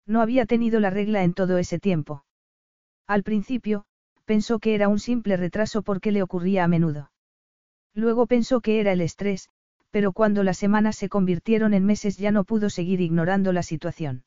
No 0.08 0.22
había 0.22 0.48
tenido 0.48 0.80
la 0.80 0.90
regla 0.90 1.24
en 1.24 1.36
todo 1.36 1.60
ese 1.60 1.78
tiempo. 1.78 2.26
Al 3.08 3.24
principio, 3.24 3.86
pensó 4.26 4.60
que 4.60 4.76
era 4.76 4.88
un 4.88 5.00
simple 5.00 5.38
retraso 5.38 5.82
porque 5.82 6.12
le 6.12 6.24
ocurría 6.24 6.64
a 6.64 6.68
menudo. 6.68 7.12
Luego 7.94 8.26
pensó 8.26 8.62
que 8.62 8.80
era 8.80 8.92
el 8.92 9.02
estrés, 9.02 9.50
pero 9.92 10.12
cuando 10.12 10.44
las 10.44 10.58
semanas 10.58 10.96
se 10.96 11.10
convirtieron 11.10 11.74
en 11.76 11.86
meses 11.86 12.18
ya 12.18 12.32
no 12.32 12.46
pudo 12.46 12.72
seguir 12.72 13.00
ignorando 13.00 13.54
la 13.54 13.62
situación. 13.62 14.24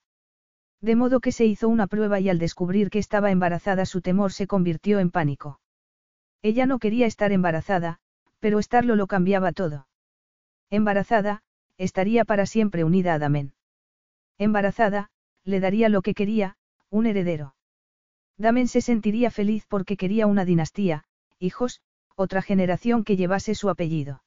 De 0.80 0.94
modo 0.94 1.18
que 1.18 1.32
se 1.32 1.44
hizo 1.44 1.68
una 1.68 1.88
prueba 1.88 2.20
y 2.20 2.28
al 2.28 2.38
descubrir 2.38 2.90
que 2.90 3.00
estaba 3.00 3.32
embarazada 3.32 3.84
su 3.86 4.00
temor 4.00 4.32
se 4.32 4.46
convirtió 4.46 5.00
en 5.00 5.10
pánico. 5.10 5.60
Ella 6.42 6.66
no 6.66 6.78
quería 6.78 7.06
estar 7.06 7.32
embarazada, 7.32 7.98
pero 8.38 8.60
estarlo 8.60 8.94
lo 8.94 9.08
cambiaba 9.08 9.50
todo. 9.50 9.88
Embarazada, 10.70 11.42
estaría 11.78 12.24
para 12.24 12.46
siempre 12.46 12.84
unida 12.84 13.14
a 13.14 13.18
Damen. 13.18 13.54
Embarazada, 14.38 15.10
le 15.42 15.58
daría 15.58 15.88
lo 15.88 16.02
que 16.02 16.14
quería, 16.14 16.56
un 16.90 17.06
heredero. 17.06 17.55
Damen 18.38 18.68
se 18.68 18.80
sentiría 18.80 19.30
feliz 19.30 19.64
porque 19.66 19.96
quería 19.96 20.26
una 20.26 20.44
dinastía, 20.44 21.04
hijos, 21.38 21.80
otra 22.16 22.42
generación 22.42 23.04
que 23.04 23.16
llevase 23.16 23.54
su 23.54 23.70
apellido. 23.70 24.22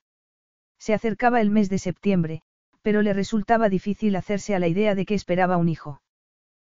Se 0.80 0.94
acercaba 0.94 1.42
el 1.42 1.52
mes 1.52 1.70
de 1.70 1.78
septiembre, 1.78 2.42
pero 2.82 3.02
le 3.02 3.14
resultaba 3.14 3.70
difícil 3.70 4.16
hacerse 4.16 4.56
a 4.56 4.60
la 4.60 4.68
idea 4.68 4.96
de 4.96 5.06
que 5.06 5.14
esperaba 5.14 5.58
un 5.58 5.70
hijo. 5.70 6.02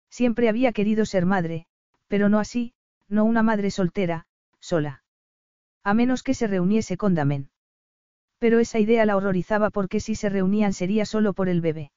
Siempre 0.10 0.48
había 0.48 0.72
querido 0.72 1.06
ser 1.06 1.26
madre, 1.26 1.66
pero 2.08 2.30
no 2.30 2.40
así, 2.40 2.74
no 3.10 3.26
una 3.26 3.44
madre 3.44 3.72
soltera, 3.72 4.28
sola. 4.60 5.04
A 5.84 5.94
menos 5.94 6.24
que 6.24 6.34
se 6.34 6.48
reuniese 6.48 6.98
con 6.98 7.16
Damen. 7.16 7.50
Pero 8.40 8.60
esa 8.60 8.80
idea 8.80 9.06
la 9.06 9.18
horrorizaba 9.18 9.72
porque 9.72 10.00
si 10.00 10.16
se 10.16 10.30
reunían 10.30 10.74
sería 10.74 11.06
solo 11.06 11.34
por 11.34 11.50
el 11.50 11.62
bebé. 11.62 11.92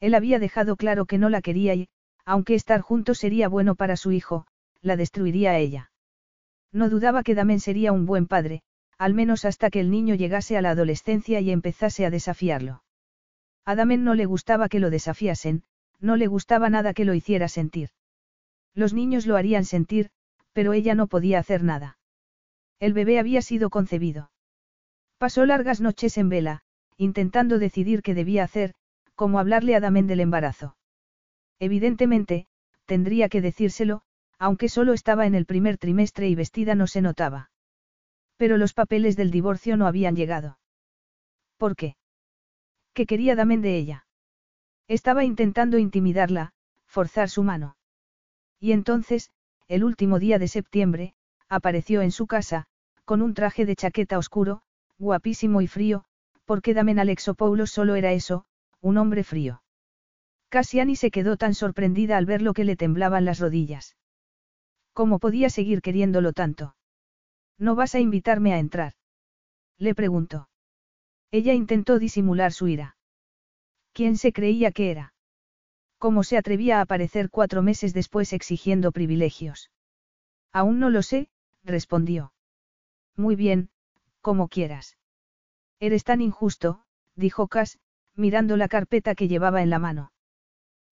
Él 0.00 0.14
había 0.14 0.38
dejado 0.38 0.76
claro 0.76 1.06
que 1.06 1.18
no 1.18 1.28
la 1.30 1.42
quería 1.42 1.74
y, 1.74 1.88
aunque 2.24 2.54
estar 2.54 2.80
juntos 2.80 3.18
sería 3.18 3.48
bueno 3.48 3.74
para 3.74 3.96
su 3.96 4.12
hijo, 4.12 4.46
la 4.82 4.96
destruiría 4.96 5.52
a 5.52 5.58
ella. 5.58 5.90
No 6.72 6.90
dudaba 6.90 7.22
que 7.22 7.34
Damen 7.34 7.60
sería 7.60 7.92
un 7.92 8.06
buen 8.06 8.26
padre, 8.26 8.62
al 8.98 9.14
menos 9.14 9.44
hasta 9.44 9.70
que 9.70 9.80
el 9.80 9.90
niño 9.90 10.14
llegase 10.14 10.56
a 10.56 10.62
la 10.62 10.70
adolescencia 10.70 11.40
y 11.40 11.50
empezase 11.50 12.04
a 12.04 12.10
desafiarlo. 12.10 12.82
A 13.64 13.74
Damen 13.74 14.04
no 14.04 14.14
le 14.14 14.26
gustaba 14.26 14.68
que 14.68 14.80
lo 14.80 14.90
desafiasen, 14.90 15.62
no 16.00 16.16
le 16.16 16.26
gustaba 16.26 16.68
nada 16.68 16.94
que 16.94 17.04
lo 17.04 17.14
hiciera 17.14 17.48
sentir. 17.48 17.90
Los 18.74 18.92
niños 18.92 19.26
lo 19.26 19.36
harían 19.36 19.64
sentir, 19.64 20.10
pero 20.52 20.72
ella 20.72 20.94
no 20.94 21.06
podía 21.06 21.38
hacer 21.38 21.62
nada. 21.62 21.98
El 22.80 22.92
bebé 22.92 23.18
había 23.18 23.42
sido 23.42 23.70
concebido. 23.70 24.30
Pasó 25.18 25.46
largas 25.46 25.80
noches 25.80 26.18
en 26.18 26.28
vela, 26.28 26.62
intentando 26.96 27.58
decidir 27.58 28.02
qué 28.02 28.14
debía 28.14 28.44
hacer, 28.44 28.74
como 29.14 29.38
hablarle 29.38 29.76
a 29.76 29.80
Damen 29.80 30.06
del 30.06 30.20
embarazo. 30.20 30.76
Evidentemente, 31.60 32.46
tendría 32.86 33.28
que 33.28 33.40
decírselo, 33.40 34.02
aunque 34.42 34.68
solo 34.68 34.92
estaba 34.92 35.26
en 35.26 35.36
el 35.36 35.46
primer 35.46 35.78
trimestre 35.78 36.28
y 36.28 36.34
vestida 36.34 36.74
no 36.74 36.88
se 36.88 37.00
notaba. 37.00 37.52
Pero 38.36 38.56
los 38.56 38.74
papeles 38.74 39.14
del 39.16 39.30
divorcio 39.30 39.76
no 39.76 39.86
habían 39.86 40.16
llegado. 40.16 40.58
¿Por 41.58 41.76
qué? 41.76 41.94
¿Qué 42.92 43.06
quería 43.06 43.36
Damen 43.36 43.62
de 43.62 43.76
ella? 43.76 44.04
Estaba 44.88 45.22
intentando 45.22 45.78
intimidarla, 45.78 46.54
forzar 46.86 47.28
su 47.28 47.44
mano. 47.44 47.76
Y 48.58 48.72
entonces, 48.72 49.30
el 49.68 49.84
último 49.84 50.18
día 50.18 50.40
de 50.40 50.48
septiembre, 50.48 51.14
apareció 51.48 52.02
en 52.02 52.10
su 52.10 52.26
casa, 52.26 52.66
con 53.04 53.22
un 53.22 53.34
traje 53.34 53.64
de 53.64 53.76
chaqueta 53.76 54.18
oscuro, 54.18 54.62
guapísimo 54.98 55.60
y 55.60 55.68
frío, 55.68 56.04
porque 56.46 56.74
Damen 56.74 56.98
Alexopoulos 56.98 57.70
solo 57.70 57.94
era 57.94 58.10
eso, 58.10 58.44
un 58.80 58.98
hombre 58.98 59.22
frío. 59.22 59.62
Cassiani 60.48 60.96
se 60.96 61.12
quedó 61.12 61.36
tan 61.36 61.54
sorprendida 61.54 62.16
al 62.16 62.26
ver 62.26 62.42
lo 62.42 62.54
que 62.54 62.64
le 62.64 62.74
temblaban 62.74 63.24
las 63.24 63.38
rodillas. 63.38 63.94
¿Cómo 64.92 65.18
podía 65.18 65.50
seguir 65.50 65.80
queriéndolo 65.80 66.32
tanto? 66.32 66.76
¿No 67.58 67.74
vas 67.74 67.94
a 67.94 68.00
invitarme 68.00 68.52
a 68.52 68.58
entrar? 68.58 68.94
Le 69.78 69.94
preguntó. 69.94 70.48
Ella 71.30 71.54
intentó 71.54 71.98
disimular 71.98 72.52
su 72.52 72.68
ira. 72.68 72.96
¿Quién 73.92 74.16
se 74.16 74.32
creía 74.32 74.70
que 74.72 74.90
era? 74.90 75.14
¿Cómo 75.98 76.24
se 76.24 76.36
atrevía 76.36 76.78
a 76.78 76.82
aparecer 76.82 77.30
cuatro 77.30 77.62
meses 77.62 77.94
después 77.94 78.32
exigiendo 78.32 78.92
privilegios? 78.92 79.70
Aún 80.52 80.78
no 80.78 80.90
lo 80.90 81.02
sé, 81.02 81.28
respondió. 81.64 82.32
Muy 83.16 83.36
bien, 83.36 83.70
como 84.20 84.48
quieras. 84.48 84.98
Eres 85.80 86.04
tan 86.04 86.20
injusto, 86.20 86.84
dijo 87.14 87.48
Cass, 87.48 87.78
mirando 88.14 88.56
la 88.56 88.68
carpeta 88.68 89.14
que 89.14 89.28
llevaba 89.28 89.62
en 89.62 89.70
la 89.70 89.78
mano. 89.78 90.12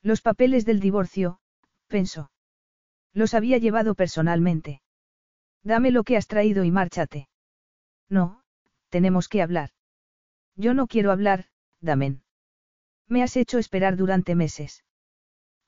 Los 0.03 0.23
papeles 0.23 0.65
del 0.65 0.81
divorcio, 0.81 1.41
pensó. 1.89 2.31
Los 3.13 3.35
había 3.35 3.59
llevado 3.59 3.95
personalmente. 3.95 4.83
Dame 5.63 5.91
lo 5.91 6.05
que 6.05 6.17
has 6.17 6.27
traído 6.27 6.65
y 6.65 6.71
márchate. 6.71 7.29
No, 8.09 8.43
tenemos 8.89 9.29
que 9.29 9.43
hablar. 9.43 9.71
Yo 10.57 10.75
no 10.75 10.87
quiero 10.87 11.13
hablar, 11.13 11.47
Damen. 11.81 12.23
Me 13.09 13.23
has 13.23 13.37
hecho 13.37 13.59
esperar 13.59 13.97
durante 13.97 14.35
meses. 14.35 14.85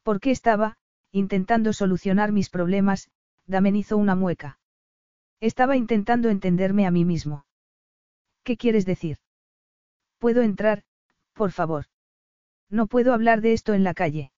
¿Por 0.02 0.20
qué 0.20 0.30
estaba, 0.30 0.76
intentando 1.10 1.72
solucionar 1.72 2.32
mis 2.32 2.50
problemas, 2.50 3.10
Damen 3.46 3.76
hizo 3.76 3.96
una 3.96 4.14
mueca. 4.14 4.58
Estaba 5.40 5.76
intentando 5.76 6.28
entenderme 6.30 6.86
a 6.86 6.90
mí 6.90 7.04
mismo. 7.04 7.46
¿Qué 8.44 8.56
quieres 8.56 8.86
decir? 8.86 9.18
¿Puedo 10.18 10.42
entrar, 10.42 10.84
por 11.32 11.50
favor? 11.50 11.86
No 12.70 12.86
puedo 12.86 13.12
hablar 13.12 13.40
de 13.40 13.52
esto 13.52 13.74
en 13.74 13.82
la 13.82 13.92
calle. 13.92 14.32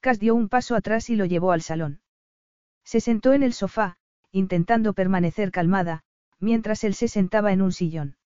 Cas 0.00 0.20
dio 0.20 0.34
un 0.34 0.48
paso 0.48 0.76
atrás 0.76 1.10
y 1.10 1.16
lo 1.16 1.24
llevó 1.24 1.50
al 1.52 1.62
salón. 1.62 2.00
Se 2.84 3.00
sentó 3.00 3.32
en 3.32 3.42
el 3.42 3.52
sofá, 3.52 3.96
intentando 4.30 4.92
permanecer 4.92 5.50
calmada, 5.50 6.02
mientras 6.38 6.84
él 6.84 6.94
se 6.94 7.08
sentaba 7.08 7.52
en 7.52 7.62
un 7.62 7.72
sillón. 7.72 8.16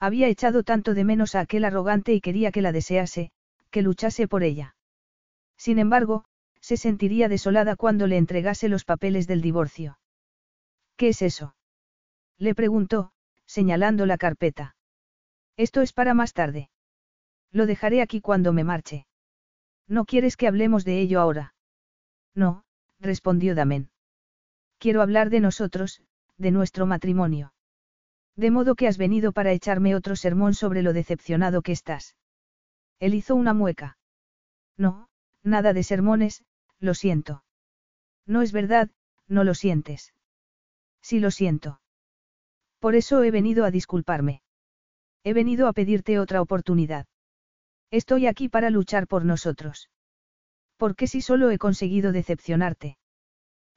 Había 0.00 0.28
echado 0.28 0.62
tanto 0.62 0.94
de 0.94 1.04
menos 1.04 1.34
a 1.34 1.40
aquel 1.40 1.64
arrogante 1.64 2.12
y 2.12 2.20
quería 2.20 2.50
que 2.50 2.62
la 2.62 2.72
desease, 2.72 3.30
que 3.70 3.82
luchase 3.82 4.28
por 4.28 4.42
ella. 4.42 4.76
Sin 5.56 5.78
embargo, 5.78 6.24
se 6.60 6.76
sentiría 6.76 7.28
desolada 7.28 7.76
cuando 7.76 8.06
le 8.06 8.16
entregase 8.16 8.68
los 8.68 8.84
papeles 8.84 9.26
del 9.26 9.42
divorcio. 9.42 9.98
¿Qué 10.96 11.08
es 11.08 11.22
eso? 11.22 11.54
Le 12.38 12.54
preguntó, 12.54 13.12
señalando 13.44 14.06
la 14.06 14.16
carpeta. 14.16 14.76
Esto 15.56 15.82
es 15.82 15.92
para 15.92 16.14
más 16.14 16.32
tarde. 16.32 16.70
Lo 17.50 17.66
dejaré 17.66 18.02
aquí 18.02 18.20
cuando 18.20 18.52
me 18.52 18.64
marche. 18.64 19.06
¿No 19.86 20.04
quieres 20.04 20.36
que 20.36 20.48
hablemos 20.48 20.84
de 20.84 21.00
ello 21.00 21.20
ahora? 21.20 21.54
No, 22.34 22.63
respondió 23.04 23.54
Damen. 23.54 23.90
Quiero 24.78 25.02
hablar 25.02 25.30
de 25.30 25.40
nosotros, 25.40 26.02
de 26.36 26.50
nuestro 26.50 26.86
matrimonio. 26.86 27.52
De 28.36 28.50
modo 28.50 28.74
que 28.74 28.88
has 28.88 28.98
venido 28.98 29.32
para 29.32 29.52
echarme 29.52 29.94
otro 29.94 30.16
sermón 30.16 30.54
sobre 30.54 30.82
lo 30.82 30.92
decepcionado 30.92 31.62
que 31.62 31.72
estás. 31.72 32.16
Él 32.98 33.14
hizo 33.14 33.36
una 33.36 33.54
mueca. 33.54 33.96
No, 34.76 35.08
nada 35.44 35.72
de 35.72 35.84
sermones, 35.84 36.44
lo 36.80 36.94
siento. 36.94 37.44
No 38.26 38.42
es 38.42 38.50
verdad, 38.50 38.90
no 39.28 39.44
lo 39.44 39.54
sientes. 39.54 40.12
Sí 41.00 41.20
lo 41.20 41.30
siento. 41.30 41.80
Por 42.80 42.94
eso 42.94 43.22
he 43.22 43.30
venido 43.30 43.64
a 43.64 43.70
disculparme. 43.70 44.42
He 45.22 45.32
venido 45.32 45.68
a 45.68 45.72
pedirte 45.72 46.18
otra 46.18 46.42
oportunidad. 46.42 47.06
Estoy 47.90 48.26
aquí 48.26 48.48
para 48.48 48.70
luchar 48.70 49.06
por 49.06 49.24
nosotros. 49.24 49.88
Porque 50.76 51.06
si 51.06 51.20
solo 51.20 51.50
he 51.50 51.58
conseguido 51.58 52.12
decepcionarte? 52.12 52.98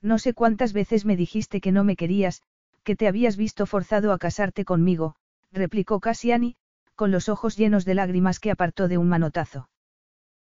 No 0.01 0.19
sé 0.19 0.34
cuántas 0.34 0.74
veces 0.74 1.06
me 1.06 1.16
dijiste 1.16 1.61
que 1.61 1.72
no 1.72 1.84
me 1.84 1.95
querías, 1.95 2.42
que 2.84 2.95
te 2.95 3.08
habías 3.08 3.38
visto 3.38 3.66
forzado 3.66 4.11
a 4.14 4.17
casarte 4.17 4.66
conmigo, 4.66 5.16
replicó 5.51 6.00
Cassiani, 6.00 6.56
con 6.95 7.11
los 7.11 7.30
ojos 7.30 7.58
llenos 7.58 7.85
de 7.85 7.95
lágrimas 7.95 8.40
que 8.40 8.51
apartó 8.51 8.88
de 8.88 8.98
un 8.98 9.09
manotazo. 9.09 9.69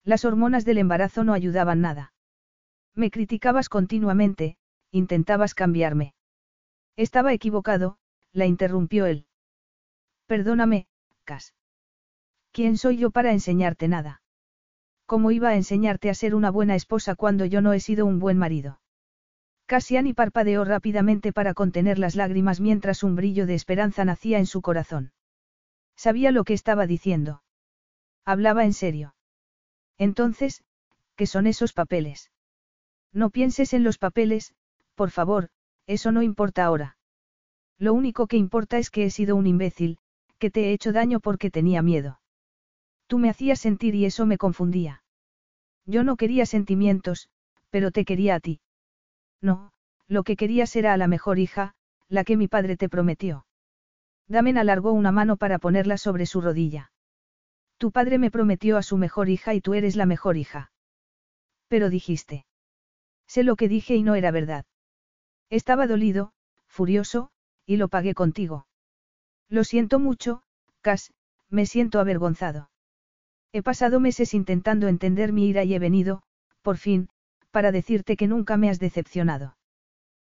Las 0.03 0.25
hormonas 0.25 0.65
del 0.65 0.77
embarazo 0.77 1.23
no 1.23 1.33
ayudaban 1.33 1.81
nada. 1.81 2.13
Me 2.95 3.11
criticabas 3.11 3.69
continuamente, 3.69 4.57
intentabas 4.91 5.53
cambiarme. 5.53 6.13
Estaba 6.95 7.33
equivocado, 7.33 7.97
la 8.33 8.45
interrumpió 8.45 9.05
él. 9.05 9.25
Perdóname, 10.25 10.87
Cas. 11.23 11.53
¿Quién 12.51 12.77
soy 12.77 12.97
yo 12.97 13.11
para 13.11 13.31
enseñarte 13.31 13.87
nada? 13.87 14.21
¿Cómo 15.09 15.31
iba 15.31 15.49
a 15.49 15.55
enseñarte 15.55 16.11
a 16.11 16.13
ser 16.13 16.35
una 16.35 16.51
buena 16.51 16.75
esposa 16.75 17.15
cuando 17.15 17.43
yo 17.43 17.61
no 17.61 17.73
he 17.73 17.79
sido 17.79 18.05
un 18.05 18.19
buen 18.19 18.37
marido? 18.37 18.79
Cassiani 19.65 20.13
parpadeó 20.13 20.63
rápidamente 20.65 21.33
para 21.33 21.55
contener 21.55 21.97
las 21.97 22.15
lágrimas 22.15 22.59
mientras 22.59 23.01
un 23.01 23.15
brillo 23.15 23.47
de 23.47 23.55
esperanza 23.55 24.05
nacía 24.05 24.37
en 24.37 24.45
su 24.45 24.61
corazón. 24.61 25.11
Sabía 25.95 26.29
lo 26.29 26.43
que 26.43 26.53
estaba 26.53 26.85
diciendo. 26.85 27.41
Hablaba 28.23 28.65
en 28.65 28.73
serio. 28.73 29.15
Entonces, 29.97 30.61
¿qué 31.15 31.25
son 31.25 31.47
esos 31.47 31.73
papeles? 31.73 32.29
No 33.11 33.31
pienses 33.31 33.73
en 33.73 33.83
los 33.83 33.97
papeles, 33.97 34.53
por 34.93 35.09
favor, 35.09 35.49
eso 35.87 36.11
no 36.11 36.21
importa 36.21 36.65
ahora. 36.65 36.97
Lo 37.79 37.95
único 37.95 38.27
que 38.27 38.37
importa 38.37 38.77
es 38.77 38.91
que 38.91 39.05
he 39.05 39.09
sido 39.09 39.35
un 39.35 39.47
imbécil, 39.47 39.97
que 40.37 40.51
te 40.51 40.65
he 40.65 40.71
hecho 40.71 40.93
daño 40.93 41.19
porque 41.19 41.49
tenía 41.49 41.81
miedo. 41.81 42.18
Tú 43.09 43.17
me 43.17 43.31
hacías 43.31 43.59
sentir 43.59 43.95
y 43.95 44.05
eso 44.05 44.27
me 44.27 44.37
confundía. 44.37 45.03
Yo 45.87 46.03
no 46.03 46.15
quería 46.15 46.45
sentimientos, 46.45 47.27
pero 47.71 47.89
te 47.89 48.05
quería 48.05 48.35
a 48.35 48.39
ti. 48.39 48.61
No, 49.41 49.71
lo 50.07 50.21
que 50.21 50.35
querías 50.35 50.75
era 50.75 50.93
a 50.93 50.97
la 50.97 51.07
mejor 51.07 51.39
hija, 51.39 51.73
la 52.07 52.23
que 52.23 52.37
mi 52.37 52.47
padre 52.47 52.77
te 52.77 52.87
prometió. 52.87 53.47
Damen 54.27 54.59
alargó 54.59 54.91
una 54.91 55.11
mano 55.11 55.37
para 55.37 55.57
ponerla 55.57 55.97
sobre 55.97 56.27
su 56.27 56.39
rodilla. 56.39 56.91
Tu 57.79 57.91
padre 57.91 58.19
me 58.19 58.29
prometió 58.29 58.77
a 58.77 58.83
su 58.83 58.95
mejor 58.95 59.27
hija 59.27 59.55
y 59.55 59.61
tú 59.61 59.73
eres 59.73 59.95
la 59.95 60.05
mejor 60.05 60.37
hija. 60.37 60.71
Pero 61.67 61.89
dijiste. 61.89 62.45
Sé 63.25 63.41
lo 63.41 63.55
que 63.55 63.67
dije 63.67 63.95
y 63.95 64.03
no 64.03 64.13
era 64.13 64.29
verdad. 64.29 64.65
Estaba 65.49 65.87
dolido, 65.87 66.31
furioso, 66.67 67.31
y 67.65 67.77
lo 67.77 67.87
pagué 67.87 68.13
contigo. 68.13 68.67
Lo 69.49 69.63
siento 69.63 69.97
mucho, 69.97 70.43
Cas, 70.81 71.11
me 71.49 71.65
siento 71.65 71.99
avergonzado. 71.99 72.69
He 73.51 73.63
pasado 73.63 73.99
meses 73.99 74.33
intentando 74.33 74.87
entender 74.87 75.33
mi 75.33 75.47
ira 75.47 75.63
y 75.63 75.73
he 75.73 75.79
venido, 75.79 76.21
por 76.61 76.77
fin, 76.77 77.09
para 77.51 77.71
decirte 77.71 78.15
que 78.15 78.27
nunca 78.27 78.57
me 78.57 78.69
has 78.69 78.79
decepcionado. 78.79 79.57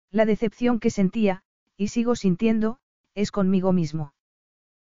La 0.09 0.25
decepción 0.25 0.79
que 0.79 0.89
sentía, 0.89 1.43
y 1.77 1.89
sigo 1.89 2.15
sintiendo, 2.15 2.79
es 3.13 3.31
conmigo 3.31 3.73
mismo. 3.73 4.13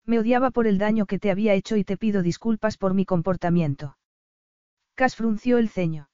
Me 0.06 0.20
odiaba 0.20 0.52
por 0.52 0.68
el 0.68 0.78
daño 0.78 1.06
que 1.06 1.20
te 1.20 1.32
había 1.32 1.54
hecho 1.54 1.76
y 1.76 1.84
te 1.84 1.98
pido 1.98 2.22
disculpas 2.22 2.78
por 2.78 2.94
mi 2.94 3.06
comportamiento. 3.06 3.98
Cas 4.96 5.16
frunció 5.16 5.58
el 5.58 5.70
ceño. 5.70 6.10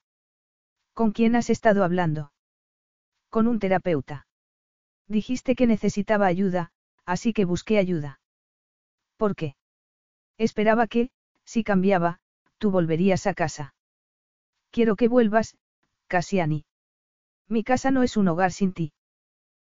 ¿Con 0.92 1.12
quién 1.12 1.36
has 1.36 1.50
estado 1.50 1.84
hablando? 1.84 2.32
Con 3.28 3.46
un 3.46 3.58
terapeuta. 3.58 4.26
Dijiste 5.08 5.54
que 5.54 5.66
necesitaba 5.66 6.26
ayuda, 6.26 6.72
así 7.04 7.32
que 7.32 7.44
busqué 7.44 7.78
ayuda. 7.78 8.20
¿Por 9.16 9.36
qué? 9.36 9.56
Esperaba 10.38 10.86
que, 10.86 11.10
si 11.46 11.64
cambiaba, 11.64 12.18
tú 12.58 12.70
volverías 12.70 13.26
a 13.26 13.32
casa. 13.32 13.74
Quiero 14.70 14.96
que 14.96 15.08
vuelvas, 15.08 15.56
Cassiani. 16.08 16.66
Mi 17.48 17.64
casa 17.64 17.90
no 17.90 18.02
es 18.02 18.16
un 18.16 18.28
hogar 18.28 18.52
sin 18.52 18.72
ti. 18.72 18.92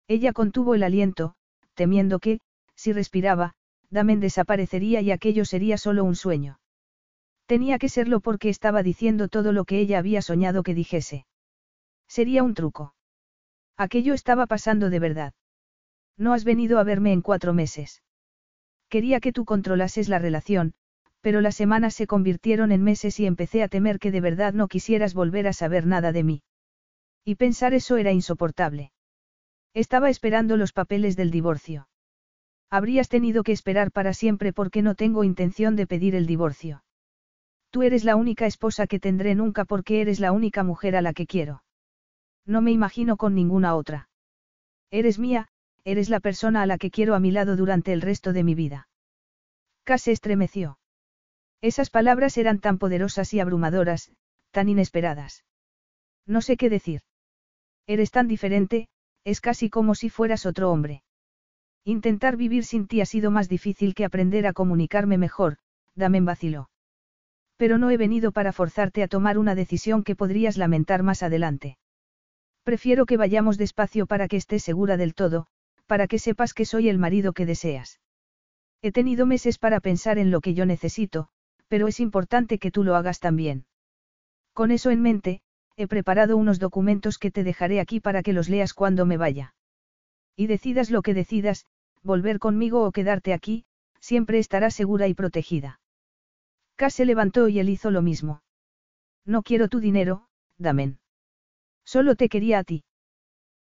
Ella 0.07 0.33
contuvo 0.33 0.75
el 0.75 0.83
aliento, 0.83 1.35
temiendo 1.73 2.19
que, 2.19 2.41
si 2.75 2.93
respiraba, 2.93 3.55
Damen 3.89 4.19
desaparecería 4.19 5.01
y 5.01 5.11
aquello 5.11 5.45
sería 5.45 5.77
solo 5.77 6.03
un 6.03 6.15
sueño. 6.15 6.59
Tenía 7.47 7.79
que 7.79 7.89
serlo 7.89 8.19
porque 8.19 8.49
estaba 8.49 8.83
diciendo 8.83 9.27
todo 9.27 9.51
lo 9.51 9.65
que 9.65 9.79
ella 9.79 9.97
había 9.97 10.21
soñado 10.21 10.61
que 10.61 10.75
dijese. 10.75 11.25
Sería 12.07 12.43
un 12.43 12.53
truco. 12.53 12.93
Aquello 13.77 14.13
estaba 14.13 14.45
pasando 14.45 14.91
de 14.91 14.99
verdad. 14.99 15.33
No 16.17 16.33
has 16.33 16.43
venido 16.43 16.77
a 16.77 16.83
verme 16.83 17.11
en 17.13 17.21
cuatro 17.21 17.53
meses. 17.53 18.03
Quería 18.89 19.19
que 19.19 19.31
tú 19.31 19.45
controlases 19.45 20.09
la 20.09 20.19
relación, 20.19 20.73
Pero 21.21 21.41
las 21.41 21.55
semanas 21.55 21.93
se 21.95 22.07
convirtieron 22.07 22.71
en 22.71 22.83
meses 22.83 23.19
y 23.19 23.25
empecé 23.25 23.61
a 23.63 23.67
temer 23.67 23.99
que 23.99 24.11
de 24.11 24.21
verdad 24.21 24.53
no 24.53 24.67
quisieras 24.67 25.13
volver 25.13 25.47
a 25.47 25.53
saber 25.53 25.85
nada 25.85 26.11
de 26.11 26.23
mí. 26.23 26.43
Y 27.25 27.35
pensar 27.35 27.73
eso 27.73 27.97
era 27.97 28.11
insoportable. 28.11 28.91
Estaba 29.73 30.09
esperando 30.09 30.57
los 30.57 30.73
papeles 30.73 31.15
del 31.15 31.31
divorcio. 31.31 31.87
Habrías 32.69 33.09
tenido 33.09 33.43
que 33.43 33.51
esperar 33.51 33.91
para 33.91 34.13
siempre 34.13 34.53
porque 34.53 34.81
no 34.81 34.95
tengo 34.95 35.23
intención 35.23 35.75
de 35.75 35.87
pedir 35.87 36.15
el 36.15 36.25
divorcio. 36.25 36.83
Tú 37.71 37.83
eres 37.83 38.03
la 38.03 38.15
única 38.15 38.45
esposa 38.45 38.87
que 38.87 38.99
tendré 38.99 39.35
nunca 39.35 39.65
porque 39.65 40.01
eres 40.01 40.19
la 40.19 40.31
única 40.31 40.63
mujer 40.63 40.95
a 40.95 41.01
la 41.01 41.13
que 41.13 41.27
quiero. 41.27 41.63
No 42.45 42.61
me 42.61 42.71
imagino 42.71 43.17
con 43.17 43.35
ninguna 43.35 43.75
otra. 43.75 44.09
Eres 44.89 45.19
mía, 45.19 45.49
eres 45.83 46.09
la 46.09 46.19
persona 46.19 46.63
a 46.63 46.65
la 46.65 46.77
que 46.77 46.89
quiero 46.89 47.13
a 47.13 47.19
mi 47.19 47.29
lado 47.29 47.55
durante 47.55 47.93
el 47.93 48.01
resto 48.01 48.33
de 48.33 48.43
mi 48.43 48.55
vida. 48.55 48.87
Casi 49.83 50.11
estremeció. 50.11 50.78
Esas 51.61 51.89
palabras 51.89 52.37
eran 52.37 52.59
tan 52.59 52.77
poderosas 52.77 53.33
y 53.33 53.39
abrumadoras, 53.39 54.11
tan 54.51 54.69
inesperadas. 54.69 55.43
No 56.25 56.41
sé 56.41 56.57
qué 56.57 56.69
decir. 56.69 57.01
Eres 57.85 58.11
tan 58.11 58.27
diferente, 58.27 58.87
es 59.25 59.41
casi 59.41 59.69
como 59.69 59.95
si 59.95 60.09
fueras 60.09 60.45
otro 60.45 60.71
hombre. 60.71 61.03
Intentar 61.83 62.37
vivir 62.37 62.63
sin 62.63 62.87
ti 62.87 63.01
ha 63.01 63.05
sido 63.05 63.31
más 63.31 63.49
difícil 63.49 63.93
que 63.93 64.05
aprender 64.05 64.47
a 64.47 64.53
comunicarme 64.53 65.17
mejor, 65.17 65.57
Damen 65.95 66.25
vaciló. 66.25 66.69
Pero 67.57 67.77
no 67.77 67.89
he 67.89 67.97
venido 67.97 68.31
para 68.31 68.53
forzarte 68.53 69.03
a 69.03 69.07
tomar 69.07 69.37
una 69.37 69.55
decisión 69.55 70.03
que 70.03 70.15
podrías 70.15 70.55
lamentar 70.55 71.03
más 71.03 71.23
adelante. 71.23 71.77
Prefiero 72.63 73.05
que 73.05 73.17
vayamos 73.17 73.57
despacio 73.57 74.05
para 74.05 74.27
que 74.27 74.37
estés 74.37 74.63
segura 74.63 74.95
del 74.95 75.13
todo, 75.13 75.47
para 75.87 76.07
que 76.07 76.19
sepas 76.19 76.53
que 76.53 76.65
soy 76.65 76.87
el 76.87 76.99
marido 76.99 77.33
que 77.33 77.45
deseas. 77.45 77.99
He 78.81 78.91
tenido 78.91 79.25
meses 79.25 79.57
para 79.57 79.81
pensar 79.81 80.19
en 80.19 80.31
lo 80.31 80.39
que 80.39 80.53
yo 80.53 80.65
necesito, 80.65 81.29
pero 81.69 81.87
es 81.87 82.01
importante 82.01 82.59
que 82.59 82.71
tú 82.71 82.83
lo 82.83 82.95
hagas 82.95 83.21
también. 83.21 83.65
Con 84.53 84.71
eso 84.71 84.89
en 84.89 85.01
mente, 85.01 85.41
he 85.77 85.87
preparado 85.87 86.35
unos 86.35 86.59
documentos 86.59 87.17
que 87.17 87.31
te 87.31 87.45
dejaré 87.45 87.79
aquí 87.79 88.01
para 88.01 88.21
que 88.21 88.33
los 88.33 88.49
leas 88.49 88.73
cuando 88.73 89.05
me 89.05 89.15
vaya. 89.15 89.55
Y 90.35 90.47
decidas 90.47 90.89
lo 90.89 91.01
que 91.01 91.13
decidas, 91.13 91.65
volver 92.03 92.39
conmigo 92.39 92.83
o 92.83 92.91
quedarte 92.91 93.33
aquí, 93.33 93.63
siempre 94.01 94.39
estarás 94.39 94.73
segura 94.73 95.07
y 95.07 95.13
protegida. 95.13 95.79
Cass 96.75 96.95
se 96.95 97.05
levantó 97.05 97.47
y 97.47 97.59
él 97.59 97.69
hizo 97.69 97.91
lo 97.91 98.01
mismo. 98.01 98.41
No 99.25 99.43
quiero 99.43 99.69
tu 99.69 99.79
dinero, 99.79 100.27
Damen. 100.57 100.99
Solo 101.85 102.15
te 102.15 102.29
quería 102.29 102.59
a 102.59 102.63
ti. 102.63 102.83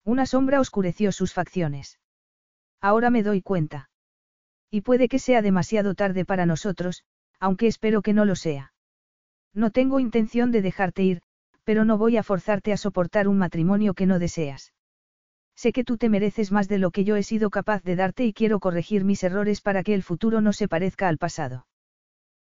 Una 0.03 0.25
sombra 0.25 0.59
oscureció 0.59 1.11
sus 1.11 1.33
facciones. 1.33 1.99
Ahora 2.79 3.09
me 3.09 3.23
doy 3.23 3.41
cuenta. 3.41 3.89
Y 4.69 4.81
puede 4.81 5.07
que 5.07 5.19
sea 5.19 5.41
demasiado 5.41 5.95
tarde 5.95 6.25
para 6.25 6.45
nosotros, 6.45 7.03
aunque 7.39 7.67
espero 7.67 8.01
que 8.01 8.13
no 8.13 8.25
lo 8.25 8.35
sea. 8.35 8.73
No 9.53 9.71
tengo 9.71 9.99
intención 9.99 10.51
de 10.51 10.61
dejarte 10.61 11.03
ir, 11.03 11.21
pero 11.63 11.83
no 11.83 11.97
voy 11.97 12.17
a 12.17 12.23
forzarte 12.23 12.71
a 12.71 12.77
soportar 12.77 13.27
un 13.27 13.37
matrimonio 13.37 13.93
que 13.93 14.05
no 14.05 14.19
deseas. 14.19 14.73
Sé 15.55 15.73
que 15.73 15.83
tú 15.83 15.97
te 15.97 16.09
mereces 16.09 16.51
más 16.51 16.67
de 16.67 16.77
lo 16.77 16.91
que 16.91 17.03
yo 17.03 17.15
he 17.15 17.23
sido 17.23 17.49
capaz 17.49 17.83
de 17.83 17.95
darte 17.95 18.25
y 18.25 18.33
quiero 18.33 18.59
corregir 18.59 19.03
mis 19.03 19.23
errores 19.23 19.59
para 19.59 19.83
que 19.83 19.93
el 19.93 20.03
futuro 20.03 20.39
no 20.39 20.53
se 20.53 20.67
parezca 20.67 21.07
al 21.07 21.17
pasado. 21.17 21.67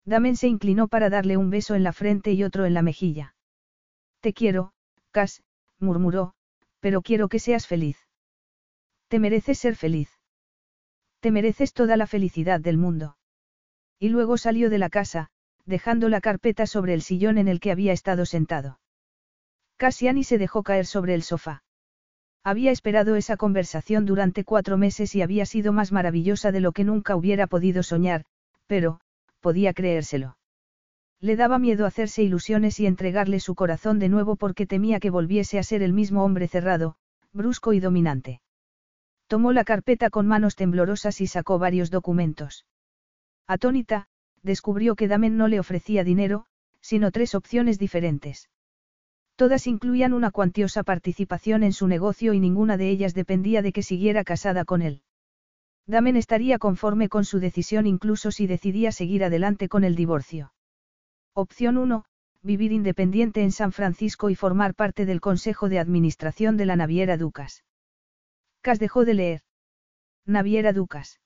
Damen 0.06 0.36
se 0.36 0.48
inclinó 0.48 0.88
para 0.88 1.10
darle 1.10 1.38
un 1.38 1.50
beso 1.50 1.76
en 1.76 1.84
la 1.84 1.94
frente 1.94 2.34
y 2.34 2.44
otro 2.44 2.66
en 2.66 2.74
la 2.74 2.82
mejilla. 2.82 3.36
Te 4.20 4.34
quiero, 4.34 4.74
Cas, 5.12 5.44
murmuró, 5.80 6.34
pero 6.80 7.02
quiero 7.02 7.30
que 7.30 7.40
seas 7.40 7.68
feliz. 7.68 7.98
Te 9.08 9.20
mereces 9.20 9.60
ser 9.60 9.76
feliz. 9.76 10.10
Te 11.20 11.32
mereces 11.32 11.72
toda 11.74 11.96
la 11.98 12.08
felicidad 12.08 12.60
del 12.60 12.78
mundo. 12.78 13.16
Y 14.00 14.10
luego 14.10 14.38
salió 14.38 14.70
de 14.70 14.78
la 14.78 14.90
casa, 14.90 15.30
dejando 15.66 16.10
la 16.10 16.22
carpeta 16.22 16.68
sobre 16.68 16.94
el 16.94 17.02
sillón 17.02 17.38
en 17.38 17.48
el 17.48 17.60
que 17.60 17.72
había 17.72 17.94
estado 17.94 18.26
sentado. 18.26 18.80
Cassiani 19.78 20.24
se 20.24 20.38
dejó 20.38 20.64
caer 20.64 20.86
sobre 20.86 21.14
el 21.14 21.24
sofá. 21.24 21.64
Había 22.44 22.72
esperado 22.72 23.16
esa 23.16 23.38
conversación 23.38 24.06
durante 24.06 24.44
cuatro 24.44 24.78
meses 24.78 25.16
y 25.16 25.22
había 25.22 25.46
sido 25.46 25.72
más 25.72 25.92
maravillosa 25.92 26.52
de 26.52 26.60
lo 26.60 26.74
que 26.74 26.84
nunca 26.84 27.16
hubiera 27.16 27.48
podido 27.48 27.84
soñar, 27.84 28.26
pero, 28.68 29.00
podía 29.40 29.74
creérselo. 29.74 30.38
Le 31.22 31.38
daba 31.38 31.58
miedo 31.58 31.86
hacerse 31.86 32.22
ilusiones 32.22 32.82
y 32.82 32.86
entregarle 32.86 33.40
su 33.40 33.56
corazón 33.56 33.98
de 33.98 34.10
nuevo 34.10 34.36
porque 34.36 34.66
temía 34.66 35.00
que 35.00 35.10
volviese 35.10 35.58
a 35.58 35.64
ser 35.64 35.82
el 35.82 35.94
mismo 35.94 36.26
hombre 36.26 36.50
cerrado, 36.50 36.98
brusco 37.32 37.72
y 37.72 37.80
dominante. 37.80 38.42
Tomó 39.28 39.54
la 39.54 39.64
carpeta 39.64 40.10
con 40.10 40.28
manos 40.28 40.58
temblorosas 40.58 41.22
y 41.22 41.28
sacó 41.28 41.60
varios 41.60 41.92
documentos. 41.92 42.66
Atónita, 43.48 44.08
descubrió 44.42 44.96
que 44.96 45.08
Damen 45.08 45.38
no 45.38 45.48
le 45.48 45.60
ofrecía 45.60 46.04
dinero, 46.04 46.46
sino 46.82 47.12
tres 47.12 47.36
opciones 47.36 47.80
diferentes. 47.80 48.50
Todas 49.36 49.68
incluían 49.68 50.14
una 50.14 50.32
cuantiosa 50.32 50.84
participación 50.84 51.64
en 51.64 51.74
su 51.74 51.88
negocio 51.88 52.34
y 52.34 52.40
ninguna 52.40 52.78
de 52.78 52.90
ellas 52.90 53.14
dependía 53.14 53.62
de 53.62 53.72
que 53.72 53.82
siguiera 53.82 54.24
casada 54.24 54.64
con 54.64 54.82
él. 54.82 55.02
Damen 55.88 56.16
estaría 56.16 56.60
conforme 56.60 57.10
con 57.10 57.26
su 57.26 57.40
decisión 57.40 57.88
incluso 57.88 58.32
si 58.32 58.48
decidía 58.48 58.92
seguir 58.92 59.24
adelante 59.24 59.68
con 59.68 59.84
el 59.84 59.96
divorcio. 59.96 60.54
Opción 61.34 61.78
1, 61.78 62.06
vivir 62.44 62.72
independiente 62.72 63.42
en 63.42 63.52
San 63.52 63.72
Francisco 63.72 64.30
y 64.30 64.36
formar 64.36 64.76
parte 64.76 65.06
del 65.06 65.20
Consejo 65.20 65.68
de 65.68 65.80
Administración 65.80 66.56
de 66.58 66.66
la 66.66 66.76
Naviera 66.76 67.18
Ducas. 67.18 67.64
Cas 68.62 68.80
dejó 68.80 69.04
de 69.04 69.14
leer. 69.16 69.42
Naviera 70.26 70.74
Ducas. 70.74 71.20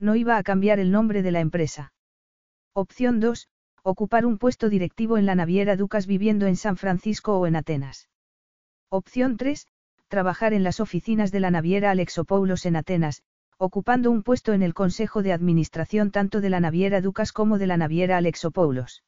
No 0.00 0.16
iba 0.16 0.38
a 0.38 0.42
cambiar 0.42 0.80
el 0.80 0.90
nombre 0.90 1.22
de 1.22 1.30
la 1.30 1.40
empresa. 1.40 1.92
Opción 2.72 3.20
2, 3.20 3.48
ocupar 3.82 4.24
un 4.24 4.38
puesto 4.38 4.70
directivo 4.70 5.18
en 5.18 5.26
la 5.26 5.34
Naviera 5.34 5.76
Ducas 5.76 6.06
viviendo 6.06 6.46
en 6.46 6.56
San 6.56 6.78
Francisco 6.78 7.38
o 7.38 7.46
en 7.46 7.54
Atenas. 7.54 8.08
Opción 8.88 9.36
3, 9.36 9.66
trabajar 10.08 10.54
en 10.54 10.64
las 10.64 10.80
oficinas 10.80 11.30
de 11.32 11.40
la 11.40 11.50
Naviera 11.50 11.90
Alexopoulos 11.90 12.64
en 12.64 12.76
Atenas, 12.76 13.22
ocupando 13.58 14.10
un 14.10 14.22
puesto 14.22 14.54
en 14.54 14.62
el 14.62 14.72
Consejo 14.72 15.22
de 15.22 15.34
Administración 15.34 16.10
tanto 16.10 16.40
de 16.40 16.48
la 16.48 16.60
Naviera 16.60 17.02
Ducas 17.02 17.30
como 17.30 17.58
de 17.58 17.66
la 17.66 17.76
Naviera 17.76 18.16
Alexopoulos. 18.16 19.04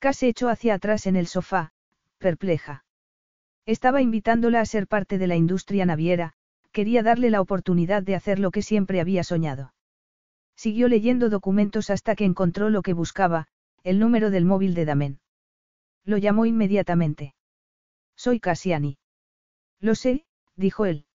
Casi 0.00 0.26
echó 0.26 0.48
hacia 0.48 0.74
atrás 0.74 1.06
en 1.06 1.14
el 1.14 1.28
sofá, 1.28 1.72
perpleja. 2.18 2.84
Estaba 3.64 4.02
invitándola 4.02 4.60
a 4.60 4.66
ser 4.66 4.88
parte 4.88 5.18
de 5.18 5.28
la 5.28 5.36
industria 5.36 5.86
naviera, 5.86 6.32
quería 6.72 7.04
darle 7.04 7.30
la 7.30 7.40
oportunidad 7.40 8.02
de 8.02 8.16
hacer 8.16 8.40
lo 8.40 8.50
que 8.50 8.62
siempre 8.62 9.00
había 9.00 9.22
soñado. 9.22 9.72
Siguió 10.60 10.88
leyendo 10.88 11.30
documentos 11.30 11.88
hasta 11.88 12.14
que 12.14 12.26
encontró 12.26 12.68
lo 12.68 12.82
que 12.82 12.92
buscaba, 12.92 13.46
el 13.82 13.98
número 13.98 14.30
del 14.30 14.44
móvil 14.44 14.74
de 14.74 14.84
Damen. 14.84 15.18
Lo 16.04 16.18
llamó 16.18 16.44
inmediatamente. 16.44 17.34
Soy 18.14 18.40
Cassiani. 18.40 18.98
Lo 19.80 19.94
sé, 19.94 20.26
dijo 20.56 20.84
él. 20.84 21.06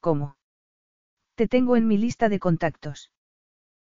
¿Cómo? 0.00 0.38
Te 1.34 1.48
tengo 1.48 1.76
en 1.76 1.86
mi 1.86 1.98
lista 1.98 2.30
de 2.30 2.38
contactos. 2.38 3.12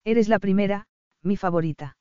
Eres 0.04 0.28
la 0.28 0.38
primera, 0.38 0.90
mi 1.22 1.38
favorita. 1.38 1.98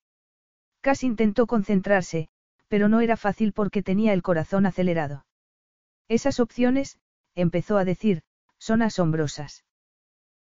Cass 0.81 1.05
intentó 1.05 1.47
concentrarse, 1.47 2.31
pero 2.67 2.89
no 2.89 3.01
era 3.01 3.17
fácil 3.17 3.53
porque 3.53 3.85
tenía 3.85 4.13
el 4.13 4.23
corazón 4.23 4.67
acelerado. 4.67 5.25
Esas 6.09 6.41
opciones, 6.41 6.99
empezó 7.37 7.79
a 7.79 7.85
decir, 7.85 8.25
son 8.59 8.83
asombrosas. 8.83 9.63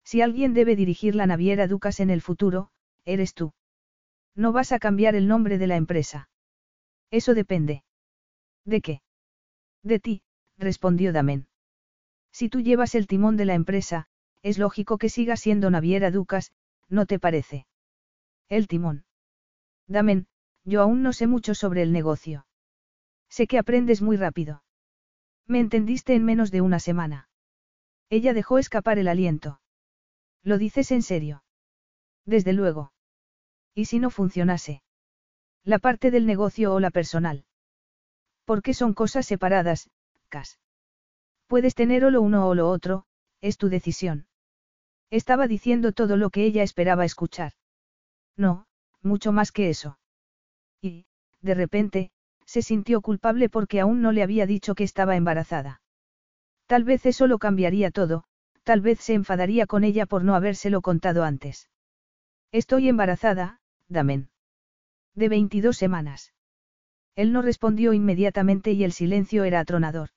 Si 0.04 0.22
alguien 0.22 0.54
debe 0.54 0.76
dirigir 0.76 1.16
la 1.16 1.28
naviera 1.28 1.68
Ducas 1.68 2.00
en 2.00 2.10
el 2.10 2.22
futuro, 2.22 2.70
eres 3.06 3.34
tú. 3.34 3.54
No 4.36 4.52
vas 4.52 4.72
a 4.72 4.80
cambiar 4.80 5.16
el 5.16 5.28
nombre 5.28 5.58
de 5.58 5.68
la 5.68 5.76
empresa. 5.76 6.30
Eso 7.12 7.34
depende. 7.34 7.84
¿De 8.66 8.82
qué? 8.82 9.02
De 9.84 10.00
ti, 10.00 10.24
respondió 10.58 11.14
Damen. 11.14 11.48
Si 12.32 12.50
tú 12.50 12.62
llevas 12.62 12.96
el 12.96 13.08
timón 13.08 13.38
de 13.38 13.46
la 13.46 13.54
empresa, 13.54 14.08
es 14.42 14.58
lógico 14.58 14.98
que 14.98 15.10
siga 15.10 15.38
siendo 15.38 15.70
naviera 15.70 16.12
Ducas, 16.12 16.52
¿no 16.90 17.06
te 17.06 17.20
parece? 17.20 17.68
El 18.50 18.68
timón. 18.68 19.06
Damen, 19.88 20.28
yo 20.66 20.82
aún 20.82 21.04
no 21.04 21.14
sé 21.14 21.28
mucho 21.28 21.56
sobre 21.56 21.82
el 21.82 21.92
negocio. 21.92 22.46
Sé 23.30 23.48
que 23.48 23.58
aprendes 23.58 24.02
muy 24.02 24.18
rápido. 24.18 24.64
Me 25.48 25.60
entendiste 25.60 26.16
en 26.16 26.26
menos 26.26 26.52
de 26.52 26.62
una 26.62 26.80
semana. 26.80 27.30
Ella 28.10 28.34
dejó 28.34 28.60
escapar 28.60 29.00
el 29.00 29.08
aliento. 29.08 29.60
¿Lo 30.44 30.58
dices 30.58 30.92
en 30.92 31.02
serio? 31.02 31.44
Desde 32.26 32.54
luego. 32.54 32.92
¿Y 33.74 33.86
si 33.86 34.00
no 34.00 34.10
funcionase? 34.10 34.84
La 35.64 35.80
parte 35.80 36.12
del 36.12 36.26
negocio 36.26 36.74
o 36.74 36.80
la 36.80 36.92
personal. 36.92 37.46
Porque 38.46 38.74
son 38.74 38.94
cosas 38.94 39.26
separadas, 39.26 39.90
Cas. 40.28 40.60
Puedes 41.48 41.76
tener 41.76 42.04
o 42.06 42.12
lo 42.12 42.22
uno 42.22 42.48
o 42.48 42.56
lo 42.56 42.70
otro, 42.70 43.06
es 43.40 43.58
tu 43.58 43.70
decisión. 43.70 44.28
Estaba 45.10 45.48
diciendo 45.48 45.92
todo 45.92 46.18
lo 46.18 46.30
que 46.30 46.44
ella 46.44 46.64
esperaba 46.64 47.06
escuchar. 47.06 47.54
No, 48.36 48.66
mucho 49.02 49.32
más 49.32 49.52
que 49.52 49.70
eso. 49.70 50.00
Y, 50.82 51.06
de 51.42 51.54
repente, 51.54 52.12
se 52.46 52.62
sintió 52.62 53.02
culpable 53.02 53.50
porque 53.50 53.80
aún 53.80 54.02
no 54.02 54.12
le 54.12 54.24
había 54.24 54.46
dicho 54.46 54.76
que 54.76 54.84
estaba 54.84 55.16
embarazada. 55.16 55.82
Tal 56.66 56.84
vez 56.84 57.06
eso 57.06 57.28
lo 57.28 57.38
cambiaría 57.38 57.92
todo, 57.92 58.26
tal 58.64 58.82
vez 58.82 59.00
se 59.00 59.14
enfadaría 59.14 59.68
con 59.68 59.84
ella 59.84 60.06
por 60.06 60.24
no 60.24 60.36
habérselo 60.36 60.82
contado 60.82 61.24
antes. 61.24 61.70
Estoy 62.52 62.90
embarazada, 62.90 63.60
Damen. 63.88 64.30
De 65.16 65.30
22 65.30 65.78
semanas. 65.78 66.34
Él 67.16 67.32
no 67.32 67.42
respondió 67.42 67.94
inmediatamente 67.94 68.72
y 68.72 68.84
el 68.84 68.92
silencio 68.92 69.44
era 69.44 69.60
atronador. 69.60 70.10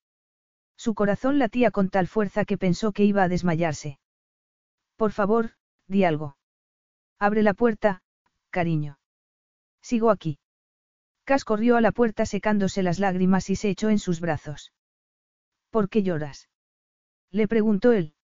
Su 0.77 0.95
corazón 0.95 1.39
latía 1.39 1.71
con 1.71 1.91
tal 1.91 2.07
fuerza 2.07 2.45
que 2.45 2.59
pensó 2.59 2.93
que 2.93 3.05
iba 3.05 3.23
a 3.23 3.29
desmayarse. 3.29 3.99
Por 4.97 5.13
favor, 5.13 5.53
di 5.87 6.05
algo. 6.05 6.37
Abre 7.19 7.43
la 7.43 7.55
puerta, 7.55 8.03
cariño. 8.51 8.99
Sigo 9.83 10.11
aquí. 10.11 10.39
Cas 11.25 11.45
corrió 11.45 11.77
a 11.77 11.81
la 11.81 11.93
puerta 11.93 12.25
secándose 12.25 12.83
las 12.83 12.99
lágrimas 12.99 13.51
y 13.51 13.57
se 13.57 13.69
echó 13.69 13.91
en 13.91 13.99
sus 13.99 14.21
brazos. 14.21 14.73
¿Por 15.71 15.89
qué 15.89 16.03
lloras? 16.03 16.49
Le 17.31 17.49
preguntó 17.49 17.93
él. 17.93 18.16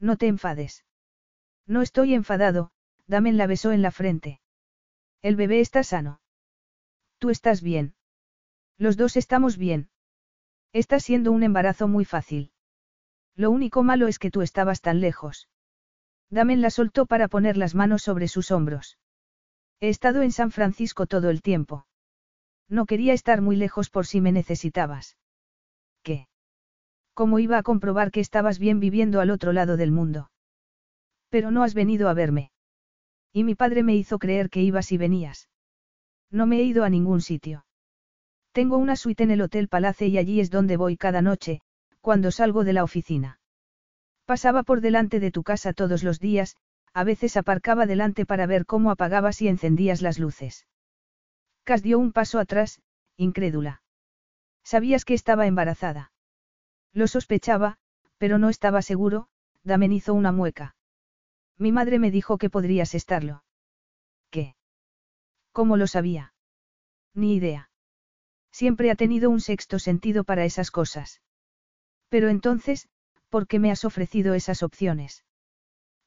No 0.00 0.16
te 0.16 0.26
enfades. 0.26 0.84
No 1.66 1.82
estoy 1.82 2.14
enfadado, 2.14 2.72
Damen 3.08 3.38
la 3.38 3.46
besó 3.46 3.72
en 3.72 3.82
la 3.82 3.90
frente. 3.90 4.40
El 5.22 5.34
bebé 5.34 5.60
está 5.60 5.82
sano. 5.82 6.20
Tú 7.18 7.30
estás 7.30 7.62
bien. 7.62 7.94
Los 8.76 8.96
dos 8.96 9.16
estamos 9.16 9.56
bien. 9.56 9.90
Está 10.72 11.00
siendo 11.00 11.32
un 11.32 11.42
embarazo 11.42 11.88
muy 11.88 12.04
fácil. 12.04 12.52
Lo 13.34 13.50
único 13.50 13.82
malo 13.82 14.08
es 14.08 14.18
que 14.18 14.30
tú 14.30 14.42
estabas 14.42 14.82
tan 14.82 15.00
lejos. 15.00 15.48
Damen 16.30 16.60
la 16.60 16.70
soltó 16.70 17.06
para 17.06 17.28
poner 17.28 17.56
las 17.56 17.74
manos 17.74 18.02
sobre 18.02 18.28
sus 18.28 18.50
hombros. 18.50 18.98
He 19.80 19.88
estado 19.88 20.22
en 20.22 20.32
San 20.32 20.50
Francisco 20.50 21.06
todo 21.06 21.30
el 21.30 21.40
tiempo. 21.40 21.86
No 22.68 22.84
quería 22.84 23.14
estar 23.14 23.40
muy 23.40 23.56
lejos 23.56 23.88
por 23.88 24.06
si 24.06 24.20
me 24.20 24.32
necesitabas. 24.32 25.16
¿Cómo 27.18 27.40
iba 27.40 27.58
a 27.58 27.64
comprobar 27.64 28.12
que 28.12 28.20
estabas 28.20 28.60
bien 28.60 28.78
viviendo 28.78 29.20
al 29.20 29.30
otro 29.30 29.52
lado 29.52 29.76
del 29.76 29.90
mundo? 29.90 30.30
Pero 31.30 31.50
no 31.50 31.64
has 31.64 31.74
venido 31.74 32.08
a 32.08 32.14
verme. 32.14 32.52
Y 33.32 33.42
mi 33.42 33.56
padre 33.56 33.82
me 33.82 33.96
hizo 33.96 34.20
creer 34.20 34.50
que 34.50 34.62
ibas 34.62 34.92
y 34.92 34.98
venías. 34.98 35.48
No 36.30 36.46
me 36.46 36.60
he 36.60 36.62
ido 36.62 36.84
a 36.84 36.90
ningún 36.90 37.20
sitio. 37.20 37.66
Tengo 38.52 38.76
una 38.76 38.94
suite 38.94 39.24
en 39.24 39.32
el 39.32 39.40
Hotel 39.40 39.66
Palace 39.66 40.06
y 40.06 40.16
allí 40.16 40.38
es 40.38 40.52
donde 40.52 40.76
voy 40.76 40.96
cada 40.96 41.20
noche, 41.20 41.60
cuando 42.00 42.30
salgo 42.30 42.62
de 42.62 42.74
la 42.74 42.84
oficina. 42.84 43.40
Pasaba 44.24 44.62
por 44.62 44.80
delante 44.80 45.18
de 45.18 45.32
tu 45.32 45.42
casa 45.42 45.72
todos 45.72 46.04
los 46.04 46.20
días, 46.20 46.54
a 46.94 47.02
veces 47.02 47.36
aparcaba 47.36 47.86
delante 47.86 48.26
para 48.26 48.46
ver 48.46 48.64
cómo 48.64 48.92
apagabas 48.92 49.42
y 49.42 49.48
encendías 49.48 50.02
las 50.02 50.20
luces. 50.20 50.68
Cas 51.64 51.82
dio 51.82 51.98
un 51.98 52.12
paso 52.12 52.38
atrás, 52.38 52.80
incrédula. 53.16 53.82
Sabías 54.62 55.04
que 55.04 55.14
estaba 55.14 55.48
embarazada. 55.48 56.12
Lo 56.92 57.06
sospechaba, 57.06 57.78
pero 58.18 58.38
no 58.38 58.48
estaba 58.48 58.82
seguro, 58.82 59.28
Damen 59.62 59.92
hizo 59.92 60.14
una 60.14 60.32
mueca. 60.32 60.76
Mi 61.56 61.72
madre 61.72 61.98
me 61.98 62.10
dijo 62.10 62.38
que 62.38 62.50
podrías 62.50 62.94
estarlo. 62.94 63.44
¿Qué? 64.30 64.56
¿Cómo 65.52 65.76
lo 65.76 65.86
sabía? 65.86 66.34
Ni 67.14 67.34
idea. 67.34 67.70
Siempre 68.50 68.90
ha 68.90 68.94
tenido 68.94 69.30
un 69.30 69.40
sexto 69.40 69.78
sentido 69.78 70.24
para 70.24 70.44
esas 70.44 70.70
cosas. 70.70 71.20
Pero 72.08 72.28
entonces, 72.28 72.88
¿por 73.28 73.46
qué 73.46 73.58
me 73.58 73.70
has 73.70 73.84
ofrecido 73.84 74.34
esas 74.34 74.62
opciones? 74.62 75.24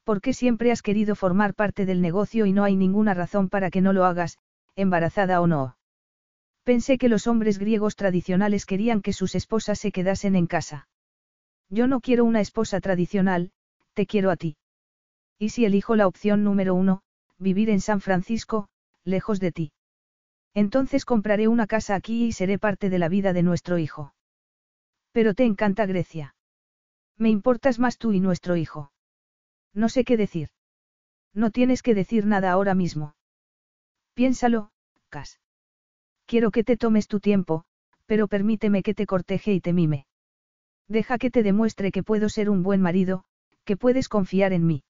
¿Por 0.03 0.21
qué 0.21 0.33
siempre 0.33 0.71
has 0.71 0.81
querido 0.81 1.15
formar 1.15 1.53
parte 1.53 1.85
del 1.85 2.01
negocio 2.01 2.45
y 2.45 2.53
no 2.53 2.63
hay 2.63 2.75
ninguna 2.75 3.13
razón 3.13 3.49
para 3.49 3.69
que 3.69 3.81
no 3.81 3.93
lo 3.93 4.05
hagas, 4.05 4.39
embarazada 4.75 5.41
o 5.41 5.47
no? 5.47 5.77
Pensé 6.63 6.97
que 6.97 7.09
los 7.09 7.27
hombres 7.27 7.57
griegos 7.57 7.95
tradicionales 7.95 8.65
querían 8.65 9.01
que 9.01 9.13
sus 9.13 9.35
esposas 9.35 9.79
se 9.79 9.91
quedasen 9.91 10.35
en 10.35 10.47
casa. 10.47 10.87
Yo 11.69 11.87
no 11.87 12.01
quiero 12.01 12.25
una 12.25 12.41
esposa 12.41 12.79
tradicional, 12.81 13.51
te 13.93 14.05
quiero 14.05 14.29
a 14.29 14.35
ti. 14.35 14.57
Y 15.39 15.49
si 15.49 15.65
elijo 15.65 15.95
la 15.95 16.07
opción 16.07 16.43
número 16.43 16.75
uno, 16.75 17.01
vivir 17.39 17.69
en 17.69 17.81
San 17.81 17.99
Francisco, 17.99 18.67
lejos 19.03 19.39
de 19.39 19.51
ti. 19.51 19.71
Entonces 20.53 21.05
compraré 21.05 21.47
una 21.47 21.65
casa 21.65 21.95
aquí 21.95 22.25
y 22.25 22.31
seré 22.33 22.59
parte 22.59 22.89
de 22.89 22.99
la 22.99 23.09
vida 23.09 23.33
de 23.33 23.41
nuestro 23.41 23.77
hijo. 23.77 24.13
Pero 25.11 25.33
te 25.33 25.45
encanta 25.45 25.85
Grecia. 25.85 26.35
Me 27.17 27.29
importas 27.29 27.79
más 27.79 27.97
tú 27.97 28.13
y 28.13 28.19
nuestro 28.19 28.55
hijo. 28.55 28.91
No 29.73 29.89
sé 29.89 30.03
qué 30.03 30.17
decir. 30.17 30.49
No 31.33 31.51
tienes 31.51 31.81
que 31.81 31.95
decir 31.95 32.25
nada 32.25 32.51
ahora 32.51 32.75
mismo. 32.75 33.15
Piénsalo, 34.13 34.71
Cas. 35.09 35.40
Quiero 36.31 36.51
que 36.51 36.63
te 36.63 36.77
tomes 36.77 37.09
tu 37.09 37.19
tiempo, 37.19 37.65
pero 38.05 38.29
permíteme 38.29 38.83
que 38.83 38.93
te 38.93 39.05
corteje 39.05 39.51
y 39.51 39.59
te 39.59 39.73
mime. 39.73 40.05
Deja 40.87 41.17
que 41.17 41.29
te 41.29 41.43
demuestre 41.43 41.91
que 41.91 42.03
puedo 42.03 42.29
ser 42.29 42.49
un 42.49 42.63
buen 42.63 42.81
marido, 42.81 43.25
que 43.65 43.75
puedes 43.75 44.07
confiar 44.07 44.53
en 44.53 44.65
mí. 44.65 44.85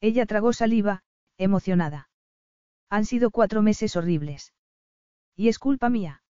Ella 0.00 0.26
tragó 0.26 0.52
saliva, 0.52 1.04
emocionada. 1.38 2.08
Han 2.90 3.04
sido 3.04 3.30
cuatro 3.30 3.62
meses 3.62 3.94
horribles. 3.94 4.54
¿Y 5.36 5.46
es 5.46 5.60
culpa 5.60 5.88
mía? 5.88 6.24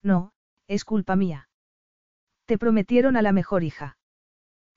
No, 0.00 0.32
es 0.68 0.84
culpa 0.84 1.16
mía. 1.16 1.48
Te 2.44 2.58
prometieron 2.58 3.16
a 3.16 3.22
la 3.22 3.32
mejor 3.32 3.64
hija. 3.64 3.98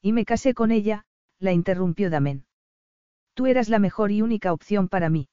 Y 0.02 0.14
me 0.14 0.26
casé 0.26 0.56
con 0.56 0.72
ella, 0.72 1.06
la 1.38 1.52
interrumpió 1.52 2.10
Damen. 2.10 2.48
Tú 3.36 3.46
eras 3.46 3.70
la 3.70 3.78
mejor 3.78 4.10
y 4.10 4.24
única 4.24 4.52
opción 4.52 4.88
para 4.88 5.10
mí. 5.10 5.30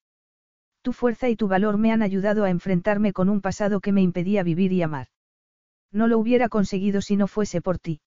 Tu 0.87 0.93
fuerza 0.93 1.29
y 1.29 1.35
tu 1.35 1.49
valor 1.49 1.79
me 1.79 1.91
han 1.91 2.01
ayudado 2.01 2.45
a 2.45 2.51
enfrentarme 2.51 3.13
con 3.13 3.29
un 3.29 3.41
pasado 3.41 3.81
que 3.81 3.91
me 3.91 4.03
impedía 4.03 4.45
vivir 4.45 4.73
y 4.73 4.83
amar. 4.83 5.09
No 5.91 6.07
lo 6.07 6.17
hubiera 6.17 6.49
conseguido 6.49 7.01
si 7.03 7.17
no 7.17 7.27
fuese 7.27 7.61
por 7.61 7.81
ti. 7.81 8.01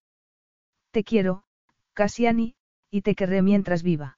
Te 0.91 1.03
quiero, 1.03 1.43
Cassiani, 1.91 2.55
y 2.89 3.01
te 3.01 3.15
querré 3.15 3.41
mientras 3.41 3.83
viva. 3.83 4.17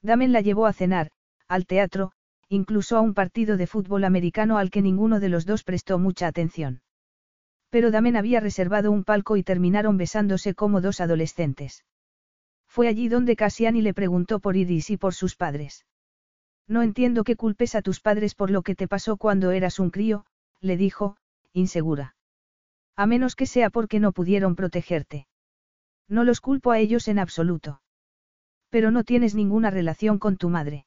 Damen 0.00 0.30
la 0.30 0.42
llevó 0.42 0.66
a 0.66 0.72
cenar, 0.72 1.10
al 1.48 1.66
teatro, 1.66 2.12
incluso 2.48 2.96
a 2.96 3.00
un 3.00 3.14
partido 3.14 3.56
de 3.56 3.66
fútbol 3.66 4.04
americano 4.04 4.58
al 4.58 4.70
que 4.70 4.80
ninguno 4.80 5.18
de 5.18 5.30
los 5.30 5.44
dos 5.44 5.64
prestó 5.64 5.98
mucha 5.98 6.28
atención. 6.28 6.82
Pero 7.68 7.90
Damen 7.90 8.16
había 8.16 8.38
reservado 8.38 8.92
un 8.92 9.02
palco 9.02 9.36
y 9.36 9.42
terminaron 9.42 9.96
besándose 9.96 10.54
como 10.54 10.80
dos 10.80 11.00
adolescentes. 11.00 11.84
Fue 12.68 12.86
allí 12.86 13.08
donde 13.08 13.34
Cassiani 13.34 13.82
le 13.82 13.92
preguntó 13.92 14.38
por 14.38 14.56
Iris 14.56 14.88
y 14.90 14.96
por 14.98 15.14
sus 15.14 15.34
padres. 15.34 15.84
No 16.68 16.82
entiendo 16.82 17.24
que 17.24 17.36
culpes 17.36 17.74
a 17.74 17.82
tus 17.82 18.00
padres 18.00 18.34
por 18.34 18.50
lo 18.50 18.62
que 18.62 18.74
te 18.74 18.88
pasó 18.88 19.16
cuando 19.16 19.50
eras 19.50 19.78
un 19.78 19.90
crío, 19.90 20.24
le 20.60 20.76
dijo, 20.76 21.16
insegura. 21.52 22.14
A 22.96 23.06
menos 23.06 23.36
que 23.36 23.46
sea 23.46 23.70
porque 23.70 24.00
no 24.00 24.12
pudieron 24.12 24.54
protegerte. 24.54 25.26
No 26.08 26.24
los 26.24 26.40
culpo 26.40 26.70
a 26.70 26.78
ellos 26.78 27.08
en 27.08 27.18
absoluto. 27.18 27.82
Pero 28.70 28.90
no 28.90 29.04
tienes 29.04 29.34
ninguna 29.34 29.70
relación 29.70 30.18
con 30.18 30.36
tu 30.36 30.48
madre. 30.48 30.86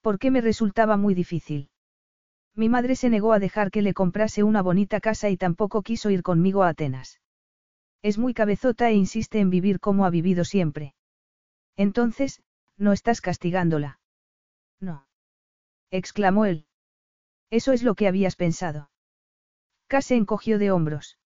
Porque 0.00 0.30
me 0.30 0.40
resultaba 0.40 0.96
muy 0.96 1.14
difícil. 1.14 1.68
Mi 2.56 2.68
madre 2.68 2.96
se 2.96 3.10
negó 3.10 3.32
a 3.32 3.38
dejar 3.38 3.70
que 3.70 3.82
le 3.82 3.94
comprase 3.94 4.42
una 4.42 4.62
bonita 4.62 5.00
casa 5.00 5.30
y 5.30 5.36
tampoco 5.36 5.82
quiso 5.82 6.10
ir 6.10 6.22
conmigo 6.22 6.62
a 6.62 6.70
Atenas. 6.70 7.20
Es 8.02 8.18
muy 8.18 8.34
cabezota 8.34 8.88
e 8.90 8.94
insiste 8.94 9.38
en 9.40 9.50
vivir 9.50 9.78
como 9.78 10.04
ha 10.04 10.10
vivido 10.10 10.44
siempre. 10.44 10.94
Entonces, 11.76 12.42
no 12.76 12.92
estás 12.92 13.20
castigándola. 13.20 13.99
No. 14.80 15.06
exclamó 15.90 16.46
él. 16.46 16.66
Eso 17.50 17.72
es 17.72 17.82
lo 17.82 17.94
que 17.94 18.08
habías 18.08 18.36
pensado. 18.36 18.90
Casi 19.88 20.14
encogió 20.14 20.58
de 20.58 20.70
hombros. 20.70 21.18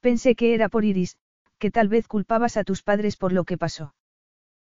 Pensé 0.00 0.34
que 0.34 0.54
era 0.54 0.68
por 0.68 0.84
Iris, 0.84 1.18
que 1.58 1.70
tal 1.70 1.88
vez 1.88 2.08
culpabas 2.08 2.56
a 2.56 2.64
tus 2.64 2.82
padres 2.82 3.16
por 3.16 3.32
lo 3.32 3.44
que 3.44 3.56
pasó. 3.56 3.94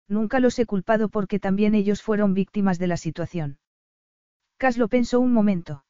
Nunca 0.08 0.40
los 0.40 0.58
he 0.58 0.66
culpado 0.66 1.08
porque 1.08 1.38
también 1.38 1.74
ellos 1.74 2.02
fueron 2.02 2.32
víctimas 2.32 2.78
de 2.78 2.86
la 2.86 2.96
situación. 2.96 3.58
Cas 4.56 4.78
lo 4.78 4.88
pensó 4.88 5.20
un 5.20 5.32
momento. 5.32 5.84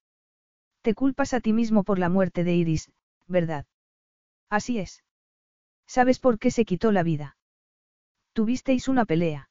Te 0.82 0.94
culpas 0.94 1.34
a 1.34 1.40
ti 1.40 1.52
mismo 1.52 1.84
por 1.84 1.98
la 1.98 2.08
muerte 2.08 2.44
de 2.44 2.54
Iris, 2.54 2.90
¿verdad? 3.26 3.66
Así 4.48 4.78
es. 4.78 5.04
¿Sabes 5.86 6.18
por 6.18 6.38
qué 6.38 6.50
se 6.50 6.64
quitó 6.64 6.92
la 6.92 7.02
vida? 7.02 7.36
Tuvisteis 8.32 8.88
una 8.88 9.04
pelea. 9.04 9.50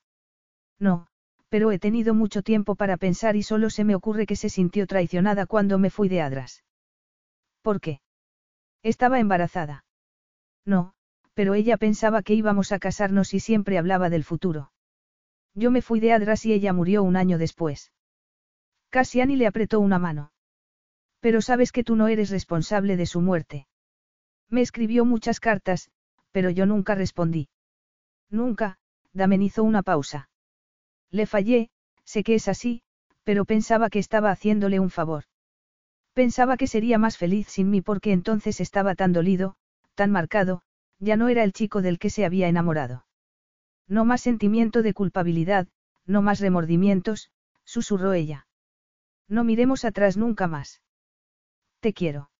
No, 0.80 1.08
pero 1.50 1.72
he 1.72 1.80
tenido 1.80 2.14
mucho 2.14 2.42
tiempo 2.42 2.76
para 2.76 2.98
pensar 2.98 3.36
y 3.36 3.44
solo 3.44 3.70
se 3.70 3.84
me 3.84 3.96
ocurre 3.96 4.26
que 4.26 4.36
se 4.36 4.50
sintió 4.50 4.88
traicionada 4.88 5.46
cuando 5.46 5.80
me 5.80 5.90
fui 5.90 6.10
de 6.10 6.22
Adras. 6.22 6.64
¿Por 7.62 7.80
qué? 7.80 8.02
Estaba 8.84 9.20
embarazada. 9.20 9.86
No, 10.66 10.94
pero 11.34 11.54
ella 11.54 11.78
pensaba 11.78 12.22
que 12.22 12.34
íbamos 12.34 12.72
a 12.72 12.80
casarnos 12.80 13.34
y 13.34 13.40
siempre 13.40 13.78
hablaba 13.78 14.10
del 14.10 14.24
futuro. 14.24 14.72
Yo 15.54 15.72
me 15.72 15.82
fui 15.82 16.00
de 16.00 16.14
Adras 16.14 16.46
y 16.46 16.54
ella 16.54 16.74
murió 16.74 17.04
un 17.04 17.16
año 17.16 17.38
después. 17.38 17.92
Cassiani 18.90 19.36
le 19.36 19.48
apretó 19.48 19.80
una 19.80 20.00
mano. 20.00 20.32
Pero 21.20 21.42
sabes 21.42 21.72
que 21.72 21.84
tú 21.84 21.96
no 21.96 22.08
eres 22.08 22.30
responsable 22.30 22.96
de 22.96 23.06
su 23.06 23.22
muerte. 23.22 23.68
Me 24.50 24.62
escribió 24.62 25.04
muchas 25.04 25.40
cartas, 25.40 25.90
pero 26.32 26.50
yo 26.50 26.66
nunca 26.66 26.96
respondí. 26.96 27.50
Nunca, 28.30 28.78
Damen 29.14 29.42
hizo 29.42 29.64
una 29.64 29.84
pausa. 29.84 30.30
Le 31.12 31.26
fallé, 31.26 31.70
sé 32.04 32.24
que 32.24 32.36
es 32.36 32.48
así, 32.48 32.82
pero 33.24 33.46
pensaba 33.46 33.90
que 33.90 34.00
estaba 34.00 34.32
haciéndole 34.32 34.80
un 34.80 34.90
favor. 34.90 35.24
Pensaba 36.14 36.58
que 36.58 36.68
sería 36.68 36.98
más 36.98 37.18
feliz 37.18 37.48
sin 37.48 37.70
mí 37.70 37.82
porque 37.82 38.12
entonces 38.12 38.60
estaba 38.60 38.96
tan 38.96 39.14
dolido, 39.14 39.56
tan 39.96 40.12
marcado, 40.12 40.62
ya 41.00 41.16
no 41.16 41.30
era 41.30 41.44
el 41.44 41.54
chico 41.54 41.82
del 41.82 42.00
que 42.00 42.10
se 42.10 42.26
había 42.26 42.48
enamorado. 42.48 43.06
No 43.88 44.04
más 44.04 44.22
sentimiento 44.22 44.82
de 44.82 44.94
culpabilidad, 44.94 45.68
no 46.06 46.22
más 46.22 46.40
remordimientos, 46.40 47.32
susurró 47.64 48.14
ella. 48.14 48.48
No 49.28 49.44
miremos 49.44 49.86
atrás 49.86 50.18
nunca 50.18 50.48
más. 50.48 50.82
Te 51.82 51.94
quiero. 51.94 52.32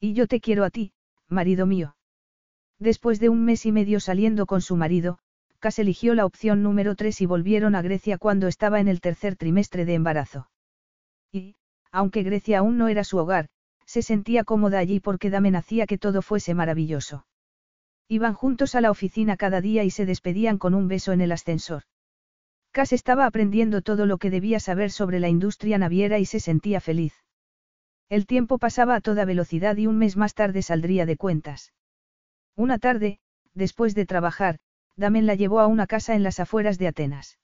Y 0.00 0.14
yo 0.14 0.26
te 0.26 0.40
quiero 0.40 0.64
a 0.64 0.70
ti, 0.70 0.92
marido 1.28 1.66
mío. 1.66 1.96
Después 2.78 3.20
de 3.20 3.28
un 3.28 3.44
mes 3.44 3.66
y 3.66 3.72
medio 3.72 4.00
saliendo 4.00 4.46
con 4.46 4.60
su 4.60 4.76
marido, 4.76 5.18
Cas 5.64 5.78
eligió 5.78 6.14
la 6.14 6.26
opción 6.26 6.62
número 6.62 6.94
3 6.94 7.22
y 7.22 7.24
volvieron 7.24 7.74
a 7.74 7.80
Grecia 7.80 8.18
cuando 8.18 8.48
estaba 8.48 8.80
en 8.80 8.88
el 8.88 9.00
tercer 9.00 9.34
trimestre 9.34 9.86
de 9.86 9.94
embarazo. 9.94 10.50
Y, 11.32 11.56
aunque 11.90 12.22
Grecia 12.22 12.58
aún 12.58 12.76
no 12.76 12.88
era 12.88 13.02
su 13.02 13.16
hogar, 13.16 13.48
se 13.86 14.02
sentía 14.02 14.44
cómoda 14.44 14.78
allí 14.78 15.00
porque 15.00 15.30
Damen 15.30 15.56
hacía 15.56 15.86
que 15.86 15.96
todo 15.96 16.20
fuese 16.20 16.52
maravilloso. 16.52 17.24
Iban 18.08 18.34
juntos 18.34 18.74
a 18.74 18.82
la 18.82 18.90
oficina 18.90 19.38
cada 19.38 19.62
día 19.62 19.84
y 19.84 19.90
se 19.90 20.04
despedían 20.04 20.58
con 20.58 20.74
un 20.74 20.86
beso 20.86 21.12
en 21.12 21.22
el 21.22 21.32
ascensor. 21.32 21.84
Cass 22.70 22.92
estaba 22.92 23.24
aprendiendo 23.24 23.80
todo 23.80 24.04
lo 24.04 24.18
que 24.18 24.28
debía 24.28 24.60
saber 24.60 24.90
sobre 24.90 25.18
la 25.18 25.30
industria 25.30 25.78
naviera 25.78 26.18
y 26.18 26.26
se 26.26 26.40
sentía 26.40 26.82
feliz. 26.82 27.14
El 28.10 28.26
tiempo 28.26 28.58
pasaba 28.58 28.96
a 28.96 29.00
toda 29.00 29.24
velocidad 29.24 29.78
y 29.78 29.86
un 29.86 29.96
mes 29.96 30.18
más 30.18 30.34
tarde 30.34 30.60
saldría 30.60 31.06
de 31.06 31.16
cuentas. 31.16 31.72
Una 32.54 32.78
tarde, 32.78 33.18
después 33.54 33.94
de 33.94 34.04
trabajar, 34.04 34.58
Damen 34.96 35.26
la 35.26 35.34
llevó 35.34 35.60
a 35.60 35.66
una 35.66 35.86
casa 35.86 36.14
en 36.14 36.22
las 36.22 36.40
afueras 36.40 36.78
de 36.78 36.88
Atenas. 36.88 37.38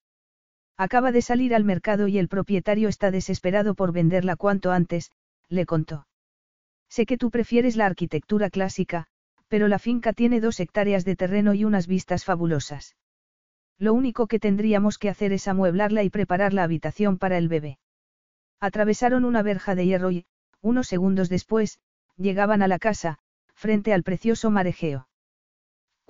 Acaba 0.77 1.11
de 1.11 1.21
salir 1.21 1.53
al 1.53 1.63
mercado 1.63 2.07
y 2.07 2.17
el 2.17 2.27
propietario 2.27 2.87
está 2.87 3.11
desesperado 3.11 3.75
por 3.75 3.91
venderla 3.91 4.35
cuanto 4.35 4.71
antes, 4.71 5.11
le 5.49 5.65
contó. 5.65 6.07
Sé 6.89 7.05
que 7.05 7.17
tú 7.17 7.29
prefieres 7.29 7.75
la 7.75 7.85
arquitectura 7.85 8.49
clásica, 8.49 9.07
pero 9.47 9.67
la 9.67 9.79
finca 9.79 10.13
tiene 10.13 10.39
dos 10.39 10.59
hectáreas 10.59 11.05
de 11.05 11.15
terreno 11.15 11.53
y 11.53 11.65
unas 11.65 11.87
vistas 11.87 12.23
fabulosas. 12.23 12.95
Lo 13.77 13.93
único 13.93 14.27
que 14.27 14.39
tendríamos 14.39 14.97
que 14.97 15.09
hacer 15.09 15.33
es 15.33 15.47
amueblarla 15.47 16.03
y 16.03 16.09
preparar 16.09 16.53
la 16.53 16.63
habitación 16.63 17.17
para 17.17 17.37
el 17.37 17.49
bebé. 17.49 17.79
Atravesaron 18.59 19.25
una 19.25 19.41
verja 19.41 19.75
de 19.75 19.85
hierro 19.85 20.11
y, 20.11 20.25
unos 20.61 20.87
segundos 20.87 21.29
después, 21.29 21.79
llegaban 22.15 22.61
a 22.61 22.67
la 22.67 22.79
casa, 22.79 23.17
frente 23.53 23.93
al 23.93 24.03
precioso 24.03 24.51
marejeo. 24.51 25.07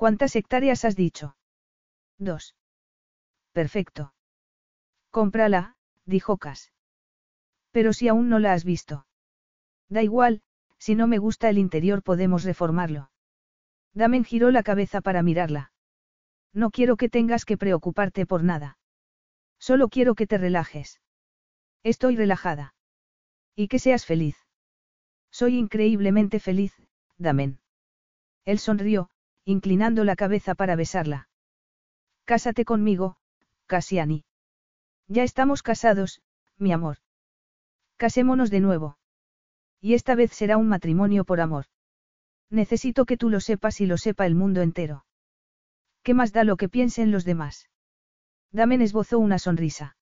¿Cuántas 0.02 0.36
hectáreas 0.36 0.84
has 0.84 0.96
dicho? 0.96 1.38
Dos. 2.18 2.56
Perfecto. 3.52 4.16
Cómprala, 5.12 5.76
dijo 6.06 6.38
Cas. 6.38 6.74
Pero 7.70 7.94
si 7.94 8.08
aún 8.08 8.28
no 8.28 8.40
la 8.40 8.54
has 8.54 8.64
visto. 8.64 9.06
Da 9.90 10.02
igual, 10.02 10.42
si 10.80 10.96
no 10.96 11.06
me 11.06 11.20
gusta 11.20 11.52
el 11.52 11.60
interior 11.60 12.02
podemos 12.02 12.44
reformarlo. 12.44 13.12
Damen 13.94 14.26
giró 14.26 14.50
la 14.50 14.64
cabeza 14.64 15.02
para 15.02 15.22
mirarla. 15.22 15.72
No 16.52 16.72
quiero 16.72 16.98
que 16.98 17.08
tengas 17.08 17.46
que 17.46 17.60
preocuparte 17.60 18.26
por 18.26 18.44
nada. 18.44 18.80
Solo 19.60 19.88
quiero 19.88 20.16
que 20.16 20.26
te 20.26 20.40
relajes. 20.40 21.00
Estoy 21.84 22.16
relajada. 22.16 22.74
Y 23.56 23.68
que 23.68 23.78
seas 23.78 24.08
feliz. 24.08 24.36
Soy 25.30 25.60
increíblemente 25.60 26.40
feliz, 26.40 26.74
Damen. 27.20 27.60
Él 28.46 28.58
sonrió, 28.58 29.12
inclinando 29.46 30.04
la 30.04 30.16
cabeza 30.16 30.56
para 30.56 30.76
besarla. 30.76 31.30
Cásate 32.26 32.66
conmigo, 32.66 33.18
Cassiani. 33.66 34.24
Ya 35.08 35.24
estamos 35.24 35.64
casados, 35.64 36.22
mi 36.58 36.72
amor. 36.72 36.98
Casémonos 37.98 38.50
de 38.52 38.60
nuevo. 38.60 38.98
Y 39.80 39.94
esta 39.96 40.16
vez 40.16 40.32
será 40.32 40.58
un 40.58 40.68
matrimonio 40.68 41.26
por 41.26 41.42
amor. 41.42 41.66
Necesito 42.50 43.06
que 43.06 43.18
tú 43.18 43.30
lo 43.30 43.40
sepas 43.40 43.82
y 43.82 43.86
lo 43.86 43.98
sepa 43.98 44.26
el 44.26 44.36
mundo 44.36 44.62
entero. 44.62 45.06
¿Qué 46.04 46.14
más 46.14 46.34
da 46.34 46.44
lo 46.44 46.58
que 46.58 46.70
piensen 46.70 47.12
los 47.12 47.26
demás? 47.26 47.70
Damen 48.52 48.82
esbozó 48.82 49.20
una 49.20 49.40
sonrisa. 49.40 49.96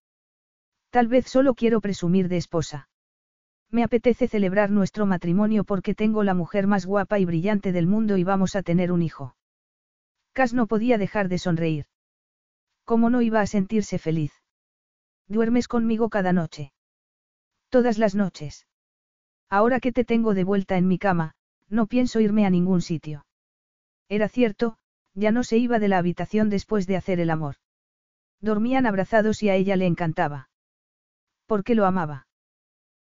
Tal 0.90 1.08
vez 1.08 1.28
solo 1.28 1.54
quiero 1.54 1.82
presumir 1.82 2.28
de 2.28 2.38
esposa. 2.38 2.89
Me 3.72 3.84
apetece 3.84 4.28
celebrar 4.28 4.72
nuestro 4.72 5.06
matrimonio 5.06 5.64
porque 5.64 5.94
tengo 5.94 6.24
la 6.24 6.34
mujer 6.34 6.66
más 6.66 6.86
guapa 6.86 7.20
y 7.20 7.26
brillante 7.26 7.72
del 7.72 7.86
mundo 7.86 8.18
y 8.18 8.24
vamos 8.24 8.56
a 8.56 8.64
tener 8.64 8.92
un 8.92 9.02
hijo. 9.02 9.36
Cas 10.34 10.54
no 10.54 10.68
podía 10.68 10.98
dejar 10.98 11.30
de 11.30 11.38
sonreír. 11.38 11.86
¿Cómo 12.84 13.10
no 13.10 13.22
iba 13.22 13.42
a 13.42 13.48
sentirse 13.48 14.00
feliz? 14.00 14.34
Duermes 15.28 15.68
conmigo 15.68 16.10
cada 16.10 16.34
noche. 16.34 16.74
Todas 17.70 18.00
las 18.00 18.16
noches. 18.16 18.66
Ahora 19.50 19.80
que 19.80 19.92
te 19.92 20.04
tengo 20.04 20.34
de 20.34 20.44
vuelta 20.44 20.78
en 20.78 20.88
mi 20.88 20.98
cama, 20.98 21.36
no 21.70 21.86
pienso 21.86 22.20
irme 22.20 22.48
a 22.48 22.50
ningún 22.50 22.82
sitio. 22.82 23.26
Era 24.08 24.28
cierto, 24.28 24.78
ya 25.14 25.32
no 25.32 25.44
se 25.44 25.58
iba 25.58 25.78
de 25.78 25.88
la 25.88 26.00
habitación 26.00 26.50
después 26.50 26.88
de 26.88 26.98
hacer 26.98 27.20
el 27.20 27.30
amor. 27.30 27.56
Dormían 28.42 28.88
abrazados 28.88 29.44
y 29.44 29.50
a 29.50 29.56
ella 29.56 29.76
le 29.76 29.86
encantaba. 29.86 30.50
¿Por 31.46 31.64
qué 31.64 31.76
lo 31.76 31.86
amaba? 31.86 32.29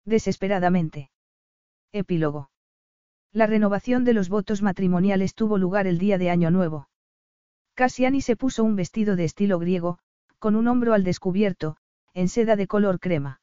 Desesperadamente. 0.07 1.11
Epílogo. 1.93 2.51
La 3.33 3.47
renovación 3.47 4.05
de 4.05 4.13
los 4.13 4.29
votos 4.29 4.63
matrimoniales 4.63 5.35
tuvo 5.35 5.59
lugar 5.59 5.89
el 5.89 5.99
día 5.99 6.17
de 6.17 6.31
Año 6.31 6.53
Nuevo. 6.53 6.89
Cassiani 7.75 8.21
se 8.21 8.37
puso 8.37 8.63
un 8.63 8.77
vestido 8.77 9.17
de 9.17 9.25
estilo 9.25 9.59
griego, 9.59 9.99
con 10.39 10.55
un 10.55 10.69
hombro 10.69 10.95
al 10.95 11.03
descubierto, 11.03 11.77
en 12.15 12.29
seda 12.29 12.55
de 12.55 12.69
color 12.69 13.01
crema. 13.01 13.41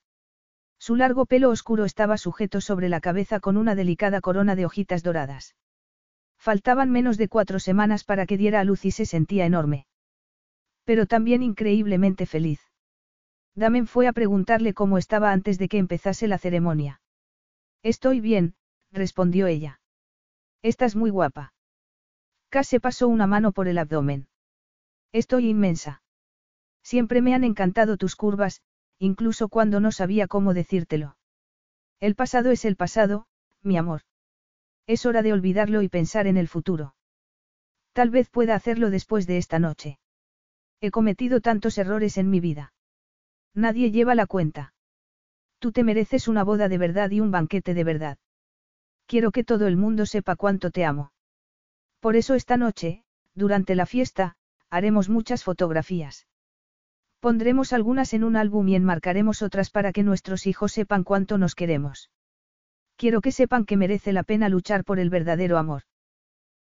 Su 0.80 0.96
largo 0.96 1.26
pelo 1.26 1.50
oscuro 1.50 1.84
estaba 1.84 2.18
sujeto 2.18 2.62
sobre 2.62 2.88
la 2.88 3.02
cabeza 3.02 3.42
con 3.42 3.58
una 3.58 3.76
delicada 3.76 4.22
corona 4.22 4.56
de 4.56 4.66
hojitas 4.66 5.04
doradas. 5.04 5.56
Faltaban 6.38 6.92
menos 6.92 7.18
de 7.18 7.28
cuatro 7.28 7.60
semanas 7.60 8.06
para 8.06 8.26
que 8.26 8.38
diera 8.38 8.62
a 8.62 8.64
luz 8.64 8.86
y 8.86 8.92
se 8.92 9.06
sentía 9.06 9.46
enorme. 9.46 9.86
Pero 10.86 11.08
también 11.08 11.44
increíblemente 11.44 12.26
feliz. 12.26 12.73
Damen 13.56 13.88
fue 13.88 14.08
a 14.08 14.14
preguntarle 14.14 14.74
cómo 14.74 14.98
estaba 14.98 15.32
antes 15.32 15.60
de 15.60 15.68
que 15.68 15.78
empezase 15.78 16.28
la 16.28 16.38
ceremonia. 16.38 17.02
Estoy 17.84 18.20
bien, 18.20 18.56
respondió 18.92 19.48
ella. 19.48 19.80
Estás 20.64 20.96
muy 20.96 21.10
guapa. 21.10 21.54
Cass 22.50 22.68
se 22.68 22.80
pasó 22.80 23.08
una 23.08 23.28
mano 23.28 23.52
por 23.52 23.68
el 23.68 23.78
abdomen. 23.78 24.28
Estoy 25.12 25.50
inmensa. 25.50 26.02
Siempre 26.84 27.22
me 27.22 27.36
han 27.36 27.44
encantado 27.44 27.98
tus 27.98 28.16
curvas, 28.16 28.62
incluso 29.00 29.50
cuando 29.50 29.80
no 29.80 29.92
sabía 29.92 30.28
cómo 30.28 30.54
decírtelo. 30.54 31.18
El 32.00 32.16
pasado 32.16 32.52
es 32.52 32.66
el 32.66 32.76
pasado, 32.76 33.28
mi 33.62 33.78
amor. 33.78 34.02
Es 34.88 35.06
hora 35.06 35.22
de 35.22 35.34
olvidarlo 35.34 35.82
y 35.82 35.90
pensar 35.90 36.28
en 36.28 36.38
el 36.38 36.48
futuro. 36.48 36.96
Tal 37.94 38.10
vez 38.10 38.30
pueda 38.30 38.56
hacerlo 38.56 38.90
después 38.90 39.28
de 39.28 39.38
esta 39.38 39.60
noche. 39.60 40.00
He 40.82 40.92
cometido 40.92 41.40
tantos 41.40 41.78
errores 41.78 42.18
en 42.18 42.30
mi 42.30 42.40
vida. 42.40 42.73
Nadie 43.56 43.92
lleva 43.92 44.16
la 44.16 44.26
cuenta. 44.26 44.74
Tú 45.60 45.72
te 45.72 45.84
mereces 45.84 46.28
una 46.28 46.44
boda 46.44 46.68
de 46.68 46.78
verdad 46.78 47.12
y 47.12 47.20
un 47.20 47.32
banquete 47.32 47.74
de 47.74 47.84
verdad. 47.84 48.18
Quiero 49.06 49.32
que 49.32 49.44
todo 49.44 49.68
el 49.68 49.78
mundo 49.78 50.06
sepa 50.06 50.36
cuánto 50.36 50.72
te 50.72 50.86
amo. 50.86 51.12
Por 52.00 52.16
eso 52.16 52.34
esta 52.34 52.58
noche, 52.58 53.04
durante 53.36 53.76
la 53.76 53.86
fiesta, 53.86 54.36
haremos 54.70 55.08
muchas 55.10 55.44
fotografías. 55.44 56.28
Pondremos 57.20 57.72
algunas 57.72 58.14
en 58.14 58.24
un 58.24 58.36
álbum 58.36 58.68
y 58.68 58.76
enmarcaremos 58.76 59.42
otras 59.42 59.70
para 59.70 59.94
que 59.94 60.04
nuestros 60.04 60.46
hijos 60.48 60.74
sepan 60.74 61.04
cuánto 61.04 61.38
nos 61.38 61.56
queremos. 61.56 62.10
Quiero 62.98 63.22
que 63.22 63.32
sepan 63.32 63.66
que 63.66 63.78
merece 63.78 64.14
la 64.14 64.24
pena 64.24 64.50
luchar 64.50 64.84
por 64.84 65.00
el 65.00 65.10
verdadero 65.10 65.58
amor. 65.58 65.84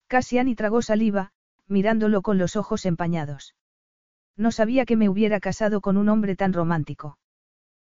Cassiani 0.07 0.55
tragó 0.55 0.81
saliva, 0.81 1.31
mirándolo 1.67 2.21
con 2.21 2.37
los 2.37 2.55
ojos 2.55 2.85
empañados. 2.85 3.55
No 4.39 4.53
sabía 4.53 4.85
que 4.85 4.95
me 4.95 5.09
hubiera 5.09 5.41
casado 5.41 5.81
con 5.81 5.97
un 5.97 6.07
hombre 6.07 6.37
tan 6.37 6.53
romántico. 6.53 7.17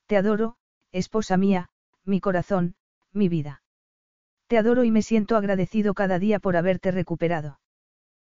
Te 0.07 0.17
adoro, 0.17 0.55
esposa 0.91 1.37
mía, 1.37 1.69
mi 2.03 2.19
corazón, 2.19 2.73
mi 3.13 3.29
vida. 3.29 3.61
Te 4.47 4.57
adoro 4.57 4.83
y 4.83 4.89
me 4.89 5.03
siento 5.03 5.37
agradecido 5.37 5.93
cada 5.93 6.17
día 6.17 6.39
por 6.39 6.57
haberte 6.57 6.89
recuperado. 6.89 7.59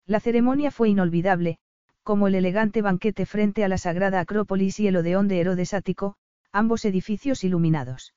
La 0.06 0.20
ceremonia 0.20 0.70
fue 0.70 0.90
inolvidable, 0.90 1.58
como 2.04 2.28
el 2.28 2.36
elegante 2.36 2.84
banquete 2.84 3.26
frente 3.26 3.64
a 3.66 3.68
la 3.70 3.80
sagrada 3.80 4.20
Acrópolis 4.20 4.80
y 4.80 4.86
el 4.86 4.98
Odeón 4.98 5.28
de 5.28 5.40
Herodes 5.40 5.74
Ático, 5.74 6.16
ambos 6.52 6.86
edificios 6.86 7.44
iluminados. 7.44 8.14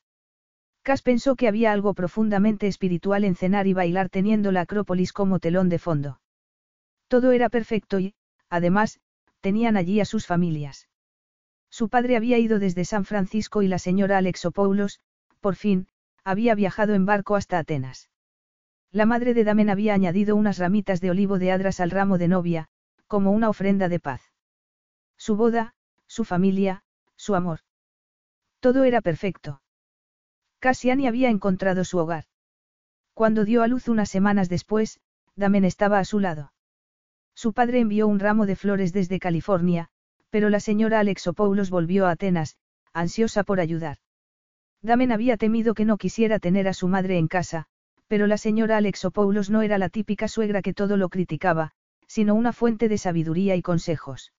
Cas 0.82 1.00
pensó 1.00 1.34
que 1.34 1.48
había 1.48 1.72
algo 1.72 1.94
profundamente 1.94 2.66
espiritual 2.66 3.24
en 3.24 3.36
cenar 3.36 3.66
y 3.66 3.72
bailar 3.72 4.10
teniendo 4.10 4.52
la 4.52 4.60
Acrópolis 4.60 5.14
como 5.14 5.38
telón 5.38 5.70
de 5.70 5.78
fondo. 5.78 6.20
Todo 7.08 7.32
era 7.32 7.48
perfecto 7.48 7.98
y, 7.98 8.14
además, 8.50 9.00
tenían 9.40 9.76
allí 9.76 10.00
a 10.00 10.04
sus 10.04 10.26
familias. 10.26 10.88
Su 11.70 11.88
padre 11.88 12.16
había 12.16 12.38
ido 12.38 12.58
desde 12.58 12.84
San 12.84 13.04
Francisco 13.04 13.62
y 13.62 13.68
la 13.68 13.78
señora 13.78 14.18
Alexopoulos, 14.18 15.00
por 15.40 15.54
fin, 15.54 15.88
había 16.24 16.54
viajado 16.54 16.94
en 16.94 17.06
barco 17.06 17.36
hasta 17.36 17.58
Atenas. 17.58 18.10
La 18.90 19.06
madre 19.06 19.34
de 19.34 19.44
Damen 19.44 19.70
había 19.70 19.94
añadido 19.94 20.34
unas 20.34 20.58
ramitas 20.58 21.00
de 21.00 21.10
olivo 21.10 21.38
de 21.38 21.52
adras 21.52 21.80
al 21.80 21.90
ramo 21.90 22.16
de 22.18 22.28
novia, 22.28 22.68
como 23.06 23.32
una 23.32 23.48
ofrenda 23.48 23.88
de 23.88 24.00
paz. 24.00 24.22
Su 25.16 25.36
boda, 25.36 25.74
su 26.06 26.24
familia, 26.24 26.84
su 27.16 27.34
amor. 27.34 27.60
Todo 28.60 28.84
era 28.84 29.00
perfecto. 29.00 29.62
Cassiani 30.58 31.06
había 31.06 31.28
encontrado 31.28 31.84
su 31.84 31.98
hogar. 31.98 32.24
Cuando 33.14 33.44
dio 33.44 33.62
a 33.62 33.68
luz 33.68 33.88
unas 33.88 34.08
semanas 34.08 34.48
después, 34.48 35.00
Damen 35.36 35.64
estaba 35.64 35.98
a 35.98 36.04
su 36.04 36.18
lado. 36.18 36.52
Su 37.38 37.52
padre 37.52 37.78
envió 37.78 38.08
un 38.08 38.18
ramo 38.18 38.46
de 38.46 38.56
flores 38.56 38.92
desde 38.92 39.20
California, 39.20 39.90
pero 40.28 40.50
la 40.50 40.58
señora 40.58 40.98
Alexopoulos 40.98 41.70
volvió 41.70 42.08
a 42.08 42.10
Atenas, 42.10 42.56
ansiosa 42.92 43.44
por 43.44 43.60
ayudar. 43.60 43.98
Damen 44.82 45.12
había 45.12 45.36
temido 45.36 45.74
que 45.74 45.84
no 45.84 45.98
quisiera 45.98 46.40
tener 46.40 46.66
a 46.66 46.74
su 46.74 46.88
madre 46.88 47.16
en 47.16 47.28
casa, 47.28 47.66
pero 48.08 48.26
la 48.26 48.38
señora 48.38 48.78
Alexopoulos 48.78 49.50
no 49.50 49.62
era 49.62 49.78
la 49.78 49.88
típica 49.88 50.26
suegra 50.26 50.62
que 50.62 50.74
todo 50.74 50.96
lo 50.96 51.10
criticaba, 51.10 51.70
sino 52.08 52.34
una 52.34 52.52
fuente 52.52 52.88
de 52.88 52.98
sabiduría 52.98 53.54
y 53.54 53.62
consejos. 53.62 54.32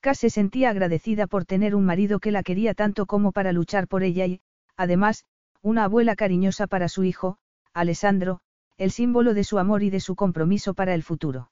Cass 0.00 0.18
se 0.18 0.28
sentía 0.28 0.68
agradecida 0.68 1.26
por 1.26 1.46
tener 1.46 1.74
un 1.74 1.86
marido 1.86 2.20
que 2.20 2.32
la 2.32 2.42
quería 2.42 2.74
tanto 2.74 3.06
como 3.06 3.32
para 3.32 3.52
luchar 3.52 3.88
por 3.88 4.02
ella 4.02 4.26
y, 4.26 4.42
además, 4.76 5.24
una 5.62 5.84
abuela 5.84 6.16
cariñosa 6.16 6.66
para 6.66 6.90
su 6.90 7.02
hijo, 7.02 7.38
Alessandro, 7.72 8.40
el 8.76 8.90
símbolo 8.90 9.32
de 9.32 9.44
su 9.44 9.58
amor 9.58 9.82
y 9.82 9.88
de 9.88 10.00
su 10.00 10.16
compromiso 10.16 10.74
para 10.74 10.92
el 10.92 11.02
futuro. 11.02 11.49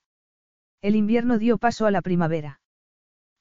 El 0.81 0.94
invierno 0.94 1.39
dio 1.39 1.58
paso 1.58 1.86
a 1.86 1.90
la 1.90 2.02
primavera. 2.02 2.60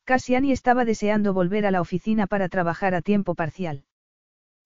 Cassiani 0.05 0.51
estaba 0.51 0.85
deseando 0.85 1.33
volver 1.33 1.65
a 1.65 1.71
la 1.71 1.81
oficina 1.81 2.27
para 2.27 2.49
trabajar 2.49 2.95
a 2.95 3.01
tiempo 3.01 3.35
parcial. 3.35 3.83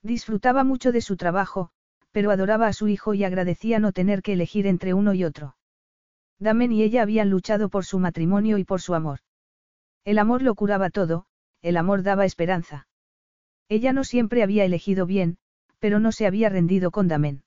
Disfrutaba 0.04 0.64
mucho 0.64 0.92
de 0.92 1.02
su 1.02 1.18
trabajo, 1.18 1.72
pero 2.12 2.32
adoraba 2.32 2.68
a 2.68 2.74
su 2.74 2.88
hijo 2.88 3.14
y 3.14 3.24
agradecía 3.24 3.80
no 3.80 3.92
tener 3.92 4.22
que 4.22 4.34
elegir 4.34 4.68
entre 4.68 4.94
uno 4.94 5.14
y 5.14 5.24
otro. 5.24 5.56
Damen 6.40 6.72
y 6.72 6.84
ella 6.84 7.02
habían 7.02 7.30
luchado 7.30 7.70
por 7.70 7.86
su 7.86 8.00
matrimonio 8.00 8.58
y 8.58 8.64
por 8.64 8.82
su 8.82 8.96
amor. 8.96 9.20
El 10.06 10.18
amor 10.18 10.42
lo 10.42 10.56
curaba 10.56 10.90
todo, 10.90 11.26
el 11.62 11.78
amor 11.78 12.04
daba 12.04 12.26
esperanza. 12.26 12.88
Ella 13.70 13.94
no 13.94 14.04
siempre 14.04 14.44
había 14.44 14.66
elegido 14.66 15.06
bien, 15.06 15.38
pero 15.80 16.00
no 16.00 16.12
se 16.12 16.26
había 16.26 16.50
rendido 16.50 16.92
con 16.92 17.08
Damen. 17.08 17.44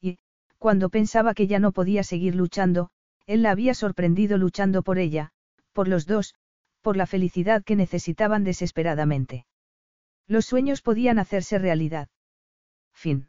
Y, 0.00 0.18
cuando 0.58 0.90
pensaba 0.90 1.34
que 1.34 1.46
ya 1.46 1.58
no 1.58 1.72
podía 1.72 2.02
seguir 2.02 2.34
luchando, 2.34 2.90
él 3.26 3.42
la 3.42 3.50
había 3.50 3.74
sorprendido 3.74 4.38
luchando 4.38 4.82
por 4.82 4.98
ella, 4.98 5.30
por 5.72 5.88
los 5.88 6.06
dos, 6.06 6.34
por 6.80 6.96
la 6.96 7.06
felicidad 7.06 7.64
que 7.64 7.76
necesitaban 7.76 8.44
desesperadamente. 8.44 9.46
Los 10.26 10.46
sueños 10.46 10.82
podían 10.82 11.18
hacerse 11.18 11.58
realidad. 11.58 12.08
Fin. 12.92 13.28